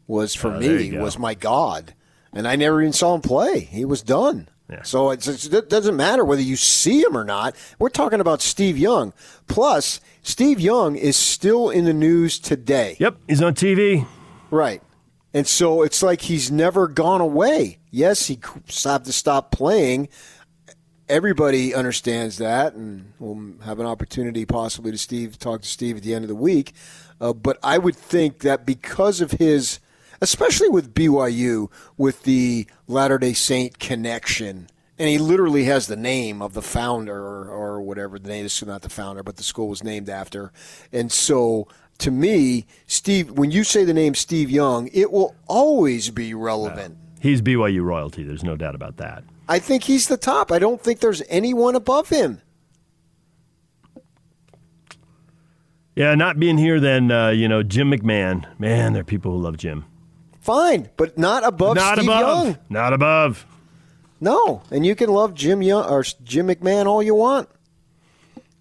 was 0.08 0.36
for 0.36 0.54
Oh, 0.54 0.60
me 0.60 0.98
was 0.98 1.18
my 1.18 1.34
god, 1.34 1.94
and 2.34 2.48
I 2.48 2.56
never 2.56 2.82
even 2.82 2.94
saw 2.94 3.14
him 3.16 3.22
play. 3.22 3.62
He 3.62 3.86
was 3.86 4.02
done. 4.02 4.50
So 4.84 5.12
it's, 5.12 5.28
it's, 5.30 5.46
it 5.46 5.70
doesn't 5.70 5.96
matter 5.96 6.26
whether 6.26 6.42
you 6.42 6.58
see 6.58 7.02
him 7.02 7.16
or 7.16 7.24
not. 7.24 7.56
We're 7.80 7.88
talking 7.88 8.20
about 8.20 8.42
Steve 8.42 8.78
Young. 8.78 9.14
Plus, 9.48 10.02
Steve 10.24 10.60
Young 10.60 10.98
is 10.98 11.16
still 11.16 11.70
in 11.70 11.86
the 11.86 11.94
news 11.94 12.38
today. 12.38 12.98
Yep, 13.00 13.16
he's 13.30 13.42
on 13.42 13.54
TV. 13.56 14.06
Right. 14.52 14.82
And 15.34 15.48
so 15.48 15.84
it's 15.84 16.04
like 16.04 16.20
he's 16.22 16.52
never 16.52 16.90
gone 16.90 17.22
away. 17.22 17.78
Yes, 17.92 18.28
he 18.28 18.40
had 18.84 19.06
to 19.06 19.14
stop 19.14 19.52
playing. 19.52 20.10
Everybody 21.10 21.74
understands 21.74 22.38
that, 22.38 22.74
and 22.74 23.14
we'll 23.18 23.64
have 23.64 23.80
an 23.80 23.86
opportunity 23.86 24.46
possibly 24.46 24.92
to 24.92 24.98
Steve 24.98 25.40
talk 25.40 25.62
to 25.62 25.68
Steve 25.68 25.98
at 25.98 26.04
the 26.04 26.14
end 26.14 26.26
of 26.26 26.30
the 26.30 26.36
week. 26.36 26.74
Uh, 27.22 27.34
but 27.34 27.58
I 27.64 27.78
would 27.78 27.96
think 27.96 28.40
that 28.40 28.66
because 28.66 29.22
of 29.22 29.32
his, 29.32 29.80
especially 30.22 30.70
with 30.70 30.94
BYU, 30.94 31.72
with 31.98 32.24
the 32.24 32.68
Latter 32.88 33.18
Day 33.18 33.34
Saint 33.34 33.80
connection 33.80 34.68
and 35.00 35.10
he 35.10 35.18
literally 35.18 35.66
has 35.66 35.88
the 35.88 35.96
name 35.96 36.42
of 36.42 36.54
the 36.54 36.62
founder 36.62 37.16
or, 37.16 37.50
or 37.50 37.82
whatever 37.82 38.18
the 38.18 38.30
name 38.30 38.46
is 38.46 38.66
not 38.66 38.82
the 38.82 38.90
founder, 38.90 39.24
but 39.24 39.38
the 39.38 39.44
school 39.44 39.68
was 39.68 39.84
named 39.84 40.10
after. 40.10 40.52
And 40.92 41.12
so, 41.12 41.68
to 42.00 42.12
me, 42.12 42.66
Steve, 42.88 43.32
when 43.32 43.52
you 43.52 43.64
say 43.64 43.84
the 43.84 43.94
name 43.94 44.16
Steve 44.16 44.50
Young, 44.50 44.90
it 44.94 45.12
will 45.12 45.36
always 45.48 46.10
be 46.10 46.34
relevant. 46.34 46.98
He's 47.20 47.42
BYU 47.42 47.84
royalty. 47.84 48.24
There's 48.24 48.44
no 48.44 48.56
doubt 48.56 48.76
about 48.76 48.98
that. 48.98 49.24
I 49.48 49.60
think 49.60 49.84
he's 49.84 50.08
the 50.08 50.18
top. 50.18 50.52
I 50.52 50.60
don't 50.60 50.82
think 50.82 51.00
there's 51.00 51.22
anyone 51.30 51.76
above 51.76 52.10
him. 52.10 52.42
Yeah, 55.96 56.14
not 56.16 56.40
being 56.40 56.58
here, 56.58 56.80
then 56.80 57.12
uh, 57.12 57.30
you 57.30 57.48
know 57.48 57.64
Jim 57.64 57.92
McMahon. 57.92 58.46
Man, 58.60 58.94
there 58.94 59.02
are 59.02 59.06
people 59.06 59.32
who 59.32 59.40
love 59.40 59.58
Jim. 59.58 59.86
Fine, 60.42 60.90
but 60.96 61.18
not 61.18 61.44
above 61.44 61.76
Not 61.76 61.98
Steve 61.98 62.10
above. 62.10 62.46
Young. 62.46 62.58
Not 62.70 62.94
above. 62.94 63.46
No, 64.20 64.64
and 64.72 64.86
you 64.86 64.96
can 64.96 65.10
love 65.10 65.34
Jim 65.34 65.62
Young 65.62 65.90
or 65.90 66.04
Jim 66.24 66.48
McMahon 66.48 66.86
all 66.86 67.02
you 67.02 67.16
want. 67.16 67.50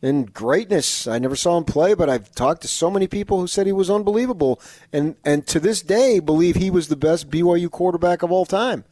And 0.02 0.32
greatness, 0.32 1.06
I 1.06 1.18
never 1.18 1.36
saw 1.36 1.56
him 1.58 1.64
play, 1.64 1.94
but 1.94 2.08
I've 2.08 2.30
talked 2.32 2.62
to 2.62 2.68
so 2.68 2.90
many 2.90 3.06
people 3.06 3.40
who 3.40 3.46
said 3.46 3.66
he 3.66 3.72
was 3.72 3.90
unbelievable, 3.90 4.60
and 4.92 5.16
and 5.24 5.46
to 5.48 5.60
this 5.60 5.82
day 5.82 6.20
believe 6.20 6.56
he 6.56 6.70
was 6.70 6.88
the 6.88 6.96
best 6.96 7.30
BYU 7.30 7.70
quarterback 7.70 8.22
of 8.22 8.30
all 8.32 8.46
time. 8.46 8.84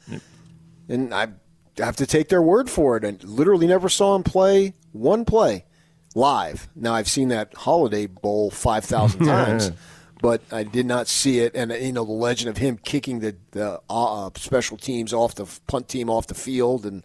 And 0.89 1.15
I 1.15 1.29
have 1.79 1.97
to 1.97 2.07
take 2.07 2.29
their 2.29 2.43
word 2.43 2.71
for 2.71 2.97
it. 2.97 3.05
And 3.05 3.23
literally 3.25 3.67
never 3.67 3.89
saw 3.89 4.15
him 4.15 4.23
play 4.23 4.75
one 4.93 5.25
play 5.25 5.65
live. 6.15 6.69
Now 6.75 6.95
I've 6.95 7.09
seen 7.09 7.29
that 7.29 7.55
Holiday 7.55 8.07
Bowl 8.07 8.51
five 8.51 8.85
thousand 8.85 9.27
times. 9.27 9.73
But 10.23 10.41
I 10.51 10.63
did 10.63 10.87
not 10.87 11.07
see 11.07 11.41
it, 11.41 11.55
and 11.55 11.71
you 11.71 11.93
know 11.93 12.05
the 12.05 12.13
legend 12.13 12.49
of 12.49 12.57
him 12.57 12.79
kicking 12.83 13.21
the, 13.21 13.37
the 13.51 13.83
uh, 13.91 14.31
special 14.37 14.79
teams 14.79 15.13
off 15.13 15.35
the 15.35 15.45
punt 15.67 15.87
team 15.89 16.09
off 16.09 16.29
the 16.29 16.35
field, 16.35 16.87
and 16.87 17.03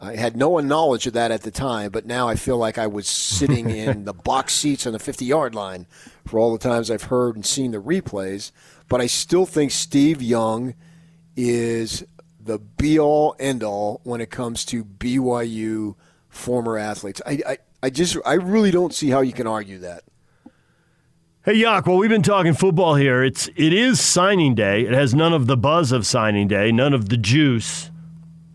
I 0.00 0.16
had 0.16 0.34
no 0.36 0.58
knowledge 0.58 1.06
of 1.06 1.12
that 1.12 1.30
at 1.30 1.42
the 1.42 1.50
time, 1.50 1.90
but 1.90 2.06
now 2.06 2.26
I 2.26 2.34
feel 2.34 2.56
like 2.56 2.78
I 2.78 2.86
was 2.86 3.06
sitting 3.06 3.68
in 3.84 4.04
the 4.04 4.14
box 4.14 4.54
seats 4.54 4.86
on 4.86 4.94
the 4.94 4.98
50 4.98 5.24
yard 5.24 5.54
line 5.54 5.86
for 6.26 6.38
all 6.38 6.52
the 6.52 6.58
times 6.58 6.90
I've 6.90 7.04
heard 7.04 7.36
and 7.36 7.44
seen 7.44 7.72
the 7.72 7.82
replays. 7.82 8.50
But 8.88 9.00
I 9.00 9.06
still 9.06 9.44
think 9.44 9.70
Steve 9.70 10.22
Young 10.22 10.74
is 11.36 12.04
the 12.42 12.58
be 12.58 12.98
all 12.98 13.36
end 13.38 13.62
all 13.62 14.00
when 14.04 14.20
it 14.20 14.30
comes 14.30 14.64
to 14.66 14.84
BYU 14.84 15.94
former 16.28 16.78
athletes. 16.78 17.20
I, 17.26 17.40
I, 17.46 17.58
I 17.82 17.90
just, 17.90 18.16
I 18.24 18.34
really 18.34 18.70
don't 18.70 18.94
see 18.94 19.10
how 19.10 19.20
you 19.20 19.32
can 19.32 19.46
argue 19.46 19.78
that. 19.78 20.04
Hey, 21.42 21.54
Yak, 21.54 21.86
well, 21.86 21.96
we've 21.96 22.10
been 22.10 22.22
talking 22.22 22.52
football 22.52 22.96
here. 22.96 23.24
It's 23.24 23.48
it 23.56 23.72
is 23.72 23.98
signing 23.98 24.54
day. 24.54 24.82
It 24.82 24.92
has 24.92 25.14
none 25.14 25.32
of 25.32 25.46
the 25.46 25.56
buzz 25.56 25.90
of 25.90 26.06
signing 26.06 26.48
day, 26.48 26.70
none 26.70 26.92
of 26.92 27.08
the 27.08 27.16
juice, 27.16 27.90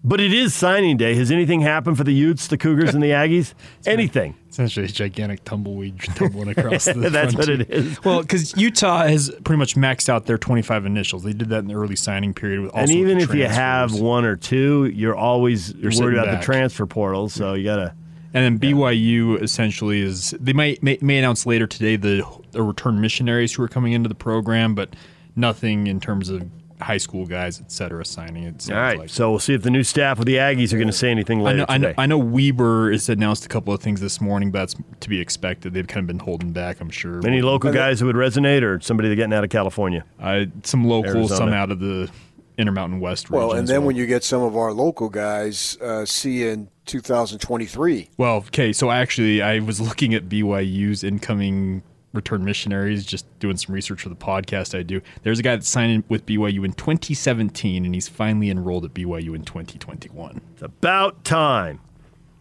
but 0.06 0.22
it 0.22 0.32
is 0.32 0.54
signing 0.54 0.96
day. 0.98 1.16
Has 1.16 1.32
anything 1.32 1.62
happened 1.62 1.98
for 1.98 2.04
the 2.04 2.14
Utes, 2.14 2.48
the 2.48 2.58
Cougars, 2.58 2.94
and 2.94 3.04
the 3.04 3.10
Aggies? 3.10 3.54
anything? 3.86 4.36
Essentially, 4.50 4.86
a 4.86 4.90
gigantic 4.90 5.44
tumbleweed 5.44 6.00
tumbling 6.16 6.50
across 6.50 6.86
the. 6.86 6.94
That's 7.10 7.34
front 7.34 7.38
what 7.38 7.46
team. 7.48 7.62
it 7.62 7.70
is. 7.70 8.04
Well, 8.06 8.22
because 8.22 8.56
Utah 8.56 9.06
has 9.08 9.30
pretty 9.44 9.58
much 9.58 9.76
maxed 9.76 10.08
out 10.08 10.28
their 10.28 10.38
25 10.38 10.86
initials. 10.86 11.24
They 11.24 11.34
did 11.34 11.50
that 11.50 11.60
in 11.60 11.68
the 11.68 11.74
early 11.74 11.96
signing 11.96 12.34
period. 12.34 12.62
With 12.62 12.72
also 12.72 12.82
and 12.84 12.92
even 12.92 13.16
with 13.18 13.24
if 13.26 13.30
the 13.32 13.40
you 13.40 13.48
have 13.48 13.94
one 14.00 14.24
or 14.24 14.36
two, 14.38 14.86
you're 14.86 15.16
always 15.16 15.74
You're 15.74 15.92
worried 16.00 16.14
about 16.14 16.28
back. 16.28 16.40
the 16.40 16.46
transfer 16.46 16.86
portal. 16.86 17.28
So 17.28 17.56
you 17.56 17.64
gotta. 17.66 17.94
And 18.34 18.60
then 18.62 18.72
BYU 18.72 19.42
essentially 19.42 20.02
is 20.02 20.32
they 20.40 20.54
might 20.54 20.84
may, 20.84 20.98
may 21.02 21.18
announce 21.18 21.46
later 21.46 21.68
today 21.68 21.96
the, 21.96 22.24
the 22.52 22.62
return 22.62 23.00
missionaries 23.02 23.54
who 23.54 23.64
are 23.64 23.68
coming 23.70 23.94
into 23.94 24.10
the 24.10 24.16
program, 24.16 24.76
but 24.76 24.94
nothing 25.38 25.88
in 25.88 26.00
terms 26.00 26.30
of 26.30 26.44
high 26.86 26.98
school 26.98 27.26
guys, 27.26 27.60
et 27.60 27.72
cetera, 27.72 28.06
signing. 28.06 28.44
It 28.44 28.70
All 28.70 28.78
right. 28.78 29.00
like. 29.00 29.10
So 29.10 29.32
we'll 29.32 29.40
see 29.40 29.56
if 29.56 29.64
the 29.64 29.72
new 29.72 29.84
staff 29.84 30.20
with 30.20 30.28
the 30.28 30.36
Aggies 30.36 30.72
are 30.72 30.78
going 30.78 30.88
to 30.88 30.94
say 30.94 31.10
anything 31.10 31.42
I 31.42 31.44
later 31.44 31.66
I 31.68 31.78
know, 31.78 31.88
today. 31.88 31.96
I 31.98 32.06
know 32.06 32.18
Weber 32.20 32.92
has 32.92 33.10
announced 33.10 33.44
a 33.44 33.50
couple 33.50 33.74
of 33.74 33.82
things 33.82 34.02
this 34.02 34.22
morning, 34.22 34.52
but 34.52 34.60
that's 34.60 34.76
to 35.00 35.10
be 35.10 35.20
expected. 35.20 35.74
They've 35.74 35.88
kind 35.88 36.04
of 36.04 36.08
been 36.08 36.20
holding 36.20 36.52
back, 36.52 36.80
I'm 36.80 36.92
sure. 36.92 37.26
Any 37.26 37.42
local 37.42 37.74
guys 37.74 38.00
who 38.00 38.06
would 38.06 38.16
resonate, 38.16 38.62
or 38.62 38.80
somebody 38.82 39.10
that 39.10 39.16
getting 39.16 39.34
out 39.34 39.44
of 39.44 39.50
California? 39.50 40.06
Uh, 40.20 40.46
some 40.64 40.86
local, 40.86 41.18
Arizona. 41.18 41.38
some 41.38 41.54
out 41.54 41.72
of 41.72 41.80
the 41.80 42.10
Intermountain 42.58 43.00
West 43.00 43.30
region. 43.30 43.48
Well, 43.48 43.58
and 43.58 43.68
then 43.68 43.80
well. 43.80 43.88
when 43.88 43.96
you 43.96 44.06
get 44.06 44.24
some 44.24 44.44
of 44.44 44.56
our 44.56 44.72
local 44.72 45.10
guys, 45.10 45.78
uh, 45.82 46.06
see 46.06 46.48
in 46.48 46.70
2023. 46.86 48.10
Well, 48.18 48.38
okay, 48.38 48.72
so 48.72 48.92
actually, 48.92 49.42
I 49.42 49.60
was 49.60 49.82
looking 49.82 50.14
at 50.14 50.30
BYU's 50.30 51.04
incoming 51.04 51.82
return 52.16 52.44
missionaries, 52.44 53.06
just 53.06 53.28
doing 53.40 53.58
some 53.58 53.74
research 53.74 54.02
for 54.02 54.10
the 54.10 54.16
podcast 54.16 54.78
I 54.78 54.84
do. 54.84 55.02
There's 55.24 55.40
a 55.40 55.44
guy 55.44 55.56
that 55.56 55.64
signed 55.64 55.92
in 55.92 56.04
with 56.10 56.26
BYU 56.26 56.66
in 56.66 56.74
2017, 56.74 57.86
and 57.86 57.94
he's 57.94 58.08
finally 58.08 58.50
enrolled 58.50 58.86
at 58.86 58.94
BYU 58.94 59.36
in 59.36 59.44
2021. 59.44 60.42
It's 60.54 60.62
about 60.62 61.24
time. 61.24 61.82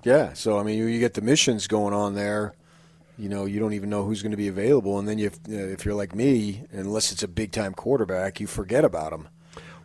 Yeah, 0.05 0.35
so 0.35 0.59
I 0.59 0.63
mean, 0.63 0.79
you, 0.79 0.87
you 0.87 1.01
get 1.01 1.15
the 1.15 1.23
missions 1.23 1.67
going 1.67 1.95
on 1.95 2.15
there. 2.15 2.55
You 3.17 3.29
know, 3.29 3.45
you 3.45 3.61
don't 3.61 3.73
even 3.73 3.91
know 3.91 4.05
who's 4.05 4.23
going 4.23 4.33
to 4.33 4.37
be 4.37 4.49
available, 4.49 4.99
and 4.99 5.09
then 5.09 5.19
you, 5.19 5.31
uh, 5.49 5.53
if 5.53 5.85
you're 5.85 5.95
like 5.95 6.15
me, 6.15 6.65
unless 6.73 7.13
it's 7.13 7.23
a 7.23 7.29
big 7.29 7.53
time 7.53 7.73
quarterback, 7.73 8.41
you 8.41 8.47
forget 8.47 8.85
about 8.85 9.11
them. 9.11 9.29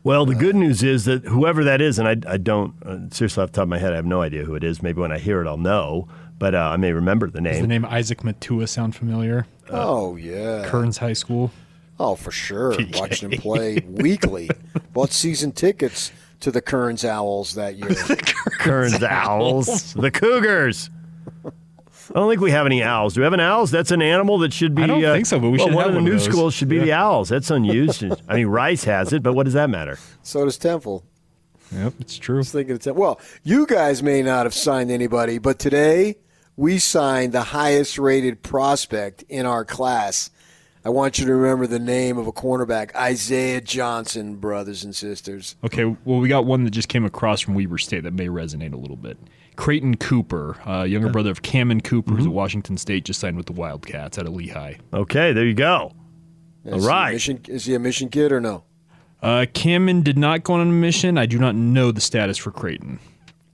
Well, 0.03 0.25
the 0.25 0.35
good 0.35 0.55
news 0.55 0.81
is 0.81 1.05
that 1.05 1.25
whoever 1.25 1.63
that 1.65 1.81
is, 1.81 1.99
and 1.99 2.07
I, 2.07 2.31
I 2.31 2.37
don't 2.37 2.73
uh, 2.83 3.09
seriously 3.11 3.43
off 3.43 3.51
the 3.51 3.57
top 3.57 3.63
of 3.63 3.69
my 3.69 3.79
head, 3.79 3.91
I 3.91 3.97
have 3.97 4.05
no 4.05 4.21
idea 4.21 4.45
who 4.45 4.55
it 4.55 4.63
is. 4.63 4.81
Maybe 4.81 5.01
when 5.01 5.11
I 5.11 5.19
hear 5.19 5.41
it, 5.41 5.47
I'll 5.47 5.57
know, 5.57 6.07
but 6.39 6.55
uh, 6.55 6.69
I 6.73 6.77
may 6.77 6.93
remember 6.93 7.27
the 7.29 7.41
Does 7.41 7.53
name. 7.53 7.61
the 7.61 7.67
name 7.67 7.85
Isaac 7.85 8.23
Matua 8.23 8.67
sound 8.67 8.95
familiar? 8.95 9.45
oh 9.69 10.15
yeah, 10.15 10.63
Kearns 10.65 10.97
High 10.97 11.13
School. 11.13 11.51
Oh, 11.99 12.15
for 12.15 12.31
sure. 12.31 12.75
Watching 12.93 13.31
him 13.31 13.41
play 13.41 13.79
weekly. 13.85 14.49
Bought 14.93 15.11
season 15.11 15.51
tickets 15.51 16.11
to 16.39 16.49
the 16.49 16.61
Kearns 16.61 17.03
Owls 17.03 17.55
that 17.55 17.75
year. 17.75 17.89
Kearns 18.59 19.03
Owls, 19.03 19.93
the 19.93 20.09
Cougars. 20.09 20.89
I 21.45 22.13
don't 22.13 22.29
think 22.29 22.41
we 22.41 22.51
have 22.51 22.65
any 22.65 22.81
owls. 22.81 23.13
Do 23.13 23.21
we 23.21 23.25
have 23.25 23.33
an 23.33 23.39
owls? 23.39 23.69
That's 23.69 23.91
an 23.91 24.01
animal 24.01 24.39
that 24.39 24.51
should 24.51 24.73
be. 24.73 24.81
I 24.81 24.87
don't 24.87 25.05
uh, 25.05 25.13
think 25.13 25.27
so, 25.27 25.39
but 25.39 25.51
we 25.51 25.57
well, 25.59 25.67
should 25.67 25.75
one 25.75 25.83
have 25.83 25.89
of 25.89 25.93
the 25.93 25.97
one 25.99 26.05
new 26.05 26.17
those. 26.17 26.25
schools 26.25 26.53
should 26.55 26.69
be 26.69 26.79
the 26.79 26.93
owls. 26.93 27.29
That's 27.29 27.51
unused. 27.51 28.03
I 28.27 28.37
mean, 28.37 28.47
Rice 28.47 28.83
has 28.85 29.13
it, 29.13 29.21
but 29.21 29.33
what 29.33 29.43
does 29.43 29.53
that 29.53 29.69
matter? 29.69 29.99
so 30.23 30.43
does 30.45 30.57
Temple. 30.57 31.03
Yep, 31.71 31.93
it's 31.99 32.17
true. 32.17 32.37
I 32.37 32.39
was 32.39 32.51
thinking 32.51 32.73
of 32.73 32.79
Temple. 32.79 32.99
Well, 32.99 33.21
you 33.43 33.67
guys 33.67 34.01
may 34.01 34.23
not 34.23 34.47
have 34.47 34.55
signed 34.55 34.89
anybody, 34.89 35.37
but 35.37 35.59
today 35.59 36.15
we 36.59 36.77
signed 36.77 37.31
the 37.31 37.41
highest 37.41 37.97
rated 37.97 38.43
prospect 38.43 39.23
in 39.29 39.45
our 39.45 39.63
class. 39.63 40.29
I 40.83 40.89
want 40.89 41.17
you 41.17 41.25
to 41.25 41.33
remember 41.33 41.67
the 41.67 41.79
name 41.79 42.17
of 42.17 42.27
a 42.27 42.33
cornerback, 42.33 42.93
Isaiah 42.95 43.61
Johnson, 43.61 44.35
brothers 44.35 44.83
and 44.83 44.93
sisters. 44.93 45.55
Okay, 45.63 45.85
well, 45.85 46.19
we 46.19 46.27
got 46.27 46.43
one 46.43 46.65
that 46.65 46.71
just 46.71 46.89
came 46.89 47.05
across 47.05 47.39
from 47.39 47.53
Weber 47.53 47.77
State 47.77 48.03
that 48.03 48.13
may 48.13 48.27
resonate 48.27 48.73
a 48.73 48.77
little 48.77 48.97
bit. 48.97 49.17
Creighton 49.55 49.95
Cooper, 49.95 50.57
uh, 50.67 50.83
younger 50.83 51.09
brother 51.09 51.31
of 51.31 51.43
Cameron 51.43 51.79
Cooper, 51.79 52.11
who's 52.11 52.25
at 52.25 52.31
Washington 52.33 52.75
State, 52.75 53.05
just 53.05 53.21
signed 53.21 53.37
with 53.37 53.45
the 53.45 53.53
Wildcats 53.53 54.19
out 54.19 54.27
of 54.27 54.33
Lehigh. 54.33 54.75
Okay, 54.93 55.31
there 55.31 55.45
you 55.45 55.53
go. 55.53 55.93
Is 56.65 56.73
All 56.73 56.79
he 56.81 56.87
right. 56.87 57.13
mission- 57.13 57.39
is 57.47 57.63
he 57.65 57.73
a 57.73 57.79
mission 57.79 58.09
kid 58.09 58.33
or 58.33 58.41
no? 58.41 58.63
Uh, 59.23 59.45
Cameron 59.53 60.01
did 60.01 60.17
not 60.17 60.43
go 60.43 60.55
on 60.55 60.61
a 60.61 60.65
mission. 60.65 61.17
I 61.17 61.25
do 61.25 61.39
not 61.39 61.55
know 61.55 61.91
the 61.93 62.01
status 62.01 62.37
for 62.37 62.51
Creighton. 62.51 62.99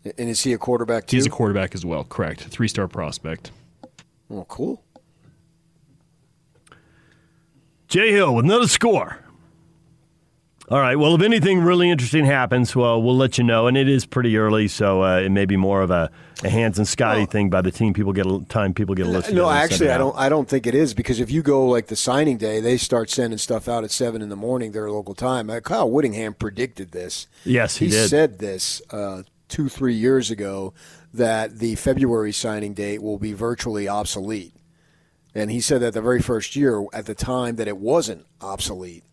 And 0.05 0.29
is 0.29 0.41
he 0.41 0.53
a 0.53 0.57
quarterback 0.57 1.07
too? 1.07 1.17
He's 1.17 1.25
a 1.25 1.31
quarterback 1.31 1.73
as 1.73 1.85
well, 1.85 2.03
correct. 2.03 2.41
Three 2.41 2.67
star 2.67 2.87
prospect. 2.87 3.51
Oh, 4.29 4.45
cool. 4.47 4.83
Jay 7.87 8.11
Hill 8.11 8.33
with 8.35 8.45
another 8.45 8.67
score. 8.67 9.19
All 10.69 10.79
right. 10.79 10.95
Well, 10.95 11.13
if 11.13 11.21
anything 11.21 11.59
really 11.59 11.91
interesting 11.91 12.25
happens, 12.25 12.75
well, 12.75 12.99
we'll 12.99 13.15
let 13.15 13.37
you 13.37 13.43
know. 13.43 13.67
And 13.67 13.77
it 13.77 13.87
is 13.87 14.07
pretty 14.07 14.35
early, 14.35 14.67
so 14.67 15.03
uh, 15.03 15.19
it 15.19 15.29
may 15.29 15.45
be 15.45 15.57
more 15.57 15.83
of 15.83 15.91
a, 15.91 16.09
a 16.43 16.49
Hans 16.49 16.79
and 16.79 16.87
Scotty 16.87 17.27
thing 17.27 17.51
by 17.51 17.61
the 17.61 17.69
team 17.69 17.93
people 17.93 18.13
get 18.13 18.25
a, 18.25 18.43
time 18.49 18.73
people 18.73 18.95
get 18.95 19.05
a 19.05 19.09
list. 19.09 19.27
No, 19.29 19.43
together 19.43 19.43
and 19.43 19.57
send 19.59 19.73
actually, 19.73 19.89
I 19.91 19.97
don't. 19.99 20.17
I 20.17 20.27
don't 20.27 20.49
think 20.49 20.65
it 20.65 20.73
is 20.73 20.95
because 20.95 21.19
if 21.19 21.29
you 21.29 21.43
go 21.43 21.67
like 21.67 21.85
the 21.85 21.95
signing 21.95 22.37
day, 22.37 22.61
they 22.61 22.77
start 22.77 23.11
sending 23.11 23.37
stuff 23.37 23.67
out 23.69 23.83
at 23.83 23.91
seven 23.91 24.23
in 24.23 24.29
the 24.29 24.35
morning 24.35 24.71
their 24.71 24.89
local 24.89 25.13
time. 25.13 25.51
Uh, 25.51 25.59
Kyle 25.59 25.89
Whittingham 25.89 26.33
predicted 26.33 26.91
this. 26.91 27.27
Yes, 27.43 27.77
he 27.77 27.89
did. 27.89 28.09
said 28.09 28.39
this 28.39 28.81
uh, 28.89 29.21
two, 29.47 29.69
three 29.69 29.93
years 29.93 30.31
ago 30.31 30.73
that 31.13 31.59
the 31.59 31.75
February 31.75 32.31
signing 32.31 32.73
date 32.73 33.01
will 33.01 33.17
be 33.17 33.33
virtually 33.33 33.87
obsolete, 33.87 34.53
and 35.33 35.51
he 35.51 35.59
said 35.59 35.81
that 35.81 35.93
the 35.93 36.01
very 36.01 36.21
first 36.21 36.55
year 36.55 36.85
at 36.93 37.05
the 37.05 37.15
time 37.15 37.55
that 37.57 37.67
it 37.67 37.77
wasn't 37.77 38.25
obsolete. 38.41 39.03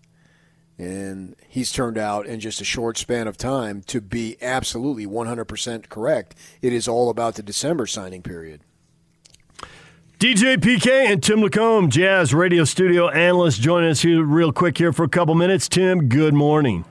And 0.79 1.37
he's 1.49 1.71
turned 1.71 1.99
out 1.99 2.27
in 2.27 2.41
just 2.41 2.61
a 2.61 2.65
short 2.65 2.97
span 2.99 3.29
of 3.29 3.37
time 3.37 3.83
to 3.83 4.01
be 4.01 4.37
absolutely 4.43 5.07
100% 5.07 5.89
correct. 5.89 6.35
It 6.61 6.73
is 6.73 6.89
all 6.89 7.11
about 7.11 7.35
the 7.35 7.43
December 7.43 7.87
signing 7.87 8.23
period. 8.23 8.63
DJ 10.19 10.57
PK 10.57 11.07
and 11.07 11.21
Tim 11.21 11.41
LaComb, 11.41 11.89
Jazz 11.89 12.33
Radio 12.33 12.63
Studio 12.65 13.09
analyst, 13.09 13.61
joining 13.61 13.91
us 13.91 14.03
here 14.03 14.23
real 14.23 14.53
quick 14.53 14.79
here 14.79 14.93
for 14.93 15.03
a 15.03 15.09
couple 15.09 15.35
minutes. 15.35 15.69
Tim, 15.69 16.09
good 16.09 16.33
morning. 16.33 16.85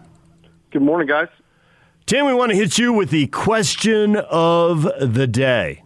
Good 0.71 0.81
morning, 0.81 1.07
guys. 1.07 1.29
Tim, 2.11 2.25
we 2.25 2.33
want 2.33 2.51
to 2.51 2.57
hit 2.57 2.77
you 2.77 2.91
with 2.91 3.09
the 3.09 3.27
question 3.27 4.17
of 4.17 4.83
the 4.99 5.27
day. 5.27 5.81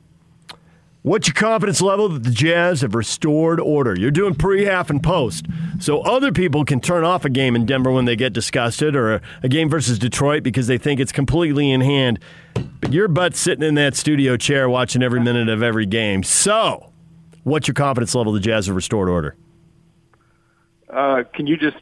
What's 1.03 1.27
your 1.27 1.35
confidence 1.35 1.81
level 1.83 2.09
that 2.09 2.23
the 2.23 2.31
Jazz 2.31 2.81
have 2.81 2.95
restored 2.95 3.59
order? 3.59 3.95
You're 3.95 4.09
doing 4.09 4.33
pre, 4.33 4.65
half, 4.65 4.89
and 4.89 5.03
post. 5.03 5.45
So 5.79 6.01
other 6.01 6.31
people 6.31 6.65
can 6.65 6.81
turn 6.81 7.03
off 7.03 7.25
a 7.25 7.29
game 7.29 7.55
in 7.55 7.67
Denver 7.67 7.91
when 7.91 8.05
they 8.05 8.15
get 8.15 8.33
disgusted 8.33 8.95
or 8.95 9.21
a, 9.43 9.49
game 9.49 9.69
versus 9.69 9.99
Detroit 9.99 10.41
because 10.41 10.65
they 10.65 10.79
think 10.79 10.99
it's 10.99 11.11
completely 11.11 11.69
in 11.69 11.81
hand. 11.81 12.17
But 12.55 12.91
your 12.91 13.07
butt's 13.07 13.39
sitting 13.39 13.63
in 13.63 13.75
that 13.75 13.93
studio 13.93 14.35
chair 14.35 14.67
watching 14.67 15.03
every 15.03 15.19
minute 15.19 15.47
of 15.47 15.61
every 15.61 15.85
game. 15.85 16.23
So, 16.23 16.91
what's 17.43 17.67
your 17.67 17.75
confidence 17.75 18.15
level 18.15 18.33
that 18.33 18.39
the 18.39 18.45
Jazz 18.45 18.65
have 18.65 18.75
restored 18.75 19.09
order? 19.09 19.35
Uh, 20.89 21.21
can 21.35 21.45
you 21.45 21.55
just 21.55 21.77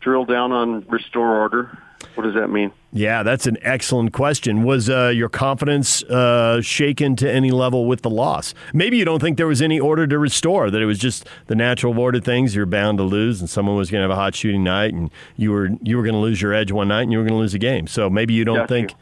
drill 0.00 0.24
down 0.24 0.52
on 0.52 0.86
restore 0.88 1.36
order? 1.36 1.76
What 2.18 2.24
does 2.24 2.34
that 2.34 2.48
mean? 2.48 2.72
Yeah, 2.92 3.22
that's 3.22 3.46
an 3.46 3.58
excellent 3.62 4.12
question. 4.12 4.64
Was 4.64 4.90
uh, 4.90 5.12
your 5.14 5.28
confidence 5.28 6.02
uh, 6.02 6.60
shaken 6.60 7.14
to 7.14 7.30
any 7.30 7.52
level 7.52 7.86
with 7.86 8.02
the 8.02 8.10
loss? 8.10 8.54
Maybe 8.74 8.96
you 8.96 9.04
don't 9.04 9.20
think 9.20 9.36
there 9.36 9.46
was 9.46 9.62
any 9.62 9.78
order 9.78 10.04
to 10.04 10.18
restore; 10.18 10.68
that 10.68 10.82
it 10.82 10.84
was 10.84 10.98
just 10.98 11.24
the 11.46 11.54
natural 11.54 11.96
order 11.96 12.18
of 12.18 12.24
things. 12.24 12.56
You're 12.56 12.66
bound 12.66 12.98
to 12.98 13.04
lose, 13.04 13.38
and 13.38 13.48
someone 13.48 13.76
was 13.76 13.88
going 13.88 14.00
to 14.00 14.08
have 14.08 14.10
a 14.10 14.20
hot 14.20 14.34
shooting 14.34 14.64
night, 14.64 14.92
and 14.94 15.12
you 15.36 15.52
were 15.52 15.70
you 15.80 15.96
were 15.96 16.02
going 16.02 16.14
to 16.14 16.18
lose 16.18 16.42
your 16.42 16.52
edge 16.52 16.72
one 16.72 16.88
night, 16.88 17.02
and 17.02 17.12
you 17.12 17.18
were 17.18 17.24
going 17.24 17.34
to 17.34 17.38
lose 17.38 17.54
a 17.54 17.58
game. 17.60 17.86
So 17.86 18.10
maybe 18.10 18.34
you 18.34 18.44
don't 18.44 18.56
Got 18.56 18.68
think 18.68 18.90
you. 18.90 18.96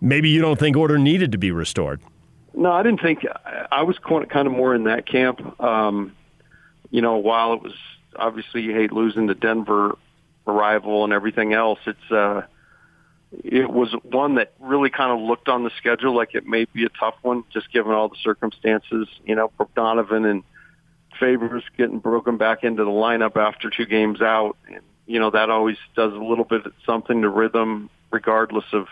maybe 0.00 0.30
you 0.30 0.40
don't 0.40 0.58
think 0.58 0.74
order 0.74 0.96
needed 0.96 1.32
to 1.32 1.38
be 1.38 1.50
restored. 1.50 2.00
No, 2.54 2.72
I 2.72 2.82
didn't 2.82 3.02
think. 3.02 3.26
I- 3.70 3.82
was 3.82 3.98
kind 3.98 4.46
of 4.46 4.52
more 4.52 4.74
in 4.74 4.84
that 4.84 5.04
camp. 5.04 5.60
Um, 5.60 6.16
you 6.90 7.02
know, 7.02 7.18
while 7.18 7.52
it 7.52 7.62
was 7.62 7.74
obviously 8.16 8.62
you 8.62 8.72
hate 8.72 8.90
losing 8.90 9.26
the 9.26 9.34
Denver 9.34 9.98
arrival 10.46 11.04
and 11.04 11.12
everything 11.12 11.52
else, 11.52 11.78
it's 11.86 12.10
uh, 12.10 12.42
it 13.42 13.70
was 13.70 13.92
one 14.02 14.36
that 14.36 14.52
really 14.60 14.90
kind 14.90 15.10
of 15.12 15.20
looked 15.26 15.48
on 15.48 15.64
the 15.64 15.70
schedule 15.78 16.14
like 16.14 16.34
it 16.34 16.46
may 16.46 16.66
be 16.66 16.84
a 16.84 16.88
tough 16.88 17.14
one, 17.22 17.44
just 17.52 17.72
given 17.72 17.92
all 17.92 18.08
the 18.08 18.16
circumstances. 18.22 19.08
You 19.24 19.34
know, 19.34 19.50
Donovan 19.74 20.24
and 20.24 20.42
Favors 21.18 21.62
getting 21.76 21.98
broken 22.00 22.36
back 22.36 22.64
into 22.64 22.84
the 22.84 22.90
lineup 22.90 23.36
after 23.36 23.70
two 23.70 23.86
games 23.86 24.20
out, 24.20 24.56
and 24.66 24.80
you 25.06 25.20
know 25.20 25.30
that 25.30 25.48
always 25.50 25.76
does 25.96 26.12
a 26.12 26.16
little 26.18 26.44
bit 26.44 26.66
of 26.66 26.72
something 26.84 27.22
to 27.22 27.28
rhythm, 27.28 27.88
regardless 28.10 28.64
of 28.72 28.88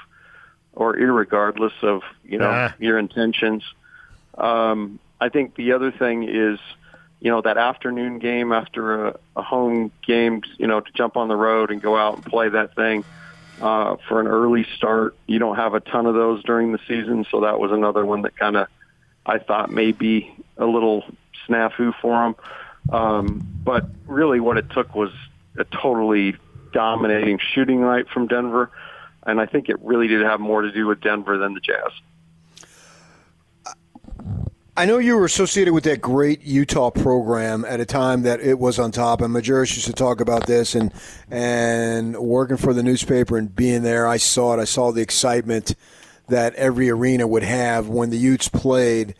or 0.72 0.96
irregardless 0.96 1.72
of 1.82 2.02
you 2.24 2.38
know 2.38 2.48
Ah. 2.50 2.74
your 2.78 2.98
intentions. 2.98 3.64
Um, 4.38 4.98
I 5.20 5.28
think 5.28 5.56
the 5.56 5.72
other 5.72 5.90
thing 5.92 6.22
is, 6.28 6.58
you 7.20 7.30
know, 7.30 7.42
that 7.42 7.58
afternoon 7.58 8.18
game 8.18 8.52
after 8.52 9.08
a, 9.08 9.18
a 9.36 9.42
home 9.42 9.90
game, 10.06 10.42
you 10.58 10.66
know, 10.66 10.80
to 10.80 10.92
jump 10.92 11.16
on 11.16 11.28
the 11.28 11.36
road 11.36 11.70
and 11.70 11.82
go 11.82 11.96
out 11.96 12.14
and 12.16 12.24
play 12.24 12.48
that 12.48 12.74
thing 12.74 13.04
uh, 13.62 13.96
for 14.08 14.20
an 14.20 14.26
early 14.26 14.66
start. 14.76 15.16
You 15.26 15.38
don't 15.38 15.56
have 15.56 15.74
a 15.74 15.80
ton 15.80 16.06
of 16.06 16.14
those 16.14 16.42
during 16.42 16.72
the 16.72 16.80
season, 16.88 17.24
so 17.30 17.40
that 17.42 17.60
was 17.60 17.70
another 17.70 18.04
one 18.04 18.22
that 18.22 18.36
kind 18.36 18.56
of 18.56 18.66
I 19.24 19.38
thought 19.38 19.70
maybe 19.70 20.34
a 20.58 20.66
little 20.66 21.04
snafu 21.46 21.94
for 22.00 22.10
them. 22.10 22.34
Um, 22.92 23.60
but 23.64 23.86
really, 24.06 24.40
what 24.40 24.58
it 24.58 24.68
took 24.70 24.94
was 24.94 25.10
a 25.56 25.64
totally 25.64 26.34
dominating 26.72 27.38
shooting 27.54 27.80
night 27.82 28.08
from 28.08 28.26
Denver, 28.26 28.70
and 29.24 29.40
I 29.40 29.46
think 29.46 29.68
it 29.68 29.80
really 29.80 30.08
did 30.08 30.22
have 30.22 30.40
more 30.40 30.62
to 30.62 30.72
do 30.72 30.86
with 30.86 31.00
Denver 31.00 31.38
than 31.38 31.54
the 31.54 31.60
Jazz. 31.60 31.92
I 34.74 34.86
know 34.86 34.96
you 34.96 35.18
were 35.18 35.26
associated 35.26 35.74
with 35.74 35.84
that 35.84 36.00
great 36.00 36.42
Utah 36.44 36.88
program 36.88 37.66
at 37.66 37.78
a 37.80 37.84
time 37.84 38.22
that 38.22 38.40
it 38.40 38.58
was 38.58 38.78
on 38.78 38.90
top, 38.90 39.20
and 39.20 39.34
Majerus 39.34 39.74
used 39.74 39.84
to 39.84 39.92
talk 39.92 40.18
about 40.18 40.46
this, 40.46 40.74
and 40.74 40.94
and 41.30 42.16
working 42.16 42.56
for 42.56 42.72
the 42.72 42.82
newspaper 42.82 43.36
and 43.36 43.54
being 43.54 43.82
there, 43.82 44.06
I 44.06 44.16
saw 44.16 44.54
it. 44.54 44.60
I 44.62 44.64
saw 44.64 44.90
the 44.90 45.02
excitement 45.02 45.74
that 46.28 46.54
every 46.54 46.88
arena 46.88 47.26
would 47.26 47.42
have 47.42 47.88
when 47.88 48.08
the 48.08 48.16
Utes 48.16 48.48
played. 48.48 49.14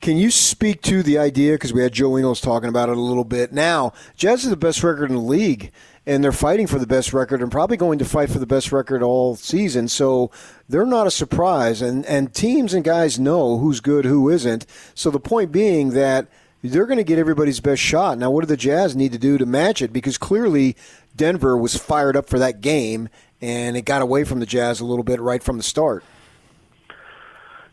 Can 0.00 0.16
you 0.16 0.30
speak 0.30 0.80
to 0.82 1.02
the 1.02 1.18
idea? 1.18 1.52
Because 1.52 1.74
we 1.74 1.82
had 1.82 1.92
Joe 1.92 2.16
Ingles 2.16 2.40
talking 2.40 2.70
about 2.70 2.88
it 2.88 2.96
a 2.96 3.00
little 3.00 3.24
bit. 3.24 3.52
Now, 3.52 3.92
Jazz 4.16 4.44
is 4.44 4.50
the 4.50 4.56
best 4.56 4.82
record 4.82 5.10
in 5.10 5.16
the 5.16 5.22
league, 5.22 5.70
and 6.06 6.22
they're 6.22 6.32
fighting 6.32 6.66
for 6.66 6.78
the 6.78 6.86
best 6.86 7.12
record, 7.12 7.40
and 7.42 7.50
probably 7.50 7.76
going 7.76 7.98
to 7.98 8.04
fight 8.04 8.30
for 8.30 8.38
the 8.38 8.46
best 8.46 8.72
record 8.72 9.02
all 9.02 9.36
season. 9.36 9.88
So 9.88 10.30
they're 10.68 10.86
not 10.86 11.06
a 11.06 11.10
surprise, 11.10 11.82
and 11.82 12.04
and 12.06 12.34
teams 12.34 12.74
and 12.74 12.84
guys 12.84 13.18
know 13.18 13.58
who's 13.58 13.80
good, 13.80 14.04
who 14.04 14.28
isn't. 14.28 14.66
So 14.94 15.10
the 15.10 15.20
point 15.20 15.52
being 15.52 15.90
that 15.90 16.28
they're 16.62 16.86
going 16.86 16.98
to 16.98 17.04
get 17.04 17.18
everybody's 17.18 17.60
best 17.60 17.82
shot. 17.82 18.16
Now, 18.16 18.30
what 18.30 18.40
do 18.40 18.46
the 18.46 18.56
Jazz 18.56 18.96
need 18.96 19.12
to 19.12 19.18
do 19.18 19.36
to 19.36 19.44
match 19.44 19.82
it? 19.82 19.92
Because 19.92 20.16
clearly 20.16 20.76
Denver 21.14 21.58
was 21.58 21.76
fired 21.76 22.16
up 22.16 22.26
for 22.26 22.38
that 22.38 22.62
game, 22.62 23.10
and 23.42 23.76
it 23.76 23.82
got 23.82 24.00
away 24.00 24.24
from 24.24 24.40
the 24.40 24.46
Jazz 24.46 24.80
a 24.80 24.84
little 24.86 25.04
bit 25.04 25.20
right 25.20 25.42
from 25.42 25.58
the 25.58 25.62
start. 25.62 26.04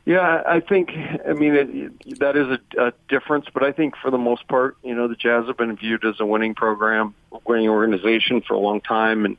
Yeah, 0.05 0.41
I 0.47 0.61
think. 0.61 0.89
I 0.91 1.33
mean, 1.33 1.55
it, 1.55 2.19
that 2.19 2.35
is 2.35 2.47
a, 2.47 2.87
a 2.87 2.93
difference, 3.07 3.45
but 3.53 3.63
I 3.63 3.71
think 3.71 3.95
for 4.01 4.09
the 4.09 4.17
most 4.17 4.47
part, 4.47 4.77
you 4.83 4.95
know, 4.95 5.07
the 5.07 5.15
Jazz 5.15 5.45
have 5.45 5.57
been 5.57 5.75
viewed 5.75 6.03
as 6.05 6.15
a 6.19 6.25
winning 6.25 6.55
program, 6.55 7.13
winning 7.45 7.69
organization 7.69 8.41
for 8.41 8.55
a 8.55 8.59
long 8.59 8.81
time, 8.81 9.25
and 9.25 9.37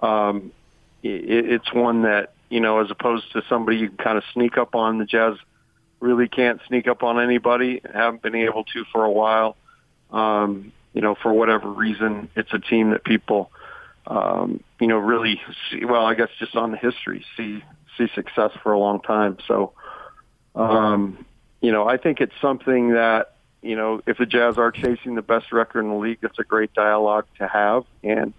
um, 0.00 0.52
it, 1.02 1.52
it's 1.52 1.72
one 1.72 2.02
that 2.02 2.34
you 2.50 2.60
know, 2.60 2.80
as 2.80 2.90
opposed 2.90 3.32
to 3.32 3.42
somebody 3.48 3.78
you 3.78 3.88
can 3.88 3.96
kind 3.96 4.18
of 4.18 4.24
sneak 4.32 4.58
up 4.58 4.74
on. 4.74 4.98
The 4.98 5.06
Jazz 5.06 5.36
really 6.00 6.28
can't 6.28 6.60
sneak 6.68 6.86
up 6.86 7.02
on 7.02 7.18
anybody. 7.18 7.80
Haven't 7.90 8.22
been 8.22 8.34
able 8.34 8.64
to 8.64 8.84
for 8.92 9.04
a 9.04 9.10
while. 9.10 9.56
Um, 10.10 10.72
you 10.92 11.00
know, 11.00 11.14
for 11.14 11.32
whatever 11.32 11.70
reason, 11.70 12.28
it's 12.36 12.52
a 12.52 12.58
team 12.58 12.90
that 12.90 13.04
people, 13.04 13.50
um, 14.06 14.62
you 14.78 14.86
know, 14.86 14.98
really 14.98 15.40
see. 15.70 15.86
Well, 15.86 16.04
I 16.04 16.14
guess 16.14 16.28
just 16.38 16.54
on 16.56 16.72
the 16.72 16.76
history, 16.76 17.24
see 17.38 17.64
see 17.96 18.08
success 18.14 18.50
for 18.62 18.72
a 18.72 18.78
long 18.78 19.00
time. 19.00 19.38
So. 19.48 19.72
Um, 20.54 21.24
you 21.60 21.72
know, 21.72 21.88
I 21.88 21.96
think 21.96 22.20
it's 22.20 22.34
something 22.40 22.90
that, 22.90 23.34
you 23.62 23.76
know, 23.76 24.02
if 24.06 24.18
the 24.18 24.26
Jazz 24.26 24.58
are 24.58 24.70
chasing 24.70 25.14
the 25.14 25.22
best 25.22 25.52
record 25.52 25.80
in 25.80 25.88
the 25.88 25.96
league, 25.96 26.18
it's 26.22 26.38
a 26.38 26.44
great 26.44 26.72
dialogue 26.74 27.26
to 27.38 27.48
have. 27.48 27.84
And, 28.02 28.32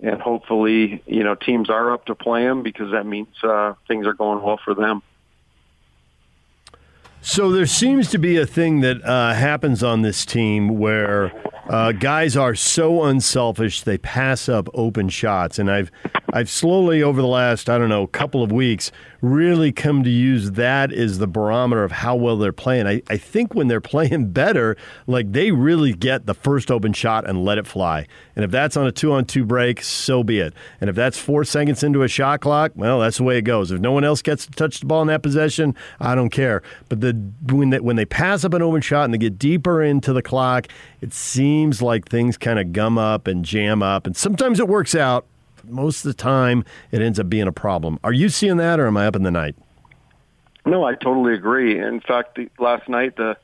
and 0.00 0.20
hopefully, 0.20 1.02
you 1.06 1.24
know, 1.24 1.34
teams 1.34 1.70
are 1.70 1.92
up 1.92 2.06
to 2.06 2.14
play 2.14 2.44
them 2.44 2.62
because 2.62 2.92
that 2.92 3.06
means 3.06 3.28
uh, 3.42 3.74
things 3.88 4.06
are 4.06 4.12
going 4.12 4.42
well 4.42 4.60
for 4.62 4.74
them. 4.74 5.02
So 7.20 7.50
there 7.50 7.66
seems 7.66 8.08
to 8.10 8.18
be 8.18 8.36
a 8.36 8.46
thing 8.46 8.80
that 8.80 9.04
uh, 9.04 9.34
happens 9.34 9.82
on 9.82 10.02
this 10.02 10.24
team 10.24 10.78
where 10.78 11.32
uh, 11.68 11.92
guys 11.92 12.36
are 12.36 12.54
so 12.54 13.04
unselfish 13.04 13.82
they 13.82 13.98
pass 13.98 14.48
up 14.48 14.68
open 14.72 15.08
shots, 15.08 15.58
and 15.58 15.70
I've 15.70 15.90
I've 16.30 16.50
slowly 16.50 17.02
over 17.02 17.22
the 17.22 17.28
last 17.28 17.70
I 17.70 17.78
don't 17.78 17.88
know 17.88 18.06
couple 18.06 18.42
of 18.42 18.52
weeks 18.52 18.92
really 19.22 19.72
come 19.72 20.04
to 20.04 20.10
use 20.10 20.52
that 20.52 20.92
as 20.92 21.18
the 21.18 21.26
barometer 21.26 21.82
of 21.82 21.90
how 21.90 22.14
well 22.14 22.36
they're 22.36 22.52
playing. 22.52 22.86
I, 22.86 23.02
I 23.08 23.16
think 23.16 23.54
when 23.54 23.68
they're 23.68 23.80
playing 23.88 24.30
better, 24.32 24.76
like 25.06 25.32
they 25.32 25.50
really 25.52 25.92
get 25.92 26.26
the 26.26 26.34
first 26.34 26.70
open 26.70 26.92
shot 26.92 27.28
and 27.28 27.44
let 27.44 27.58
it 27.58 27.66
fly. 27.66 28.06
And 28.36 28.44
if 28.44 28.50
that's 28.50 28.76
on 28.76 28.86
a 28.86 28.92
two 28.92 29.12
on 29.12 29.24
two 29.24 29.44
break, 29.44 29.82
so 29.82 30.22
be 30.22 30.38
it. 30.38 30.52
And 30.80 30.90
if 30.90 30.96
that's 30.96 31.18
four 31.18 31.44
seconds 31.44 31.82
into 31.82 32.02
a 32.02 32.08
shot 32.08 32.40
clock, 32.40 32.72
well, 32.74 33.00
that's 33.00 33.16
the 33.16 33.24
way 33.24 33.38
it 33.38 33.42
goes. 33.42 33.70
If 33.70 33.80
no 33.80 33.92
one 33.92 34.04
else 34.04 34.20
gets 34.20 34.44
to 34.46 34.52
touch 34.52 34.80
the 34.80 34.86
ball 34.86 35.00
in 35.02 35.08
that 35.08 35.22
possession, 35.22 35.74
I 35.98 36.14
don't 36.14 36.30
care. 36.30 36.62
But 36.88 37.00
the 37.00 37.12
when 37.46 37.70
they, 37.70 37.80
when 37.80 37.96
they 37.96 38.04
pass 38.04 38.44
up 38.44 38.52
an 38.52 38.62
open 38.62 38.82
shot 38.82 39.04
and 39.06 39.14
they 39.14 39.18
get 39.18 39.38
deeper 39.38 39.82
into 39.82 40.12
the 40.12 40.22
clock, 40.22 40.68
it 41.00 41.14
seems 41.14 41.80
like 41.80 42.08
things 42.08 42.36
kind 42.36 42.58
of 42.58 42.72
gum 42.72 42.98
up 42.98 43.26
and 43.26 43.44
jam 43.44 43.82
up. 43.82 44.06
And 44.06 44.16
sometimes 44.16 44.60
it 44.60 44.68
works 44.68 44.94
out. 44.94 45.24
Most 45.70 46.04
of 46.04 46.10
the 46.10 46.22
time, 46.22 46.64
it 46.90 47.00
ends 47.00 47.18
up 47.18 47.28
being 47.28 47.48
a 47.48 47.52
problem. 47.52 47.98
Are 48.02 48.12
you 48.12 48.28
seeing 48.28 48.56
that, 48.58 48.80
or 48.80 48.86
am 48.86 48.96
I 48.96 49.06
up 49.06 49.16
in 49.16 49.22
the 49.22 49.30
night? 49.30 49.56
No, 50.66 50.84
I 50.84 50.94
totally 50.94 51.34
agree. 51.34 51.80
In 51.80 52.00
fact, 52.00 52.36
the, 52.36 52.48
last 52.58 52.88
night, 52.88 53.16
the 53.16 53.36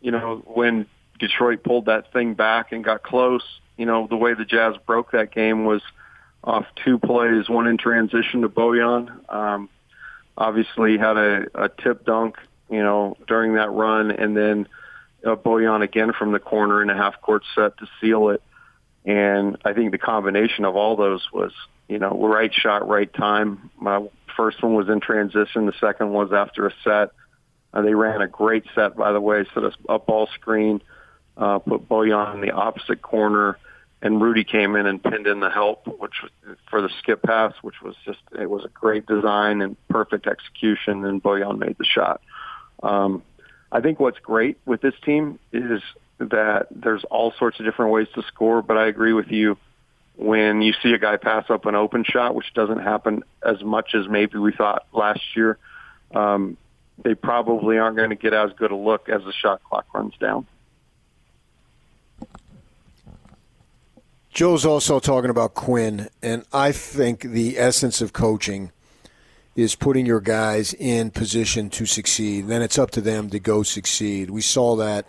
you 0.00 0.10
know 0.10 0.42
when 0.46 0.86
Detroit 1.18 1.62
pulled 1.64 1.86
that 1.86 2.12
thing 2.12 2.34
back 2.34 2.72
and 2.72 2.84
got 2.84 3.02
close, 3.02 3.42
you 3.76 3.86
know 3.86 4.06
the 4.06 4.16
way 4.16 4.34
the 4.34 4.44
Jazz 4.44 4.76
broke 4.86 5.12
that 5.12 5.32
game 5.32 5.64
was 5.64 5.82
off 6.44 6.66
two 6.84 6.98
plays, 6.98 7.48
one 7.48 7.66
in 7.66 7.78
transition 7.78 8.42
to 8.42 8.48
Bojan. 8.48 9.32
Um, 9.32 9.68
obviously, 10.36 10.98
had 10.98 11.16
a, 11.16 11.46
a 11.54 11.68
tip 11.68 12.04
dunk, 12.04 12.36
you 12.70 12.82
know, 12.82 13.16
during 13.26 13.54
that 13.54 13.70
run, 13.70 14.10
and 14.10 14.36
then 14.36 14.68
uh, 15.24 15.36
Bojan 15.36 15.82
again 15.82 16.12
from 16.12 16.32
the 16.32 16.40
corner 16.40 16.82
in 16.82 16.90
a 16.90 16.96
half 16.96 17.20
court 17.20 17.44
set 17.54 17.76
to 17.78 17.86
seal 18.00 18.30
it. 18.30 18.42
And 19.04 19.56
I 19.64 19.72
think 19.72 19.90
the 19.90 19.98
combination 19.98 20.64
of 20.64 20.76
all 20.76 20.96
those 20.96 21.26
was, 21.32 21.52
you 21.88 21.98
know, 21.98 22.10
right 22.10 22.52
shot, 22.54 22.88
right 22.88 23.12
time. 23.12 23.70
My 23.78 24.06
first 24.36 24.62
one 24.62 24.74
was 24.74 24.88
in 24.88 25.00
transition. 25.00 25.66
The 25.66 25.74
second 25.80 26.10
was 26.10 26.32
after 26.32 26.66
a 26.66 26.72
set. 26.84 27.10
Uh, 27.74 27.82
they 27.82 27.94
ran 27.94 28.20
a 28.20 28.28
great 28.28 28.64
set, 28.74 28.96
by 28.96 29.12
the 29.12 29.20
way, 29.20 29.44
set 29.54 29.64
us 29.64 29.74
a 29.88 29.98
ball 29.98 30.28
screen, 30.34 30.82
uh, 31.36 31.58
put 31.58 31.88
Bojan 31.88 32.34
in 32.34 32.40
the 32.42 32.50
opposite 32.50 33.00
corner, 33.00 33.58
and 34.02 34.20
Rudy 34.20 34.44
came 34.44 34.76
in 34.76 34.86
and 34.86 35.02
pinned 35.02 35.26
in 35.26 35.40
the 35.40 35.48
help, 35.48 35.86
which 35.86 36.22
was 36.22 36.56
for 36.68 36.82
the 36.82 36.90
skip 36.98 37.22
pass, 37.22 37.54
which 37.62 37.80
was 37.82 37.94
just, 38.04 38.18
it 38.38 38.50
was 38.50 38.64
a 38.64 38.68
great 38.68 39.06
design 39.06 39.62
and 39.62 39.76
perfect 39.88 40.26
execution, 40.26 41.04
and 41.04 41.22
Bojan 41.22 41.58
made 41.58 41.76
the 41.78 41.84
shot. 41.84 42.20
Um, 42.82 43.22
I 43.70 43.80
think 43.80 43.98
what's 43.98 44.18
great 44.18 44.58
with 44.66 44.82
this 44.82 44.94
team 45.02 45.38
is 45.52 45.80
that 46.30 46.66
there's 46.70 47.04
all 47.04 47.32
sorts 47.38 47.58
of 47.60 47.66
different 47.66 47.92
ways 47.92 48.08
to 48.14 48.22
score, 48.22 48.62
but 48.62 48.76
I 48.76 48.86
agree 48.86 49.12
with 49.12 49.30
you 49.30 49.56
when 50.16 50.62
you 50.62 50.72
see 50.82 50.92
a 50.92 50.98
guy 50.98 51.16
pass 51.16 51.48
up 51.48 51.66
an 51.66 51.74
open 51.74 52.04
shot, 52.04 52.34
which 52.34 52.52
doesn't 52.54 52.80
happen 52.80 53.24
as 53.44 53.62
much 53.62 53.94
as 53.94 54.08
maybe 54.08 54.38
we 54.38 54.52
thought 54.52 54.86
last 54.92 55.36
year. 55.36 55.58
Um, 56.14 56.56
they 57.02 57.14
probably 57.14 57.78
aren't 57.78 57.96
going 57.96 58.10
to 58.10 58.16
get 58.16 58.34
as 58.34 58.52
good 58.52 58.70
a 58.70 58.76
look 58.76 59.08
as 59.08 59.22
the 59.24 59.32
shot 59.32 59.62
clock 59.64 59.86
runs 59.94 60.14
down. 60.18 60.46
Joe's 64.30 64.64
also 64.64 64.98
talking 64.98 65.30
about 65.30 65.54
Quin, 65.54 66.08
and 66.22 66.44
I 66.52 66.72
think 66.72 67.20
the 67.20 67.58
essence 67.58 68.00
of 68.00 68.14
coaching 68.14 68.72
is 69.54 69.74
putting 69.74 70.06
your 70.06 70.20
guys 70.20 70.72
in 70.74 71.10
position 71.10 71.68
to 71.68 71.84
succeed. 71.84 72.46
Then 72.46 72.62
it's 72.62 72.78
up 72.78 72.90
to 72.92 73.02
them 73.02 73.28
to 73.30 73.38
go 73.38 73.62
succeed. 73.62 74.30
We 74.30 74.40
saw 74.40 74.76
that. 74.76 75.06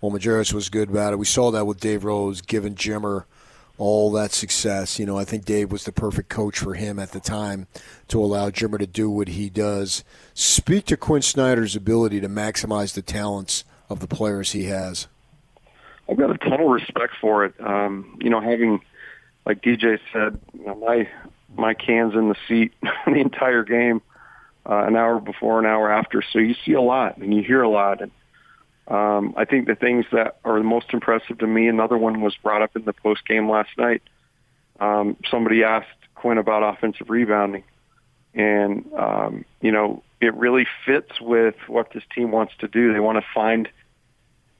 Well, 0.00 0.12
Majerus 0.12 0.52
was 0.52 0.68
good 0.68 0.90
about 0.90 1.12
it. 1.12 1.18
We 1.18 1.26
saw 1.26 1.50
that 1.50 1.66
with 1.66 1.80
Dave 1.80 2.04
Rose 2.04 2.40
giving 2.40 2.74
Jimmer 2.74 3.24
all 3.76 4.10
that 4.12 4.32
success. 4.32 4.98
You 4.98 5.06
know, 5.06 5.18
I 5.18 5.24
think 5.24 5.44
Dave 5.44 5.72
was 5.72 5.84
the 5.84 5.92
perfect 5.92 6.28
coach 6.28 6.58
for 6.58 6.74
him 6.74 6.98
at 6.98 7.12
the 7.12 7.20
time 7.20 7.66
to 8.08 8.22
allow 8.22 8.50
Jimmer 8.50 8.78
to 8.78 8.86
do 8.86 9.10
what 9.10 9.28
he 9.28 9.50
does. 9.50 10.04
Speak 10.34 10.86
to 10.86 10.96
Quin 10.96 11.22
Snyder's 11.22 11.74
ability 11.76 12.20
to 12.20 12.28
maximize 12.28 12.94
the 12.94 13.02
talents 13.02 13.64
of 13.88 14.00
the 14.00 14.06
players 14.06 14.52
he 14.52 14.64
has. 14.64 15.08
I've 16.08 16.16
got 16.16 16.30
a 16.30 16.38
ton 16.38 16.60
of 16.60 16.68
respect 16.68 17.14
for 17.20 17.44
it. 17.44 17.54
Um, 17.60 18.18
you 18.20 18.30
know, 18.30 18.40
having 18.40 18.80
like 19.46 19.62
DJ 19.62 19.98
said, 20.12 20.38
you 20.58 20.66
know, 20.66 20.74
my 20.74 21.08
my 21.56 21.74
cans 21.74 22.14
in 22.14 22.28
the 22.28 22.36
seat 22.48 22.72
the 23.06 23.14
entire 23.20 23.64
game, 23.64 24.02
uh, 24.66 24.84
an 24.84 24.96
hour 24.96 25.20
before, 25.20 25.58
an 25.58 25.66
hour 25.66 25.90
after. 25.90 26.22
So 26.32 26.38
you 26.38 26.54
see 26.64 26.72
a 26.72 26.80
lot 26.80 27.16
and 27.16 27.34
you 27.34 27.42
hear 27.42 27.62
a 27.62 27.68
lot. 27.68 28.02
And 28.02 28.10
um, 28.90 29.34
I 29.36 29.44
think 29.44 29.68
the 29.68 29.76
things 29.76 30.04
that 30.12 30.38
are 30.44 30.58
the 30.58 30.64
most 30.64 30.86
impressive 30.92 31.38
to 31.38 31.46
me, 31.46 31.68
another 31.68 31.96
one 31.96 32.20
was 32.20 32.36
brought 32.42 32.60
up 32.60 32.74
in 32.74 32.84
the 32.84 32.92
post 32.92 33.26
game 33.26 33.48
last 33.48 33.70
night. 33.78 34.02
Um, 34.80 35.16
somebody 35.30 35.62
asked 35.62 35.88
Quin 36.16 36.38
about 36.38 36.62
offensive 36.62 37.08
rebounding, 37.08 37.62
and 38.34 38.84
um, 38.94 39.44
you 39.60 39.70
know 39.70 40.02
it 40.20 40.34
really 40.34 40.66
fits 40.84 41.20
with 41.20 41.54
what 41.68 41.92
this 41.92 42.02
team 42.14 42.32
wants 42.32 42.52
to 42.58 42.68
do. 42.68 42.92
They 42.92 43.00
want 43.00 43.18
to 43.18 43.26
find 43.32 43.68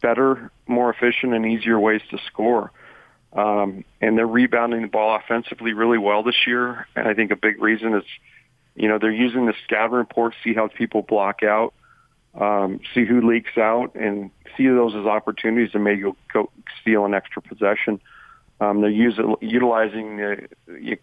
better, 0.00 0.50
more 0.67 0.91
efficient, 0.91 1.34
and 1.34 1.44
easier 1.44 1.78
ways 1.78 2.00
to 2.10 2.18
score. 2.26 2.70
Um, 3.33 3.84
and 4.00 4.17
they're 4.17 4.26
rebounding 4.26 4.83
the 4.83 4.89
ball 4.89 5.15
offensively 5.17 5.73
really 5.73 5.99
well 5.99 6.23
this 6.23 6.47
year. 6.47 6.86
And 6.97 7.07
I 7.07 7.15
think 7.15 7.31
a 7.31 7.36
big 7.36 7.60
reason 7.60 7.94
is, 7.94 8.05
you 8.75 8.89
know, 8.89 8.99
they're 8.99 9.12
using 9.12 9.47
the 9.47 9.55
scatter 9.65 9.97
report, 9.97 10.34
see 10.42 10.55
how 10.55 10.68
people 10.68 11.02
block 11.02 11.42
out, 11.42 11.75
um, 12.39 12.81
see 12.94 13.05
who 13.05 13.26
leaks 13.28 13.57
out, 13.57 13.94
and 13.94 14.31
see 14.57 14.67
those 14.67 14.94
as 14.94 15.07
opportunities 15.07 15.73
to 15.73 15.78
maybe 15.78 16.05
go 16.33 16.50
steal 16.81 17.05
an 17.05 17.15
extra 17.15 17.42
possession. 17.42 18.00
Um, 18.60 18.83
they're 18.83 18.91
using, 18.91 19.36
utilizing, 19.41 20.18
the, 20.18 20.49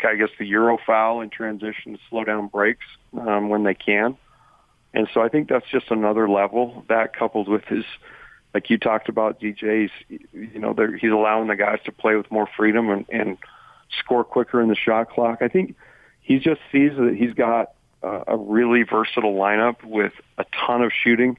I 0.03 0.15
guess, 0.15 0.29
the 0.37 0.45
Euro 0.45 0.77
foul 0.85 1.21
in 1.21 1.29
transition 1.29 1.93
to 1.93 1.99
slow 2.09 2.23
down 2.23 2.47
breaks 2.47 2.85
um, 3.19 3.49
when 3.49 3.63
they 3.63 3.73
can. 3.73 4.15
And 4.93 5.07
so 5.13 5.21
I 5.21 5.29
think 5.29 5.49
that's 5.49 5.65
just 5.69 5.89
another 5.89 6.29
level. 6.29 6.85
That 6.87 7.15
coupled 7.15 7.47
with 7.47 7.65
his 7.65 7.83
like 8.53 8.69
you 8.69 8.77
talked 8.77 9.09
about 9.09 9.39
DJ's, 9.39 9.91
you 10.09 10.59
know, 10.59 10.75
he's 10.99 11.11
allowing 11.11 11.47
the 11.47 11.55
guys 11.55 11.79
to 11.85 11.91
play 11.91 12.15
with 12.15 12.31
more 12.31 12.47
freedom 12.57 12.89
and, 12.89 13.05
and 13.09 13.37
score 13.99 14.23
quicker 14.23 14.61
in 14.61 14.69
the 14.69 14.75
shot 14.75 15.09
clock. 15.11 15.39
I 15.41 15.47
think 15.47 15.75
he 16.21 16.39
just 16.39 16.61
sees 16.71 16.91
that 16.97 17.15
he's 17.15 17.33
got 17.33 17.73
uh, 18.07 18.23
a 18.27 18.37
really 18.37 18.83
versatile 18.83 19.35
lineup 19.35 19.83
with 19.83 20.13
a 20.37 20.45
ton 20.65 20.81
of 20.81 20.91
shooting, 20.91 21.37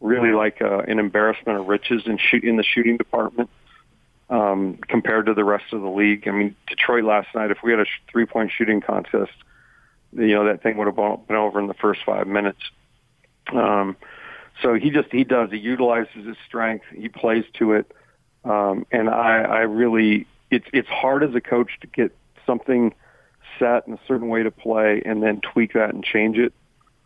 really 0.00 0.32
like 0.32 0.60
uh, 0.60 0.78
an 0.80 0.98
embarrassment 0.98 1.58
of 1.58 1.66
riches 1.66 2.02
in 2.06 2.18
shoot 2.18 2.44
in 2.44 2.56
the 2.56 2.64
shooting 2.64 2.96
department 2.96 3.48
um, 4.30 4.78
compared 4.88 5.26
to 5.26 5.34
the 5.34 5.44
rest 5.44 5.72
of 5.72 5.80
the 5.80 5.88
league. 5.88 6.26
I 6.26 6.32
mean, 6.32 6.56
Detroit 6.66 7.04
last 7.04 7.28
night, 7.34 7.50
if 7.50 7.58
we 7.62 7.70
had 7.70 7.80
a 7.80 7.86
three 8.10 8.26
point 8.26 8.50
shooting 8.56 8.80
contest, 8.80 9.32
you 10.12 10.34
know, 10.34 10.44
that 10.46 10.62
thing 10.62 10.76
would 10.78 10.86
have 10.86 11.26
been 11.26 11.36
over 11.36 11.60
in 11.60 11.66
the 11.66 11.74
first 11.74 12.00
five 12.04 12.26
minutes. 12.26 12.60
Um, 13.52 13.96
so 14.60 14.74
he 14.74 14.90
just 14.90 15.08
he 15.10 15.24
does 15.24 15.50
he 15.50 15.58
utilizes 15.58 16.26
his 16.26 16.36
strength. 16.46 16.84
He 16.94 17.08
plays 17.08 17.44
to 17.58 17.72
it, 17.72 17.90
um, 18.44 18.86
and 18.92 19.08
I, 19.08 19.42
I 19.42 19.58
really 19.60 20.26
it's 20.50 20.66
it's 20.72 20.88
hard 20.88 21.22
as 21.24 21.34
a 21.34 21.40
coach 21.40 21.70
to 21.80 21.86
get 21.86 22.12
something 22.46 22.94
set 23.62 23.86
in 23.86 23.94
a 23.94 24.00
certain 24.08 24.28
way 24.28 24.42
to 24.42 24.50
play 24.50 25.02
and 25.04 25.22
then 25.22 25.40
tweak 25.40 25.74
that 25.74 25.94
and 25.94 26.04
change 26.04 26.36
it. 26.36 26.52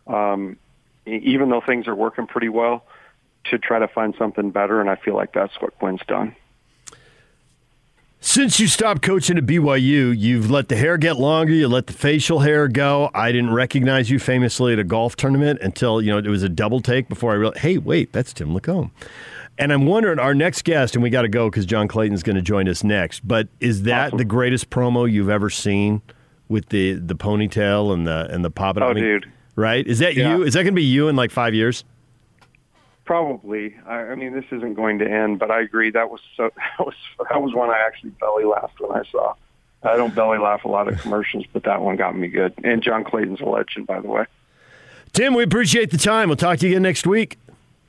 Um, 0.07 0.57
even 1.05 1.49
though 1.49 1.61
things 1.61 1.87
are 1.87 1.95
working 1.95 2.27
pretty 2.27 2.49
well, 2.49 2.83
to 3.45 3.57
try 3.57 3.79
to 3.79 3.87
find 3.87 4.13
something 4.17 4.51
better, 4.51 4.81
and 4.81 4.89
I 4.89 4.95
feel 4.95 5.15
like 5.15 5.33
that's 5.33 5.53
what 5.61 5.77
Quin's 5.79 6.01
done. 6.07 6.35
Since 8.19 8.59
you 8.59 8.67
stopped 8.67 9.03
coaching 9.03 9.37
at 9.37 9.45
BYU, 9.45 10.13
you've 10.17 10.49
let 10.49 10.69
the 10.69 10.75
hair 10.75 10.97
get 10.97 11.17
longer, 11.17 11.53
you 11.53 11.67
let 11.67 11.87
the 11.87 11.93
facial 11.93 12.39
hair 12.39 12.67
go. 12.67 13.09
I 13.13 13.31
didn't 13.31 13.53
recognize 13.53 14.09
you 14.09 14.19
famously 14.19 14.73
at 14.73 14.79
a 14.79 14.83
golf 14.83 15.15
tournament 15.15 15.59
until, 15.61 16.01
you 16.01 16.11
know, 16.11 16.17
it 16.17 16.27
was 16.27 16.43
a 16.43 16.49
double 16.49 16.81
take 16.81 17.07
before 17.07 17.31
I 17.31 17.35
realized, 17.35 17.59
hey, 17.59 17.77
wait, 17.77 18.11
that's 18.11 18.33
Tim 18.33 18.49
LaComb. 18.49 18.89
And 19.59 19.71
I'm 19.71 19.85
wondering, 19.85 20.19
our 20.19 20.33
next 20.33 20.63
guest, 20.63 20.95
and 20.95 21.03
we 21.03 21.09
got 21.09 21.21
to 21.21 21.29
go 21.29 21.49
because 21.49 21.65
John 21.65 21.87
Clayton's 21.87 22.23
going 22.23 22.35
to 22.35 22.41
join 22.41 22.67
us 22.67 22.83
next, 22.83 23.25
but 23.25 23.47
is 23.59 23.83
that 23.83 24.07
awesome. 24.07 24.17
the 24.17 24.25
greatest 24.25 24.69
promo 24.69 25.09
you've 25.09 25.29
ever 25.29 25.49
seen 25.49 26.01
with 26.49 26.69
the, 26.69 26.93
the 26.93 27.15
ponytail 27.15 27.93
and 27.93 28.07
the 28.07 28.27
and 28.31 28.43
the 28.43 28.51
pop? 28.51 28.77
Oh, 28.79 28.87
I 28.87 28.93
mean, 28.93 29.03
dude. 29.03 29.31
Right? 29.55 29.85
Is 29.85 29.99
that 29.99 30.15
yeah. 30.15 30.37
you? 30.37 30.43
Is 30.43 30.53
that 30.53 30.63
going 30.63 30.73
to 30.73 30.79
be 30.79 30.83
you 30.83 31.07
in 31.07 31.15
like 31.15 31.31
five 31.31 31.53
years? 31.53 31.83
Probably. 33.05 33.75
I, 33.87 33.95
I 33.95 34.15
mean, 34.15 34.33
this 34.33 34.45
isn't 34.51 34.73
going 34.73 34.99
to 34.99 35.09
end, 35.09 35.39
but 35.39 35.49
I 35.49 35.61
agree. 35.61 35.91
That 35.91 36.09
was 36.09 36.21
so. 36.35 36.51
That 36.77 36.85
was 36.85 36.95
that 37.29 37.41
was 37.41 37.53
one 37.53 37.69
I 37.69 37.79
actually 37.85 38.11
belly 38.11 38.43
laughed 38.43 38.79
when 38.79 38.91
I 38.91 39.03
saw. 39.11 39.33
I 39.83 39.95
don't 39.95 40.13
belly 40.13 40.37
laugh 40.37 40.65
a 40.65 40.67
lot 40.67 40.87
of 40.87 40.99
commercials, 40.99 41.45
but 41.53 41.63
that 41.63 41.81
one 41.81 41.95
got 41.95 42.17
me 42.17 42.27
good. 42.27 42.53
And 42.63 42.81
John 42.81 43.03
Clayton's 43.03 43.41
a 43.41 43.45
legend, 43.45 43.87
by 43.87 44.01
the 44.01 44.07
way. 44.07 44.25
Tim, 45.13 45.33
we 45.33 45.43
appreciate 45.43 45.91
the 45.91 45.97
time. 45.97 46.29
We'll 46.29 46.35
talk 46.35 46.59
to 46.59 46.67
you 46.67 46.73
again 46.73 46.83
next 46.83 47.07
week. 47.07 47.37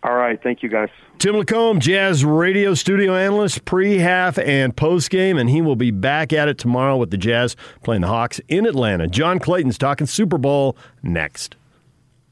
All 0.03 0.15
right. 0.15 0.41
Thank 0.43 0.63
you, 0.63 0.69
guys. 0.69 0.89
Tim 1.19 1.35
LaComb, 1.35 1.81
Jazz 1.81 2.25
radio 2.25 2.75
studio 2.75 3.17
analyst, 3.17 3.65
pre, 3.65 3.99
half, 3.99 4.39
and 4.39 4.77
post 4.77 5.11
game, 5.11 5.37
and 5.37 5.51
he 5.51 5.61
will 5.61 5.75
be 5.75 5.91
back 5.91 6.33
at 6.33 6.47
it 6.47 6.59
tomorrow 6.59 6.97
with 6.97 7.11
the 7.11 7.17
Jazz 7.17 7.57
playing 7.83 8.03
the 8.03 8.09
Hawks 8.09 8.41
in 8.47 8.67
Atlanta. 8.67 9.09
John 9.09 9.41
Clayton's 9.41 9.79
talking 9.79 10.07
Super 10.07 10.39
Bowl 10.39 10.77
next. 11.03 11.57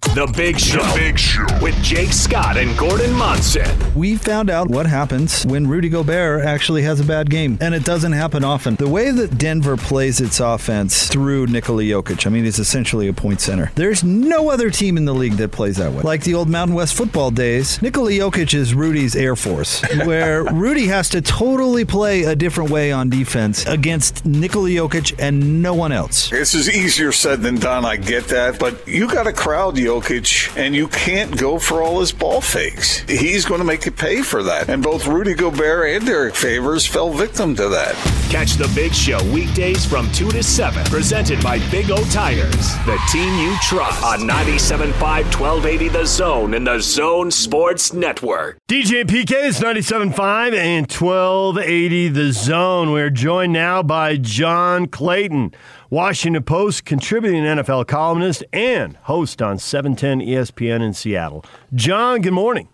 The 0.00 0.33
Big 0.34 0.58
Show. 0.58 0.83
The 0.83 0.94
Big 0.99 1.18
Show. 1.18 1.47
With 1.60 1.75
Jake 1.83 2.10
Scott 2.10 2.57
and 2.57 2.76
Gordon 2.78 3.12
Monson. 3.12 3.66
We 3.94 4.16
found 4.16 4.49
out 4.49 4.68
what 4.68 4.86
happens 4.86 5.44
when 5.44 5.66
Rudy 5.66 5.91
Gobert 5.91 6.42
actually 6.42 6.83
has 6.83 7.00
a 7.00 7.05
bad 7.05 7.28
game, 7.28 7.58
and 7.60 7.75
it 7.75 7.84
doesn't 7.84 8.12
happen 8.12 8.42
often. 8.42 8.76
The 8.76 8.89
way 8.89 9.10
that 9.10 9.36
Denver 9.36 9.76
plays 9.76 10.23
its 10.23 10.41
offense 10.41 11.08
through 11.08 11.49
Nikola 11.49 11.83
Jokic, 11.83 12.26
I 12.26 12.31
mean, 12.31 12.47
it's 12.47 12.58
essentially 12.58 13.08
a 13.08 13.12
point 13.12 13.42
center. 13.42 13.70
There's 13.75 14.05
no 14.05 14.49
other 14.49 14.70
team 14.70 14.97
in 14.97 15.05
the 15.05 15.12
league 15.12 15.34
that 15.34 15.50
plays 15.50 15.76
that 15.76 15.92
way. 15.92 16.00
Like 16.00 16.25
the 16.25 16.33
old 16.34 16.49
Mountain 16.49 16.76
West 16.76 16.94
football 16.94 17.31
days, 17.31 17.83
Nikola 17.83 18.10
Jokic 18.10 18.55
is 18.55 18.75
Rudy's 18.75 19.16
Air 19.16 19.36
Force, 19.36 19.83
where 20.07 20.44
Rudy 20.44 20.86
has 20.86 21.10
to 21.10 21.20
totally 21.20 21.84
play 21.84 22.23
a 22.23 22.34
different 22.34 22.70
way 22.70 22.91
on 22.91 23.10
defense 23.10 23.66
against 23.66 24.25
Nikola 24.25 24.70
Jokic 24.70 25.15
and 25.18 25.62
no 25.62 25.75
one 25.75 25.92
else. 25.92 26.31
This 26.31 26.55
is 26.55 26.70
easier 26.70 27.12
said 27.12 27.42
than 27.42 27.57
done. 27.57 27.84
I 27.84 27.97
get 27.97 28.28
that, 28.28 28.58
but 28.58 28.86
you 28.89 29.10
got 29.10 29.26
a 29.26 29.33
crowd, 29.33 29.76
Jokic 29.76 29.95
Jokic, 30.00 30.55
and 30.57 30.75
you 30.75 30.89
can't 30.89 31.36
go 31.39 31.58
for 31.58 31.83
all 31.83 32.00
his 32.00 32.12
ball 32.12 32.41
fakes. 32.41 33.00
He's 33.08 33.44
going 33.44 33.60
to 33.60 33.65
make 33.65 33.86
you 33.86 33.92
pay 33.92 34.23
for 34.23 34.42
that. 34.42 34.68
And 34.68 34.83
both 34.83 35.07
Rudy 35.07 35.34
Gobert 35.34 35.91
and 35.91 36.07
Derrick 36.07 36.34
Favors 36.34 36.86
fell 36.86 37.10
victim 37.10 37.55
to 37.57 37.68
that. 37.70 37.94
Catch 38.31 38.55
the 38.55 38.70
Big 38.75 38.92
Show 38.92 39.23
weekdays 39.33 39.86
from 39.86 40.10
2 40.12 40.31
to 40.33 40.42
7, 40.42 40.84
presented 40.86 41.42
by 41.42 41.58
Big 41.70 41.91
O 41.91 42.05
Tires, 42.10 42.75
the 42.84 43.00
team 43.10 43.33
you 43.39 43.57
trust, 43.62 44.02
on 44.02 44.20
97.5 44.20 44.97
1280 45.00 45.89
The 45.89 46.05
Zone 46.05 46.55
and 46.55 46.66
The 46.66 46.81
Zone 46.81 47.31
Sports 47.31 47.92
Network. 47.92 48.58
DJ 48.68 49.05
PK 49.05 49.47
is 49.47 49.60
97.5 49.60 50.55
and 50.55 50.91
1280 50.91 52.08
The 52.08 52.33
Zone. 52.33 52.91
We're 52.92 53.10
joined 53.10 53.52
now 53.52 53.83
by 53.83 54.16
John 54.16 54.86
Clayton. 54.86 55.55
Washington 55.90 56.42
Post 56.42 56.84
contributing 56.84 57.44
NFL 57.44 57.86
columnist 57.86 58.42
and 58.52 58.97
host 59.02 59.40
on 59.40 59.58
710 59.58 60.26
ESPN 60.26 60.82
in 60.82 60.92
Seattle. 60.92 61.44
John, 61.74 62.23
good 62.23 62.32
morning. 62.32 62.68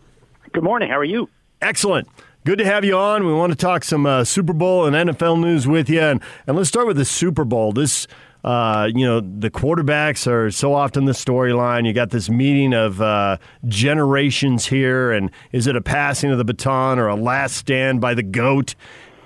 Good 0.52 0.65
morning. 0.65 0.89
How 0.89 0.99
are 0.99 1.05
you? 1.05 1.28
Excellent. 1.60 2.08
Good 2.44 2.58
to 2.58 2.65
have 2.65 2.84
you 2.84 2.97
on. 2.97 3.26
We 3.26 3.32
want 3.32 3.52
to 3.52 3.57
talk 3.57 3.84
some 3.84 4.07
uh, 4.07 4.24
Super 4.24 4.52
Bowl 4.52 4.86
and 4.86 4.97
NFL 4.97 5.41
news 5.41 5.68
with 5.68 5.91
you. 5.91 6.00
And, 6.00 6.23
and 6.47 6.57
let's 6.57 6.68
start 6.68 6.86
with 6.86 6.97
the 6.97 7.05
Super 7.05 7.44
Bowl. 7.44 7.73
This, 7.73 8.08
uh, 8.44 8.89
you 8.92 9.07
know, 9.07 9.20
the 9.20 9.50
quarterbacks 9.50 10.26
are 10.26 10.50
so 10.50 10.74
often 10.74 11.05
the 11.05 11.12
storyline. 11.12 11.86
You 11.86 11.92
got 11.92 12.10
this 12.10 12.31
meeting 12.31 12.73
of 12.73 13.00
uh, 13.00 13.36
generations 13.68 14.66
here. 14.66 15.12
And 15.12 15.31
is 15.52 15.66
it 15.66 15.76
a 15.76 15.82
passing 15.82 16.31
of 16.31 16.39
the 16.39 16.44
baton 16.44 16.99
or 16.99 17.08
a 17.08 17.15
last 17.15 17.57
stand 17.57 18.00
by 18.00 18.15
the 18.15 18.23
GOAT? 18.23 18.74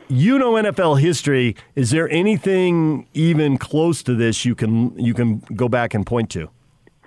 You 0.09 0.39
know 0.39 0.52
NFL 0.52 1.01
history. 1.01 1.57
Is 1.75 1.91
there 1.91 2.09
anything 2.10 3.07
even 3.15 3.59
close 3.59 4.02
to 4.05 4.15
this 4.15 4.44
you 4.44 4.55
can 4.55 4.99
you 4.99 5.15
can 5.15 5.39
go 5.55 5.68
back 5.68 5.94
and 5.94 6.07
point 6.07 6.31
to? 6.31 6.51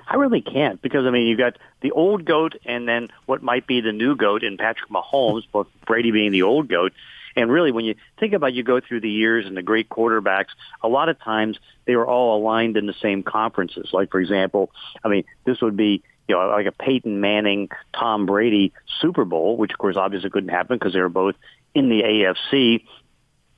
I 0.08 0.16
really 0.16 0.42
can't 0.42 0.82
because 0.82 1.06
I 1.06 1.12
mean 1.12 1.28
you 1.28 1.38
got 1.38 1.58
the 1.82 1.92
old 1.92 2.26
goat 2.26 2.56
and 2.66 2.88
then 2.88 3.10
what 3.26 3.44
might 3.44 3.68
be 3.68 3.82
the 3.82 3.92
new 3.92 4.16
goat 4.16 4.44
in 4.44 4.58
Patrick 4.58 4.90
Mahomes, 4.90 5.44
both 5.52 5.68
Brady 5.86 6.12
being 6.12 6.32
the 6.32 6.44
old 6.44 6.68
goat. 6.68 6.94
And 7.36 7.52
really, 7.52 7.72
when 7.72 7.86
you 7.86 7.96
think 8.20 8.34
about 8.34 8.54
you 8.54 8.64
go 8.64 8.80
through 8.82 9.02
the 9.02 9.10
years 9.10 9.46
and 9.46 9.56
the 9.56 9.62
great 9.62 9.88
quarterbacks, 9.88 10.50
a 10.82 10.88
lot 10.88 11.10
of 11.10 11.20
times 11.20 11.58
they 11.86 11.96
were 11.96 12.08
all 12.08 12.38
aligned 12.38 12.76
in 12.76 12.86
the 12.86 12.96
same 13.02 13.24
conferences. 13.24 13.90
Like 13.94 14.12
for 14.12 14.20
example, 14.20 14.72
I 15.04 15.10
mean 15.10 15.24
this 15.46 15.62
would 15.62 15.78
be 15.78 16.04
you 16.28 16.36
know, 16.36 16.48
like 16.48 16.68
a 16.68 16.72
Peyton 16.72 17.20
Manning, 17.22 17.70
Tom 17.94 18.26
Brady 18.28 18.72
Super 19.02 19.26
Bowl, 19.26 19.58
which 19.58 19.72
of 19.72 19.80
course 19.80 19.98
obviously 19.98 20.30
couldn't 20.30 20.50
happen 20.50 20.78
because 20.78 20.94
they 20.94 21.02
were 21.02 21.10
both 21.10 21.36
in 21.74 21.90
the 21.90 22.02
AFC. 22.02 22.84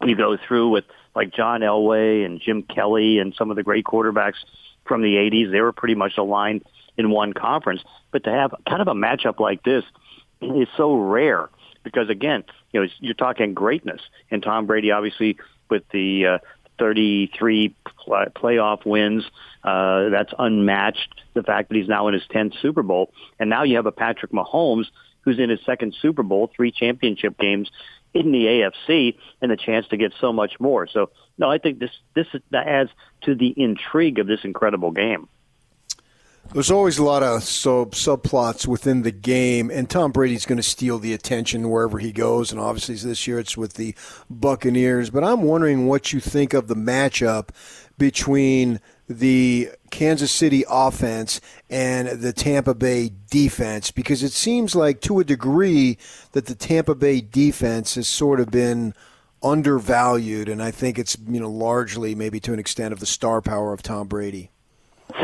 You 0.04 0.16
go 0.16 0.38
through 0.48 0.70
with 0.70 0.86
like 1.16 1.34
John 1.34 1.62
Elway 1.62 2.26
and 2.26 2.42
Jim 2.42 2.64
Kelly 2.64 3.20
and 3.20 3.34
some 3.36 3.50
of 3.50 3.58
the 3.58 3.64
great 3.64 3.86
quarterbacks 3.86 4.36
from 4.86 5.02
the 5.02 5.16
80s. 5.16 5.52
They 5.52 5.62
were 5.62 5.72
pretty 5.72 5.96
much 5.96 6.18
aligned 6.18 6.64
in 6.98 7.10
one 7.10 7.34
conference. 7.34 7.82
But 8.12 8.24
to 8.24 8.32
have 8.32 8.54
kind 8.68 8.82
of 8.82 8.88
a 8.88 8.94
matchup 8.94 9.40
like 9.40 9.64
this 9.64 9.84
is 10.42 10.68
so 10.76 10.96
rare 10.96 11.50
because 11.84 12.10
again, 12.10 12.44
you 12.72 12.82
know, 12.82 12.88
you're 13.00 13.14
talking 13.14 13.54
greatness. 13.54 14.02
And 14.30 14.42
Tom 14.42 14.66
Brady, 14.66 14.92
obviously, 14.92 15.38
with 15.70 15.84
the 15.92 16.26
uh, 16.26 16.38
33 16.80 17.76
pl- 17.86 18.26
playoff 18.36 18.86
wins, 18.86 19.24
uh, 19.64 20.10
that's 20.10 20.34
unmatched. 20.38 21.22
The 21.34 21.44
fact 21.44 21.70
that 21.70 21.76
he's 21.76 21.88
now 21.88 22.08
in 22.08 22.14
his 22.14 22.24
10th 22.34 22.60
Super 22.62 22.84
Bowl, 22.84 23.12
and 23.40 23.50
now 23.50 23.64
you 23.64 23.76
have 23.78 23.86
a 23.86 23.92
Patrick 23.92 24.32
Mahomes 24.32 24.86
who's 25.22 25.40
in 25.40 25.50
his 25.50 25.60
second 25.66 25.96
Super 26.02 26.24
Bowl, 26.24 26.52
three 26.56 26.72
championship 26.72 27.38
games 27.38 27.70
in 28.14 28.32
the 28.32 28.46
AFC, 28.46 29.18
and 29.42 29.52
the 29.52 29.58
chance 29.58 29.88
to 29.90 29.98
get 29.98 30.14
so 30.20 30.34
much 30.34 30.60
more. 30.60 30.88
So, 30.88 31.12
no, 31.38 31.50
I 31.50 31.58
think 31.58 31.80
this 31.80 31.92
this 32.14 32.28
that 32.52 32.68
adds 32.68 32.90
to 33.22 33.36
the 33.36 33.54
intrigue 33.56 34.20
of 34.20 34.28
this 34.28 34.44
incredible 34.44 34.92
game. 34.92 35.28
There's 36.54 36.72
always 36.72 36.98
a 36.98 37.04
lot 37.04 37.24
of 37.24 37.44
sub 37.44 37.92
subplots 37.92 38.68
within 38.68 39.04
the 39.04 39.12
game, 39.12 39.72
and 39.72 39.90
Tom 39.90 40.12
Brady's 40.12 40.46
going 40.46 40.58
to 40.58 40.64
steal 40.64 41.00
the 41.00 41.14
attention 41.14 41.70
wherever 41.70 41.98
he 41.98 42.12
goes. 42.12 42.52
And 42.52 42.60
obviously, 42.60 42.96
this 42.96 43.26
year 43.26 43.40
it's 43.40 43.56
with 43.56 43.76
the 43.76 43.96
Buccaneers. 44.30 45.10
But 45.10 45.24
I'm 45.24 45.44
wondering 45.44 45.88
what 45.88 46.12
you 46.12 46.20
think 46.20 46.54
of 46.54 46.68
the 46.68 46.76
matchup 46.76 47.50
between 47.98 48.82
the 49.08 49.70
Kansas 49.90 50.32
City 50.32 50.64
offense 50.70 51.42
and 51.70 52.08
the 52.08 52.34
Tampa 52.34 52.74
Bay 52.74 53.12
defense, 53.30 53.92
because 53.92 54.24
it 54.24 54.32
seems 54.32 54.76
like 54.76 55.02
to 55.02 55.20
a 55.20 55.24
degree 55.24 55.98
that 56.32 56.46
the 56.46 56.56
Tampa 56.56 56.96
Bay 56.96 57.22
defense 57.22 57.96
has 57.96 58.08
sort 58.08 58.40
of 58.40 58.52
been 58.52 58.94
undervalued, 59.44 60.48
and 60.48 60.62
I 60.62 60.72
think 60.72 61.00
it's 61.00 61.18
you 61.28 61.40
know 61.40 61.50
largely 61.50 62.16
maybe 62.16 62.40
to 62.42 62.54
an 62.54 62.60
extent 62.60 62.94
of 62.94 63.00
the 63.00 63.06
star 63.06 63.42
power 63.42 63.74
of 63.74 63.82
Tom 63.82 64.08
Brady. 64.08 64.52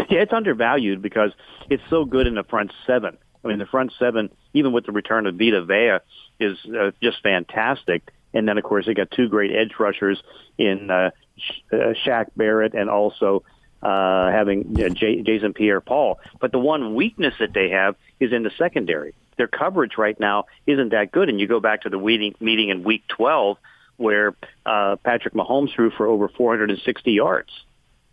Yeah, 0.10 0.22
it's 0.22 0.34
undervalued 0.34 1.02
because 1.02 1.32
it's 1.70 1.84
so 1.90 2.06
good 2.06 2.28
in 2.28 2.36
the 2.36 2.44
front 2.44 2.72
seven. 2.86 3.18
I 3.44 3.48
mean, 3.48 3.60
the 3.60 3.66
front 3.66 3.94
seven, 3.98 4.30
even 4.54 4.74
with 4.74 4.86
the 4.86 4.92
return 4.92 5.28
of 5.28 5.36
Vita 5.36 5.64
Vea, 5.64 6.00
is 6.40 6.58
uh, 6.66 6.92
just 7.02 7.22
fantastic. 7.22 8.12
And 8.34 8.48
then, 8.48 8.58
of 8.58 8.64
course, 8.64 8.86
they 8.86 8.94
got 8.94 9.10
two 9.12 9.30
great 9.30 9.52
edge 9.56 9.74
rushers 9.80 10.22
in 10.58 10.92
uh, 10.92 11.12
uh, 11.72 11.76
Shaq 12.06 12.28
Barrett 12.36 12.74
and 12.74 12.90
also 12.90 13.44
uh, 13.82 14.32
having 14.32 14.78
you 14.78 14.84
know, 14.84 14.90
J- 14.90 15.22
Jason 15.22 15.54
Pierre-Paul. 15.54 16.20
But 16.40 16.52
the 16.52 16.60
one 16.60 16.96
weakness 16.96 17.34
that 17.40 17.54
they 17.54 17.70
have 17.70 17.96
is 18.20 18.34
in 18.34 18.44
the 18.44 18.52
secondary. 18.58 19.14
Their 19.38 19.48
coverage 19.48 19.98
right 19.98 20.20
now 20.20 20.46
isn't 20.66 20.90
that 20.90 21.12
good. 21.12 21.30
And 21.30 21.40
you 21.40 21.48
go 21.48 21.60
back 21.60 21.84
to 21.84 21.90
the 21.90 21.98
meeting, 21.98 22.70
in 22.70 22.84
Week 22.84 23.04
12 23.10 23.58
where 23.98 24.36
uh, 24.66 24.96
Patrick 25.04 25.34
Mahomes 25.34 25.74
threw 25.74 25.90
for 25.92 26.08
over 26.08 26.30
460 26.30 27.12
yards. 27.12 27.50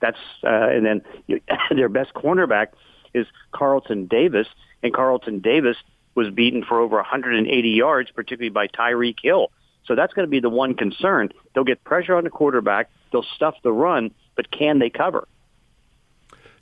That's 0.01 0.19
uh, 0.43 0.49
and 0.49 0.85
then 0.85 1.03
you, 1.27 1.41
their 1.71 1.89
best 1.89 2.13
cornerback 2.15 2.69
is 3.13 3.27
Carlton 3.53 4.07
Davis, 4.07 4.49
and 4.83 4.93
Carlton 4.93 5.41
Davis 5.41 5.77
was 6.15 6.31
beaten 6.31 6.65
for 6.65 6.81
over 6.81 6.97
180 6.97 7.69
yards, 7.71 8.11
particularly 8.11 8.51
by 8.51 8.67
Tyreek 8.67 9.17
Hill. 9.23 9.51
So 9.87 9.95
that's 9.95 10.15
going 10.15 10.27
to 10.27 10.31
be 10.31 10.41
the 10.41 10.51
one 10.51 10.75
concern. 10.75 11.31
They'll 11.55 11.65
get 11.65 11.85
pressure 11.85 12.15
on 12.17 12.25
the 12.25 12.31
quarterback. 12.31 12.91
They'll 13.13 13.27
stuff 13.35 13.55
the 13.63 13.73
run, 13.73 14.11
but 14.37 14.51
can 14.51 14.79
they 14.79 14.91
cover? 14.91 15.29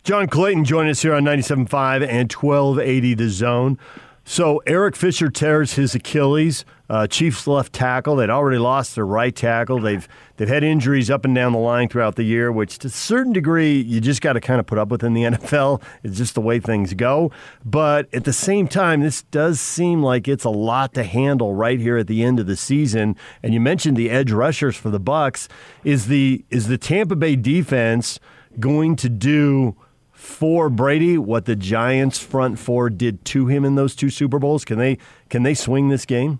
John 0.04 0.26
Clayton 0.26 0.64
joining 0.64 0.90
us 0.90 1.00
here 1.00 1.14
on 1.14 1.22
97.5 1.22 2.04
and 2.04 2.32
1280 2.32 3.14
The 3.14 3.28
Zone. 3.28 3.78
So 4.24 4.60
Eric 4.66 4.96
Fisher 4.96 5.30
tears 5.30 5.74
his 5.74 5.94
Achilles. 5.94 6.64
Uh, 6.90 7.06
Chiefs 7.06 7.46
left 7.46 7.72
tackle. 7.72 8.16
They'd 8.16 8.28
already 8.28 8.58
lost 8.58 8.96
their 8.96 9.06
right 9.06 9.34
tackle. 9.34 9.78
They've 9.78 10.08
they've 10.38 10.48
had 10.48 10.64
injuries 10.64 11.08
up 11.08 11.24
and 11.24 11.32
down 11.36 11.52
the 11.52 11.60
line 11.60 11.88
throughout 11.88 12.16
the 12.16 12.24
year, 12.24 12.50
which 12.50 12.78
to 12.80 12.88
a 12.88 12.90
certain 12.90 13.32
degree 13.32 13.80
you 13.80 14.00
just 14.00 14.22
got 14.22 14.32
to 14.32 14.40
kind 14.40 14.58
of 14.58 14.66
put 14.66 14.76
up 14.76 14.88
with 14.88 15.04
in 15.04 15.14
the 15.14 15.22
NFL. 15.22 15.80
It's 16.02 16.18
just 16.18 16.34
the 16.34 16.40
way 16.40 16.58
things 16.58 16.94
go. 16.94 17.30
But 17.64 18.12
at 18.12 18.24
the 18.24 18.32
same 18.32 18.66
time, 18.66 19.02
this 19.02 19.22
does 19.22 19.60
seem 19.60 20.02
like 20.02 20.26
it's 20.26 20.44
a 20.44 20.50
lot 20.50 20.94
to 20.94 21.04
handle 21.04 21.54
right 21.54 21.78
here 21.78 21.96
at 21.96 22.08
the 22.08 22.24
end 22.24 22.40
of 22.40 22.46
the 22.46 22.56
season. 22.56 23.14
And 23.40 23.54
you 23.54 23.60
mentioned 23.60 23.96
the 23.96 24.10
edge 24.10 24.32
rushers 24.32 24.76
for 24.76 24.90
the 24.90 25.00
Bucs. 25.00 25.46
Is 25.84 26.08
the 26.08 26.44
is 26.50 26.66
the 26.66 26.78
Tampa 26.78 27.14
Bay 27.14 27.36
defense 27.36 28.18
going 28.58 28.96
to 28.96 29.08
do? 29.08 29.76
For 30.22 30.70
Brady 30.70 31.18
what 31.18 31.46
the 31.46 31.56
Giants 31.56 32.18
front 32.20 32.56
four 32.56 32.88
did 32.90 33.24
to 33.26 33.48
him 33.48 33.64
in 33.64 33.74
those 33.74 33.96
two 33.96 34.08
Super 34.08 34.38
Bowls? 34.38 34.64
Can 34.64 34.78
they 34.78 34.98
can 35.28 35.42
they 35.42 35.52
swing 35.52 35.88
this 35.88 36.06
game? 36.06 36.38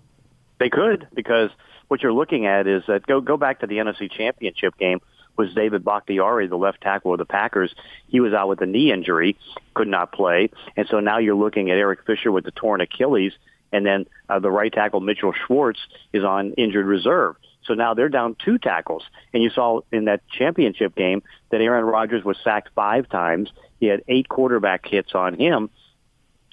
They 0.57 0.69
could 0.69 1.05
because 1.13 1.49
what 1.89 2.01
you're 2.01 2.13
looking 2.13 2.45
at 2.45 2.65
is 2.65 2.83
that 2.87 3.05
go 3.05 3.19
go 3.19 3.35
back 3.35 3.59
to 3.59 3.67
the 3.67 3.75
NFC 3.77 4.09
Championship 4.09 4.77
game 4.77 5.01
was 5.35 5.53
David 5.53 5.83
Bakhtiari, 5.83 6.47
the 6.47 6.55
left 6.55 6.79
tackle 6.79 7.11
of 7.11 7.17
the 7.17 7.25
Packers. 7.25 7.75
He 8.07 8.21
was 8.21 8.33
out 8.33 8.47
with 8.47 8.61
a 8.61 8.65
knee 8.65 8.91
injury, 8.91 9.37
could 9.73 9.89
not 9.89 10.13
play, 10.13 10.49
and 10.77 10.87
so 10.89 11.01
now 11.01 11.17
you're 11.17 11.35
looking 11.35 11.69
at 11.69 11.77
Eric 11.77 12.05
Fisher 12.05 12.31
with 12.31 12.45
the 12.45 12.51
torn 12.51 12.79
Achilles, 12.79 13.33
and 13.73 13.85
then 13.85 14.05
uh, 14.29 14.39
the 14.39 14.49
right 14.49 14.71
tackle 14.71 15.01
Mitchell 15.01 15.33
Schwartz 15.45 15.79
is 16.13 16.23
on 16.23 16.53
injured 16.53 16.85
reserve. 16.85 17.35
So 17.65 17.73
now 17.73 17.93
they're 17.93 18.09
down 18.09 18.35
two 18.43 18.57
tackles. 18.57 19.03
And 19.33 19.41
you 19.41 19.49
saw 19.49 19.81
in 19.91 20.05
that 20.05 20.21
championship 20.29 20.95
game 20.95 21.23
that 21.49 21.61
Aaron 21.61 21.85
Rodgers 21.85 22.23
was 22.23 22.37
sacked 22.43 22.69
five 22.75 23.09
times 23.09 23.49
he 23.83 23.89
had 23.89 24.01
eight 24.07 24.29
quarterback 24.29 24.85
hits 24.87 25.13
on 25.13 25.37
him. 25.37 25.69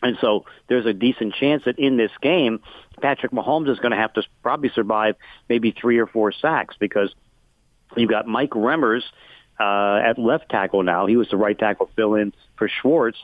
And 0.03 0.19
so 0.21 0.47
there's 0.69 0.85
a 0.85 0.93
decent 0.93 1.35
chance 1.35 1.63
that 1.65 1.79
in 1.79 1.97
this 1.97 2.11
game, 2.21 2.59
Patrick 3.01 3.31
Mahomes 3.31 3.71
is 3.71 3.79
going 3.79 3.93
to 3.93 3.97
have 3.97 4.13
to 4.15 4.25
probably 4.43 4.71
survive 4.75 5.15
maybe 5.49 5.71
three 5.71 5.99
or 5.99 6.09
four 6.09 6.33
sacks 6.33 6.75
because 6.81 7.15
you've 7.97 8.11
got 8.11 8.27
Mike 8.27 8.51
Remmers 8.51 9.03
uh, 9.61 10.01
at 10.05 10.19
left 10.19 10.49
tackle 10.49 10.83
now. 10.83 11.07
He 11.07 11.17
was 11.17 11.29
the 11.29 11.37
right 11.37 11.57
tackle 11.57 11.89
fill 11.95 12.15
in 12.15 12.33
for 12.57 12.69
Schwartz. 12.69 13.19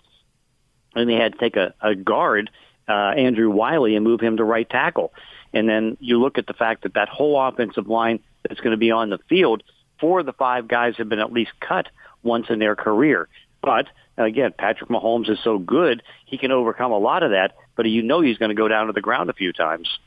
And 0.94 1.10
they 1.10 1.14
had 1.14 1.32
to 1.32 1.38
take 1.38 1.56
a, 1.56 1.74
a 1.80 1.96
guard, 1.96 2.48
uh, 2.88 2.92
Andrew 2.92 3.50
Wylie, 3.50 3.96
and 3.96 4.04
move 4.04 4.20
him 4.20 4.36
to 4.36 4.44
right 4.44 4.70
tackle. 4.70 5.12
And 5.52 5.68
then 5.68 5.96
you 5.98 6.20
look 6.20 6.38
at 6.38 6.46
the 6.46 6.54
fact 6.54 6.84
that 6.84 6.94
that 6.94 7.08
whole 7.08 7.40
offensive 7.40 7.88
line 7.88 8.20
that's 8.46 8.60
going 8.60 8.70
to 8.70 8.76
be 8.76 8.92
on 8.92 9.10
the 9.10 9.18
field, 9.28 9.64
four 9.98 10.20
of 10.20 10.26
the 10.26 10.32
five 10.32 10.68
guys 10.68 10.94
have 10.98 11.08
been 11.08 11.18
at 11.18 11.32
least 11.32 11.50
cut 11.58 11.88
once 12.22 12.46
in 12.50 12.58
their 12.58 12.76
career. 12.76 13.28
But 13.66 13.88
again, 14.16 14.54
Patrick 14.56 14.88
Mahomes 14.88 15.28
is 15.28 15.40
so 15.42 15.58
good, 15.58 16.00
he 16.24 16.38
can 16.38 16.52
overcome 16.52 16.92
a 16.92 16.98
lot 16.98 17.24
of 17.24 17.32
that, 17.32 17.56
but 17.74 17.84
you 17.86 18.00
know 18.00 18.20
he's 18.20 18.38
going 18.38 18.50
to 18.50 18.54
go 18.54 18.68
down 18.68 18.86
to 18.86 18.92
the 18.92 19.00
ground 19.00 19.28
a 19.28 19.32
few 19.32 19.52
times. 19.52 19.98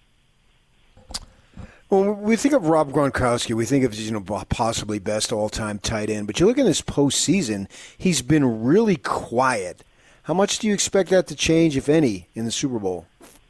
When 1.90 2.22
we 2.22 2.38
think 2.38 2.54
of 2.54 2.68
Rob 2.68 2.94
Gronkowski, 2.94 3.54
we 3.54 3.66
think 3.66 3.84
of 3.84 3.94
you 3.96 4.12
know 4.12 4.22
possibly 4.22 4.98
best 4.98 5.34
all-time 5.34 5.78
tight 5.78 6.10
end. 6.10 6.26
But 6.26 6.40
you 6.40 6.46
look 6.46 6.58
at 6.58 6.66
his 6.66 6.82
postseason; 6.82 7.68
he's 7.98 8.22
been 8.22 8.64
really 8.64 8.96
quiet. 8.96 9.84
How 10.24 10.34
much 10.34 10.60
do 10.60 10.68
you 10.68 10.74
expect 10.74 11.10
that 11.10 11.28
to 11.28 11.36
change, 11.36 11.76
if 11.76 11.90
any, 11.90 12.30
in 12.36 12.46
the 12.46 12.52
Super 12.52 12.80
Bowl? 12.80 13.08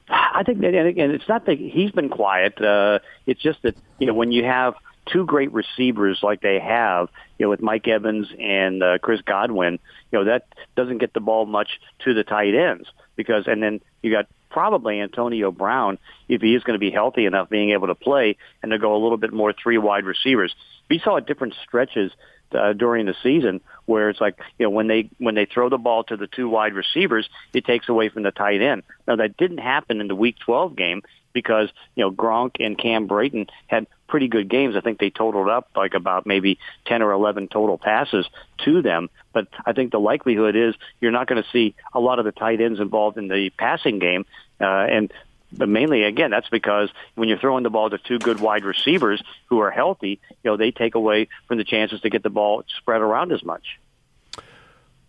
I 0.09 0.41
think 0.43 0.61
that, 0.61 0.73
and 0.73 0.87
again, 0.87 1.11
it's 1.11 1.27
not 1.27 1.45
that 1.45 1.59
he's 1.59 1.91
been 1.91 2.09
quiet. 2.09 2.59
Uh, 2.59 2.99
it's 3.27 3.41
just 3.41 3.61
that 3.61 3.75
you 3.99 4.07
know 4.07 4.15
when 4.15 4.31
you 4.31 4.43
have 4.45 4.73
two 5.11 5.25
great 5.25 5.51
receivers 5.53 6.19
like 6.21 6.41
they 6.41 6.59
have, 6.59 7.09
you 7.37 7.45
know, 7.45 7.49
with 7.49 7.61
Mike 7.61 7.87
Evans 7.87 8.27
and 8.39 8.83
uh, 8.83 8.97
Chris 8.99 9.21
Godwin, 9.21 9.79
you 10.11 10.19
know, 10.19 10.25
that 10.25 10.47
doesn't 10.75 10.99
get 10.99 11.13
the 11.13 11.19
ball 11.19 11.45
much 11.45 11.79
to 12.05 12.13
the 12.13 12.23
tight 12.23 12.55
ends 12.55 12.87
because, 13.15 13.45
and 13.47 13.61
then 13.61 13.81
you 14.01 14.11
got 14.11 14.27
probably 14.49 14.99
Antonio 14.99 15.51
Brown, 15.51 15.97
if 16.27 16.41
he 16.41 16.55
is 16.55 16.63
going 16.63 16.75
to 16.75 16.79
be 16.79 16.91
healthy 16.91 17.25
enough, 17.25 17.49
being 17.49 17.71
able 17.71 17.87
to 17.87 17.95
play 17.95 18.37
and 18.61 18.71
to 18.71 18.79
go 18.79 18.95
a 18.95 18.99
little 19.01 19.17
bit 19.17 19.33
more 19.33 19.53
three 19.53 19.77
wide 19.77 20.05
receivers. 20.05 20.53
We 20.89 20.99
saw 20.99 21.19
different 21.19 21.53
stretches 21.63 22.11
uh, 22.51 22.73
during 22.73 23.05
the 23.05 23.15
season 23.21 23.61
where 23.85 24.09
it's 24.09 24.21
like 24.21 24.39
you 24.57 24.65
know 24.65 24.69
when 24.71 24.87
they 24.87 25.09
when 25.17 25.35
they 25.35 25.45
throw 25.45 25.69
the 25.69 25.77
ball 25.77 26.03
to 26.05 26.17
the 26.17 26.27
two 26.27 26.49
wide 26.49 26.73
receivers, 26.73 27.29
it 27.53 27.65
takes 27.65 27.89
away 27.89 28.09
from 28.09 28.23
the 28.23 28.31
tight 28.31 28.61
end. 28.61 28.83
Now 29.07 29.17
that 29.17 29.37
didn't 29.37 29.59
happen 29.59 30.01
in 30.01 30.07
the 30.07 30.15
Week 30.15 30.35
12 30.45 30.75
game 30.75 31.03
because 31.33 31.69
you 31.95 32.03
know 32.03 32.11
Gronk 32.11 32.55
and 32.59 32.77
Cam 32.77 33.07
Brate 33.07 33.47
had 33.67 33.87
pretty 34.07 34.27
good 34.27 34.49
games. 34.49 34.75
I 34.75 34.81
think 34.81 34.99
they 34.99 35.09
totaled 35.09 35.49
up 35.49 35.69
like 35.75 35.93
about 35.93 36.25
maybe 36.25 36.59
10 36.85 37.01
or 37.01 37.11
11 37.11 37.47
total 37.47 37.77
passes 37.77 38.27
to 38.65 38.81
them. 38.81 39.09
But 39.33 39.47
I 39.65 39.73
think 39.73 39.91
the 39.91 39.99
likelihood 39.99 40.55
is 40.55 40.75
you're 40.99 41.11
not 41.11 41.27
going 41.27 41.41
to 41.41 41.49
see 41.51 41.75
a 41.93 41.99
lot 41.99 42.19
of 42.19 42.25
the 42.25 42.31
tight 42.31 42.59
ends 42.59 42.79
involved 42.79 43.17
in 43.17 43.27
the 43.27 43.51
passing 43.51 43.99
game. 43.99 44.25
Uh, 44.59 44.65
and 44.65 45.13
but 45.51 45.69
mainly, 45.69 46.03
again, 46.03 46.29
that's 46.29 46.49
because 46.49 46.89
when 47.15 47.27
you're 47.27 47.39
throwing 47.39 47.63
the 47.63 47.69
ball 47.69 47.89
to 47.89 47.97
two 47.97 48.19
good 48.19 48.39
wide 48.39 48.63
receivers 48.63 49.21
who 49.47 49.59
are 49.59 49.71
healthy, 49.71 50.19
you 50.43 50.51
know, 50.51 50.57
they 50.57 50.71
take 50.71 50.95
away 50.95 51.27
from 51.47 51.57
the 51.57 51.63
chances 51.63 52.01
to 52.01 52.09
get 52.09 52.21
the 52.21 52.29
ball 52.29 52.63
spread 52.77 53.01
around 53.01 53.31
as 53.31 53.43
much. 53.43 53.79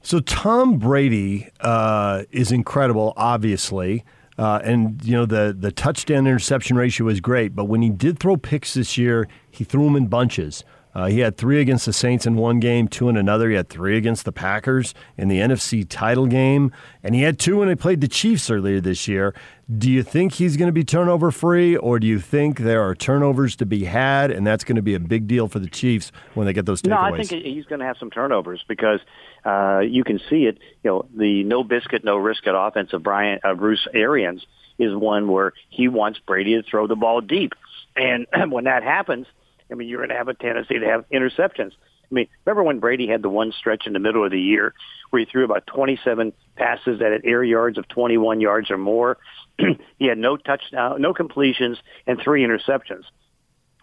So 0.03 0.21
Tom 0.21 0.79
Brady 0.79 1.51
uh, 1.61 2.25
is 2.31 2.53
incredible, 2.53 3.13
obviously. 3.17 4.05
Uh, 4.41 4.59
and 4.65 5.05
you 5.05 5.13
know 5.13 5.27
the 5.27 5.55
the 5.57 5.71
touchdown 5.71 6.27
interception 6.27 6.75
ratio 6.75 7.07
is 7.09 7.21
great, 7.21 7.55
but 7.55 7.65
when 7.67 7.83
he 7.83 7.91
did 7.91 8.19
throw 8.19 8.39
picks 8.39 8.73
this 8.73 8.97
year, 8.97 9.29
he 9.51 9.65
threw 9.65 9.85
them 9.85 9.97
in 9.97 10.07
bunches. 10.07 10.65
Uh, 10.95 11.07
he 11.07 11.21
had 11.21 11.37
three 11.37 11.61
against 11.61 11.87
the 11.87 11.93
Saints 11.93 12.27
in 12.27 12.35
one 12.35 12.59
game, 12.59 12.89
two 12.89 13.09
in 13.09 13.17
another. 13.17 13.49
He 13.49 13.55
had 13.55 13.69
three 13.69 13.97
against 13.97 14.25
the 14.25 14.33
Packers 14.33 14.93
in 15.17 15.29
the 15.29 15.39
NFC 15.39 15.87
title 15.89 16.27
game, 16.27 16.73
and 17.03 17.15
he 17.15 17.23
had 17.23 17.39
two 17.39 17.59
when 17.59 17.69
he 17.69 17.77
played 17.77 18.01
the 18.01 18.09
Chiefs 18.09 18.51
earlier 18.51 18.81
this 18.81 19.07
year. 19.07 19.35
Do 19.79 19.89
you 19.89 20.03
think 20.03 20.33
he's 20.33 20.57
going 20.57 20.67
to 20.67 20.73
be 20.73 20.83
turnover 20.83 21.31
free, 21.31 21.77
or 21.77 22.01
do 22.01 22.07
you 22.09 22.19
think 22.19 22.59
there 22.59 22.83
are 22.83 22.97
turnovers 22.97 23.55
to 23.57 23.67
be 23.67 23.85
had, 23.85 24.33
and 24.33 24.45
that's 24.45 24.65
going 24.65 24.77
to 24.77 24.83
be 24.83 24.95
a 24.95 25.01
big 25.01 25.29
deal 25.29 25.47
for 25.47 25.61
the 25.61 25.69
Chiefs 25.69 26.11
when 26.35 26.47
they 26.47 26.53
get 26.53 26.67
those 26.67 26.83
takeaways? 26.83 26.89
No, 26.89 26.97
I 26.97 27.23
think 27.23 27.45
he's 27.45 27.67
going 27.67 27.79
to 27.79 27.87
have 27.87 27.97
some 27.99 28.11
turnovers 28.11 28.65
because 28.67 28.99
uh, 29.45 29.79
you 29.81 30.03
can 30.03 30.19
see 30.29 30.47
it. 30.47 30.59
You 30.83 30.91
know, 30.91 31.07
the 31.17 31.45
no 31.45 31.63
biscuit, 31.63 32.03
no 32.03 32.17
risk 32.17 32.49
at 32.49 32.55
offense 32.57 32.93
of 32.93 33.05
Brian 33.05 33.39
uh, 33.45 33.55
Bruce 33.55 33.87
Arians 33.95 34.45
is 34.77 34.97
one 34.97 35.29
where 35.29 35.53
he 35.69 35.87
wants 35.87 36.19
Brady 36.19 36.61
to 36.61 36.69
throw 36.69 36.89
the 36.89 36.97
ball 36.97 37.21
deep, 37.21 37.53
and 37.95 38.27
when 38.49 38.65
that 38.65 38.83
happens 38.83 39.29
I 39.71 39.75
mean, 39.75 39.89
you're 39.89 39.99
going 39.99 40.11
to 40.11 40.17
have 40.17 40.29
a 40.29 40.35
tendency 40.35 40.79
to 40.79 40.87
have 40.87 41.05
interceptions. 41.11 41.73
I 42.11 42.15
mean, 42.15 42.29
remember 42.45 42.65
when 42.65 42.81
Brady 42.81 43.07
had 43.07 43.23
the 43.23 43.29
one 43.29 43.53
stretch 43.53 43.87
in 43.87 43.93
the 43.93 44.01
middle 44.01 44.25
of 44.25 44.33
the 44.33 44.41
year 44.41 44.75
where 45.11 45.21
he 45.21 45.27
threw 45.27 45.45
about 45.45 45.67
27 45.67 46.33
passes 46.57 46.99
that 46.99 47.13
had 47.13 47.25
air 47.25 47.45
yards 47.45 47.79
of 47.79 47.87
21 47.89 48.41
yards 48.41 48.71
or 48.71 48.79
more? 48.79 49.19
he 49.99 50.07
had 50.07 50.19
no 50.19 50.37
touchdown, 50.37 51.01
no 51.01 51.15
completions, 51.15 51.79
and 52.07 52.21
three 52.23 52.43
interceptions. 52.45 53.05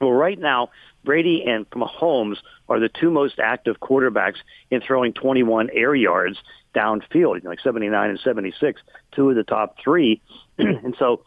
Well, 0.02 0.12
right 0.12 0.38
now, 0.38 0.70
Brady 1.04 1.44
and 1.48 1.68
Mahomes 1.72 2.38
are 2.70 2.80
the 2.80 2.90
two 2.90 3.10
most 3.10 3.40
active 3.40 3.80
quarterbacks 3.80 4.38
in 4.70 4.82
throwing 4.82 5.14
21 5.14 5.70
air 5.74 5.96
yards 5.96 6.38
downfield, 6.76 7.44
like 7.46 7.60
79 7.62 8.10
and 8.10 8.20
76, 8.20 8.82
two 9.16 9.30
of 9.30 9.36
the 9.36 9.44
top 9.44 9.78
three. 9.84 10.22
and 10.58 10.96
so 11.00 11.24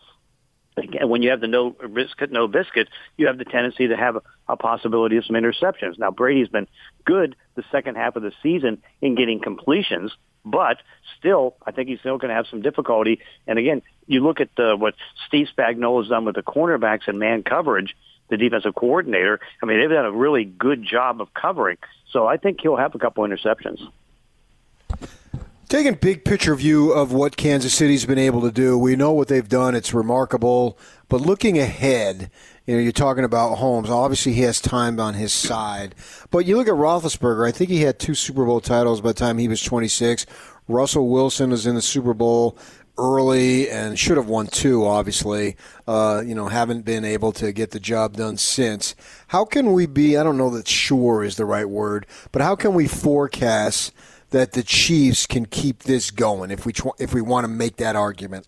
again, 0.82 1.08
when 1.08 1.22
you 1.22 1.30
have 1.30 1.40
the 1.40 1.46
no 1.46 1.70
biscuit, 1.70 2.30
no 2.32 2.48
biscuit, 2.48 2.88
you 3.16 3.26
have 3.26 3.38
the 3.38 3.44
tendency 3.44 3.88
to 3.88 3.96
have 3.96 4.16
a, 4.16 4.22
a 4.48 4.56
possibility 4.56 5.16
of 5.16 5.24
some 5.24 5.36
interceptions. 5.36 5.98
Now, 5.98 6.10
Brady's 6.10 6.48
been 6.48 6.66
good 7.04 7.36
the 7.54 7.64
second 7.70 7.96
half 7.96 8.16
of 8.16 8.22
the 8.22 8.32
season 8.42 8.82
in 9.00 9.14
getting 9.14 9.40
completions, 9.40 10.12
but 10.44 10.78
still, 11.18 11.56
I 11.66 11.72
think 11.72 11.88
he's 11.88 12.00
still 12.00 12.18
going 12.18 12.30
to 12.30 12.34
have 12.34 12.46
some 12.50 12.62
difficulty. 12.62 13.20
And 13.46 13.58
again, 13.58 13.82
you 14.06 14.20
look 14.20 14.40
at 14.40 14.50
uh, 14.58 14.76
what 14.76 14.94
Steve 15.26 15.48
Spagnuolo 15.56 16.02
has 16.02 16.08
done 16.08 16.24
with 16.24 16.34
the 16.34 16.42
cornerbacks 16.42 17.06
and 17.06 17.18
man 17.18 17.42
coverage, 17.42 17.94
the 18.28 18.36
defensive 18.36 18.74
coordinator. 18.74 19.40
I 19.62 19.66
mean, 19.66 19.80
they've 19.80 19.90
done 19.90 20.06
a 20.06 20.12
really 20.12 20.44
good 20.44 20.84
job 20.84 21.20
of 21.20 21.32
covering. 21.34 21.78
So 22.10 22.26
I 22.26 22.36
think 22.36 22.60
he'll 22.60 22.76
have 22.76 22.94
a 22.94 22.98
couple 22.98 23.24
interceptions. 23.24 23.80
Taking 25.70 25.94
big 25.94 26.24
picture 26.24 26.56
view 26.56 26.90
of 26.90 27.12
what 27.12 27.36
Kansas 27.36 27.72
City's 27.72 28.04
been 28.04 28.18
able 28.18 28.40
to 28.40 28.50
do, 28.50 28.76
we 28.76 28.96
know 28.96 29.12
what 29.12 29.28
they've 29.28 29.48
done. 29.48 29.76
It's 29.76 29.94
remarkable. 29.94 30.76
But 31.08 31.20
looking 31.20 31.60
ahead, 31.60 32.28
you 32.66 32.74
know, 32.74 32.80
you're 32.80 32.90
talking 32.90 33.22
about 33.22 33.54
Holmes. 33.58 33.88
Obviously, 33.88 34.32
he 34.32 34.40
has 34.40 34.60
time 34.60 34.98
on 34.98 35.14
his 35.14 35.32
side. 35.32 35.94
But 36.32 36.44
you 36.44 36.56
look 36.56 36.66
at 36.66 36.74
Roethlisberger. 36.74 37.46
I 37.46 37.52
think 37.52 37.70
he 37.70 37.82
had 37.82 38.00
two 38.00 38.16
Super 38.16 38.44
Bowl 38.44 38.60
titles 38.60 39.00
by 39.00 39.10
the 39.10 39.14
time 39.14 39.38
he 39.38 39.46
was 39.46 39.62
26. 39.62 40.26
Russell 40.66 41.08
Wilson 41.08 41.50
was 41.50 41.68
in 41.68 41.76
the 41.76 41.82
Super 41.82 42.14
Bowl 42.14 42.58
early 42.98 43.70
and 43.70 43.96
should 43.96 44.16
have 44.16 44.28
won 44.28 44.48
two. 44.48 44.84
Obviously, 44.84 45.56
uh, 45.86 46.20
you 46.26 46.34
know, 46.34 46.48
haven't 46.48 46.84
been 46.84 47.04
able 47.04 47.30
to 47.34 47.52
get 47.52 47.70
the 47.70 47.78
job 47.78 48.16
done 48.16 48.38
since. 48.38 48.96
How 49.28 49.44
can 49.44 49.72
we 49.72 49.86
be? 49.86 50.16
I 50.16 50.24
don't 50.24 50.36
know 50.36 50.50
that 50.50 50.66
sure 50.66 51.22
is 51.22 51.36
the 51.36 51.44
right 51.44 51.68
word, 51.68 52.08
but 52.32 52.42
how 52.42 52.56
can 52.56 52.74
we 52.74 52.88
forecast? 52.88 53.92
That 54.30 54.52
the 54.52 54.62
Chiefs 54.62 55.26
can 55.26 55.46
keep 55.46 55.84
this 55.84 56.10
going 56.10 56.50
if 56.50 56.64
we 56.64 56.72
tr- 56.72 56.88
if 56.98 57.12
we 57.14 57.20
want 57.20 57.44
to 57.44 57.48
make 57.48 57.76
that 57.76 57.96
argument. 57.96 58.46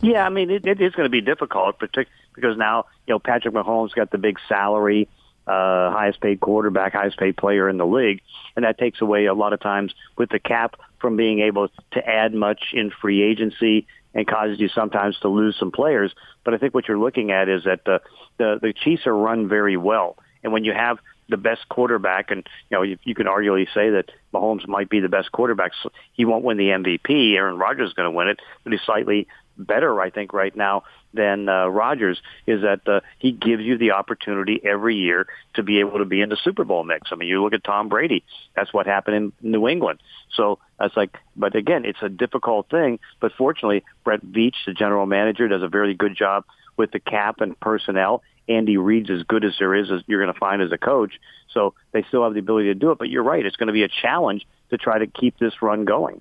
Yeah, 0.00 0.24
I 0.24 0.28
mean 0.28 0.50
it, 0.50 0.66
it 0.66 0.80
is 0.80 0.92
going 0.92 1.06
to 1.06 1.10
be 1.10 1.20
difficult, 1.20 1.78
particularly 1.78 2.10
because 2.34 2.56
now 2.56 2.86
you 3.06 3.14
know 3.14 3.18
Patrick 3.18 3.54
Mahomes 3.54 3.94
got 3.94 4.10
the 4.10 4.18
big 4.18 4.38
salary, 4.48 5.08
uh, 5.46 5.90
highest 5.90 6.20
paid 6.20 6.40
quarterback, 6.40 6.92
highest 6.92 7.18
paid 7.18 7.36
player 7.36 7.68
in 7.68 7.78
the 7.78 7.86
league, 7.86 8.20
and 8.54 8.64
that 8.64 8.78
takes 8.78 9.00
away 9.00 9.26
a 9.26 9.34
lot 9.34 9.52
of 9.52 9.60
times 9.60 9.94
with 10.16 10.28
the 10.30 10.38
cap 10.38 10.76
from 11.00 11.16
being 11.16 11.40
able 11.40 11.68
to 11.92 12.06
add 12.06 12.34
much 12.34 12.72
in 12.72 12.90
free 12.90 13.22
agency 13.22 13.86
and 14.14 14.26
causes 14.26 14.58
you 14.58 14.68
sometimes 14.68 15.18
to 15.20 15.28
lose 15.28 15.56
some 15.58 15.70
players. 15.70 16.14
But 16.44 16.54
I 16.54 16.58
think 16.58 16.74
what 16.74 16.88
you're 16.88 16.98
looking 16.98 17.30
at 17.30 17.48
is 17.48 17.64
that 17.64 17.84
the 17.84 18.00
the, 18.38 18.58
the 18.60 18.72
Chiefs 18.72 19.06
are 19.06 19.16
run 19.16 19.48
very 19.48 19.76
well, 19.76 20.18
and 20.42 20.52
when 20.52 20.64
you 20.64 20.72
have 20.72 20.98
the 21.28 21.36
best 21.36 21.68
quarterback, 21.68 22.30
and 22.30 22.46
you 22.70 22.76
know 22.76 22.82
you, 22.82 22.98
you 23.04 23.14
can 23.14 23.26
arguably 23.26 23.66
say 23.74 23.90
that 23.90 24.10
Mahomes 24.32 24.66
might 24.66 24.88
be 24.88 25.00
the 25.00 25.08
best 25.08 25.32
quarterback. 25.32 25.72
So 25.82 25.90
he 26.12 26.24
won't 26.24 26.44
win 26.44 26.56
the 26.56 26.68
MVP. 26.68 27.34
Aaron 27.34 27.58
Rodgers 27.58 27.88
is 27.88 27.94
going 27.94 28.10
to 28.10 28.16
win 28.16 28.28
it, 28.28 28.40
but 28.64 28.72
he's 28.72 28.82
slightly 28.82 29.26
better, 29.56 30.00
I 30.00 30.10
think, 30.10 30.32
right 30.32 30.54
now 30.54 30.84
than 31.14 31.48
uh, 31.48 31.66
Rodgers. 31.66 32.20
Is 32.46 32.62
that 32.62 32.86
uh, 32.86 33.00
he 33.18 33.32
gives 33.32 33.62
you 33.62 33.78
the 33.78 33.92
opportunity 33.92 34.60
every 34.64 34.96
year 34.96 35.26
to 35.54 35.62
be 35.62 35.80
able 35.80 35.98
to 35.98 36.04
be 36.04 36.20
in 36.20 36.28
the 36.28 36.38
Super 36.42 36.64
Bowl 36.64 36.84
mix. 36.84 37.10
I 37.12 37.16
mean, 37.16 37.28
you 37.28 37.42
look 37.42 37.54
at 37.54 37.64
Tom 37.64 37.88
Brady. 37.88 38.24
That's 38.54 38.72
what 38.72 38.86
happened 38.86 39.16
in 39.42 39.50
New 39.50 39.68
England. 39.68 40.00
So 40.34 40.58
that's 40.78 40.96
like, 40.96 41.16
but 41.34 41.54
again, 41.54 41.84
it's 41.84 42.02
a 42.02 42.08
difficult 42.08 42.68
thing. 42.70 42.98
But 43.20 43.32
fortunately, 43.36 43.84
Brett 44.04 44.24
Veach, 44.24 44.54
the 44.66 44.74
general 44.74 45.06
manager, 45.06 45.48
does 45.48 45.62
a 45.62 45.68
very 45.68 45.94
good 45.94 46.16
job 46.16 46.44
with 46.76 46.90
the 46.90 47.00
cap 47.00 47.40
and 47.40 47.58
personnel. 47.58 48.22
Andy 48.48 48.76
Reid's 48.76 49.10
as 49.10 49.22
good 49.24 49.44
as 49.44 49.54
there 49.58 49.74
is 49.74 49.90
as 49.90 50.02
you're 50.06 50.22
going 50.22 50.32
to 50.32 50.38
find 50.38 50.62
as 50.62 50.70
a 50.72 50.78
coach. 50.78 51.14
So 51.52 51.74
they 51.92 52.04
still 52.08 52.22
have 52.24 52.34
the 52.34 52.40
ability 52.40 52.66
to 52.68 52.74
do 52.74 52.90
it. 52.90 52.98
But 52.98 53.08
you're 53.08 53.22
right; 53.22 53.44
it's 53.44 53.56
going 53.56 53.68
to 53.68 53.72
be 53.72 53.82
a 53.82 53.88
challenge 53.88 54.46
to 54.70 54.76
try 54.76 54.98
to 54.98 55.06
keep 55.06 55.38
this 55.38 55.62
run 55.62 55.84
going. 55.84 56.20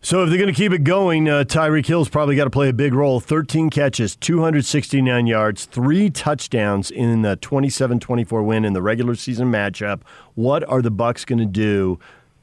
So 0.00 0.22
if 0.22 0.28
they're 0.28 0.38
going 0.38 0.52
to 0.52 0.56
keep 0.56 0.72
it 0.72 0.84
going, 0.84 1.28
uh, 1.28 1.42
Tyreek 1.42 1.86
Hill's 1.86 2.08
probably 2.08 2.36
got 2.36 2.44
to 2.44 2.50
play 2.50 2.68
a 2.68 2.72
big 2.72 2.94
role. 2.94 3.18
13 3.18 3.68
catches, 3.68 4.14
269 4.14 5.26
yards, 5.26 5.64
three 5.64 6.08
touchdowns 6.08 6.92
in 6.92 7.22
the 7.22 7.36
27-24 7.38 8.44
win 8.44 8.64
in 8.64 8.74
the 8.74 8.82
regular 8.82 9.16
season 9.16 9.50
matchup. 9.50 10.02
What 10.36 10.62
are 10.68 10.82
the 10.82 10.92
Bucs 10.92 11.26
going 11.26 11.40
to 11.40 11.46
do 11.46 11.98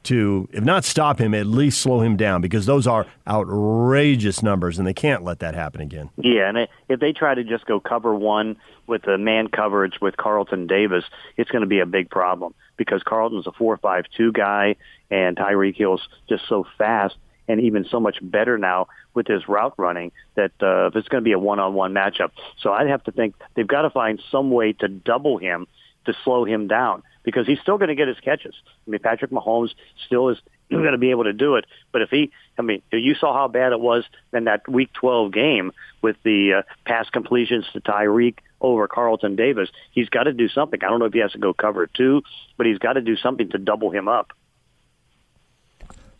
to, 0.06 0.48
if 0.52 0.64
not 0.64 0.84
stop 0.84 1.20
him, 1.20 1.34
at 1.34 1.46
least 1.46 1.80
slow 1.80 2.00
him 2.00 2.16
down 2.16 2.40
because 2.40 2.66
those 2.66 2.86
are 2.86 3.06
outrageous 3.28 4.42
numbers 4.42 4.78
and 4.78 4.86
they 4.86 4.94
can't 4.94 5.22
let 5.22 5.40
that 5.40 5.54
happen 5.54 5.80
again. 5.80 6.10
Yeah, 6.16 6.48
and 6.48 6.68
if 6.88 7.00
they 7.00 7.12
try 7.12 7.34
to 7.34 7.44
just 7.44 7.66
go 7.66 7.80
cover 7.80 8.14
one 8.14 8.56
with 8.86 9.02
the 9.02 9.18
man 9.18 9.48
coverage 9.48 10.00
with 10.00 10.16
Carlton 10.16 10.66
Davis, 10.66 11.04
it's 11.36 11.50
going 11.50 11.62
to 11.62 11.68
be 11.68 11.80
a 11.80 11.86
big 11.86 12.10
problem 12.10 12.54
because 12.76 13.02
Carlton's 13.02 13.46
a 13.46 13.52
four-five-two 13.52 14.32
guy 14.32 14.76
and 15.10 15.36
Tyreek 15.36 15.76
Hill's 15.76 16.06
just 16.28 16.48
so 16.48 16.66
fast 16.78 17.16
and 17.48 17.60
even 17.60 17.84
so 17.84 18.00
much 18.00 18.18
better 18.22 18.58
now 18.58 18.88
with 19.14 19.26
his 19.26 19.48
route 19.48 19.74
running 19.76 20.12
that 20.34 20.52
uh, 20.60 20.88
if 20.88 20.96
it's 20.96 21.08
going 21.08 21.22
to 21.22 21.24
be 21.24 21.32
a 21.32 21.38
one-on-one 21.38 21.94
matchup. 21.94 22.30
So 22.60 22.72
I'd 22.72 22.88
have 22.88 23.04
to 23.04 23.12
think 23.12 23.34
they've 23.54 23.66
got 23.66 23.82
to 23.82 23.90
find 23.90 24.20
some 24.30 24.50
way 24.50 24.72
to 24.74 24.88
double 24.88 25.38
him 25.38 25.66
to 26.06 26.14
slow 26.24 26.44
him 26.44 26.68
down 26.68 27.02
because 27.26 27.46
he's 27.46 27.58
still 27.60 27.76
going 27.76 27.88
to 27.88 27.94
get 27.94 28.08
his 28.08 28.18
catches. 28.20 28.54
I 28.86 28.90
mean, 28.90 29.00
Patrick 29.00 29.32
Mahomes 29.32 29.74
still 30.06 30.30
is 30.30 30.38
going 30.70 30.92
to 30.92 30.96
be 30.96 31.10
able 31.10 31.24
to 31.24 31.34
do 31.34 31.56
it. 31.56 31.66
But 31.92 32.00
if 32.00 32.08
he, 32.08 32.30
I 32.56 32.62
mean, 32.62 32.80
you 32.90 33.14
saw 33.16 33.34
how 33.34 33.48
bad 33.48 33.72
it 33.72 33.80
was 33.80 34.04
in 34.32 34.44
that 34.44 34.66
Week 34.68 34.90
12 34.94 35.32
game 35.32 35.72
with 36.00 36.16
the 36.22 36.54
uh, 36.58 36.62
pass 36.86 37.10
completions 37.10 37.66
to 37.74 37.80
Tyreek 37.80 38.38
over 38.60 38.88
Carlton 38.88 39.36
Davis. 39.36 39.68
He's 39.90 40.08
got 40.08 40.22
to 40.22 40.32
do 40.32 40.48
something. 40.48 40.82
I 40.82 40.88
don't 40.88 41.00
know 41.00 41.06
if 41.06 41.12
he 41.12 41.18
has 41.18 41.32
to 41.32 41.38
go 41.38 41.52
cover 41.52 41.88
two, 41.88 42.22
but 42.56 42.64
he's 42.64 42.78
got 42.78 42.94
to 42.94 43.02
do 43.02 43.16
something 43.16 43.50
to 43.50 43.58
double 43.58 43.90
him 43.90 44.08
up. 44.08 44.32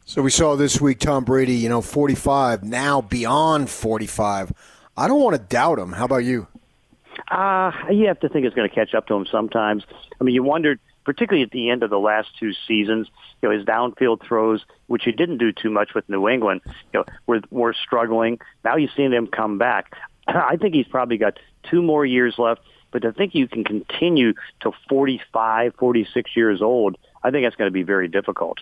So 0.05 0.23
we 0.23 0.31
saw 0.31 0.57
this 0.57 0.81
week 0.81 0.99
Tom 0.99 1.25
Brady, 1.25 1.55
you 1.55 1.69
know, 1.69 1.81
45, 1.81 2.63
now 2.65 3.01
beyond 3.01 3.71
45. 3.71 4.53
I 4.97 5.09
don't 5.09 5.21
want 5.21 5.37
to 5.37 5.43
doubt 5.43 5.79
him. 5.79 5.93
How 5.93 6.05
about 6.05 6.25
you? 6.25 6.47
Uh, 7.31 7.73
you 7.91 8.07
have 8.07 8.21
to 8.21 8.29
think 8.29 8.45
it's 8.45 8.55
going 8.55 8.69
to 8.69 8.75
catch 8.75 8.95
up 8.95 9.07
to 9.09 9.15
him 9.15 9.27
sometimes. 9.31 9.85
I 10.21 10.25
mean, 10.25 10.35
you 10.35 10.43
wondered, 10.43 10.81
particularly 11.07 11.45
at 11.45 11.53
the 11.53 11.71
end 11.71 11.85
of 11.85 11.89
the 11.89 12.01
last 12.01 12.29
two 12.39 12.53
seasons, 12.67 13.07
you 13.41 13.49
know, 13.49 13.57
his 13.57 13.65
downfield 13.65 14.21
throws, 14.27 14.65
which 14.89 15.05
he 15.05 15.13
didn't 15.13 15.39
do 15.39 15.53
too 15.53 15.71
much 15.71 15.95
with 15.95 16.07
New 16.09 16.29
England, 16.29 16.63
you 16.93 16.99
know, 16.99 17.05
were, 17.29 17.41
were 17.51 17.73
struggling. 17.73 18.41
Now 18.65 18.77
you've 18.77 18.91
seen 18.97 19.13
him 19.13 19.29
come 19.29 19.57
back. 19.57 19.95
I 20.27 20.57
think 20.57 20.75
he's 20.75 20.89
probably 20.89 21.17
got 21.17 21.39
two 21.71 21.81
more 21.81 22.05
years 22.05 22.35
left, 22.39 22.61
but 22.91 23.07
I 23.07 23.13
think 23.13 23.37
you 23.37 23.47
can 23.47 23.63
continue 23.63 24.35
to 24.63 24.73
45, 24.89 25.75
46 25.79 26.37
years 26.37 26.61
old. 26.61 26.99
I 27.23 27.31
think 27.31 27.47
that's 27.47 27.57
going 27.57 27.69
to 27.69 27.73
be 27.73 27.85
very 27.85 28.09
difficult. 28.09 28.59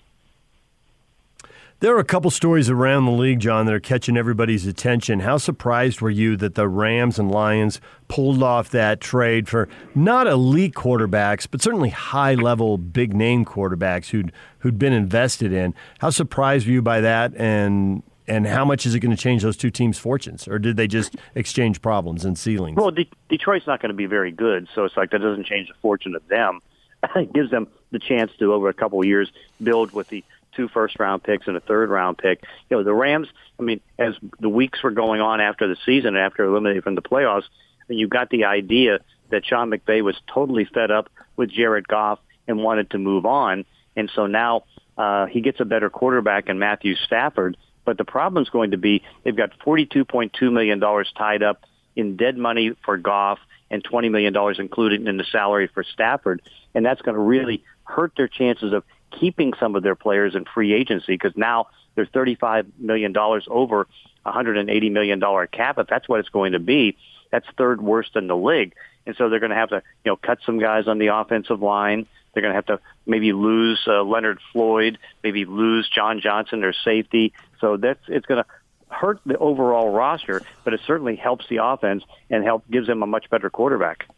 There 1.81 1.95
are 1.95 2.01
a 2.01 2.05
couple 2.05 2.31
stories 2.31 2.71
around 2.71 3.05
the 3.05 3.11
league, 3.11 3.41
John, 3.41 3.67
that 3.67 3.75
are 3.75 3.81
catching 3.81 4.17
everybody's 4.17 4.67
attention. 4.67 5.21
How 5.21 5.37
surprised 5.37 6.01
were 6.01 6.11
you 6.11 6.37
that 6.37 6.55
the 6.55 6.69
Rams 6.69 7.19
and 7.19 7.31
Lions 7.31 7.81
pulled 8.09 8.43
off 8.43 8.71
that 8.71 9.01
trade 9.01 9.49
for 9.49 9.69
not 9.95 10.27
elite 10.27 10.75
quarterbacks, 10.75 11.47
but 11.51 11.61
certainly 11.61 11.91
high 11.91 12.35
level, 12.35 12.79
big 12.79 13.13
name 13.15 13.45
quarterbacks 13.45 14.11
who'd 14.11 14.33
who'd 14.61 14.79
been 14.79 14.93
invested 14.93 15.53
in? 15.53 15.75
How 15.99 16.11
surprised 16.11 16.67
were 16.67 16.73
you 16.73 16.83
by 16.83 17.01
that 17.01 17.35
and 17.37 18.03
and 18.27 18.47
how 18.47 18.65
much 18.65 18.87
is 18.87 18.95
it 18.95 19.01
going 19.01 19.15
to 19.15 19.23
change 19.23 19.43
those 19.43 19.57
two 19.57 19.71
teams' 19.71 19.99
fortunes, 19.99 20.49
or 20.49 20.59
did 20.59 20.77
they 20.77 20.87
just 20.87 21.17
exchange 21.35 21.83
problems 21.83 22.25
and 22.25 22.39
ceilings? 22.39 22.77
Well, 22.77 22.91
De- 22.91 23.11
Detroit's 23.29 23.67
not 23.67 23.83
going 23.83 23.91
to 23.91 23.97
be 23.97 24.07
very 24.07 24.31
good, 24.31 24.69
so 24.75 24.85
it's 24.85 24.97
like 24.97 25.11
that 25.11 25.19
doesn't 25.21 25.45
change 25.45 25.69
the 25.69 25.75
fortune 25.83 26.15
of 26.15 26.27
them. 26.29 26.61
it 27.17 27.33
gives 27.33 27.51
them 27.51 27.69
the 27.91 27.99
chance 27.99 28.33
to, 28.39 28.53
over 28.55 28.69
a 28.69 28.75
couple 28.75 29.01
of 29.01 29.07
years, 29.07 29.31
build 29.63 29.93
with 29.93 30.09
the 30.09 30.25
two 30.57 30.69
first 30.69 30.99
round 30.99 31.23
picks 31.23 31.47
and 31.47 31.57
a 31.57 31.61
third 31.61 31.91
round 31.91 32.19
pick. 32.19 32.43
You 32.71 32.77
know, 32.77 32.85
the 32.85 32.95
Rams, 32.95 33.29
I 33.59 33.63
mean, 33.63 33.81
as 33.99 34.15
the 34.41 34.49
weeks 34.49 34.83
were 34.83 34.91
going 34.91 35.21
on 35.21 35.41
after 35.41 35.69
the 35.69 35.77
season, 35.85 36.17
after 36.17 36.45
eliminating 36.45 36.83
from 36.83 36.95
the 36.95 37.03
playoffs, 37.03 37.45
you 37.89 38.09
got 38.09 38.31
the 38.31 38.45
idea 38.45 38.99
that 39.31 39.47
Sean 39.47 39.71
McVay 39.71 40.03
was 40.03 40.17
totally 40.33 40.65
fed 40.65 40.91
up 40.91 41.11
with 41.37 41.51
Jared 41.51 41.89
Goff 41.89 42.19
and 42.47 42.63
wanted 42.63 42.91
to 42.91 42.99
move 42.99 43.27
on. 43.27 43.65
And 43.97 44.11
so 44.15 44.27
now 44.27 44.65
uh, 44.97 45.27
he 45.27 45.41
gets 45.41 45.61
a 45.61 45.65
better 45.65 45.91
quarterback 45.91 46.49
in 46.49 46.59
Matthew 46.59 46.95
Stafford. 46.97 47.57
But 47.85 47.99
the 47.99 48.05
problem 48.05 48.43
is 48.43 48.49
going 48.49 48.71
to 48.71 48.79
be 48.79 49.03
they've 49.25 49.37
got 49.37 49.59
$42.2 49.61 50.53
million 50.53 50.81
tied 51.17 51.43
up 51.43 51.65
in 51.97 52.17
dead 52.17 52.37
money 52.37 52.73
for 52.85 52.97
Goff 52.97 53.39
and 53.71 53.85
$20 53.85 54.11
million 54.11 54.35
included 54.59 55.07
in 55.07 55.17
the 55.17 55.25
salary 55.25 55.69
for 55.73 55.85
Stafford. 55.85 56.43
And 56.75 56.85
that's 56.85 57.03
going 57.03 57.15
to 57.15 57.21
really 57.21 57.63
hurt 57.85 58.13
their 58.17 58.29
chances 58.29 58.73
of 58.73 58.85
keeping 59.21 59.53
some 59.59 59.77
of 59.77 59.83
their 59.83 59.95
players 59.95 60.35
in 60.35 60.45
free 60.45 60.73
agency 60.73 61.15
because 61.15 61.33
now 61.37 61.69
they're 61.95 62.07
$35 62.07 62.67
million 62.79 63.15
over 63.17 63.87
$180 64.27 64.93
million 64.93 65.21
cap. 65.53 65.79
If 65.79 65.87
that's 65.87 66.09
what 66.09 66.21
it's 66.21 66.29
going 66.29 66.53
to 66.53 66.59
be, 66.59 66.97
that's 67.31 67.47
third 67.57 67.81
worst 67.81 68.17
in 68.17 68.27
the 68.27 68.37
league. 68.37 68.75
And 69.07 69.15
so 69.17 69.29
they're 69.29 69.41
going 69.41 69.51
to 69.51 69.57
have 69.57 69.71
to, 69.71 69.83
you 70.05 70.13
know, 70.13 70.17
cut 70.17 70.39
some 70.47 70.59
guys 70.59 70.89
on 70.89 70.99
the 70.99 71.09
offensive 71.09 71.61
line. 71.61 72.07
They're 72.33 72.43
going 72.43 72.53
to 72.53 72.57
have 72.57 72.67
to 72.67 72.81
maybe 73.07 73.33
lose 73.33 73.81
uh, 73.87 74.03
Leonard 74.03 74.39
Floyd, 74.53 74.99
maybe 75.23 75.45
lose 75.45 75.89
John 75.95 76.21
Johnson, 76.21 76.61
their 76.61 76.75
safety. 76.85 77.33
So 77.61 77.77
that's 77.77 78.01
it's 78.09 78.27
going 78.27 78.43
to 78.43 78.51
hurt 78.89 79.21
the 79.27 79.37
overall 79.39 79.91
roster, 79.91 80.43
but 80.65 80.75
it 80.75 80.81
certainly 80.87 81.17
helps 81.17 81.45
the 81.49 81.59
offense 81.63 82.03
and 82.31 82.45
help 82.45 82.65
gives 82.71 82.87
them 82.87 83.03
a 83.03 83.07
much 83.07 83.29
better 83.31 83.51
quarterback. 83.51 84.09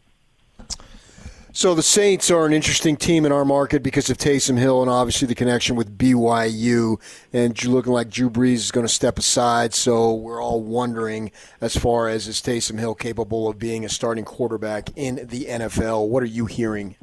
So 1.57 1.75
the 1.75 1.83
Saints 1.83 2.31
are 2.31 2.45
an 2.45 2.53
interesting 2.53 2.99
team 2.99 3.25
in 3.25 3.33
our 3.33 3.47
market 3.47 3.83
because 3.83 4.11
of 4.11 4.19
Taysom 4.19 4.59
Hill 4.59 4.83
and 4.83 4.91
obviously 4.91 5.27
the 5.27 5.35
connection 5.35 5.75
with 5.75 5.97
BYU. 5.97 7.01
And 7.33 7.65
looking 7.65 7.95
like 7.95 8.11
Drew 8.11 8.29
Brees 8.29 8.57
is 8.57 8.71
going 8.71 8.87
to 8.87 8.93
step 8.93 9.19
aside. 9.19 9.73
So 9.73 10.13
we're 10.13 10.43
all 10.43 10.61
wondering 10.61 11.33
as 11.63 11.75
far 11.75 12.09
as 12.09 12.29
is 12.29 12.43
Taysom 12.43 12.79
Hill 12.79 12.95
capable 12.95 13.49
of 13.49 13.59
being 13.59 13.87
a 13.87 13.89
starting 13.89 14.27
quarterback 14.27 14.91
in 14.97 15.27
the 15.29 15.47
NFL? 15.47 16.09
What 16.09 16.23
are 16.23 16.27
you 16.27 16.45
hearing? 16.45 16.95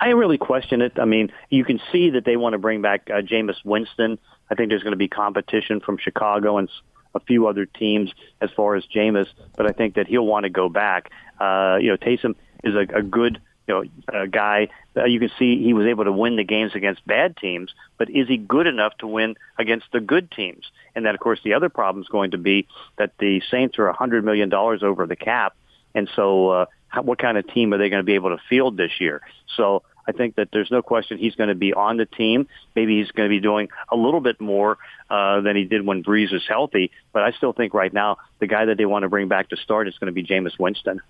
I 0.00 0.08
really 0.08 0.38
question 0.38 0.82
it. 0.82 0.98
I 0.98 1.04
mean, 1.04 1.30
you 1.48 1.64
can 1.64 1.80
see 1.92 2.10
that 2.10 2.24
they 2.24 2.36
want 2.36 2.54
to 2.54 2.58
bring 2.58 2.82
back 2.82 3.08
uh, 3.08 3.20
Jameis 3.20 3.64
Winston. 3.64 4.18
I 4.50 4.56
think 4.56 4.70
there's 4.70 4.82
going 4.82 4.94
to 4.94 4.98
be 4.98 5.06
competition 5.06 5.78
from 5.78 5.96
Chicago 5.98 6.58
and 6.58 6.68
a 7.14 7.20
few 7.20 7.46
other 7.46 7.66
teams 7.66 8.10
as 8.40 8.50
far 8.56 8.74
as 8.74 8.84
Jameis, 8.86 9.28
but 9.56 9.66
I 9.66 9.72
think 9.72 9.94
that 9.94 10.08
he'll 10.08 10.26
want 10.26 10.42
to 10.42 10.50
go 10.50 10.68
back. 10.68 11.10
Uh, 11.40 11.78
you 11.80 11.88
know, 11.88 11.96
Taysom 11.96 12.34
is 12.64 12.74
a, 12.74 12.98
a 12.98 13.02
good 13.02 13.40
you 13.66 13.74
know 13.74 14.22
a 14.22 14.26
guy. 14.26 14.68
Uh, 14.96 15.04
you 15.04 15.20
can 15.20 15.30
see 15.38 15.62
he 15.62 15.74
was 15.74 15.86
able 15.86 16.04
to 16.04 16.12
win 16.12 16.36
the 16.36 16.44
games 16.44 16.72
against 16.74 17.06
bad 17.06 17.36
teams, 17.36 17.72
but 17.98 18.10
is 18.10 18.26
he 18.26 18.36
good 18.36 18.66
enough 18.66 18.96
to 18.98 19.06
win 19.06 19.36
against 19.58 19.86
the 19.92 20.00
good 20.00 20.30
teams? 20.30 20.64
And 20.94 21.04
then, 21.04 21.14
of 21.14 21.20
course, 21.20 21.38
the 21.44 21.54
other 21.54 21.68
problem 21.68 22.02
is 22.02 22.08
going 22.08 22.32
to 22.32 22.38
be 22.38 22.66
that 22.96 23.12
the 23.18 23.42
Saints 23.50 23.78
are 23.78 23.88
a 23.88 23.92
hundred 23.92 24.24
million 24.24 24.48
dollars 24.48 24.82
over 24.82 25.06
the 25.06 25.16
cap, 25.16 25.54
and 25.94 26.08
so 26.16 26.48
uh, 26.48 26.66
how, 26.88 27.02
what 27.02 27.18
kind 27.18 27.38
of 27.38 27.46
team 27.46 27.72
are 27.72 27.78
they 27.78 27.90
going 27.90 28.00
to 28.00 28.06
be 28.06 28.14
able 28.14 28.30
to 28.30 28.42
field 28.48 28.76
this 28.76 28.92
year? 28.98 29.20
So 29.56 29.82
I 30.08 30.12
think 30.12 30.36
that 30.36 30.48
there's 30.52 30.70
no 30.70 30.80
question 30.80 31.18
he's 31.18 31.34
going 31.34 31.50
to 31.50 31.54
be 31.54 31.74
on 31.74 31.98
the 31.98 32.06
team. 32.06 32.48
Maybe 32.74 32.98
he's 32.98 33.10
going 33.10 33.28
to 33.28 33.34
be 33.34 33.40
doing 33.40 33.68
a 33.90 33.96
little 33.96 34.20
bit 34.20 34.40
more 34.40 34.78
uh, 35.10 35.42
than 35.42 35.54
he 35.54 35.64
did 35.64 35.84
when 35.84 36.02
Brees 36.02 36.32
was 36.32 36.44
healthy. 36.48 36.90
But 37.12 37.24
I 37.24 37.32
still 37.32 37.52
think 37.52 37.74
right 37.74 37.92
now 37.92 38.16
the 38.38 38.46
guy 38.46 38.64
that 38.64 38.78
they 38.78 38.86
want 38.86 39.02
to 39.02 39.10
bring 39.10 39.28
back 39.28 39.50
to 39.50 39.56
start 39.58 39.86
is 39.86 39.98
going 39.98 40.06
to 40.06 40.12
be 40.12 40.24
Jameis 40.24 40.58
Winston. 40.58 41.02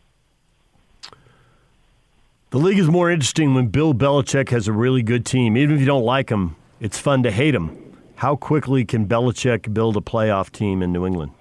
The 2.50 2.56
league 2.56 2.78
is 2.78 2.88
more 2.88 3.10
interesting 3.10 3.52
when 3.52 3.66
Bill 3.66 3.92
Belichick 3.92 4.48
has 4.48 4.68
a 4.68 4.72
really 4.72 5.02
good 5.02 5.26
team. 5.26 5.54
Even 5.54 5.74
if 5.74 5.80
you 5.80 5.86
don't 5.86 6.04
like 6.04 6.30
him, 6.30 6.56
it's 6.80 6.98
fun 6.98 7.22
to 7.24 7.30
hate 7.30 7.54
him. 7.54 7.98
How 8.14 8.36
quickly 8.36 8.86
can 8.86 9.06
Belichick 9.06 9.74
build 9.74 9.98
a 9.98 10.00
playoff 10.00 10.50
team 10.50 10.82
in 10.82 10.90
New 10.90 11.04
England? 11.04 11.32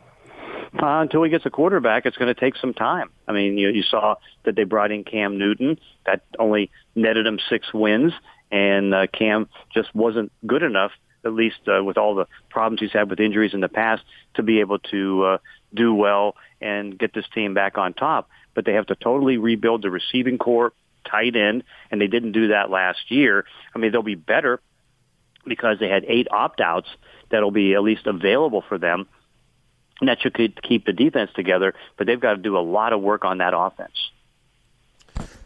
Uh, 0.74 1.00
until 1.00 1.24
he 1.24 1.30
gets 1.30 1.46
a 1.46 1.50
quarterback, 1.50 2.06
it's 2.06 2.18
going 2.18 2.34
to 2.34 2.38
take 2.38 2.58
some 2.58 2.74
time. 2.74 3.10
I 3.26 3.32
mean, 3.32 3.58
you, 3.58 3.70
you 3.70 3.84
saw 3.84 4.16
that 4.44 4.58
they 4.58 4.66
brought 4.66 4.92
in 4.92 5.06
Cam 5.06 5.38
Newton. 5.38 5.80
That 6.06 6.24
only 6.40 6.72
netted 6.94 7.26
him 7.26 7.40
six 7.50 7.74
wins, 7.74 8.12
and 8.52 8.94
uh, 8.94 9.08
Cam 9.08 9.48
just 9.74 9.96
wasn't 9.96 10.34
good 10.46 10.62
enough, 10.62 10.92
at 11.24 11.32
least 11.32 11.70
uh, 11.70 11.82
with 11.86 11.98
all 11.98 12.16
the 12.16 12.28
problems 12.50 12.82
he's 12.82 12.92
had 12.92 13.10
with 13.10 13.22
injuries 13.22 13.54
in 13.54 13.62
the 13.62 13.70
past, 13.70 14.04
to 14.34 14.44
be 14.44 14.60
able 14.60 14.80
to 14.80 15.24
uh, 15.24 15.38
do 15.74 15.94
well 15.94 16.36
and 16.60 17.00
get 17.00 17.14
this 17.14 17.26
team 17.34 17.54
back 17.54 17.78
on 17.78 17.94
top. 17.94 18.30
But 18.54 18.66
they 18.66 18.74
have 18.74 18.88
to 18.88 18.96
totally 18.96 19.38
rebuild 19.38 19.84
the 19.84 19.90
receiving 19.90 20.38
corps 20.38 20.74
tight 21.10 21.36
end, 21.36 21.64
and 21.92 22.02
they 22.02 22.08
didn't 22.08 22.34
do 22.34 22.50
that 22.50 22.70
last 22.70 23.10
year. 23.10 23.46
I 23.74 23.80
mean, 23.80 23.92
they'll 23.92 24.04
be 24.04 24.16
better 24.16 24.60
because 25.46 25.80
they 25.80 25.88
had 25.88 26.04
eight 26.08 26.28
opt-outs 26.30 26.90
that'll 27.30 27.52
be 27.52 27.74
at 27.74 27.84
least 27.84 28.06
available 28.08 28.64
for 28.68 28.78
them. 28.78 29.08
And 30.00 30.10
that 30.10 30.22
should 30.22 30.36
keep 30.62 30.86
the 30.86 30.94
defense 30.94 31.32
together, 31.36 31.74
but 31.98 32.06
they've 32.06 32.20
got 32.20 32.34
to 32.34 32.38
do 32.38 32.58
a 32.58 32.62
lot 32.62 32.94
of 32.94 33.02
work 33.02 33.26
on 33.26 33.40
that 33.40 33.54
offense. 33.56 34.12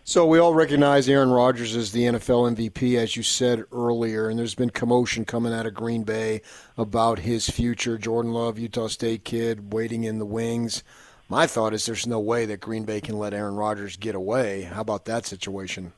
So 0.04 0.26
we 0.26 0.40
all 0.40 0.54
recognize 0.54 1.08
Aaron 1.08 1.30
Rodgers 1.30 1.76
as 1.76 1.92
the 1.92 2.04
NFL 2.04 2.56
MVP, 2.56 2.98
as 2.98 3.16
you 3.16 3.24
said 3.24 3.64
earlier, 3.72 4.28
and 4.28 4.38
there's 4.38 4.56
been 4.56 4.72
commotion 4.72 5.24
coming 5.24 5.54
out 5.54 5.66
of 5.66 5.74
Green 5.74 6.04
Bay 6.04 6.42
about 6.76 7.20
his 7.20 7.50
future. 7.50 7.98
Jordan 7.98 8.34
Love, 8.34 8.60
Utah 8.60 8.88
State 8.88 9.24
kid, 9.24 9.72
waiting 9.72 10.04
in 10.04 10.20
the 10.20 10.26
wings. 10.26 10.84
My 11.32 11.48
thought 11.48 11.74
is 11.74 11.86
there's 11.86 12.06
no 12.06 12.20
way 12.20 12.46
that 12.48 12.60
Green 12.60 12.84
Bay 12.84 13.00
can 13.00 13.18
let 13.18 13.34
Aaron 13.34 13.56
Rodgers 13.56 13.96
get 13.96 14.16
away. 14.16 14.64
How 14.64 14.82
about 14.82 15.06
that 15.06 15.26
situation? 15.26 15.94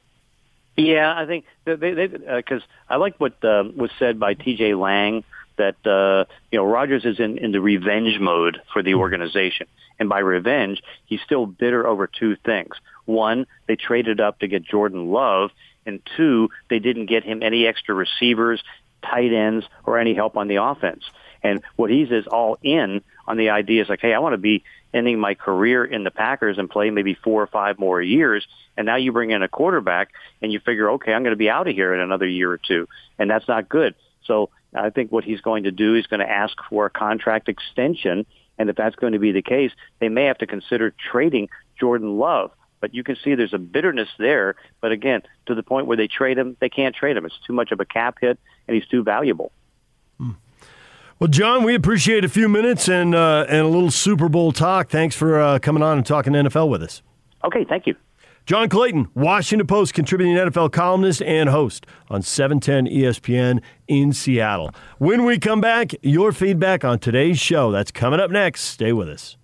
Yeah, 0.77 1.11
I 1.11 1.25
think 1.25 1.45
they 1.65 1.73
because 2.05 2.61
uh, 2.61 2.93
I 2.93 2.97
like 2.97 3.19
what 3.19 3.43
uh, 3.43 3.63
was 3.75 3.89
said 3.97 4.19
by 4.19 4.35
T.J. 4.35 4.75
Lang 4.75 5.23
that 5.57 5.75
uh, 5.87 6.31
you 6.51 6.59
know 6.59 6.65
Rodgers 6.65 7.03
is 7.03 7.19
in 7.19 7.39
in 7.39 7.51
the 7.51 7.61
revenge 7.61 8.19
mode 8.19 8.61
for 8.71 8.83
the 8.83 8.93
organization, 8.93 9.65
and 9.97 10.07
by 10.07 10.19
revenge, 10.19 10.83
he's 11.05 11.21
still 11.21 11.47
bitter 11.47 11.87
over 11.87 12.05
two 12.05 12.35
things. 12.35 12.75
One, 13.05 13.47
they 13.65 13.75
traded 13.75 14.21
up 14.21 14.37
to 14.41 14.47
get 14.47 14.63
Jordan 14.63 15.11
Love, 15.11 15.49
and 15.83 15.99
two, 16.15 16.51
they 16.69 16.77
didn't 16.77 17.07
get 17.07 17.23
him 17.23 17.41
any 17.41 17.65
extra 17.65 17.95
receivers, 17.95 18.63
tight 19.01 19.33
ends, 19.33 19.65
or 19.83 19.97
any 19.97 20.13
help 20.13 20.37
on 20.37 20.47
the 20.47 20.57
offense. 20.57 21.03
And 21.41 21.63
what 21.75 21.89
he's 21.89 22.11
is 22.11 22.27
all 22.27 22.59
in 22.61 23.01
on 23.27 23.37
the 23.37 23.49
idea 23.49 23.81
is 23.81 23.89
like, 23.89 23.99
hey, 23.99 24.13
I 24.13 24.19
want 24.19 24.33
to 24.33 24.37
be 24.37 24.63
ending 24.93 25.19
my 25.19 25.33
career 25.33 25.83
in 25.83 26.03
the 26.03 26.11
Packers 26.11 26.57
and 26.57 26.69
play 26.69 26.89
maybe 26.89 27.15
four 27.23 27.41
or 27.41 27.47
five 27.47 27.79
more 27.79 28.01
years. 28.01 28.45
And 28.77 28.85
now 28.85 28.95
you 28.95 29.11
bring 29.11 29.31
in 29.31 29.43
a 29.43 29.47
quarterback 29.47 30.09
and 30.41 30.51
you 30.51 30.59
figure, 30.59 30.91
okay, 30.91 31.13
I'm 31.13 31.23
going 31.23 31.33
to 31.33 31.37
be 31.37 31.49
out 31.49 31.67
of 31.67 31.75
here 31.75 31.93
in 31.93 31.99
another 31.99 32.27
year 32.27 32.51
or 32.51 32.59
two. 32.59 32.87
And 33.17 33.29
that's 33.29 33.47
not 33.47 33.69
good. 33.69 33.95
So 34.25 34.49
I 34.73 34.89
think 34.89 35.11
what 35.11 35.23
he's 35.23 35.41
going 35.41 35.63
to 35.63 35.71
do 35.71 35.95
is 35.95 36.07
going 36.07 36.19
to 36.19 36.29
ask 36.29 36.55
for 36.69 36.85
a 36.85 36.89
contract 36.89 37.49
extension. 37.49 38.25
And 38.57 38.69
if 38.69 38.75
that's 38.75 38.95
going 38.95 39.13
to 39.13 39.19
be 39.19 39.31
the 39.31 39.41
case, 39.41 39.71
they 39.99 40.09
may 40.09 40.25
have 40.25 40.37
to 40.39 40.47
consider 40.47 40.93
trading 41.11 41.49
Jordan 41.79 42.17
Love. 42.17 42.51
But 42.79 42.93
you 42.93 43.03
can 43.03 43.15
see 43.23 43.35
there's 43.35 43.53
a 43.53 43.57
bitterness 43.59 44.09
there. 44.19 44.55
But 44.81 44.91
again, 44.91 45.21
to 45.45 45.55
the 45.55 45.63
point 45.63 45.87
where 45.87 45.97
they 45.97 46.07
trade 46.07 46.37
him, 46.37 46.57
they 46.59 46.69
can't 46.69 46.95
trade 46.95 47.15
him. 47.15 47.25
It's 47.25 47.39
too 47.47 47.53
much 47.53 47.71
of 47.71 47.79
a 47.79 47.85
cap 47.85 48.17
hit, 48.19 48.37
and 48.67 48.75
he's 48.75 48.87
too 48.87 49.03
valuable. 49.03 49.51
Hmm. 50.17 50.31
Well, 51.23 51.29
John, 51.29 51.63
we 51.63 51.73
appreciate 51.73 52.25
a 52.25 52.27
few 52.27 52.49
minutes 52.49 52.89
and 52.89 53.15
uh, 53.15 53.45
and 53.47 53.59
a 53.59 53.67
little 53.69 53.91
Super 53.91 54.27
Bowl 54.27 54.51
talk. 54.51 54.89
Thanks 54.89 55.15
for 55.15 55.39
uh, 55.39 55.57
coming 55.57 55.81
on 55.81 55.95
and 55.95 56.05
talking 56.05 56.33
NFL 56.33 56.67
with 56.67 56.83
us. 56.83 57.01
Okay, 57.45 57.63
thank 57.63 57.87
you. 57.87 57.95
John 58.45 58.67
Clayton, 58.67 59.07
Washington 59.15 59.65
Post 59.65 59.93
contributing 59.93 60.35
NFL 60.35 60.73
columnist 60.73 61.21
and 61.21 61.47
host 61.47 61.85
on 62.09 62.23
710 62.23 62.93
ESPN 62.93 63.61
in 63.87 64.11
Seattle. 64.11 64.71
When 64.97 65.23
we 65.23 65.39
come 65.39 65.61
back, 65.61 65.93
your 66.01 66.33
feedback 66.33 66.83
on 66.83 66.99
today's 66.99 67.39
show. 67.39 67.71
That's 67.71 67.89
coming 67.89 68.19
up 68.19 68.29
next. 68.29 68.63
Stay 68.63 68.91
with 68.91 69.07
us. 69.07 69.37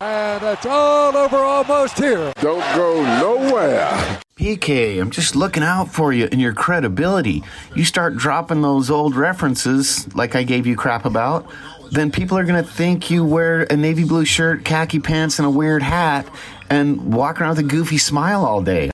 And 0.00 0.44
it's 0.44 0.64
all 0.64 1.16
over 1.16 1.36
almost 1.36 1.98
here. 1.98 2.32
Don't 2.36 2.60
go 2.76 3.02
nowhere. 3.20 4.20
PK, 4.36 5.00
I'm 5.00 5.10
just 5.10 5.34
looking 5.34 5.64
out 5.64 5.86
for 5.92 6.12
you 6.12 6.28
and 6.30 6.40
your 6.40 6.52
credibility. 6.52 7.42
You 7.74 7.84
start 7.84 8.16
dropping 8.16 8.62
those 8.62 8.90
old 8.90 9.16
references 9.16 10.14
like 10.14 10.36
I 10.36 10.44
gave 10.44 10.68
you 10.68 10.76
crap 10.76 11.04
about, 11.04 11.50
then 11.90 12.12
people 12.12 12.38
are 12.38 12.44
going 12.44 12.62
to 12.62 12.70
think 12.70 13.10
you 13.10 13.24
wear 13.24 13.62
a 13.62 13.76
navy 13.76 14.04
blue 14.04 14.24
shirt, 14.24 14.64
khaki 14.64 15.00
pants, 15.00 15.40
and 15.40 15.46
a 15.46 15.50
weird 15.50 15.82
hat 15.82 16.28
and 16.70 17.12
walk 17.12 17.40
around 17.40 17.56
with 17.56 17.58
a 17.60 17.68
goofy 17.68 17.98
smile 17.98 18.44
all 18.44 18.62
day. 18.62 18.92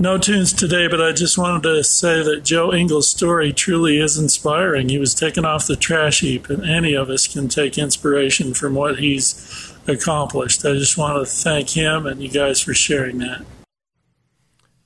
No 0.00 0.18
tunes 0.18 0.52
today, 0.52 0.88
but 0.88 1.00
I 1.00 1.12
just 1.12 1.36
wanted 1.36 1.62
to 1.64 1.84
say 1.84 2.22
that 2.22 2.42
Joe 2.42 2.72
Ingles' 2.72 3.10
story 3.10 3.52
truly 3.52 4.00
is 4.00 4.16
inspiring. 4.16 4.88
He 4.88 4.98
was 4.98 5.14
taken 5.14 5.44
off 5.44 5.66
the 5.66 5.76
trash 5.76 6.20
heap, 6.20 6.48
and 6.48 6.64
any 6.64 6.94
of 6.94 7.10
us 7.10 7.26
can 7.26 7.48
take 7.48 7.76
inspiration 7.76 8.54
from 8.54 8.74
what 8.74 8.98
he's 8.98 9.69
accomplished. 9.90 10.64
I 10.64 10.72
just 10.72 10.96
want 10.96 11.24
to 11.24 11.30
thank 11.30 11.70
him 11.70 12.06
and 12.06 12.22
you 12.22 12.28
guys 12.28 12.60
for 12.60 12.74
sharing 12.74 13.18
that. 13.18 13.44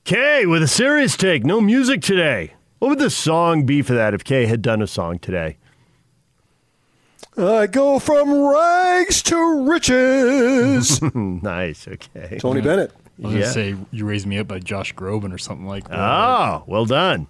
Kay 0.03 0.45
with 0.45 0.61
a 0.61 0.67
serious 0.67 1.17
take. 1.17 1.43
No 1.43 1.59
music 1.59 2.01
today. 2.01 2.53
What 2.79 2.89
would 2.89 2.99
the 2.99 3.09
song 3.09 3.65
be 3.65 3.81
for 3.81 3.93
that 3.93 4.13
if 4.13 4.23
Kay 4.23 4.45
had 4.45 4.61
done 4.61 4.81
a 4.81 4.87
song 4.87 5.17
today? 5.17 5.57
I 7.37 7.67
go 7.67 7.99
from 7.99 8.31
rags 8.31 9.21
to 9.23 9.67
riches. 9.67 11.01
nice. 11.15 11.87
Okay. 11.87 12.37
Tony 12.37 12.61
Bennett. 12.61 12.91
I 13.23 13.27
was 13.27 13.33
yeah. 13.33 13.39
going 13.39 13.41
to 13.41 13.53
say 13.53 13.75
You 13.91 14.05
Raise 14.05 14.25
Me 14.25 14.37
Up 14.37 14.47
by 14.47 14.59
Josh 14.59 14.93
Groban 14.93 15.33
or 15.33 15.37
something 15.37 15.65
like 15.65 15.87
that. 15.87 15.97
Oh, 15.97 16.63
well 16.67 16.85
done. 16.85 17.27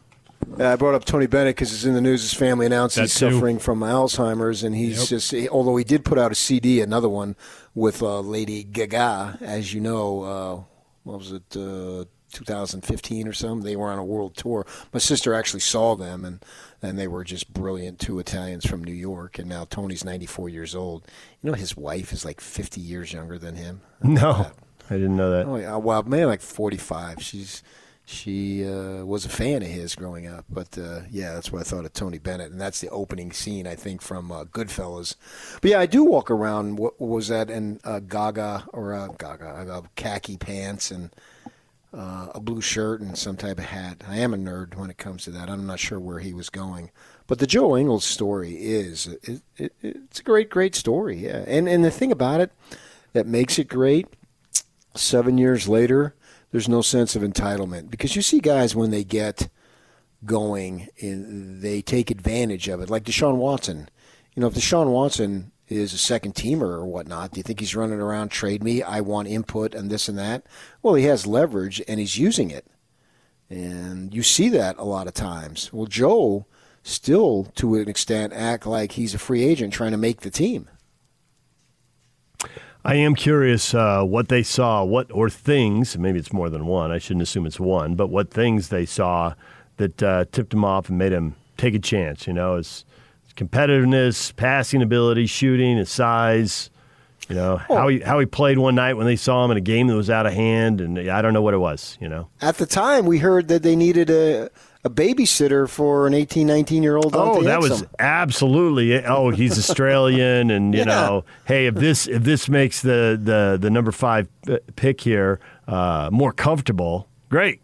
Yeah, 0.57 0.73
I 0.73 0.75
brought 0.75 0.95
up 0.95 1.05
Tony 1.05 1.27
Bennett 1.27 1.55
because 1.55 1.73
it's 1.73 1.85
in 1.85 1.93
the 1.93 2.01
news. 2.01 2.21
His 2.21 2.33
family 2.33 2.65
announced 2.65 2.95
that 2.95 3.03
he's 3.03 3.19
too. 3.19 3.31
suffering 3.31 3.59
from 3.59 3.81
Alzheimer's, 3.81 4.63
and 4.63 4.75
he's 4.75 4.99
yep. 4.99 5.07
just. 5.07 5.33
Although 5.49 5.75
he 5.75 5.83
did 5.83 6.05
put 6.05 6.17
out 6.17 6.31
a 6.31 6.35
CD, 6.35 6.81
another 6.81 7.09
one 7.09 7.35
with 7.73 8.01
uh, 8.01 8.19
Lady 8.19 8.63
Gaga, 8.63 9.39
as 9.41 9.73
you 9.73 9.81
know, 9.81 10.21
uh, 10.23 10.63
what 11.03 11.19
was 11.19 11.31
it, 11.31 11.57
uh, 11.57 12.05
2015 12.35 13.27
or 13.27 13.33
something. 13.33 13.65
They 13.65 13.75
were 13.75 13.89
on 13.89 13.97
a 13.97 14.05
world 14.05 14.35
tour. 14.35 14.65
My 14.93 14.99
sister 14.99 15.33
actually 15.33 15.61
saw 15.61 15.95
them, 15.95 16.25
and 16.25 16.43
and 16.81 16.99
they 16.99 17.07
were 17.07 17.23
just 17.23 17.53
brilliant. 17.53 17.99
Two 17.99 18.19
Italians 18.19 18.65
from 18.65 18.83
New 18.83 18.93
York, 18.93 19.39
and 19.39 19.49
now 19.49 19.65
Tony's 19.65 20.03
94 20.03 20.49
years 20.49 20.75
old. 20.75 21.07
You 21.41 21.49
know, 21.49 21.55
his 21.55 21.75
wife 21.75 22.11
is 22.11 22.25
like 22.25 22.41
50 22.41 22.81
years 22.81 23.13
younger 23.13 23.37
than 23.37 23.55
him. 23.55 23.81
No, 24.03 24.51
I 24.89 24.93
didn't 24.93 25.17
know 25.17 25.31
that. 25.31 25.47
Oh, 25.47 25.55
yeah, 25.55 25.77
well, 25.77 26.03
maybe 26.03 26.25
like 26.25 26.41
45. 26.41 27.21
She's 27.21 27.63
she 28.05 28.63
uh, 28.63 29.03
was 29.03 29.25
a 29.25 29.29
fan 29.29 29.63
of 29.63 29.67
his 29.67 29.95
growing 29.95 30.27
up. 30.27 30.45
But 30.49 30.77
uh, 30.77 31.01
yeah, 31.09 31.33
that's 31.33 31.51
what 31.51 31.61
I 31.61 31.63
thought 31.63 31.85
of 31.85 31.93
Tony 31.93 32.19
Bennett, 32.19 32.51
and 32.51 32.61
that's 32.61 32.79
the 32.79 32.89
opening 32.89 33.31
scene 33.31 33.65
I 33.67 33.75
think 33.75 34.01
from 34.01 34.31
uh, 34.31 34.45
Goodfellas. 34.45 35.15
But 35.61 35.71
yeah, 35.71 35.79
I 35.79 35.87
do 35.87 36.03
walk 36.03 36.29
around. 36.29 36.77
What, 36.77 36.99
was 37.01 37.27
that? 37.29 37.49
in 37.49 37.79
uh, 37.83 37.99
Gaga 37.99 38.65
or 38.73 38.93
uh, 38.93 39.07
Gaga, 39.17 39.45
uh, 39.47 39.81
khaki 39.95 40.37
pants 40.37 40.91
and. 40.91 41.09
A 41.97 42.41
blue 42.41 42.59
shirt 42.59 42.99
and 42.99 43.17
some 43.17 43.37
type 43.37 43.57
of 43.57 43.63
hat. 43.63 44.03
I 44.05 44.17
am 44.17 44.33
a 44.33 44.37
nerd 44.37 44.75
when 44.75 44.89
it 44.89 44.97
comes 44.97 45.23
to 45.23 45.31
that. 45.31 45.49
I'm 45.49 45.65
not 45.65 45.79
sure 45.79 45.97
where 45.97 46.19
he 46.19 46.33
was 46.33 46.49
going, 46.49 46.91
but 47.25 47.39
the 47.39 47.47
Joe 47.47 47.77
Ingles 47.77 48.03
story 48.03 48.55
is 48.55 49.07
it, 49.23 49.41
it, 49.55 49.71
it's 49.81 50.19
a 50.19 50.23
great, 50.23 50.49
great 50.49 50.75
story. 50.75 51.15
Yeah, 51.15 51.45
and 51.47 51.69
and 51.69 51.85
the 51.85 51.91
thing 51.91 52.11
about 52.11 52.41
it 52.41 52.51
that 53.13 53.27
makes 53.27 53.57
it 53.57 53.69
great, 53.69 54.07
seven 54.93 55.37
years 55.37 55.69
later, 55.69 56.13
there's 56.55 56.69
no 56.69 56.81
sense 56.81 57.17
of 57.17 57.21
entitlement 57.21 57.91
because 57.91 58.15
you 58.15 58.21
see 58.21 58.39
guys 58.39 58.73
when 58.73 58.89
they 58.89 59.03
get 59.03 59.49
going, 60.23 60.87
eh, 61.01 61.13
they 61.17 61.81
take 61.81 62.09
advantage 62.09 62.69
of 62.69 62.79
it. 62.79 62.89
Like 62.89 63.03
Deshaun 63.03 63.35
Watson, 63.35 63.89
you 64.33 64.39
know, 64.39 64.47
if 64.47 64.53
Deshaun 64.53 64.89
Watson 64.89 65.51
is 65.67 65.91
a 65.91 65.97
second 65.97 66.33
teamer 66.33 66.61
or 66.61 66.85
whatnot, 66.85 67.31
do 67.31 67.39
you 67.39 67.43
think 67.43 67.59
he's 67.59 67.75
running 67.75 67.99
around 67.99 68.29
trade 68.29 68.63
me? 68.63 68.81
I 68.81 69.01
want 69.01 69.27
input 69.27 69.75
and 69.75 69.89
this 69.89 70.07
and 70.07 70.17
that. 70.17 70.45
Well, 70.81 70.93
he 70.93 71.03
has 71.03 71.27
leverage 71.27 71.81
and 71.89 71.99
he's 71.99 72.17
using 72.17 72.51
it, 72.51 72.65
and 73.49 74.13
you 74.13 74.23
see 74.23 74.47
that 74.47 74.77
a 74.77 74.85
lot 74.85 75.07
of 75.07 75.13
times. 75.13 75.73
Well, 75.73 75.87
Joe 75.87 76.45
still, 76.83 77.51
to 77.55 77.75
an 77.75 77.89
extent, 77.89 78.31
act 78.31 78.65
like 78.65 78.93
he's 78.93 79.13
a 79.13 79.19
free 79.19 79.43
agent 79.43 79.73
trying 79.73 79.91
to 79.91 79.97
make 79.97 80.21
the 80.21 80.31
team. 80.31 80.69
I 82.87 82.93
am 82.97 83.15
curious 83.15 83.73
uh, 83.73 84.03
what 84.03 84.27
they 84.29 84.43
saw, 84.43 84.83
what 84.83 85.11
or 85.11 85.27
things. 85.27 85.97
Maybe 85.97 86.19
it's 86.19 86.31
more 86.31 86.51
than 86.51 86.67
one. 86.67 86.91
I 86.91 86.99
shouldn't 86.99 87.23
assume 87.23 87.47
it's 87.47 87.59
one, 87.59 87.95
but 87.95 88.11
what 88.11 88.29
things 88.29 88.69
they 88.69 88.85
saw 88.85 89.33
that 89.77 90.03
uh, 90.03 90.25
tipped 90.31 90.53
him 90.53 90.63
off 90.63 90.87
and 90.89 90.97
made 90.99 91.11
him 91.11 91.35
take 91.57 91.73
a 91.73 91.79
chance. 91.79 92.27
You 92.27 92.33
know, 92.33 92.57
his, 92.57 92.85
his 93.23 93.33
competitiveness, 93.33 94.35
passing 94.35 94.83
ability, 94.83 95.25
shooting, 95.25 95.77
his 95.77 95.89
size. 95.89 96.69
You 97.29 97.35
know 97.35 97.59
Oh. 97.69 97.75
how 97.77 97.87
he 97.87 97.99
how 98.01 98.19
he 98.19 98.25
played 98.27 98.57
one 98.59 98.75
night 98.75 98.93
when 98.93 99.07
they 99.07 99.15
saw 99.15 99.43
him 99.43 99.51
in 99.51 99.57
a 99.57 99.61
game 99.61 99.87
that 99.87 99.95
was 99.95 100.09
out 100.09 100.25
of 100.27 100.33
hand, 100.33 100.79
and 100.81 100.99
I 101.09 101.21
don't 101.23 101.33
know 101.33 101.41
what 101.41 101.53
it 101.55 101.57
was. 101.59 101.97
You 101.99 102.07
know. 102.09 102.27
At 102.41 102.57
the 102.57 102.65
time, 102.67 103.05
we 103.07 103.17
heard 103.17 103.47
that 103.47 103.63
they 103.63 103.75
needed 103.75 104.09
a, 104.11 104.49
a 104.83 104.89
babysitter 104.91 105.67
for 105.67 106.05
an 106.05 106.13
18, 106.13 106.45
19 106.45 106.83
year 106.83 106.97
old. 106.97 107.15
Oh, 107.15 107.41
that 107.41 107.59
was 107.61 107.83
absolutely. 107.97 109.03
Oh, 109.03 109.31
he's 109.31 109.57
Australian, 109.57 110.51
and 110.51 110.73
you 110.73 110.79
Yeah. 110.85 110.85
know, 110.85 111.25
hey, 111.45 111.65
if 111.65 111.75
this 111.75 112.07
if 112.07 112.23
this 112.23 112.47
makes 112.47 112.81
the 112.83 113.19
the 113.21 113.57
the 113.59 113.69
number 113.71 113.91
five 113.91 114.27
pick 114.75 115.01
here 115.01 115.39
uh, 115.67 116.09
more 116.11 116.31
comfortable, 116.31 117.07
great. 117.29 117.61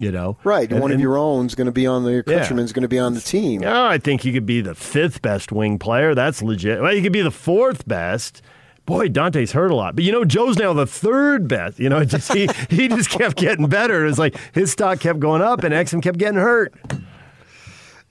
You 0.00 0.12
know, 0.12 0.36
right. 0.44 0.70
And- 0.70 0.80
one 0.80 0.90
of 0.92 0.96
and- 0.96 1.02
your 1.02 1.16
own's 1.16 1.54
going 1.56 1.66
to 1.66 1.72
be 1.72 1.86
on 1.86 2.04
the 2.04 2.10
your 2.12 2.24
Yeah. 2.26 2.36
countryman's 2.38 2.72
going 2.72 2.82
to 2.82 2.88
be 2.88 3.00
on 3.00 3.14
the 3.14 3.20
team. 3.20 3.64
Oh, 3.64 3.86
I 3.86 3.98
think 3.98 4.20
he 4.20 4.32
could 4.32 4.46
be 4.46 4.60
the 4.60 4.74
fifth 4.76 5.22
best 5.22 5.50
wing 5.50 5.78
player. 5.78 6.14
That's 6.14 6.40
legit. 6.42 6.80
Well, 6.82 6.94
he 6.94 7.02
could 7.02 7.12
be 7.12 7.22
the 7.22 7.32
fourth 7.32 7.88
best. 7.88 8.40
Boy, 8.88 9.08
Dante's 9.08 9.52
hurt 9.52 9.70
a 9.70 9.74
lot, 9.74 9.96
but 9.96 10.02
you 10.02 10.12
know 10.12 10.24
Joe's 10.24 10.56
now 10.56 10.72
the 10.72 10.86
third 10.86 11.46
best. 11.46 11.78
You 11.78 11.90
know, 11.90 12.02
just 12.04 12.32
he 12.32 12.48
he 12.70 12.88
just 12.88 13.10
kept 13.10 13.36
getting 13.36 13.66
better. 13.66 14.06
It 14.06 14.08
was 14.08 14.18
like 14.18 14.34
his 14.54 14.72
stock 14.72 14.98
kept 14.98 15.20
going 15.20 15.42
up, 15.42 15.62
and 15.62 15.74
Exum 15.74 16.02
kept 16.02 16.16
getting 16.16 16.38
hurt. 16.38 16.72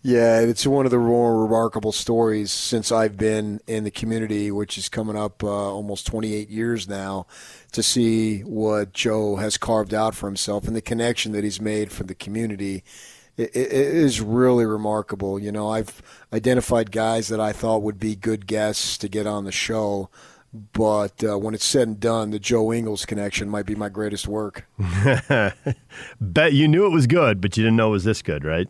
Yeah, 0.03 0.39
it's 0.39 0.67
one 0.67 0.85
of 0.85 0.91
the 0.91 0.99
more 0.99 1.41
remarkable 1.41 1.91
stories 1.91 2.51
since 2.51 2.91
I've 2.91 3.17
been 3.17 3.59
in 3.65 3.85
the 3.85 3.91
community, 3.91 4.51
which 4.51 4.77
is 4.77 4.87
coming 4.87 5.17
up 5.17 5.43
uh, 5.43 5.47
almost 5.47 6.05
28 6.05 6.47
years 6.47 6.87
now, 6.87 7.25
to 7.71 7.81
see 7.81 8.41
what 8.41 8.93
Joe 8.93 9.37
has 9.37 9.57
carved 9.57 9.95
out 9.95 10.13
for 10.13 10.27
himself 10.27 10.67
and 10.67 10.75
the 10.75 10.81
connection 10.81 11.31
that 11.31 11.43
he's 11.43 11.59
made 11.59 11.91
for 11.91 12.03
the 12.03 12.13
community. 12.13 12.83
It, 13.35 13.49
it 13.55 13.71
it 13.71 13.95
is 13.95 14.21
really 14.21 14.67
remarkable. 14.67 15.39
You 15.39 15.51
know, 15.51 15.71
I've 15.71 16.03
identified 16.31 16.91
guys 16.91 17.29
that 17.29 17.39
I 17.39 17.51
thought 17.51 17.81
would 17.81 17.99
be 17.99 18.15
good 18.15 18.45
guests 18.45 18.99
to 18.99 19.09
get 19.09 19.25
on 19.25 19.43
the 19.43 19.51
show, 19.51 20.11
but 20.53 21.23
uh, 21.23 21.37
when 21.37 21.53
it's 21.53 21.65
said 21.65 21.87
and 21.87 21.99
done, 21.99 22.31
the 22.31 22.39
Joe 22.39 22.71
Ingles 22.73 23.05
connection 23.05 23.49
might 23.49 23.65
be 23.65 23.75
my 23.75 23.89
greatest 23.89 24.27
work. 24.27 24.67
Bet 26.21 26.53
you 26.53 26.67
knew 26.67 26.85
it 26.85 26.91
was 26.91 27.07
good, 27.07 27.41
but 27.41 27.57
you 27.57 27.63
didn't 27.63 27.75
know 27.75 27.89
it 27.89 27.91
was 27.91 28.03
this 28.03 28.21
good, 28.21 28.43
right? 28.43 28.67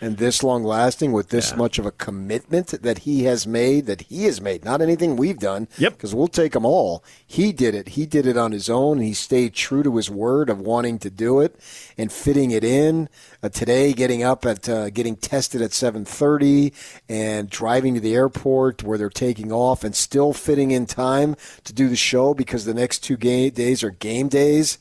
And 0.00 0.16
this 0.16 0.42
long 0.42 0.64
lasting 0.64 1.12
with 1.12 1.28
this 1.28 1.54
much 1.54 1.78
of 1.78 1.86
a 1.86 1.92
commitment 1.92 2.68
that 2.82 2.98
he 2.98 3.24
has 3.24 3.46
made 3.46 3.86
that 3.86 4.02
he 4.02 4.24
has 4.24 4.40
made 4.40 4.64
not 4.64 4.80
anything 4.80 5.16
we've 5.16 5.38
done 5.38 5.68
yep. 5.78 5.92
because 5.92 6.14
we'll 6.14 6.28
take 6.28 6.52
them 6.52 6.64
all. 6.64 7.04
He 7.26 7.52
did 7.52 7.74
it. 7.74 7.90
He 7.90 8.06
did 8.06 8.26
it 8.26 8.36
on 8.36 8.52
his 8.52 8.70
own. 8.70 9.00
He 9.00 9.12
stayed 9.12 9.54
true 9.54 9.82
to 9.82 9.96
his 9.96 10.10
word 10.10 10.48
of 10.48 10.60
wanting 10.60 10.98
to 11.00 11.10
do 11.10 11.40
it 11.40 11.58
and 11.98 12.10
fitting 12.10 12.50
it 12.50 12.64
in. 12.64 13.08
Uh, 13.42 13.48
today 13.48 13.92
getting 13.92 14.22
up 14.22 14.46
at 14.46 14.68
uh, 14.68 14.90
getting 14.90 15.16
tested 15.16 15.62
at 15.62 15.70
7.30 15.70 16.72
and 17.08 17.48
driving 17.50 17.94
to 17.94 18.00
the 18.00 18.14
airport 18.14 18.82
where 18.82 18.98
they're 18.98 19.10
taking 19.10 19.52
off 19.52 19.84
and 19.84 19.94
still 19.94 20.32
fitting 20.32 20.70
in 20.70 20.86
time 20.86 21.36
to 21.64 21.72
do 21.72 21.88
the 21.88 21.96
show 21.96 22.34
because 22.34 22.64
the 22.64 22.74
next 22.74 23.00
two 23.00 23.16
game 23.16 23.50
days 23.50 23.82
are 23.82 23.90
game 23.90 24.28
days. 24.28 24.78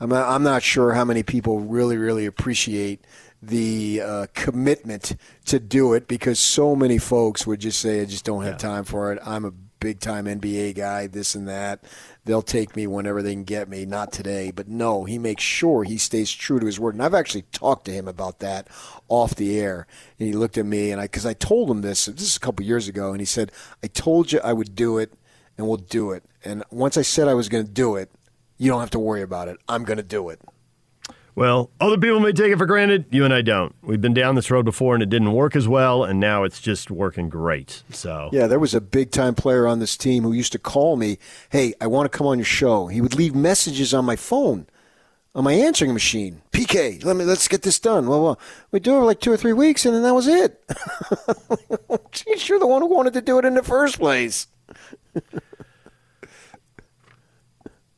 I'm 0.00 0.10
not, 0.10 0.28
I'm 0.28 0.44
not 0.44 0.62
sure 0.62 0.94
how 0.94 1.04
many 1.04 1.22
people 1.22 1.58
really, 1.60 1.96
really 1.96 2.24
appreciate 2.24 3.04
the 3.40 4.00
uh, 4.00 4.26
commitment 4.34 5.16
to 5.46 5.60
do 5.60 5.92
it 5.92 6.08
because 6.08 6.38
so 6.38 6.74
many 6.74 6.98
folks 6.98 7.46
would 7.46 7.60
just 7.60 7.80
say, 7.80 8.00
I 8.00 8.04
just 8.04 8.24
don't 8.24 8.42
have 8.42 8.58
time 8.58 8.84
for 8.84 9.12
it. 9.12 9.20
I'm 9.24 9.44
a 9.44 9.52
big 9.80 10.00
time 10.00 10.26
NBA 10.26 10.74
guy, 10.74 11.06
this 11.06 11.34
and 11.34 11.48
that. 11.48 11.84
They'll 12.24 12.42
take 12.42 12.76
me 12.76 12.86
whenever 12.86 13.22
they 13.22 13.32
can 13.32 13.44
get 13.44 13.68
me, 13.68 13.86
not 13.86 14.12
today. 14.12 14.50
But 14.50 14.68
no, 14.68 15.04
he 15.04 15.18
makes 15.18 15.42
sure 15.42 15.84
he 15.84 15.98
stays 15.98 16.30
true 16.30 16.60
to 16.60 16.66
his 16.66 16.80
word. 16.80 16.94
And 16.94 17.02
I've 17.02 17.14
actually 17.14 17.42
talked 17.52 17.84
to 17.86 17.92
him 17.92 18.08
about 18.08 18.40
that 18.40 18.68
off 19.08 19.34
the 19.34 19.58
air. 19.58 19.86
And 20.18 20.28
he 20.28 20.34
looked 20.34 20.58
at 20.58 20.66
me, 20.66 20.90
and 20.90 21.00
I, 21.00 21.04
because 21.04 21.26
I 21.26 21.34
told 21.34 21.70
him 21.70 21.82
this, 21.82 22.06
this 22.06 22.22
is 22.22 22.36
a 22.36 22.40
couple 22.40 22.64
years 22.66 22.88
ago, 22.88 23.12
and 23.12 23.20
he 23.20 23.26
said, 23.26 23.52
I 23.82 23.86
told 23.86 24.32
you 24.32 24.40
I 24.42 24.52
would 24.52 24.74
do 24.74 24.98
it, 24.98 25.12
and 25.56 25.66
we'll 25.66 25.76
do 25.76 26.10
it. 26.12 26.24
And 26.44 26.64
once 26.70 26.96
I 26.96 27.02
said 27.02 27.28
I 27.28 27.34
was 27.34 27.48
going 27.48 27.64
to 27.64 27.70
do 27.70 27.96
it, 27.96 28.10
you 28.58 28.70
don't 28.70 28.80
have 28.80 28.90
to 28.90 28.98
worry 28.98 29.22
about 29.22 29.48
it. 29.48 29.58
I'm 29.68 29.84
going 29.84 29.98
to 29.98 30.02
do 30.02 30.28
it. 30.30 30.40
Well, 31.38 31.70
other 31.80 31.96
people 31.96 32.18
may 32.18 32.32
take 32.32 32.52
it 32.52 32.58
for 32.58 32.66
granted. 32.66 33.06
You 33.10 33.24
and 33.24 33.32
I 33.32 33.42
don't. 33.42 33.72
We've 33.80 34.00
been 34.00 34.12
down 34.12 34.34
this 34.34 34.50
road 34.50 34.64
before, 34.64 34.94
and 34.94 35.02
it 35.04 35.08
didn't 35.08 35.32
work 35.32 35.54
as 35.54 35.68
well, 35.68 36.02
and 36.02 36.18
now 36.18 36.42
it's 36.42 36.60
just 36.60 36.90
working 36.90 37.28
great. 37.28 37.84
So 37.92 38.28
Yeah, 38.32 38.48
there 38.48 38.58
was 38.58 38.74
a 38.74 38.80
big 38.80 39.12
time 39.12 39.36
player 39.36 39.64
on 39.64 39.78
this 39.78 39.96
team 39.96 40.24
who 40.24 40.32
used 40.32 40.50
to 40.50 40.58
call 40.58 40.96
me, 40.96 41.18
"Hey, 41.50 41.74
I 41.80 41.86
want 41.86 42.10
to 42.10 42.18
come 42.18 42.26
on 42.26 42.38
your 42.38 42.44
show." 42.44 42.88
He 42.88 43.00
would 43.00 43.14
leave 43.14 43.36
messages 43.36 43.94
on 43.94 44.04
my 44.04 44.16
phone, 44.16 44.66
on 45.32 45.44
my 45.44 45.52
answering 45.52 45.92
machine. 45.92 46.42
PK, 46.50 47.04
let 47.04 47.14
me 47.14 47.24
let's 47.24 47.46
get 47.46 47.62
this 47.62 47.78
done. 47.78 48.08
Well, 48.08 48.20
well 48.20 48.40
we 48.72 48.80
do 48.80 48.96
it 48.96 49.04
like 49.04 49.20
two 49.20 49.30
or 49.30 49.36
three 49.36 49.52
weeks, 49.52 49.86
and 49.86 49.94
then 49.94 50.02
that 50.02 50.14
was 50.14 50.26
it. 50.26 50.60
Geez, 52.10 52.48
you're 52.48 52.58
the 52.58 52.66
one 52.66 52.82
who 52.82 52.88
wanted 52.88 53.12
to 53.12 53.20
do 53.20 53.38
it 53.38 53.44
in 53.44 53.54
the 53.54 53.62
first 53.62 54.00
place. 54.00 54.48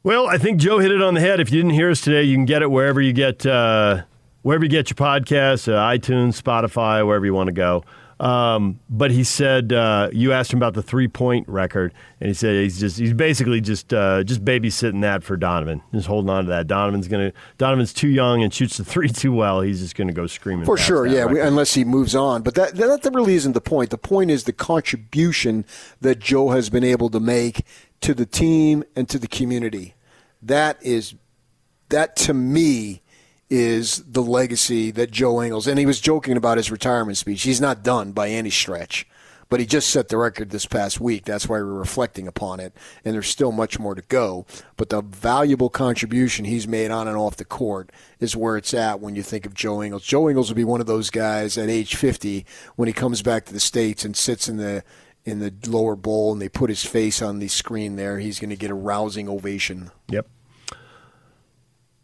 Well, 0.03 0.27
I 0.27 0.39
think 0.39 0.59
Joe 0.59 0.79
hit 0.79 0.91
it 0.91 1.03
on 1.03 1.13
the 1.13 1.21
head. 1.21 1.41
If 1.41 1.53
you 1.53 1.59
didn't 1.59 1.75
hear 1.75 1.91
us 1.91 2.01
today, 2.01 2.23
you 2.23 2.35
can 2.35 2.47
get 2.47 2.63
it 2.63 2.71
wherever 2.71 3.03
you 3.03 3.13
get 3.13 3.45
uh, 3.45 4.03
wherever 4.41 4.65
you 4.65 4.71
get 4.71 4.89
your 4.89 4.97
podcasts, 4.97 5.71
uh, 5.71 5.79
iTunes, 5.79 6.41
Spotify, 6.41 7.07
wherever 7.07 7.27
you 7.27 7.35
want 7.35 7.49
to 7.49 7.53
go. 7.53 7.85
Um, 8.19 8.81
but 8.91 9.11
he 9.11 9.25
said 9.25 9.73
uh, 9.73 10.11
you 10.13 10.33
asked 10.33 10.53
him 10.53 10.59
about 10.59 10.75
the 10.75 10.83
three 10.83 11.09
point 11.09 11.49
record, 11.49 11.93
and 12.21 12.29
he 12.29 12.35
said 12.35 12.63
he's 12.63 12.79
just 12.81 12.99
he's 12.99 13.15
basically 13.15 13.61
just 13.61 13.93
uh, 13.93 14.23
just 14.25 14.45
babysitting 14.45 15.03
that 15.03 15.23
for 15.23 15.37
Donovan, 15.37 15.83
just 15.93 16.07
holding 16.07 16.31
on 16.31 16.45
to 16.45 16.51
that. 16.51 16.67
Donovan's 16.67 17.09
gonna 17.09 17.33
Donovan's 17.59 17.95
too 17.95 18.09
young 18.09 18.43
and 18.43 18.53
shoots 18.53 18.77
the 18.77 18.85
three 18.87 19.09
too 19.09 19.33
well. 19.33 19.63
He's 19.63 19.81
just 19.81 19.97
gonna 19.97 20.13
go 20.13 20.27
screaming 20.27 20.67
For 20.67 20.77
sure, 20.79 21.07
yeah. 21.07 21.27
We, 21.27 21.41
unless 21.41 21.75
he 21.75 21.85
moves 21.85 22.15
on, 22.15 22.43
but 22.43 22.55
that, 22.55 22.75
that 22.77 23.03
that 23.03 23.15
really 23.15 23.35
isn't 23.35 23.53
the 23.53 23.61
point. 23.61 23.89
The 23.91 23.99
point 23.99 24.31
is 24.31 24.45
the 24.45 24.53
contribution 24.53 25.65
that 26.03 26.19
Joe 26.19 26.51
has 26.51 26.69
been 26.69 26.85
able 26.85 27.09
to 27.11 27.21
make 27.21 27.65
to 28.01 28.15
the 28.15 28.27
team 28.27 28.85
and 28.97 29.09
to 29.09 29.19
the 29.19 29.29
community. 29.29 29.95
That 30.43 30.83
is 30.83 31.15
that 31.91 32.17
to 32.17 32.35
me 32.35 33.03
is 33.51 34.05
the 34.05 34.23
legacy 34.23 34.93
that 34.93 35.11
Joe 35.11 35.43
Ingles. 35.43 35.67
And 35.67 35.79
he 35.79 35.87
was 35.87 36.01
joking 36.01 36.37
about 36.37 36.57
his 36.57 36.71
retirement 36.71 37.19
speech. 37.19 37.43
He's 37.43 37.61
not 37.61 37.83
done 37.83 38.13
by 38.13 38.29
any 38.29 38.51
stretch. 38.51 39.07
But 39.49 39.59
he 39.59 39.67
just 39.67 39.91
set 39.91 40.09
the 40.09 40.17
record 40.17 40.51
this 40.51 40.65
past 40.65 41.01
week. 41.01 41.25
That's 41.25 41.49
why 41.49 41.57
we're 41.57 41.65
reflecting 41.65 42.29
upon 42.29 42.61
it. 42.61 42.73
And 43.05 43.13
there's 43.13 43.27
still 43.27 43.51
much 43.51 43.81
more 43.81 43.97
to 43.97 44.03
go. 44.03 44.47
But 44.77 44.91
the 44.91 45.03
valuable 45.03 45.69
contribution 45.69 46.45
he's 46.45 46.69
made 46.69 46.93
on 46.93 47.09
and 47.09 47.17
off 47.17 47.35
the 47.35 47.45
court 47.45 47.91
is 48.21 48.37
where 48.37 48.57
it's 48.57 48.73
at 48.73 49.01
when 49.01 49.17
you 49.17 49.25
think 49.25 49.47
of 49.47 49.55
Joe 49.55 49.83
Ingles. 49.83 50.05
Joe 50.05 50.29
Ingles 50.29 50.51
will 50.51 50.57
be 50.57 50.63
one 50.63 50.81
of 50.81 50.87
those 50.87 51.11
guys 51.11 51.59
at 51.59 51.69
age 51.69 51.97
50 51.97 52.47
when 52.77 52.87
he 52.87 52.93
comes 52.93 53.23
back 53.23 53.45
to 53.47 53.53
the 53.53 53.59
States 53.59 54.05
and 54.05 54.17
sits 54.17 54.49
in 54.49 54.57
the 54.57 54.85
in 55.25 55.39
the 55.39 55.53
lower 55.67 55.97
bowl 55.97 56.33
and 56.33 56.41
they 56.41 56.49
put 56.49 56.71
his 56.71 56.85
face 56.85 57.21
on 57.23 57.39
the 57.39 57.49
screen 57.49 57.97
there. 57.97 58.19
He's 58.19 58.39
going 58.39 58.51
to 58.51 58.57
get 58.57 58.71
a 58.71 58.75
rousing 58.75 59.29
ovation. 59.29 59.91
Yep. 60.09 60.27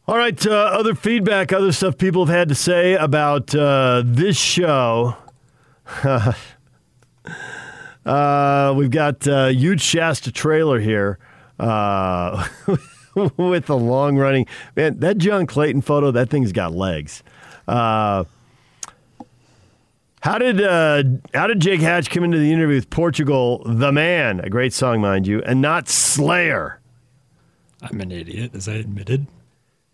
All 0.09 0.17
right, 0.17 0.47
uh, 0.47 0.51
other 0.51 0.95
feedback, 0.95 1.53
other 1.53 1.73
stuff 1.73 1.99
people 1.99 2.27
have 2.27 2.35
had 2.35 2.49
to 2.51 2.55
say 2.55 2.95
about 2.95 3.53
uh, 3.57 4.05
this 4.05 4.37
show. 4.37 5.17
uh, 8.07 8.75
we've 8.77 8.91
got 8.91 9.27
uh, 9.27 9.49
huge 9.49 9.83
Shasta 9.83 10.31
trailer 10.31 10.79
here 10.79 11.19
uh, 11.59 12.47
with 13.37 13.67
the 13.67 13.77
long 13.77 14.17
running 14.17 14.47
man. 14.77 15.01
That 15.01 15.19
John 15.19 15.45
Clayton 15.45 15.81
photo, 15.81 16.13
that 16.13 16.31
thing's 16.31 16.53
got 16.53 16.73
legs. 16.73 17.25
How 20.23 20.39
did 20.39 20.61
uh, 20.61 21.05
how 21.35 21.47
did 21.47 21.61
Jake 21.61 21.81
Hatch 21.81 22.11
come 22.11 22.25
into 22.25 22.39
the 22.39 22.53
interview 22.53 22.77
with 22.77 22.91
Portugal, 22.91 23.63
the 23.65 23.93
man, 23.93 24.41
a 24.41 24.51
great 24.51 24.73
song, 24.73 25.01
mind 25.01 25.27
you, 25.27 25.43
and 25.43 25.61
not 25.61 25.89
Slayer? 25.89 26.81
I'm 27.83 28.01
an 28.01 28.11
idiot, 28.11 28.53
as 28.55 28.69
I 28.69 28.75
admitted. 28.75 29.27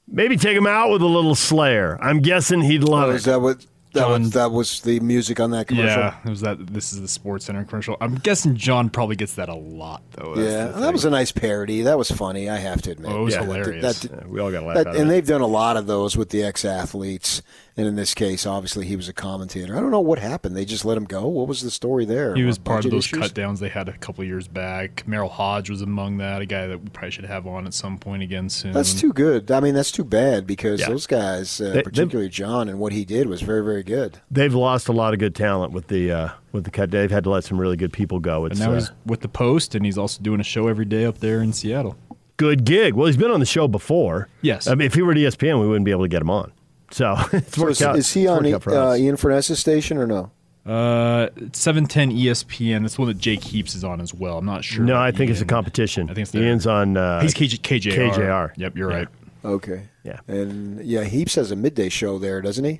Maybe 0.08 0.36
take 0.36 0.56
him 0.56 0.66
out 0.66 0.90
with 0.90 1.02
a 1.02 1.06
little 1.06 1.34
Slayer. 1.34 1.98
I'm 2.00 2.20
guessing 2.20 2.60
he'd 2.62 2.84
love 2.84 3.08
Oh, 3.08 3.10
it. 3.12 3.16
is 3.16 3.24
that 3.24 3.40
what 3.40 3.66
that 3.92 4.00
John- 4.00 4.22
was? 4.22 4.30
That 4.30 4.52
was 4.52 4.80
the 4.82 5.00
music 5.00 5.38
on 5.40 5.50
that 5.50 5.66
commercial. 5.68 6.00
Yeah, 6.00 6.16
it 6.24 6.30
was 6.30 6.40
that. 6.40 6.66
This 6.68 6.92
is 6.92 7.00
the 7.02 7.08
Sports 7.08 7.44
Center 7.46 7.64
commercial. 7.64 7.96
I'm 8.00 8.14
guessing 8.14 8.54
John 8.56 8.88
probably 8.88 9.16
gets 9.16 9.34
that 9.34 9.48
a 9.50 9.54
lot, 9.54 10.02
though. 10.12 10.34
Yeah, 10.36 10.68
that 10.68 10.92
was 10.92 11.04
a 11.04 11.10
nice 11.10 11.32
parody. 11.32 11.82
That 11.82 11.98
was 11.98 12.10
funny. 12.10 12.48
I 12.48 12.56
have 12.56 12.80
to 12.82 12.92
admit. 12.92 13.10
Oh, 13.10 13.20
it 13.22 13.24
was 13.24 13.34
Yeah, 13.34 13.42
hilarious. 13.44 14.00
that- 14.00 14.10
Yeah, 14.10 14.26
we 14.28 14.40
all 14.40 14.50
got 14.50 14.62
a 14.62 14.66
laugh 14.66 14.76
that- 14.76 14.86
out 14.86 14.94
of 14.94 15.00
and 15.00 15.10
it. 15.10 15.12
they've 15.12 15.26
done 15.26 15.42
a 15.42 15.46
lot 15.46 15.76
of 15.76 15.86
those 15.86 16.16
with 16.16 16.30
the 16.30 16.42
ex-athletes. 16.42 17.42
And 17.74 17.86
in 17.86 17.94
this 17.96 18.12
case, 18.12 18.44
obviously, 18.44 18.84
he 18.84 18.96
was 18.96 19.08
a 19.08 19.14
commentator. 19.14 19.74
I 19.74 19.80
don't 19.80 19.90
know 19.90 20.00
what 20.00 20.18
happened. 20.18 20.54
They 20.54 20.66
just 20.66 20.84
let 20.84 20.98
him 20.98 21.04
go. 21.04 21.26
What 21.26 21.48
was 21.48 21.62
the 21.62 21.70
story 21.70 22.04
there? 22.04 22.34
He 22.34 22.44
was 22.44 22.58
part 22.58 22.84
of 22.84 22.90
those 22.90 23.06
issues? 23.06 23.18
cut 23.20 23.34
downs 23.34 23.60
they 23.60 23.70
had 23.70 23.88
a 23.88 23.96
couple 23.96 24.22
years 24.24 24.46
back. 24.46 25.04
Merril 25.06 25.30
Hoge 25.30 25.70
was 25.70 25.80
among 25.80 26.18
that, 26.18 26.42
a 26.42 26.46
guy 26.46 26.66
that 26.66 26.78
we 26.82 26.90
probably 26.90 27.12
should 27.12 27.24
have 27.24 27.46
on 27.46 27.64
at 27.66 27.72
some 27.72 27.96
point 27.96 28.22
again 28.22 28.50
soon. 28.50 28.72
That's 28.72 28.92
too 28.92 29.14
good. 29.14 29.50
I 29.50 29.60
mean, 29.60 29.72
that's 29.72 29.90
too 29.90 30.04
bad 30.04 30.46
because 30.46 30.80
Yeah. 30.80 30.90
those 30.90 31.06
guys, 31.06 31.60
uh, 31.62 31.64
They- 31.68 31.72
they- 31.76 31.82
particularly 31.82 32.28
John, 32.28 32.68
and 32.68 32.78
what 32.78 32.92
he 32.92 33.06
did 33.06 33.26
was 33.26 33.40
very, 33.40 33.64
very 33.64 33.82
good. 33.82 34.18
They've 34.30 34.54
lost 34.54 34.88
a 34.88 34.92
lot 34.92 35.14
of 35.14 35.18
good 35.18 35.34
talent 35.34 35.72
with 35.72 35.88
the 35.88 36.12
uh, 36.12 36.28
with 36.52 36.64
the 36.64 36.70
cut. 36.70 36.90
They've 36.90 37.10
had 37.10 37.24
to 37.24 37.30
let 37.30 37.44
some 37.44 37.58
really 37.58 37.78
good 37.78 37.94
people 37.94 38.18
go. 38.20 38.44
And 38.44 38.52
It's 38.52 38.60
now 38.60 38.72
uh, 38.72 38.74
he's 38.74 38.90
with 39.06 39.20
the 39.22 39.28
Post, 39.28 39.74
and 39.74 39.86
he's 39.86 39.96
also 39.96 40.22
doing 40.22 40.40
a 40.40 40.44
show 40.44 40.68
every 40.68 40.84
day 40.84 41.06
up 41.06 41.20
there 41.20 41.40
in 41.40 41.54
Seattle. 41.54 41.96
good 42.36 42.64
gig. 42.66 42.92
Well, 42.94 43.06
he's 43.06 43.16
been 43.16 43.30
on 43.30 43.40
the 43.40 43.46
show 43.46 43.66
before. 43.68 44.28
Yes. 44.42 44.66
I 44.66 44.74
mean, 44.74 44.86
if 44.86 44.94
he 44.94 45.00
were 45.02 45.12
at 45.12 45.16
ESPN, 45.18 45.58
we 45.60 45.66
wouldn't 45.66 45.84
be 45.86 45.90
able 45.92 46.02
to 46.02 46.08
get 46.08 46.20
him 46.20 46.28
on. 46.30 46.50
So 46.92 47.16
it's 47.32 47.56
So 47.56 47.62
worked 47.62 47.72
is, 47.72 47.82
out. 47.82 47.96
is 47.98 48.12
he 48.12 48.22
it's 48.22 48.30
on 48.30 48.42
worked 48.44 48.54
out 48.54 48.62
for 48.62 48.74
uh. 48.76 48.94
Ian 48.96 49.16
Furness's 49.16 49.58
station 49.58 49.98
or 49.98 50.06
no? 50.06 50.30
Uh, 50.64 51.28
710 51.52 52.12
ESPN. 52.12 52.82
That's 52.82 52.96
one 52.96 53.08
that 53.08 53.18
Jake 53.18 53.42
Heaps 53.42 53.74
is 53.74 53.82
on 53.82 54.00
as 54.00 54.14
well. 54.14 54.38
I'm 54.38 54.44
not 54.46 54.62
sure. 54.62 54.84
No, 54.84 54.96
I 54.96 55.10
think 55.10 55.30
it's 55.30 55.40
a 55.40 55.44
competition. 55.44 56.04
I 56.08 56.14
think 56.14 56.22
it's 56.22 56.30
there. 56.30 56.44
Ian's 56.44 56.68
on. 56.68 56.96
Uh, 56.96 57.20
He's 57.20 57.34
KJ, 57.34 57.60
KJR. 57.62 58.12
KJR. 58.12 58.52
Yep, 58.56 58.76
you're 58.76 58.90
Yeah. 58.90 58.96
right. 58.96 59.08
Okay. 59.44 59.82
Yeah. 60.04 60.20
And 60.28 60.80
yeah, 60.84 61.02
Heaps 61.02 61.34
has 61.34 61.50
a 61.50 61.56
midday 61.56 61.88
show 61.88 62.16
there, 62.18 62.40
doesn't 62.40 62.64
he? 62.64 62.78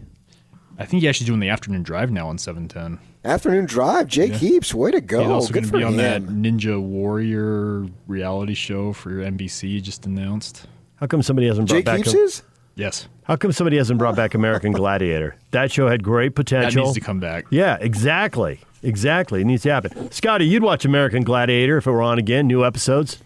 I 0.79 0.85
think 0.85 1.03
he's 1.03 1.09
actually 1.11 1.27
doing 1.27 1.41
the 1.41 1.49
afternoon 1.49 1.83
drive 1.83 2.13
now 2.13 2.29
on 2.29 2.39
710. 2.39 3.01
Afternoon 3.25 3.67
Drive. 3.67 4.07
Jake 4.09 4.31
Yeah. 4.33 4.39
Heaps, 4.39 4.73
way 4.75 4.91
to 4.91 5.01
go! 5.01 5.21
he's 5.21 5.29
also 5.31 5.49
Good 5.53 5.55
going 5.55 5.65
to 5.65 5.71
for 5.71 5.79
be 5.79 5.85
on 5.85 5.93
him. 5.95 5.99
that 5.99 6.23
Ninja 6.33 6.81
Warrior 6.81 7.87
reality 8.09 8.55
show 8.55 8.93
for 8.93 9.11
NBC 9.11 9.81
just 9.83 10.07
announced. 10.07 10.67
How 10.97 11.07
come 11.07 11.23
somebody 11.23 11.47
hasn't 11.49 11.69
brought 11.69 11.77
Jake 11.79 11.85
back? 11.85 11.97
Heaps 11.99 12.15
a- 12.15 12.19
is. 12.23 12.43
Yes. 12.75 13.09
How 13.25 13.37
come 13.37 13.53
somebody 13.53 13.77
hasn't 13.77 13.99
brought 13.99 14.17
back 14.17 14.35
American 14.35 14.73
Gladiator? 14.73 15.37
That 15.53 15.71
show 15.71 15.89
had 15.89 16.03
great 16.03 16.35
potential. 16.35 16.61
That 16.63 16.67
potential. 16.71 16.85
needs 16.87 16.95
to 16.95 17.01
come 17.05 17.21
back. 17.21 17.45
Yeah, 17.51 17.77
exactly. 17.81 18.61
Exactly. 18.83 19.43
It 19.43 19.45
needs 19.45 19.63
to 19.63 19.71
happen. 19.73 20.11
Scotty, 20.11 20.47
you'd 20.47 20.63
watch 20.63 20.85
American 20.85 21.23
Gladiator 21.23 21.77
if 21.77 21.87
it 21.87 21.91
were 21.91 22.03
on 22.03 22.19
again, 22.19 22.47
new 22.47 22.65
episodes. 22.65 23.19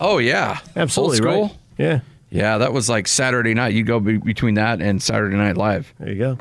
Oh 0.00 0.18
yeah, 0.18 0.58
Absolutely, 0.76 1.18
Old 1.18 1.32
school. 1.34 1.42
right? 1.48 1.58
Yeah. 1.78 2.00
Yeah, 2.30 2.58
that 2.58 2.72
was 2.74 2.88
like 2.90 3.08
Saturday 3.08 3.54
night. 3.54 3.72
You 3.72 3.82
go 3.82 3.98
be- 4.00 4.18
between 4.18 4.54
that 4.54 4.82
and 4.82 5.02
Saturday 5.02 5.34
Night 5.36 5.56
Live. 5.56 5.92
There 5.98 6.10
you 6.10 6.18
go. 6.18 6.38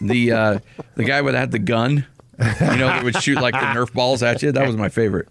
the 0.00 0.32
uh, 0.32 0.58
the 0.94 1.04
guy 1.04 1.22
with 1.22 1.34
had 1.34 1.50
the 1.50 1.58
gun, 1.58 2.06
you 2.38 2.46
know, 2.76 2.86
that 2.86 3.02
would 3.02 3.20
shoot 3.20 3.40
like 3.40 3.54
the 3.54 3.58
Nerf 3.58 3.92
balls 3.92 4.22
at 4.22 4.42
you. 4.42 4.52
That 4.52 4.64
was 4.66 4.76
my 4.76 4.88
favorite. 4.88 5.28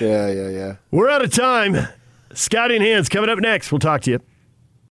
Yeah, 0.00 0.28
yeah, 0.30 0.48
yeah. 0.48 0.76
We're 0.90 1.08
out 1.08 1.22
of 1.24 1.32
time. 1.32 1.76
Scotty 2.34 2.76
and 2.76 2.84
Hands 2.84 3.08
coming 3.08 3.30
up 3.30 3.38
next. 3.38 3.70
We'll 3.70 3.78
talk 3.78 4.00
to 4.02 4.10
you. 4.10 4.20